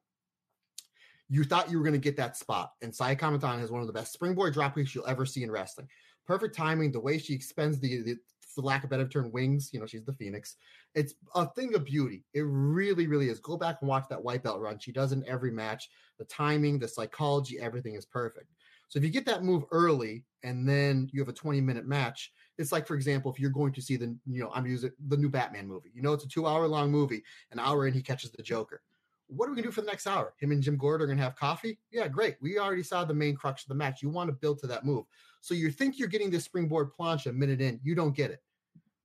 You 1.29 1.45
thought 1.45 1.71
you 1.71 1.79
were 1.79 1.85
going 1.85 1.95
to 1.95 1.99
get 1.99 2.17
that 2.19 2.37
spot, 2.37 2.73
and 2.83 2.95
Saya 2.95 3.17
Kamitani 3.17 3.61
has 3.61 3.71
one 3.71 3.81
of 3.81 3.87
the 3.87 3.93
best 3.93 4.13
springboard 4.13 4.53
drop 4.53 4.75
kicks 4.75 4.95
you'll 4.95 5.07
ever 5.07 5.27
see 5.27 5.43
in 5.43 5.51
wrestling. 5.51 5.89
Perfect 6.27 6.55
timing, 6.55 6.93
the 6.93 7.01
way 7.01 7.19
she 7.19 7.35
expends 7.35 7.81
the, 7.81 8.03
the 8.03 8.17
for 8.55 8.63
lack 8.63 8.85
of 8.85 8.91
better 8.91 9.09
term, 9.09 9.31
wings. 9.33 9.71
You 9.73 9.81
know, 9.81 9.87
she's 9.87 10.05
the 10.05 10.13
Phoenix. 10.13 10.57
It's 10.95 11.15
a 11.35 11.47
thing 11.47 11.75
of 11.75 11.85
beauty. 11.85 12.25
It 12.35 12.45
really, 12.47 13.07
really 13.07 13.29
is. 13.29 13.41
Go 13.41 13.57
back 13.57 13.79
and 13.81 13.89
watch 13.89 14.05
that 14.11 14.23
white 14.23 14.43
belt 14.43 14.61
run. 14.61 14.79
She 14.79 14.93
does 14.93 15.13
in 15.13 15.27
every 15.27 15.51
match. 15.51 15.89
The 16.19 16.25
timing, 16.27 16.79
the 16.79 16.89
psychology, 16.89 17.59
everything 17.61 17.95
is 17.95 18.05
perfect. 18.05 18.49
So 18.89 18.99
if 18.99 19.05
you 19.05 19.11
get 19.11 19.25
that 19.27 19.43
move 19.43 19.65
early 19.73 20.25
and 20.43 20.69
then 20.69 21.09
you 21.13 21.21
have 21.21 21.29
a 21.29 21.33
20 21.33 21.61
minute 21.63 21.87
match, 21.87 22.31
it's 22.59 22.73
like, 22.73 22.87
for 22.87 22.95
example, 22.95 23.33
if 23.33 23.41
you're 23.41 23.51
going 23.51 23.73
to 23.73 23.81
see 23.81 23.97
the, 23.97 24.15
you 24.27 24.43
know, 24.43 24.51
I'm 24.55 24.67
using 24.67 24.91
the 25.09 25.17
new 25.17 25.31
Batman 25.31 25.67
movie. 25.67 25.91
You 25.95 26.03
know, 26.03 26.13
it's 26.13 26.25
a 26.25 26.29
two 26.29 26.47
hour 26.47 26.69
long 26.69 26.91
movie. 26.91 27.23
An 27.53 27.59
hour 27.59 27.87
in, 27.87 27.95
he 27.95 28.03
catches 28.03 28.33
the 28.33 28.43
Joker. 28.43 28.83
What 29.29 29.47
are 29.47 29.51
we 29.51 29.57
gonna 29.57 29.69
do 29.69 29.73
for 29.73 29.81
the 29.81 29.87
next 29.87 30.07
hour? 30.07 30.35
Him 30.39 30.53
and 30.53 30.63
Jim 30.63 30.77
Gordon 30.77 31.05
are 31.05 31.09
gonna 31.09 31.23
have 31.23 31.37
coffee? 31.37 31.79
Yeah, 31.91 32.09
great. 32.09 32.37
We 32.41 32.59
already 32.59 32.83
saw 32.83 33.05
the 33.05 33.15
main 33.15 33.35
crux 33.35 33.63
of 33.63 33.69
the 33.69 33.75
match. 33.75 34.03
You 34.03 34.11
want 34.11 34.29
to 34.29 34.35
build 34.35 34.59
to 34.61 34.67
that 34.69 34.85
move. 34.85 35.05
So 35.41 35.55
you 35.55 35.71
think 35.71 35.99
you're 35.99 36.09
getting 36.09 36.31
this 36.31 36.45
springboard 36.45 36.91
planche 36.93 37.27
a 37.27 37.33
minute 37.33 37.61
in, 37.61 37.81
you 37.83 37.95
don't 37.95 38.15
get 38.15 38.31
it. 38.31 38.43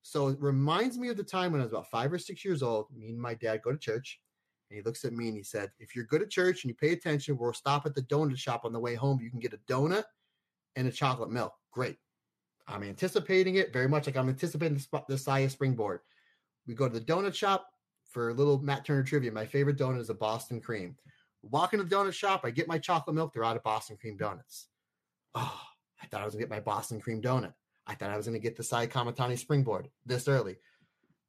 So 0.02 0.30
it 0.30 0.40
reminds 0.40 0.98
me 0.98 1.10
of 1.10 1.18
the 1.18 1.24
time 1.24 1.52
when 1.52 1.62
I 1.62 1.66
was 1.66 1.74
about 1.74 1.90
five 1.90 2.14
or 2.14 2.18
six 2.18 2.46
years 2.46 2.64
old. 2.64 2.88
Me 2.96 3.10
and 3.10 3.20
my 3.20 3.34
dad 3.34 3.62
go 3.64 3.72
to 3.72 3.78
church, 3.78 4.22
and 4.70 4.78
he 4.78 4.84
looks 4.84 5.04
at 5.04 5.14
me 5.14 5.28
and 5.28 5.36
he 5.36 5.44
said, 5.44 5.72
"If 5.80 5.96
you're 5.96 6.06
good 6.06 6.22
at 6.22 6.30
church 6.30 6.64
and 6.64 6.70
you 6.70 6.76
pay 6.76 6.94
attention, 6.94 7.38
we'll 7.38 7.54
stop 7.54 7.86
at 7.86 7.96
the 7.96 8.04
donut 8.04 8.38
shop 8.38 8.64
on 8.64 8.74
the 8.74 8.80
way 8.80 8.96
home. 8.96 9.20
You 9.22 9.30
can 9.30 9.40
get 9.40 9.54
a 9.54 9.60
donut 9.70 10.06
and 10.78 10.88
a 10.88 10.92
chocolate 10.92 11.32
milk. 11.32 11.54
Great. 11.72 11.98
I'm 12.68 12.84
anticipating 12.84 13.56
it 13.56 13.74
very 13.74 13.88
much 13.88 14.06
like 14.06 14.18
I'm 14.18 14.30
anticipating 14.30 14.78
the, 14.78 15.04
the 15.08 15.48
springboard. 15.50 16.02
We 16.68 16.74
go 16.74 16.88
to 16.88 16.94
the 16.94 17.06
donut 17.06 17.34
shop 17.34 17.68
for 18.08 18.30
a 18.30 18.34
little 18.34 18.60
Matt 18.60 18.86
Turner 18.86 19.04
trivia. 19.04 19.32
My 19.32 19.46
favorite 19.46 19.78
donut 19.78 20.00
is 20.00 20.10
a 20.10 20.16
Boston 20.16 20.62
cream. 20.62 20.96
Walk 21.44 21.74
into 21.74 21.86
the 21.86 21.96
donut 21.96 22.14
shop, 22.14 22.42
I 22.44 22.50
get 22.50 22.68
my 22.68 22.78
chocolate 22.78 23.16
milk. 23.16 23.34
They're 23.34 23.44
out 23.44 23.56
of 23.56 23.64
Boston 23.64 23.98
cream 23.98 24.18
donuts. 24.18 24.68
Oh, 25.36 25.62
I 26.02 26.08
thought 26.08 26.22
I 26.22 26.26
was 26.26 26.34
gonna 26.34 26.44
get 26.44 26.50
my 26.50 26.60
Boston 26.60 27.00
cream 27.00 27.22
donut. 27.22 27.54
I 27.88 27.96
thought 27.96 28.10
I 28.10 28.18
was 28.18 28.26
to 28.26 28.40
get 28.40 28.58
the 28.58 28.64
Sai 28.64 28.86
Kamitani 28.86 29.38
springboard 29.38 29.90
this 30.06 30.28
early. 30.28 30.58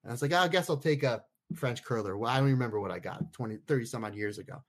And 0.03 0.11
I 0.11 0.13
was 0.13 0.23
like, 0.23 0.33
oh, 0.33 0.39
I 0.39 0.49
guess 0.49 0.69
I'll 0.69 0.77
take 0.77 1.05
a 1.05 1.23
French 1.55 1.85
curler. 1.85 2.19
Well, 2.19 2.31
I 2.31 2.39
don't 2.39 2.51
remember 2.51 2.81
what 2.81 2.91
I 2.91 2.99
got 2.99 3.33
20, 3.33 3.59
30 3.67 3.85
some 3.85 4.05
odd 4.05 4.15
years 4.15 4.39
ago. 4.39 4.63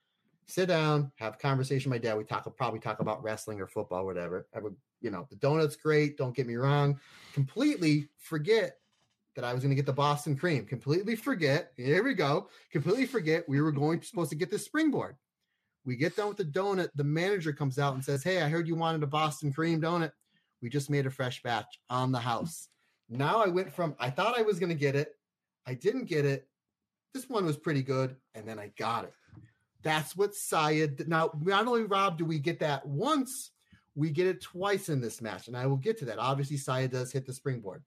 Sit 0.47 0.67
down, 0.67 1.11
have 1.15 1.35
a 1.35 1.37
conversation 1.37 1.91
with 1.91 2.01
my 2.01 2.07
dad. 2.07 2.17
We 2.17 2.23
talk, 2.23 2.45
probably 2.57 2.79
talk 2.79 2.99
about 2.99 3.23
wrestling 3.23 3.59
or 3.59 3.67
football, 3.67 4.05
whatever. 4.05 4.47
I 4.55 4.59
would, 4.59 4.75
you 5.01 5.11
know, 5.11 5.27
the 5.29 5.35
donut's 5.35 5.75
great. 5.75 6.17
Don't 6.17 6.35
get 6.35 6.47
me 6.47 6.55
wrong. 6.55 6.99
Completely 7.33 8.09
forget 8.17 8.77
that 9.35 9.45
I 9.45 9.53
was 9.53 9.63
going 9.63 9.71
to 9.71 9.75
get 9.75 9.85
the 9.85 9.93
Boston 9.93 10.35
cream. 10.35 10.65
Completely 10.65 11.15
forget. 11.15 11.71
Here 11.77 12.03
we 12.03 12.13
go. 12.13 12.49
Completely 12.71 13.05
forget 13.05 13.47
we 13.47 13.61
were 13.61 13.71
going 13.71 13.99
to 13.99 14.05
supposed 14.05 14.31
to 14.31 14.35
get 14.35 14.51
this 14.51 14.65
springboard. 14.65 15.15
We 15.85 15.95
get 15.95 16.15
done 16.15 16.27
with 16.27 16.37
the 16.37 16.45
donut. 16.45 16.89
The 16.95 17.03
manager 17.03 17.53
comes 17.53 17.79
out 17.79 17.93
and 17.93 18.03
says, 18.03 18.23
Hey, 18.23 18.41
I 18.41 18.49
heard 18.49 18.67
you 18.67 18.75
wanted 18.75 19.03
a 19.03 19.07
Boston 19.07 19.53
cream 19.53 19.81
donut. 19.81 20.11
We 20.61 20.69
just 20.69 20.89
made 20.89 21.05
a 21.05 21.11
fresh 21.11 21.41
batch 21.41 21.79
on 21.89 22.11
the 22.11 22.19
house. 22.19 22.67
Now 23.09 23.41
I 23.43 23.47
went 23.47 23.73
from 23.73 23.95
I 23.99 24.09
thought 24.09 24.37
I 24.37 24.43
was 24.43 24.59
going 24.59 24.69
to 24.69 24.75
get 24.75 24.95
it, 24.95 25.15
I 25.65 25.73
didn't 25.73 26.05
get 26.05 26.25
it. 26.25 26.47
This 27.13 27.27
one 27.27 27.45
was 27.45 27.57
pretty 27.57 27.81
good, 27.81 28.15
and 28.35 28.47
then 28.47 28.59
I 28.59 28.71
got 28.77 29.05
it. 29.05 29.13
That's 29.81 30.15
what 30.15 30.35
Saya. 30.35 30.89
Now, 31.07 31.31
not 31.41 31.67
only 31.67 31.83
Rob 31.83 32.17
do 32.17 32.25
we 32.25 32.37
get 32.37 32.59
that 32.59 32.85
once, 32.85 33.51
we 33.95 34.11
get 34.11 34.27
it 34.27 34.41
twice 34.41 34.89
in 34.89 35.01
this 35.01 35.21
match, 35.21 35.47
and 35.47 35.57
I 35.57 35.65
will 35.65 35.77
get 35.77 35.97
to 35.99 36.05
that. 36.05 36.19
Obviously, 36.19 36.57
Saya 36.57 36.87
does 36.87 37.11
hit 37.11 37.25
the 37.25 37.33
springboard. 37.33 37.83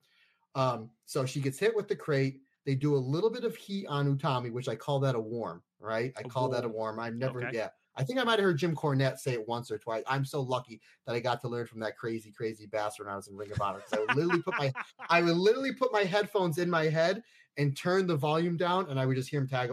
Um, 0.54 0.90
so 1.06 1.24
she 1.24 1.40
gets 1.40 1.58
hit 1.58 1.74
with 1.74 1.88
the 1.88 1.96
crate. 1.96 2.40
They 2.64 2.74
do 2.74 2.94
a 2.94 2.96
little 2.96 3.30
bit 3.30 3.44
of 3.44 3.56
heat 3.56 3.86
on 3.86 4.16
Utami, 4.16 4.52
which 4.52 4.68
I 4.68 4.76
call 4.76 5.00
that 5.00 5.14
a 5.14 5.20
warm, 5.20 5.62
right? 5.80 6.12
I 6.16 6.22
call 6.22 6.48
that 6.50 6.64
a 6.64 6.68
warm. 6.68 7.00
I've 7.00 7.16
never, 7.16 7.44
okay. 7.44 7.56
yeah. 7.56 7.68
I 7.96 8.04
think 8.04 8.18
I 8.18 8.24
might 8.24 8.38
have 8.38 8.44
heard 8.44 8.58
Jim 8.58 8.74
Cornette 8.74 9.18
say 9.18 9.32
it 9.32 9.46
once 9.46 9.70
or 9.70 9.78
twice. 9.78 10.02
I'm 10.06 10.24
so 10.24 10.40
lucky 10.40 10.80
that 11.06 11.14
I 11.14 11.20
got 11.20 11.40
to 11.42 11.48
learn 11.48 11.66
from 11.66 11.80
that 11.80 11.98
crazy, 11.98 12.30
crazy 12.30 12.66
bastard 12.66 13.06
when 13.06 13.12
I 13.12 13.16
was 13.16 13.28
in 13.28 13.36
Ring 13.36 13.52
of 13.52 13.60
Honor. 13.60 13.82
I 13.92 13.98
would 13.98 14.14
literally 14.16 14.42
put 14.42 14.54
my, 14.58 14.72
I 15.10 15.22
would 15.22 15.36
literally 15.36 15.72
put 15.72 15.92
my 15.92 16.04
headphones 16.04 16.58
in 16.58 16.70
my 16.70 16.84
head 16.84 17.22
and 17.58 17.76
turn 17.76 18.06
the 18.06 18.16
volume 18.16 18.56
down, 18.56 18.88
and 18.88 18.98
I 18.98 19.04
would 19.04 19.16
just 19.16 19.28
hear 19.28 19.40
him 19.40 19.48
tag, 19.48 19.72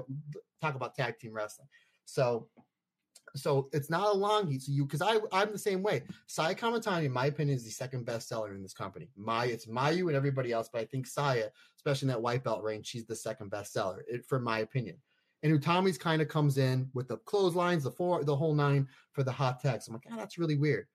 talk 0.59 0.75
about 0.75 0.95
tag 0.95 1.17
team 1.17 1.31
wrestling. 1.31 1.67
So, 2.05 2.49
so 3.35 3.69
it's 3.73 3.89
not 3.89 4.07
a 4.13 4.17
long 4.17 4.47
heat. 4.47 4.63
So 4.63 4.71
you, 4.71 4.85
because 4.85 5.01
I, 5.01 5.17
I'm 5.31 5.51
the 5.51 5.57
same 5.59 5.81
way. 5.81 6.03
Saya 6.27 6.55
Kamitani, 6.55 7.05
in 7.05 7.11
my 7.11 7.27
opinion, 7.27 7.57
is 7.57 7.65
the 7.65 7.71
second 7.71 8.05
best 8.05 8.27
seller 8.27 8.53
in 8.53 8.61
this 8.61 8.73
company. 8.73 9.09
My, 9.15 9.45
it's 9.45 9.67
Mayu 9.67 10.07
and 10.07 10.15
everybody 10.15 10.51
else, 10.51 10.69
but 10.71 10.81
I 10.81 10.85
think 10.85 11.07
Saya, 11.07 11.45
especially 11.77 12.07
in 12.07 12.09
that 12.09 12.21
white 12.21 12.43
belt 12.43 12.63
range, 12.63 12.87
she's 12.87 13.05
the 13.05 13.15
second 13.15 13.49
best 13.49 13.73
seller, 13.73 14.03
it, 14.07 14.25
for 14.25 14.39
my 14.39 14.59
opinion 14.59 14.97
and 15.43 15.61
Utami's 15.61 15.97
kind 15.97 16.21
of 16.21 16.27
comes 16.27 16.57
in 16.57 16.89
with 16.93 17.07
the 17.07 17.17
clotheslines, 17.17 17.83
the 17.83 17.91
four, 17.91 18.23
the 18.23 18.35
whole 18.35 18.53
nine 18.53 18.87
for 19.13 19.23
the 19.23 19.31
hot 19.31 19.59
tags. 19.59 19.87
I'm 19.87 19.93
like, 19.93 20.03
oh, 20.11 20.17
that's 20.17 20.37
really 20.37 20.55
weird. 20.55 20.87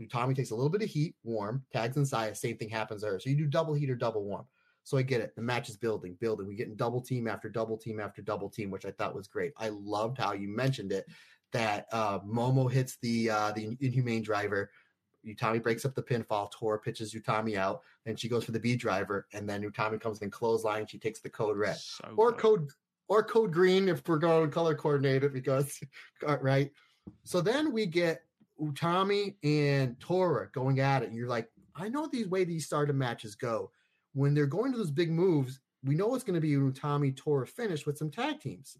Utami 0.00 0.34
takes 0.34 0.50
a 0.50 0.54
little 0.54 0.70
bit 0.70 0.82
of 0.82 0.88
heat, 0.88 1.14
warm, 1.22 1.64
tags 1.72 1.96
inside, 1.96 2.36
same 2.36 2.56
thing 2.56 2.68
happens 2.68 3.02
there. 3.02 3.18
So 3.20 3.30
you 3.30 3.36
do 3.36 3.46
double 3.46 3.74
heat 3.74 3.90
or 3.90 3.94
double 3.94 4.24
warm. 4.24 4.46
So 4.84 4.98
I 4.98 5.02
get 5.02 5.20
it. 5.20 5.36
The 5.36 5.42
match 5.42 5.68
is 5.68 5.76
building, 5.76 6.16
building. 6.20 6.48
We 6.48 6.56
get 6.56 6.66
in 6.66 6.74
double 6.74 7.00
team 7.00 7.28
after 7.28 7.48
double 7.48 7.76
team 7.76 8.00
after 8.00 8.20
double 8.20 8.50
team, 8.50 8.68
which 8.68 8.84
I 8.84 8.90
thought 8.90 9.14
was 9.14 9.28
great. 9.28 9.52
I 9.56 9.68
loved 9.68 10.18
how 10.18 10.32
you 10.32 10.48
mentioned 10.48 10.90
it 10.90 11.06
that 11.52 11.86
uh, 11.92 12.18
Momo 12.20 12.70
hits 12.70 12.96
the 13.02 13.30
uh, 13.30 13.52
the 13.52 13.76
inhumane 13.80 14.22
driver. 14.22 14.70
Utami 15.26 15.62
breaks 15.62 15.84
up 15.84 15.94
the 15.94 16.02
pinfall. 16.02 16.50
Tora 16.50 16.78
pitches 16.78 17.14
Utami 17.14 17.56
out. 17.56 17.82
and 18.06 18.18
she 18.18 18.28
goes 18.28 18.44
for 18.44 18.52
the 18.52 18.58
B 18.58 18.74
driver, 18.74 19.28
and 19.32 19.48
then 19.48 19.62
Utami 19.62 20.00
comes 20.00 20.20
in 20.20 20.30
clothesline. 20.30 20.86
She 20.86 20.98
takes 20.98 21.20
the 21.20 21.30
code 21.30 21.56
red 21.56 21.76
so 21.76 22.12
or 22.16 22.32
good. 22.32 22.40
code 22.40 22.68
or 23.08 23.22
code 23.22 23.52
green 23.52 23.88
if 23.88 24.06
we're 24.08 24.18
going 24.18 24.48
to 24.48 24.52
color 24.52 24.74
coordinate 24.74 25.24
it 25.24 25.32
because 25.32 25.80
uh, 26.26 26.38
right. 26.40 26.70
So 27.24 27.40
then 27.40 27.72
we 27.72 27.86
get 27.86 28.22
Utami 28.60 29.36
and 29.42 29.98
Tora 30.00 30.48
going 30.52 30.80
at 30.80 31.02
it, 31.02 31.08
and 31.08 31.16
you're 31.16 31.28
like, 31.28 31.48
I 31.76 31.88
know 31.88 32.06
these 32.06 32.28
way 32.28 32.44
these 32.44 32.66
started 32.66 32.96
matches 32.96 33.34
go. 33.34 33.70
When 34.14 34.34
they're 34.34 34.46
going 34.46 34.72
to 34.72 34.78
those 34.78 34.90
big 34.90 35.10
moves, 35.10 35.60
we 35.84 35.94
know 35.94 36.14
it's 36.14 36.24
going 36.24 36.34
to 36.34 36.40
be 36.40 36.52
Utami 36.52 37.16
Tora 37.16 37.46
finish 37.46 37.86
with 37.86 37.96
some 37.96 38.10
tag 38.10 38.40
teams. 38.40 38.76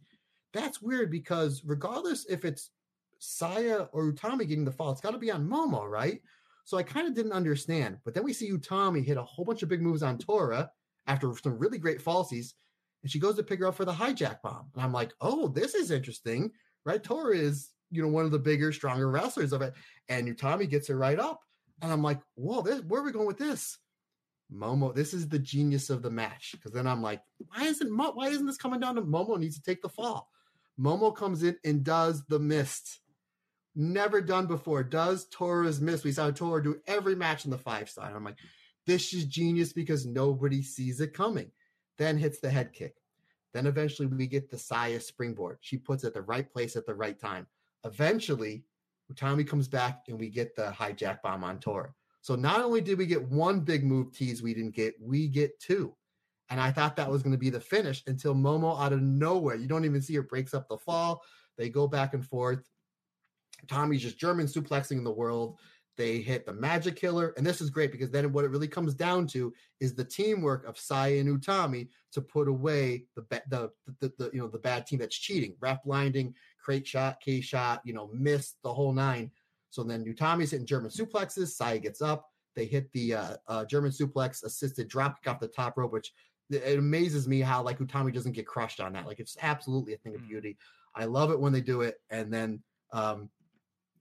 That's 0.52 0.82
weird 0.82 1.10
because 1.10 1.62
regardless 1.64 2.26
if 2.26 2.44
it's 2.44 2.70
Saya 3.18 3.86
or 3.92 4.12
Utami 4.12 4.46
getting 4.46 4.64
the 4.64 4.72
fall, 4.72 4.92
it's 4.92 5.00
got 5.00 5.12
to 5.12 5.18
be 5.18 5.30
on 5.30 5.48
Momo, 5.48 5.88
right? 5.88 6.20
So 6.64 6.76
I 6.76 6.82
kind 6.82 7.08
of 7.08 7.14
didn't 7.14 7.32
understand. 7.32 7.98
But 8.04 8.14
then 8.14 8.24
we 8.24 8.32
see 8.32 8.50
Utami 8.50 9.04
hit 9.04 9.16
a 9.16 9.22
whole 9.22 9.44
bunch 9.44 9.62
of 9.62 9.68
big 9.68 9.82
moves 9.82 10.02
on 10.02 10.18
Tora 10.18 10.70
after 11.06 11.32
some 11.42 11.58
really 11.58 11.78
great 11.78 12.02
falsies 12.02 12.52
and 13.02 13.10
she 13.10 13.18
goes 13.18 13.36
to 13.36 13.42
pick 13.42 13.60
her 13.60 13.66
up 13.66 13.74
for 13.74 13.84
the 13.84 13.92
hijack 13.92 14.42
bomb. 14.42 14.66
And 14.74 14.82
I'm 14.82 14.92
like, 14.92 15.12
oh, 15.20 15.48
this 15.48 15.74
is 15.74 15.90
interesting, 15.90 16.50
right? 16.84 17.02
Tora 17.02 17.36
is, 17.36 17.70
you 17.90 18.02
know, 18.02 18.08
one 18.08 18.24
of 18.24 18.30
the 18.30 18.38
bigger, 18.38 18.72
stronger 18.72 19.10
wrestlers 19.10 19.52
of 19.52 19.62
it. 19.62 19.74
And 20.08 20.28
Utami 20.28 20.68
gets 20.68 20.88
her 20.88 20.96
right 20.96 21.18
up. 21.18 21.40
And 21.80 21.92
I'm 21.92 22.02
like, 22.02 22.20
whoa, 22.36 22.62
this, 22.62 22.80
where 22.82 23.00
are 23.00 23.04
we 23.04 23.12
going 23.12 23.26
with 23.26 23.38
this? 23.38 23.78
Momo, 24.54 24.94
this 24.94 25.14
is 25.14 25.28
the 25.28 25.38
genius 25.38 25.90
of 25.90 26.02
the 26.02 26.10
match. 26.10 26.52
Because 26.52 26.72
then 26.72 26.86
I'm 26.86 27.02
like, 27.02 27.20
why 27.38 27.64
isn't 27.64 27.90
Mo- 27.90 28.12
why 28.12 28.28
isn't 28.28 28.46
this 28.46 28.56
coming 28.56 28.80
down 28.80 28.94
to 28.94 29.02
Momo 29.02 29.38
needs 29.38 29.56
to 29.56 29.62
take 29.62 29.82
the 29.82 29.88
fall? 29.88 30.28
Momo 30.78 31.14
comes 31.14 31.42
in 31.42 31.56
and 31.64 31.84
does 31.84 32.24
the 32.26 32.38
mist. 32.38 33.00
Never 33.74 34.20
done 34.20 34.46
before. 34.46 34.82
Does 34.82 35.26
Tora's 35.28 35.80
mist. 35.80 36.04
We 36.04 36.12
saw 36.12 36.30
Tora 36.30 36.62
do 36.62 36.80
every 36.86 37.14
match 37.14 37.44
in 37.44 37.50
the 37.50 37.58
five 37.58 37.88
star. 37.88 38.14
I'm 38.14 38.24
like, 38.24 38.38
this 38.86 39.14
is 39.14 39.24
genius 39.24 39.72
because 39.72 40.04
nobody 40.04 40.62
sees 40.62 41.00
it 41.00 41.14
coming 41.14 41.50
then 41.98 42.18
hits 42.18 42.40
the 42.40 42.50
head 42.50 42.72
kick. 42.72 42.96
Then 43.54 43.66
eventually 43.66 44.08
we 44.08 44.26
get 44.26 44.50
the 44.50 44.58
Saya 44.58 45.00
springboard. 45.00 45.58
She 45.60 45.76
puts 45.76 46.04
it 46.04 46.08
at 46.08 46.14
the 46.14 46.22
right 46.22 46.50
place 46.50 46.74
at 46.76 46.86
the 46.86 46.94
right 46.94 47.18
time. 47.18 47.46
Eventually, 47.84 48.64
Tommy 49.16 49.44
comes 49.44 49.68
back 49.68 50.04
and 50.08 50.18
we 50.18 50.30
get 50.30 50.56
the 50.56 50.74
hijack 50.76 51.20
bomb 51.22 51.44
on 51.44 51.58
Tora. 51.58 51.92
So 52.22 52.34
not 52.34 52.60
only 52.60 52.80
did 52.80 52.98
we 52.98 53.06
get 53.06 53.28
one 53.28 53.60
big 53.60 53.84
move 53.84 54.12
tease 54.12 54.42
we 54.42 54.54
didn't 54.54 54.74
get, 54.74 54.94
we 55.00 55.28
get 55.28 55.60
two. 55.60 55.94
And 56.52 56.60
I 56.60 56.70
thought 56.70 56.96
that 56.96 57.10
was 57.10 57.22
going 57.22 57.32
to 57.32 57.38
be 57.38 57.48
the 57.48 57.58
finish 57.58 58.02
until 58.06 58.34
Momo 58.34 58.78
out 58.78 58.92
of 58.92 59.00
nowhere, 59.00 59.54
you 59.54 59.66
don't 59.66 59.86
even 59.86 60.02
see 60.02 60.14
her 60.16 60.22
breaks 60.22 60.52
up 60.52 60.68
the 60.68 60.76
fall. 60.76 61.22
They 61.56 61.70
go 61.70 61.88
back 61.88 62.12
and 62.12 62.22
forth. 62.22 62.60
Tommy's 63.68 64.02
just 64.02 64.18
German 64.18 64.44
suplexing 64.44 64.98
in 64.98 65.04
the 65.04 65.10
world. 65.10 65.58
They 65.96 66.18
hit 66.18 66.44
the 66.44 66.52
magic 66.52 66.96
killer. 66.96 67.32
And 67.38 67.46
this 67.46 67.62
is 67.62 67.70
great 67.70 67.90
because 67.90 68.10
then 68.10 68.30
what 68.34 68.44
it 68.44 68.50
really 68.50 68.68
comes 68.68 68.92
down 68.92 69.28
to 69.28 69.50
is 69.80 69.94
the 69.94 70.04
teamwork 70.04 70.66
of 70.66 70.78
Saya 70.78 71.20
and 71.20 71.40
Utami 71.40 71.88
to 72.12 72.20
put 72.20 72.48
away 72.48 73.06
the, 73.16 73.24
the, 73.48 73.70
the, 74.00 74.12
the, 74.18 74.30
you 74.34 74.38
know, 74.38 74.48
the 74.48 74.58
bad 74.58 74.86
team 74.86 74.98
that's 74.98 75.16
cheating, 75.16 75.56
ref 75.58 75.82
blinding, 75.84 76.34
crate 76.62 76.86
shot, 76.86 77.18
K 77.24 77.40
shot, 77.40 77.80
you 77.86 77.94
know, 77.94 78.10
missed 78.12 78.56
the 78.62 78.74
whole 78.74 78.92
nine. 78.92 79.30
So 79.70 79.82
then 79.84 80.04
Utami's 80.04 80.50
hitting 80.50 80.66
German 80.66 80.90
suplexes. 80.90 81.48
Saya 81.48 81.78
gets 81.78 82.02
up. 82.02 82.26
They 82.54 82.66
hit 82.66 82.92
the 82.92 83.14
uh, 83.14 83.36
uh, 83.48 83.64
German 83.64 83.90
suplex 83.90 84.44
assisted 84.44 84.90
dropkick 84.90 85.26
off 85.26 85.40
the 85.40 85.48
top 85.48 85.78
rope, 85.78 85.92
which 85.92 86.12
it 86.50 86.78
amazes 86.78 87.26
me 87.28 87.40
how 87.40 87.62
like 87.62 87.78
Utami 87.78 88.12
doesn't 88.12 88.32
get 88.32 88.46
crushed 88.46 88.80
on 88.80 88.92
that. 88.92 89.06
Like 89.06 89.20
it's 89.20 89.36
absolutely 89.40 89.94
a 89.94 89.98
thing 89.98 90.14
of 90.14 90.20
mm. 90.22 90.28
beauty. 90.28 90.56
I 90.94 91.04
love 91.04 91.30
it 91.30 91.40
when 91.40 91.52
they 91.52 91.60
do 91.60 91.82
it. 91.82 92.00
And 92.10 92.32
then 92.32 92.62
um, 92.92 93.30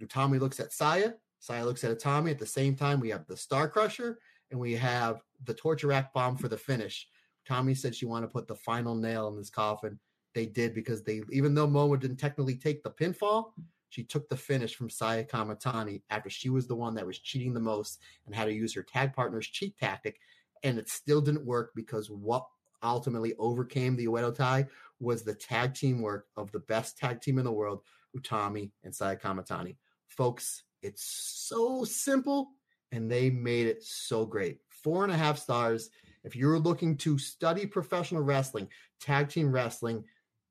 Utami 0.01 0.39
looks 0.39 0.59
at 0.59 0.73
Saya. 0.73 1.13
Saya 1.39 1.65
looks 1.65 1.83
at 1.83 1.97
Utami. 1.97 2.31
At 2.31 2.39
the 2.39 2.45
same 2.45 2.75
time, 2.75 2.99
we 2.99 3.09
have 3.09 3.25
the 3.27 3.37
Star 3.37 3.67
Crusher 3.67 4.19
and 4.51 4.59
we 4.59 4.73
have 4.73 5.21
the 5.45 5.53
Torture 5.53 5.87
Rack 5.87 6.13
Bomb 6.13 6.37
for 6.37 6.47
the 6.47 6.57
finish. 6.57 7.07
Tommy 7.47 7.73
said 7.73 7.95
she 7.95 8.05
wanted 8.05 8.27
to 8.27 8.33
put 8.33 8.47
the 8.47 8.55
final 8.55 8.95
nail 8.95 9.27
in 9.29 9.37
this 9.37 9.49
coffin. 9.49 9.99
They 10.33 10.45
did 10.45 10.73
because 10.73 11.03
they, 11.03 11.21
even 11.31 11.53
though 11.53 11.67
Momo 11.67 11.99
didn't 11.99 12.17
technically 12.17 12.55
take 12.55 12.83
the 12.83 12.91
pinfall, 12.91 13.51
she 13.89 14.03
took 14.03 14.29
the 14.29 14.37
finish 14.37 14.75
from 14.75 14.89
Saya 14.89 15.23
Kamitani 15.25 16.01
after 16.09 16.29
she 16.29 16.49
was 16.49 16.65
the 16.65 16.75
one 16.75 16.95
that 16.95 17.05
was 17.05 17.19
cheating 17.19 17.53
the 17.53 17.59
most 17.59 17.99
and 18.25 18.33
had 18.33 18.45
to 18.45 18.53
use 18.53 18.73
her 18.73 18.83
tag 18.83 19.13
partner's 19.13 19.47
cheat 19.47 19.77
tactic. 19.77 20.19
And 20.63 20.77
it 20.77 20.89
still 20.89 21.21
didn't 21.21 21.45
work 21.45 21.71
because 21.75 22.09
what 22.09 22.45
ultimately 22.83 23.33
overcame 23.37 23.95
the 23.95 24.07
Oedo 24.07 24.33
Tai 24.33 24.67
was 24.99 25.23
the 25.23 25.33
tag 25.33 25.73
team 25.73 26.01
work 26.01 26.27
of 26.37 26.51
the 26.51 26.59
best 26.59 26.97
tag 26.97 27.21
team 27.21 27.37
in 27.37 27.45
the 27.45 27.51
world, 27.51 27.81
Utami 28.15 28.71
and 28.83 28.95
Saya 28.95 29.15
Kamitani. 29.15 29.75
Folks, 30.07 30.63
it's 30.81 31.03
so 31.03 31.83
simple 31.83 32.49
and 32.91 33.09
they 33.09 33.29
made 33.29 33.67
it 33.67 33.83
so 33.83 34.25
great. 34.25 34.59
Four 34.69 35.03
and 35.03 35.13
a 35.13 35.17
half 35.17 35.37
stars. 35.37 35.89
If 36.23 36.35
you're 36.35 36.59
looking 36.59 36.97
to 36.97 37.17
study 37.17 37.65
professional 37.65 38.21
wrestling, 38.21 38.67
tag 38.99 39.29
team 39.29 39.51
wrestling, 39.51 40.03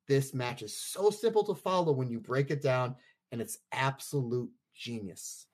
this 0.07 0.33
match 0.33 0.61
is 0.61 0.75
so 0.75 1.09
simple 1.09 1.43
to 1.45 1.55
follow 1.55 1.93
when 1.93 2.09
you 2.09 2.19
break 2.19 2.51
it 2.51 2.61
down, 2.61 2.95
and 3.31 3.41
it's 3.41 3.59
absolute 3.71 4.49
genius. 4.75 5.45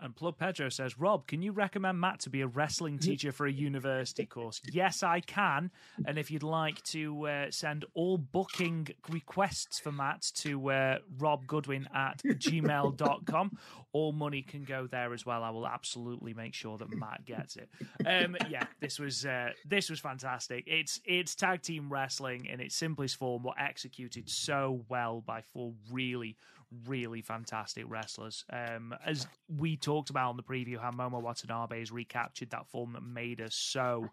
And 0.00 0.16
Plug 0.16 0.38
Pedro 0.38 0.68
says, 0.68 0.98
Rob, 0.98 1.26
can 1.26 1.42
you 1.42 1.52
recommend 1.52 2.00
Matt 2.00 2.20
to 2.20 2.30
be 2.30 2.40
a 2.40 2.46
wrestling 2.46 2.98
teacher 2.98 3.32
for 3.32 3.46
a 3.46 3.52
university 3.52 4.26
course? 4.26 4.60
yes, 4.72 5.02
I 5.02 5.20
can. 5.20 5.70
And 6.06 6.18
if 6.18 6.30
you'd 6.30 6.42
like 6.42 6.82
to 6.84 7.26
uh, 7.26 7.46
send 7.50 7.84
all 7.94 8.16
booking 8.16 8.88
requests 9.08 9.78
for 9.78 9.92
Matt 9.92 10.30
to 10.36 10.70
uh, 10.70 10.98
robgoodwin 11.18 11.94
at 11.94 12.22
gmail.com, 12.24 13.58
all 13.92 14.12
money 14.12 14.42
can 14.42 14.64
go 14.64 14.86
there 14.86 15.12
as 15.12 15.26
well. 15.26 15.42
I 15.42 15.50
will 15.50 15.66
absolutely 15.66 16.32
make 16.34 16.54
sure 16.54 16.78
that 16.78 16.94
Matt 16.94 17.24
gets 17.24 17.56
it. 17.56 17.68
Um, 18.06 18.36
yeah, 18.48 18.64
this 18.80 18.98
was 18.98 19.26
uh, 19.26 19.50
this 19.64 19.90
was 19.90 19.98
fantastic. 19.98 20.64
It's 20.66 21.00
it's 21.04 21.34
tag 21.34 21.62
team 21.62 21.92
wrestling 21.92 22.46
in 22.46 22.60
its 22.60 22.76
simplest 22.76 23.16
form, 23.16 23.42
but 23.42 23.54
executed 23.58 24.28
so 24.28 24.84
well 24.88 25.20
by 25.20 25.42
four 25.52 25.72
really, 25.90 26.36
really 26.86 27.22
fantastic 27.22 27.84
wrestlers. 27.88 28.44
Um, 28.52 28.94
as 29.04 29.26
we 29.58 29.76
talked 29.76 30.10
about 30.10 30.30
on 30.30 30.36
the 30.36 30.42
preview, 30.42 30.78
how 30.78 30.90
Momo 30.90 31.20
Watanabe 31.20 31.78
has 31.80 31.90
recaptured 31.90 32.50
that 32.50 32.66
form 32.68 32.92
that 32.92 33.02
made 33.02 33.40
us 33.40 33.54
so 33.54 34.10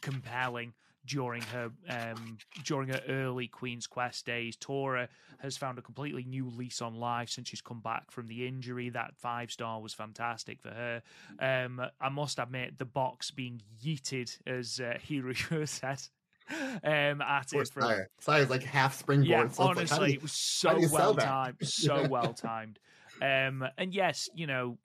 compelling 0.00 0.72
during 1.06 1.42
her 1.42 1.70
um, 1.88 2.38
during 2.64 2.88
her 2.88 3.00
early 3.08 3.48
Queen's 3.48 3.86
Quest 3.86 4.26
days. 4.26 4.56
Tora 4.56 5.08
has 5.38 5.56
found 5.56 5.78
a 5.78 5.82
completely 5.82 6.24
new 6.24 6.48
lease 6.50 6.82
on 6.82 6.94
life 6.94 7.30
since 7.30 7.48
she's 7.48 7.60
come 7.60 7.80
back 7.80 8.10
from 8.10 8.26
the 8.26 8.46
injury. 8.46 8.90
That 8.90 9.16
five 9.16 9.50
star 9.50 9.80
was 9.80 9.94
fantastic 9.94 10.60
for 10.60 10.70
her. 10.70 11.02
Um, 11.40 11.80
I 12.00 12.08
must 12.10 12.38
admit, 12.38 12.78
the 12.78 12.84
box 12.84 13.30
being 13.30 13.62
yeeted, 13.82 14.38
as 14.46 14.80
uh, 14.80 14.98
Hiru 15.08 15.66
said, 15.66 16.02
um, 16.84 17.20
at 17.20 17.52
it. 17.52 17.68
From, 17.68 17.82
Sire. 17.82 18.08
Sire's 18.20 18.50
like 18.50 18.62
half 18.62 18.98
springboard. 18.98 19.28
Yeah, 19.28 19.48
so 19.48 19.64
honestly, 19.64 19.98
like, 19.98 20.08
you, 20.10 20.16
it 20.16 20.22
was 20.22 20.32
so 20.32 20.80
well 20.92 21.14
timed. 21.14 21.56
So 21.62 22.06
well 22.08 22.32
timed. 22.32 22.78
Um, 23.20 23.64
and 23.76 23.92
yes, 23.92 24.28
you 24.34 24.46
know, 24.46 24.78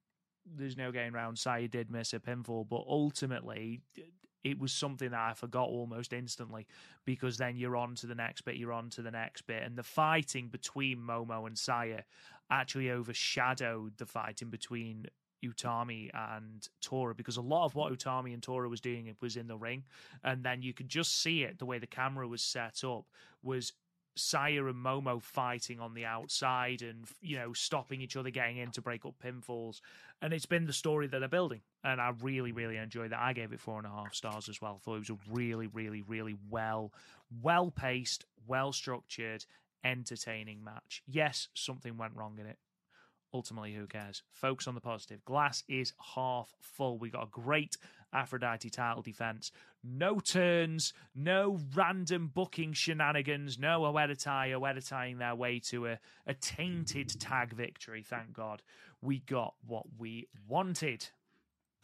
there's 0.45 0.77
no 0.77 0.91
getting 0.91 1.13
around. 1.13 1.37
Saya 1.37 1.67
did 1.67 1.89
miss 1.91 2.13
a 2.13 2.19
pinfall, 2.19 2.67
but 2.67 2.83
ultimately, 2.87 3.81
it 4.43 4.59
was 4.59 4.73
something 4.73 5.11
that 5.11 5.19
I 5.19 5.33
forgot 5.33 5.69
almost 5.69 6.11
instantly 6.11 6.67
because 7.05 7.37
then 7.37 7.55
you're 7.55 7.77
on 7.77 7.95
to 7.95 8.07
the 8.07 8.15
next 8.15 8.41
bit, 8.41 8.57
you're 8.57 8.73
on 8.73 8.89
to 8.91 9.01
the 9.01 9.11
next 9.11 9.43
bit. 9.43 9.63
And 9.63 9.77
the 9.77 9.83
fighting 9.83 10.49
between 10.49 10.97
Momo 10.97 11.47
and 11.47 11.57
Saya 11.57 12.01
actually 12.49 12.91
overshadowed 12.91 13.97
the 13.97 14.05
fighting 14.05 14.49
between 14.49 15.07
Utami 15.43 16.09
and 16.13 16.67
Tora 16.81 17.13
because 17.13 17.37
a 17.37 17.41
lot 17.41 17.65
of 17.65 17.75
what 17.75 17.91
Utami 17.91 18.33
and 18.33 18.41
Tora 18.41 18.69
was 18.69 18.81
doing 18.81 19.07
it 19.07 19.17
was 19.21 19.35
in 19.37 19.47
the 19.47 19.57
ring, 19.57 19.83
and 20.23 20.43
then 20.43 20.61
you 20.61 20.73
could 20.73 20.89
just 20.89 21.21
see 21.21 21.43
it 21.43 21.59
the 21.59 21.65
way 21.65 21.79
the 21.79 21.87
camera 21.87 22.27
was 22.27 22.41
set 22.41 22.83
up 22.83 23.05
was 23.41 23.73
Saya 24.15 24.65
and 24.65 24.75
Momo 24.75 25.21
fighting 25.21 25.79
on 25.79 25.93
the 25.95 26.05
outside 26.05 26.81
and 26.81 27.05
you 27.21 27.37
know 27.37 27.53
stopping 27.53 28.01
each 28.01 28.15
other 28.15 28.29
getting 28.29 28.57
in 28.57 28.71
to 28.71 28.81
break 28.81 29.05
up 29.05 29.15
pinfalls, 29.23 29.81
and 30.21 30.33
it's 30.33 30.45
been 30.45 30.65
the 30.65 30.73
story 30.73 31.07
that 31.07 31.19
they're 31.19 31.27
building, 31.27 31.61
and 31.83 31.99
I 31.99 32.13
really 32.21 32.51
really 32.51 32.77
enjoyed 32.77 33.11
that. 33.11 33.19
I 33.19 33.33
gave 33.33 33.53
it 33.53 33.59
four 33.59 33.77
and 33.77 33.87
a 33.87 33.89
half 33.89 34.13
stars 34.13 34.49
as 34.49 34.61
well. 34.61 34.79
Thought 34.83 34.95
it 34.95 34.99
was 34.99 35.09
a 35.09 35.17
really 35.31 35.67
really 35.67 36.03
really 36.03 36.35
well 36.49 36.93
well 37.41 37.71
paced, 37.71 38.25
well 38.47 38.71
structured, 38.71 39.45
entertaining 39.83 40.63
match. 40.63 41.01
Yes, 41.07 41.47
something 41.53 41.97
went 41.97 42.15
wrong 42.15 42.37
in 42.39 42.45
it 42.45 42.59
ultimately, 43.33 43.73
who 43.73 43.87
cares? 43.87 44.23
Focus 44.31 44.67
on 44.67 44.75
the 44.75 44.81
positive. 44.81 45.23
Glass 45.25 45.63
is 45.67 45.93
half 46.15 46.53
full. 46.61 46.97
We 46.97 47.09
got 47.09 47.23
a 47.23 47.29
great 47.29 47.77
Aphrodite 48.13 48.69
title 48.69 49.01
defense. 49.01 49.51
No 49.83 50.19
turns, 50.19 50.93
no 51.15 51.59
random 51.75 52.31
booking 52.33 52.73
shenanigans, 52.73 53.57
no 53.57 53.81
Oedo 53.81 54.21
Tai, 54.21 54.49
Oeditaiing 54.49 55.17
their 55.17 55.35
way 55.35 55.59
to 55.59 55.87
a, 55.87 55.99
a 56.27 56.33
tainted 56.33 57.19
tag 57.19 57.53
victory. 57.53 58.03
Thank 58.03 58.33
God. 58.33 58.61
We 59.01 59.19
got 59.19 59.55
what 59.65 59.85
we 59.97 60.27
wanted 60.47 61.09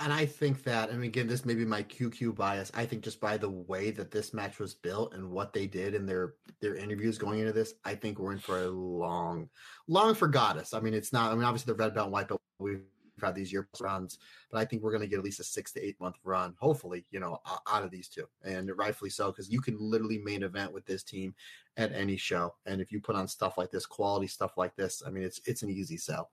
and 0.02 0.14
I 0.14 0.26
think 0.26 0.64
that, 0.64 0.90
and 0.90 1.04
again, 1.04 1.28
this 1.28 1.46
may 1.46 1.56
be 1.56 1.66
my 1.66 1.84
QQ 1.84 2.36
bias. 2.36 2.72
I 2.74 2.86
think 2.86 3.04
just 3.04 3.20
by 3.20 3.38
the 3.38 3.50
way 3.50 3.92
that 3.92 4.12
this 4.12 4.34
match 4.34 4.58
was 4.58 4.74
built 4.74 5.14
and 5.14 5.30
what 5.30 5.52
they 5.52 5.68
did 5.68 5.94
in 5.94 6.06
their 6.06 6.36
their 6.62 6.76
interviews 6.76 7.18
going 7.18 7.40
into 7.40 7.52
this, 7.52 7.74
I 7.84 7.96
think 7.96 8.18
we're 8.18 8.32
in 8.32 8.40
for 8.40 8.60
a 8.64 8.70
long, 8.70 9.50
long 9.88 10.16
for 10.16 10.28
Goddess. 10.28 10.74
I 10.74 10.80
mean, 10.80 10.94
it's 10.94 11.12
not. 11.12 11.32
I 11.32 11.36
mean, 11.36 11.44
obviously 11.44 11.74
the 11.74 11.78
red 11.78 11.94
belt, 11.94 12.12
white 12.12 12.30
belt, 12.30 12.42
we've 12.60 12.82
had 13.22 13.36
these 13.36 13.52
year 13.52 13.68
runs, 13.82 14.20
but 14.50 14.60
I 14.60 14.66
think 14.66 14.82
we're 14.82 14.92
going 14.92 15.02
to 15.02 15.08
get 15.08 15.18
at 15.18 15.26
least 15.26 15.42
a 15.42 15.44
six 15.44 15.74
to 15.74 15.86
eight 15.86 16.00
month 16.00 16.16
run, 16.24 16.56
hopefully, 16.60 17.06
you 17.12 17.20
know, 17.20 17.40
out 17.70 17.84
of 17.84 17.92
these 17.92 18.08
two, 18.08 18.26
and 18.44 18.72
rightfully 18.78 19.10
so, 19.10 19.32
because 19.32 19.50
you 19.50 19.60
can 19.60 19.76
literally 19.78 20.20
main 20.20 20.44
event 20.44 20.72
with 20.72 20.86
this 20.86 21.04
team 21.04 21.36
at 21.76 21.92
any 21.92 22.16
show, 22.16 22.54
and 22.66 22.80
if 22.80 22.92
you 22.92 23.02
put 23.02 23.18
on 23.18 23.28
stuff 23.28 23.58
like 23.58 23.72
this, 23.72 23.86
quality 23.86 24.28
stuff 24.28 24.58
like 24.58 24.76
this, 24.78 25.04
I 25.06 25.10
mean, 25.10 25.24
it's 25.24 25.42
it's 25.46 25.64
an 25.64 25.70
easy 25.70 25.98
sell. 25.98 26.32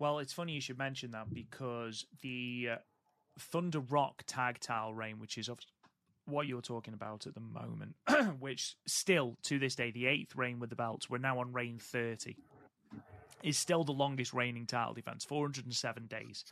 Well, 0.00 0.18
it's 0.18 0.32
funny 0.32 0.54
you 0.54 0.62
should 0.62 0.78
mention 0.78 1.10
that 1.10 1.32
because 1.32 2.06
the 2.22 2.70
uh, 2.72 2.76
Thunder 3.38 3.80
Rock 3.80 4.24
tag 4.26 4.58
title 4.58 4.94
reign, 4.94 5.18
which 5.20 5.36
is 5.36 5.50
what 6.24 6.46
you're 6.46 6.62
talking 6.62 6.94
about 6.94 7.26
at 7.26 7.34
the 7.34 7.40
moment, 7.40 7.96
which 8.40 8.76
still 8.86 9.36
to 9.42 9.58
this 9.58 9.74
day, 9.74 9.90
the 9.90 10.06
eighth 10.06 10.34
reign 10.34 10.58
with 10.58 10.70
the 10.70 10.76
belts, 10.76 11.10
we're 11.10 11.18
now 11.18 11.38
on 11.38 11.52
reign 11.52 11.78
30, 11.78 12.34
is 13.42 13.58
still 13.58 13.84
the 13.84 13.92
longest 13.92 14.32
reigning 14.32 14.64
title 14.64 14.94
defense, 14.94 15.22
407 15.22 16.06
days. 16.06 16.46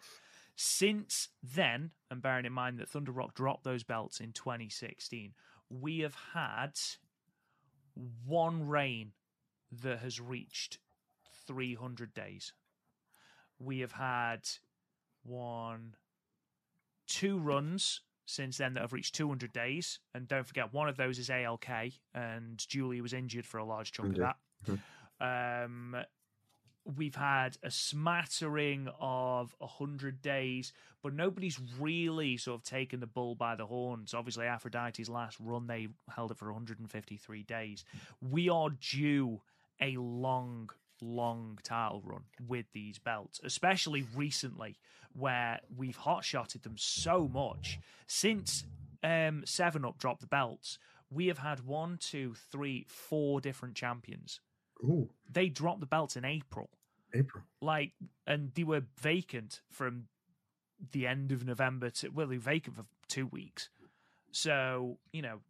Since 0.54 1.28
then, 1.42 1.92
and 2.10 2.20
bearing 2.20 2.44
in 2.44 2.52
mind 2.52 2.78
that 2.78 2.90
Thunder 2.90 3.12
Rock 3.12 3.34
dropped 3.34 3.64
those 3.64 3.82
belts 3.82 4.20
in 4.20 4.32
2016, 4.32 5.32
we 5.70 6.00
have 6.00 6.16
had 6.34 6.72
one 8.26 8.68
reign 8.68 9.12
that 9.80 10.00
has 10.00 10.20
reached 10.20 10.78
300 11.46 12.12
days 12.12 12.52
we 13.58 13.80
have 13.80 13.92
had 13.92 14.48
one, 15.24 15.94
two 17.06 17.38
runs 17.38 18.02
since 18.26 18.58
then 18.58 18.74
that 18.74 18.80
have 18.80 18.92
reached 18.92 19.14
200 19.14 19.52
days. 19.52 20.00
And 20.14 20.28
don't 20.28 20.46
forget, 20.46 20.72
one 20.72 20.88
of 20.88 20.96
those 20.96 21.18
is 21.18 21.28
ALK, 21.28 21.94
and 22.14 22.58
Julie 22.68 23.00
was 23.00 23.12
injured 23.12 23.46
for 23.46 23.58
a 23.58 23.64
large 23.64 23.92
chunk 23.92 24.16
of 24.16 24.18
that. 24.18 24.36
Hmm. 24.66 24.74
Um, 25.20 25.96
we've 26.96 27.14
had 27.14 27.56
a 27.62 27.70
smattering 27.70 28.88
of 29.00 29.54
100 29.58 30.22
days, 30.22 30.72
but 31.02 31.12
nobody's 31.12 31.58
really 31.78 32.36
sort 32.36 32.60
of 32.60 32.64
taken 32.64 33.00
the 33.00 33.06
bull 33.06 33.34
by 33.34 33.56
the 33.56 33.66
horns. 33.66 34.14
Obviously, 34.14 34.46
Aphrodite's 34.46 35.08
last 35.08 35.38
run, 35.40 35.66
they 35.66 35.88
held 36.14 36.30
it 36.30 36.38
for 36.38 36.46
153 36.46 37.42
days. 37.42 37.84
We 38.20 38.48
are 38.48 38.70
due 38.70 39.40
a 39.80 39.96
long 39.96 40.70
long 41.02 41.58
title 41.62 42.02
run 42.04 42.24
with 42.46 42.66
these 42.72 42.98
belts, 42.98 43.40
especially 43.44 44.04
recently 44.14 44.76
where 45.12 45.60
we've 45.76 45.96
hot 45.96 46.24
shotted 46.24 46.62
them 46.62 46.76
so 46.76 47.28
much 47.28 47.78
since 48.06 48.64
um, 49.02 49.42
Seven 49.44 49.84
Up 49.84 49.98
dropped 49.98 50.20
the 50.20 50.26
belts, 50.26 50.78
we 51.10 51.28
have 51.28 51.38
had 51.38 51.64
one, 51.66 51.96
two, 51.98 52.34
three, 52.50 52.84
four 52.88 53.40
different 53.40 53.74
champions. 53.74 54.40
Ooh, 54.84 55.08
They 55.30 55.48
dropped 55.48 55.80
the 55.80 55.86
belts 55.86 56.16
in 56.16 56.24
April, 56.24 56.70
April. 57.14 57.42
like, 57.60 57.92
and 58.26 58.52
they 58.54 58.64
were 58.64 58.82
vacant 59.00 59.60
from 59.70 60.04
the 60.92 61.06
end 61.06 61.32
of 61.32 61.44
November 61.44 61.90
to 61.90 62.08
well, 62.10 62.26
they 62.28 62.36
were 62.36 62.42
vacant 62.42 62.76
for 62.76 62.84
two 63.08 63.26
weeks. 63.26 63.70
So 64.30 64.98
you 65.12 65.22
know, 65.22 65.40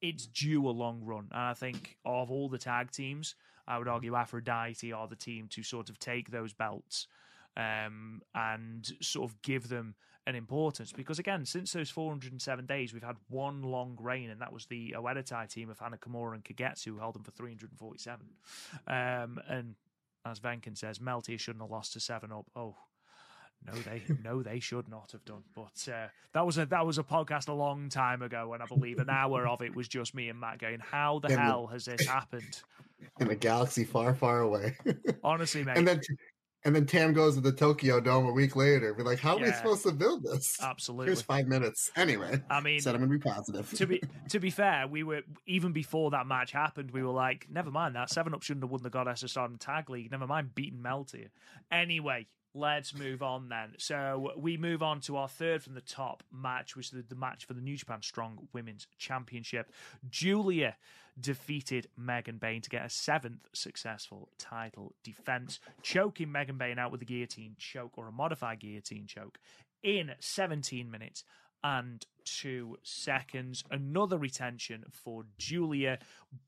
it's 0.00 0.26
due 0.26 0.68
a 0.68 0.70
long 0.70 1.02
run, 1.04 1.28
and 1.32 1.40
I 1.40 1.54
think 1.54 1.96
of 2.04 2.30
all 2.30 2.48
the 2.48 2.58
tag 2.58 2.90
teams, 2.92 3.34
I 3.66 3.78
would 3.78 3.88
argue 3.88 4.14
Aphrodite 4.14 4.92
are 4.92 5.08
the 5.08 5.16
team 5.16 5.48
to 5.50 5.62
sort 5.62 5.88
of 5.88 5.98
take 5.98 6.30
those 6.30 6.52
belts 6.52 7.06
um, 7.56 8.22
and 8.34 8.90
sort 9.00 9.30
of 9.30 9.40
give 9.42 9.68
them 9.68 9.94
an 10.26 10.34
importance. 10.34 10.92
Because 10.92 11.18
again, 11.18 11.44
since 11.44 11.72
those 11.72 11.90
407 11.90 12.66
days, 12.66 12.92
we've 12.92 13.02
had 13.02 13.16
one 13.28 13.62
long 13.62 13.96
reign, 14.00 14.30
and 14.30 14.40
that 14.40 14.52
was 14.52 14.66
the 14.66 14.94
Oedo 14.96 15.24
Tai 15.24 15.46
team 15.46 15.70
of 15.70 15.78
Hana 15.78 15.98
Kimura 15.98 16.34
and 16.34 16.44
Kagetsu 16.44 16.86
who 16.86 16.98
held 16.98 17.14
them 17.14 17.22
for 17.22 17.32
347. 17.32 18.26
Um, 18.86 19.40
and 19.48 19.74
as 20.24 20.40
Venkin 20.40 20.76
says, 20.76 20.98
Melty 20.98 21.38
shouldn't 21.38 21.62
have 21.62 21.70
lost 21.70 21.92
to 21.94 22.00
Seven 22.00 22.32
Up. 22.32 22.46
Oh. 22.54 22.76
No, 23.66 23.72
they 23.72 24.02
no, 24.22 24.42
they 24.42 24.60
should 24.60 24.88
not 24.88 25.12
have 25.12 25.24
done. 25.24 25.42
But 25.54 25.88
uh, 25.92 26.08
that 26.32 26.44
was 26.44 26.58
a 26.58 26.66
that 26.66 26.84
was 26.84 26.98
a 26.98 27.02
podcast 27.02 27.48
a 27.48 27.52
long 27.52 27.88
time 27.88 28.22
ago, 28.22 28.54
and 28.54 28.62
I 28.62 28.66
believe 28.66 28.98
an 28.98 29.10
hour 29.10 29.46
of 29.46 29.62
it 29.62 29.74
was 29.74 29.88
just 29.88 30.14
me 30.14 30.28
and 30.28 30.40
Matt 30.40 30.58
going, 30.58 30.80
"How 30.80 31.20
the 31.20 31.28
the- 31.28 31.38
hell 31.38 31.66
has 31.68 31.84
this 31.84 32.06
happened?" 32.06 32.60
In 33.18 33.30
a 33.30 33.34
galaxy 33.34 33.84
far, 33.84 34.14
far 34.14 34.40
away. 34.40 34.76
Honestly, 35.24 35.64
mate. 35.64 35.76
and 35.76 35.86
then 35.86 36.00
and 36.64 36.74
then 36.74 36.86
Tam 36.86 37.12
goes 37.12 37.34
to 37.34 37.40
the 37.40 37.50
Tokyo 37.52 38.00
Dome 38.00 38.26
a 38.26 38.32
week 38.32 38.54
later. 38.54 38.94
Be 38.94 39.02
like, 39.02 39.18
how 39.18 39.36
are 39.36 39.40
we 39.40 39.50
supposed 39.50 39.82
to 39.82 39.90
build 39.90 40.22
this? 40.22 40.58
Absolutely. 40.62 41.06
Here's 41.06 41.22
five 41.22 41.48
minutes. 41.48 41.90
Anyway, 41.96 42.40
I 42.48 42.60
mean, 42.60 42.80
said 42.80 42.94
I'm 42.94 43.00
gonna 43.00 43.10
be 43.10 43.18
positive. 43.18 43.68
to 43.70 43.86
be 43.86 44.00
to 44.30 44.38
be 44.38 44.50
fair, 44.50 44.86
we 44.86 45.02
were 45.02 45.22
even 45.46 45.72
before 45.72 46.12
that 46.12 46.26
match 46.26 46.52
happened, 46.52 46.92
we 46.92 47.02
were 47.02 47.12
like, 47.12 47.48
never 47.50 47.70
mind 47.70 47.96
that. 47.96 48.10
Seven 48.10 48.34
Up 48.34 48.42
shouldn't 48.42 48.62
have 48.64 48.70
won 48.70 48.82
the 48.82 48.90
Goddess 48.90 49.22
of 49.24 49.30
Stardom 49.30 49.58
Tag 49.58 49.90
League. 49.90 50.10
Never 50.10 50.26
mind 50.26 50.54
beating 50.54 50.80
Melty. 50.80 51.28
Anyway, 51.72 52.26
let's 52.54 52.94
move 52.94 53.22
on 53.22 53.48
then. 53.48 53.74
So 53.78 54.32
we 54.36 54.56
move 54.56 54.82
on 54.82 55.00
to 55.02 55.16
our 55.16 55.28
third 55.28 55.62
from 55.62 55.74
the 55.74 55.80
top 55.80 56.22
match, 56.32 56.76
which 56.76 56.92
is 56.92 57.04
the, 57.08 57.14
match 57.14 57.44
for 57.44 57.54
the 57.54 57.60
New 57.60 57.76
Japan 57.76 58.02
Strong 58.02 58.48
Women's 58.52 58.86
Championship. 58.98 59.72
Giulia 60.10 60.76
defeated 61.20 61.88
Megan 61.96 62.38
Bayne 62.38 62.62
to 62.62 62.70
get 62.70 62.84
a 62.84 62.90
seventh 62.90 63.48
successful 63.52 64.28
title 64.38 64.94
defense, 65.02 65.60
choking 65.82 66.32
Megan 66.32 66.58
Bayne 66.58 66.78
out 66.78 66.92
with 66.92 67.02
a 67.02 67.06
guillotine 67.06 67.56
choke 67.58 67.96
or 67.96 68.08
a 68.08 68.12
modified 68.12 68.60
guillotine 68.60 69.06
choke 69.06 69.38
in 69.82 70.12
17 70.20 70.90
minutes 70.90 71.24
and 71.64 72.06
two 72.24 72.76
seconds. 72.82 73.64
Another 73.70 74.18
retention 74.18 74.84
for 74.90 75.24
Giulia. 75.38 75.98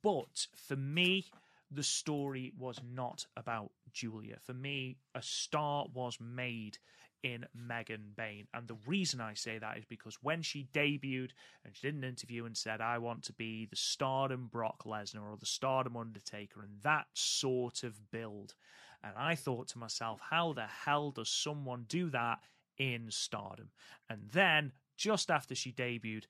But 0.02 0.46
for 0.54 0.76
me, 0.76 1.26
the 1.70 1.82
story 1.82 2.52
was 2.58 2.80
not 2.94 3.26
about 3.36 3.70
Giulia. 3.92 4.36
For 4.42 4.54
me, 4.54 4.98
a 5.14 5.22
star 5.22 5.86
was 5.92 6.18
made 6.20 6.78
in 7.22 7.46
Megan 7.54 8.12
Bayne. 8.14 8.46
And 8.52 8.68
the 8.68 8.76
reason 8.86 9.20
I 9.20 9.32
say 9.32 9.58
that 9.58 9.78
is 9.78 9.84
because 9.86 10.18
when 10.20 10.42
she 10.42 10.68
debuted 10.74 11.30
and 11.64 11.74
she 11.74 11.86
did 11.86 11.94
an 11.94 12.04
interview 12.04 12.44
and 12.44 12.56
said, 12.56 12.82
I 12.82 12.98
want 12.98 13.24
to 13.24 13.32
be 13.32 13.64
the 13.64 13.76
stardom 13.76 14.48
Brock 14.52 14.84
Lesnar 14.84 15.30
or 15.30 15.38
the 15.38 15.46
stardom 15.46 15.96
Undertaker, 15.96 16.60
and 16.60 16.82
that 16.82 17.06
sort 17.14 17.82
of 17.82 18.10
build. 18.10 18.54
And 19.02 19.14
I 19.16 19.34
thought 19.34 19.68
to 19.68 19.78
myself, 19.78 20.20
how 20.30 20.52
the 20.52 20.66
hell 20.66 21.10
does 21.10 21.30
someone 21.30 21.86
do 21.88 22.10
that 22.10 22.40
in 22.76 23.06
stardom? 23.10 23.70
And 24.10 24.28
then, 24.32 24.72
just 24.96 25.30
after 25.30 25.54
she 25.54 25.72
debuted, 25.72 26.24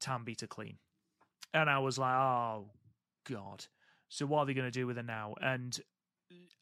Tam 0.00 0.24
beat 0.24 0.40
her 0.40 0.46
clean. 0.46 0.78
And 1.54 1.68
I 1.68 1.78
was 1.78 1.98
like, 1.98 2.14
oh, 2.14 2.70
God. 3.24 3.66
So 4.12 4.26
what 4.26 4.40
are 4.40 4.46
they 4.46 4.52
going 4.52 4.70
to 4.70 4.70
do 4.70 4.86
with 4.86 4.98
her 4.98 5.02
now? 5.02 5.34
And 5.40 5.80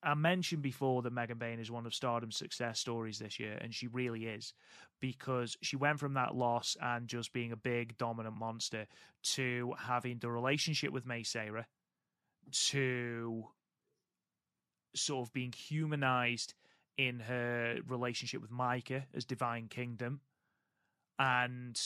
I 0.04 0.14
mentioned 0.14 0.62
before 0.62 1.02
that 1.02 1.12
Megan 1.12 1.36
Bayne 1.36 1.58
is 1.58 1.68
one 1.68 1.84
of 1.84 1.92
Stardom's 1.92 2.36
success 2.36 2.78
stories 2.78 3.18
this 3.18 3.40
year, 3.40 3.58
and 3.60 3.74
she 3.74 3.88
really 3.88 4.26
is, 4.26 4.54
because 5.00 5.56
she 5.60 5.74
went 5.74 5.98
from 5.98 6.14
that 6.14 6.36
loss 6.36 6.76
and 6.80 7.08
just 7.08 7.32
being 7.32 7.50
a 7.50 7.56
big 7.56 7.98
dominant 7.98 8.36
monster 8.36 8.86
to 9.34 9.74
having 9.76 10.18
the 10.20 10.30
relationship 10.30 10.92
with 10.92 11.04
Mei 11.04 11.22
Seira, 11.22 11.64
to 12.52 13.42
sort 14.94 15.26
of 15.26 15.32
being 15.32 15.52
humanized 15.52 16.54
in 16.98 17.18
her 17.18 17.78
relationship 17.84 18.40
with 18.40 18.52
Maika 18.52 19.06
as 19.12 19.24
Divine 19.24 19.66
Kingdom, 19.66 20.20
and 21.18 21.76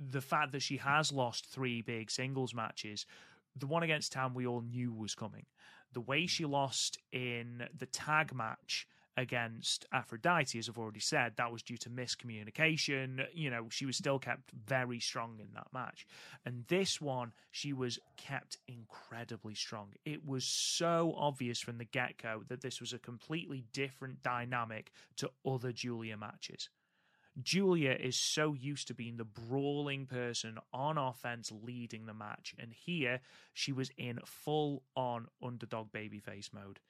the 0.00 0.20
fact 0.20 0.50
that 0.50 0.62
she 0.62 0.78
has 0.78 1.12
lost 1.12 1.46
three 1.46 1.80
big 1.80 2.10
singles 2.10 2.52
matches. 2.52 3.06
The 3.56 3.66
one 3.66 3.82
against 3.82 4.12
Tam 4.12 4.34
we 4.34 4.46
all 4.46 4.62
knew 4.62 4.92
was 4.92 5.14
coming. 5.14 5.46
The 5.92 6.00
way 6.00 6.26
she 6.26 6.44
lost 6.44 6.98
in 7.12 7.68
the 7.76 7.86
tag 7.86 8.34
match 8.34 8.86
against 9.16 9.84
Aphrodite, 9.92 10.58
as 10.58 10.68
I've 10.68 10.78
already 10.78 11.00
said, 11.00 11.34
that 11.36 11.52
was 11.52 11.62
due 11.62 11.76
to 11.78 11.90
miscommunication. 11.90 13.26
You 13.34 13.50
know, 13.50 13.68
she 13.70 13.84
was 13.84 13.96
still 13.96 14.18
kept 14.18 14.50
very 14.52 15.00
strong 15.00 15.38
in 15.38 15.48
that 15.54 15.66
match. 15.72 16.06
And 16.46 16.64
this 16.68 17.00
one, 17.00 17.32
she 17.50 17.72
was 17.72 17.98
kept 18.16 18.56
incredibly 18.66 19.54
strong. 19.54 19.88
It 20.04 20.26
was 20.26 20.44
so 20.44 21.14
obvious 21.16 21.60
from 21.60 21.78
the 21.78 21.84
get 21.84 22.22
go 22.22 22.42
that 22.48 22.62
this 22.62 22.80
was 22.80 22.92
a 22.92 22.98
completely 22.98 23.64
different 23.72 24.22
dynamic 24.22 24.92
to 25.16 25.30
other 25.46 25.72
Giulia 25.72 26.16
matches. 26.16 26.70
Giulia 27.40 27.92
is 27.92 28.16
so 28.16 28.52
used 28.52 28.88
to 28.88 28.94
being 28.94 29.16
the 29.16 29.24
brawling 29.24 30.06
person 30.06 30.58
on 30.72 30.98
offense 30.98 31.50
leading 31.62 32.06
the 32.06 32.14
match. 32.14 32.54
And 32.58 32.72
here 32.72 33.20
she 33.54 33.72
was 33.72 33.90
in 33.96 34.20
full 34.24 34.82
on 34.94 35.28
underdog 35.42 35.92
babyface 35.92 36.52
mode. 36.52 36.80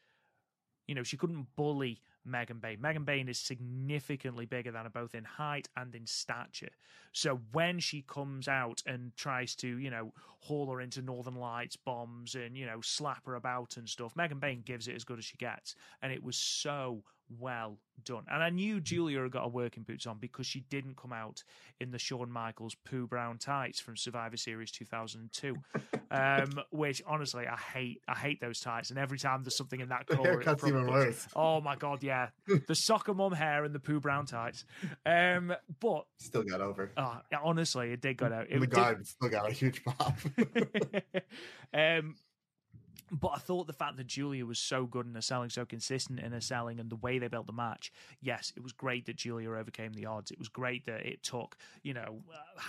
You 0.88 0.96
know, 0.96 1.04
she 1.04 1.16
couldn't 1.16 1.46
bully 1.54 2.00
Megan 2.24 2.58
Bayne. 2.58 2.80
Megan 2.80 3.04
Bayne 3.04 3.28
is 3.28 3.38
significantly 3.38 4.46
bigger 4.46 4.72
than 4.72 4.82
her, 4.82 4.90
both 4.90 5.14
in 5.14 5.22
height 5.22 5.68
and 5.76 5.94
in 5.94 6.06
stature. 6.06 6.72
So 7.12 7.40
when 7.52 7.78
she 7.78 8.02
comes 8.02 8.48
out 8.48 8.82
and 8.84 9.14
tries 9.16 9.54
to, 9.56 9.68
you 9.68 9.90
know, 9.90 10.12
haul 10.40 10.70
her 10.72 10.80
into 10.80 11.00
Northern 11.00 11.36
Lights 11.36 11.76
bombs 11.76 12.34
and, 12.34 12.56
you 12.56 12.66
know, 12.66 12.80
slap 12.80 13.26
her 13.26 13.36
about 13.36 13.76
and 13.76 13.88
stuff, 13.88 14.16
Megan 14.16 14.40
Bayne 14.40 14.62
gives 14.62 14.88
it 14.88 14.96
as 14.96 15.04
good 15.04 15.18
as 15.18 15.24
she 15.24 15.36
gets. 15.36 15.76
And 16.02 16.12
it 16.12 16.22
was 16.22 16.36
so 16.36 17.04
well 17.38 17.78
done. 18.04 18.24
And 18.30 18.42
I 18.42 18.50
knew 18.50 18.80
Giulia 18.80 19.22
had 19.22 19.30
got 19.30 19.42
her 19.44 19.48
working 19.48 19.82
boots 19.84 20.06
on 20.06 20.18
because 20.18 20.46
she 20.46 20.60
didn't 20.70 20.96
come 20.96 21.12
out 21.12 21.42
in 21.80 21.90
the 21.90 21.98
Shawn 21.98 22.30
Michaels 22.30 22.74
poo 22.84 23.06
brown 23.06 23.38
tights 23.38 23.80
from 23.80 23.96
Survivor 23.96 24.36
Series 24.36 24.70
2002, 24.72 25.54
um, 26.10 26.60
which 26.70 27.02
honestly 27.06 27.46
I 27.46 27.56
hate. 27.56 28.00
I 28.08 28.16
hate 28.16 28.40
those 28.40 28.58
tights. 28.60 28.90
And 28.90 28.98
every 28.98 29.18
time 29.18 29.42
there's 29.44 29.56
something 29.56 29.80
in 29.80 29.88
that 29.90 30.06
color, 30.08 30.40
it 30.40 30.44
haircut's 30.46 30.66
even 30.66 30.86
worse. 30.86 31.26
Oh 31.36 31.60
my 31.60 31.76
god, 31.76 32.02
yeah, 32.02 32.28
the 32.66 32.74
soccer 32.74 33.14
mum 33.14 33.32
hair 33.32 33.64
and 33.64 33.74
the 33.74 33.80
poo 33.80 34.00
brown 34.00 34.26
tights. 34.26 34.64
Um, 35.06 35.52
but 35.80 36.04
Still 36.18 36.42
got 36.42 36.60
over. 36.60 36.90
uh, 36.96 37.18
honestly, 37.42 37.92
it 37.92 38.00
did 38.00 38.16
go 38.16 38.26
out. 38.26 38.46
It 38.50 38.54
the 38.60 38.66
did- 38.66 38.70
garden, 38.70 39.04
still 39.04 39.28
got 39.28 39.48
a 39.48 39.52
huge 39.52 39.84
pop. 39.84 40.16
um, 41.74 42.16
but 43.12 43.32
I 43.34 43.38
thought 43.38 43.66
the 43.66 43.74
fact 43.74 43.98
that 43.98 44.06
Giulia 44.06 44.46
was 44.46 44.58
so 44.58 44.86
good 44.86 45.06
in 45.06 45.14
her 45.14 45.20
selling, 45.20 45.50
so 45.50 45.66
consistent 45.66 46.18
in 46.18 46.32
her 46.32 46.40
selling, 46.40 46.80
and 46.80 46.88
the 46.88 46.96
way 46.96 47.18
they 47.18 47.28
built 47.28 47.46
the 47.46 47.52
match, 47.52 47.92
yes, 48.20 48.52
it 48.56 48.62
was 48.62 48.72
great 48.72 49.04
that 49.06 49.16
Giulia 49.16 49.50
overcame 49.50 49.92
the 49.92 50.06
odds. 50.06 50.30
It 50.30 50.38
was 50.38 50.48
great 50.48 50.86
that 50.86 51.04
it 51.04 51.22
took, 51.22 51.56
you 51.82 51.92
know, 51.92 52.22
uh, 52.32 52.60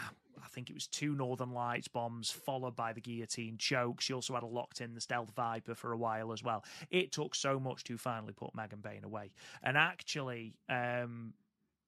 I 0.43 0.47
think 0.47 0.69
it 0.69 0.73
was 0.73 0.88
two 0.88 1.15
Northern 1.15 1.51
Lights 1.51 1.88
bombs 1.88 2.30
followed 2.30 2.75
by 2.75 2.91
the 2.91 2.99
guillotine 2.99 3.57
choke. 3.57 4.01
She 4.01 4.13
also 4.13 4.33
had 4.33 4.43
a 4.43 4.47
locked 4.47 4.81
in 4.81 4.93
the 4.93 5.01
Stealth 5.01 5.31
Viper 5.35 5.75
for 5.75 5.93
a 5.93 5.97
while 5.97 6.33
as 6.33 6.43
well. 6.43 6.65
It 6.91 7.13
took 7.13 7.35
so 7.35 7.59
much 7.59 7.85
to 7.85 7.97
finally 7.97 8.33
put 8.33 8.53
Megan 8.53 8.80
Bayne 8.81 9.05
away. 9.05 9.31
And 9.63 9.77
actually, 9.77 10.55
um, 10.67 11.33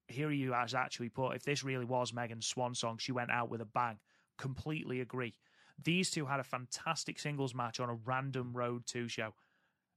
here 0.08 0.30
you 0.30 0.52
has 0.52 0.74
actually 0.74 1.10
put 1.10 1.36
if 1.36 1.42
this 1.42 1.62
really 1.62 1.84
was 1.84 2.12
Megan's 2.14 2.46
swan 2.46 2.74
song, 2.74 2.96
she 2.98 3.12
went 3.12 3.30
out 3.30 3.50
with 3.50 3.60
a 3.60 3.66
bang. 3.66 3.98
Completely 4.38 5.00
agree. 5.00 5.34
These 5.82 6.10
two 6.10 6.26
had 6.26 6.40
a 6.40 6.44
fantastic 6.44 7.18
singles 7.18 7.54
match 7.54 7.80
on 7.80 7.90
a 7.90 7.94
random 7.94 8.52
Road 8.52 8.86
2 8.86 9.08
show. 9.08 9.34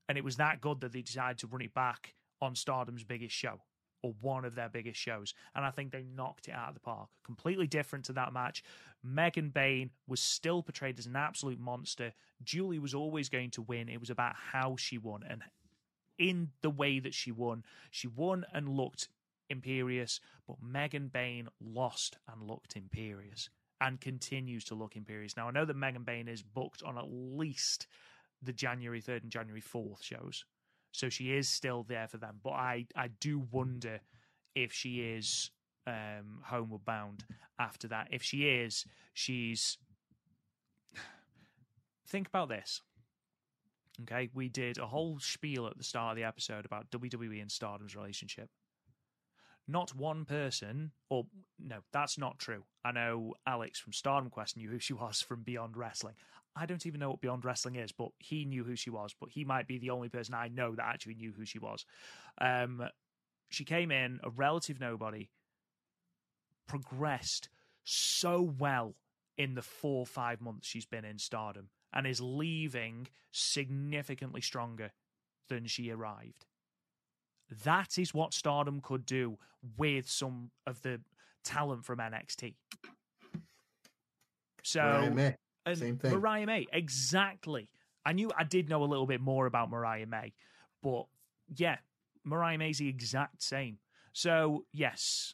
And 0.07 0.17
it 0.17 0.23
was 0.23 0.37
that 0.37 0.61
good 0.61 0.81
that 0.81 0.91
they 0.91 1.01
decided 1.01 1.37
to 1.39 1.47
run 1.47 1.61
it 1.61 1.73
back 1.73 2.15
on 2.41 2.55
Stardom's 2.55 3.03
biggest 3.03 3.35
show 3.35 3.61
or 4.01 4.13
one 4.21 4.45
of 4.45 4.55
their 4.55 4.69
biggest 4.69 4.99
shows. 4.99 5.33
And 5.55 5.65
I 5.65 5.71
think 5.71 5.91
they 5.91 6.03
knocked 6.03 6.47
it 6.47 6.53
out 6.53 6.69
of 6.69 6.73
the 6.73 6.79
park. 6.79 7.09
Completely 7.23 7.67
different 7.67 8.05
to 8.05 8.13
that 8.13 8.33
match. 8.33 8.63
Megan 9.03 9.49
Bayne 9.49 9.91
was 10.07 10.19
still 10.19 10.63
portrayed 10.63 10.99
as 10.99 11.05
an 11.05 11.15
absolute 11.15 11.59
monster. 11.59 12.13
Julie 12.43 12.79
was 12.79 12.93
always 12.93 13.29
going 13.29 13.51
to 13.51 13.61
win. 13.61 13.89
It 13.89 13.99
was 13.99 14.09
about 14.09 14.35
how 14.51 14.75
she 14.77 14.97
won. 14.97 15.23
And 15.27 15.43
in 16.17 16.49
the 16.61 16.69
way 16.69 16.99
that 16.99 17.13
she 17.13 17.31
won, 17.31 17.63
she 17.91 18.07
won 18.07 18.45
and 18.53 18.69
looked 18.69 19.09
imperious, 19.49 20.19
but 20.47 20.61
Megan 20.61 21.07
Bayne 21.07 21.49
lost 21.59 22.17
and 22.31 22.47
looked 22.47 22.75
imperious 22.75 23.49
and 23.81 23.99
continues 24.01 24.65
to 24.65 24.75
look 24.75 24.95
imperious. 24.95 25.37
Now, 25.37 25.47
I 25.47 25.51
know 25.51 25.65
that 25.65 25.75
Megan 25.75 26.03
Bayne 26.03 26.27
is 26.27 26.41
booked 26.41 26.83
on 26.83 26.97
at 26.97 27.05
least 27.09 27.87
the 28.41 28.53
January 28.53 29.01
3rd 29.01 29.23
and 29.23 29.31
January 29.31 29.61
4th 29.61 30.03
shows. 30.03 30.45
So 30.91 31.09
she 31.09 31.33
is 31.33 31.47
still 31.47 31.83
there 31.83 32.07
for 32.07 32.17
them. 32.17 32.39
But 32.43 32.51
I, 32.51 32.85
I 32.95 33.09
do 33.19 33.47
wonder 33.51 33.99
if 34.55 34.73
she 34.73 35.01
is 35.01 35.51
um, 35.87 36.41
homeward 36.43 36.85
bound 36.85 37.25
after 37.59 37.87
that. 37.89 38.07
If 38.11 38.23
she 38.23 38.49
is, 38.49 38.85
she's. 39.13 39.77
Think 42.07 42.27
about 42.27 42.49
this. 42.49 42.81
Okay, 44.03 44.29
we 44.33 44.47
did 44.47 44.77
a 44.77 44.87
whole 44.87 45.19
spiel 45.19 45.67
at 45.67 45.77
the 45.77 45.83
start 45.83 46.11
of 46.11 46.15
the 46.15 46.23
episode 46.23 46.65
about 46.65 46.89
WWE 46.91 47.41
and 47.41 47.51
Stardom's 47.51 47.95
relationship. 47.95 48.49
Not 49.69 49.93
one 49.95 50.25
person, 50.25 50.91
or 51.11 51.27
no, 51.59 51.77
that's 51.93 52.17
not 52.17 52.39
true. 52.39 52.63
I 52.83 52.91
know 52.91 53.35
Alex 53.45 53.79
from 53.79 53.93
Stardom 53.93 54.31
Quest 54.31 54.57
knew 54.57 54.67
who 54.67 54.79
she 54.79 54.93
was 54.93 55.21
from 55.27 55.43
Beyond 55.43 55.77
Wrestling. 55.77 56.15
I 56.55 56.65
don't 56.65 56.87
even 56.87 56.99
know 56.99 57.11
what 57.11 57.21
Beyond 57.21 57.45
Wrestling 57.45 57.75
is, 57.75 57.91
but 57.91 58.09
he 58.17 58.45
knew 58.45 58.63
who 58.63 58.75
she 58.75 58.89
was. 58.89 59.13
But 59.19 59.29
he 59.29 59.45
might 59.45 59.67
be 59.67 59.77
the 59.77 59.91
only 59.91 60.09
person 60.09 60.33
I 60.33 60.47
know 60.47 60.73
that 60.75 60.85
actually 60.87 61.13
knew 61.15 61.31
who 61.37 61.45
she 61.45 61.59
was. 61.59 61.85
Um, 62.41 62.83
she 63.49 63.63
came 63.63 63.91
in 63.91 64.19
a 64.23 64.31
relative 64.31 64.79
nobody, 64.79 65.29
progressed 66.67 67.49
so 67.83 68.41
well 68.41 68.95
in 69.37 69.53
the 69.53 69.61
four 69.61 70.05
five 70.05 70.41
months 70.41 70.67
she's 70.67 70.85
been 70.87 71.05
in 71.05 71.19
Stardom, 71.19 71.69
and 71.93 72.07
is 72.07 72.19
leaving 72.19 73.07
significantly 73.31 74.41
stronger 74.41 74.91
than 75.47 75.67
she 75.67 75.91
arrived. 75.91 76.45
That 77.63 77.97
is 77.97 78.13
what 78.13 78.33
Stardom 78.33 78.81
could 78.81 79.05
do 79.05 79.37
with 79.77 80.09
some 80.09 80.51
of 80.67 80.81
the 80.81 81.01
talent 81.43 81.85
from 81.85 81.99
NXT. 81.99 82.55
So 84.63 84.81
Mariah 84.81 85.11
May, 85.11 85.35
same 85.73 85.97
thing. 85.97 86.11
Mariah 86.11 86.45
May, 86.45 86.67
exactly. 86.71 87.69
I 88.05 88.13
knew 88.13 88.31
I 88.37 88.43
did 88.43 88.69
know 88.69 88.83
a 88.83 88.85
little 88.85 89.07
bit 89.07 89.21
more 89.21 89.45
about 89.45 89.69
Mariah 89.69 90.05
May, 90.05 90.33
but 90.83 91.05
yeah, 91.55 91.77
Mariah 92.23 92.57
May's 92.57 92.77
the 92.77 92.87
exact 92.87 93.41
same. 93.41 93.79
So 94.13 94.65
yes, 94.73 95.33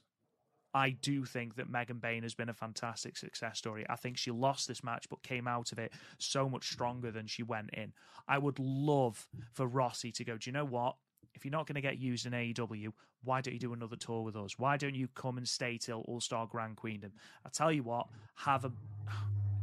I 0.73 0.89
do 0.89 1.25
think 1.25 1.55
that 1.55 1.69
Megan 1.69 1.99
Bayne 1.99 2.23
has 2.23 2.35
been 2.35 2.49
a 2.49 2.53
fantastic 2.53 3.17
success 3.17 3.57
story. 3.57 3.85
I 3.89 3.95
think 3.95 4.17
she 4.17 4.31
lost 4.31 4.67
this 4.67 4.83
match 4.83 5.07
but 5.09 5.23
came 5.23 5.47
out 5.47 5.71
of 5.71 5.79
it 5.79 5.93
so 6.17 6.49
much 6.49 6.71
stronger 6.71 7.11
than 7.11 7.27
she 7.27 7.43
went 7.43 7.69
in. 7.73 7.93
I 8.27 8.37
would 8.37 8.59
love 8.59 9.27
for 9.53 9.67
Rossy 9.67 10.11
to 10.13 10.23
go, 10.25 10.37
do 10.37 10.49
you 10.49 10.53
know 10.53 10.65
what? 10.65 10.95
If 11.35 11.45
you're 11.45 11.51
not 11.51 11.67
going 11.67 11.75
to 11.75 11.81
get 11.81 11.97
used 11.99 12.25
in 12.25 12.31
AEW, 12.33 12.91
why 13.23 13.41
don't 13.41 13.53
you 13.53 13.59
do 13.59 13.73
another 13.73 13.95
tour 13.95 14.23
with 14.23 14.35
us? 14.35 14.57
Why 14.57 14.77
don't 14.77 14.95
you 14.95 15.07
come 15.15 15.37
and 15.37 15.47
stay 15.47 15.77
till 15.77 16.01
All 16.07 16.21
Star 16.21 16.47
Grand 16.47 16.77
Queendom? 16.77 17.11
I 17.45 17.49
tell 17.49 17.71
you 17.71 17.83
what, 17.83 18.07
have 18.35 18.65
a. 18.65 18.71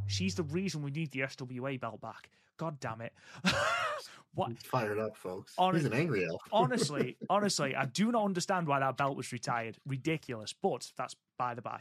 She's 0.07 0.34
the 0.34 0.42
reason 0.44 0.83
we 0.83 0.91
need 0.91 1.10
the 1.10 1.20
SWA 1.20 1.81
belt 1.81 2.01
back. 2.01 2.28
God 2.59 2.78
damn 2.81 3.01
it. 3.01 3.12
what? 4.34 4.57
Fired 4.62 4.99
up, 4.99 5.17
folks. 5.17 5.55
Hon- 5.57 5.75
He's 5.75 5.84
an 5.84 5.94
angry 5.94 6.26
elf. 6.26 6.42
honestly, 6.52 7.17
honestly, 7.31 7.75
I 7.75 7.86
do 7.86 8.12
not 8.12 8.25
understand 8.25 8.67
why 8.67 8.81
that 8.81 8.97
belt 8.97 9.17
was 9.17 9.33
retired. 9.33 9.78
Ridiculous, 9.86 10.52
but 10.52 10.91
that's 10.97 11.17
by 11.39 11.55
the 11.55 11.62
by. 11.62 11.81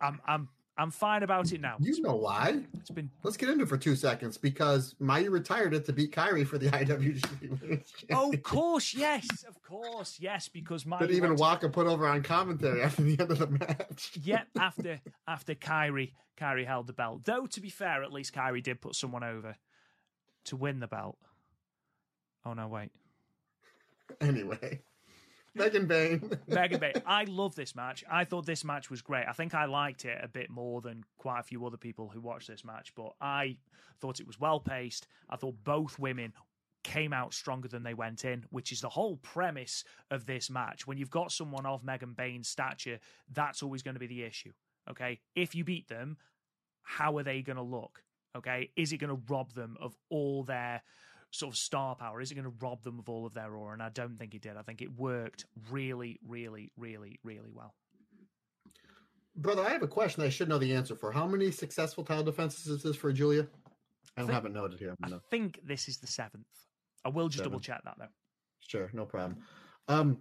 I'm 0.00 0.20
I'm 0.26 0.48
I'm 0.78 0.90
fine 0.90 1.22
about 1.22 1.52
it 1.52 1.60
now. 1.60 1.76
You 1.80 2.02
know 2.02 2.16
why? 2.16 2.60
It's 2.74 2.90
been 2.90 3.10
Let's 3.22 3.36
get 3.36 3.48
into 3.48 3.64
it 3.64 3.68
for 3.68 3.78
two 3.78 3.96
seconds 3.96 4.36
because 4.36 4.94
Mayu 5.00 5.30
retired 5.30 5.72
it 5.72 5.86
to 5.86 5.92
beat 5.92 6.12
Kairi 6.12 6.46
for 6.46 6.58
the 6.58 6.66
IWGP 6.70 7.82
Oh, 8.12 8.32
of 8.32 8.42
course, 8.42 8.94
yes, 8.94 9.44
of 9.48 9.60
course, 9.62 10.18
yes, 10.20 10.48
because 10.48 10.84
my 10.84 10.98
Didn't 10.98 11.16
even 11.16 11.36
Walker 11.36 11.68
put 11.68 11.86
over 11.86 12.06
on 12.06 12.22
commentary 12.22 12.82
after 12.82 13.02
the 13.02 13.18
end 13.18 13.30
of 13.30 13.38
the 13.38 13.46
match. 13.46 14.12
Yep, 14.22 14.48
after 14.58 15.00
after 15.26 15.54
Kairi 15.54 16.12
Kairi 16.36 16.66
held 16.66 16.86
the 16.86 16.92
belt. 16.92 17.24
Though 17.24 17.46
to 17.46 17.60
be 17.60 17.70
fair, 17.70 18.02
at 18.02 18.12
least 18.12 18.34
Kairi 18.34 18.62
did 18.62 18.80
put 18.80 18.94
someone 18.94 19.24
over 19.24 19.56
to 20.46 20.56
win 20.56 20.80
the 20.80 20.88
belt. 20.88 21.16
Oh 22.44 22.52
no, 22.52 22.68
wait. 22.68 22.90
Anyway, 24.20 24.82
Megan 25.56 25.86
Bayne. 25.86 26.38
Megan 26.46 26.78
Bayne. 26.78 27.02
I 27.06 27.24
love 27.24 27.54
this 27.54 27.74
match. 27.74 28.04
I 28.10 28.24
thought 28.24 28.46
this 28.46 28.64
match 28.64 28.90
was 28.90 29.02
great. 29.02 29.26
I 29.26 29.32
think 29.32 29.54
I 29.54 29.64
liked 29.64 30.04
it 30.04 30.18
a 30.22 30.28
bit 30.28 30.50
more 30.50 30.80
than 30.80 31.04
quite 31.16 31.40
a 31.40 31.42
few 31.42 31.64
other 31.66 31.76
people 31.76 32.08
who 32.08 32.20
watched 32.20 32.48
this 32.48 32.64
match, 32.64 32.92
but 32.94 33.14
I 33.20 33.56
thought 34.00 34.20
it 34.20 34.26
was 34.26 34.38
well 34.38 34.60
paced. 34.60 35.06
I 35.30 35.36
thought 35.36 35.56
both 35.64 35.98
women 35.98 36.32
came 36.84 37.12
out 37.12 37.34
stronger 37.34 37.68
than 37.68 37.82
they 37.82 37.94
went 37.94 38.24
in, 38.24 38.44
which 38.50 38.70
is 38.70 38.80
the 38.80 38.88
whole 38.88 39.16
premise 39.16 39.82
of 40.10 40.26
this 40.26 40.48
match. 40.50 40.86
When 40.86 40.98
you've 40.98 41.10
got 41.10 41.32
someone 41.32 41.66
of 41.66 41.82
Megan 41.82 42.12
Bayne's 42.12 42.48
stature, 42.48 43.00
that's 43.32 43.62
always 43.62 43.82
going 43.82 43.94
to 43.94 44.00
be 44.00 44.06
the 44.06 44.22
issue. 44.22 44.52
Okay. 44.88 45.18
If 45.34 45.54
you 45.54 45.64
beat 45.64 45.88
them, 45.88 46.16
how 46.82 47.16
are 47.18 47.24
they 47.24 47.42
going 47.42 47.56
to 47.56 47.62
look? 47.62 48.04
Okay. 48.36 48.70
Is 48.76 48.92
it 48.92 48.98
going 48.98 49.10
to 49.10 49.22
rob 49.28 49.52
them 49.52 49.76
of 49.80 49.96
all 50.10 50.44
their 50.44 50.82
sort 51.38 51.54
of 51.54 51.58
star 51.58 51.94
power? 51.94 52.20
Is 52.20 52.30
it 52.30 52.34
going 52.34 52.44
to 52.44 52.54
rob 52.60 52.82
them 52.82 52.98
of 52.98 53.08
all 53.08 53.26
of 53.26 53.34
their 53.34 53.54
aura? 53.54 53.72
And 53.72 53.82
I 53.82 53.88
don't 53.90 54.18
think 54.18 54.34
it 54.34 54.42
did. 54.42 54.56
I 54.56 54.62
think 54.62 54.82
it 54.82 54.96
worked 54.96 55.44
really, 55.70 56.18
really, 56.26 56.72
really, 56.76 57.18
really 57.22 57.50
well. 57.52 57.74
Brother, 59.36 59.62
I 59.62 59.70
have 59.70 59.82
a 59.82 59.88
question 59.88 60.22
I 60.22 60.30
should 60.30 60.48
know 60.48 60.58
the 60.58 60.74
answer 60.74 60.96
for. 60.96 61.12
How 61.12 61.26
many 61.26 61.50
successful 61.50 62.04
title 62.04 62.24
defenses 62.24 62.66
is 62.66 62.82
this 62.82 62.96
for 62.96 63.12
Giulia? 63.12 63.46
I 64.16 64.22
don't 64.22 64.30
have 64.30 64.46
it 64.46 64.52
noted 64.52 64.78
here. 64.78 64.94
I 65.02 65.10
think 65.30 65.60
this 65.62 65.88
is 65.88 65.98
the 65.98 66.06
seventh. 66.06 66.46
I 67.04 67.10
will 67.10 67.28
just 67.28 67.38
Seven. 67.38 67.52
double 67.52 67.60
check 67.60 67.82
that 67.84 67.96
though. 67.98 68.08
Sure, 68.60 68.90
no 68.94 69.04
problem. 69.04 69.36
Um, 69.88 70.18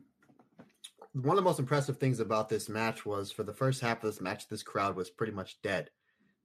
one 1.13 1.37
of 1.37 1.43
the 1.43 1.49
most 1.49 1.59
impressive 1.59 1.97
things 1.97 2.19
about 2.19 2.49
this 2.49 2.67
match 2.67 3.05
was 3.05 3.31
for 3.31 3.43
the 3.43 3.53
first 3.53 3.81
half 3.81 4.03
of 4.03 4.11
this 4.11 4.21
match, 4.21 4.49
this 4.49 4.63
crowd 4.63 4.95
was 4.95 5.09
pretty 5.09 5.31
much 5.31 5.61
dead, 5.63 5.89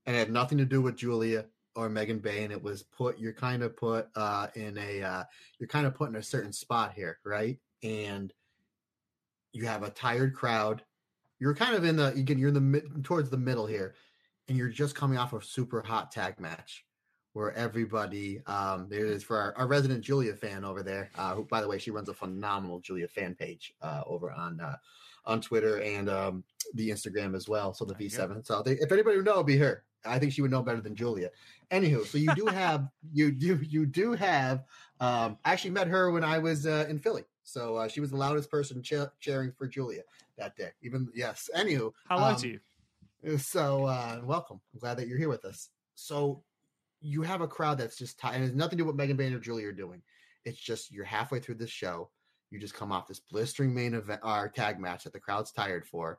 and 0.07 0.15
it 0.15 0.20
had 0.20 0.31
nothing 0.31 0.58
to 0.58 0.65
do 0.65 0.81
with 0.81 0.97
Giulia 0.97 1.47
or 1.81 1.89
Megan 1.89 2.18
Bayne. 2.18 2.50
It 2.50 2.62
was 2.62 2.83
put 2.83 3.18
you're 3.18 3.33
kind 3.33 3.62
of 3.62 3.75
put 3.75 4.09
uh, 4.15 4.49
in 4.55 4.76
a 4.76 5.02
uh, 5.02 5.25
you're 5.59 5.68
kind 5.68 5.86
of 5.86 5.94
put 5.94 6.10
in 6.10 6.17
a 6.17 6.23
certain 6.23 6.52
spot 6.52 6.92
here, 6.94 7.18
right? 7.25 7.59
And 7.83 8.33
you 9.52 9.65
have 9.67 9.83
a 9.83 9.91
tired 9.91 10.34
crowd. 10.34 10.83
You're 11.39 11.55
kind 11.55 11.75
of 11.75 11.84
in 11.84 11.97
the 11.97 12.12
you 12.15 12.23
get 12.23 12.36
you're 12.36 12.49
in 12.49 12.55
the 12.55 12.60
mid 12.60 13.02
towards 13.02 13.31
the 13.31 13.39
middle 13.39 13.67
here, 13.67 13.94
and 14.49 14.59
you're 14.59 14.68
just 14.68 14.94
coming 14.94 15.17
off 15.17 15.33
a 15.33 15.42
super 15.42 15.81
hot 15.81 16.12
tag 16.12 16.39
match 16.39 16.84
where 17.33 17.55
everybody 17.55 18.42
um 18.47 18.89
there 18.91 19.07
is 19.07 19.23
for 19.23 19.39
our, 19.39 19.55
our 19.57 19.67
resident 19.67 20.02
Giulia 20.02 20.34
fan 20.34 20.65
over 20.65 20.83
there. 20.83 21.10
Uh 21.17 21.34
who 21.34 21.44
by 21.44 21.62
the 21.62 21.68
way 21.68 21.78
she 21.78 21.91
runs 21.91 22.10
a 22.10 22.15
phenomenal 22.15 22.81
Giulia 22.81 23.09
fan 23.09 23.34
page 23.34 23.73
uh 23.81 24.02
over 24.07 24.31
on 24.31 24.60
uh 24.60 24.76
on 25.25 25.41
Twitter 25.41 25.81
and 25.81 26.10
um 26.10 26.44
the 26.75 26.91
Instagram 26.91 27.34
as 27.34 27.49
well. 27.49 27.73
So 27.73 27.84
the 27.84 27.94
V7. 27.94 28.44
So 28.44 28.62
they, 28.62 28.73
if 28.73 28.92
anybody 28.92 29.17
would 29.17 29.26
know, 29.26 29.34
it'd 29.34 29.47
be 29.47 29.57
her. 29.57 29.84
I 30.04 30.18
think 30.18 30.32
she 30.32 30.42
would 30.42 30.50
know 30.50 30.62
better 30.62 30.80
than 30.80 30.94
Giulia. 30.94 31.30
Anywho, 31.70 32.06
so 32.06 32.18
you 32.18 32.34
do 32.34 32.46
have 32.62 32.88
you 33.12 33.30
do 33.30 33.58
you 33.62 33.86
do 33.86 34.12
have 34.12 34.64
um 35.00 35.38
I 35.44 35.52
actually 35.52 35.70
met 35.70 35.88
her 35.88 36.10
when 36.10 36.24
I 36.24 36.38
was 36.38 36.66
uh, 36.66 36.86
in 36.88 36.98
Philly. 36.98 37.24
So 37.42 37.76
uh, 37.76 37.88
she 37.88 38.00
was 38.00 38.10
the 38.10 38.16
loudest 38.16 38.50
person 38.50 38.82
che- 38.82 39.06
cheering 39.18 39.52
for 39.52 39.66
Giulia 39.66 40.02
that 40.38 40.56
day. 40.56 40.70
Even 40.82 41.08
yes. 41.14 41.50
Anywho, 41.56 41.92
Hello 42.08 42.24
um, 42.24 42.36
to 42.36 42.48
you. 43.24 43.38
so 43.38 43.86
uh 43.86 44.20
welcome. 44.24 44.60
I'm 44.72 44.80
glad 44.80 44.96
that 44.98 45.08
you're 45.08 45.18
here 45.18 45.28
with 45.28 45.44
us. 45.44 45.70
So 45.94 46.42
you 47.00 47.22
have 47.22 47.40
a 47.40 47.48
crowd 47.48 47.78
that's 47.78 47.96
just 47.96 48.18
tired. 48.18 48.36
And 48.36 48.44
it 48.44 48.48
has 48.48 48.56
nothing 48.56 48.78
to 48.78 48.84
do 48.84 48.86
with 48.86 48.96
Megan 48.96 49.16
Bayne 49.16 49.32
or 49.32 49.38
Julie 49.38 49.64
are 49.64 49.72
doing. 49.72 50.02
It's 50.44 50.58
just 50.58 50.90
you're 50.92 51.04
halfway 51.04 51.40
through 51.40 51.56
this 51.56 51.70
show. 51.70 52.10
You 52.50 52.58
just 52.58 52.74
come 52.74 52.90
off 52.92 53.06
this 53.06 53.20
blistering 53.20 53.74
main 53.74 53.94
event 53.94 54.20
or 54.24 54.48
tag 54.48 54.80
match 54.80 55.04
that 55.04 55.12
the 55.12 55.20
crowd's 55.20 55.52
tired 55.52 55.86
for. 55.86 56.18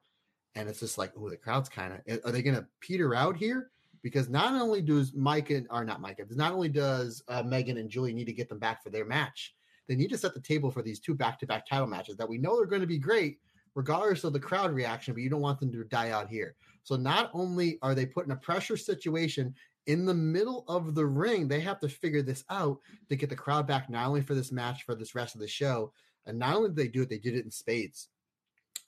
And 0.55 0.67
it's 0.67 0.80
just 0.80 0.97
like, 0.97 1.13
oh, 1.17 1.30
the 1.30 1.38
crowd's 1.38 1.69
kind 1.69 1.93
of 1.93 2.25
are 2.25 2.31
they 2.31 2.41
gonna 2.41 2.67
peter 2.80 3.15
out 3.15 3.38
here? 3.38 3.71
Because 4.01 4.30
not 4.30 4.53
only 4.53 4.81
does 4.81 5.13
Mike 5.13 5.51
and 5.51 5.67
or 5.69 5.85
not 5.85 6.01
Mike, 6.01 6.19
not 6.31 6.53
only 6.53 6.69
does 6.69 7.23
uh, 7.27 7.43
Megan 7.43 7.77
and 7.77 7.89
Julie 7.89 8.13
need 8.13 8.25
to 8.25 8.33
get 8.33 8.49
them 8.49 8.59
back 8.59 8.83
for 8.83 8.89
their 8.89 9.05
match, 9.05 9.53
they 9.88 9.95
need 9.95 10.09
to 10.09 10.17
set 10.17 10.33
the 10.33 10.39
table 10.39 10.71
for 10.71 10.81
these 10.81 10.99
two 10.99 11.13
back-to-back 11.13 11.67
title 11.67 11.88
matches 11.88 12.15
that 12.17 12.27
we 12.27 12.38
know 12.38 12.57
are 12.57 12.65
going 12.65 12.81
to 12.81 12.88
be 12.88 12.97
great, 12.97 13.39
regardless 13.75 14.23
of 14.23 14.33
the 14.33 14.39
crowd 14.39 14.71
reaction. 14.71 15.13
But 15.13 15.21
you 15.21 15.30
don't 15.30 15.41
want 15.41 15.59
them 15.59 15.71
to 15.71 15.83
die 15.83 16.09
out 16.09 16.30
here. 16.30 16.55
So 16.83 16.95
not 16.95 17.30
only 17.33 17.77
are 17.81 17.93
they 17.93 18.05
put 18.05 18.25
in 18.25 18.31
a 18.31 18.35
pressure 18.38 18.77
situation 18.77 19.53
in 19.88 20.05
the 20.05 20.13
middle 20.13 20.65
of 20.67 20.95
the 20.95 21.05
ring, 21.05 21.47
they 21.47 21.59
have 21.59 21.80
to 21.81 21.89
figure 21.89 22.21
this 22.21 22.43
out 22.49 22.80
to 23.09 23.15
get 23.15 23.30
the 23.30 23.35
crowd 23.35 23.67
back, 23.67 23.89
not 23.89 24.07
only 24.07 24.21
for 24.21 24.33
this 24.33 24.51
match, 24.51 24.83
for 24.83 24.95
this 24.95 25.13
rest 25.13 25.35
of 25.35 25.41
the 25.41 25.47
show. 25.47 25.91
And 26.25 26.39
not 26.39 26.55
only 26.55 26.69
did 26.69 26.75
they 26.75 26.88
do 26.88 27.01
it, 27.03 27.09
they 27.09 27.17
did 27.17 27.35
it 27.35 27.45
in 27.45 27.51
spades. 27.51 28.09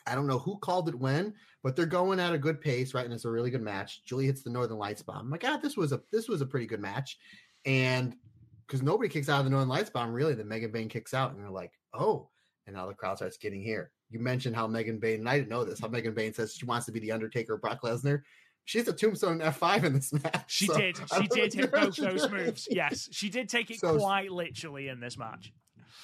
I 0.06 0.16
don't 0.16 0.28
know 0.28 0.40
who 0.40 0.58
called 0.58 0.90
it 0.90 0.96
when, 0.96 1.34
but 1.64 1.76
they're 1.76 1.86
going 1.86 2.20
at 2.20 2.34
a 2.34 2.38
good 2.38 2.60
pace, 2.60 2.94
right? 2.94 3.06
And 3.06 3.14
it's 3.14 3.26
a 3.26 3.30
really 3.30 3.50
good 3.50 3.62
match. 3.62 4.04
Julie 4.06 4.26
hits 4.26 4.44
the 4.44 4.50
Northern 4.50 4.78
Lights 4.78 5.02
bomb. 5.02 5.18
I'm 5.18 5.30
like, 5.30 5.42
God, 5.42 5.62
this 5.62 5.78
was 5.78 5.92
a 5.92 6.02
this 6.12 6.28
was 6.28 6.42
a 6.42 6.46
pretty 6.46 6.66
good 6.66 6.82
match. 6.82 7.18
And 7.66 8.16
because 8.68 8.82
nobody 8.82 9.10
kicks 9.10 9.30
out 9.30 9.40
of 9.40 9.46
the 9.46 9.52
Northern 9.52 9.70
Lights 9.70 9.90
bomb, 9.90 10.14
really, 10.14 10.34
then 10.34 10.48
Megan 10.48 10.72
Bayne 10.72 10.90
kicks 10.90 11.14
out, 11.14 11.32
and 11.32 11.40
you're 11.40 11.50
like, 11.50 11.72
oh, 11.94 12.30
and 12.68 12.76
now 12.76 12.88
the 12.88 12.94
crowd 12.94 13.18
starts 13.18 13.38
getting 13.38 13.62
here. 13.62 13.92
You 14.10 14.20
mentioned 14.20 14.56
how 14.56 14.68
Megan 14.68 15.00
Bayne, 15.00 15.20
and 15.20 15.30
I 15.30 15.38
didn't 15.38 15.50
know 15.50 15.64
this, 15.64 15.80
how 15.80 15.88
Megan 15.88 16.14
Bayne 16.14 16.34
says 16.34 16.54
she 16.54 16.66
wants 16.66 16.86
to 16.86 16.92
be 16.92 17.00
the 17.00 17.12
Undertaker 17.12 17.58
Brock 17.58 17.82
Lesnar. 17.82 18.22
She 18.66 18.78
hits 18.78 18.90
a 18.90 18.94
tombstone 18.94 19.40
F5 19.40 19.84
in 19.84 19.94
this 19.94 20.14
match. 20.14 20.46
She 20.48 20.68
so 20.68 20.78
did. 20.78 20.98
She 21.18 21.28
did 21.28 21.54
hit 21.54 21.72
both 21.72 21.96
those 21.98 22.30
moves. 22.32 22.68
Yes, 22.70 23.10
she 23.12 23.30
did 23.30 23.50
take 23.50 23.72
it 23.72 23.80
So- 23.80 23.98
quite 23.98 24.32
literally 24.32 24.88
in 24.88 25.00
this 25.00 25.18
match. 25.18 25.52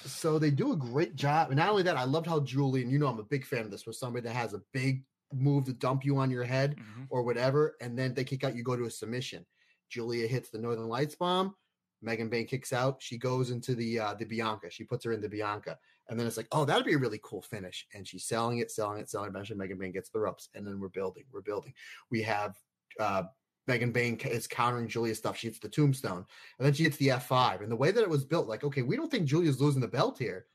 So 0.04 0.38
they 0.38 0.50
do 0.50 0.72
a 0.72 0.76
great 0.76 1.16
job. 1.16 1.48
And 1.50 1.58
not 1.58 1.68
only 1.68 1.82
that, 1.84 1.96
I 1.96 2.04
loved 2.04 2.26
how 2.26 2.40
Julie, 2.40 2.82
and 2.82 2.90
you 2.90 2.98
know 2.98 3.08
I'm 3.08 3.18
a 3.18 3.24
big 3.24 3.44
fan 3.44 3.64
of 3.64 3.70
this, 3.70 3.86
was 3.86 3.98
somebody 3.98 4.26
that 4.26 4.34
has 4.34 4.54
a 4.54 4.62
big 4.72 5.04
move 5.32 5.64
to 5.66 5.72
dump 5.72 6.04
you 6.04 6.16
on 6.18 6.30
your 6.30 6.44
head 6.44 6.76
Mhm. 6.76 7.06
or 7.10 7.22
whatever, 7.22 7.76
and 7.80 7.96
then 7.98 8.14
they 8.14 8.24
kick 8.24 8.42
out, 8.44 8.56
you 8.56 8.62
go 8.64 8.76
to 8.76 8.84
a 8.86 8.90
submission. 8.90 9.46
Giulia 9.88 10.26
hits 10.26 10.50
the 10.50 10.58
Northern 10.58 10.88
Lights 10.88 11.14
bomb. 11.14 11.54
Megan 12.02 12.28
Bayne 12.30 12.46
kicks 12.46 12.72
out. 12.72 13.02
She 13.02 13.18
goes 13.18 13.50
into 13.50 13.74
the 13.74 13.98
uh, 13.98 14.14
the 14.14 14.24
Bianca. 14.24 14.70
She 14.70 14.84
puts 14.84 15.04
her 15.04 15.12
in 15.12 15.20
the 15.20 15.28
Bianca, 15.28 15.78
And 16.08 16.18
then 16.18 16.26
it's 16.26 16.36
like, 16.36 16.48
oh, 16.50 16.64
that'd 16.64 16.84
be 16.86 16.94
a 16.94 16.98
really 16.98 17.20
cool 17.22 17.42
finish. 17.42 17.86
And 17.94 18.08
she's 18.08 18.24
selling 18.26 18.58
it, 18.58 18.70
selling 18.72 18.98
it, 19.00 19.08
selling 19.10 19.26
it. 19.28 19.30
Eventually, 19.30 19.58
Megan 19.58 19.78
Bayne 19.78 19.92
gets 19.92 20.08
the 20.10 20.18
ropes. 20.18 20.48
And 20.54 20.66
then 20.66 20.80
we're 20.80 20.88
building, 20.88 21.24
we're 21.30 21.42
building. 21.42 21.72
We 22.10 22.22
have 22.22 22.56
uh, 22.98 23.24
Megan 23.66 23.92
Bayne 23.92 24.16
is 24.16 24.46
countering 24.46 24.88
Giulia's 24.88 25.18
stuff. 25.18 25.36
She 25.36 25.46
hits 25.46 25.58
the 25.58 25.68
tombstone. 25.68 26.24
And 26.58 26.66
then 26.66 26.72
she 26.72 26.82
hits 26.84 26.96
the 26.96 27.08
F5. 27.08 27.62
And 27.62 27.70
the 27.70 27.76
way 27.76 27.90
that 27.90 28.02
it 28.02 28.08
was 28.10 28.24
built, 28.24 28.48
like, 28.48 28.64
okay, 28.64 28.82
we 28.82 28.96
don't 28.96 29.10
think 29.10 29.28
Giulia's 29.28 29.60
losing 29.60 29.80
the 29.80 29.88
belt 29.88 30.18
here. 30.18 30.46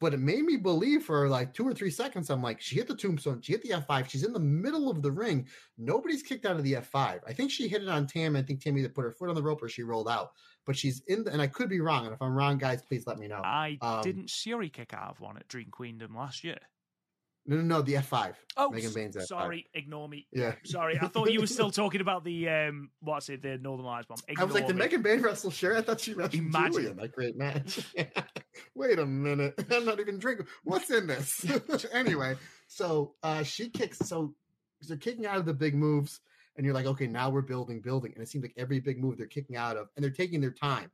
But 0.00 0.14
it 0.14 0.18
made 0.18 0.42
me 0.42 0.56
believe 0.56 1.04
for 1.04 1.28
like 1.28 1.54
two 1.54 1.64
or 1.64 1.72
three 1.72 1.90
seconds. 1.90 2.28
I'm 2.28 2.42
like, 2.42 2.60
she 2.60 2.74
hit 2.74 2.88
the 2.88 2.96
tombstone, 2.96 3.40
she 3.40 3.52
hit 3.52 3.62
the 3.62 3.68
F5, 3.68 4.08
she's 4.08 4.24
in 4.24 4.32
the 4.32 4.40
middle 4.40 4.90
of 4.90 5.00
the 5.00 5.12
ring. 5.12 5.46
Nobody's 5.78 6.24
kicked 6.24 6.44
out 6.44 6.56
of 6.56 6.64
the 6.64 6.72
F5. 6.72 7.20
I 7.24 7.32
think 7.32 7.52
she 7.52 7.68
hit 7.68 7.82
it 7.84 7.88
on 7.88 8.08
Tam. 8.08 8.34
I 8.34 8.42
think 8.42 8.60
Tam 8.60 8.76
either 8.76 8.88
put 8.88 9.04
her 9.04 9.12
foot 9.12 9.28
on 9.28 9.36
the 9.36 9.42
rope 9.42 9.62
or 9.62 9.68
she 9.68 9.84
rolled 9.84 10.08
out. 10.08 10.32
But 10.66 10.76
she's 10.76 11.02
in, 11.06 11.22
the, 11.22 11.32
and 11.32 11.40
I 11.40 11.46
could 11.46 11.68
be 11.68 11.80
wrong. 11.80 12.06
And 12.06 12.14
if 12.14 12.20
I'm 12.20 12.34
wrong, 12.34 12.58
guys, 12.58 12.82
please 12.82 13.06
let 13.06 13.18
me 13.18 13.28
know. 13.28 13.40
I 13.44 13.78
Um, 13.80 14.02
didn't 14.02 14.30
see 14.30 14.50
Yuri 14.50 14.70
kick 14.70 14.92
out 14.92 15.10
of 15.12 15.20
one 15.20 15.36
at 15.36 15.46
Dream 15.46 15.68
Queendom 15.70 16.16
last 16.16 16.42
year. 16.42 16.58
No, 17.44 17.56
no, 17.56 17.62
no, 17.62 17.82
the 17.82 17.94
F5. 17.94 18.34
Oh, 18.56 18.70
Megan 18.70 18.92
Bayne's 18.92 19.16
F5. 19.16 19.26
sorry, 19.26 19.66
ignore 19.74 20.08
me. 20.08 20.26
Yeah. 20.32 20.54
Sorry, 20.64 20.96
I 21.00 21.08
thought 21.08 21.32
you 21.32 21.40
were 21.40 21.46
still 21.48 21.70
talking 21.72 22.00
about 22.00 22.22
the 22.22 22.48
um, 22.48 22.90
what's 23.00 23.28
it, 23.28 23.42
the 23.42 23.58
Northern 23.58 23.84
Lights 23.86 24.06
bomb. 24.06 24.18
I 24.38 24.44
was 24.44 24.54
like, 24.54 24.62
Ignore 24.62 24.72
did. 24.74 24.78
Megan 24.78 25.02
Bayne 25.02 25.22
wrestle? 25.22 25.50
Sure, 25.50 25.76
I 25.76 25.82
thought 25.82 26.00
she 26.00 26.14
wrestled 26.14 26.34
Imagine. 26.40 26.72
Giulia 26.72 26.90
in 26.90 26.96
that 26.98 27.12
great 27.12 27.36
match. 27.36 27.80
Wait 28.74 28.98
a 28.98 29.06
minute, 29.06 29.54
I'm 29.72 29.84
not 29.84 29.98
even 29.98 30.18
drinking. 30.18 30.46
What's 30.62 30.90
in 30.90 31.06
this? 31.08 31.44
anyway, 31.92 32.36
so 32.68 33.14
uh 33.22 33.42
she 33.42 33.70
kicks. 33.70 33.98
So 33.98 34.34
they're 34.82 34.96
kicking 34.96 35.26
out 35.26 35.38
of 35.38 35.46
the 35.46 35.54
big 35.54 35.74
moves, 35.74 36.20
and 36.56 36.64
you're 36.64 36.74
like, 36.74 36.86
okay, 36.86 37.06
now 37.08 37.30
we're 37.30 37.42
building, 37.42 37.80
building, 37.80 38.12
and 38.14 38.22
it 38.22 38.28
seems 38.28 38.42
like 38.42 38.54
every 38.56 38.78
big 38.78 39.00
move 39.00 39.16
they're 39.18 39.26
kicking 39.26 39.56
out 39.56 39.76
of, 39.76 39.88
and 39.96 40.04
they're 40.04 40.10
taking 40.10 40.40
their 40.40 40.52
time. 40.52 40.90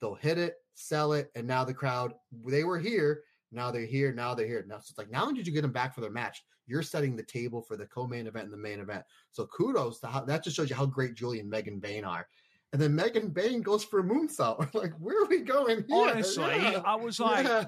They'll 0.00 0.14
hit 0.14 0.36
it, 0.36 0.56
sell 0.74 1.14
it, 1.14 1.30
and 1.34 1.46
now 1.46 1.64
the 1.64 1.72
crowd. 1.72 2.12
They 2.46 2.64
were 2.64 2.78
here. 2.78 3.22
Now 3.56 3.70
they're 3.72 3.86
here. 3.86 4.12
Now 4.12 4.34
they're 4.34 4.46
here. 4.46 4.64
Now 4.68 4.76
so 4.76 4.90
it's 4.90 4.98
like, 4.98 5.10
not 5.10 5.22
only 5.22 5.34
did 5.34 5.46
you 5.46 5.52
get 5.52 5.62
them 5.62 5.72
back 5.72 5.94
for 5.94 6.02
their 6.02 6.10
match, 6.10 6.44
you're 6.66 6.82
setting 6.82 7.16
the 7.16 7.22
table 7.22 7.62
for 7.62 7.76
the 7.76 7.86
co-main 7.86 8.26
event 8.26 8.44
and 8.44 8.52
the 8.52 8.58
main 8.58 8.78
event. 8.80 9.02
So 9.32 9.46
kudos 9.46 9.98
to 10.00 10.06
how 10.08 10.20
that 10.26 10.44
just 10.44 10.56
shows 10.56 10.68
you 10.70 10.76
how 10.76 10.86
great 10.86 11.14
Julie 11.14 11.40
and 11.40 11.48
Megan 11.50 11.80
Bayne 11.80 12.04
are. 12.04 12.28
And 12.72 12.82
then 12.82 12.94
Megan 12.94 13.30
Bayne 13.30 13.62
goes 13.62 13.82
for 13.82 14.00
a 14.00 14.02
moonsault. 14.04 14.68
Like, 14.74 14.92
where 15.00 15.22
are 15.22 15.26
we 15.26 15.40
going 15.40 15.84
here? 15.88 16.10
Honestly, 16.10 16.44
Yeah. 16.44 16.82
I 16.84 16.96
was 16.96 17.18
like, 17.18 17.46
Yeah. 17.46 17.64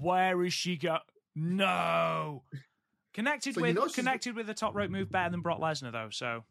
where 0.00 0.42
is 0.42 0.52
she 0.52 0.76
go? 0.76 0.98
No. 1.36 2.42
Connected 3.14 3.54
So 3.54 3.60
you 3.60 3.66
with 3.66 3.76
know 3.76 3.86
connected 3.88 4.34
with 4.34 4.46
the 4.46 4.54
top 4.54 4.74
rope 4.74 4.90
move 4.90 5.10
better 5.10 5.30
than 5.30 5.42
Brock 5.42 5.60
Lesnar 5.60 5.92
though. 5.92 6.08
So 6.10 6.44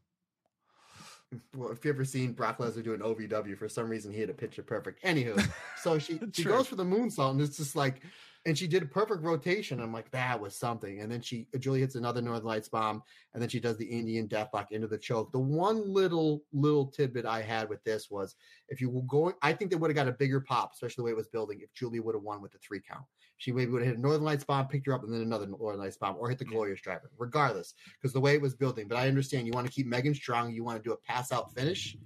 well, 1.55 1.71
if 1.71 1.83
you 1.85 1.91
ever 1.91 2.05
seen 2.05 2.33
Brock 2.33 2.57
Lesnar 2.57 2.83
do 2.83 2.93
an 2.93 3.01
OVW, 3.01 3.57
for 3.57 3.69
some 3.69 3.89
reason 3.89 4.11
he 4.11 4.19
had 4.19 4.29
a 4.29 4.33
picture 4.33 4.63
perfect. 4.63 5.03
Anywho, 5.03 5.47
so 5.81 5.97
she 5.99 6.19
she 6.33 6.43
goes 6.43 6.67
for 6.67 6.75
the 6.75 6.83
moonsault, 6.83 7.31
and 7.31 7.41
it's 7.41 7.57
just 7.57 7.75
like, 7.75 8.01
and 8.45 8.57
she 8.57 8.67
did 8.67 8.83
a 8.83 8.87
perfect 8.87 9.23
rotation. 9.23 9.79
I'm 9.79 9.93
like, 9.93 10.09
that 10.11 10.39
was 10.39 10.55
something. 10.55 11.01
And 11.01 11.11
then 11.11 11.21
she 11.21 11.47
Giulia 11.59 11.81
hits 11.81 11.95
another 11.95 12.21
Northern 12.21 12.47
Lights 12.47 12.69
bomb, 12.69 13.03
and 13.33 13.41
then 13.41 13.49
she 13.49 13.59
does 13.59 13.77
the 13.77 13.85
Indian 13.85 14.27
Deathlock 14.27 14.71
into 14.71 14.87
the 14.87 14.97
choke. 14.97 15.31
The 15.31 15.39
one 15.39 15.93
little 15.93 16.43
little 16.51 16.87
tidbit 16.87 17.25
I 17.25 17.41
had 17.41 17.69
with 17.69 17.83
this 17.83 18.09
was, 18.09 18.35
if 18.69 18.81
you 18.81 18.89
were 18.89 19.03
going, 19.03 19.35
I 19.41 19.53
think 19.53 19.71
they 19.71 19.77
would 19.77 19.89
have 19.89 19.95
got 19.95 20.07
a 20.07 20.13
bigger 20.13 20.41
pop, 20.41 20.71
especially 20.73 21.01
the 21.01 21.05
way 21.05 21.11
it 21.11 21.17
was 21.17 21.27
building, 21.27 21.61
if 21.61 21.73
Giulia 21.73 22.01
would 22.01 22.15
have 22.15 22.23
won 22.23 22.41
with 22.41 22.51
the 22.51 22.59
three 22.59 22.81
count. 22.81 23.05
She 23.41 23.51
maybe 23.51 23.71
would 23.71 23.81
have 23.81 23.93
hit 23.93 23.97
a 23.97 24.01
Northern 24.01 24.23
Lights 24.23 24.43
bomb, 24.43 24.67
picked 24.67 24.85
her 24.85 24.93
up, 24.93 25.03
and 25.03 25.11
then 25.11 25.21
another 25.21 25.47
Northern 25.47 25.81
Lights 25.81 25.97
bomb, 25.97 26.15
or 26.19 26.29
hit 26.29 26.37
the 26.37 26.45
Glorious 26.45 26.79
Driver, 26.79 27.09
regardless, 27.17 27.73
because 27.99 28.13
the 28.13 28.19
way 28.19 28.35
it 28.35 28.41
was 28.41 28.53
building. 28.53 28.87
But 28.87 28.99
I 28.99 29.07
understand 29.07 29.47
you 29.47 29.53
want 29.53 29.65
to 29.65 29.73
keep 29.73 29.87
Megan 29.87 30.13
strong, 30.13 30.53
you 30.53 30.63
want 30.63 30.77
to 30.77 30.87
do 30.87 30.93
a 30.93 30.97
pass 30.97 31.31
out 31.31 31.51
finish. 31.55 31.97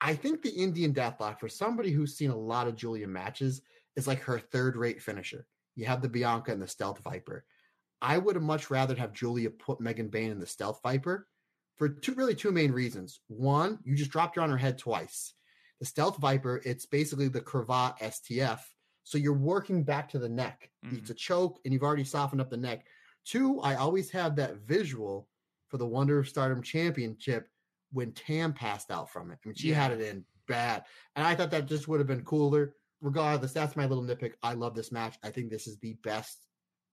I 0.00 0.14
think 0.14 0.40
the 0.40 0.48
Indian 0.48 0.94
Deathlock, 0.94 1.38
for 1.38 1.50
somebody 1.50 1.90
who's 1.90 2.16
seen 2.16 2.30
a 2.30 2.36
lot 2.36 2.66
of 2.66 2.74
Giulia 2.74 3.06
matches, 3.06 3.60
is 3.96 4.06
like 4.06 4.22
her 4.22 4.38
third 4.38 4.76
rate 4.76 5.02
finisher. 5.02 5.46
You 5.74 5.84
have 5.84 6.00
the 6.00 6.08
Bianca 6.08 6.52
and 6.52 6.62
the 6.62 6.68
Stealth 6.68 7.00
Viper. 7.00 7.44
I 8.00 8.16
would 8.16 8.34
have 8.34 8.42
much 8.42 8.70
rather 8.70 8.94
have 8.94 9.12
Giulia 9.12 9.50
put 9.50 9.78
Megan 9.78 10.08
Bayne 10.08 10.30
in 10.30 10.40
the 10.40 10.46
Stealth 10.46 10.80
Viper 10.82 11.28
for 11.76 11.90
two 11.90 12.14
really 12.14 12.34
two 12.34 12.50
main 12.50 12.72
reasons. 12.72 13.20
One, 13.28 13.80
you 13.84 13.94
just 13.94 14.10
dropped 14.10 14.36
her 14.36 14.42
on 14.42 14.48
her 14.48 14.56
head 14.56 14.78
twice. 14.78 15.34
The 15.80 15.86
Stealth 15.86 16.16
Viper, 16.16 16.62
it's 16.64 16.86
basically 16.86 17.28
the 17.28 17.42
cravat 17.42 17.98
STF. 17.98 18.60
So 19.06 19.18
you're 19.18 19.34
working 19.34 19.84
back 19.84 20.08
to 20.10 20.18
the 20.18 20.28
neck. 20.28 20.68
It's 20.98 21.10
a 21.10 21.14
choke, 21.14 21.60
and 21.64 21.72
you've 21.72 21.84
already 21.84 22.02
softened 22.02 22.40
up 22.40 22.50
the 22.50 22.56
neck. 22.56 22.84
Two, 23.24 23.60
I 23.60 23.76
always 23.76 24.10
have 24.10 24.34
that 24.36 24.56
visual 24.56 25.28
for 25.68 25.78
the 25.78 25.86
Wonder 25.86 26.18
of 26.18 26.28
Stardom 26.28 26.60
Championship 26.60 27.48
when 27.92 28.10
Tam 28.12 28.52
passed 28.52 28.90
out 28.90 29.08
from 29.08 29.30
it. 29.30 29.38
I 29.44 29.48
mean, 29.48 29.54
she 29.54 29.70
had 29.70 29.92
it 29.92 30.00
in 30.00 30.24
bad. 30.48 30.82
And 31.14 31.24
I 31.24 31.36
thought 31.36 31.52
that 31.52 31.66
just 31.66 31.86
would 31.86 32.00
have 32.00 32.08
been 32.08 32.24
cooler. 32.24 32.74
Regardless, 33.00 33.52
that's 33.52 33.76
my 33.76 33.86
little 33.86 34.02
nitpick. 34.02 34.32
I 34.42 34.54
love 34.54 34.74
this 34.74 34.90
match. 34.90 35.16
I 35.22 35.30
think 35.30 35.50
this 35.50 35.68
is 35.68 35.78
the 35.78 35.96
best 36.02 36.40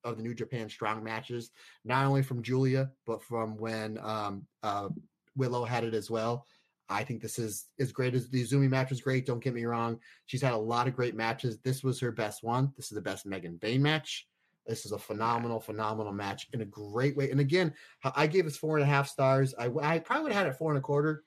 of 0.03 0.17
the 0.17 0.23
New 0.23 0.35
Japan 0.35 0.69
strong 0.69 1.03
matches, 1.03 1.49
not 1.83 2.05
only 2.05 2.21
from 2.21 2.43
Giulia, 2.43 2.91
but 3.07 3.23
from 3.23 3.57
when 3.57 3.97
um, 4.03 4.45
uh, 4.61 4.89
Willow 5.35 5.65
had 5.65 5.83
it 5.83 5.95
as 5.95 6.11
well. 6.11 6.45
I 6.93 7.03
think 7.03 7.21
this 7.21 7.39
is 7.39 7.67
as 7.79 7.91
great 7.91 8.13
as 8.13 8.29
the 8.29 8.43
Izumi 8.43 8.69
match 8.69 8.89
was 8.89 9.01
great. 9.01 9.25
Don't 9.25 9.43
get 9.43 9.53
me 9.53 9.65
wrong. 9.65 9.99
She's 10.27 10.41
had 10.41 10.53
a 10.53 10.57
lot 10.57 10.87
of 10.87 10.95
great 10.95 11.15
matches. 11.15 11.57
This 11.59 11.83
was 11.83 11.99
her 11.99 12.11
best 12.11 12.43
one. 12.43 12.71
This 12.77 12.91
is 12.91 12.95
the 12.95 13.01
best 13.01 13.25
Megan 13.25 13.57
Bayne 13.57 13.81
match. 13.81 14.27
This 14.67 14.85
is 14.85 14.93
a 14.93 14.97
phenomenal, 14.97 15.59
phenomenal 15.59 16.13
match 16.13 16.47
in 16.53 16.61
a 16.61 16.65
great 16.65 17.17
way. 17.17 17.31
And 17.31 17.39
again, 17.39 17.73
I 18.15 18.27
gave 18.27 18.45
this 18.45 18.57
four 18.57 18.77
and 18.77 18.83
a 18.83 18.87
half 18.87 19.09
stars. 19.09 19.53
I, 19.59 19.69
I 19.81 19.99
probably 19.99 20.23
would 20.23 20.31
have 20.31 20.45
had 20.45 20.53
it 20.53 20.57
four 20.57 20.71
and 20.71 20.77
a 20.77 20.81
quarter, 20.81 21.23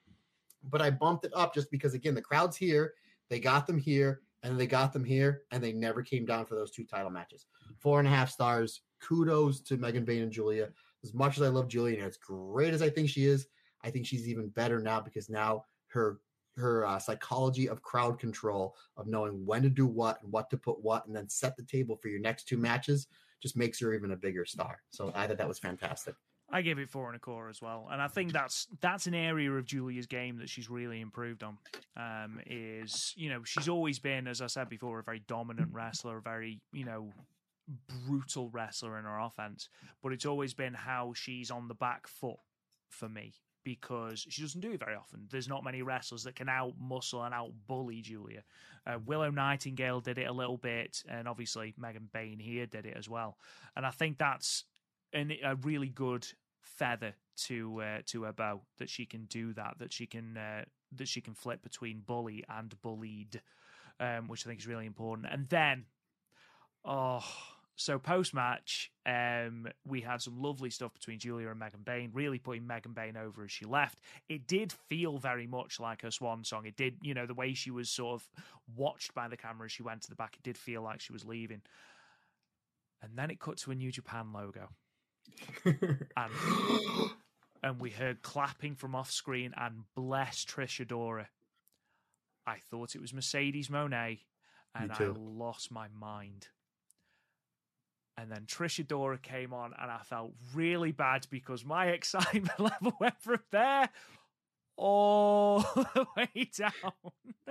but 0.70 0.80
I 0.80 0.90
bumped 0.90 1.26
it 1.26 1.32
up 1.34 1.52
just 1.52 1.70
because, 1.70 1.92
again, 1.92 2.14
the 2.14 2.22
crowd's 2.22 2.56
here. 2.56 2.94
They 3.28 3.40
got 3.40 3.66
them 3.66 3.78
here, 3.78 4.22
and 4.42 4.58
they 4.58 4.66
got 4.66 4.92
them 4.92 5.04
here, 5.04 5.42
and 5.50 5.62
they 5.62 5.72
never 5.72 6.02
came 6.02 6.24
down 6.24 6.46
for 6.46 6.54
those 6.54 6.70
two 6.70 6.84
title 6.84 7.10
matches. 7.10 7.46
Four 7.78 7.98
and 7.98 8.08
a 8.08 8.10
half 8.10 8.30
stars. 8.30 8.82
Kudos 9.00 9.60
to 9.62 9.76
Megan 9.76 10.04
Bayne 10.04 10.22
and 10.22 10.32
Giulia. 10.32 10.70
As 11.04 11.12
much 11.12 11.36
as 11.36 11.42
I 11.42 11.48
love 11.48 11.68
Giulia, 11.68 11.98
and 11.98 12.06
as 12.06 12.16
great 12.16 12.72
as 12.72 12.80
I 12.80 12.88
think 12.88 13.10
she 13.10 13.26
is, 13.26 13.46
I 13.84 13.90
think 13.90 14.06
she's 14.06 14.28
even 14.28 14.48
better 14.48 14.80
now 14.80 15.00
because 15.00 15.28
now 15.28 15.64
her 15.88 16.20
her 16.56 16.86
uh, 16.86 16.98
psychology 16.98 17.68
of 17.68 17.82
crowd 17.82 18.18
control 18.18 18.74
of 18.96 19.06
knowing 19.06 19.44
when 19.44 19.62
to 19.62 19.68
do 19.68 19.86
what 19.86 20.22
and 20.22 20.32
what 20.32 20.48
to 20.50 20.56
put 20.56 20.82
what 20.82 21.06
and 21.06 21.14
then 21.14 21.28
set 21.28 21.56
the 21.56 21.62
table 21.62 21.96
for 21.96 22.08
your 22.08 22.20
next 22.20 22.48
two 22.48 22.56
matches 22.56 23.06
just 23.42 23.56
makes 23.56 23.78
her 23.80 23.92
even 23.92 24.12
a 24.12 24.16
bigger 24.16 24.44
star. 24.44 24.80
So 24.90 25.12
i 25.14 25.26
thought 25.26 25.38
that 25.38 25.48
was 25.48 25.58
fantastic. 25.58 26.14
I 26.50 26.62
gave 26.62 26.78
it 26.78 26.88
four 26.88 27.08
and 27.08 27.16
a 27.16 27.18
quarter 27.18 27.48
as 27.48 27.60
well, 27.60 27.88
and 27.90 28.00
I 28.00 28.06
think 28.06 28.32
that's 28.32 28.68
that's 28.80 29.08
an 29.08 29.14
area 29.14 29.50
of 29.50 29.64
Giulia's 29.64 30.06
game 30.06 30.38
that 30.38 30.48
she's 30.48 30.70
really 30.70 31.00
improved 31.00 31.42
on. 31.42 31.58
Um, 31.96 32.40
is 32.46 33.12
you 33.16 33.30
know 33.30 33.42
she's 33.42 33.68
always 33.68 33.98
been, 33.98 34.28
as 34.28 34.40
I 34.40 34.46
said 34.46 34.68
before, 34.68 35.00
a 35.00 35.02
very 35.02 35.22
dominant 35.26 35.70
wrestler, 35.72 36.18
a 36.18 36.22
very 36.22 36.60
you 36.72 36.84
know 36.84 37.10
brutal 38.06 38.48
wrestler 38.50 38.96
in 38.96 39.04
her 39.04 39.18
offense, 39.18 39.68
but 40.04 40.12
it's 40.12 40.24
always 40.24 40.54
been 40.54 40.72
how 40.72 41.12
she's 41.16 41.50
on 41.50 41.66
the 41.66 41.74
back 41.74 42.06
foot 42.06 42.38
for 42.90 43.08
me 43.08 43.34
because 43.66 44.24
she 44.30 44.42
doesn't 44.42 44.60
do 44.60 44.70
it 44.70 44.78
very 44.78 44.94
often. 44.94 45.26
There's 45.28 45.48
not 45.48 45.64
many 45.64 45.82
wrestlers 45.82 46.22
that 46.22 46.36
can 46.36 46.48
out 46.48 46.74
muscle 46.78 47.24
and 47.24 47.34
out 47.34 47.50
bully 47.66 48.00
Giulia. 48.00 48.44
Uh, 48.86 49.00
Willow 49.04 49.28
Nightingale 49.28 50.00
did 50.00 50.18
it 50.18 50.28
a 50.28 50.32
little 50.32 50.56
bit, 50.56 51.02
and 51.08 51.26
obviously 51.26 51.74
Megan 51.76 52.08
Bayne 52.12 52.38
here 52.38 52.66
did 52.66 52.86
it 52.86 52.96
as 52.96 53.08
well. 53.08 53.38
And 53.74 53.84
I 53.84 53.90
think 53.90 54.18
that's 54.18 54.66
an, 55.12 55.32
a 55.42 55.56
really 55.56 55.88
good 55.88 56.24
feather 56.60 57.14
to 57.38 57.82
uh, 57.82 57.98
to 58.06 58.22
her 58.22 58.32
bow 58.32 58.60
that 58.78 58.88
she 58.88 59.04
can 59.04 59.24
do 59.24 59.52
that, 59.54 59.74
that 59.80 59.92
she 59.92 60.06
can 60.06 60.36
uh, 60.36 60.64
that 60.92 61.08
she 61.08 61.20
can 61.20 61.34
flip 61.34 61.60
between 61.60 62.04
bully 62.06 62.44
and 62.48 62.80
bullied, 62.82 63.42
um, 63.98 64.28
which 64.28 64.46
I 64.46 64.48
think 64.48 64.60
is 64.60 64.68
really 64.68 64.86
important. 64.86 65.26
And 65.28 65.48
then, 65.48 65.86
oh. 66.84 67.24
So 67.78 67.98
post 67.98 68.32
match, 68.32 68.90
um, 69.04 69.68
we 69.86 70.00
had 70.00 70.22
some 70.22 70.40
lovely 70.40 70.70
stuff 70.70 70.94
between 70.94 71.18
Giulia 71.18 71.50
and 71.50 71.58
Megan 71.58 71.82
Bayne, 71.84 72.10
really 72.14 72.38
putting 72.38 72.66
Megan 72.66 72.92
Bayne 72.92 73.18
over 73.18 73.44
as 73.44 73.52
she 73.52 73.66
left. 73.66 73.98
It 74.30 74.46
did 74.46 74.72
feel 74.88 75.18
very 75.18 75.46
much 75.46 75.78
like 75.78 76.00
her 76.00 76.10
swan 76.10 76.42
song. 76.42 76.64
It 76.64 76.76
did, 76.76 76.96
you 77.02 77.12
know, 77.12 77.26
the 77.26 77.34
way 77.34 77.52
she 77.52 77.70
was 77.70 77.90
sort 77.90 78.22
of 78.22 78.28
watched 78.74 79.14
by 79.14 79.28
the 79.28 79.36
camera 79.36 79.66
as 79.66 79.72
she 79.72 79.82
went 79.82 80.00
to 80.02 80.08
the 80.08 80.16
back. 80.16 80.36
It 80.36 80.42
did 80.42 80.56
feel 80.56 80.80
like 80.80 81.00
she 81.00 81.12
was 81.12 81.26
leaving. 81.26 81.60
And 83.02 83.12
then 83.14 83.30
it 83.30 83.40
cut 83.40 83.58
to 83.58 83.72
a 83.72 83.74
New 83.74 83.92
Japan 83.92 84.32
logo, 84.32 84.70
and 85.66 86.32
and 87.62 87.78
we 87.78 87.90
heard 87.90 88.22
clapping 88.22 88.74
from 88.74 88.94
off 88.94 89.12
screen. 89.12 89.52
And 89.54 89.82
bless 89.94 90.46
Trish 90.46 90.84
Adora. 90.84 91.26
I 92.46 92.56
thought 92.70 92.94
it 92.94 93.02
was 93.02 93.12
Mercedes 93.12 93.68
Moné, 93.68 94.20
and 94.74 94.90
I 94.90 95.12
lost 95.14 95.70
my 95.70 95.88
mind. 95.88 96.48
And 98.18 98.30
then 98.30 98.46
Trish 98.46 98.82
Adora 98.84 99.20
came 99.20 99.52
on, 99.52 99.74
and 99.80 99.90
I 99.90 99.98
felt 99.98 100.32
really 100.54 100.92
bad 100.92 101.26
because 101.30 101.64
my 101.64 101.86
excitement 101.98 102.58
level 102.58 102.94
went 102.98 103.20
from 103.20 103.40
there 103.50 103.90
all 104.76 105.60
the 105.74 106.06
way 106.16 106.50
down. 106.56 106.72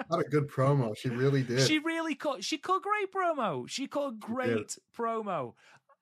Not 0.10 0.20
a 0.20 0.30
good 0.30 0.48
promo. 0.48 0.98
She 0.98 1.10
really 1.10 1.44
did. 1.44 1.62
She 1.62 1.80
really 1.80 2.16
cut. 2.16 2.44
She 2.44 2.58
cut 2.58 2.82
great 2.82 3.12
promo. 3.12 3.68
She 3.70 3.88
cut 3.88 4.20
great 4.20 4.78
promo. 4.98 5.54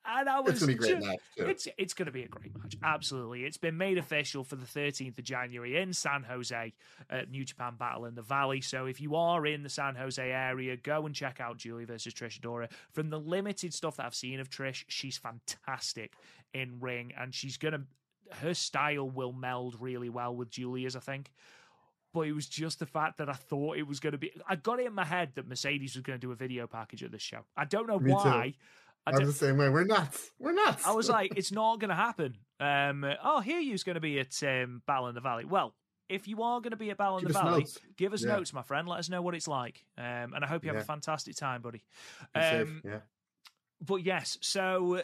And 0.06 0.28
I 0.28 0.40
was 0.42 0.62
It's 0.62 0.66
gonna 0.66 0.78
be 0.78 0.84
a 0.84 0.98
great 0.98 1.06
match 1.06 1.20
too. 1.38 1.46
It's 1.46 1.68
it's 1.78 1.94
going 1.94 2.06
to 2.06 2.12
be 2.12 2.24
a 2.24 2.28
great 2.28 2.58
match. 2.58 2.76
Absolutely. 2.84 3.46
It's 3.46 3.58
been 3.58 3.78
made 3.78 3.98
official 3.98 4.44
for 4.44 4.56
the 4.56 4.66
13th 4.66 5.18
of 5.18 5.24
January 5.24 5.78
in 5.78 5.94
San 5.94 6.24
Jose 6.24 6.74
at 7.10 7.32
New 7.32 7.46
Japan 7.46 7.76
Battle 7.78 8.06
in 8.06 8.16
the 8.16 8.22
Valley. 8.22 8.62
So 8.62 8.86
if 8.86 9.00
you 9.00 9.16
are 9.16 9.46
in 9.46 9.64
the 9.64 9.70
San 9.70 9.96
Jose 9.96 10.22
area, 10.22 10.76
go 10.76 11.06
and 11.06 11.16
check 11.16 11.40
out 11.40 11.58
Giulia 11.58 11.88
versus 11.88 12.14
Trish 12.14 12.40
Adora. 12.40 12.70
From 12.92 13.10
the 13.10 13.20
limited 13.20 13.74
stuff 13.74 13.98
that 13.98 14.06
I've 14.06 14.16
seen 14.16 14.40
of 14.40 14.50
Trish, 14.50 14.84
she's 14.88 15.18
fantastic 15.18 16.14
in 16.54 16.80
ring 16.80 17.14
and 17.18 17.34
she's 17.34 17.58
to 17.58 17.84
her 18.42 18.54
style 18.54 19.10
will 19.10 19.34
meld 19.34 19.76
really 19.80 20.10
well 20.10 20.36
with 20.36 20.50
Giulia's, 20.50 20.96
I 20.96 21.00
think. 21.00 21.32
But 22.14 22.22
it 22.22 22.34
was 22.34 22.48
just 22.48 22.80
the 22.80 22.86
fact 22.86 23.18
that 23.18 23.30
I 23.30 23.34
thought 23.34 23.78
it 23.78 23.88
was 23.88 24.00
going 24.00 24.12
to 24.12 24.20
be. 24.20 24.32
I 24.48 24.56
got 24.56 24.80
it 24.80 24.86
in 24.86 24.94
my 24.94 25.04
head 25.04 25.32
that 25.36 25.48
Mercedes 25.48 25.96
was 25.96 26.04
going 26.04 26.20
to 26.20 26.22
do 26.26 26.32
a 26.32 26.36
video 26.36 26.68
package 26.68 27.04
at 27.04 27.12
this 27.12 27.24
show. 27.24 27.40
I 27.58 27.66
don't 27.66 27.88
know 27.88 28.00
Me 28.00 28.12
why. 28.12 28.22
I 28.22 28.54
I 29.06 29.12
was 29.12 29.20
don't- 29.20 29.28
the 29.28 29.34
same 29.34 29.58
way. 29.58 29.70
We're 29.70 29.84
nuts. 29.84 30.32
We're 30.40 30.54
nuts. 30.54 30.86
I 30.86 30.92
was 30.92 31.10
like, 31.10 31.34
it's 31.38 31.52
not 31.52 31.80
going 31.80 31.90
to 31.90 31.96
happen. 31.96 32.38
Um, 32.60 33.06
oh, 33.24 33.40
here 33.42 33.60
you's 33.60 33.84
going 33.84 33.96
to 33.96 34.02
be 34.02 34.20
at 34.20 34.42
um, 34.44 34.82
Battle 34.88 35.08
in 35.10 35.16
the 35.16 35.22
Valley. 35.22 35.46
Well, 35.46 35.74
if 36.10 36.28
you 36.28 36.44
are 36.44 36.62
going 36.62 36.72
to 36.72 36.78
be 36.78 36.90
at 36.92 36.98
Battle 36.98 37.18
in 37.18 37.24
Give 37.26 37.34
the 37.34 37.40
Valley, 37.40 37.60
notes. 37.62 37.78
give 37.98 38.14
us 38.14 38.24
Yeah. 38.24 38.34
notes, 38.34 38.54
my 38.54 38.62
friend. 38.62 38.88
Let 38.88 39.00
us 39.00 39.10
know 39.10 39.22
what 39.22 39.36
it's 39.36 39.48
like. 39.48 39.84
Um, 39.98 40.34
and 40.34 40.44
I 40.44 40.48
hope 40.48 40.64
you 40.64 40.72
have 40.72 40.82
a 40.82 40.86
fantastic 40.86 41.36
time, 41.36 41.62
buddy. 41.62 41.84
Um, 42.36 42.82
yeah. 42.86 43.00
but 43.82 43.98
yes, 43.98 44.38
so 44.42 44.96
uh, 44.98 45.02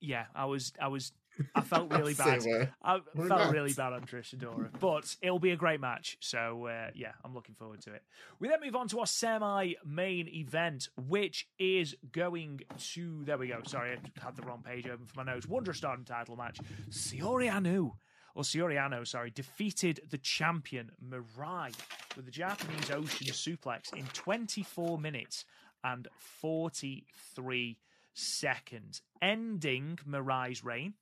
yeah, 0.00 0.26
I 0.34 0.44
was, 0.46 0.72
I 0.80 0.88
was, 0.88 1.12
I 1.54 1.60
felt 1.62 1.90
really 1.96 2.14
bad. 2.14 2.42
I 2.82 3.00
We're 3.14 3.28
felt 3.28 3.52
really 3.52 3.72
bad 3.72 3.92
on 3.92 4.02
Trish 4.02 4.34
Adora, 4.34 4.68
but 4.78 5.16
it'll 5.22 5.38
be 5.38 5.50
a 5.50 5.56
great 5.56 5.80
match. 5.80 6.16
So 6.20 6.66
uh, 6.66 6.90
yeah, 6.94 7.12
I'm 7.24 7.34
looking 7.34 7.54
forward 7.54 7.80
to 7.82 7.94
it. 7.94 8.02
We 8.38 8.48
then 8.48 8.60
move 8.62 8.76
on 8.76 8.88
to 8.88 9.00
our 9.00 9.06
semi-main 9.06 10.28
event, 10.28 10.88
which 11.08 11.48
is 11.58 11.94
going 12.12 12.60
to. 12.94 13.24
There 13.24 13.38
we 13.38 13.48
go. 13.48 13.60
Sorry, 13.66 13.92
I 13.92 14.24
had 14.24 14.36
the 14.36 14.42
wrong 14.42 14.62
page 14.62 14.86
open 14.86 15.06
for 15.06 15.24
my 15.24 15.32
notes. 15.32 15.46
Wonder 15.46 15.72
Stardom 15.72 16.04
title 16.04 16.36
match. 16.36 16.58
Saori 16.90 17.50
Anou. 17.50 17.92
Or 18.34 18.44
Saori 18.44 18.76
Anou, 18.76 19.06
sorry, 19.06 19.30
defeated 19.30 20.00
the 20.08 20.16
champion 20.16 20.90
Mirai 21.06 21.74
with 22.16 22.24
the 22.24 22.30
Japanese 22.30 22.90
Ocean 22.90 23.26
suplex 23.26 23.92
in 23.94 24.06
24 24.14 24.98
minutes 24.98 25.44
and 25.84 26.08
43 26.16 27.76
seconds, 28.14 29.02
ending 29.20 29.98
Mirai's 30.08 30.64
reign 30.64 30.94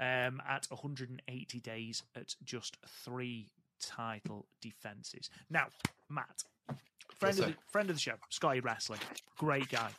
um, 0.00 0.40
at 0.48 0.66
180 0.68 1.60
days 1.60 2.02
at 2.14 2.34
just 2.44 2.76
three 3.04 3.50
title 3.80 4.46
defenses. 4.60 5.30
Now, 5.50 5.66
Matt, 6.08 6.44
friend 7.16 7.36
Yes, 7.36 7.46
of 7.46 7.46
the 7.46 7.56
friend 7.70 7.90
of 7.90 7.96
the 7.96 8.00
show, 8.00 8.14
Scotty 8.30 8.60
Wrestling, 8.60 9.00
great 9.36 9.68
guy. 9.68 9.90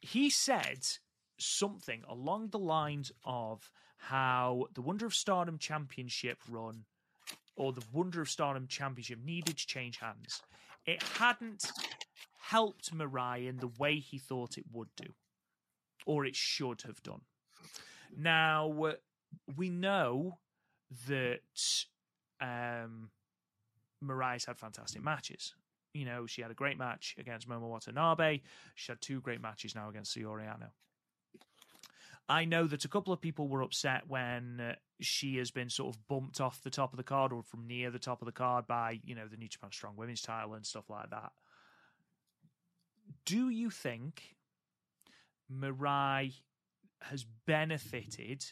He 0.00 0.30
said 0.30 0.86
something 1.38 2.02
along 2.08 2.48
the 2.48 2.58
lines 2.58 3.12
of 3.24 3.70
how 3.96 4.66
the 4.74 4.82
Wonder 4.82 5.06
of 5.06 5.14
Stardom 5.14 5.58
Championship 5.58 6.38
run 6.48 6.84
or 7.56 7.72
the 7.72 7.84
Wonder 7.92 8.22
of 8.22 8.30
Stardom 8.30 8.66
Championship 8.66 9.18
needed 9.24 9.58
to 9.58 9.66
change 9.66 9.98
hands. 9.98 10.42
It 10.86 11.02
hadn't 11.02 11.70
helped 12.40 12.94
Mirai 12.94 13.46
in 13.46 13.58
the 13.58 13.70
way 13.78 13.96
he 13.98 14.18
thought 14.18 14.56
it 14.56 14.64
would 14.72 14.88
do, 14.96 15.12
or 16.06 16.24
it 16.24 16.34
should 16.34 16.82
have 16.82 17.02
done. 17.02 17.20
Now, 18.16 18.94
we 19.56 19.70
know 19.70 20.38
that 21.08 21.40
um, 22.40 23.10
Mirai's 24.04 24.44
had 24.44 24.58
fantastic 24.58 25.02
matches. 25.02 25.54
You 25.94 26.04
know, 26.04 26.26
she 26.26 26.42
had 26.42 26.50
a 26.50 26.54
great 26.54 26.78
match 26.78 27.16
against 27.18 27.48
Momo 27.48 27.68
Watanabe. 27.68 28.40
She 28.74 28.92
had 28.92 29.00
two 29.00 29.20
great 29.20 29.40
matches 29.40 29.74
now 29.74 29.88
against 29.88 30.16
Saori 30.16 30.44
Anou. 30.44 30.70
I 32.28 32.44
know 32.44 32.68
that 32.68 32.84
a 32.84 32.88
couple 32.88 33.12
of 33.12 33.20
people 33.20 33.48
were 33.48 33.62
upset 33.62 34.02
when 34.06 34.60
uh, 34.60 34.74
she 35.00 35.38
has 35.38 35.50
been 35.50 35.68
sort 35.68 35.94
of 35.96 36.06
bumped 36.06 36.40
off 36.40 36.62
the 36.62 36.70
top 36.70 36.92
of 36.92 36.96
the 36.96 37.02
card 37.02 37.32
or 37.32 37.42
from 37.42 37.66
near 37.66 37.90
the 37.90 37.98
top 37.98 38.22
of 38.22 38.26
the 38.26 38.32
card 38.32 38.68
by, 38.68 39.00
you 39.04 39.16
know, 39.16 39.26
the 39.26 39.36
New 39.36 39.48
Japan 39.48 39.72
Strong 39.72 39.96
Women's 39.96 40.22
title 40.22 40.54
and 40.54 40.64
stuff 40.64 40.88
like 40.88 41.10
that. 41.10 41.32
Do 43.26 43.50
you 43.50 43.68
think 43.68 44.36
Mirai 45.52 46.34
has 47.02 47.24
benefited? 47.46 48.44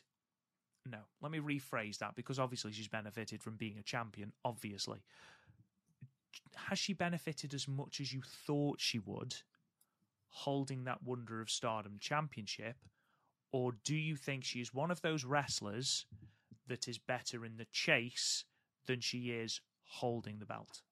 No, 0.86 0.99
let 1.20 1.31
me 1.31 1.39
rephrase 1.39 1.99
that 1.99 2.15
because 2.15 2.39
obviously 2.39 2.73
she's 2.73 2.89
benefited 2.89 3.43
from 3.43 3.57
being 3.57 3.78
a 3.78 3.83
champion, 3.83 4.33
obviously. 4.44 4.99
Has 6.55 6.78
she 6.78 6.93
benefited 6.93 7.55
as 7.55 7.68
much 7.68 8.01
as 8.01 8.12
you 8.12 8.23
thought 8.47 8.81
she 8.81 8.99
would 8.99 9.35
holding 10.28 10.85
that 10.85 11.02
Wonder 11.02 11.41
of 11.41 11.51
Stardom 11.51 11.97
championship? 12.01 12.77
Or 13.52 13.73
do 13.85 13.97
you 13.97 14.17
think 14.17 14.44
she 14.44 14.60
is 14.60 14.75
one 14.75 14.91
of 14.91 15.01
those 15.01 15.25
wrestlers 15.25 16.07
that 16.67 16.86
is 16.86 16.99
better 16.99 17.44
in 17.44 17.57
the 17.57 17.67
chase 17.73 18.44
than 18.86 19.01
she 19.01 19.31
is 19.31 19.60
holding 19.85 20.39
the 20.39 20.47
belt? 20.47 20.83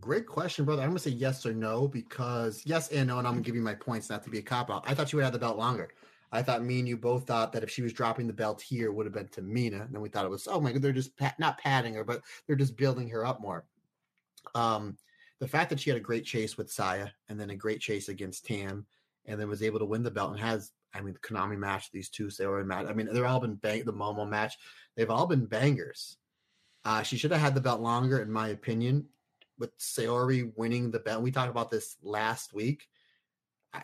Great 0.00 0.26
question, 0.26 0.64
brother. 0.64 0.82
I'm 0.82 0.88
gonna 0.88 0.98
say 0.98 1.10
yes 1.10 1.46
or 1.46 1.54
no 1.54 1.86
because 1.86 2.62
yes 2.66 2.88
and 2.90 3.08
no, 3.08 3.18
and 3.18 3.26
I'm 3.26 3.34
gonna 3.34 3.44
give 3.44 3.54
you 3.54 3.62
my 3.62 3.74
points 3.74 4.10
not 4.10 4.24
to 4.24 4.30
be 4.30 4.38
a 4.38 4.42
cop 4.42 4.70
out. 4.70 4.84
I 4.88 4.94
thought 4.94 5.08
she 5.08 5.16
would 5.16 5.24
have 5.24 5.32
the 5.32 5.38
belt 5.38 5.56
longer. 5.56 5.88
I 6.36 6.42
thought 6.42 6.62
me 6.62 6.78
and 6.78 6.88
you 6.88 6.96
both 6.96 7.26
thought 7.26 7.52
that 7.52 7.62
if 7.62 7.70
she 7.70 7.82
was 7.82 7.92
dropping 7.92 8.26
the 8.26 8.32
belt 8.32 8.60
here, 8.60 8.92
would 8.92 9.06
have 9.06 9.12
been 9.12 9.28
to 9.28 9.42
Mina. 9.42 9.82
And 9.82 9.92
then 9.92 10.00
we 10.00 10.08
thought 10.08 10.24
it 10.24 10.30
was, 10.30 10.46
oh 10.46 10.60
my 10.60 10.72
god, 10.72 10.82
they're 10.82 10.92
just 10.92 11.12
not 11.38 11.58
patting 11.58 11.94
her, 11.94 12.04
but 12.04 12.22
they're 12.46 12.56
just 12.56 12.76
building 12.76 13.08
her 13.08 13.24
up 13.24 13.40
more. 13.40 13.64
Um, 14.54 14.96
the 15.38 15.48
fact 15.48 15.70
that 15.70 15.80
she 15.80 15.90
had 15.90 15.96
a 15.96 16.00
great 16.00 16.24
chase 16.24 16.56
with 16.56 16.70
Saya 16.70 17.08
and 17.28 17.38
then 17.38 17.50
a 17.50 17.56
great 17.56 17.80
chase 17.80 18.08
against 18.08 18.46
Tam, 18.46 18.86
and 19.26 19.40
then 19.40 19.48
was 19.48 19.62
able 19.62 19.78
to 19.80 19.84
win 19.84 20.02
the 20.02 20.10
belt 20.10 20.30
and 20.30 20.40
has, 20.40 20.72
I 20.94 21.00
mean, 21.00 21.14
the 21.14 21.20
Konami 21.20 21.58
match, 21.58 21.90
these 21.90 22.08
two, 22.08 22.30
were 22.40 22.64
match. 22.64 22.86
I 22.86 22.92
mean, 22.92 23.08
they're 23.12 23.26
all 23.26 23.40
been 23.40 23.56
bang 23.56 23.84
the 23.84 23.92
Momo 23.92 24.28
match. 24.28 24.56
They've 24.94 25.10
all 25.10 25.26
been 25.26 25.46
bangers. 25.46 26.16
Uh, 26.84 27.02
she 27.02 27.16
should 27.16 27.32
have 27.32 27.40
had 27.40 27.54
the 27.54 27.60
belt 27.60 27.80
longer, 27.80 28.20
in 28.20 28.30
my 28.30 28.48
opinion. 28.48 29.06
With 29.58 29.76
Sayori 29.78 30.52
winning 30.56 30.90
the 30.90 31.00
belt, 31.00 31.22
we 31.22 31.30
talked 31.30 31.50
about 31.50 31.70
this 31.70 31.96
last 32.02 32.54
week. 32.54 32.88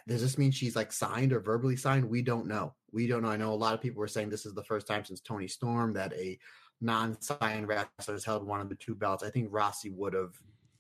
Does 0.07 0.23
this 0.23 0.39
mean 0.39 0.51
she's 0.51 0.77
like 0.77 0.93
signed 0.93 1.33
or 1.33 1.41
verbally 1.41 1.77
signed? 1.77 2.09
We 2.09 2.23
don't 2.23 2.47
know. 2.47 2.75
We 2.93 3.07
don't 3.07 3.23
know. 3.23 3.29
I 3.31 3.37
know 3.37 3.53
a 3.53 3.55
lot 3.55 3.75
of 3.75 3.81
people 3.81 4.01
were 4.01 4.09
saying 4.09 4.31
this 4.31 4.47
is 4.47 4.55
the 4.55 4.65
first 4.65 4.87
time 4.87 5.05
since 5.05 5.21
Toni 5.21 5.49
Storm 5.49 5.93
that 5.95 6.13
a 6.13 6.39
non-signed 6.81 7.69
wrestler 7.69 8.15
has 8.15 8.25
held 8.25 8.47
one 8.47 8.61
of 8.61 8.69
the 8.69 8.75
two 8.75 8.95
belts. 8.95 9.23
I 9.23 9.31
think 9.31 9.51
Rossy 9.51 9.91
would 9.91 10.15
have 10.15 10.35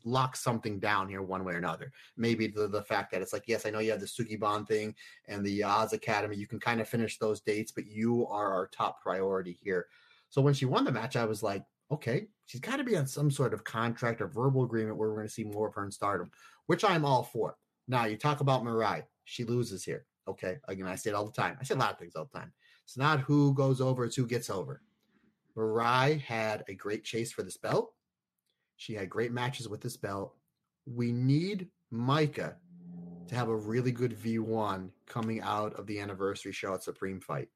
locked 0.04 0.36
something 0.36 0.78
down 0.78 1.08
here 1.08 1.22
one 1.22 1.44
way 1.44 1.54
or 1.54 1.58
another. 1.58 1.92
Maybe 2.16 2.48
the, 2.48 2.68
the 2.68 2.82
fact 2.82 3.12
that 3.12 3.22
it's 3.22 3.32
like, 3.32 3.44
yes, 3.46 3.66
I 3.66 3.70
know 3.70 3.78
you 3.78 3.92
have 3.92 4.00
the 4.00 4.06
Suki 4.06 4.38
Bond 4.38 4.66
thing 4.66 4.94
and 5.28 5.44
the 5.44 5.62
uh, 5.62 5.68
Oz 5.68 5.92
Academy. 5.92 6.36
You 6.36 6.46
can 6.46 6.60
kind 6.60 6.80
of 6.80 6.88
finish 6.88 7.18
those 7.18 7.40
dates, 7.40 7.72
but 7.72 7.86
you 7.86 8.26
are 8.26 8.52
our 8.52 8.66
top 8.66 9.00
priority 9.00 9.58
here. 9.62 9.86
So 10.28 10.42
when 10.42 10.54
she 10.54 10.64
won 10.64 10.84
the 10.84 10.92
match, 10.92 11.16
I 11.16 11.24
was 11.24 11.42
like, 11.42 11.62
okay, 11.90 12.26
she's 12.46 12.60
got 12.60 12.76
to 12.76 12.84
be 12.84 12.96
on 12.96 13.06
some 13.06 13.30
sort 13.30 13.54
of 13.54 13.64
contract 13.64 14.20
or 14.20 14.26
verbal 14.26 14.64
agreement 14.64 14.96
where 14.96 15.08
we're 15.08 15.16
going 15.16 15.28
to 15.28 15.32
see 15.32 15.44
more 15.44 15.68
of 15.68 15.74
her 15.74 15.84
in 15.84 15.90
stardom, 15.90 16.30
which 16.66 16.84
I'm 16.84 17.04
all 17.04 17.22
for. 17.22 17.56
Now, 17.88 18.06
you 18.06 18.16
talk 18.16 18.40
about 18.40 18.64
Mirai. 18.64 19.02
She 19.24 19.44
loses 19.44 19.84
here. 19.84 20.06
Okay. 20.28 20.58
Again, 20.68 20.86
I 20.86 20.94
say 20.94 21.10
it 21.10 21.14
all 21.14 21.26
the 21.26 21.32
time. 21.32 21.56
I 21.60 21.64
say 21.64 21.74
a 21.74 21.78
lot 21.78 21.92
of 21.92 21.98
things 21.98 22.14
all 22.14 22.28
the 22.32 22.38
time. 22.38 22.52
It's 22.84 22.96
not 22.96 23.20
who 23.20 23.54
goes 23.54 23.80
over, 23.80 24.04
it's 24.04 24.16
who 24.16 24.26
gets 24.26 24.50
over. 24.50 24.82
Mirai 25.56 26.20
had 26.20 26.64
a 26.68 26.74
great 26.74 27.04
chase 27.04 27.32
for 27.32 27.42
this 27.42 27.56
belt. 27.56 27.92
She 28.76 28.94
had 28.94 29.10
great 29.10 29.32
matches 29.32 29.68
with 29.68 29.80
this 29.80 29.96
belt. 29.96 30.34
We 30.86 31.12
need 31.12 31.68
Maika 31.92 32.54
to 33.28 33.34
have 33.34 33.48
a 33.48 33.56
really 33.56 33.92
good 33.92 34.18
V1 34.18 34.90
coming 35.06 35.40
out 35.40 35.74
of 35.74 35.86
the 35.86 36.00
anniversary 36.00 36.52
show 36.52 36.74
at 36.74 36.82
Supreme 36.82 37.20
Fight. 37.20 37.48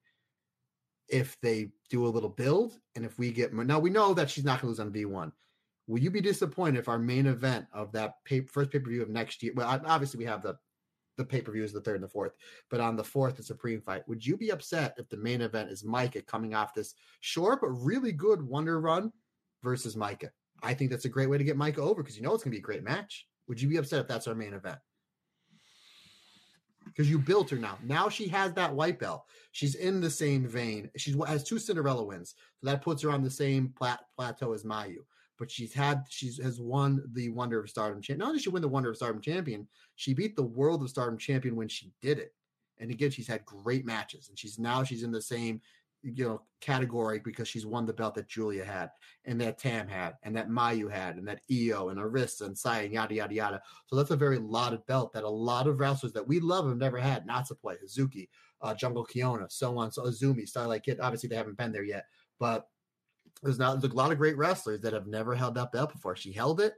If 1.08 1.36
they 1.40 1.70
do 1.90 2.06
a 2.06 2.08
little 2.08 2.28
build, 2.28 2.78
and 2.94 3.04
if 3.04 3.18
we 3.18 3.30
get 3.30 3.52
now, 3.52 3.78
we 3.78 3.90
know 3.90 4.14
that 4.14 4.30
she's 4.30 4.44
not 4.44 4.60
going 4.60 4.74
to 4.74 4.80
lose 4.82 4.86
on 4.86 4.92
V1. 4.92 5.32
Will 5.86 6.00
you 6.00 6.10
be 6.10 6.20
disappointed 6.20 6.78
if 6.78 6.88
our 6.88 6.98
main 6.98 7.26
event 7.26 7.66
of 7.72 7.92
that 7.92 8.24
pay, 8.24 8.40
first 8.40 8.70
pay 8.70 8.78
per 8.80 8.90
view 8.90 9.02
of 9.02 9.08
next 9.08 9.42
year? 9.42 9.52
Well, 9.54 9.80
obviously 9.86 10.18
we 10.18 10.24
have 10.24 10.42
the 10.42 10.56
the 11.16 11.24
pay 11.24 11.40
per 11.40 11.52
view 11.52 11.64
is 11.64 11.72
the 11.72 11.80
third 11.80 11.94
and 11.94 12.04
the 12.04 12.08
fourth, 12.08 12.32
but 12.70 12.80
on 12.80 12.96
the 12.96 13.04
fourth, 13.04 13.36
the 13.36 13.42
Supreme 13.42 13.80
Fight. 13.80 14.06
Would 14.06 14.26
you 14.26 14.36
be 14.36 14.50
upset 14.50 14.94
if 14.98 15.08
the 15.08 15.16
main 15.16 15.40
event 15.40 15.70
is 15.70 15.82
Maika 15.82 16.26
coming 16.26 16.54
off 16.54 16.74
this 16.74 16.94
short 17.20 17.60
but 17.62 17.68
really 17.68 18.12
good 18.12 18.42
Wonder 18.42 18.80
Run 18.80 19.12
versus 19.62 19.96
Maika? 19.96 20.28
I 20.62 20.74
think 20.74 20.90
that's 20.90 21.04
a 21.04 21.10
great 21.10 21.30
way 21.30 21.38
to 21.38 21.44
get 21.44 21.56
Maika 21.56 21.78
over 21.78 22.02
because 22.02 22.16
you 22.16 22.22
know 22.22 22.34
it's 22.34 22.44
going 22.44 22.52
to 22.52 22.56
be 22.56 22.60
a 22.60 22.62
great 22.62 22.82
match. 22.82 23.26
Would 23.48 23.60
you 23.60 23.68
be 23.68 23.76
upset 23.76 24.00
if 24.00 24.08
that's 24.08 24.26
our 24.26 24.34
main 24.34 24.52
event? 24.52 24.78
Because 26.84 27.10
you 27.10 27.18
built 27.18 27.50
her 27.50 27.56
now. 27.56 27.78
Now 27.82 28.08
she 28.08 28.28
has 28.28 28.52
that 28.54 28.74
white 28.74 28.98
belt. 28.98 29.24
She's 29.52 29.74
in 29.74 30.00
the 30.00 30.10
same 30.10 30.46
vein. 30.46 30.90
She 30.96 31.16
has 31.26 31.44
two 31.44 31.58
Cinderella 31.58 32.04
wins, 32.04 32.34
so 32.60 32.70
that 32.70 32.82
puts 32.82 33.02
her 33.02 33.10
on 33.10 33.22
the 33.22 33.30
same 33.30 33.72
plat- 33.76 34.04
plateau 34.16 34.52
as 34.52 34.64
Mayu. 34.64 34.98
But 35.38 35.50
she's 35.50 35.72
had 35.74 36.04
she's 36.08 36.42
has 36.42 36.60
won 36.60 37.02
the 37.12 37.28
Wonder 37.30 37.60
of 37.60 37.68
Stardom 37.68 38.00
champion. 38.00 38.18
Not 38.20 38.28
only 38.28 38.38
did 38.38 38.44
she 38.44 38.50
win 38.50 38.62
the 38.62 38.68
Wonder 38.68 38.90
of 38.90 38.96
Stardom 38.96 39.20
champion, 39.20 39.68
she 39.96 40.14
beat 40.14 40.36
the 40.36 40.42
World 40.42 40.82
of 40.82 40.88
Stardom 40.88 41.18
champion 41.18 41.56
when 41.56 41.68
she 41.68 41.92
did 42.00 42.18
it. 42.18 42.34
And 42.78 42.90
again, 42.90 43.10
she's 43.10 43.28
had 43.28 43.44
great 43.44 43.86
matches, 43.86 44.28
and 44.28 44.38
she's 44.38 44.58
now 44.58 44.82
she's 44.82 45.02
in 45.02 45.12
the 45.12 45.22
same 45.22 45.60
you 46.02 46.24
know 46.24 46.42
category 46.60 47.18
because 47.18 47.48
she's 47.48 47.66
won 47.66 47.84
the 47.84 47.92
belt 47.92 48.14
that 48.14 48.28
Giulia 48.28 48.64
had 48.64 48.90
and 49.24 49.40
that 49.40 49.58
Tam 49.58 49.88
had 49.88 50.14
and 50.22 50.36
that 50.36 50.48
Mayu 50.48 50.90
had 50.90 51.16
and 51.16 51.26
that 51.26 51.40
Io 51.50 51.88
and 51.88 51.98
Arisa 51.98 52.42
and 52.42 52.56
Sai 52.56 52.82
and 52.82 52.92
yada 52.92 53.14
yada 53.14 53.34
yada. 53.34 53.62
So 53.86 53.96
that's 53.96 54.10
a 54.10 54.16
very 54.16 54.38
lauded 54.38 54.84
belt 54.86 55.12
that 55.12 55.24
a 55.24 55.28
lot 55.28 55.66
of 55.66 55.80
wrestlers 55.80 56.12
that 56.12 56.26
we 56.26 56.40
love 56.40 56.66
have 56.66 56.76
never 56.76 56.98
had. 56.98 57.26
Natsupoi, 57.26 57.76
Hazuki, 57.82 58.28
uh, 58.62 58.74
Jungle 58.74 59.06
Kyona, 59.06 59.50
so 59.50 59.76
on. 59.78 59.90
So 59.90 60.04
Azumi, 60.04 60.48
Starlight 60.48 60.84
Kid. 60.84 61.00
Obviously 61.00 61.28
they 61.28 61.36
haven't 61.36 61.58
been 61.58 61.72
there 61.72 61.84
yet, 61.84 62.04
but 62.38 62.68
there's 63.42 63.58
not 63.58 63.80
there's 63.80 63.92
a 63.92 63.96
lot 63.96 64.12
of 64.12 64.18
great 64.18 64.36
wrestlers 64.36 64.80
that 64.80 64.92
have 64.92 65.06
never 65.06 65.34
held 65.34 65.54
that 65.54 65.72
belt 65.72 65.92
before. 65.92 66.16
She 66.16 66.32
held 66.32 66.60
it, 66.60 66.74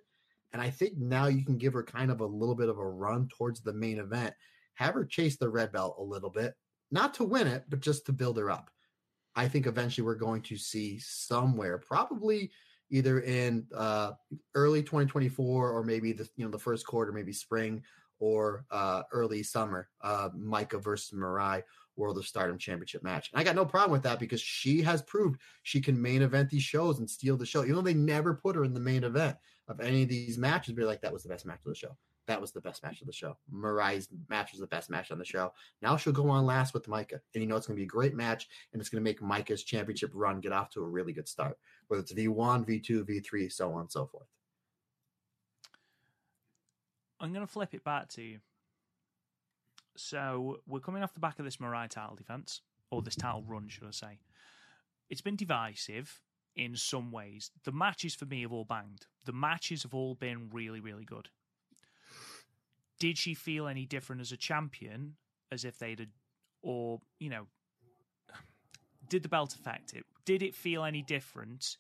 and 0.52 0.60
I 0.60 0.70
think 0.70 0.96
now 0.96 1.26
you 1.26 1.44
can 1.44 1.58
give 1.58 1.72
her 1.72 1.82
kind 1.82 2.10
of 2.10 2.20
a 2.20 2.26
little 2.26 2.54
bit 2.54 2.68
of 2.68 2.78
a 2.78 2.88
run 2.88 3.28
towards 3.28 3.60
the 3.60 3.72
main 3.72 3.98
event. 3.98 4.34
Have 4.74 4.94
her 4.94 5.04
chase 5.04 5.36
the 5.36 5.48
red 5.48 5.72
belt 5.72 5.96
a 5.98 6.02
little 6.02 6.30
bit, 6.30 6.54
not 6.90 7.14
to 7.14 7.24
win 7.24 7.46
it, 7.46 7.64
but 7.68 7.80
just 7.80 8.06
to 8.06 8.12
build 8.12 8.38
her 8.38 8.50
up. 8.50 8.70
I 9.34 9.48
think 9.48 9.66
eventually 9.66 10.04
we're 10.04 10.14
going 10.16 10.42
to 10.42 10.56
see 10.56 10.98
somewhere, 10.98 11.78
probably 11.78 12.50
either 12.90 13.20
in 13.20 13.66
uh, 13.74 14.12
early 14.54 14.82
2024 14.82 15.70
or 15.70 15.84
maybe 15.84 16.12
the 16.12 16.28
you 16.36 16.44
know 16.44 16.50
the 16.50 16.58
first 16.58 16.86
quarter, 16.86 17.12
maybe 17.12 17.32
spring 17.32 17.82
or 18.20 18.64
uh, 18.70 19.02
early 19.12 19.42
summer, 19.44 19.88
uh, 20.02 20.30
Maika 20.30 20.82
versus 20.82 21.16
Mirai 21.16 21.62
World 21.98 22.16
of 22.16 22.26
Stardom 22.26 22.56
Championship 22.56 23.02
match. 23.02 23.30
And 23.32 23.40
I 23.40 23.44
got 23.44 23.56
no 23.56 23.66
problem 23.66 23.92
with 23.92 24.02
that 24.04 24.20
because 24.20 24.40
she 24.40 24.80
has 24.82 25.02
proved 25.02 25.40
she 25.64 25.80
can 25.80 26.00
main 26.00 26.22
event 26.22 26.48
these 26.48 26.62
shows 26.62 26.98
and 26.98 27.10
steal 27.10 27.36
the 27.36 27.44
show. 27.44 27.62
Even 27.64 27.74
though 27.74 27.82
they 27.82 27.94
never 27.94 28.34
put 28.34 28.56
her 28.56 28.64
in 28.64 28.72
the 28.72 28.80
main 28.80 29.04
event 29.04 29.36
of 29.68 29.80
any 29.80 30.04
of 30.04 30.08
these 30.08 30.38
matches, 30.38 30.74
be 30.74 30.84
like, 30.84 31.02
that 31.02 31.12
was 31.12 31.22
the 31.22 31.28
best 31.28 31.44
match 31.44 31.58
of 31.66 31.72
the 31.72 31.74
show. 31.74 31.96
That 32.28 32.40
was 32.40 32.52
the 32.52 32.60
best 32.60 32.82
match 32.82 33.00
of 33.00 33.06
the 33.06 33.12
show. 33.12 33.36
Mirai's 33.52 34.08
match 34.28 34.52
was 34.52 34.60
the 34.60 34.66
best 34.66 34.90
match 34.90 35.10
on 35.10 35.18
the 35.18 35.24
show. 35.24 35.52
Now 35.80 35.96
she'll 35.96 36.12
go 36.12 36.28
on 36.28 36.44
last 36.44 36.74
with 36.74 36.86
Maika. 36.86 37.18
And 37.34 37.42
you 37.42 37.46
know 37.46 37.56
it's 37.56 37.66
going 37.66 37.76
to 37.76 37.80
be 37.80 37.86
a 37.86 37.88
great 37.88 38.14
match 38.14 38.48
and 38.72 38.80
it's 38.80 38.90
going 38.90 39.02
to 39.02 39.04
make 39.04 39.20
Maika's 39.20 39.64
championship 39.64 40.10
run 40.14 40.40
get 40.40 40.52
off 40.52 40.70
to 40.70 40.82
a 40.82 40.88
really 40.88 41.14
good 41.14 41.26
start, 41.26 41.56
whether 41.88 42.02
it's 42.02 42.12
V1, 42.12 42.68
V2, 42.68 43.04
V3, 43.04 43.50
so 43.50 43.72
on 43.72 43.80
and 43.80 43.90
so 43.90 44.06
forth. 44.06 44.26
I'm 47.18 47.32
going 47.32 47.46
to 47.46 47.52
flip 47.52 47.74
it 47.74 47.82
back 47.82 48.08
to 48.10 48.22
you. 48.22 48.38
So 49.98 50.60
we're 50.66 50.78
coming 50.78 51.02
off 51.02 51.14
the 51.14 51.20
back 51.20 51.38
of 51.40 51.44
this 51.44 51.56
Mirai 51.56 51.88
title 51.88 52.14
defense, 52.14 52.60
or 52.90 53.02
this 53.02 53.16
title 53.16 53.42
run, 53.46 53.68
should 53.68 53.84
I 53.84 53.90
say. 53.90 54.18
It's 55.10 55.20
been 55.20 55.36
divisive 55.36 56.20
in 56.54 56.76
some 56.76 57.10
ways. 57.10 57.50
The 57.64 57.72
matches 57.72 58.14
for 58.14 58.24
me 58.24 58.42
have 58.42 58.52
all 58.52 58.64
banged. 58.64 59.06
The 59.24 59.32
matches 59.32 59.82
have 59.82 59.94
all 59.94 60.14
been 60.14 60.50
really, 60.52 60.80
really 60.80 61.04
good. 61.04 61.28
Did 63.00 63.18
she 63.18 63.34
feel 63.34 63.66
any 63.66 63.86
different 63.86 64.20
as 64.20 64.30
a 64.30 64.36
champion, 64.36 65.16
as 65.50 65.64
if 65.64 65.78
they'd, 65.78 66.08
or, 66.62 67.00
you 67.18 67.30
know, 67.30 67.46
did 69.08 69.22
the 69.22 69.28
belt 69.28 69.54
affect 69.54 69.94
it? 69.94 70.04
Did 70.24 70.42
it 70.42 70.54
feel 70.54 70.84
any 70.84 71.02
different 71.02 71.76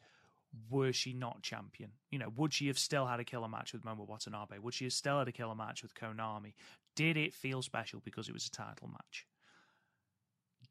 were 0.70 0.92
she 0.92 1.12
not 1.12 1.42
champion? 1.42 1.90
You 2.10 2.18
know, 2.18 2.32
would 2.36 2.52
she 2.52 2.66
have 2.68 2.78
still 2.78 3.06
had 3.06 3.20
a 3.20 3.24
killer 3.24 3.48
match 3.48 3.72
with 3.72 3.82
Momo 3.82 4.08
Watanabe? 4.08 4.58
Would 4.58 4.74
she 4.74 4.86
have 4.86 4.92
still 4.92 5.18
had 5.18 5.28
a 5.28 5.32
killer 5.32 5.54
match 5.54 5.82
with 5.82 5.94
Konami? 5.94 6.54
Did 6.98 7.16
it 7.16 7.32
feel 7.32 7.62
special 7.62 8.00
because 8.04 8.28
it 8.28 8.32
was 8.32 8.48
a 8.48 8.50
title 8.50 8.88
match? 8.88 9.24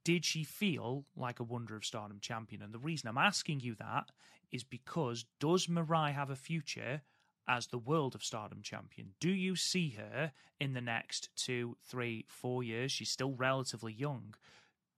Did 0.03 0.25
she 0.25 0.43
feel 0.43 1.05
like 1.15 1.39
a 1.39 1.43
Wonder 1.45 1.77
of 1.77 1.85
Stardom 1.85 2.19
champion? 2.19 2.61
And 2.61 2.73
the 2.73 2.79
reason 2.79 3.07
I'm 3.07 3.17
asking 3.17 3.61
you 3.61 3.75
that 3.75 4.11
is 4.51 4.65
because 4.65 5.23
does 5.39 5.67
Mirai 5.67 6.13
have 6.13 6.29
a 6.29 6.35
future 6.35 7.01
as 7.47 7.67
the 7.67 7.77
World 7.77 8.13
of 8.13 8.25
Stardom 8.25 8.61
champion? 8.61 9.13
Do 9.21 9.29
you 9.29 9.55
see 9.55 9.91
her 9.91 10.33
in 10.59 10.73
the 10.73 10.81
next 10.81 11.29
two, 11.37 11.77
three, 11.85 12.25
four 12.27 12.61
years? 12.61 12.91
She's 12.91 13.09
still 13.09 13.31
relatively 13.31 13.93
young. 13.93 14.35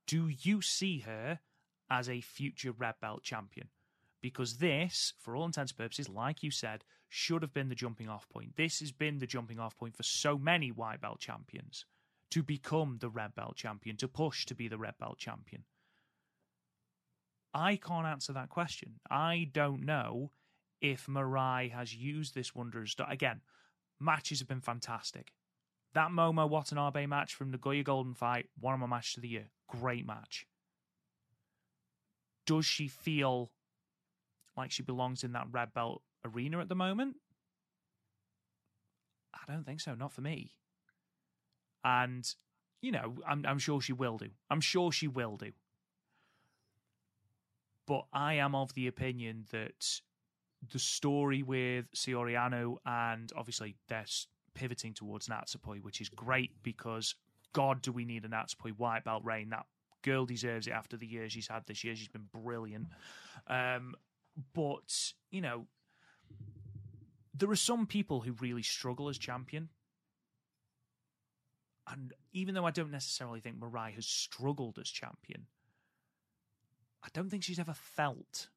Do 0.08 0.30
you 0.30 0.64
see 0.64 1.02
her 1.02 1.42
as 1.92 2.10
a 2.10 2.22
future 2.22 2.72
Red 2.72 2.96
Belt 3.00 3.22
champion? 3.22 3.68
because 4.22 4.58
this, 4.58 5.14
for 5.18 5.36
all 5.36 5.46
intents 5.46 5.72
and 5.72 5.78
purposes, 5.78 6.10
like 6.10 6.44
you 6.44 6.52
said, 6.52 6.84
should 7.10 7.42
have 7.42 7.54
been 7.54 7.70
the 7.70 7.76
jumping 7.76 8.08
off 8.08 8.30
point. 8.30 8.56
This 8.56 8.80
has 8.80 8.92
been 8.92 9.18
the 9.18 9.28
jumping 9.28 9.60
off 9.60 9.76
point 9.76 9.98
for 9.98 10.04
so 10.04 10.38
many 10.38 10.72
white 10.72 11.02
belt 11.02 11.20
champions 11.20 11.86
to 12.32 12.44
become 12.44 13.00
the 13.02 13.10
red 13.10 13.34
belt 13.36 13.56
champion, 13.56 13.98
to 13.98 14.08
push 14.08 14.46
to 14.46 14.56
be 14.56 14.68
the 14.68 14.78
red 14.78 14.94
belt 15.00 15.18
champion. 15.18 15.64
I 17.54 17.78
can't 17.78 18.06
answer 18.06 18.32
that 18.34 18.50
question. 18.50 19.00
I 19.10 19.50
don't 19.52 19.84
know 19.84 20.32
if 20.82 21.08
Mirai 21.08 21.72
has 21.72 21.96
used 21.96 22.36
this 22.36 22.54
wonder 22.54 22.86
star. 22.86 23.10
Again, 23.10 23.42
matches 24.00 24.40
have 24.40 24.48
been 24.48 24.62
fantastic. 24.62 25.34
That 25.96 26.12
Momo 26.12 26.48
Watanabe 26.48 27.08
match 27.08 27.34
from 27.34 27.50
the 27.50 27.58
Goya 27.58 27.84
Golden 27.84 28.14
fight, 28.14 28.46
one 28.60 28.76
of 28.76 28.80
my 28.80 28.86
matches 28.86 29.18
of 29.18 29.24
the 29.24 29.30
year. 29.30 29.50
Great 29.68 30.06
match. 30.06 30.46
Does 32.46 32.66
she 32.66 32.88
feel 32.88 33.52
like 34.56 34.70
she 34.70 34.84
belongs 34.84 35.24
in 35.24 35.32
that 35.32 35.48
red 35.52 35.74
belt 35.74 36.04
arena 36.26 36.60
at 36.60 36.70
the 36.70 36.76
moment? 36.76 37.18
I 39.34 39.52
don't 39.52 39.66
think 39.66 39.82
so. 39.82 39.96
Not 39.96 40.12
for 40.12 40.22
me. 40.22 40.52
And 41.84 42.28
you 42.82 42.92
know, 42.92 43.16
I'm 43.28 43.46
I'm 43.46 43.60
sure 43.60 43.82
she 43.82 43.94
will 43.94 44.18
do. 44.18 44.30
I'm 44.50 44.62
sure 44.62 44.92
she 44.92 45.08
will 45.08 45.38
do. 45.38 45.52
But 47.88 48.06
I 48.14 48.36
am 48.36 48.54
of 48.54 48.74
the 48.74 48.88
opinion 48.88 49.46
that 49.52 50.02
the 50.72 50.80
story 50.80 51.42
with 51.42 51.92
Saori 51.96 52.36
Anou 52.36 52.76
and 52.86 53.32
obviously 53.36 53.76
they're 53.88 54.06
pivoting 54.54 54.94
towards 54.94 55.28
Natsupoi, 55.28 55.82
which 55.82 56.02
is 56.02 56.10
great 56.10 56.52
because 56.62 57.16
God, 57.54 57.82
do 57.82 57.92
we 57.92 58.06
need 58.06 58.26
a 58.26 58.28
Natsupoi 58.28 58.72
white 58.78 59.06
belt 59.06 59.24
reign? 59.26 59.50
That 59.50 59.66
girl 60.04 60.26
deserves 60.26 60.68
it 60.68 60.72
after 60.72 60.98
the 60.98 61.08
year 61.08 61.30
she's 61.30 61.48
had 61.48 61.66
this 61.66 61.84
year. 61.84 61.96
She's 61.96 62.08
been 62.08 62.28
brilliant. 62.32 62.88
Um, 63.48 63.96
but, 64.54 65.14
you 65.32 65.42
know, 65.42 65.66
there 67.40 67.50
are 67.50 67.56
some 67.56 67.86
people 67.86 68.22
who 68.22 68.34
really 68.34 68.64
struggle 68.64 69.10
as 69.10 69.18
champion. 69.18 69.70
And 71.88 72.14
even 72.34 72.54
though 72.54 72.66
I 72.66 72.72
don't 72.72 72.92
necessarily 72.92 73.40
think 73.40 73.60
Mirai 73.60 73.94
has 73.96 74.06
struggled 74.06 74.78
as 74.80 74.90
champion, 74.90 75.48
I 77.04 77.08
don't 77.14 77.30
think 77.30 77.44
she's 77.44 77.60
ever 77.60 77.74
felt 77.74 78.50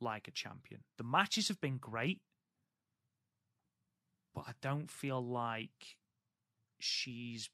like 0.00 0.28
a 0.28 0.30
champion. 0.30 0.82
The 0.96 1.04
matches 1.04 1.48
have 1.48 1.60
been 1.60 1.76
great, 1.76 2.20
but 4.34 4.44
I 4.46 4.52
don't 4.62 4.90
feel 4.90 5.22
like 5.22 5.96
she's 6.78 7.50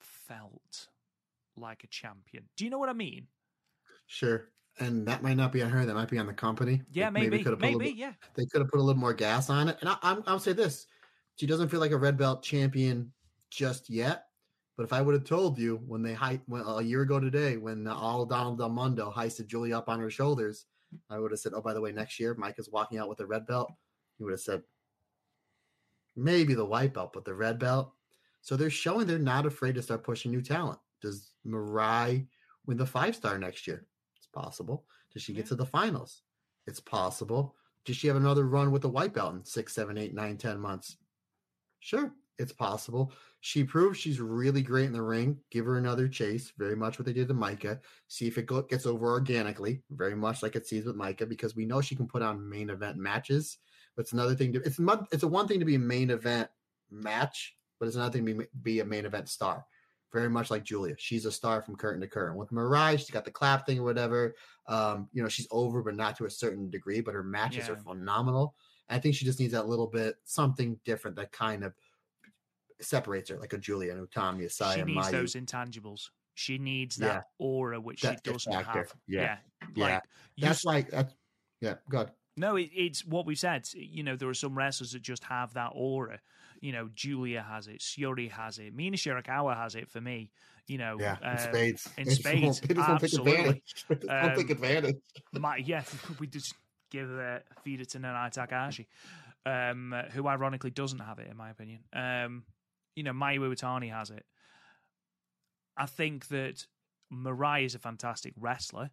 felt 0.00 0.88
like 1.56 1.84
a 1.84 1.88
champion. 1.88 2.44
Do 2.56 2.64
you 2.64 2.70
know 2.70 2.78
what 2.78 2.88
I 2.88 2.94
mean? 2.94 3.28
Sure 4.06 4.48
and 4.78 5.06
that 5.06 5.22
might 5.22 5.36
not 5.36 5.52
be 5.52 5.62
on 5.62 5.70
her. 5.70 5.86
That 5.86 5.94
might 5.94 6.10
be 6.10 6.18
on 6.18 6.26
the 6.26 6.34
company. 6.34 6.82
Yeah, 6.92 7.10
maybe. 7.10 7.30
Maybe, 7.30 7.44
could 7.44 7.60
maybe 7.60 7.78
bit, 7.78 7.96
yeah. 7.96 8.12
They 8.34 8.46
could 8.46 8.60
have 8.60 8.70
put 8.70 8.80
a 8.80 8.82
little 8.82 9.00
more 9.00 9.14
gas 9.14 9.50
on 9.50 9.68
it. 9.68 9.78
And 9.80 9.88
I, 9.88 9.96
I'm, 10.02 10.22
I'll 10.26 10.38
say 10.38 10.52
this: 10.52 10.86
she 11.36 11.46
doesn't 11.46 11.68
feel 11.68 11.80
like 11.80 11.92
a 11.92 11.96
red 11.96 12.16
belt 12.16 12.42
champion 12.42 13.12
just 13.50 13.88
yet. 13.88 14.26
But 14.76 14.84
if 14.84 14.92
I 14.92 15.00
would 15.00 15.14
have 15.14 15.24
told 15.24 15.56
you 15.58 15.80
when 15.86 16.02
they 16.02 16.14
hiked 16.14 16.48
when, 16.48 16.62
a 16.62 16.82
year 16.82 17.02
ago 17.02 17.20
today, 17.20 17.56
when 17.56 17.86
all 17.86 18.26
Donna 18.26 18.56
Del 18.56 18.68
Mondo 18.68 19.12
heisted 19.14 19.46
Giulia 19.46 19.78
up 19.78 19.88
on 19.88 20.00
her 20.00 20.10
shoulders, 20.10 20.66
I 21.08 21.18
would 21.18 21.30
have 21.30 21.40
said, 21.40 21.52
"Oh, 21.54 21.62
by 21.62 21.74
the 21.74 21.80
way, 21.80 21.92
next 21.92 22.18
year 22.18 22.34
Mike 22.34 22.58
is 22.58 22.70
walking 22.70 22.98
out 22.98 23.08
with 23.08 23.20
a 23.20 23.26
red 23.26 23.46
belt." 23.46 23.72
You 24.18 24.26
would 24.26 24.32
have 24.32 24.40
said, 24.40 24.62
maybe 26.16 26.54
the 26.54 26.64
white 26.64 26.94
belt, 26.94 27.12
but 27.12 27.24
the 27.24 27.34
red 27.34 27.58
belt. 27.58 27.92
So 28.42 28.56
they're 28.56 28.70
showing 28.70 29.06
they're 29.06 29.18
not 29.18 29.46
afraid 29.46 29.74
to 29.76 29.82
start 29.82 30.04
pushing 30.04 30.30
new 30.30 30.42
talent. 30.42 30.78
Does 31.00 31.32
Mirai 31.46 32.26
win 32.66 32.76
the 32.76 32.86
five 32.86 33.16
star 33.16 33.38
next 33.38 33.66
year? 33.66 33.86
Possible. 34.34 34.84
Does 35.12 35.22
she 35.22 35.32
get 35.32 35.46
to 35.46 35.54
the 35.54 35.64
finals? 35.64 36.22
It's 36.66 36.80
possible. 36.80 37.54
Does 37.84 37.96
she 37.96 38.08
have 38.08 38.16
another 38.16 38.46
run 38.48 38.70
with 38.72 38.82
the 38.82 38.88
white 38.88 39.14
belt 39.14 39.34
in 39.34 39.44
six, 39.44 39.74
seven, 39.74 39.96
eight, 39.96 40.14
nine, 40.14 40.36
ten 40.36 40.58
months? 40.58 40.96
Sure, 41.80 42.12
it's 42.38 42.52
possible. 42.52 43.12
She 43.40 43.62
proves 43.62 43.98
she's 43.98 44.20
really 44.20 44.62
great 44.62 44.86
in 44.86 44.92
the 44.92 45.02
ring. 45.02 45.38
Give 45.50 45.66
her 45.66 45.76
another 45.76 46.08
chase. 46.08 46.52
Very 46.58 46.74
much 46.74 46.98
what 46.98 47.06
they 47.06 47.12
did 47.12 47.28
to 47.28 47.34
Maika. 47.34 47.78
See 48.08 48.26
if 48.26 48.38
it 48.38 48.46
go, 48.46 48.62
gets 48.62 48.86
over 48.86 49.10
organically. 49.10 49.82
Very 49.90 50.16
much 50.16 50.42
like 50.42 50.56
it 50.56 50.66
sees 50.66 50.86
with 50.86 50.96
Maika 50.96 51.28
because 51.28 51.54
we 51.54 51.66
know 51.66 51.80
she 51.80 51.94
can 51.94 52.08
put 52.08 52.22
on 52.22 52.48
main 52.48 52.70
event 52.70 52.96
matches. 52.96 53.58
But 53.94 54.02
it's 54.02 54.12
another 54.12 54.34
thing 54.34 54.52
to 54.54 54.62
it's 54.62 54.80
it's 55.12 55.22
a 55.22 55.28
one 55.28 55.46
thing 55.46 55.60
to 55.60 55.66
be 55.66 55.76
a 55.76 55.78
main 55.78 56.10
event 56.10 56.48
match, 56.90 57.54
but 57.78 57.86
it's 57.86 57.96
another 57.96 58.12
thing 58.12 58.26
to 58.26 58.34
be, 58.34 58.46
be 58.62 58.80
a 58.80 58.84
main 58.84 59.04
event 59.04 59.28
star 59.28 59.64
very 60.14 60.30
much 60.30 60.50
like 60.50 60.62
Giulia. 60.62 60.94
She's 60.96 61.26
a 61.26 61.32
star 61.32 61.60
from 61.60 61.74
curtain 61.76 62.00
to 62.00 62.06
curtain. 62.06 62.36
With 62.36 62.50
Mirai, 62.50 62.96
she's 62.98 63.10
got 63.10 63.24
the 63.24 63.32
clap 63.32 63.66
thing 63.66 63.80
or 63.80 63.82
whatever. 63.82 64.34
Um, 64.68 65.08
you 65.12 65.22
know, 65.22 65.28
she's 65.28 65.48
over, 65.50 65.82
but 65.82 65.96
not 65.96 66.16
to 66.18 66.24
a 66.24 66.30
certain 66.30 66.70
degree. 66.70 67.00
But 67.00 67.14
her 67.14 67.24
matches 67.24 67.66
yeah. 67.66 67.74
are 67.74 67.76
phenomenal. 67.76 68.54
I 68.88 69.00
think 69.00 69.16
she 69.16 69.24
just 69.24 69.40
needs 69.40 69.52
that 69.52 69.66
little 69.66 69.88
bit 69.88 70.16
something 70.24 70.78
different 70.84 71.16
that 71.16 71.32
kind 71.32 71.64
of 71.64 71.74
separates 72.80 73.28
her, 73.30 73.38
like 73.38 73.52
a 73.52 73.58
Giulia 73.58 73.92
and 73.92 74.08
Utami, 74.08 74.44
Asaya, 74.44 74.76
She 74.76 74.82
needs 74.84 75.08
Mayu. 75.08 75.10
those 75.10 75.34
intangibles. 75.34 76.10
She 76.34 76.58
needs 76.58 76.96
that 76.96 77.06
yeah. 77.06 77.22
aura 77.38 77.80
which 77.80 78.02
that 78.02 78.20
she 78.24 78.32
doesn't 78.32 78.52
factor. 78.52 78.78
have. 78.78 78.94
Yeah, 79.08 79.36
yeah. 79.74 79.84
Like, 79.84 80.02
that's 80.38 80.64
like 80.64 80.90
that's 80.90 81.12
yeah. 81.60 81.74
God. 81.90 82.12
No, 82.36 82.56
it, 82.56 82.70
it's 82.74 83.04
what 83.04 83.26
we 83.26 83.34
said. 83.34 83.68
You 83.74 84.02
know, 84.02 84.16
there 84.16 84.28
are 84.28 84.34
some 84.34 84.56
wrestlers 84.56 84.92
that 84.92 85.02
just 85.02 85.24
have 85.24 85.54
that 85.54 85.70
aura 85.74 86.20
you 86.64 86.72
know, 86.72 86.88
Giulia 86.94 87.42
has 87.42 87.68
it, 87.68 87.80
Syuri 87.80 88.30
has 88.30 88.58
it, 88.58 88.74
Mina 88.74 88.96
Shirakawa 88.96 89.54
has 89.54 89.74
it 89.74 89.90
for 89.90 90.00
me. 90.00 90.30
You 90.66 90.78
know, 90.78 90.96
Yeah, 90.98 91.18
in 91.22 91.28
um, 91.28 91.36
spades. 91.38 91.88
in 91.98 92.10
spades, 92.10 92.42
won't- 92.42 92.62
they 92.68 92.74
just 92.74 92.88
won't 92.88 93.00
take 93.00 93.12
absolutely. 93.12 93.34
advantage. 93.34 93.84
They 93.88 93.94
just 93.96 94.08
won't 94.10 94.34
take 94.38 94.46
Um, 94.46 94.52
advantage. 94.56 94.96
my, 95.34 95.56
yeah, 95.58 95.84
we 96.18 96.26
just 96.26 96.54
give 96.90 97.10
uh, 97.10 97.40
feed 97.64 97.82
it 97.82 97.90
to 97.90 97.98
Nanae 97.98 98.30
Takahashi, 98.32 98.88
um, 99.44 99.94
who 100.12 100.26
ironically 100.26 100.70
doesn't 100.70 101.00
have 101.00 101.18
it, 101.18 101.28
in 101.30 101.36
my 101.36 101.50
opinion. 101.50 101.80
Um, 101.92 102.44
you 102.96 103.02
know, 103.02 103.12
Mayu 103.12 103.40
Iwatani 103.40 103.92
has 103.92 104.08
it. 104.08 104.24
I 105.76 105.84
think 105.84 106.28
that 106.28 106.66
Mirai 107.12 107.66
is 107.66 107.74
a 107.74 107.78
fantastic 107.78 108.32
wrestler, 108.38 108.90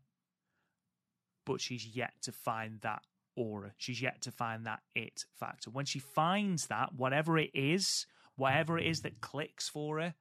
but 1.45 1.61
she's 1.61 1.85
yet 1.85 2.11
to 2.24 2.33
find 2.33 2.82
that 2.82 3.03
aura. 3.42 3.74
She's 3.78 4.02
yet 4.02 4.22
to 4.22 4.32
find 4.32 4.66
that 4.66 4.82
it 4.94 5.26
factor. 5.34 5.72
When 5.72 5.86
she 5.86 6.00
finds 6.00 6.68
that, 6.68 6.94
whatever 6.95 7.38
it 7.38 7.50
is, 7.53 8.06
whatever 8.36 8.78
it 8.78 8.86
is 8.86 9.02
that 9.02 9.22
clicks 9.22 9.68
for 9.68 10.00
her, 10.00 10.14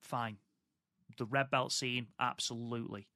fine. 0.00 0.38
The 1.16 1.24
red 1.24 1.50
belt 1.50 1.72
scene, 1.72 2.08
absolutely. 2.20 3.08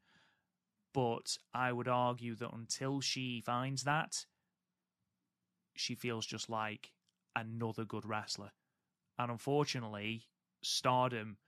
But 0.94 1.39
I 1.55 1.73
would 1.73 1.89
argue 1.89 2.34
that 2.36 2.52
until 2.52 3.00
she 3.00 3.41
finds 3.41 3.84
that, 3.84 4.26
she 5.74 5.94
feels 5.94 6.26
just 6.26 6.50
like 6.50 6.92
another 7.34 7.84
good 7.84 8.05
wrestler. 8.05 8.52
And 9.18 9.31
unfortunately, 9.31 10.24
Stardom 10.62 11.39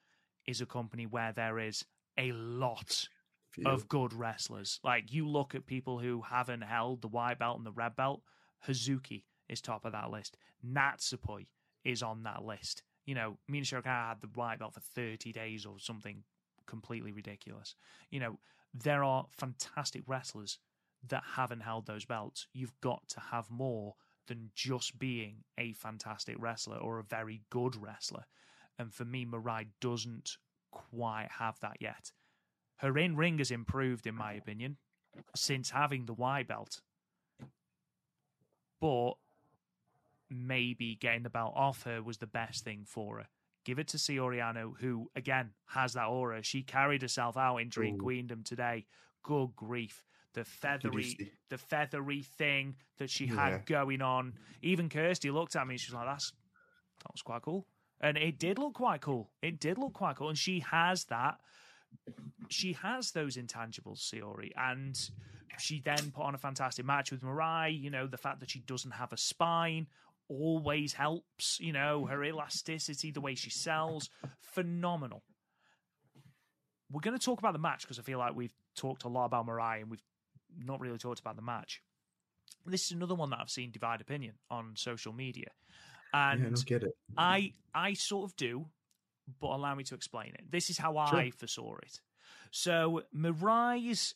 is 0.46 0.60
a 0.60 0.66
company 0.66 1.06
where 1.06 1.32
there 1.32 1.58
is 1.58 1.84
a 2.18 2.32
lot 2.32 3.08
Few. 3.54 3.68
of 3.68 3.88
good 3.88 4.12
wrestlers. 4.12 4.80
Like 4.82 5.12
you 5.12 5.28
look 5.28 5.54
at 5.54 5.66
people 5.66 5.98
who 5.98 6.22
haven't 6.22 6.62
held 6.62 7.02
the 7.02 7.08
white 7.08 7.38
belt 7.38 7.56
and 7.56 7.66
the 7.66 7.72
red 7.72 7.94
belt, 7.94 8.22
Hazuki 8.66 9.24
is 9.48 9.60
top 9.60 9.84
of 9.84 9.92
that 9.92 10.10
list. 10.10 10.36
Natsupoi 10.66 11.46
is 11.84 12.02
on 12.02 12.24
that 12.24 12.44
list. 12.44 12.82
You 13.06 13.14
know, 13.14 13.38
Mina 13.46 13.64
Shirakawa 13.64 14.08
had 14.08 14.20
the 14.20 14.30
white 14.34 14.58
belt 14.58 14.74
for 14.74 14.80
30 14.80 15.32
days 15.32 15.66
or 15.66 15.78
something 15.78 16.24
completely 16.66 17.12
ridiculous. 17.12 17.76
You 18.10 18.20
know, 18.20 18.38
there 18.72 19.04
are 19.04 19.26
fantastic 19.30 20.02
wrestlers 20.06 20.58
that 21.08 21.22
haven't 21.36 21.60
held 21.60 21.86
those 21.86 22.04
belts. 22.04 22.46
You've 22.52 22.80
got 22.80 23.06
to 23.10 23.20
have 23.20 23.50
more 23.50 23.94
than 24.26 24.50
just 24.54 24.98
being 24.98 25.44
a 25.58 25.74
fantastic 25.74 26.36
wrestler 26.38 26.78
or 26.78 26.98
a 26.98 27.04
very 27.04 27.42
good 27.50 27.76
wrestler. 27.76 28.24
And 28.78 28.92
for 28.92 29.04
me, 29.04 29.26
Mirai 29.26 29.66
doesn't 29.80 30.38
quite 30.72 31.28
have 31.38 31.60
that 31.60 31.76
yet. 31.80 32.10
Her 32.78 32.96
in 32.98 33.16
ring 33.16 33.38
has 33.38 33.50
improved, 33.50 34.06
in 34.06 34.14
my 34.14 34.32
opinion, 34.34 34.76
since 35.34 35.70
having 35.70 36.06
the 36.06 36.14
Y 36.14 36.42
belt. 36.42 36.80
But 38.80 39.14
maybe 40.30 40.96
getting 40.96 41.22
the 41.22 41.30
belt 41.30 41.52
off 41.54 41.84
her 41.84 42.02
was 42.02 42.18
the 42.18 42.26
best 42.26 42.64
thing 42.64 42.84
for 42.86 43.18
her. 43.18 43.26
Give 43.64 43.78
it 43.78 43.88
to 43.88 43.96
Saori 43.96 44.40
Anou, 44.40 44.74
who 44.80 45.10
again 45.16 45.50
has 45.68 45.94
that 45.94 46.06
aura. 46.08 46.42
She 46.42 46.62
carried 46.62 47.02
herself 47.02 47.36
out 47.36 47.58
in 47.58 47.68
Dream 47.70 47.94
Ooh. 47.94 47.98
Queendom 48.04 48.42
today. 48.44 48.84
Good 49.22 49.56
grief. 49.56 50.04
The 50.34 50.44
feathery 50.44 51.16
the 51.48 51.56
feathery 51.58 52.22
thing 52.22 52.74
that 52.98 53.08
she 53.08 53.26
Yeah. 53.26 53.34
had 53.50 53.66
going 53.66 54.02
on. 54.02 54.34
Even 54.60 54.88
Kirsty 54.88 55.30
looked 55.30 55.56
at 55.56 55.66
me 55.66 55.74
and 55.74 55.80
she 55.80 55.90
was 55.92 55.94
like, 55.94 56.06
That's 56.06 56.30
that 56.30 57.12
was 57.12 57.22
quite 57.22 57.42
cool. 57.42 57.66
And 58.00 58.18
it 58.18 58.38
did 58.38 58.58
look 58.58 58.74
quite 58.74 59.00
cool. 59.00 59.30
It 59.40 59.60
did 59.60 59.78
look 59.78 59.94
quite 59.94 60.16
cool. 60.16 60.28
And 60.28 60.36
she 60.36 60.60
has 60.60 61.04
that. 61.06 61.38
She 62.48 62.74
has 62.74 63.10
those 63.10 63.36
intangibles, 63.36 63.98
Siori. 63.98 64.52
And 64.56 64.98
she 65.58 65.80
then 65.80 66.10
put 66.10 66.24
on 66.24 66.34
a 66.34 66.38
fantastic 66.38 66.84
match 66.84 67.10
with 67.10 67.22
Mirai. 67.22 67.80
You 67.80 67.90
know, 67.90 68.06
the 68.06 68.18
fact 68.18 68.40
that 68.40 68.50
she 68.50 68.60
doesn't 68.60 68.92
have 68.92 69.12
a 69.12 69.16
spine 69.16 69.86
always 70.28 70.92
helps. 70.92 71.58
You 71.60 71.72
know, 71.72 72.06
her 72.06 72.22
elasticity, 72.24 73.10
the 73.10 73.20
way 73.20 73.34
she 73.34 73.50
sells, 73.50 74.10
phenomenal. 74.40 75.22
We're 76.90 77.00
going 77.00 77.18
to 77.18 77.24
talk 77.24 77.38
about 77.38 77.52
the 77.54 77.58
match 77.58 77.82
because 77.82 77.98
I 77.98 78.02
feel 78.02 78.18
like 78.18 78.34
we've 78.34 78.54
talked 78.76 79.04
a 79.04 79.08
lot 79.08 79.26
about 79.26 79.46
Mirai 79.46 79.80
and 79.80 79.90
we've 79.90 80.04
not 80.56 80.80
really 80.80 80.98
talked 80.98 81.20
about 81.20 81.36
the 81.36 81.42
match. 81.42 81.82
This 82.66 82.86
is 82.86 82.92
another 82.92 83.14
one 83.14 83.30
that 83.30 83.40
I've 83.40 83.50
seen 83.50 83.70
divide 83.70 84.00
opinion 84.00 84.34
on 84.50 84.72
social 84.76 85.12
media. 85.12 85.48
And 86.12 86.40
yeah, 86.40 86.46
I 86.46 86.48
don't 86.50 86.66
get 86.66 86.82
it. 86.84 86.96
I 87.16 87.52
I 87.74 87.94
sort 87.94 88.30
of 88.30 88.36
do, 88.36 88.66
but 89.40 89.48
allow 89.48 89.74
me 89.74 89.84
to 89.84 89.94
explain 89.94 90.28
it. 90.34 90.50
This 90.50 90.70
is 90.70 90.78
how 90.78 90.96
I 90.96 91.30
foresaw 91.30 91.76
it. 91.76 92.00
So 92.50 93.02
Mirai's 93.16 94.14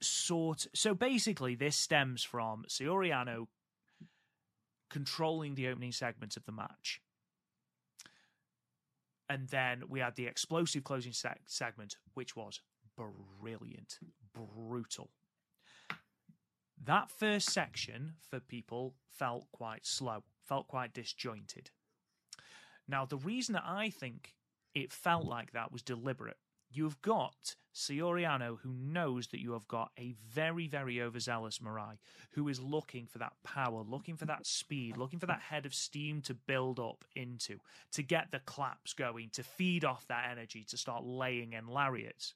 sort 0.00 0.66
so 0.74 0.94
basically 0.94 1.56
this 1.56 1.74
stems 1.74 2.22
from 2.22 2.64
Saori 2.68 3.10
Anou 3.10 3.48
controlling 4.90 5.54
the 5.54 5.68
opening 5.68 5.92
segment 5.92 6.36
of 6.36 6.44
the 6.44 6.52
match. 6.52 7.00
And 9.28 9.48
then 9.48 9.82
we 9.88 10.00
had 10.00 10.14
the 10.16 10.26
explosive 10.26 10.84
closing 10.84 11.12
seg- 11.12 11.36
segment, 11.46 11.96
which 12.14 12.34
was 12.34 12.60
brilliant, 12.96 13.98
brutal. 14.32 15.10
That 16.82 17.10
first 17.10 17.50
section 17.50 18.14
for 18.30 18.40
people 18.40 18.94
felt 19.10 19.46
quite 19.52 19.84
slow, 19.84 20.22
felt 20.46 20.68
quite 20.68 20.94
disjointed. 20.94 21.70
Now, 22.88 23.04
the 23.04 23.18
reason 23.18 23.52
that 23.52 23.64
I 23.66 23.90
think 23.90 24.34
it 24.74 24.92
felt 24.92 25.24
like 25.24 25.52
that 25.52 25.72
was 25.72 25.82
deliberate. 25.82 26.38
You've 26.70 27.00
got 27.00 27.56
Saori 27.74 28.24
Anou, 28.26 28.58
who 28.60 28.72
knows 28.72 29.28
that 29.28 29.40
you 29.40 29.52
have 29.52 29.68
got 29.68 29.90
a 29.98 30.14
very, 30.28 30.66
very 30.66 31.00
overzealous 31.00 31.58
Mirai, 31.58 31.98
who 32.32 32.48
is 32.48 32.60
looking 32.60 33.06
for 33.06 33.18
that 33.18 33.32
power, 33.42 33.82
looking 33.86 34.16
for 34.16 34.26
that 34.26 34.46
speed, 34.46 34.96
looking 34.96 35.18
for 35.18 35.26
that 35.26 35.40
head 35.40 35.64
of 35.64 35.74
steam 35.74 36.20
to 36.22 36.34
build 36.34 36.78
up 36.78 37.04
into, 37.14 37.58
to 37.92 38.02
get 38.02 38.30
the 38.32 38.40
claps 38.40 38.92
going, 38.92 39.30
to 39.32 39.42
feed 39.42 39.84
off 39.84 40.06
that 40.08 40.28
energy, 40.30 40.64
to 40.64 40.76
start 40.76 41.04
laying 41.04 41.52
in 41.54 41.68
lariats. 41.68 42.34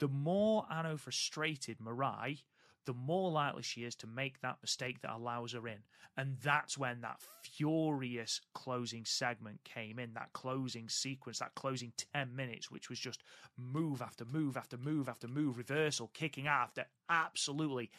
The 0.00 0.08
more 0.08 0.64
Anou 0.72 0.98
frustrated 0.98 1.78
Mirai, 1.78 2.42
the 2.88 2.94
more 2.94 3.30
likely 3.30 3.62
she 3.62 3.84
is 3.84 3.94
to 3.94 4.06
make 4.06 4.40
that 4.40 4.56
mistake 4.62 5.02
that 5.02 5.14
allows 5.14 5.52
her 5.52 5.68
in. 5.68 5.76
And 6.16 6.38
that's 6.42 6.78
when 6.78 7.02
that 7.02 7.20
furious 7.42 8.40
closing 8.54 9.04
segment 9.04 9.62
came 9.62 9.98
in, 9.98 10.14
that 10.14 10.32
closing 10.32 10.88
sequence, 10.88 11.40
that 11.40 11.54
closing 11.54 11.92
10 12.14 12.34
minutes, 12.34 12.70
which 12.70 12.88
was 12.88 12.98
just 12.98 13.22
move 13.58 14.00
after 14.00 14.24
move 14.24 14.56
after 14.56 14.78
move 14.78 15.06
after 15.06 15.28
move, 15.28 15.58
reversal, 15.58 16.10
kicking 16.14 16.46
after 16.46 16.86
absolutely 17.10 17.90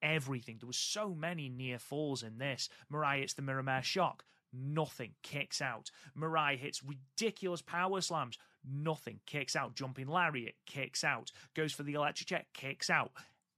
everything. 0.00 0.56
There 0.58 0.66
was 0.66 0.78
so 0.78 1.14
many 1.14 1.50
near 1.50 1.78
falls 1.78 2.22
in 2.22 2.38
this. 2.38 2.70
Mirai 2.90 3.18
hits 3.18 3.34
the 3.34 3.42
Miramare 3.42 3.82
shock. 3.82 4.24
Nothing 4.50 5.10
kicks 5.22 5.60
out. 5.60 5.90
Mirai 6.18 6.56
hits 6.56 6.82
ridiculous 6.82 7.60
power 7.60 8.00
slams. 8.00 8.38
Nothing 8.66 9.20
kicks 9.26 9.54
out. 9.54 9.74
Jumping 9.74 10.08
lariat 10.08 10.54
kicks 10.64 11.04
out. 11.04 11.32
Goes 11.54 11.74
for 11.74 11.82
the 11.82 11.92
electric 11.92 12.46
kicks 12.54 12.88
out. 12.88 13.12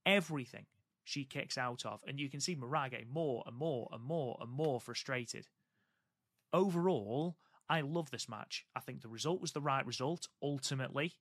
Everything 0.04 0.66
she 1.04 1.24
kicks 1.24 1.58
out 1.58 1.84
of. 1.84 2.00
And 2.06 2.18
you 2.20 2.28
can 2.28 2.40
see 2.40 2.56
Mirai 2.56 2.90
getting 2.90 3.10
more 3.12 3.42
and 3.46 3.56
more 3.56 3.88
and 3.92 4.02
more 4.02 4.38
and 4.40 4.50
more 4.50 4.80
frustrated. 4.80 5.46
Overall, 6.52 7.36
I 7.68 7.82
love 7.82 8.10
this 8.10 8.28
match. 8.28 8.66
I 8.74 8.80
think 8.80 9.02
the 9.02 9.08
result 9.08 9.40
was 9.40 9.52
the 9.52 9.60
right 9.60 9.86
result, 9.86 10.28
ultimately. 10.42 11.14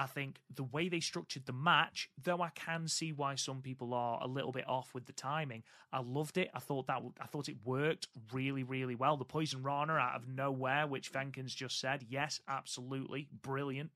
I 0.00 0.06
think 0.06 0.38
the 0.54 0.62
way 0.62 0.88
they 0.88 1.00
structured 1.00 1.46
the 1.46 1.52
match, 1.52 2.08
though 2.22 2.40
I 2.40 2.50
can 2.50 2.86
see 2.86 3.12
why 3.12 3.34
some 3.34 3.62
people 3.62 3.92
are 3.94 4.22
a 4.22 4.28
little 4.28 4.52
bit 4.52 4.68
off 4.68 4.94
with 4.94 5.06
the 5.06 5.12
timing, 5.12 5.64
I 5.92 6.00
loved 6.00 6.38
it. 6.38 6.50
I 6.54 6.60
thought 6.60 6.86
that 6.86 7.02
I 7.20 7.26
thought 7.26 7.48
it 7.48 7.56
worked 7.64 8.06
really, 8.32 8.62
really 8.62 8.94
well. 8.94 9.16
The 9.16 9.24
Poison 9.24 9.64
Rana 9.64 9.94
out 9.94 10.14
of 10.14 10.28
nowhere, 10.28 10.86
which 10.86 11.12
Venkins 11.12 11.54
just 11.54 11.80
said, 11.80 12.06
yes, 12.08 12.40
absolutely, 12.46 13.28
brilliant. 13.42 13.90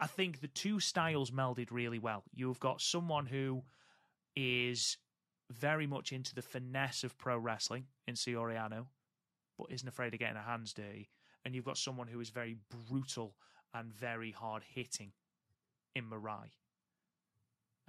I 0.00 0.06
think 0.06 0.40
the 0.40 0.48
two 0.48 0.80
styles 0.80 1.30
melded 1.30 1.70
really 1.70 1.98
well. 1.98 2.24
You've 2.34 2.60
got 2.60 2.80
someone 2.80 3.26
who 3.26 3.62
is 4.34 4.96
very 5.50 5.86
much 5.86 6.12
into 6.12 6.34
the 6.34 6.42
finesse 6.42 7.04
of 7.04 7.16
pro 7.16 7.38
wrestling 7.38 7.86
in 8.06 8.14
Saori 8.14 8.56
Anou, 8.56 8.86
but 9.56 9.70
isn't 9.70 9.88
afraid 9.88 10.12
of 10.12 10.20
getting 10.20 10.36
her 10.36 10.42
hands 10.42 10.72
dirty. 10.72 11.10
And 11.44 11.54
you've 11.54 11.64
got 11.64 11.78
someone 11.78 12.08
who 12.08 12.20
is 12.20 12.30
very 12.30 12.56
brutal 12.88 13.36
and 13.72 13.92
very 13.92 14.30
hard 14.30 14.62
hitting 14.74 15.12
in 15.94 16.04
Mirai. 16.04 16.50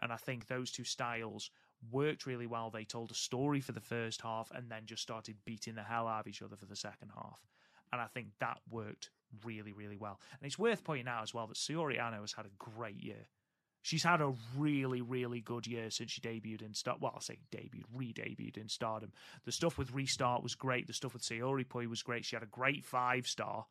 And 0.01 0.11
I 0.11 0.17
think 0.17 0.47
those 0.47 0.71
two 0.71 0.83
styles 0.83 1.49
worked 1.91 2.25
really 2.25 2.47
well. 2.47 2.69
They 2.69 2.83
told 2.83 3.11
a 3.11 3.15
story 3.15 3.61
for 3.61 3.71
the 3.71 3.79
first 3.79 4.21
half 4.21 4.51
and 4.53 4.69
then 4.69 4.85
just 4.85 5.01
started 5.01 5.37
beating 5.45 5.75
the 5.75 5.83
hell 5.83 6.07
out 6.07 6.21
of 6.21 6.27
each 6.27 6.41
other 6.41 6.55
for 6.55 6.65
the 6.65 6.75
second 6.75 7.11
half. 7.15 7.41
And 7.91 8.01
I 8.01 8.07
think 8.07 8.27
that 8.39 8.59
worked 8.69 9.09
really, 9.43 9.73
really 9.73 9.97
well. 9.97 10.19
And 10.39 10.45
it's 10.47 10.59
worth 10.59 10.83
pointing 10.83 11.07
out 11.07 11.23
as 11.23 11.33
well 11.33 11.47
that 11.47 11.57
Saori 11.57 11.99
Anou 11.99 12.21
has 12.21 12.33
had 12.33 12.45
a 12.45 12.51
great 12.57 13.01
year. 13.01 13.27
She's 13.81 14.03
had 14.03 14.19
a 14.19 14.33
really, 14.57 15.01
really 15.01 15.41
good 15.41 15.67
year 15.67 15.91
since 15.91 16.11
she 16.11 16.21
debuted 16.21 16.63
in 16.63 16.73
Star. 16.73 16.95
Well, 16.99 17.11
I'll 17.13 17.21
say 17.21 17.37
debuted, 17.51 17.83
re-debuted 17.93 18.57
in 18.57 18.67
Stardom. 18.67 19.11
The 19.43 19.51
stuff 19.51 19.77
with 19.77 19.93
Restart 19.93 20.41
was 20.41 20.55
great. 20.55 20.87
The 20.87 20.93
stuff 20.93 21.13
with 21.13 21.21
Sayori 21.21 21.69
Poi 21.69 21.87
was 21.87 22.01
great. 22.01 22.25
She 22.25 22.35
had 22.35 22.41
a 22.41 22.47
great 22.47 22.83
five 22.83 23.27
star. 23.27 23.67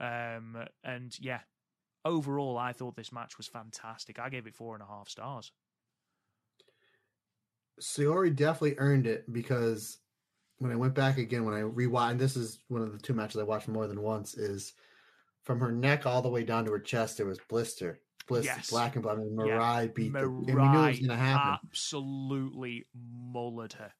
Um, 0.00 0.56
and 0.82 1.16
yeah, 1.20 1.40
overall, 2.04 2.58
I 2.58 2.72
thought 2.72 2.96
this 2.96 3.12
match 3.12 3.36
was 3.38 3.46
fantastic. 3.46 4.18
I 4.18 4.28
gave 4.28 4.48
it 4.48 4.56
four 4.56 4.74
and 4.74 4.82
a 4.82 4.86
half 4.86 5.08
stars. 5.08 5.52
Sayori 7.80 8.34
definitely 8.34 8.74
earned 8.78 9.06
it 9.06 9.32
because 9.32 9.98
when 10.58 10.72
I 10.72 10.76
went 10.76 10.94
back 10.94 11.18
again, 11.18 11.44
when 11.44 11.54
I 11.54 11.60
rewind, 11.60 12.20
this 12.20 12.36
is 12.36 12.60
one 12.68 12.82
of 12.82 12.92
the 12.92 12.98
two 12.98 13.14
matches 13.14 13.40
I 13.40 13.44
watched 13.44 13.68
more 13.68 13.86
than 13.86 14.02
once. 14.02 14.34
Is 14.34 14.72
from 15.42 15.60
her 15.60 15.72
neck 15.72 16.06
all 16.06 16.22
the 16.22 16.30
way 16.30 16.44
down 16.44 16.64
to 16.64 16.72
her 16.72 16.80
chest, 16.80 17.18
there 17.18 17.26
was 17.26 17.38
blister, 17.48 18.00
blister, 18.26 18.52
Yes. 18.56 18.70
black 18.70 18.94
and 18.96 19.02
black. 19.02 19.16
And 19.18 19.38
Yeah. 19.38 19.58
Mirai 19.58 19.94
beat 19.94 20.12
the, 20.12 20.20
and 20.26 20.46
we 20.46 20.54
knew 20.54 20.84
it 20.84 20.88
was 20.88 20.98
going 20.98 21.10
to 21.10 21.16
happen. 21.16 21.58
absolutely 21.64 22.86
mullered 22.96 23.74
her. 23.74 23.92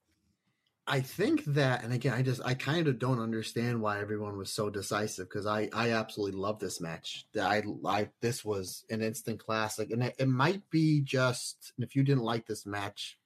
I 0.87 0.99
think 1.01 1.43
that, 1.45 1.83
and 1.83 1.91
again, 1.91 2.13
I 2.13 2.21
just 2.21 2.41
I 2.45 2.53
kind 2.53 2.87
of 2.87 2.99
don't 2.99 3.19
understand 3.19 3.81
why 3.81 3.99
everyone 3.99 4.37
was 4.37 4.51
so 4.51 4.69
decisive 4.69 5.27
because 5.27 5.47
I 5.47 5.67
I 5.73 5.91
absolutely 5.93 6.39
love 6.39 6.59
this 6.59 6.79
match. 6.79 7.25
I 7.39 7.63
I 7.85 8.09
this 8.21 8.45
was 8.45 8.85
an 8.91 9.01
instant 9.01 9.39
classic, 9.39 9.89
and 9.89 10.03
it, 10.03 10.15
it 10.19 10.27
might 10.27 10.69
be 10.69 11.01
just 11.01 11.73
if 11.79 11.95
you 11.95 12.03
didn't 12.03 12.23
like 12.23 12.45
this 12.45 12.67
match, 12.67 13.17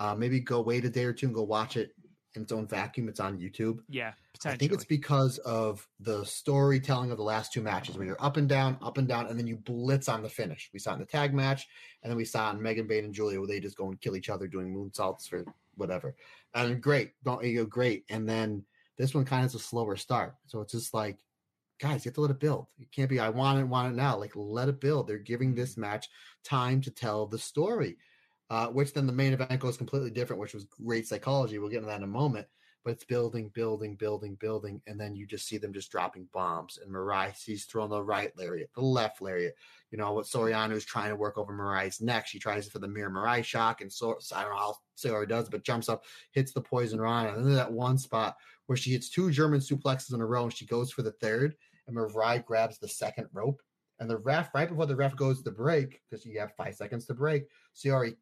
uh, 0.00 0.16
maybe 0.16 0.40
go 0.40 0.60
wait 0.60 0.84
a 0.84 0.90
day 0.90 1.04
or 1.04 1.12
two 1.12 1.26
and 1.26 1.34
go 1.34 1.44
watch 1.44 1.76
it 1.76 1.92
in 2.34 2.42
its 2.42 2.52
own 2.52 2.66
vacuum. 2.66 3.08
It's 3.08 3.20
on 3.20 3.38
YouTube. 3.38 3.80
Yeah, 3.88 4.12
I 4.44 4.56
think 4.56 4.72
it's 4.72 4.84
because 4.84 5.38
of 5.38 5.86
the 6.00 6.24
storytelling 6.24 7.10
of 7.10 7.16
the 7.16 7.24
last 7.24 7.52
two 7.52 7.62
matches 7.62 7.96
where 7.96 8.06
you're 8.06 8.22
up 8.22 8.36
and 8.36 8.48
down, 8.48 8.78
up 8.82 8.98
and 8.98 9.08
down, 9.08 9.26
and 9.26 9.38
then 9.38 9.46
you 9.46 9.56
blitz 9.56 10.08
on 10.08 10.22
the 10.22 10.28
finish. 10.28 10.70
We 10.72 10.78
saw 10.78 10.92
it 10.92 10.94
in 10.94 11.00
the 11.00 11.06
tag 11.06 11.34
match, 11.34 11.66
and 12.02 12.10
then 12.10 12.16
we 12.16 12.24
saw 12.24 12.50
it 12.50 12.54
in 12.54 12.62
Megan 12.62 12.86
Bayne 12.86 13.04
and 13.04 13.14
Giulia 13.14 13.38
where 13.38 13.48
they 13.48 13.60
just 13.60 13.76
go 13.76 13.88
and 13.88 14.00
kill 14.00 14.16
each 14.16 14.30
other 14.30 14.46
doing 14.46 14.74
moonsaults 14.74 15.28
for 15.28 15.44
whatever. 15.76 16.14
And 16.54 16.80
great, 16.82 17.12
don't 17.24 17.44
you 17.44 17.60
go 17.60 17.66
great. 17.66 18.04
And 18.10 18.28
then 18.28 18.64
this 18.96 19.14
one 19.14 19.24
kind 19.24 19.44
of 19.44 19.50
is 19.50 19.54
a 19.54 19.58
slower 19.60 19.96
start. 19.96 20.34
So 20.46 20.60
it's 20.60 20.72
just 20.72 20.92
like, 20.92 21.18
guys, 21.78 22.04
you 22.04 22.10
have 22.10 22.14
to 22.14 22.20
let 22.20 22.30
it 22.30 22.40
build. 22.40 22.66
It 22.78 22.90
can't 22.92 23.08
be 23.08 23.20
I 23.20 23.28
want 23.28 23.60
it, 23.60 23.64
want 23.64 23.92
it 23.92 23.96
now. 23.96 24.18
Like 24.18 24.32
let 24.34 24.68
it 24.68 24.80
build. 24.80 25.06
They're 25.06 25.18
giving 25.18 25.54
this 25.54 25.72
mm-hmm. 25.72 25.82
match 25.82 26.08
time 26.44 26.80
to 26.82 26.90
tell 26.90 27.26
the 27.26 27.38
story. 27.38 27.96
Uh, 28.50 28.68
which 28.68 28.94
then 28.94 29.06
the 29.06 29.12
main 29.12 29.34
event 29.34 29.60
goes 29.60 29.76
completely 29.76 30.10
different, 30.10 30.40
which 30.40 30.54
was 30.54 30.64
great 30.64 31.06
psychology. 31.06 31.58
We'll 31.58 31.68
get 31.68 31.78
into 31.78 31.88
that 31.88 31.98
in 31.98 32.04
a 32.04 32.06
moment 32.06 32.46
but 32.84 32.92
it's 32.92 33.04
building, 33.04 33.50
building, 33.54 33.96
building, 33.96 34.36
building, 34.36 34.80
and 34.86 34.98
then 34.98 35.14
you 35.14 35.26
just 35.26 35.46
see 35.46 35.58
them 35.58 35.72
just 35.72 35.90
dropping 35.90 36.28
bombs. 36.32 36.78
And 36.82 36.90
Mirai 36.90 37.36
sees 37.36 37.64
throwing 37.64 37.90
the 37.90 38.02
right 38.02 38.32
lariat, 38.36 38.70
the 38.74 38.80
left 38.80 39.20
lariat. 39.20 39.54
You 39.90 39.98
know 39.98 40.12
what 40.12 40.26
Saori 40.26 40.52
Anou 40.52 40.72
is 40.72 40.84
trying 40.84 41.10
to 41.10 41.16
work 41.16 41.36
over 41.36 41.52
Mirai's 41.52 42.00
neck. 42.00 42.26
She 42.26 42.38
tries 42.38 42.68
for 42.68 42.78
the 42.78 42.88
mirror 42.88 43.10
Mariah 43.10 43.42
shock, 43.42 43.80
and 43.80 43.92
so 43.92 44.18
I 44.34 44.42
don't 44.42 44.52
know 44.52 44.58
how 44.58 44.76
Sori 44.96 45.28
does, 45.28 45.48
but 45.48 45.64
jumps 45.64 45.88
up, 45.88 46.04
hits 46.32 46.52
the 46.52 46.60
poison 46.60 47.00
rana, 47.00 47.34
and 47.34 47.44
then 47.44 47.54
that 47.54 47.70
one 47.70 47.98
spot 47.98 48.36
where 48.66 48.76
she 48.76 48.92
hits 48.92 49.10
two 49.10 49.30
German 49.30 49.60
suplexes 49.60 50.14
in 50.14 50.20
a 50.20 50.26
row, 50.26 50.44
and 50.44 50.54
she 50.54 50.66
goes 50.66 50.90
for 50.90 51.02
the 51.02 51.12
third, 51.12 51.56
and 51.86 51.96
Mirai 51.96 52.44
grabs 52.44 52.78
the 52.78 52.88
second 52.88 53.28
rope. 53.32 53.60
And 54.00 54.08
the 54.08 54.18
ref, 54.18 54.54
right 54.54 54.68
before 54.68 54.86
the 54.86 54.94
ref 54.94 55.16
goes 55.16 55.42
to 55.42 55.50
break, 55.50 56.00
because 56.08 56.24
you 56.24 56.38
have 56.38 56.54
five 56.56 56.76
seconds 56.76 57.04
to 57.06 57.14
break, 57.14 57.48
Siori 57.74 58.16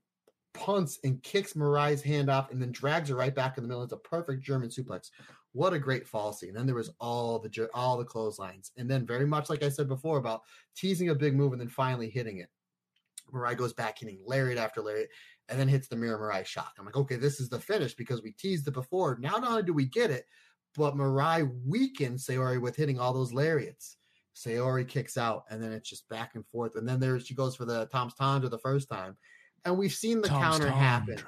punts 0.57 0.99
and 1.05 1.23
kicks 1.23 1.53
Mirai's 1.55 2.03
hand 2.03 2.31
off 2.31 2.51
and 2.51 2.61
then 2.61 2.73
drags 2.73 3.09
her 3.09 3.15
right 3.15 3.35
back 3.35 3.57
in 3.57 3.63
the 3.63 3.69
middle. 3.69 3.83
It's 3.83 3.93
a 3.93 3.99
perfect 3.99 4.43
German 4.43 4.69
suplex. 4.69 5.11
What 5.53 5.73
a 5.73 5.79
great 5.79 6.07
fall 6.07 6.33
scene. 6.33 6.55
Then 6.55 6.67
there 6.67 6.75
was 6.75 6.91
all 7.01 7.39
the 7.39 7.69
all 7.73 7.97
the 7.97 8.05
clotheslines. 8.05 8.73
And 8.77 8.91
then 8.91 9.07
very 9.07 9.27
much 9.27 9.49
like 9.49 9.63
I 9.63 9.69
said 9.69 9.89
before 9.89 10.19
about 10.19 10.43
teasing 10.77 11.11
a 11.11 11.15
big 11.15 11.35
move 11.35 11.53
and 11.53 11.61
then 11.61 11.69
finally 11.69 12.11
hitting 12.11 12.39
it. 12.39 12.49
Mirai 13.33 13.57
goes 13.57 13.73
back 13.73 13.99
hitting 13.99 14.21
lariat 14.25 14.59
after 14.59 14.83
lariat 14.83 15.09
and 15.49 15.59
then 15.59 15.69
hits 15.69 15.89
the 15.89 15.97
mirror 15.97 16.19
Mariah 16.19 16.45
shock. 16.45 16.75
I'm 16.79 16.85
like, 16.85 16.97
okay, 16.97 17.17
this 17.17 17.41
is 17.41 17.49
the 17.49 17.59
finish 17.59 17.95
because 17.95 18.23
we 18.23 18.33
teased 18.33 18.69
it 18.69 18.75
before. 18.75 19.19
Now 19.21 19.37
not 19.37 19.51
only 19.51 19.63
do 19.63 19.73
we 19.73 19.87
get 19.87 20.11
it, 20.11 20.27
but 20.77 20.95
Mirai 20.95 21.51
weakens 21.65 22.27
Sayori 22.27 22.61
with 22.61 22.77
hitting 22.77 22.99
all 22.99 23.13
those 23.13 23.33
lariats. 23.33 23.97
Sayori 24.37 24.87
kicks 24.87 25.17
out, 25.17 25.45
and 25.51 25.63
then 25.63 25.73
it's 25.73 25.89
just 25.89 26.09
back 26.11 26.35
and 26.35 26.47
forth. 26.47 26.77
And 26.77 26.87
then 26.87 27.01
there 27.01 27.19
she 27.19 27.35
goes 27.35 27.57
for 27.57 27.65
the 27.65 27.87
Tom's 27.87 28.15
Tandra 28.15 28.51
the 28.51 28.59
first 28.59 28.89
time. 28.89 29.17
And 29.67 29.77
we've 29.77 29.93
seen 29.93 30.21
the 30.21 30.29
Tom's 30.29 30.59
counter 30.59 30.71
happen. 30.71 31.19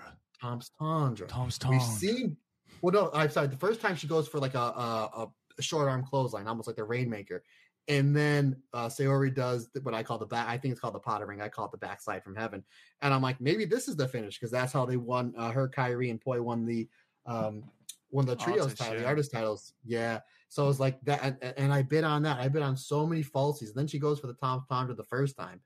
Tom's 0.40 0.70
Tandra. 0.78 1.26
Tom's 1.26 1.58
Tondra. 1.58 1.70
We've 1.70 1.82
seen. 1.82 2.36
Well, 2.80 2.92
no, 2.92 3.10
I'm 3.12 3.28
sorry. 3.30 3.48
The 3.48 3.56
first 3.56 3.80
time 3.80 3.96
she 3.96 4.06
goes 4.06 4.28
for 4.28 4.38
like 4.38 4.54
a 4.54 4.58
a, 4.58 5.28
a 5.58 5.62
short 5.62 5.88
arm 5.88 6.04
clothesline, 6.04 6.46
almost 6.46 6.68
like 6.68 6.76
the 6.76 6.84
Rainmaker, 6.84 7.42
and 7.88 8.14
then 8.14 8.56
uh, 8.72 8.86
Sayori 8.86 9.34
does 9.34 9.68
what 9.82 9.94
I 9.94 10.02
call 10.02 10.18
the 10.18 10.26
back. 10.26 10.46
I 10.48 10.56
think 10.56 10.72
it's 10.72 10.80
called 10.80 10.94
the 10.94 11.00
Potter 11.00 11.26
Ring. 11.26 11.40
I 11.40 11.48
call 11.48 11.64
it 11.66 11.72
the 11.72 11.78
backslide 11.78 12.22
from 12.22 12.36
heaven. 12.36 12.62
And 13.02 13.12
I'm 13.12 13.22
like, 13.22 13.40
maybe 13.40 13.64
this 13.64 13.88
is 13.88 13.96
the 13.96 14.06
finish 14.06 14.38
because 14.38 14.52
that's 14.52 14.72
how 14.72 14.86
they 14.86 14.96
won. 14.96 15.34
Uh, 15.36 15.50
her, 15.50 15.68
Kairi, 15.68 16.10
and 16.10 16.20
Poi 16.20 16.40
won 16.40 16.64
the 16.64 16.88
um 17.26 17.64
won 18.10 18.24
the 18.24 18.36
trios 18.36 18.74
title, 18.74 18.98
the 19.00 19.06
artist 19.06 19.32
titles. 19.32 19.72
Yeah. 19.84 20.20
So 20.48 20.64
I 20.64 20.68
was 20.68 20.80
like 20.80 21.00
that, 21.02 21.38
and, 21.42 21.54
and 21.56 21.72
I 21.72 21.82
bid 21.82 22.04
on 22.04 22.22
that. 22.22 22.38
I 22.38 22.48
bid 22.48 22.62
on 22.62 22.76
so 22.76 23.06
many 23.06 23.22
falsies. 23.22 23.68
And 23.68 23.74
Then 23.74 23.86
she 23.86 23.98
goes 23.98 24.20
for 24.20 24.28
the 24.28 24.34
Tom 24.34 24.64
Tandra 24.70 24.94
the 24.94 25.04
first 25.04 25.36
time. 25.36 25.60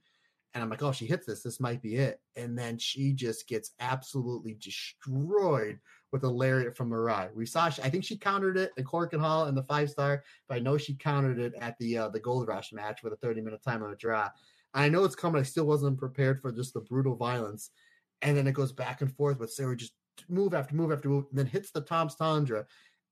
And 0.54 0.62
I'm 0.62 0.68
like, 0.68 0.82
oh, 0.82 0.92
she 0.92 1.06
hits 1.06 1.26
this. 1.26 1.42
This 1.42 1.60
might 1.60 1.80
be 1.80 1.96
it. 1.96 2.20
And 2.36 2.58
then 2.58 2.76
she 2.78 3.12
just 3.12 3.48
gets 3.48 3.70
absolutely 3.80 4.54
destroyed 4.60 5.78
with 6.12 6.24
a 6.24 6.28
lariat 6.28 6.76
from 6.76 6.90
Mirai. 6.90 7.34
We 7.34 7.46
saw, 7.46 7.70
she, 7.70 7.82
I 7.82 7.88
think 7.88 8.04
she 8.04 8.18
countered 8.18 8.58
it 8.58 8.72
at 8.76 8.84
Korakuen 8.84 9.20
Hall 9.20 9.46
in 9.46 9.54
the 9.54 9.62
five 9.62 9.88
star, 9.88 10.22
but 10.48 10.56
I 10.56 10.60
know 10.60 10.76
she 10.76 10.94
countered 10.94 11.38
it 11.38 11.54
at 11.58 11.78
the 11.78 11.96
uh, 11.96 12.08
the 12.10 12.20
Gold 12.20 12.48
Rush 12.48 12.72
match 12.72 13.02
with 13.02 13.14
a 13.14 13.16
30 13.16 13.40
minute 13.40 13.62
time 13.62 13.82
limit 13.82 13.98
draw. 13.98 14.28
I 14.74 14.88
know 14.88 15.04
it's 15.04 15.14
coming. 15.14 15.40
I 15.40 15.44
still 15.44 15.66
wasn't 15.66 15.98
prepared 15.98 16.40
for 16.40 16.52
just 16.52 16.74
the 16.74 16.80
brutal 16.80 17.16
violence. 17.16 17.70
And 18.20 18.36
then 18.36 18.46
it 18.46 18.52
goes 18.52 18.72
back 18.72 19.00
and 19.00 19.14
forth 19.16 19.38
with 19.38 19.52
Sarah 19.52 19.76
just 19.76 19.94
move 20.28 20.54
after 20.54 20.74
move 20.74 20.92
after 20.92 21.08
move, 21.08 21.24
and 21.30 21.38
then 21.38 21.46
hits 21.46 21.70
the 21.70 21.80
Tom's 21.80 22.14
Tundra. 22.14 22.66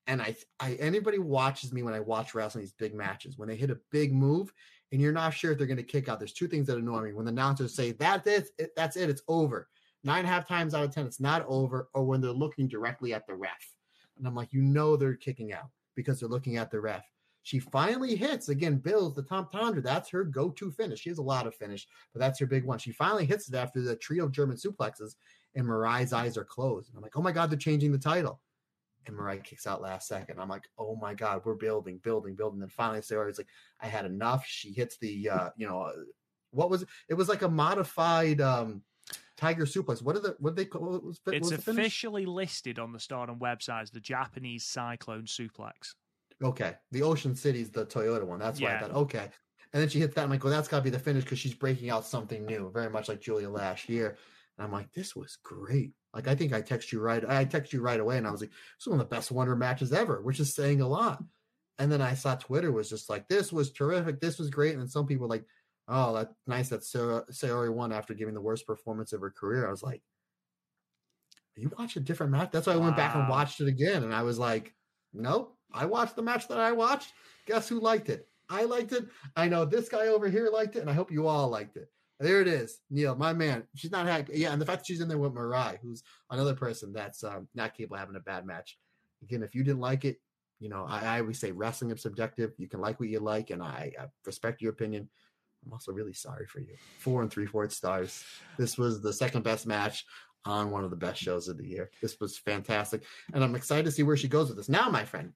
And 0.06 0.20
I, 0.20 0.34
I 0.58 0.74
anybody 0.74 1.18
watches 1.18 1.72
me 1.72 1.82
when 1.82 1.94
I 1.94 2.00
watch 2.00 2.34
wrestling 2.34 2.62
these 2.62 2.72
big 2.72 2.94
matches 2.94 3.38
when 3.38 3.48
they 3.48 3.56
hit 3.56 3.70
a 3.70 3.78
big 3.90 4.12
move 4.12 4.52
and 4.92 5.00
you're 5.00 5.12
not 5.12 5.34
sure 5.34 5.52
if 5.52 5.58
they're 5.58 5.66
going 5.66 5.76
to 5.76 5.82
kick 5.82 6.08
out. 6.08 6.18
There's 6.18 6.32
two 6.32 6.48
things 6.48 6.66
that 6.66 6.78
annoy 6.78 7.02
me 7.02 7.12
when 7.12 7.24
the 7.24 7.32
announcers 7.32 7.74
say 7.74 7.92
that's 7.92 8.26
it, 8.26 8.48
it- 8.58 8.72
that's 8.76 8.96
it, 8.96 9.10
it's 9.10 9.22
over. 9.28 9.68
Nine 10.02 10.20
and 10.20 10.28
a 10.28 10.30
half 10.30 10.48
times 10.48 10.74
out 10.74 10.84
of 10.84 10.94
ten, 10.94 11.06
it's 11.06 11.20
not 11.20 11.44
over, 11.46 11.88
or 11.92 12.04
when 12.04 12.20
they're 12.20 12.30
looking 12.32 12.68
directly 12.68 13.12
at 13.12 13.26
the 13.26 13.34
ref, 13.34 13.74
and 14.16 14.26
I'm 14.26 14.34
like, 14.34 14.52
you 14.52 14.62
know, 14.62 14.96
they're 14.96 15.14
kicking 15.14 15.52
out 15.52 15.68
because 15.94 16.18
they're 16.20 16.28
looking 16.28 16.56
at 16.56 16.70
the 16.70 16.80
ref. 16.80 17.04
She 17.42 17.58
finally 17.58 18.16
hits 18.16 18.48
again, 18.48 18.76
Bills 18.76 19.14
the 19.14 19.22
Tom 19.22 19.48
Tandra. 19.50 19.80
That's 19.82 20.10
her 20.10 20.24
go-to 20.24 20.70
finish. 20.70 21.00
She 21.00 21.08
has 21.08 21.18
a 21.18 21.22
lot 21.22 21.46
of 21.46 21.54
finish, 21.54 21.86
but 22.12 22.20
that's 22.20 22.38
her 22.38 22.46
big 22.46 22.64
one. 22.64 22.78
She 22.78 22.92
finally 22.92 23.24
hits 23.24 23.48
it 23.48 23.54
after 23.54 23.80
the 23.80 23.96
trio 23.96 24.24
of 24.24 24.32
German 24.32 24.56
suplexes, 24.56 25.16
and 25.54 25.66
Mirai's 25.66 26.12
eyes 26.12 26.36
are 26.36 26.44
closed. 26.44 26.88
And 26.90 26.96
I'm 26.96 27.02
like, 27.02 27.16
oh 27.16 27.22
my 27.22 27.32
god, 27.32 27.50
they're 27.50 27.58
changing 27.58 27.92
the 27.92 27.98
title. 27.98 28.40
And 29.06 29.16
Mirai 29.16 29.42
kicks 29.42 29.66
out 29.66 29.80
last 29.80 30.08
second. 30.08 30.38
I'm 30.38 30.48
like, 30.48 30.68
oh 30.78 30.94
my 30.96 31.14
god, 31.14 31.42
we're 31.44 31.54
building, 31.54 31.98
building, 32.02 32.34
building. 32.34 32.62
And 32.62 32.70
finally, 32.70 33.02
Sarah's 33.02 33.38
like, 33.38 33.48
I 33.80 33.86
had 33.86 34.04
enough. 34.04 34.44
She 34.46 34.72
hits 34.72 34.98
the, 34.98 35.30
uh, 35.30 35.50
you 35.56 35.66
know, 35.66 35.82
uh, 35.82 35.92
what 36.50 36.70
was 36.70 36.82
it? 36.82 36.88
It 37.08 37.14
was 37.14 37.28
like 37.28 37.42
a 37.42 37.48
modified 37.48 38.40
um 38.40 38.82
tiger 39.36 39.64
suplex. 39.64 40.02
What 40.02 40.16
are 40.16 40.20
the 40.20 40.36
what 40.38 40.54
they 40.54 40.64
call? 40.66 40.82
Was, 40.82 41.20
what 41.24 41.34
It's 41.34 41.50
was 41.50 41.66
officially 41.66 42.26
listed 42.26 42.78
on 42.78 42.92
the 42.92 43.00
Stardom 43.00 43.38
website 43.38 43.82
as 43.82 43.90
the 43.90 44.00
Japanese 44.00 44.64
Cyclone 44.64 45.24
Suplex. 45.24 45.94
Okay, 46.42 46.74
the 46.90 47.02
Ocean 47.02 47.34
City's 47.34 47.70
the 47.70 47.86
Toyota 47.86 48.24
one. 48.24 48.38
That's 48.38 48.60
why 48.60 48.76
I 48.76 48.80
thought. 48.80 48.92
Okay, 48.92 49.28
and 49.72 49.82
then 49.82 49.88
she 49.88 49.98
hits 49.98 50.14
that. 50.14 50.24
I'm 50.24 50.30
like, 50.30 50.44
well, 50.44 50.52
that's 50.52 50.68
got 50.68 50.78
to 50.78 50.82
be 50.82 50.90
the 50.90 50.98
finish 50.98 51.24
because 51.24 51.38
she's 51.38 51.54
breaking 51.54 51.90
out 51.90 52.04
something 52.04 52.44
new, 52.44 52.70
very 52.72 52.90
much 52.90 53.08
like 53.08 53.20
Giulia 53.20 53.48
last 53.48 53.88
year. 53.88 54.16
And 54.56 54.66
I'm 54.66 54.72
like, 54.72 54.92
this 54.92 55.16
was 55.16 55.38
great. 55.42 55.92
Like, 56.12 56.26
I 56.26 56.34
think 56.34 56.52
I 56.52 56.60
text 56.60 56.92
you 56.92 57.00
right. 57.00 57.24
I 57.28 57.44
text 57.44 57.72
you 57.72 57.80
right 57.80 58.00
away, 58.00 58.18
and 58.18 58.26
I 58.26 58.30
was 58.30 58.40
like, 58.40 58.50
this 58.50 58.82
is 58.82 58.86
one 58.88 59.00
of 59.00 59.08
the 59.08 59.14
best 59.14 59.30
Wonder 59.30 59.54
matches 59.54 59.92
ever, 59.92 60.20
which 60.22 60.40
is 60.40 60.54
saying 60.54 60.80
a 60.80 60.88
lot. 60.88 61.22
And 61.78 61.90
then 61.90 62.02
I 62.02 62.14
saw 62.14 62.34
Twitter 62.34 62.72
was 62.72 62.90
just 62.90 63.08
like, 63.08 63.28
this 63.28 63.52
was 63.52 63.72
terrific. 63.72 64.20
This 64.20 64.38
was 64.38 64.50
great. 64.50 64.72
And 64.72 64.80
then 64.80 64.88
some 64.88 65.06
people 65.06 65.28
were 65.28 65.34
like, 65.34 65.44
oh, 65.88 66.12
that's 66.14 66.34
nice 66.46 66.68
that 66.68 66.84
Sarah 66.84 67.24
Sayori 67.30 67.72
won 67.72 67.92
after 67.92 68.12
giving 68.12 68.34
the 68.34 68.40
worst 68.40 68.66
performance 68.66 69.12
of 69.12 69.20
her 69.20 69.30
career. 69.30 69.66
I 69.66 69.70
was 69.70 69.82
like, 69.82 70.02
you 71.56 71.70
watched 71.78 71.96
a 71.96 72.00
different 72.00 72.32
match. 72.32 72.50
That's 72.52 72.66
why 72.66 72.74
I 72.74 72.78
went 72.78 72.96
back 72.96 73.14
and 73.14 73.28
watched 73.28 73.60
it 73.60 73.68
again, 73.68 74.02
and 74.02 74.14
I 74.14 74.22
was 74.22 74.38
like, 74.38 74.74
nope. 75.12 75.56
I 75.72 75.86
watched 75.86 76.16
the 76.16 76.22
match 76.22 76.48
that 76.48 76.58
I 76.58 76.72
watched. 76.72 77.12
Guess 77.46 77.68
who 77.68 77.80
liked 77.80 78.08
it? 78.08 78.26
I 78.48 78.64
liked 78.64 78.92
it. 78.92 79.06
I 79.36 79.48
know 79.48 79.64
this 79.64 79.88
guy 79.88 80.08
over 80.08 80.28
here 80.28 80.50
liked 80.50 80.76
it, 80.76 80.80
and 80.80 80.90
I 80.90 80.94
hope 80.94 81.12
you 81.12 81.28
all 81.28 81.48
liked 81.48 81.76
it. 81.76 81.88
There 82.20 82.42
it 82.42 82.48
is, 82.48 82.80
Neil, 82.90 83.16
my 83.16 83.32
man. 83.32 83.64
She's 83.74 83.90
not 83.90 84.06
happy. 84.06 84.34
Yeah, 84.34 84.52
and 84.52 84.60
the 84.60 84.66
fact 84.66 84.80
that 84.80 84.86
she's 84.86 85.00
in 85.00 85.08
there 85.08 85.16
with 85.16 85.32
Mirai, 85.32 85.78
who's 85.82 86.02
another 86.30 86.54
person 86.54 86.92
that's 86.92 87.24
um, 87.24 87.48
not 87.54 87.74
capable 87.74 87.96
of 87.96 88.00
having 88.00 88.16
a 88.16 88.20
bad 88.20 88.44
match. 88.44 88.76
Again, 89.22 89.42
if 89.42 89.54
you 89.54 89.64
didn't 89.64 89.80
like 89.80 90.04
it, 90.04 90.18
you 90.58 90.68
know, 90.68 90.84
I, 90.86 91.16
I 91.16 91.20
always 91.20 91.40
say 91.40 91.50
wrestling 91.50 91.90
is 91.90 92.02
subjective. 92.02 92.52
You 92.58 92.68
can 92.68 92.82
like 92.82 93.00
what 93.00 93.08
you 93.08 93.20
like, 93.20 93.48
and 93.48 93.62
I, 93.62 93.92
I 93.98 94.04
respect 94.26 94.60
your 94.60 94.72
opinion. 94.72 95.08
I'm 95.64 95.72
also 95.72 95.92
really 95.92 96.12
sorry 96.12 96.46
for 96.46 96.60
you. 96.60 96.74
Four 96.98 97.22
and 97.22 97.30
three 97.30 97.46
fourths 97.46 97.76
stars. 97.76 98.22
This 98.58 98.76
was 98.76 99.00
the 99.00 99.14
second 99.14 99.42
best 99.42 99.66
match 99.66 100.04
on 100.44 100.70
one 100.70 100.84
of 100.84 100.90
the 100.90 100.96
best 100.96 101.20
shows 101.22 101.48
of 101.48 101.56
the 101.56 101.66
year. 101.66 101.90
This 102.02 102.18
was 102.20 102.36
fantastic, 102.36 103.02
and 103.32 103.42
I'm 103.42 103.54
excited 103.54 103.86
to 103.86 103.92
see 103.92 104.02
where 104.02 104.16
she 104.18 104.28
goes 104.28 104.48
with 104.48 104.58
this. 104.58 104.68
Now, 104.68 104.90
my 104.90 105.06
friend, 105.06 105.32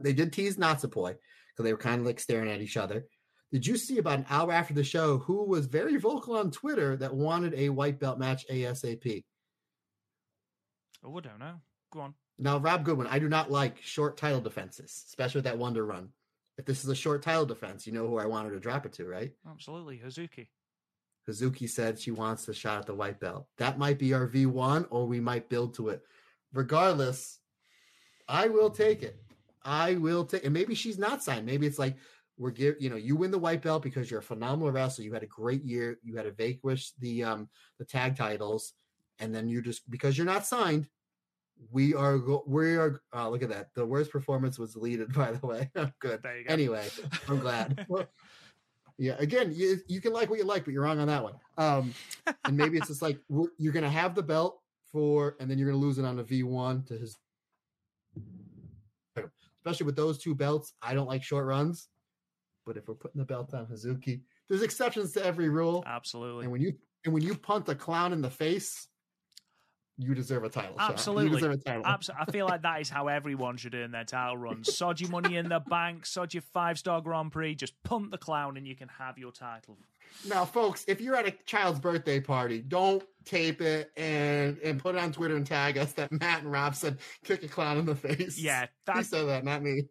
they 0.00 0.12
did 0.12 0.32
tease 0.32 0.56
Natsupoi 0.56 1.16
because 1.56 1.64
they 1.64 1.72
were 1.72 1.78
kind 1.78 2.00
of 2.00 2.06
like 2.06 2.20
staring 2.20 2.50
at 2.50 2.60
each 2.60 2.76
other. 2.76 3.06
Did 3.52 3.66
you 3.66 3.76
see 3.76 3.98
about 3.98 4.18
an 4.18 4.26
hour 4.28 4.52
after 4.52 4.74
the 4.74 4.84
show 4.84 5.18
who 5.18 5.44
was 5.44 5.66
very 5.66 5.96
vocal 5.96 6.36
on 6.36 6.50
Twitter 6.50 6.96
that 6.96 7.14
wanted 7.14 7.54
a 7.54 7.68
white 7.68 8.00
belt 8.00 8.18
match 8.18 8.44
ASAP? 8.50 9.24
Oh, 11.04 11.16
I 11.16 11.20
don't 11.20 11.38
know. 11.38 11.60
Go 11.92 12.00
on. 12.00 12.14
Now, 12.38 12.58
Rob 12.58 12.84
Goodwin, 12.84 13.06
I 13.06 13.18
do 13.18 13.28
not 13.28 13.50
like 13.50 13.80
short 13.82 14.16
title 14.16 14.40
defenses, 14.40 15.04
especially 15.06 15.38
with 15.38 15.44
that 15.44 15.58
Wonder 15.58 15.84
Run. 15.84 16.10
If 16.58 16.64
this 16.64 16.82
is 16.82 16.90
a 16.90 16.94
short 16.94 17.22
title 17.22 17.46
defense, 17.46 17.86
you 17.86 17.92
know 17.92 18.06
who 18.06 18.18
I 18.18 18.26
wanted 18.26 18.50
to 18.50 18.60
drop 18.60 18.84
it 18.84 18.92
to, 18.94 19.06
right? 19.06 19.32
Absolutely. 19.48 19.98
Hazuki. 20.04 20.48
Hazuki 21.28 21.68
said 21.68 21.98
she 21.98 22.10
wants 22.10 22.46
the 22.46 22.54
shot 22.54 22.80
at 22.80 22.86
the 22.86 22.94
white 22.94 23.20
belt. 23.20 23.46
That 23.58 23.78
might 23.78 23.98
be 23.98 24.14
our 24.14 24.26
V1, 24.26 24.86
or 24.90 25.06
we 25.06 25.20
might 25.20 25.48
build 25.48 25.74
to 25.74 25.88
it. 25.88 26.02
Regardless, 26.52 27.38
I 28.28 28.48
will 28.48 28.70
take 28.70 29.02
it. 29.02 29.20
I 29.62 29.94
will 29.94 30.24
take 30.24 30.44
and 30.44 30.54
maybe 30.54 30.74
she's 30.76 30.98
not 30.98 31.24
signed. 31.24 31.44
Maybe 31.44 31.66
it's 31.66 31.78
like 31.78 31.96
we're 32.38 32.50
give 32.50 32.76
you 32.78 32.90
know 32.90 32.96
you 32.96 33.16
win 33.16 33.30
the 33.30 33.38
white 33.38 33.62
belt 33.62 33.82
because 33.82 34.10
you're 34.10 34.20
a 34.20 34.22
phenomenal 34.22 34.70
wrestler. 34.70 35.04
You 35.04 35.12
had 35.12 35.22
a 35.22 35.26
great 35.26 35.64
year. 35.64 35.98
You 36.02 36.16
had 36.16 36.24
to 36.24 36.32
vanquish 36.32 36.92
the 37.00 37.24
um 37.24 37.48
the 37.78 37.84
tag 37.84 38.16
titles, 38.16 38.74
and 39.18 39.34
then 39.34 39.48
you 39.48 39.62
just 39.62 39.88
because 39.90 40.16
you're 40.16 40.26
not 40.26 40.46
signed. 40.46 40.88
We 41.70 41.94
are 41.94 42.18
go- 42.18 42.44
we 42.46 42.76
are 42.76 43.00
oh, 43.12 43.30
look 43.30 43.42
at 43.42 43.48
that. 43.48 43.72
The 43.74 43.86
worst 43.86 44.10
performance 44.10 44.58
was 44.58 44.74
deleted, 44.74 45.12
by 45.14 45.32
the 45.32 45.46
way. 45.46 45.70
Good. 45.98 46.22
There 46.22 46.38
you 46.38 46.44
go. 46.44 46.52
Anyway, 46.52 46.86
I'm 47.28 47.40
glad. 47.40 47.86
Well, 47.88 48.06
yeah, 48.98 49.16
again, 49.18 49.52
you 49.54 49.78
you 49.88 50.00
can 50.00 50.12
like 50.12 50.30
what 50.30 50.38
you 50.38 50.44
like, 50.44 50.64
but 50.64 50.72
you're 50.72 50.82
wrong 50.82 51.00
on 51.00 51.08
that 51.08 51.22
one. 51.22 51.34
Um, 51.58 51.92
and 52.44 52.56
maybe 52.56 52.78
it's 52.78 52.88
just 52.88 53.02
like 53.02 53.18
we're, 53.28 53.48
you're 53.58 53.72
gonna 53.72 53.90
have 53.90 54.14
the 54.14 54.22
belt 54.22 54.60
for, 54.90 55.36
and 55.38 55.50
then 55.50 55.58
you're 55.58 55.68
gonna 55.68 55.82
lose 55.82 55.98
it 55.98 56.04
on 56.04 56.18
a 56.18 56.24
V1 56.24 56.86
to 56.86 56.98
his. 56.98 57.18
Especially 59.58 59.84
with 59.84 59.96
those 59.96 60.16
two 60.16 60.34
belts, 60.34 60.72
I 60.80 60.94
don't 60.94 61.08
like 61.08 61.22
short 61.22 61.44
runs. 61.44 61.88
But 62.66 62.76
if 62.76 62.88
we're 62.88 62.94
putting 62.94 63.20
the 63.20 63.24
belt 63.24 63.54
on 63.54 63.66
Hazuki, 63.66 64.22
there's 64.48 64.62
exceptions 64.62 65.12
to 65.12 65.24
every 65.24 65.48
rule. 65.48 65.84
Absolutely. 65.86 66.44
And 66.44 66.52
when 66.52 66.60
you 66.60 66.72
and 67.04 67.14
when 67.14 67.22
you 67.22 67.36
punt 67.36 67.68
a 67.68 67.74
clown 67.74 68.12
in 68.12 68.20
the 68.20 68.30
face, 68.30 68.88
you 69.98 70.14
deserve 70.14 70.44
a 70.44 70.48
title. 70.48 70.74
Absolutely. 70.78 71.24
You 71.24 71.30
deserve 71.30 71.52
a 71.52 71.56
title. 71.56 71.86
Abs- 71.86 72.10
I 72.10 72.30
feel 72.30 72.46
like 72.46 72.62
that 72.62 72.80
is 72.80 72.90
how 72.90 73.08
everyone 73.08 73.56
should 73.56 73.74
earn 73.74 73.92
their 73.92 74.04
title 74.04 74.36
runs. 74.36 74.76
Sod 74.76 75.00
your 75.00 75.10
money 75.10 75.36
in 75.36 75.48
the 75.48 75.60
bank, 75.60 76.04
sod 76.04 76.34
your 76.34 76.42
five 76.42 76.78
star 76.78 77.00
Grand 77.00 77.32
Prix, 77.32 77.54
just 77.54 77.72
punt 77.82 78.10
the 78.10 78.18
clown 78.18 78.56
and 78.56 78.66
you 78.66 78.76
can 78.76 78.88
have 78.88 79.16
your 79.16 79.32
title. 79.32 79.78
Now, 80.28 80.44
folks, 80.44 80.84
if 80.86 81.00
you're 81.00 81.16
at 81.16 81.26
a 81.26 81.34
child's 81.46 81.80
birthday 81.80 82.20
party, 82.20 82.60
don't 82.60 83.02
tape 83.24 83.60
it 83.60 83.90
and 83.96 84.58
and 84.58 84.78
put 84.80 84.96
it 84.96 84.98
on 84.98 85.12
Twitter 85.12 85.36
and 85.36 85.46
tag 85.46 85.78
us 85.78 85.92
that 85.92 86.12
Matt 86.12 86.42
and 86.42 86.52
Rob 86.52 86.74
said 86.74 86.98
kick 87.24 87.42
a 87.42 87.48
clown 87.48 87.78
in 87.78 87.86
the 87.86 87.94
face. 87.94 88.38
Yeah, 88.38 88.66
he 88.94 89.02
said 89.02 89.26
that, 89.28 89.44
not 89.44 89.62
me. 89.62 89.84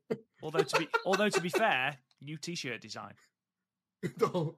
although 0.43 0.59
to 0.63 0.79
be 0.79 0.87
although 1.05 1.29
to 1.29 1.41
be 1.41 1.49
fair, 1.49 1.97
new 2.21 2.37
t 2.37 2.55
shirt 2.55 2.81
design. 2.81 3.13
don't. 4.17 4.55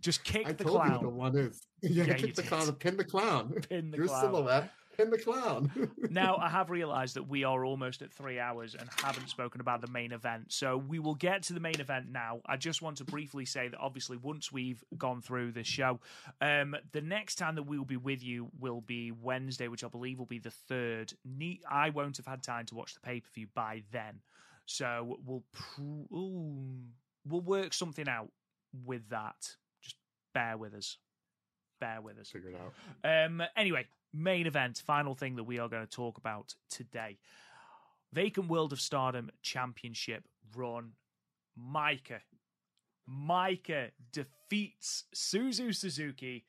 Just 0.00 0.24
kick 0.24 0.58
the 0.58 0.64
clown. 0.64 0.80
I 0.80 0.84
the 0.84 0.90
told 0.98 1.02
you 1.02 1.08
the 1.08 1.14
one 1.14 1.36
is. 1.36 1.62
Yeah, 1.82 2.04
Yeah, 2.04 2.16
you 2.16 2.26
kick 2.26 2.34
the 2.34 2.42
did. 2.42 2.48
clown, 2.48 2.72
pin 2.74 2.96
the 2.96 3.04
clown. 3.04 3.50
Pin 3.68 3.90
the 3.90 3.96
Your 3.98 4.06
clown. 4.06 4.20
silhouette, 4.20 4.70
pin 4.96 5.10
the 5.10 5.18
clown. 5.18 5.70
Now 6.10 6.36
I 6.36 6.48
have 6.48 6.70
realised 6.70 7.14
that 7.16 7.28
we 7.28 7.42
are 7.44 7.64
almost 7.64 8.02
at 8.02 8.12
three 8.12 8.38
hours 8.40 8.74
and 8.76 8.88
haven't 9.02 9.28
spoken 9.28 9.60
about 9.60 9.80
the 9.80 9.86
main 9.88 10.12
event. 10.12 10.52
So 10.52 10.76
we 10.76 10.98
will 11.00 11.14
get 11.16 11.42
to 11.44 11.52
the 11.54 11.60
main 11.60 11.80
event 11.80 12.06
now. 12.10 12.40
I 12.46 12.56
just 12.56 12.82
want 12.82 12.96
to 12.98 13.04
briefly 13.04 13.44
say 13.44 13.68
that 13.68 13.78
obviously 13.80 14.16
once 14.16 14.50
we've 14.52 14.82
gone 14.96 15.20
through 15.22 15.52
this 15.52 15.66
show, 15.68 16.00
um, 16.40 16.76
the 16.92 17.00
next 17.00 17.36
time 17.36 17.54
that 17.56 17.64
we 17.64 17.78
will 17.78 17.84
be 17.84 17.96
with 17.96 18.22
you 18.22 18.48
will 18.60 18.80
be 18.80 19.10
Wednesday, 19.12 19.68
which 19.68 19.82
I 19.84 19.88
believe 19.88 20.18
will 20.18 20.26
be 20.26 20.38
the 20.40 20.50
third. 20.50 21.12
I 21.70 21.90
won't 21.90 22.16
have 22.16 22.26
had 22.26 22.42
time 22.42 22.66
to 22.66 22.74
watch 22.74 22.94
the 22.94 23.00
pay 23.00 23.20
per 23.20 23.28
view 23.34 23.46
by 23.54 23.82
then, 23.92 24.20
so 24.66 25.18
we'll 25.24 25.44
pr- 25.52 26.14
ooh, 26.14 26.78
we'll 27.26 27.40
work 27.40 27.74
something 27.74 28.08
out 28.08 28.30
with 28.84 29.08
that. 29.10 29.56
Just 29.82 29.96
bear 30.34 30.56
with 30.56 30.74
us. 30.74 30.98
Bear 31.80 32.00
with 32.00 32.18
us. 32.18 32.28
Figure 32.28 32.50
it 32.50 32.56
out. 33.04 33.26
Um, 33.26 33.42
anyway, 33.56 33.86
main 34.12 34.46
event, 34.46 34.82
final 34.84 35.14
thing 35.14 35.36
that 35.36 35.44
we 35.44 35.58
are 35.58 35.68
going 35.68 35.84
to 35.86 35.90
talk 35.90 36.18
about 36.18 36.54
today. 36.70 37.18
Vacant 38.12 38.48
World 38.48 38.72
of 38.72 38.80
Stardom 38.80 39.30
Championship 39.42 40.24
run. 40.54 40.92
Maika. 41.58 42.20
Maika 43.10 43.90
defeats 44.12 45.04
Suzu 45.14 45.74
Suzuki 45.74 46.44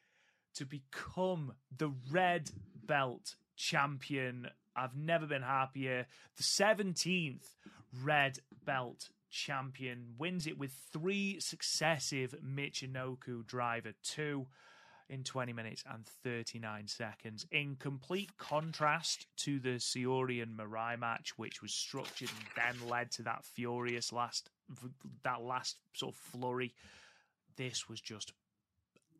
to 0.55 0.65
become 0.65 1.53
the 1.75 1.91
red 2.11 2.51
belt 2.85 3.35
champion. 3.55 4.47
I've 4.75 4.95
never 4.95 5.25
been 5.25 5.41
happier. 5.41 6.05
The 6.37 6.43
17th 6.43 7.55
red 8.01 8.39
belt 8.65 9.09
champion 9.29 10.13
wins 10.17 10.45
it 10.47 10.57
with 10.57 10.71
three 10.91 11.39
successive 11.39 12.35
Michinoku 12.43 13.45
driver 13.45 13.93
two 14.03 14.45
in 15.09 15.23
20 15.23 15.53
minutes 15.53 15.83
and 15.91 16.05
39 16.05 16.87
seconds. 16.87 17.45
In 17.51 17.75
complete 17.75 18.37
contrast 18.37 19.27
to 19.37 19.59
the 19.59 19.79
Siori 19.79 20.41
and 20.41 20.57
Mirai 20.57 20.97
match, 20.97 21.37
which 21.37 21.61
was 21.61 21.73
structured 21.73 22.29
and 22.29 22.79
then 22.79 22.89
led 22.89 23.11
to 23.11 23.23
that 23.23 23.43
furious 23.43 24.13
last, 24.13 24.49
that 25.23 25.41
last 25.41 25.77
sort 25.93 26.15
of 26.15 26.19
flurry, 26.19 26.73
this 27.57 27.89
was 27.89 27.99
just 27.99 28.31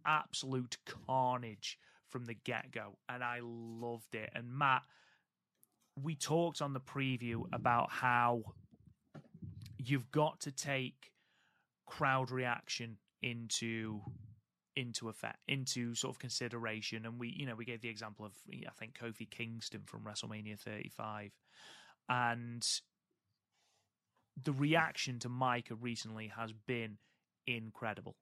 absolute 0.05 0.77
carnage 0.85 1.77
from 2.09 2.25
the 2.25 2.33
get 2.33 2.71
go. 2.71 2.97
And 3.09 3.23
I 3.23 3.39
loved 3.41 4.15
it. 4.15 4.29
And 4.33 4.51
Matt, 4.53 4.83
we 6.01 6.15
talked 6.15 6.61
on 6.61 6.73
the 6.73 6.79
preview 6.79 7.43
about 7.51 7.91
how 7.91 8.43
you've 9.89 10.11
got 10.11 10.39
to 10.41 10.51
take 10.51 11.11
crowd 11.85 12.31
reaction 12.31 12.97
into 13.21 14.01
into 14.75 15.07
effect 15.07 15.37
into 15.47 15.93
sort 15.93 16.15
of 16.15 16.19
consideration. 16.19 17.05
And 17.05 17.19
we 17.19 17.29
you 17.29 17.45
know 17.45 17.55
we 17.55 17.65
gave 17.65 17.81
the 17.81 17.89
example 17.89 18.25
of 18.25 18.33
i 18.51 18.71
think 18.79 18.97
kofi 18.99 19.29
kingston 19.29 19.81
from 19.85 20.01
wrestlemania 20.01 20.59
35 20.59 21.31
and 22.09 22.67
the 24.41 24.51
reaction 24.51 25.19
to 25.19 25.29
Maika 25.29 25.77
recently 25.79 26.31
has 26.35 26.51
been 26.51 26.97
incredible. 27.45 28.15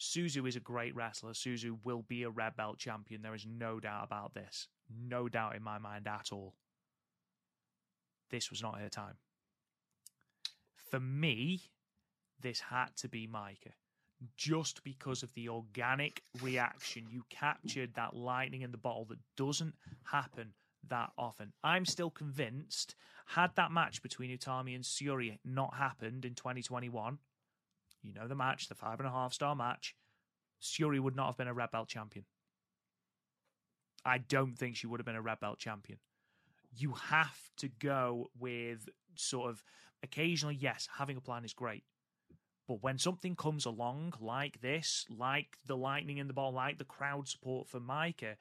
Suzu 0.00 0.48
is 0.48 0.56
a 0.56 0.60
great 0.60 0.96
wrestler. 0.96 1.32
Suzu 1.32 1.78
will 1.84 2.02
be 2.02 2.24
a 2.24 2.30
red 2.30 2.56
belt 2.56 2.78
champion. 2.78 3.22
There 3.22 3.34
is 3.34 3.46
no 3.46 3.78
doubt 3.78 4.04
about 4.04 4.34
this. 4.34 4.66
No 4.90 5.28
doubt 5.28 5.54
in 5.54 5.62
my 5.62 5.78
mind 5.78 6.08
at 6.08 6.30
all. 6.32 6.54
This 8.30 8.50
was 8.50 8.62
not 8.62 8.80
her 8.80 8.88
time 8.88 9.14
for 10.90 11.00
me 11.00 11.62
this 12.40 12.60
had 12.60 12.88
to 12.96 13.08
be 13.08 13.26
Maika 13.26 13.72
just 14.36 14.82
because 14.82 15.22
of 15.22 15.32
the 15.34 15.48
organic 15.48 16.22
reaction. 16.42 17.06
You 17.08 17.24
captured 17.30 17.94
that 17.94 18.14
lightning 18.14 18.62
in 18.62 18.72
the 18.72 18.78
bottle 18.78 19.04
that 19.06 19.18
doesn't 19.36 19.74
happen 20.04 20.52
that 20.88 21.10
often. 21.16 21.52
I'm 21.62 21.84
still 21.84 22.10
convinced, 22.10 22.94
had 23.26 23.54
that 23.56 23.72
match 23.72 24.02
between 24.02 24.36
Utami 24.36 24.74
and 24.74 24.84
Syuri 24.84 25.38
not 25.44 25.74
happened 25.74 26.24
in 26.24 26.34
2021, 26.34 27.18
you 28.02 28.14
know 28.14 28.28
the 28.28 28.34
match, 28.34 28.68
the 28.68 28.74
five 28.74 29.00
and 29.00 29.08
a 29.08 29.12
half 29.12 29.32
star 29.32 29.54
match, 29.54 29.94
Syuri 30.62 31.00
would 31.00 31.16
not 31.16 31.26
have 31.26 31.36
been 31.36 31.48
a 31.48 31.54
red 31.54 31.70
belt 31.70 31.88
champion. 31.88 32.24
I 34.04 34.18
don't 34.18 34.56
think 34.56 34.76
she 34.76 34.86
would 34.86 35.00
have 35.00 35.06
been 35.06 35.16
a 35.16 35.22
red 35.22 35.40
belt 35.40 35.58
champion. 35.58 35.98
You 36.74 36.92
have 36.92 37.50
to 37.58 37.68
go 37.68 38.30
with 38.38 38.88
sort 39.16 39.50
of 39.50 39.62
occasionally, 40.02 40.56
yes, 40.58 40.88
having 40.98 41.16
a 41.16 41.20
plan 41.20 41.44
is 41.44 41.52
great. 41.52 41.84
But 42.66 42.82
when 42.82 42.98
something 42.98 43.34
comes 43.34 43.64
along 43.64 44.14
like 44.20 44.60
this, 44.60 45.06
like 45.08 45.56
the 45.66 45.76
lightning 45.76 46.18
in 46.18 46.26
the 46.26 46.34
ball, 46.34 46.52
like 46.52 46.76
the 46.78 46.84
crowd 46.84 47.26
support 47.26 47.68
for 47.68 47.80
Maika, 47.80 48.34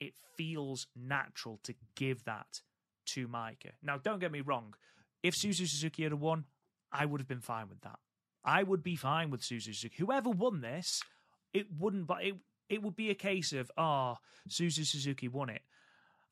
it 0.00 0.14
feels 0.36 0.86
natural 0.96 1.60
to 1.64 1.74
give 1.94 2.24
that 2.24 2.62
to 3.06 3.28
Maika. 3.28 3.72
Now, 3.82 3.98
don't 3.98 4.18
get 4.18 4.32
me 4.32 4.40
wrong. 4.40 4.74
If 5.22 5.34
Suzu 5.34 5.68
Suzuki 5.68 6.04
had 6.04 6.14
won, 6.14 6.44
I 6.90 7.04
would 7.04 7.20
have 7.20 7.28
been 7.28 7.40
fine 7.40 7.68
with 7.68 7.82
that. 7.82 7.98
I 8.42 8.62
would 8.62 8.82
be 8.82 8.96
fine 8.96 9.30
with 9.30 9.42
Suzu 9.42 9.74
Suzuki. 9.74 9.96
Whoever 9.98 10.30
won 10.30 10.62
this, 10.62 11.02
it 11.52 11.66
wouldn't, 11.78 12.06
but 12.06 12.24
it, 12.24 12.36
it 12.70 12.82
would 12.82 12.96
be 12.96 13.10
a 13.10 13.14
case 13.14 13.52
of, 13.52 13.70
ah, 13.76 14.14
oh, 14.14 14.48
Suzu 14.48 14.86
Suzuki 14.86 15.28
won 15.28 15.50
it. 15.50 15.60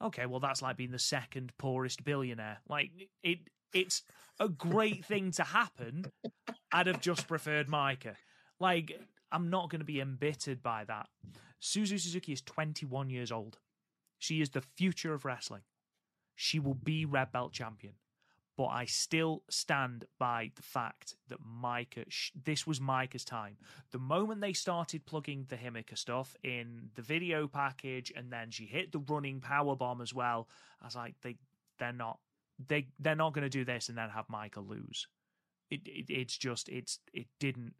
Okay, 0.03 0.25
well, 0.25 0.41
that's 0.41 0.63
like 0.63 0.79
being 0.79 0.93
the 0.93 0.99
second 0.99 1.53
poorest 1.59 2.05
billionaire. 2.05 2.59
Like, 2.69 2.91
it, 3.23 3.41
it's 3.73 4.03
a 4.41 4.49
great 4.49 5.05
thing 5.05 5.31
to 5.33 5.43
happen. 5.43 6.07
I'd 6.73 6.87
have 6.87 7.01
just 7.01 7.27
preferred 7.27 7.69
Maika. 7.69 8.15
Like, 8.61 9.01
I'm 9.31 9.51
not 9.51 9.71
going 9.71 9.81
to 9.81 9.85
be 9.85 10.01
embittered 10.01 10.63
by 10.63 10.85
that. 10.85 11.09
Suzu 11.61 11.99
Suzuki 12.01 12.33
is 12.33 12.43
21 12.43 13.11
years 13.11 13.33
old. 13.33 13.59
She 14.19 14.41
is 14.41 14.51
the 14.51 14.61
future 14.61 15.15
of 15.15 15.25
wrestling. 15.25 15.63
She 16.35 16.59
will 16.59 16.75
be 16.75 17.05
red 17.05 17.33
belt 17.33 17.53
champion. 17.53 17.95
But 18.57 18.67
I 18.67 18.87
still 18.87 19.45
stand 19.49 20.07
by 20.19 20.51
the 20.57 20.63
fact 20.63 21.15
that 21.29 21.39
Maika, 21.41 22.05
this 22.45 22.67
was 22.67 22.81
Maika's 22.81 23.25
time. 23.25 23.57
The 23.93 24.01
moment 24.01 24.41
they 24.41 24.53
started 24.53 25.07
plugging 25.07 25.47
the 25.49 25.55
Himeka 25.55 25.97
stuff 25.97 26.35
in 26.43 26.91
the 26.97 27.03
video 27.03 27.47
package, 27.47 28.13
and 28.17 28.33
then 28.33 28.51
she 28.51 28.67
hit 28.67 28.91
the 28.91 28.99
running 28.99 29.41
power 29.41 29.77
bomb 29.77 30.01
as 30.01 30.13
well, 30.13 30.49
I 30.83 30.87
was 30.87 30.97
like, 30.97 31.15
they, 31.23 31.37
they're 31.79 31.93
not, 31.93 32.19
they, 32.67 32.89
they're 32.99 33.15
not 33.15 33.35
going 33.35 33.45
to 33.45 33.49
do 33.49 33.65
this 33.65 33.89
and 33.89 33.97
then 33.97 34.09
have 34.11 34.29
Maika 34.29 34.67
lose. 34.67 35.07
It, 35.71 35.81
it, 35.87 36.07
it's 36.09 36.37
just, 36.37 36.69
it's, 36.69 36.99
it 37.13 37.27
didn't 37.39 37.75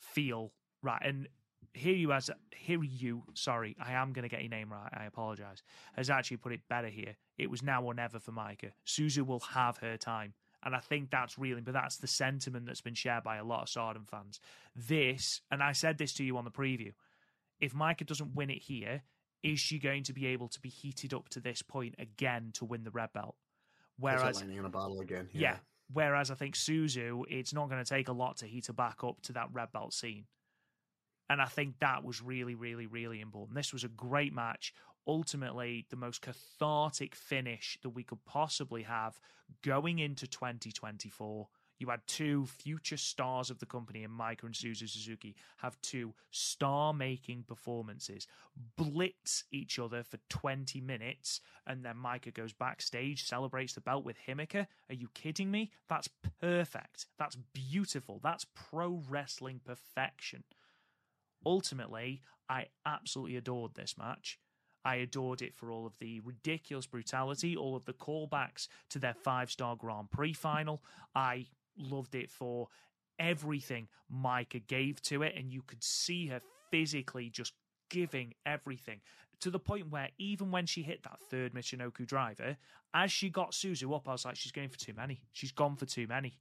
feel 0.00 0.52
right. 0.82 1.00
And 1.04 1.28
here 1.76 1.94
you 1.94 2.12
as 2.12 2.30
here 2.56 2.82
you 2.82 3.22
sorry 3.34 3.76
i 3.84 3.92
am 3.92 4.12
going 4.12 4.22
to 4.22 4.28
get 4.28 4.40
your 4.40 4.48
name 4.48 4.72
right 4.72 4.90
i 4.96 5.04
apologize 5.04 5.62
has 5.94 6.08
actually 6.10 6.36
put 6.36 6.52
it 6.52 6.60
better 6.68 6.88
here. 6.88 7.16
It 7.38 7.50
was 7.50 7.62
now 7.62 7.82
or 7.82 7.92
never 7.92 8.18
for 8.18 8.32
Maika. 8.32 8.72
Suzu 8.86 9.26
will 9.26 9.40
have 9.40 9.76
her 9.78 9.96
time. 9.96 10.34
And 10.64 10.74
i 10.74 10.78
think 10.78 11.10
that's 11.10 11.38
really 11.38 11.60
but 11.60 11.74
that's 11.74 11.98
the 11.98 12.06
sentiment 12.06 12.66
that's 12.66 12.80
been 12.80 12.94
shared 12.94 13.24
by 13.24 13.36
a 13.36 13.44
lot 13.44 13.62
of 13.62 13.68
stardom 13.68 14.06
fans. 14.06 14.40
This 14.74 15.42
and 15.50 15.62
i 15.62 15.72
said 15.72 15.98
this 15.98 16.14
to 16.14 16.24
you 16.24 16.36
on 16.38 16.44
the 16.44 16.50
preview 16.50 16.92
if 17.60 17.72
Maika 17.72 18.06
doesn't 18.06 18.34
win 18.34 18.50
it 18.50 18.62
here 18.62 19.02
is 19.42 19.60
she 19.60 19.78
going 19.78 20.02
to 20.04 20.12
be 20.12 20.26
able 20.26 20.48
to 20.48 20.60
be 20.60 20.68
heated 20.68 21.14
up 21.14 21.28
to 21.30 21.40
this 21.40 21.62
point 21.62 21.94
again 21.98 22.50
to 22.54 22.64
win 22.64 22.84
the 22.84 22.90
red 22.90 23.12
belt 23.12 23.36
whereas 23.98 24.40
in 24.40 24.64
a 24.64 24.68
bottle 24.68 25.00
again. 25.00 25.28
yeah. 25.32 25.56
Whereas 25.92 26.30
I 26.30 26.34
think 26.34 26.56
Suzu, 26.56 27.22
it's 27.28 27.54
not 27.54 27.70
going 27.70 27.82
to 27.82 27.88
take 27.88 28.08
a 28.08 28.12
lot 28.12 28.38
to 28.38 28.46
heat 28.46 28.66
her 28.66 28.72
back 28.72 29.04
up 29.04 29.20
to 29.22 29.32
that 29.34 29.48
red 29.52 29.70
belt 29.72 29.94
scene. 29.94 30.24
And 31.28 31.40
I 31.40 31.46
think 31.46 31.78
that 31.80 32.04
was 32.04 32.22
really, 32.22 32.54
really, 32.54 32.86
really 32.86 33.20
important. 33.20 33.56
This 33.56 33.72
was 33.72 33.84
a 33.84 33.88
great 33.88 34.32
match. 34.32 34.72
Ultimately, 35.06 35.86
the 35.90 35.96
most 35.96 36.22
cathartic 36.22 37.14
finish 37.14 37.78
that 37.82 37.90
we 37.90 38.02
could 38.02 38.24
possibly 38.24 38.82
have 38.82 39.20
going 39.62 40.00
into 40.00 40.26
2024. 40.26 41.48
You 41.78 41.88
had 41.88 42.00
two 42.06 42.46
future 42.46 42.96
stars 42.96 43.50
of 43.50 43.58
the 43.58 43.66
company 43.66 44.02
in 44.02 44.10
Maika 44.10 44.44
and 44.44 44.54
Suzu 44.54 44.88
Suzuki 44.88 45.34
have 45.58 45.80
two 45.82 46.14
star 46.30 46.92
making 46.94 47.44
performances, 47.46 48.26
blitz 48.76 49.44
each 49.50 49.78
other 49.78 50.02
for 50.02 50.18
20 50.30 50.80
minutes, 50.80 51.40
and 51.66 51.84
then 51.84 51.96
Maika 51.96 52.32
goes 52.32 52.52
backstage, 52.52 53.26
celebrates 53.26 53.74
the 53.74 53.80
belt 53.80 54.04
with 54.04 54.16
Himeka. 54.26 54.66
Are 54.88 54.94
you 54.94 55.08
kidding 55.14 55.50
me? 55.50 55.70
That's 55.88 56.08
perfect. 56.40 57.06
That's 57.18 57.36
beautiful. 57.52 58.20
That's 58.22 58.46
pro 58.54 59.02
wrestling 59.08 59.60
perfection. 59.64 60.44
Ultimately, 61.44 62.22
I 62.48 62.66
absolutely 62.86 63.36
adored 63.36 63.74
this 63.74 63.96
match. 63.98 64.38
I 64.86 64.96
adored 64.96 65.42
it 65.42 65.56
for 65.56 65.72
all 65.72 65.84
of 65.84 65.98
the 65.98 66.20
ridiculous 66.20 66.86
brutality, 66.86 67.56
all 67.56 67.74
of 67.74 67.86
the 67.86 67.92
callbacks 67.92 68.68
to 68.90 69.00
their 69.00 69.14
five 69.14 69.50
star 69.50 69.74
Grand 69.74 70.12
Prix 70.12 70.32
final. 70.32 70.80
I 71.12 71.46
loved 71.78 72.14
it 72.14 72.30
for 72.30 72.68
everything 73.18 73.88
Maika 74.12 74.66
gave 74.66 75.00
to 75.02 75.22
it, 75.22 75.34
and 75.36 75.50
you 75.50 75.62
could 75.62 75.82
see 75.82 76.26
her 76.26 76.40
physically 76.70 77.30
just 77.30 77.52
giving 77.90 78.34
everything 78.44 79.00
to 79.40 79.50
the 79.50 79.58
point 79.58 79.90
where 79.90 80.08
even 80.18 80.50
when 80.50 80.66
she 80.66 80.82
hit 80.82 81.02
that 81.02 81.20
third 81.30 81.54
Michinoku 81.54 82.06
driver, 82.06 82.56
as 82.94 83.12
she 83.12 83.28
got 83.28 83.52
Suzu 83.52 83.94
up, 83.94 84.08
I 84.08 84.12
was 84.12 84.24
like, 84.24 84.36
she's 84.36 84.52
going 84.52 84.68
for 84.68 84.78
too 84.78 84.94
many. 84.96 85.22
She's 85.32 85.52
gone 85.52 85.76
for 85.76 85.86
too 85.86 86.06
many. 86.06 86.38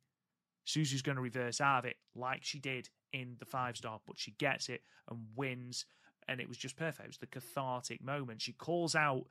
Suzu's 0.65 1.01
going 1.01 1.17
to 1.17 1.21
reverse 1.21 1.61
out 1.61 1.79
of 1.79 1.85
it 1.85 1.97
like 2.15 2.43
she 2.43 2.59
did 2.59 2.89
in 3.13 3.35
the 3.39 3.45
five 3.45 3.77
star, 3.77 3.99
but 4.07 4.17
she 4.17 4.31
gets 4.31 4.69
it 4.69 4.81
and 5.09 5.19
wins. 5.35 5.85
And 6.27 6.41
it 6.41 6.47
was 6.47 6.57
just 6.57 6.75
perfect. 6.75 7.01
It 7.01 7.07
was 7.07 7.17
the 7.17 7.27
cathartic 7.27 8.03
moment. 8.03 8.41
She 8.41 8.53
calls 8.53 8.95
out 8.95 9.25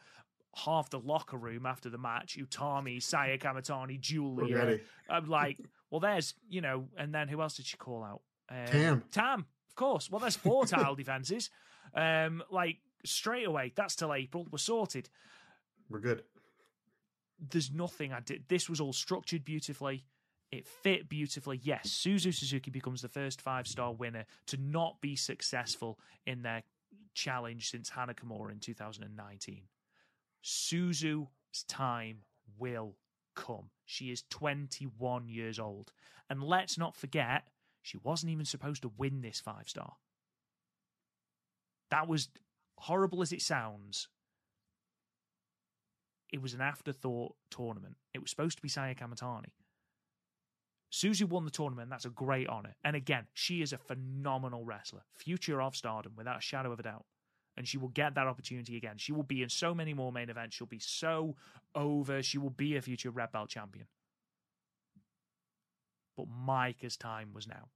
half 0.56 0.90
the 0.90 0.98
locker 0.98 1.36
room 1.36 1.66
after 1.66 1.90
the 1.90 1.98
match 1.98 2.38
Utami, 2.40 3.02
Saya 3.02 3.38
Kamitani, 3.38 4.00
Giulia. 4.00 4.78
I'm 5.08 5.28
like, 5.28 5.58
well, 5.90 6.00
there's, 6.00 6.34
you 6.48 6.60
know, 6.60 6.86
and 6.96 7.14
then 7.14 7.28
who 7.28 7.40
else 7.40 7.56
did 7.56 7.66
she 7.66 7.76
call 7.76 8.02
out? 8.02 8.20
Um, 8.50 8.66
Tam. 8.66 9.02
Tam, 9.10 9.46
of 9.68 9.74
course. 9.74 10.10
Well, 10.10 10.20
there's 10.20 10.36
four 10.36 10.66
title 10.66 10.94
defenses. 10.96 11.50
Um, 11.94 12.42
like, 12.50 12.78
straight 13.04 13.46
away, 13.46 13.72
that's 13.74 13.96
till 13.96 14.12
April. 14.12 14.46
We're 14.50 14.58
sorted. 14.58 15.08
We're 15.88 16.00
good. 16.00 16.22
There's 17.38 17.70
nothing 17.72 18.12
I 18.12 18.20
did. 18.20 18.44
This 18.48 18.68
was 18.68 18.80
all 18.80 18.92
structured 18.92 19.44
beautifully. 19.44 20.04
It 20.52 20.66
fit 20.66 21.08
beautifully. 21.08 21.60
Yes, 21.62 21.88
Suzu 21.88 22.32
Suzuki 22.32 22.70
becomes 22.70 23.02
the 23.02 23.08
first 23.08 23.40
five 23.40 23.66
star 23.66 23.92
winner 23.92 24.24
to 24.46 24.56
not 24.56 25.00
be 25.00 25.16
successful 25.16 25.98
in 26.26 26.42
their 26.42 26.62
challenge 27.14 27.70
since 27.70 27.88
Hana 27.88 28.14
Kimura 28.14 28.52
in 28.52 28.60
2019. 28.60 29.62
Suzu's 30.44 31.28
time 31.68 32.18
will 32.58 32.96
come. 33.34 33.70
She 33.84 34.10
is 34.10 34.24
21 34.30 35.28
years 35.28 35.58
old. 35.58 35.92
And 36.28 36.42
let's 36.42 36.78
not 36.78 36.96
forget, 36.96 37.48
she 37.82 37.98
wasn't 37.98 38.32
even 38.32 38.44
supposed 38.44 38.82
to 38.82 38.92
win 38.96 39.20
this 39.22 39.40
five 39.40 39.68
star. 39.68 39.94
That 41.90 42.08
was 42.08 42.28
horrible 42.76 43.22
as 43.22 43.32
it 43.32 43.42
sounds. 43.42 44.08
It 46.32 46.42
was 46.42 46.54
an 46.54 46.60
afterthought 46.60 47.36
tournament. 47.50 47.96
It 48.12 48.20
was 48.20 48.30
supposed 48.30 48.56
to 48.56 48.62
be 48.62 48.68
Saya 48.68 48.94
Kamitani. 48.94 49.52
Suzu 50.92 51.28
won 51.28 51.44
the 51.44 51.50
tournament. 51.50 51.90
That's 51.90 52.04
a 52.04 52.10
great 52.10 52.48
honor. 52.48 52.76
And 52.84 52.96
again, 52.96 53.26
she 53.34 53.62
is 53.62 53.72
a 53.72 53.78
phenomenal 53.78 54.64
wrestler, 54.64 55.02
future 55.16 55.60
of 55.60 55.74
stardom, 55.76 56.12
without 56.16 56.38
a 56.38 56.40
shadow 56.40 56.72
of 56.72 56.80
a 56.80 56.84
doubt. 56.84 57.04
And 57.56 57.68
she 57.68 57.78
will 57.78 57.88
get 57.88 58.14
that 58.16 58.26
opportunity 58.26 58.76
again. 58.76 58.96
She 58.96 59.12
will 59.12 59.22
be 59.22 59.42
in 59.42 59.48
so 59.48 59.74
many 59.74 59.94
more 59.94 60.10
main 60.10 60.28
events. 60.28 60.56
She'll 60.56 60.66
be 60.66 60.80
so 60.80 61.36
over. 61.74 62.22
She 62.22 62.38
will 62.38 62.50
be 62.50 62.76
a 62.76 62.82
future 62.82 63.10
red 63.10 63.30
belt 63.32 63.48
champion. 63.48 63.86
But 66.16 66.26
Maika's 66.28 66.96
time 66.96 67.32
was 67.32 67.46
now. 67.46 67.68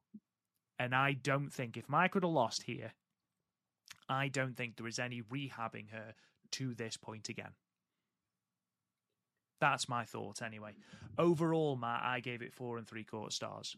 And 0.79 0.95
I 0.95 1.13
don't 1.13 1.53
think 1.53 1.77
if 1.77 1.87
Maika 1.87 2.15
would 2.15 2.23
have 2.25 2.33
lost 2.33 2.65
here, 2.65 2.93
I 4.09 4.29
don't 4.29 4.57
think 4.57 4.77
there 4.77 4.87
is 4.87 4.99
any 4.99 5.23
rehabbing 5.23 5.91
her 5.91 6.15
to 6.53 6.75
this 6.75 6.97
point 6.97 7.29
again. 7.29 7.53
That's 9.61 9.89
my 9.89 10.05
thought 10.05 10.43
anyway. 10.43 10.75
Overall, 11.19 11.77
Matt, 11.77 12.03
I 12.05 12.21
gave 12.21 12.43
it 12.43 12.53
four 12.53 12.79
and 12.79 12.87
three 12.87 13.05
quarter 13.05 13.33
stars. 13.33 13.77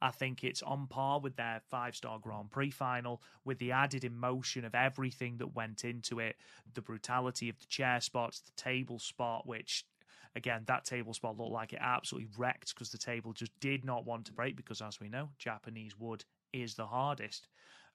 I 0.00 0.10
think 0.10 0.42
it's 0.42 0.62
on 0.62 0.88
par 0.88 1.20
with 1.20 1.36
their 1.36 1.60
five 1.70 1.94
star 1.94 2.18
Grand 2.18 2.50
Prix 2.50 2.70
final, 2.70 3.22
with 3.44 3.58
the 3.58 3.70
added 3.70 4.02
emotion 4.02 4.64
of 4.64 4.74
everything 4.74 5.36
that 5.38 5.54
went 5.54 5.84
into 5.84 6.18
it, 6.18 6.36
the 6.74 6.82
brutality 6.82 7.48
of 7.48 7.58
the 7.60 7.66
chair 7.66 8.00
spots, 8.00 8.40
the 8.40 8.50
table 8.60 8.98
spot, 8.98 9.46
which 9.46 9.86
again, 10.34 10.62
that 10.66 10.84
table 10.84 11.14
spot 11.14 11.38
looked 11.38 11.52
like 11.52 11.72
it 11.72 11.78
absolutely 11.80 12.28
wrecked 12.36 12.74
because 12.74 12.90
the 12.90 12.98
table 12.98 13.32
just 13.32 13.52
did 13.60 13.84
not 13.84 14.04
want 14.04 14.26
to 14.26 14.32
break 14.32 14.56
because, 14.56 14.82
as 14.82 15.00
we 15.00 15.08
know, 15.08 15.30
Japanese 15.38 15.98
wood 15.98 16.24
is 16.52 16.74
the 16.74 16.86
hardest. 16.86 17.48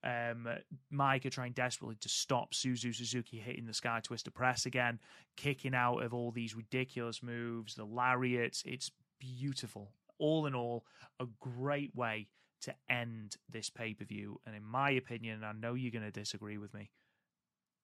Um, 0.04 0.48
Maika 0.94 1.32
trying 1.32 1.54
desperately 1.54 1.98
to 2.02 2.10
stop 2.10 2.54
Suzu 2.54 2.94
Suzuki 2.96 3.38
hitting 3.38 3.66
the 3.66 3.74
Sky 3.74 4.00
Twister 4.04 4.32
press 4.32 4.66
again, 4.66 5.00
kicking 5.36 5.74
out 5.74 6.04
of 6.04 6.14
all 6.14 6.32
these 6.32 6.56
ridiculous 6.56 7.24
moves, 7.24 7.76
the 7.76 7.86
lariats. 7.86 8.64
It's 8.66 8.92
beautiful. 9.20 9.92
All 10.20 10.46
in 10.46 10.56
all, 10.56 10.86
a 11.20 11.26
great 11.40 11.96
way 11.96 12.28
to 12.62 12.74
end 12.90 13.38
this 13.50 13.70
pay 13.70 13.94
per 13.94 14.06
view. 14.06 14.40
And 14.46 14.56
in 14.56 14.64
my 14.64 14.92
opinion, 14.92 15.44
I 15.44 15.52
know 15.52 15.74
you're 15.74 15.92
going 15.92 16.04
to 16.04 16.12
disagree 16.12 16.58
with 16.58 16.74
me, 16.74 16.92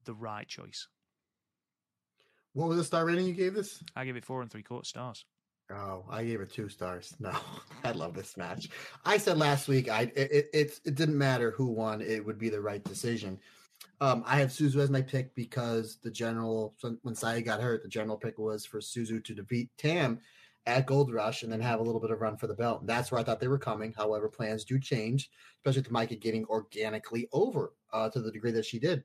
the 0.05 0.13
right 0.13 0.47
choice. 0.47 0.87
What 2.53 2.69
was 2.69 2.77
the 2.77 2.83
star 2.83 3.05
rating 3.05 3.25
you 3.25 3.33
gave 3.33 3.55
this? 3.55 3.83
I 3.95 4.05
gave 4.05 4.15
it 4.15 4.25
four 4.25 4.41
and 4.41 4.51
three 4.51 4.63
quarter 4.63 4.85
stars. 4.85 5.25
Oh, 5.71 6.05
I 6.09 6.23
gave 6.23 6.41
it 6.41 6.51
two 6.51 6.69
stars. 6.69 7.15
No, 7.19 7.35
I 7.83 7.91
love 7.91 8.13
this 8.13 8.37
match. 8.37 8.69
I 9.05 9.17
said 9.17 9.37
last 9.37 9.67
week, 9.67 9.89
I 9.89 10.11
it, 10.15 10.49
it 10.53 10.79
it 10.85 10.95
didn't 10.95 11.17
matter 11.17 11.51
who 11.51 11.67
won; 11.67 12.01
it 12.01 12.25
would 12.25 12.37
be 12.37 12.49
the 12.49 12.61
right 12.61 12.83
decision. 12.83 13.39
Um, 14.01 14.23
I 14.25 14.39
have 14.39 14.49
Suzu 14.49 14.77
as 14.77 14.89
my 14.89 15.01
pick 15.01 15.33
because 15.35 15.97
the 16.03 16.11
general 16.11 16.75
when 17.01 17.15
Saya 17.15 17.41
got 17.41 17.61
hurt, 17.61 17.83
the 17.83 17.89
general 17.89 18.17
pick 18.17 18.37
was 18.37 18.65
for 18.65 18.79
Suzu 18.79 19.23
to 19.23 19.33
defeat 19.33 19.69
Tam 19.77 20.19
at 20.65 20.85
Gold 20.85 21.11
Rush 21.13 21.43
and 21.43 21.51
then 21.51 21.61
have 21.61 21.79
a 21.79 21.83
little 21.83 22.01
bit 22.01 22.11
of 22.11 22.21
run 22.21 22.37
for 22.37 22.47
the 22.47 22.53
belt. 22.53 22.81
And 22.81 22.89
that's 22.89 23.11
where 23.11 23.19
I 23.19 23.23
thought 23.23 23.39
they 23.39 23.47
were 23.47 23.57
coming. 23.57 23.93
However, 23.93 24.29
plans 24.29 24.63
do 24.63 24.79
change, 24.79 25.29
especially 25.57 25.81
with 25.81 25.91
Maika 25.91 26.19
getting 26.19 26.45
organically 26.45 27.27
over 27.33 27.73
uh, 27.91 28.09
to 28.09 28.21
the 28.21 28.31
degree 28.31 28.51
that 28.51 28.65
she 28.65 28.79
did. 28.79 29.03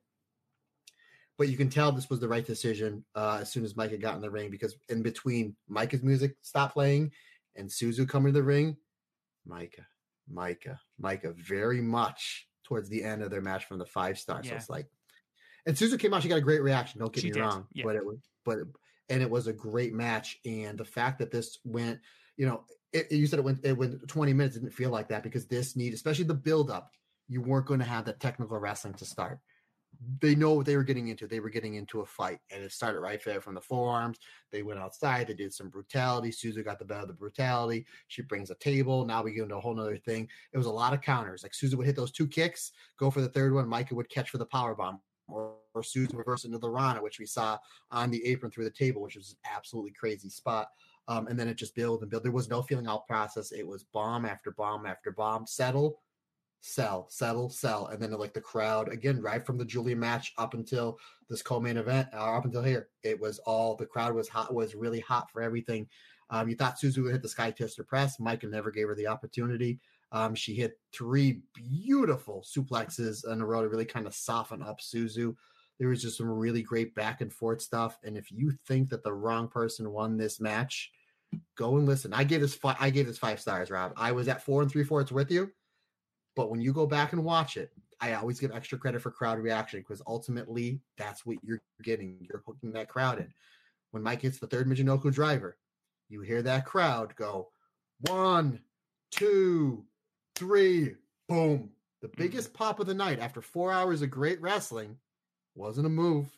But 1.38 1.48
you 1.48 1.56
can 1.56 1.70
tell 1.70 1.92
this 1.92 2.10
was 2.10 2.18
the 2.18 2.28
right 2.28 2.44
decision 2.44 3.04
uh, 3.14 3.38
as 3.42 3.52
soon 3.52 3.64
as 3.64 3.74
Maika 3.74 4.00
got 4.00 4.16
in 4.16 4.20
the 4.20 4.30
ring 4.30 4.50
because 4.50 4.76
in 4.88 5.02
between 5.02 5.54
Maika's 5.70 6.02
music 6.02 6.34
stopped 6.42 6.74
playing 6.74 7.12
and 7.54 7.68
Suzu 7.68 8.08
coming 8.08 8.32
to 8.32 8.38
the 8.38 8.44
ring, 8.44 8.76
Maika, 9.48 9.84
Maika, 10.32 10.78
Maika, 11.00 11.34
very 11.36 11.80
much 11.80 12.48
towards 12.64 12.88
the 12.88 13.04
end 13.04 13.22
of 13.22 13.30
their 13.30 13.40
match 13.40 13.66
from 13.66 13.78
the 13.78 13.86
five 13.86 14.18
stars. 14.18 14.46
Yeah. 14.46 14.52
So 14.52 14.56
it's 14.56 14.70
like, 14.70 14.86
and 15.64 15.76
Suzu 15.76 15.98
came 15.98 16.12
out, 16.12 16.22
she 16.22 16.28
got 16.28 16.38
a 16.38 16.42
great 16.42 16.62
reaction. 16.62 17.00
Don't 17.00 17.12
get 17.12 17.22
she 17.22 17.28
me 17.28 17.34
did. 17.34 17.40
wrong, 17.40 17.66
yeah. 17.72 17.84
but 17.84 17.94
it 17.94 18.04
was, 18.04 18.18
but 18.44 18.58
and 19.08 19.22
it 19.22 19.30
was 19.30 19.46
a 19.46 19.52
great 19.52 19.94
match. 19.94 20.38
And 20.44 20.76
the 20.76 20.84
fact 20.84 21.20
that 21.20 21.30
this 21.30 21.58
went, 21.64 22.00
you 22.36 22.46
know, 22.46 22.64
it, 22.92 23.12
you 23.12 23.26
said 23.26 23.38
it 23.38 23.44
went, 23.44 23.64
it 23.64 23.76
went 23.76 24.06
20 24.08 24.32
minutes, 24.32 24.56
didn't 24.56 24.72
feel 24.72 24.90
like 24.90 25.08
that 25.08 25.22
because 25.22 25.46
this 25.46 25.76
need, 25.76 25.94
especially 25.94 26.24
the 26.24 26.34
build 26.34 26.70
up, 26.70 26.90
you 27.28 27.40
weren't 27.40 27.66
going 27.66 27.80
to 27.80 27.86
have 27.86 28.06
that 28.06 28.20
technical 28.20 28.58
wrestling 28.58 28.94
to 28.94 29.04
start 29.04 29.38
they 30.20 30.34
know 30.34 30.52
what 30.52 30.66
they 30.66 30.76
were 30.76 30.84
getting 30.84 31.08
into. 31.08 31.26
They 31.26 31.40
were 31.40 31.50
getting 31.50 31.74
into 31.74 32.00
a 32.00 32.06
fight, 32.06 32.38
and 32.50 32.62
it 32.62 32.72
started 32.72 33.00
right 33.00 33.22
there 33.24 33.40
from 33.40 33.54
the 33.54 33.60
forearms. 33.60 34.18
They 34.52 34.62
went 34.62 34.78
outside. 34.78 35.26
They 35.26 35.34
did 35.34 35.52
some 35.52 35.68
brutality. 35.68 36.30
Suzu 36.30 36.64
got 36.64 36.78
the 36.78 36.84
better 36.84 37.02
of 37.02 37.08
the 37.08 37.14
brutality. 37.14 37.86
She 38.06 38.22
brings 38.22 38.50
a 38.50 38.54
table. 38.56 39.04
Now 39.04 39.22
we 39.22 39.32
get 39.32 39.42
into 39.44 39.56
a 39.56 39.60
whole 39.60 39.78
other 39.78 39.96
thing. 39.96 40.28
It 40.52 40.58
was 40.58 40.66
a 40.66 40.70
lot 40.70 40.92
of 40.92 41.00
counters. 41.00 41.42
Like 41.42 41.52
Suzu 41.52 41.74
would 41.74 41.86
hit 41.86 41.96
those 41.96 42.12
two 42.12 42.28
kicks, 42.28 42.72
go 42.96 43.10
for 43.10 43.20
the 43.20 43.28
third 43.28 43.52
one. 43.54 43.66
Maika 43.66 43.92
would 43.92 44.08
catch 44.08 44.30
for 44.30 44.38
the 44.38 44.46
power 44.46 44.74
bomb, 44.74 45.00
or, 45.26 45.54
or 45.74 45.82
reverse 46.14 46.44
into 46.44 46.58
the 46.58 46.70
Rana, 46.70 47.02
which 47.02 47.18
we 47.18 47.26
saw 47.26 47.58
on 47.90 48.10
the 48.10 48.24
apron 48.24 48.52
through 48.52 48.64
the 48.64 48.70
table, 48.70 49.02
which 49.02 49.16
was 49.16 49.36
absolutely 49.52 49.92
crazy 49.92 50.28
spot. 50.28 50.68
Um, 51.08 51.26
and 51.26 51.38
then 51.38 51.48
it 51.48 51.56
just 51.56 51.74
built 51.74 52.02
and 52.02 52.10
built. 52.10 52.22
There 52.22 52.32
was 52.32 52.50
no 52.50 52.62
feeling 52.62 52.86
out 52.86 53.06
process. 53.06 53.50
It 53.50 53.66
was 53.66 53.82
bomb 53.82 54.26
after 54.26 54.50
bomb 54.52 54.86
after 54.86 55.10
bomb. 55.10 55.46
Settle 55.46 55.98
sell, 56.60 57.06
settle, 57.10 57.48
sell, 57.50 57.86
and 57.86 58.00
then 58.00 58.12
like 58.12 58.34
the 58.34 58.40
crowd 58.40 58.92
again, 58.92 59.20
right 59.20 59.44
from 59.44 59.58
the 59.58 59.64
Giulia 59.64 59.96
match 59.96 60.32
up 60.38 60.54
until 60.54 60.98
this 61.28 61.42
co-main 61.42 61.76
event, 61.76 62.08
or 62.12 62.20
uh, 62.20 62.38
up 62.38 62.44
until 62.44 62.62
here, 62.62 62.88
it 63.02 63.20
was 63.20 63.38
all 63.40 63.76
the 63.76 63.86
crowd 63.86 64.14
was 64.14 64.28
hot, 64.28 64.54
was 64.54 64.74
really 64.74 65.00
hot 65.00 65.30
for 65.30 65.42
everything. 65.42 65.88
Um, 66.30 66.48
you 66.48 66.56
thought 66.56 66.78
Suzu 66.78 67.02
would 67.02 67.12
hit 67.12 67.22
the 67.22 67.28
Sky 67.28 67.50
Twister 67.50 67.84
press. 67.84 68.18
Maika 68.18 68.50
never 68.50 68.70
gave 68.70 68.88
her 68.88 68.94
the 68.94 69.06
opportunity. 69.06 69.80
Um, 70.12 70.34
she 70.34 70.54
hit 70.54 70.78
three 70.92 71.40
beautiful 71.54 72.44
suplexes 72.46 73.30
in 73.30 73.40
a 73.40 73.46
row 73.46 73.62
to 73.62 73.68
really 73.68 73.84
kind 73.84 74.06
of 74.06 74.14
soften 74.14 74.62
up 74.62 74.80
Suzu. 74.80 75.34
There 75.78 75.88
was 75.88 76.02
just 76.02 76.18
some 76.18 76.28
really 76.28 76.62
great 76.62 76.94
back 76.94 77.20
and 77.20 77.32
forth 77.32 77.62
stuff. 77.62 77.98
And 78.04 78.16
if 78.16 78.32
you 78.32 78.52
think 78.66 78.88
that 78.90 79.04
the 79.04 79.12
wrong 79.12 79.48
person 79.48 79.90
won 79.90 80.16
this 80.16 80.40
match, 80.40 80.90
Go 81.56 81.76
and 81.76 81.86
listen. 81.86 82.12
I 82.12 82.24
gave 82.24 82.40
this 82.40 82.54
five. 82.54 82.76
I 82.80 82.90
gave 82.90 83.06
this 83.06 83.18
five 83.18 83.40
stars, 83.40 83.70
Rob. 83.70 83.92
I 83.96 84.12
was 84.12 84.28
at 84.28 84.42
four 84.42 84.62
and 84.62 84.70
three 84.70 84.84
fourths 84.84 85.12
with 85.12 85.30
you, 85.30 85.50
but 86.38 86.50
when 86.50 86.60
you 86.60 86.72
go 86.72 86.86
back 86.86 87.12
and 87.12 87.24
watch 87.24 87.56
it, 87.56 87.72
I 88.00 88.14
always 88.14 88.38
give 88.38 88.52
extra 88.52 88.78
credit 88.78 89.02
for 89.02 89.10
crowd 89.10 89.40
reaction 89.40 89.80
because 89.80 90.00
ultimately 90.06 90.80
that's 90.96 91.26
what 91.26 91.38
you're 91.42 91.60
getting. 91.82 92.16
You're 92.20 92.44
hooking 92.46 92.70
that 92.74 92.88
crowd 92.88 93.18
in. 93.18 93.26
When 93.90 94.04
Maika 94.04 94.20
hits 94.20 94.38
the 94.38 94.46
third 94.46 94.68
Michinoku 94.68 95.12
driver, 95.12 95.56
you 96.08 96.20
hear 96.20 96.40
that 96.42 96.64
crowd 96.64 97.12
go 97.16 97.48
one, 98.02 98.60
two, 99.10 99.84
three, 100.36 100.94
boom. 101.28 101.70
The 102.02 102.06
mm-hmm. 102.06 102.22
biggest 102.22 102.54
pop 102.54 102.78
of 102.78 102.86
the 102.86 102.94
night 102.94 103.18
after 103.18 103.42
four 103.42 103.72
hours 103.72 104.00
of 104.02 104.10
great 104.10 104.40
wrestling 104.40 104.96
wasn't 105.56 105.88
a 105.88 105.90
move. 105.90 106.30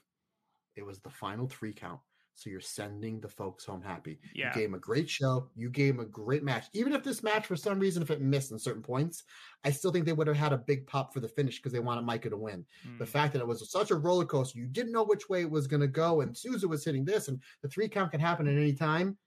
It 0.77 0.87
was 0.87 1.01
the 1.01 1.11
final 1.11 1.47
three 1.47 1.75
count. 1.75 2.01
So 2.41 2.49
you're 2.49 2.61
sending 2.61 3.21
the 3.21 3.29
folks 3.29 3.67
home 3.67 3.83
happy. 3.83 4.19
Yeah. 4.35 4.49
You 4.49 4.55
gave 4.55 4.69
them 4.71 4.75
a 4.75 4.79
great 4.79 5.11
show. 5.11 5.51
You 5.55 5.69
gave 5.69 5.95
them 5.97 6.07
a 6.07 6.09
great 6.09 6.43
match. 6.43 6.69
Even 6.73 6.95
if 6.95 7.05
this 7.05 7.23
match, 7.23 7.45
for 7.45 7.55
some 7.55 7.79
reason, 7.79 8.03
if 8.03 8.11
it 8.11 8.23
missed 8.23 8.51
in 8.51 8.59
certain 8.59 8.81
points, 8.83 9.25
I 9.63 9.71
still 9.71 9.93
think 9.93 10.07
they 10.07 10.15
would 10.15 10.27
have 10.27 10.39
had 10.39 10.55
a 10.55 10.57
big 10.57 10.87
pop 10.87 11.13
for 11.13 11.21
the 11.21 11.29
finish 11.29 11.59
because 11.59 11.73
they 11.73 11.81
wanted 11.81 12.07
Maika 12.07 12.31
to 12.31 12.39
win. 12.39 12.65
The 12.99 13.05
Mm. 13.05 13.09
fact 13.09 13.35
that 13.35 13.41
it 13.43 13.47
was 13.47 13.71
such 13.71 13.91
a 13.91 13.95
roller 13.95 14.25
coaster, 14.25 14.59
you 14.59 14.67
didn't 14.69 14.93
know 14.93 15.05
which 15.05 15.29
way 15.29 15.43
it 15.43 15.51
was 15.51 15.67
going 15.67 15.83
to 15.83 15.87
go, 15.87 16.23
and 16.23 16.35
Suzu 16.35 16.65
was 16.65 16.83
hitting 16.83 17.05
this, 17.05 17.29
and 17.29 17.43
the 17.61 17.69
three 17.69 17.91
count 17.91 18.11
can 18.11 18.21
happen 18.21 18.49
at 18.49 18.57
any 18.57 18.73
time. 18.73 19.19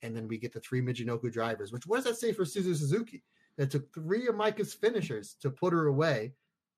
And 0.00 0.16
then 0.16 0.26
we 0.26 0.38
get 0.38 0.54
the 0.54 0.60
three 0.60 0.80
Michinoku 0.80 1.30
drivers, 1.30 1.70
which 1.70 1.86
what 1.86 1.96
does 1.96 2.04
that 2.04 2.16
say 2.16 2.32
for 2.32 2.44
Suzu 2.44 2.74
Suzuki? 2.74 3.24
That 3.58 3.70
took 3.72 3.92
three 3.92 4.26
of 4.26 4.36
Maika's 4.36 4.72
finishers 4.72 5.34
to 5.42 5.50
put 5.50 5.74
her 5.74 5.86
away. 5.88 6.32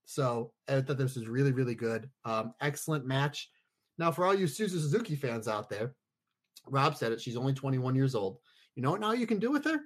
So 0.05 0.53
I 0.67 0.81
thought 0.81 0.99
this 0.99 1.15
was 1.15 1.29
really, 1.29 1.53
really 1.53 1.77
good. 1.77 2.11
Um, 2.25 2.55
excellent 2.61 3.07
match. 3.07 3.51
Now, 3.99 4.11
for 4.11 4.25
all 4.25 4.35
you 4.35 4.47
Suzu 4.47 4.71
Suzuki 4.71 5.17
fans 5.17 5.49
out 5.49 5.69
there, 5.69 5.95
Rob 6.69 6.97
said 6.97 7.13
it. 7.13 7.21
She's 7.21 7.37
only 7.37 7.55
21 7.55 7.95
years 7.95 8.15
old. 8.15 8.39
You 8.75 8.83
know 8.83 8.91
what 8.91 9.01
now 9.01 9.13
you 9.13 9.27
can 9.27 9.39
do 9.39 9.51
with 9.51 9.65
her? 9.65 9.81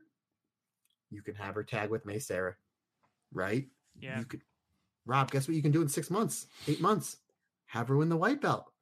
You 1.11 1.23
can 1.23 1.35
have 1.35 1.55
her 1.55 1.65
tag 1.65 1.91
with 1.91 2.07
Mei 2.07 2.17
Seira, 2.17 2.55
right? 3.33 3.67
Yeah. 3.99 4.19
You 4.19 4.25
could, 4.25 4.43
Rob, 5.07 5.31
guess 5.31 5.47
what 5.47 5.57
you 5.57 5.63
can 5.63 5.73
do 5.73 5.83
in 5.83 5.89
six 5.89 6.11
months, 6.11 6.47
eight 6.69 6.81
months? 6.81 7.17
Have 7.67 7.89
her 7.89 7.97
win 7.97 8.09
the 8.09 8.17
white 8.17 8.41
belt. 8.41 8.73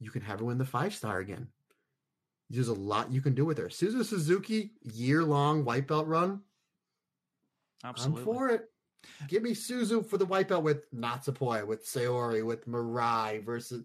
You 0.00 0.10
can 0.10 0.22
have 0.22 0.40
her 0.40 0.44
win 0.44 0.58
the 0.58 0.64
five 0.64 0.94
star 0.94 1.18
again. 1.20 1.48
There's 2.50 2.68
a 2.68 2.74
lot 2.74 3.12
you 3.12 3.20
can 3.20 3.34
do 3.34 3.44
with 3.44 3.58
her. 3.58 3.68
Suzu 3.68 4.04
Suzuki, 4.04 4.72
year 4.82 5.24
long 5.24 5.64
white 5.64 5.86
belt 5.86 6.06
run. 6.06 6.40
Absolutely. 7.84 8.20
I'm 8.20 8.24
for 8.24 8.48
it. 8.50 8.70
Give 9.26 9.42
me 9.42 9.52
Suzu 9.52 10.04
for 10.04 10.18
the 10.18 10.26
white 10.26 10.48
belt 10.48 10.62
with 10.62 10.90
Natsupoi, 10.92 11.66
with 11.66 11.84
Saori, 11.84 12.44
with 12.44 12.68
Mirai 12.68 13.44
versus 13.44 13.84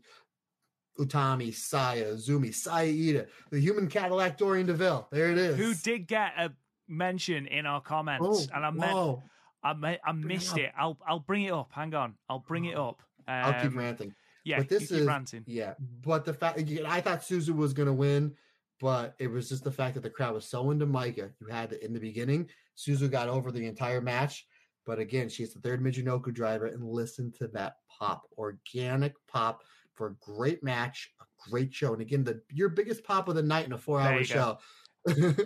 Utami, 1.00 1.54
Saya, 1.54 2.14
Zumi, 2.14 2.54
Saya 2.54 2.92
Iida, 2.92 3.28
the 3.52 3.60
human 3.60 3.88
Cadillac 3.88 4.38
Dorian 4.38 4.68
DeVille. 4.68 5.08
There 5.12 5.32
it 5.32 5.38
is. 5.38 5.58
Who 5.58 5.74
did 5.74 6.08
get 6.08 6.34
a 6.38 6.52
mention 6.88 7.48
in 7.48 7.66
our 7.66 7.82
comments? 7.82 8.48
Oh, 8.52 8.56
and 8.56 8.66
I 8.66 8.72
meant. 8.72 9.20
I, 9.64 9.72
I 9.72 10.12
Bring 10.12 10.24
it 10.24 10.26
missed 10.26 10.58
it. 10.58 10.72
I'll 10.78 10.98
I'll 11.08 11.20
bring 11.20 11.44
it 11.44 11.52
up. 11.52 11.72
Hang 11.74 11.94
on. 11.94 12.16
I'll 12.30 12.44
bring 12.48 12.66
it 12.66 12.78
up. 12.78 13.02
Um, 13.28 13.36
I'll 13.36 13.62
keep 13.62 13.76
ranting. 13.76 14.14
Yeah, 14.46 14.60
but 14.60 14.70
this 14.70 14.90
keep 14.90 15.00
is 15.00 15.06
ranting. 15.06 15.44
yeah. 15.46 15.74
But 16.04 16.26
the 16.26 16.34
fact 16.34 16.60
I 16.60 17.02
thought 17.02 17.22
Suzu 17.22 17.56
was 17.56 17.74
going 17.74 17.88
to 17.88 17.94
win, 17.94 18.34
but 18.80 19.16
it 19.20 19.28
was 19.28 19.50
just 19.50 19.64
the 19.64 19.72
fact 19.72 19.96
that 19.96 20.04
the 20.04 20.10
crowd 20.10 20.36
was 20.36 20.46
so 20.46 20.72
into 20.72 20.86
Maika. 20.86 21.32
You 21.42 21.48
had 21.48 21.74
it 21.74 21.82
in 21.82 21.94
the 21.94 22.00
beginning. 22.00 22.50
Suzu 22.78 23.12
got 23.12 23.28
over 23.28 23.52
the 23.52 23.66
entire 23.66 24.00
match, 24.00 24.46
but 24.86 25.00
again, 25.00 25.28
she's 25.28 25.54
the 25.54 25.60
third 25.60 25.84
Michinoku 25.84 26.34
driver, 26.34 26.68
and 26.68 26.84
listen 26.84 27.34
to 27.40 27.48
that 27.50 27.78
pop, 27.90 28.28
organic 28.38 29.14
pop 29.28 29.64
for 29.98 30.08
a 30.08 30.14
great 30.24 30.64
match, 30.64 31.12
a 31.20 31.50
great 31.50 31.74
show, 31.74 31.94
and 31.94 32.02
again, 32.02 32.24
the 32.24 32.42
your 32.54 32.70
biggest 32.70 33.04
pop 33.04 33.28
of 33.28 33.36
the 33.36 33.44
night 33.44 33.66
in 33.66 33.74
a 33.74 33.78
four-hour 33.78 34.24
show. 34.24 34.60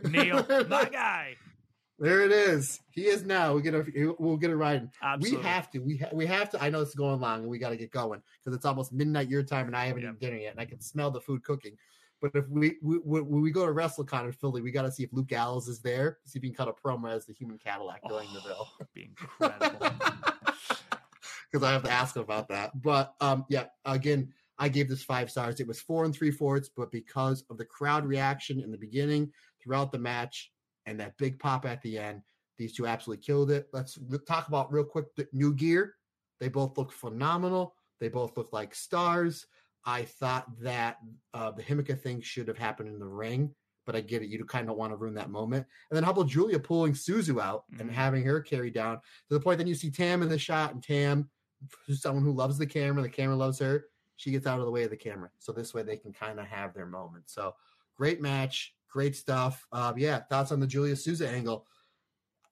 Neil, 0.09 0.45
my 0.69 0.85
guy. 0.85 1.35
There 1.99 2.21
it 2.21 2.31
is. 2.31 2.79
He 2.89 3.05
is 3.05 3.23
now. 3.23 3.53
We 3.53 3.61
get 3.61 3.75
a 3.75 4.15
we'll 4.17 4.37
get 4.37 4.55
ride. 4.55 4.89
Absolutely. 5.03 5.37
We 5.37 5.43
have 5.47 5.71
to. 5.71 5.79
We 5.79 5.97
ha- 5.97 6.09
we 6.11 6.25
have 6.25 6.49
to. 6.49 6.61
I 6.63 6.69
know 6.69 6.81
it's 6.81 6.95
going 6.95 7.19
long, 7.21 7.41
and 7.41 7.47
we 7.49 7.59
got 7.59 7.69
to 7.69 7.77
get 7.77 7.91
going 7.91 8.21
because 8.43 8.55
it's 8.55 8.65
almost 8.65 8.91
midnight 8.91 9.29
your 9.29 9.43
time, 9.43 9.67
and 9.67 9.75
I 9.75 9.85
haven't 9.85 10.01
Yeah. 10.01 10.09
eaten 10.09 10.19
dinner 10.19 10.37
yet, 10.37 10.51
and 10.51 10.59
I 10.59 10.65
can 10.65 10.81
smell 10.81 11.11
the 11.11 11.21
food 11.21 11.43
cooking. 11.43 11.77
But 12.19 12.31
if 12.35 12.47
we, 12.49 12.77
we 12.81 12.99
we- 13.03 13.21
when 13.21 13.41
we 13.41 13.51
go 13.51 13.65
to 13.67 13.71
WrestleCon 13.71 14.25
in 14.25 14.31
Philly, 14.31 14.61
we 14.61 14.71
got 14.71 14.81
to 14.83 14.91
see 14.91 15.03
if 15.03 15.13
Luke 15.13 15.27
Gallows 15.27 15.67
is 15.67 15.79
there. 15.79 16.17
See 16.25 16.39
if 16.39 16.43
he 16.43 16.49
can 16.49 16.55
cut 16.55 16.67
a 16.67 16.73
promo 16.73 17.11
as 17.11 17.25
the 17.27 17.33
human 17.33 17.59
Cadillac 17.59 18.01
during 18.07 18.27
the 18.33 18.41
bill. 18.41 18.67
Oh, 18.81 18.85
be 18.95 19.11
incredible. 19.39 19.87
because 21.51 21.63
I 21.67 21.71
have 21.71 21.83
to 21.83 21.91
ask 21.91 22.15
him 22.15 22.21
about 22.23 22.47
that. 22.49 22.81
But 22.81 23.13
um, 23.21 23.45
yeah, 23.49 23.65
again, 23.85 24.33
I 24.61 24.69
gave 24.69 24.87
this 24.87 25.03
five 25.03 25.31
stars. 25.31 25.59
It 25.59 25.67
was 25.67 25.81
four 25.81 26.05
and 26.05 26.13
three 26.13 26.29
fourths, 26.29 26.69
but 26.69 26.91
because 26.91 27.43
of 27.49 27.57
the 27.57 27.65
crowd 27.65 28.05
reaction 28.05 28.61
in 28.61 28.71
the 28.71 28.77
beginning, 28.77 29.33
throughout 29.59 29.91
the 29.91 29.97
match, 29.97 30.51
and 30.85 30.99
that 30.99 31.17
big 31.17 31.39
pop 31.39 31.65
at 31.65 31.81
the 31.81 31.97
end, 31.97 32.21
these 32.59 32.73
two 32.73 32.85
absolutely 32.85 33.23
killed 33.23 33.49
it. 33.49 33.69
Let's 33.73 33.97
talk 34.27 34.47
about 34.47 34.71
real 34.71 34.83
quick 34.83 35.07
the 35.15 35.27
new 35.33 35.55
gear. 35.55 35.95
They 36.39 36.47
both 36.47 36.77
look 36.77 36.91
phenomenal. 36.91 37.75
They 37.99 38.07
both 38.07 38.37
look 38.37 38.53
like 38.53 38.75
stars. 38.75 39.47
I 39.83 40.03
thought 40.03 40.45
that 40.61 40.97
uh, 41.33 41.51
the 41.51 41.63
Himeka 41.63 41.99
thing 41.99 42.21
should 42.21 42.47
have 42.47 42.57
happened 42.57 42.89
in 42.89 42.99
the 42.99 43.07
ring, 43.07 43.55
but 43.87 43.95
I 43.95 44.01
get 44.01 44.21
it. 44.21 44.29
You 44.29 44.45
kind 44.45 44.69
of 44.69 44.75
want 44.75 44.91
to 44.91 44.97
ruin 44.97 45.15
that 45.15 45.31
moment. 45.31 45.65
And 45.89 45.95
then 45.95 46.03
how 46.03 46.11
about 46.11 46.27
Giulia 46.27 46.59
pulling 46.59 46.93
Suzu 46.93 47.41
out 47.41 47.63
and 47.79 47.89
Mhm. 47.89 47.93
having 47.93 48.23
her 48.25 48.39
carry 48.41 48.69
down 48.69 48.97
to 48.97 49.33
the 49.33 49.39
point 49.39 49.57
that 49.57 49.67
you 49.67 49.73
see 49.73 49.89
Tam 49.89 50.21
in 50.21 50.29
the 50.29 50.37
shot, 50.37 50.75
and 50.75 50.83
Tam, 50.83 51.31
who's 51.87 52.01
someone 52.01 52.23
who 52.23 52.31
loves 52.31 52.59
the 52.59 52.67
camera, 52.67 53.01
the 53.01 53.09
camera 53.09 53.35
loves 53.35 53.57
her. 53.57 53.85
She 54.21 54.29
gets 54.29 54.45
out 54.45 54.59
of 54.59 54.65
the 54.65 54.71
way 54.71 54.83
of 54.83 54.91
the 54.91 54.97
camera, 54.97 55.31
so 55.39 55.51
this 55.51 55.73
way 55.73 55.81
they 55.81 55.97
can 55.97 56.13
kind 56.13 56.39
of 56.39 56.45
have 56.45 56.75
their 56.75 56.85
moment. 56.85 57.23
So 57.25 57.55
great 57.97 58.21
match, 58.21 58.75
great 58.87 59.15
stuff. 59.15 59.65
Uh, 59.71 59.93
yeah, 59.97 60.19
thoughts 60.19 60.51
on 60.51 60.59
the 60.59 60.67
Giulia 60.67 60.93
Suzu 60.93 61.27
angle? 61.27 61.65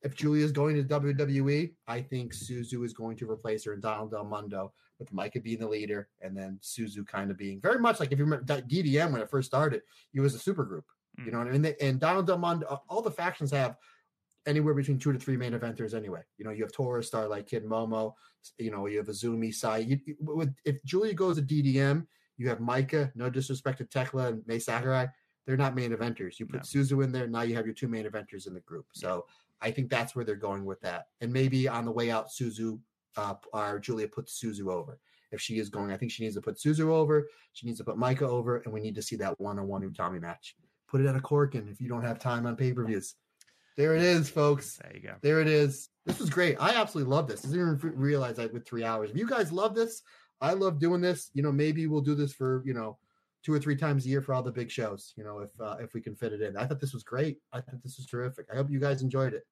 If 0.01 0.15
Giulia 0.15 0.43
is 0.43 0.51
going 0.51 0.75
to 0.77 0.99
WWE, 0.99 1.73
I 1.87 2.01
think 2.01 2.33
Suzu 2.33 2.83
is 2.83 2.93
going 2.93 3.17
to 3.17 3.29
replace 3.29 3.65
her 3.65 3.73
in 3.73 3.81
Donna 3.81 4.09
Del 4.09 4.23
Mondo 4.23 4.73
with 4.97 5.13
Maika 5.13 5.43
being 5.43 5.59
the 5.59 5.67
leader, 5.67 6.09
and 6.21 6.35
then 6.35 6.57
Suzu 6.63 7.05
kind 7.05 7.29
of 7.29 7.37
being 7.37 7.61
very 7.61 7.77
much 7.77 7.99
like 7.99 8.11
if 8.11 8.17
you 8.17 8.25
remember 8.25 8.45
that 8.45 8.67
DDM 8.67 9.11
when 9.11 9.21
it 9.21 9.29
first 9.29 9.47
started, 9.47 9.83
he 10.11 10.19
was 10.19 10.33
a 10.33 10.39
super 10.39 10.65
group. 10.65 10.85
You 11.23 11.31
know 11.31 11.37
what 11.37 11.49
I 11.49 11.51
mean? 11.51 11.75
And 11.79 11.99
Donna 11.99 12.23
Del 12.23 12.39
Mondo, 12.39 12.81
all 12.89 13.03
the 13.03 13.11
factions 13.11 13.51
have 13.51 13.75
anywhere 14.45 14.73
between 14.73 14.99
two 14.99 15.11
to 15.13 15.19
three 15.19 15.37
main 15.37 15.53
eventers 15.53 15.93
anyway. 15.93 16.21
You 16.37 16.45
know, 16.45 16.51
you 16.51 16.63
have 16.63 16.71
Taurus, 16.71 17.07
Starlight 17.07 17.47
Kid, 17.47 17.65
Momo. 17.65 18.13
You 18.57 18.71
know, 18.71 18.87
you 18.87 18.97
have 18.97 19.07
Azumi, 19.07 19.53
Sai. 19.53 19.79
You, 19.79 19.99
with, 20.19 20.53
if 20.65 20.83
Giulia 20.85 21.13
goes 21.13 21.37
to 21.37 21.41
DDM, 21.41 22.05
you 22.37 22.49
have 22.49 22.59
Maika. 22.59 23.11
No 23.15 23.29
disrespect 23.29 23.79
to 23.79 23.85
Tekla 23.85 24.27
and 24.27 24.43
Mai 24.47 24.57
Sakurai. 24.57 25.07
They're 25.45 25.57
not 25.57 25.75
main 25.75 25.91
eventers. 25.91 26.39
You 26.39 26.45
put 26.45 26.57
No. 26.57 26.61
Suzu 26.61 27.03
in 27.03 27.11
there, 27.11 27.27
now 27.27 27.41
you 27.41 27.55
have 27.55 27.65
your 27.65 27.73
two 27.73 27.87
main 27.87 28.05
eventers 28.05 28.47
in 28.47 28.53
the 28.53 28.59
group. 28.61 28.85
So 28.93 29.25
I 29.61 29.71
think 29.71 29.89
that's 29.89 30.15
where 30.15 30.23
they're 30.23 30.35
going 30.35 30.63
with 30.63 30.79
that. 30.81 31.07
And 31.21 31.33
maybe 31.33 31.67
on 31.67 31.85
the 31.85 31.91
way 31.91 32.11
out, 32.11 32.29
Suzu 32.29 32.79
uh, 33.17 33.35
or 33.53 33.79
Giulia 33.79 34.07
puts 34.07 34.41
Suzu 34.41 34.71
over. 34.71 34.99
If 35.31 35.41
she 35.41 35.59
is 35.59 35.69
going, 35.69 35.91
I 35.91 35.97
think 35.97 36.11
she 36.11 36.23
needs 36.23 36.35
to 36.35 36.41
put 36.41 36.57
Suzu 36.57 36.87
over. 36.87 37.27
She 37.53 37.67
needs 37.67 37.77
to 37.79 37.83
put 37.83 37.97
Maika 37.97 38.23
over, 38.23 38.57
and 38.57 38.73
we 38.73 38.79
need 38.79 38.95
to 38.95 39.01
see 39.01 39.15
that 39.17 39.39
one-on-one 39.39 39.87
Utami 39.87 40.19
match. 40.19 40.55
Put 40.87 41.01
it 41.01 41.07
at 41.07 41.15
a 41.15 41.19
Korakuen 41.19 41.71
if 41.71 41.79
you 41.79 41.87
don't 41.87 42.03
have 42.03 42.17
time 42.17 42.47
on 42.47 42.55
pay-per-views. 42.55 43.15
There 43.79 43.95
it 43.95 44.01
is, 44.01 44.29
folks. 44.29 44.75
There 44.75 44.91
you 44.93 44.99
go. 44.99 45.15
There 45.21 45.39
it 45.39 45.47
is. 45.47 45.87
This 46.05 46.19
was 46.19 46.29
great. 46.29 46.57
I 46.59 46.75
absolutely 46.75 47.15
love 47.15 47.29
this. 47.29 47.45
I 47.45 47.47
didn't 47.47 47.77
even 47.77 47.93
realize 47.95 48.37
I 48.37 48.47
with 48.47 48.67
three 48.67 48.83
hours. 48.83 49.09
If 49.09 49.15
you 49.15 49.25
guys 49.25 49.53
love 49.53 49.73
this, 49.73 50.01
I 50.41 50.51
love 50.51 50.79
doing 50.79 50.99
this. 50.99 51.31
You 51.33 51.43
know, 51.43 51.51
maybe 51.53 51.87
we'll 51.87 52.01
do 52.01 52.13
this 52.13 52.33
for 52.33 52.61
you 52.65 52.73
know 52.73 52.97
two 53.49 53.55
or 53.55 53.59
three 53.59 53.75
times 53.75 54.05
a 54.05 54.09
year 54.09 54.21
for 54.21 54.35
all 54.35 54.43
the 54.43 54.51
big 54.51 54.69
shows. 54.69 55.11
You 55.17 55.23
know, 55.23 55.39
if 55.39 55.49
uh, 55.59 55.77
if 55.79 55.95
we 55.95 56.01
can 56.01 56.15
fit 56.15 56.33
it 56.33 56.41
in. 56.41 56.55
I 56.55 56.67
thought 56.67 56.79
this 56.79 56.93
was 56.93 57.01
great. 57.01 57.39
I 57.51 57.61
thought 57.61 57.81
this 57.81 57.97
was 57.97 58.05
terrific. 58.05 58.45
I 58.53 58.55
hope 58.55 58.69
you 58.69 58.79
guys 58.79 59.01
enjoyed 59.01 59.33
it. 59.33 59.43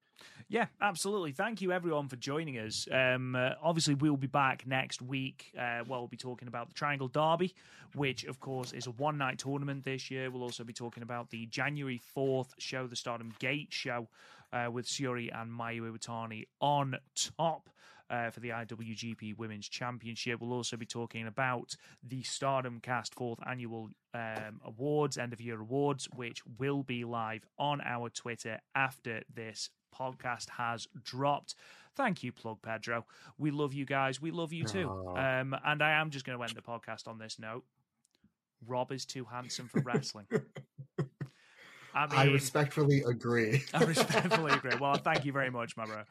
Yeah, 0.48 0.66
absolutely. 0.80 1.32
Thank 1.32 1.60
you, 1.60 1.72
everyone, 1.72 2.08
for 2.08 2.14
joining 2.14 2.58
us. 2.58 2.86
Um, 2.92 3.34
uh, 3.34 3.50
obviously, 3.60 3.94
we'll 3.94 4.16
be 4.16 4.28
back 4.28 4.66
next 4.68 5.02
week. 5.02 5.52
Uh, 5.56 5.82
well, 5.88 6.00
we'll 6.00 6.06
be 6.06 6.16
talking 6.16 6.46
about 6.46 6.68
the 6.68 6.74
Triangle 6.74 7.08
Derby, 7.08 7.54
which, 7.94 8.24
of 8.24 8.38
course, 8.38 8.72
is 8.72 8.86
a 8.86 8.92
one 8.92 9.18
night 9.18 9.38
tournament 9.38 9.84
this 9.84 10.12
year. 10.12 10.30
We'll 10.30 10.42
also 10.42 10.62
be 10.62 10.72
talking 10.72 11.02
about 11.02 11.30
the 11.30 11.46
January 11.46 12.00
4th 12.16 12.50
show, 12.58 12.86
the 12.86 12.96
Stardom 12.96 13.32
Gate 13.40 13.68
show, 13.70 14.08
uh, 14.52 14.68
with 14.72 14.86
Syuri 14.86 15.28
and 15.36 15.50
Mayu 15.50 15.82
Iwatani 15.82 16.46
on 16.60 16.96
top. 17.36 17.68
Uh, 18.10 18.30
for 18.30 18.40
the 18.40 18.48
IWGP 18.48 19.36
Women's 19.36 19.68
Championship. 19.68 20.40
We'll 20.40 20.54
also 20.54 20.78
be 20.78 20.86
talking 20.86 21.26
about 21.26 21.76
the 22.02 22.22
Stardom 22.22 22.80
Cast 22.80 23.14
fourth 23.14 23.38
annual 23.46 23.90
um, 24.14 24.60
awards, 24.64 25.18
end 25.18 25.34
of 25.34 25.42
year 25.42 25.60
awards, 25.60 26.08
which 26.16 26.40
will 26.58 26.82
be 26.82 27.04
live 27.04 27.44
on 27.58 27.82
our 27.82 28.08
Twitter 28.08 28.60
after 28.74 29.22
this 29.34 29.68
podcast 29.94 30.48
has 30.50 30.86
dropped. 31.02 31.54
Thank 31.96 32.22
you, 32.22 32.32
Plug 32.32 32.62
Pedro. 32.62 33.04
We 33.38 33.50
love 33.50 33.74
you 33.74 33.84
guys. 33.84 34.22
We 34.22 34.30
love 34.30 34.52
you 34.52 34.64
too. 34.64 34.88
Um, 35.16 35.54
and 35.64 35.82
I 35.82 36.00
am 36.00 36.10
just 36.10 36.24
going 36.24 36.38
to 36.38 36.44
end 36.44 36.54
the 36.54 36.62
podcast 36.62 37.08
on 37.08 37.18
this 37.18 37.38
note. 37.38 37.64
Rob 38.66 38.92
is 38.92 39.04
too 39.04 39.24
handsome 39.24 39.68
for 39.68 39.80
wrestling. 39.80 40.26
I 41.98 42.06
mean, 42.06 42.18
I 42.30 42.32
respectfully 42.32 43.02
agree. 43.02 43.64
I 43.74 43.82
respectfully 43.82 44.52
agree. 44.52 44.76
Well, 44.80 44.94
thank 44.94 45.24
you 45.24 45.32
very 45.32 45.50
much, 45.50 45.76
my 45.76 45.84
bro. 45.84 46.02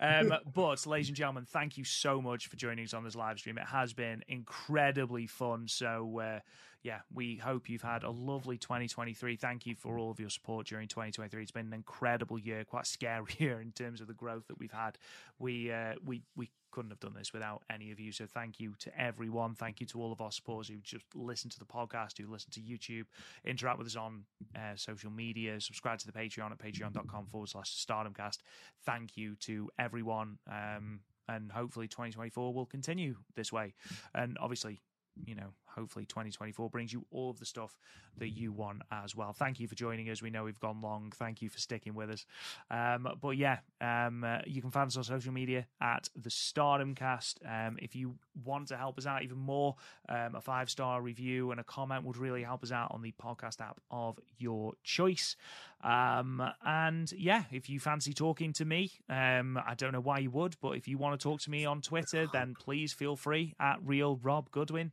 Um, 0.00 0.32
but, 0.54 0.84
ladies 0.84 1.08
and 1.08 1.16
gentlemen, 1.16 1.46
thank 1.48 1.78
you 1.78 1.84
so 1.84 2.20
much 2.20 2.48
for 2.48 2.56
joining 2.56 2.84
us 2.84 2.92
on 2.92 3.04
this 3.04 3.14
live 3.14 3.38
stream. 3.38 3.56
It 3.56 3.66
has 3.66 3.92
been 3.92 4.24
incredibly 4.26 5.28
fun. 5.28 5.68
So, 5.68 6.18
uh, 6.18 6.40
yeah, 6.82 7.00
we 7.12 7.36
hope 7.36 7.68
you've 7.68 7.82
had 7.82 8.04
a 8.04 8.10
lovely 8.10 8.56
2023. 8.56 9.36
Thank 9.36 9.66
you 9.66 9.74
for 9.74 9.98
all 9.98 10.10
of 10.10 10.20
your 10.20 10.30
support 10.30 10.66
during 10.66 10.86
2023. 10.88 11.42
It's 11.42 11.50
been 11.50 11.66
an 11.66 11.72
incredible 11.72 12.38
year, 12.38 12.64
quite 12.64 12.86
scary 12.86 13.26
year 13.38 13.60
in 13.60 13.72
terms 13.72 14.00
of 14.00 14.06
the 14.06 14.14
growth 14.14 14.46
that 14.48 14.58
we've 14.58 14.72
had. 14.72 14.98
We 15.38 15.72
uh, 15.72 15.94
we 16.04 16.22
we 16.36 16.50
couldn't 16.70 16.90
have 16.90 17.00
done 17.00 17.14
this 17.14 17.32
without 17.32 17.62
any 17.70 17.90
of 17.90 17.98
you. 17.98 18.12
So 18.12 18.26
thank 18.26 18.60
you 18.60 18.74
to 18.80 19.00
everyone. 19.00 19.54
Thank 19.54 19.80
you 19.80 19.86
to 19.86 20.00
all 20.00 20.12
of 20.12 20.20
our 20.20 20.30
supporters 20.30 20.68
who 20.68 20.76
just 20.82 21.04
listen 21.14 21.50
to 21.50 21.58
the 21.58 21.64
podcast, 21.64 22.18
who 22.18 22.30
listen 22.30 22.50
to 22.52 22.60
YouTube, 22.60 23.06
interact 23.44 23.78
with 23.78 23.86
us 23.86 23.96
on 23.96 24.24
uh, 24.54 24.76
social 24.76 25.10
media, 25.10 25.60
subscribe 25.60 25.98
to 26.00 26.06
the 26.06 26.12
Patreon 26.12 26.52
at 26.52 26.58
patreon.com 26.58 27.26
forward 27.26 27.48
slash 27.48 27.74
stardomcast. 27.74 28.38
Thank 28.84 29.16
you 29.16 29.34
to 29.36 29.70
everyone. 29.78 30.38
Um, 30.48 31.00
and 31.26 31.50
hopefully 31.52 31.88
2024 31.88 32.54
will 32.54 32.66
continue 32.66 33.16
this 33.34 33.52
way. 33.52 33.74
And 34.14 34.36
obviously, 34.40 34.80
you 35.26 35.34
know, 35.34 35.52
hopefully 35.78 36.04
2024 36.06 36.68
brings 36.70 36.92
you 36.92 37.04
all 37.10 37.30
of 37.30 37.38
the 37.38 37.46
stuff 37.46 37.78
that 38.18 38.30
you 38.30 38.52
want 38.52 38.82
as 38.90 39.14
well. 39.14 39.32
Thank 39.32 39.60
you 39.60 39.68
for 39.68 39.74
joining 39.74 40.10
us. 40.10 40.20
We 40.20 40.30
know 40.30 40.44
we've 40.44 40.58
gone 40.58 40.80
long. 40.80 41.12
Thank 41.14 41.40
you 41.40 41.48
for 41.48 41.58
sticking 41.58 41.94
with 41.94 42.10
us. 42.10 42.26
Um, 42.70 43.08
but 43.20 43.36
yeah, 43.36 43.58
um, 43.80 44.24
uh, 44.24 44.38
you 44.46 44.60
can 44.60 44.70
find 44.70 44.88
us 44.88 44.96
on 44.96 45.04
social 45.04 45.32
media 45.32 45.66
at 45.80 46.08
the 46.20 46.30
Stardom 46.30 46.94
Cast. 46.94 47.40
Um, 47.46 47.78
if 47.80 47.94
you 47.94 48.16
want 48.44 48.68
to 48.68 48.76
help 48.76 48.98
us 48.98 49.06
out 49.06 49.22
even 49.22 49.38
more, 49.38 49.76
um, 50.08 50.34
a 50.34 50.40
five 50.40 50.68
star 50.68 51.00
review 51.00 51.50
and 51.52 51.60
a 51.60 51.64
comment 51.64 52.04
would 52.04 52.16
really 52.16 52.42
help 52.42 52.62
us 52.64 52.72
out 52.72 52.90
on 52.92 53.02
the 53.02 53.12
podcast 53.22 53.60
app 53.60 53.80
of 53.90 54.18
your 54.38 54.72
choice. 54.82 55.36
Um, 55.84 56.42
and 56.66 57.10
yeah, 57.12 57.44
if 57.52 57.70
you 57.70 57.78
fancy 57.78 58.12
talking 58.12 58.52
to 58.54 58.64
me, 58.64 58.90
um, 59.08 59.58
I 59.64 59.74
don't 59.76 59.92
know 59.92 60.00
why 60.00 60.18
you 60.18 60.30
would, 60.30 60.56
but 60.60 60.70
if 60.72 60.88
you 60.88 60.98
want 60.98 61.18
to 61.18 61.22
talk 61.22 61.40
to 61.42 61.50
me 61.50 61.64
on 61.64 61.82
Twitter, 61.82 62.26
then 62.32 62.54
please 62.58 62.92
feel 62.92 63.14
free 63.14 63.54
at 63.60 63.76
real 63.84 64.16
Rob 64.16 64.50
Goodwin. 64.50 64.92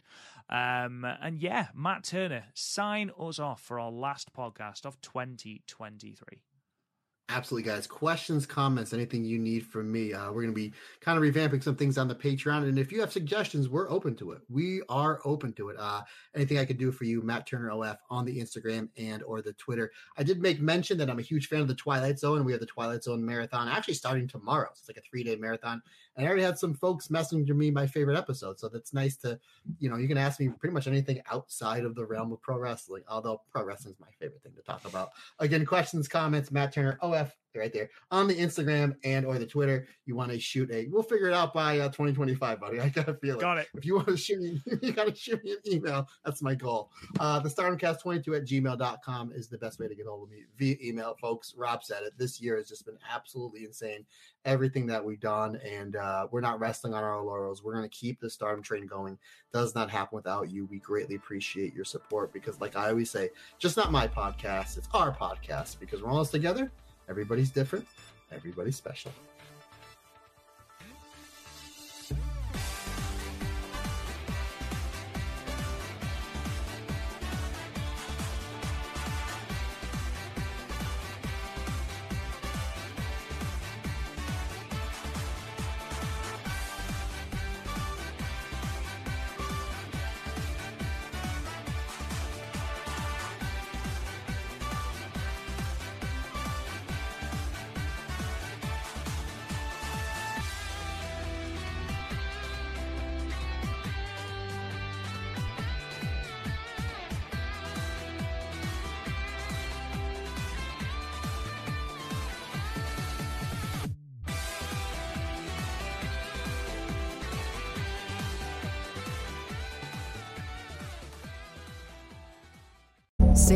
Um, 0.49 1.06
and 1.22 1.40
yeah, 1.40 1.67
Matt 1.74 2.03
Turner, 2.03 2.45
sign 2.53 3.11
us 3.19 3.40
off 3.40 3.61
for 3.61 3.80
our 3.80 3.91
last 3.91 4.33
podcast 4.33 4.85
of 4.85 5.01
2023. 5.01 6.41
Absolutely, 7.30 7.67
guys. 7.67 7.88
Questions, 7.88 8.45
comments, 8.45 8.93
anything 8.93 9.25
you 9.25 9.40
need 9.40 9.65
from 9.65 9.91
me. 9.91 10.14
Uh, 10.14 10.27
we're 10.27 10.43
going 10.43 10.53
to 10.53 10.53
be 10.53 10.72
kind 11.01 11.17
of 11.17 11.24
revamping 11.24 11.64
some 11.64 11.75
things 11.75 11.98
on 11.98 12.07
the 12.07 12.14
Patreon. 12.14 12.69
And 12.69 12.77
if 12.77 12.91
you 12.91 12.99
have 12.99 13.11
suggestions, 13.11 13.67
we're 13.67 13.90
open 13.90 14.15
to 14.17 14.33
it. 14.33 14.41
We 14.48 14.83
are 14.90 15.19
open 15.25 15.51
to 15.53 15.69
it. 15.69 15.77
Uh, 15.80 16.01
anything 16.35 16.59
I 16.59 16.65
could 16.65 16.77
do 16.77 16.91
for 16.91 17.06
you, 17.06 17.24
Matt 17.24 17.48
Turner 17.48 17.72
OF 17.72 17.98
on 18.11 18.25
the 18.25 18.38
Instagram 18.40 18.90
and 18.95 19.24
or 19.24 19.41
the 19.41 19.53
Twitter. 19.53 19.91
I 20.17 20.24
did 20.24 20.40
make 20.40 20.61
mention 20.61 20.99
that 20.99 21.09
I'm 21.09 21.17
a 21.17 21.24
huge 21.24 21.48
fan 21.48 21.61
of 21.61 21.67
the 21.67 21.74
Twilight 21.74 22.19
Zone. 22.19 22.45
We 22.45 22.51
have 22.51 22.61
the 22.61 22.67
Twilight 22.67 23.03
Zone 23.03 23.25
marathon 23.25 23.69
actually 23.69 23.95
starting 23.95 24.27
tomorrow. 24.27 24.69
So 24.74 24.82
it's 24.82 24.90
like 24.90 24.98
a 24.98 25.09
three 25.09 25.24
day 25.24 25.35
marathon. 25.35 25.82
And 26.16 26.26
I 26.26 26.30
already 26.30 26.44
had 26.44 26.58
some 26.58 26.74
folks 26.74 27.10
messaging 27.10 27.48
me 27.56 27.72
my 27.72 27.88
favorite 27.88 28.18
episode. 28.18 28.60
So 28.60 28.69
that's 28.69 28.94
nice 28.94 29.18
to, 29.18 29.40
you 29.80 29.90
know, 29.90 29.98
you 29.98 30.08
can 30.08 30.18
ask 30.18 30.40
me 30.40 30.50
pretty 30.50 30.74
much 30.74 30.88
anything 30.88 31.22
outside 31.32 31.84
of 31.84 31.95
the 31.95 32.06
realm 32.06 32.32
of 32.32 32.42
pro 32.42 32.58
wrestling, 32.58 33.03
although 33.10 33.42
pro 33.52 33.64
wrestling 33.64 33.94
is 33.94 34.00
my 34.00 34.08
favorite 34.19 34.42
thing 34.42 34.53
to 34.56 34.61
talk 34.61 34.85
about. 34.85 35.10
Again, 35.40 35.66
questions, 35.66 36.08
comments, 36.08 36.52
Matt 36.52 36.74
Turner, 36.74 36.98
OF, 37.02 37.35
right 37.56 37.74
there 37.74 37.90
on 38.11 38.27
the 38.27 38.35
Instagram 38.35 38.95
and 39.03 39.25
or 39.25 39.38
the 39.38 39.45
Twitter. 39.45 39.88
You 40.06 40.16
want 40.16 40.32
to 40.32 40.40
shoot 40.40 40.69
a, 40.72 40.88
we'll 40.88 41.03
figure 41.03 41.27
it 41.27 41.34
out 41.34 41.53
by 41.53 41.80
uh, 41.80 41.88
2025, 41.88 42.59
buddy. 42.59 42.80
I 42.82 42.90
got 42.90 43.08
to 43.08 43.14
feel 43.16 43.38
it. 43.38 43.42
Got 43.42 43.58
it. 43.59 43.67
If 43.75 43.85
you 43.85 43.95
want 43.95 44.08
to 44.08 44.17
shoot 44.17 44.40
me, 44.40 44.61
you 44.82 44.92
got 44.92 45.08
to 45.08 45.16
shoot 45.16 45.43
me 45.43 45.51
an 45.51 45.58
email. 45.72 46.08
That's 46.24 46.42
my 46.42 46.56
goal. 46.56 46.92
Uh, 47.19 47.40
the 47.40 47.50
stardomcast22 47.50 48.38
at 48.38 48.45
gmail.com 48.45 49.32
is 49.34 49.48
the 49.48 49.58
best 49.58 49.80
way 49.80 49.88
to 49.88 49.95
get 49.95 50.06
hold 50.06 50.24
of 50.24 50.30
me 50.30 50.43
via 50.58 50.75
email, 50.82 51.16
folks. 51.19 51.53
Rob 51.58 51.84
said 51.84 52.03
it. 52.03 52.14
This 52.17 52.42
year 52.42 52.58
has 52.58 52.67
just 52.67 52.85
been 52.85 52.98
absolutely 53.11 53.66
insane. 53.66 54.06
Everything 54.45 54.85
that 54.88 55.03
we've 55.03 55.19
done, 55.19 55.59
and 55.66 55.95
uh, 55.95 56.27
we're 56.32 56.42
not 56.42 56.59
resting 56.59 56.93
on 56.93 57.03
our 57.03 57.22
laurels. 57.22 57.64
We're 57.64 57.74
going 57.74 57.90
to 57.90 57.95
keep 57.95 58.19
the 58.19 58.30
stardom 58.30 58.61
train 58.61 58.85
going. 58.85 59.17
Does 59.51 59.74
not 59.74 59.90
happen 59.90 60.16
without 60.16 60.51
you. 60.51 60.66
We 60.66 60.80
greatly 60.80 61.16
appreciate 61.16 61.74
your 61.74 61.85
support 61.85 62.32
because, 62.32 62.61
like 62.61 62.75
I 62.75 62.90
always 62.90 63.09
say, 63.09 63.32
just 63.58 63.77
not 63.77 63.92
my 63.92 64.08
podcast, 64.08 64.77
it's 64.77 64.90
our 64.93 65.16
podcast 65.16 65.80
because 65.80 66.03
we're 66.03 66.11
all 66.11 66.25
together. 66.25 66.72
Everybody's 67.09 67.50
different. 67.50 67.88
Everybody's 68.32 68.75
special. 68.75 69.11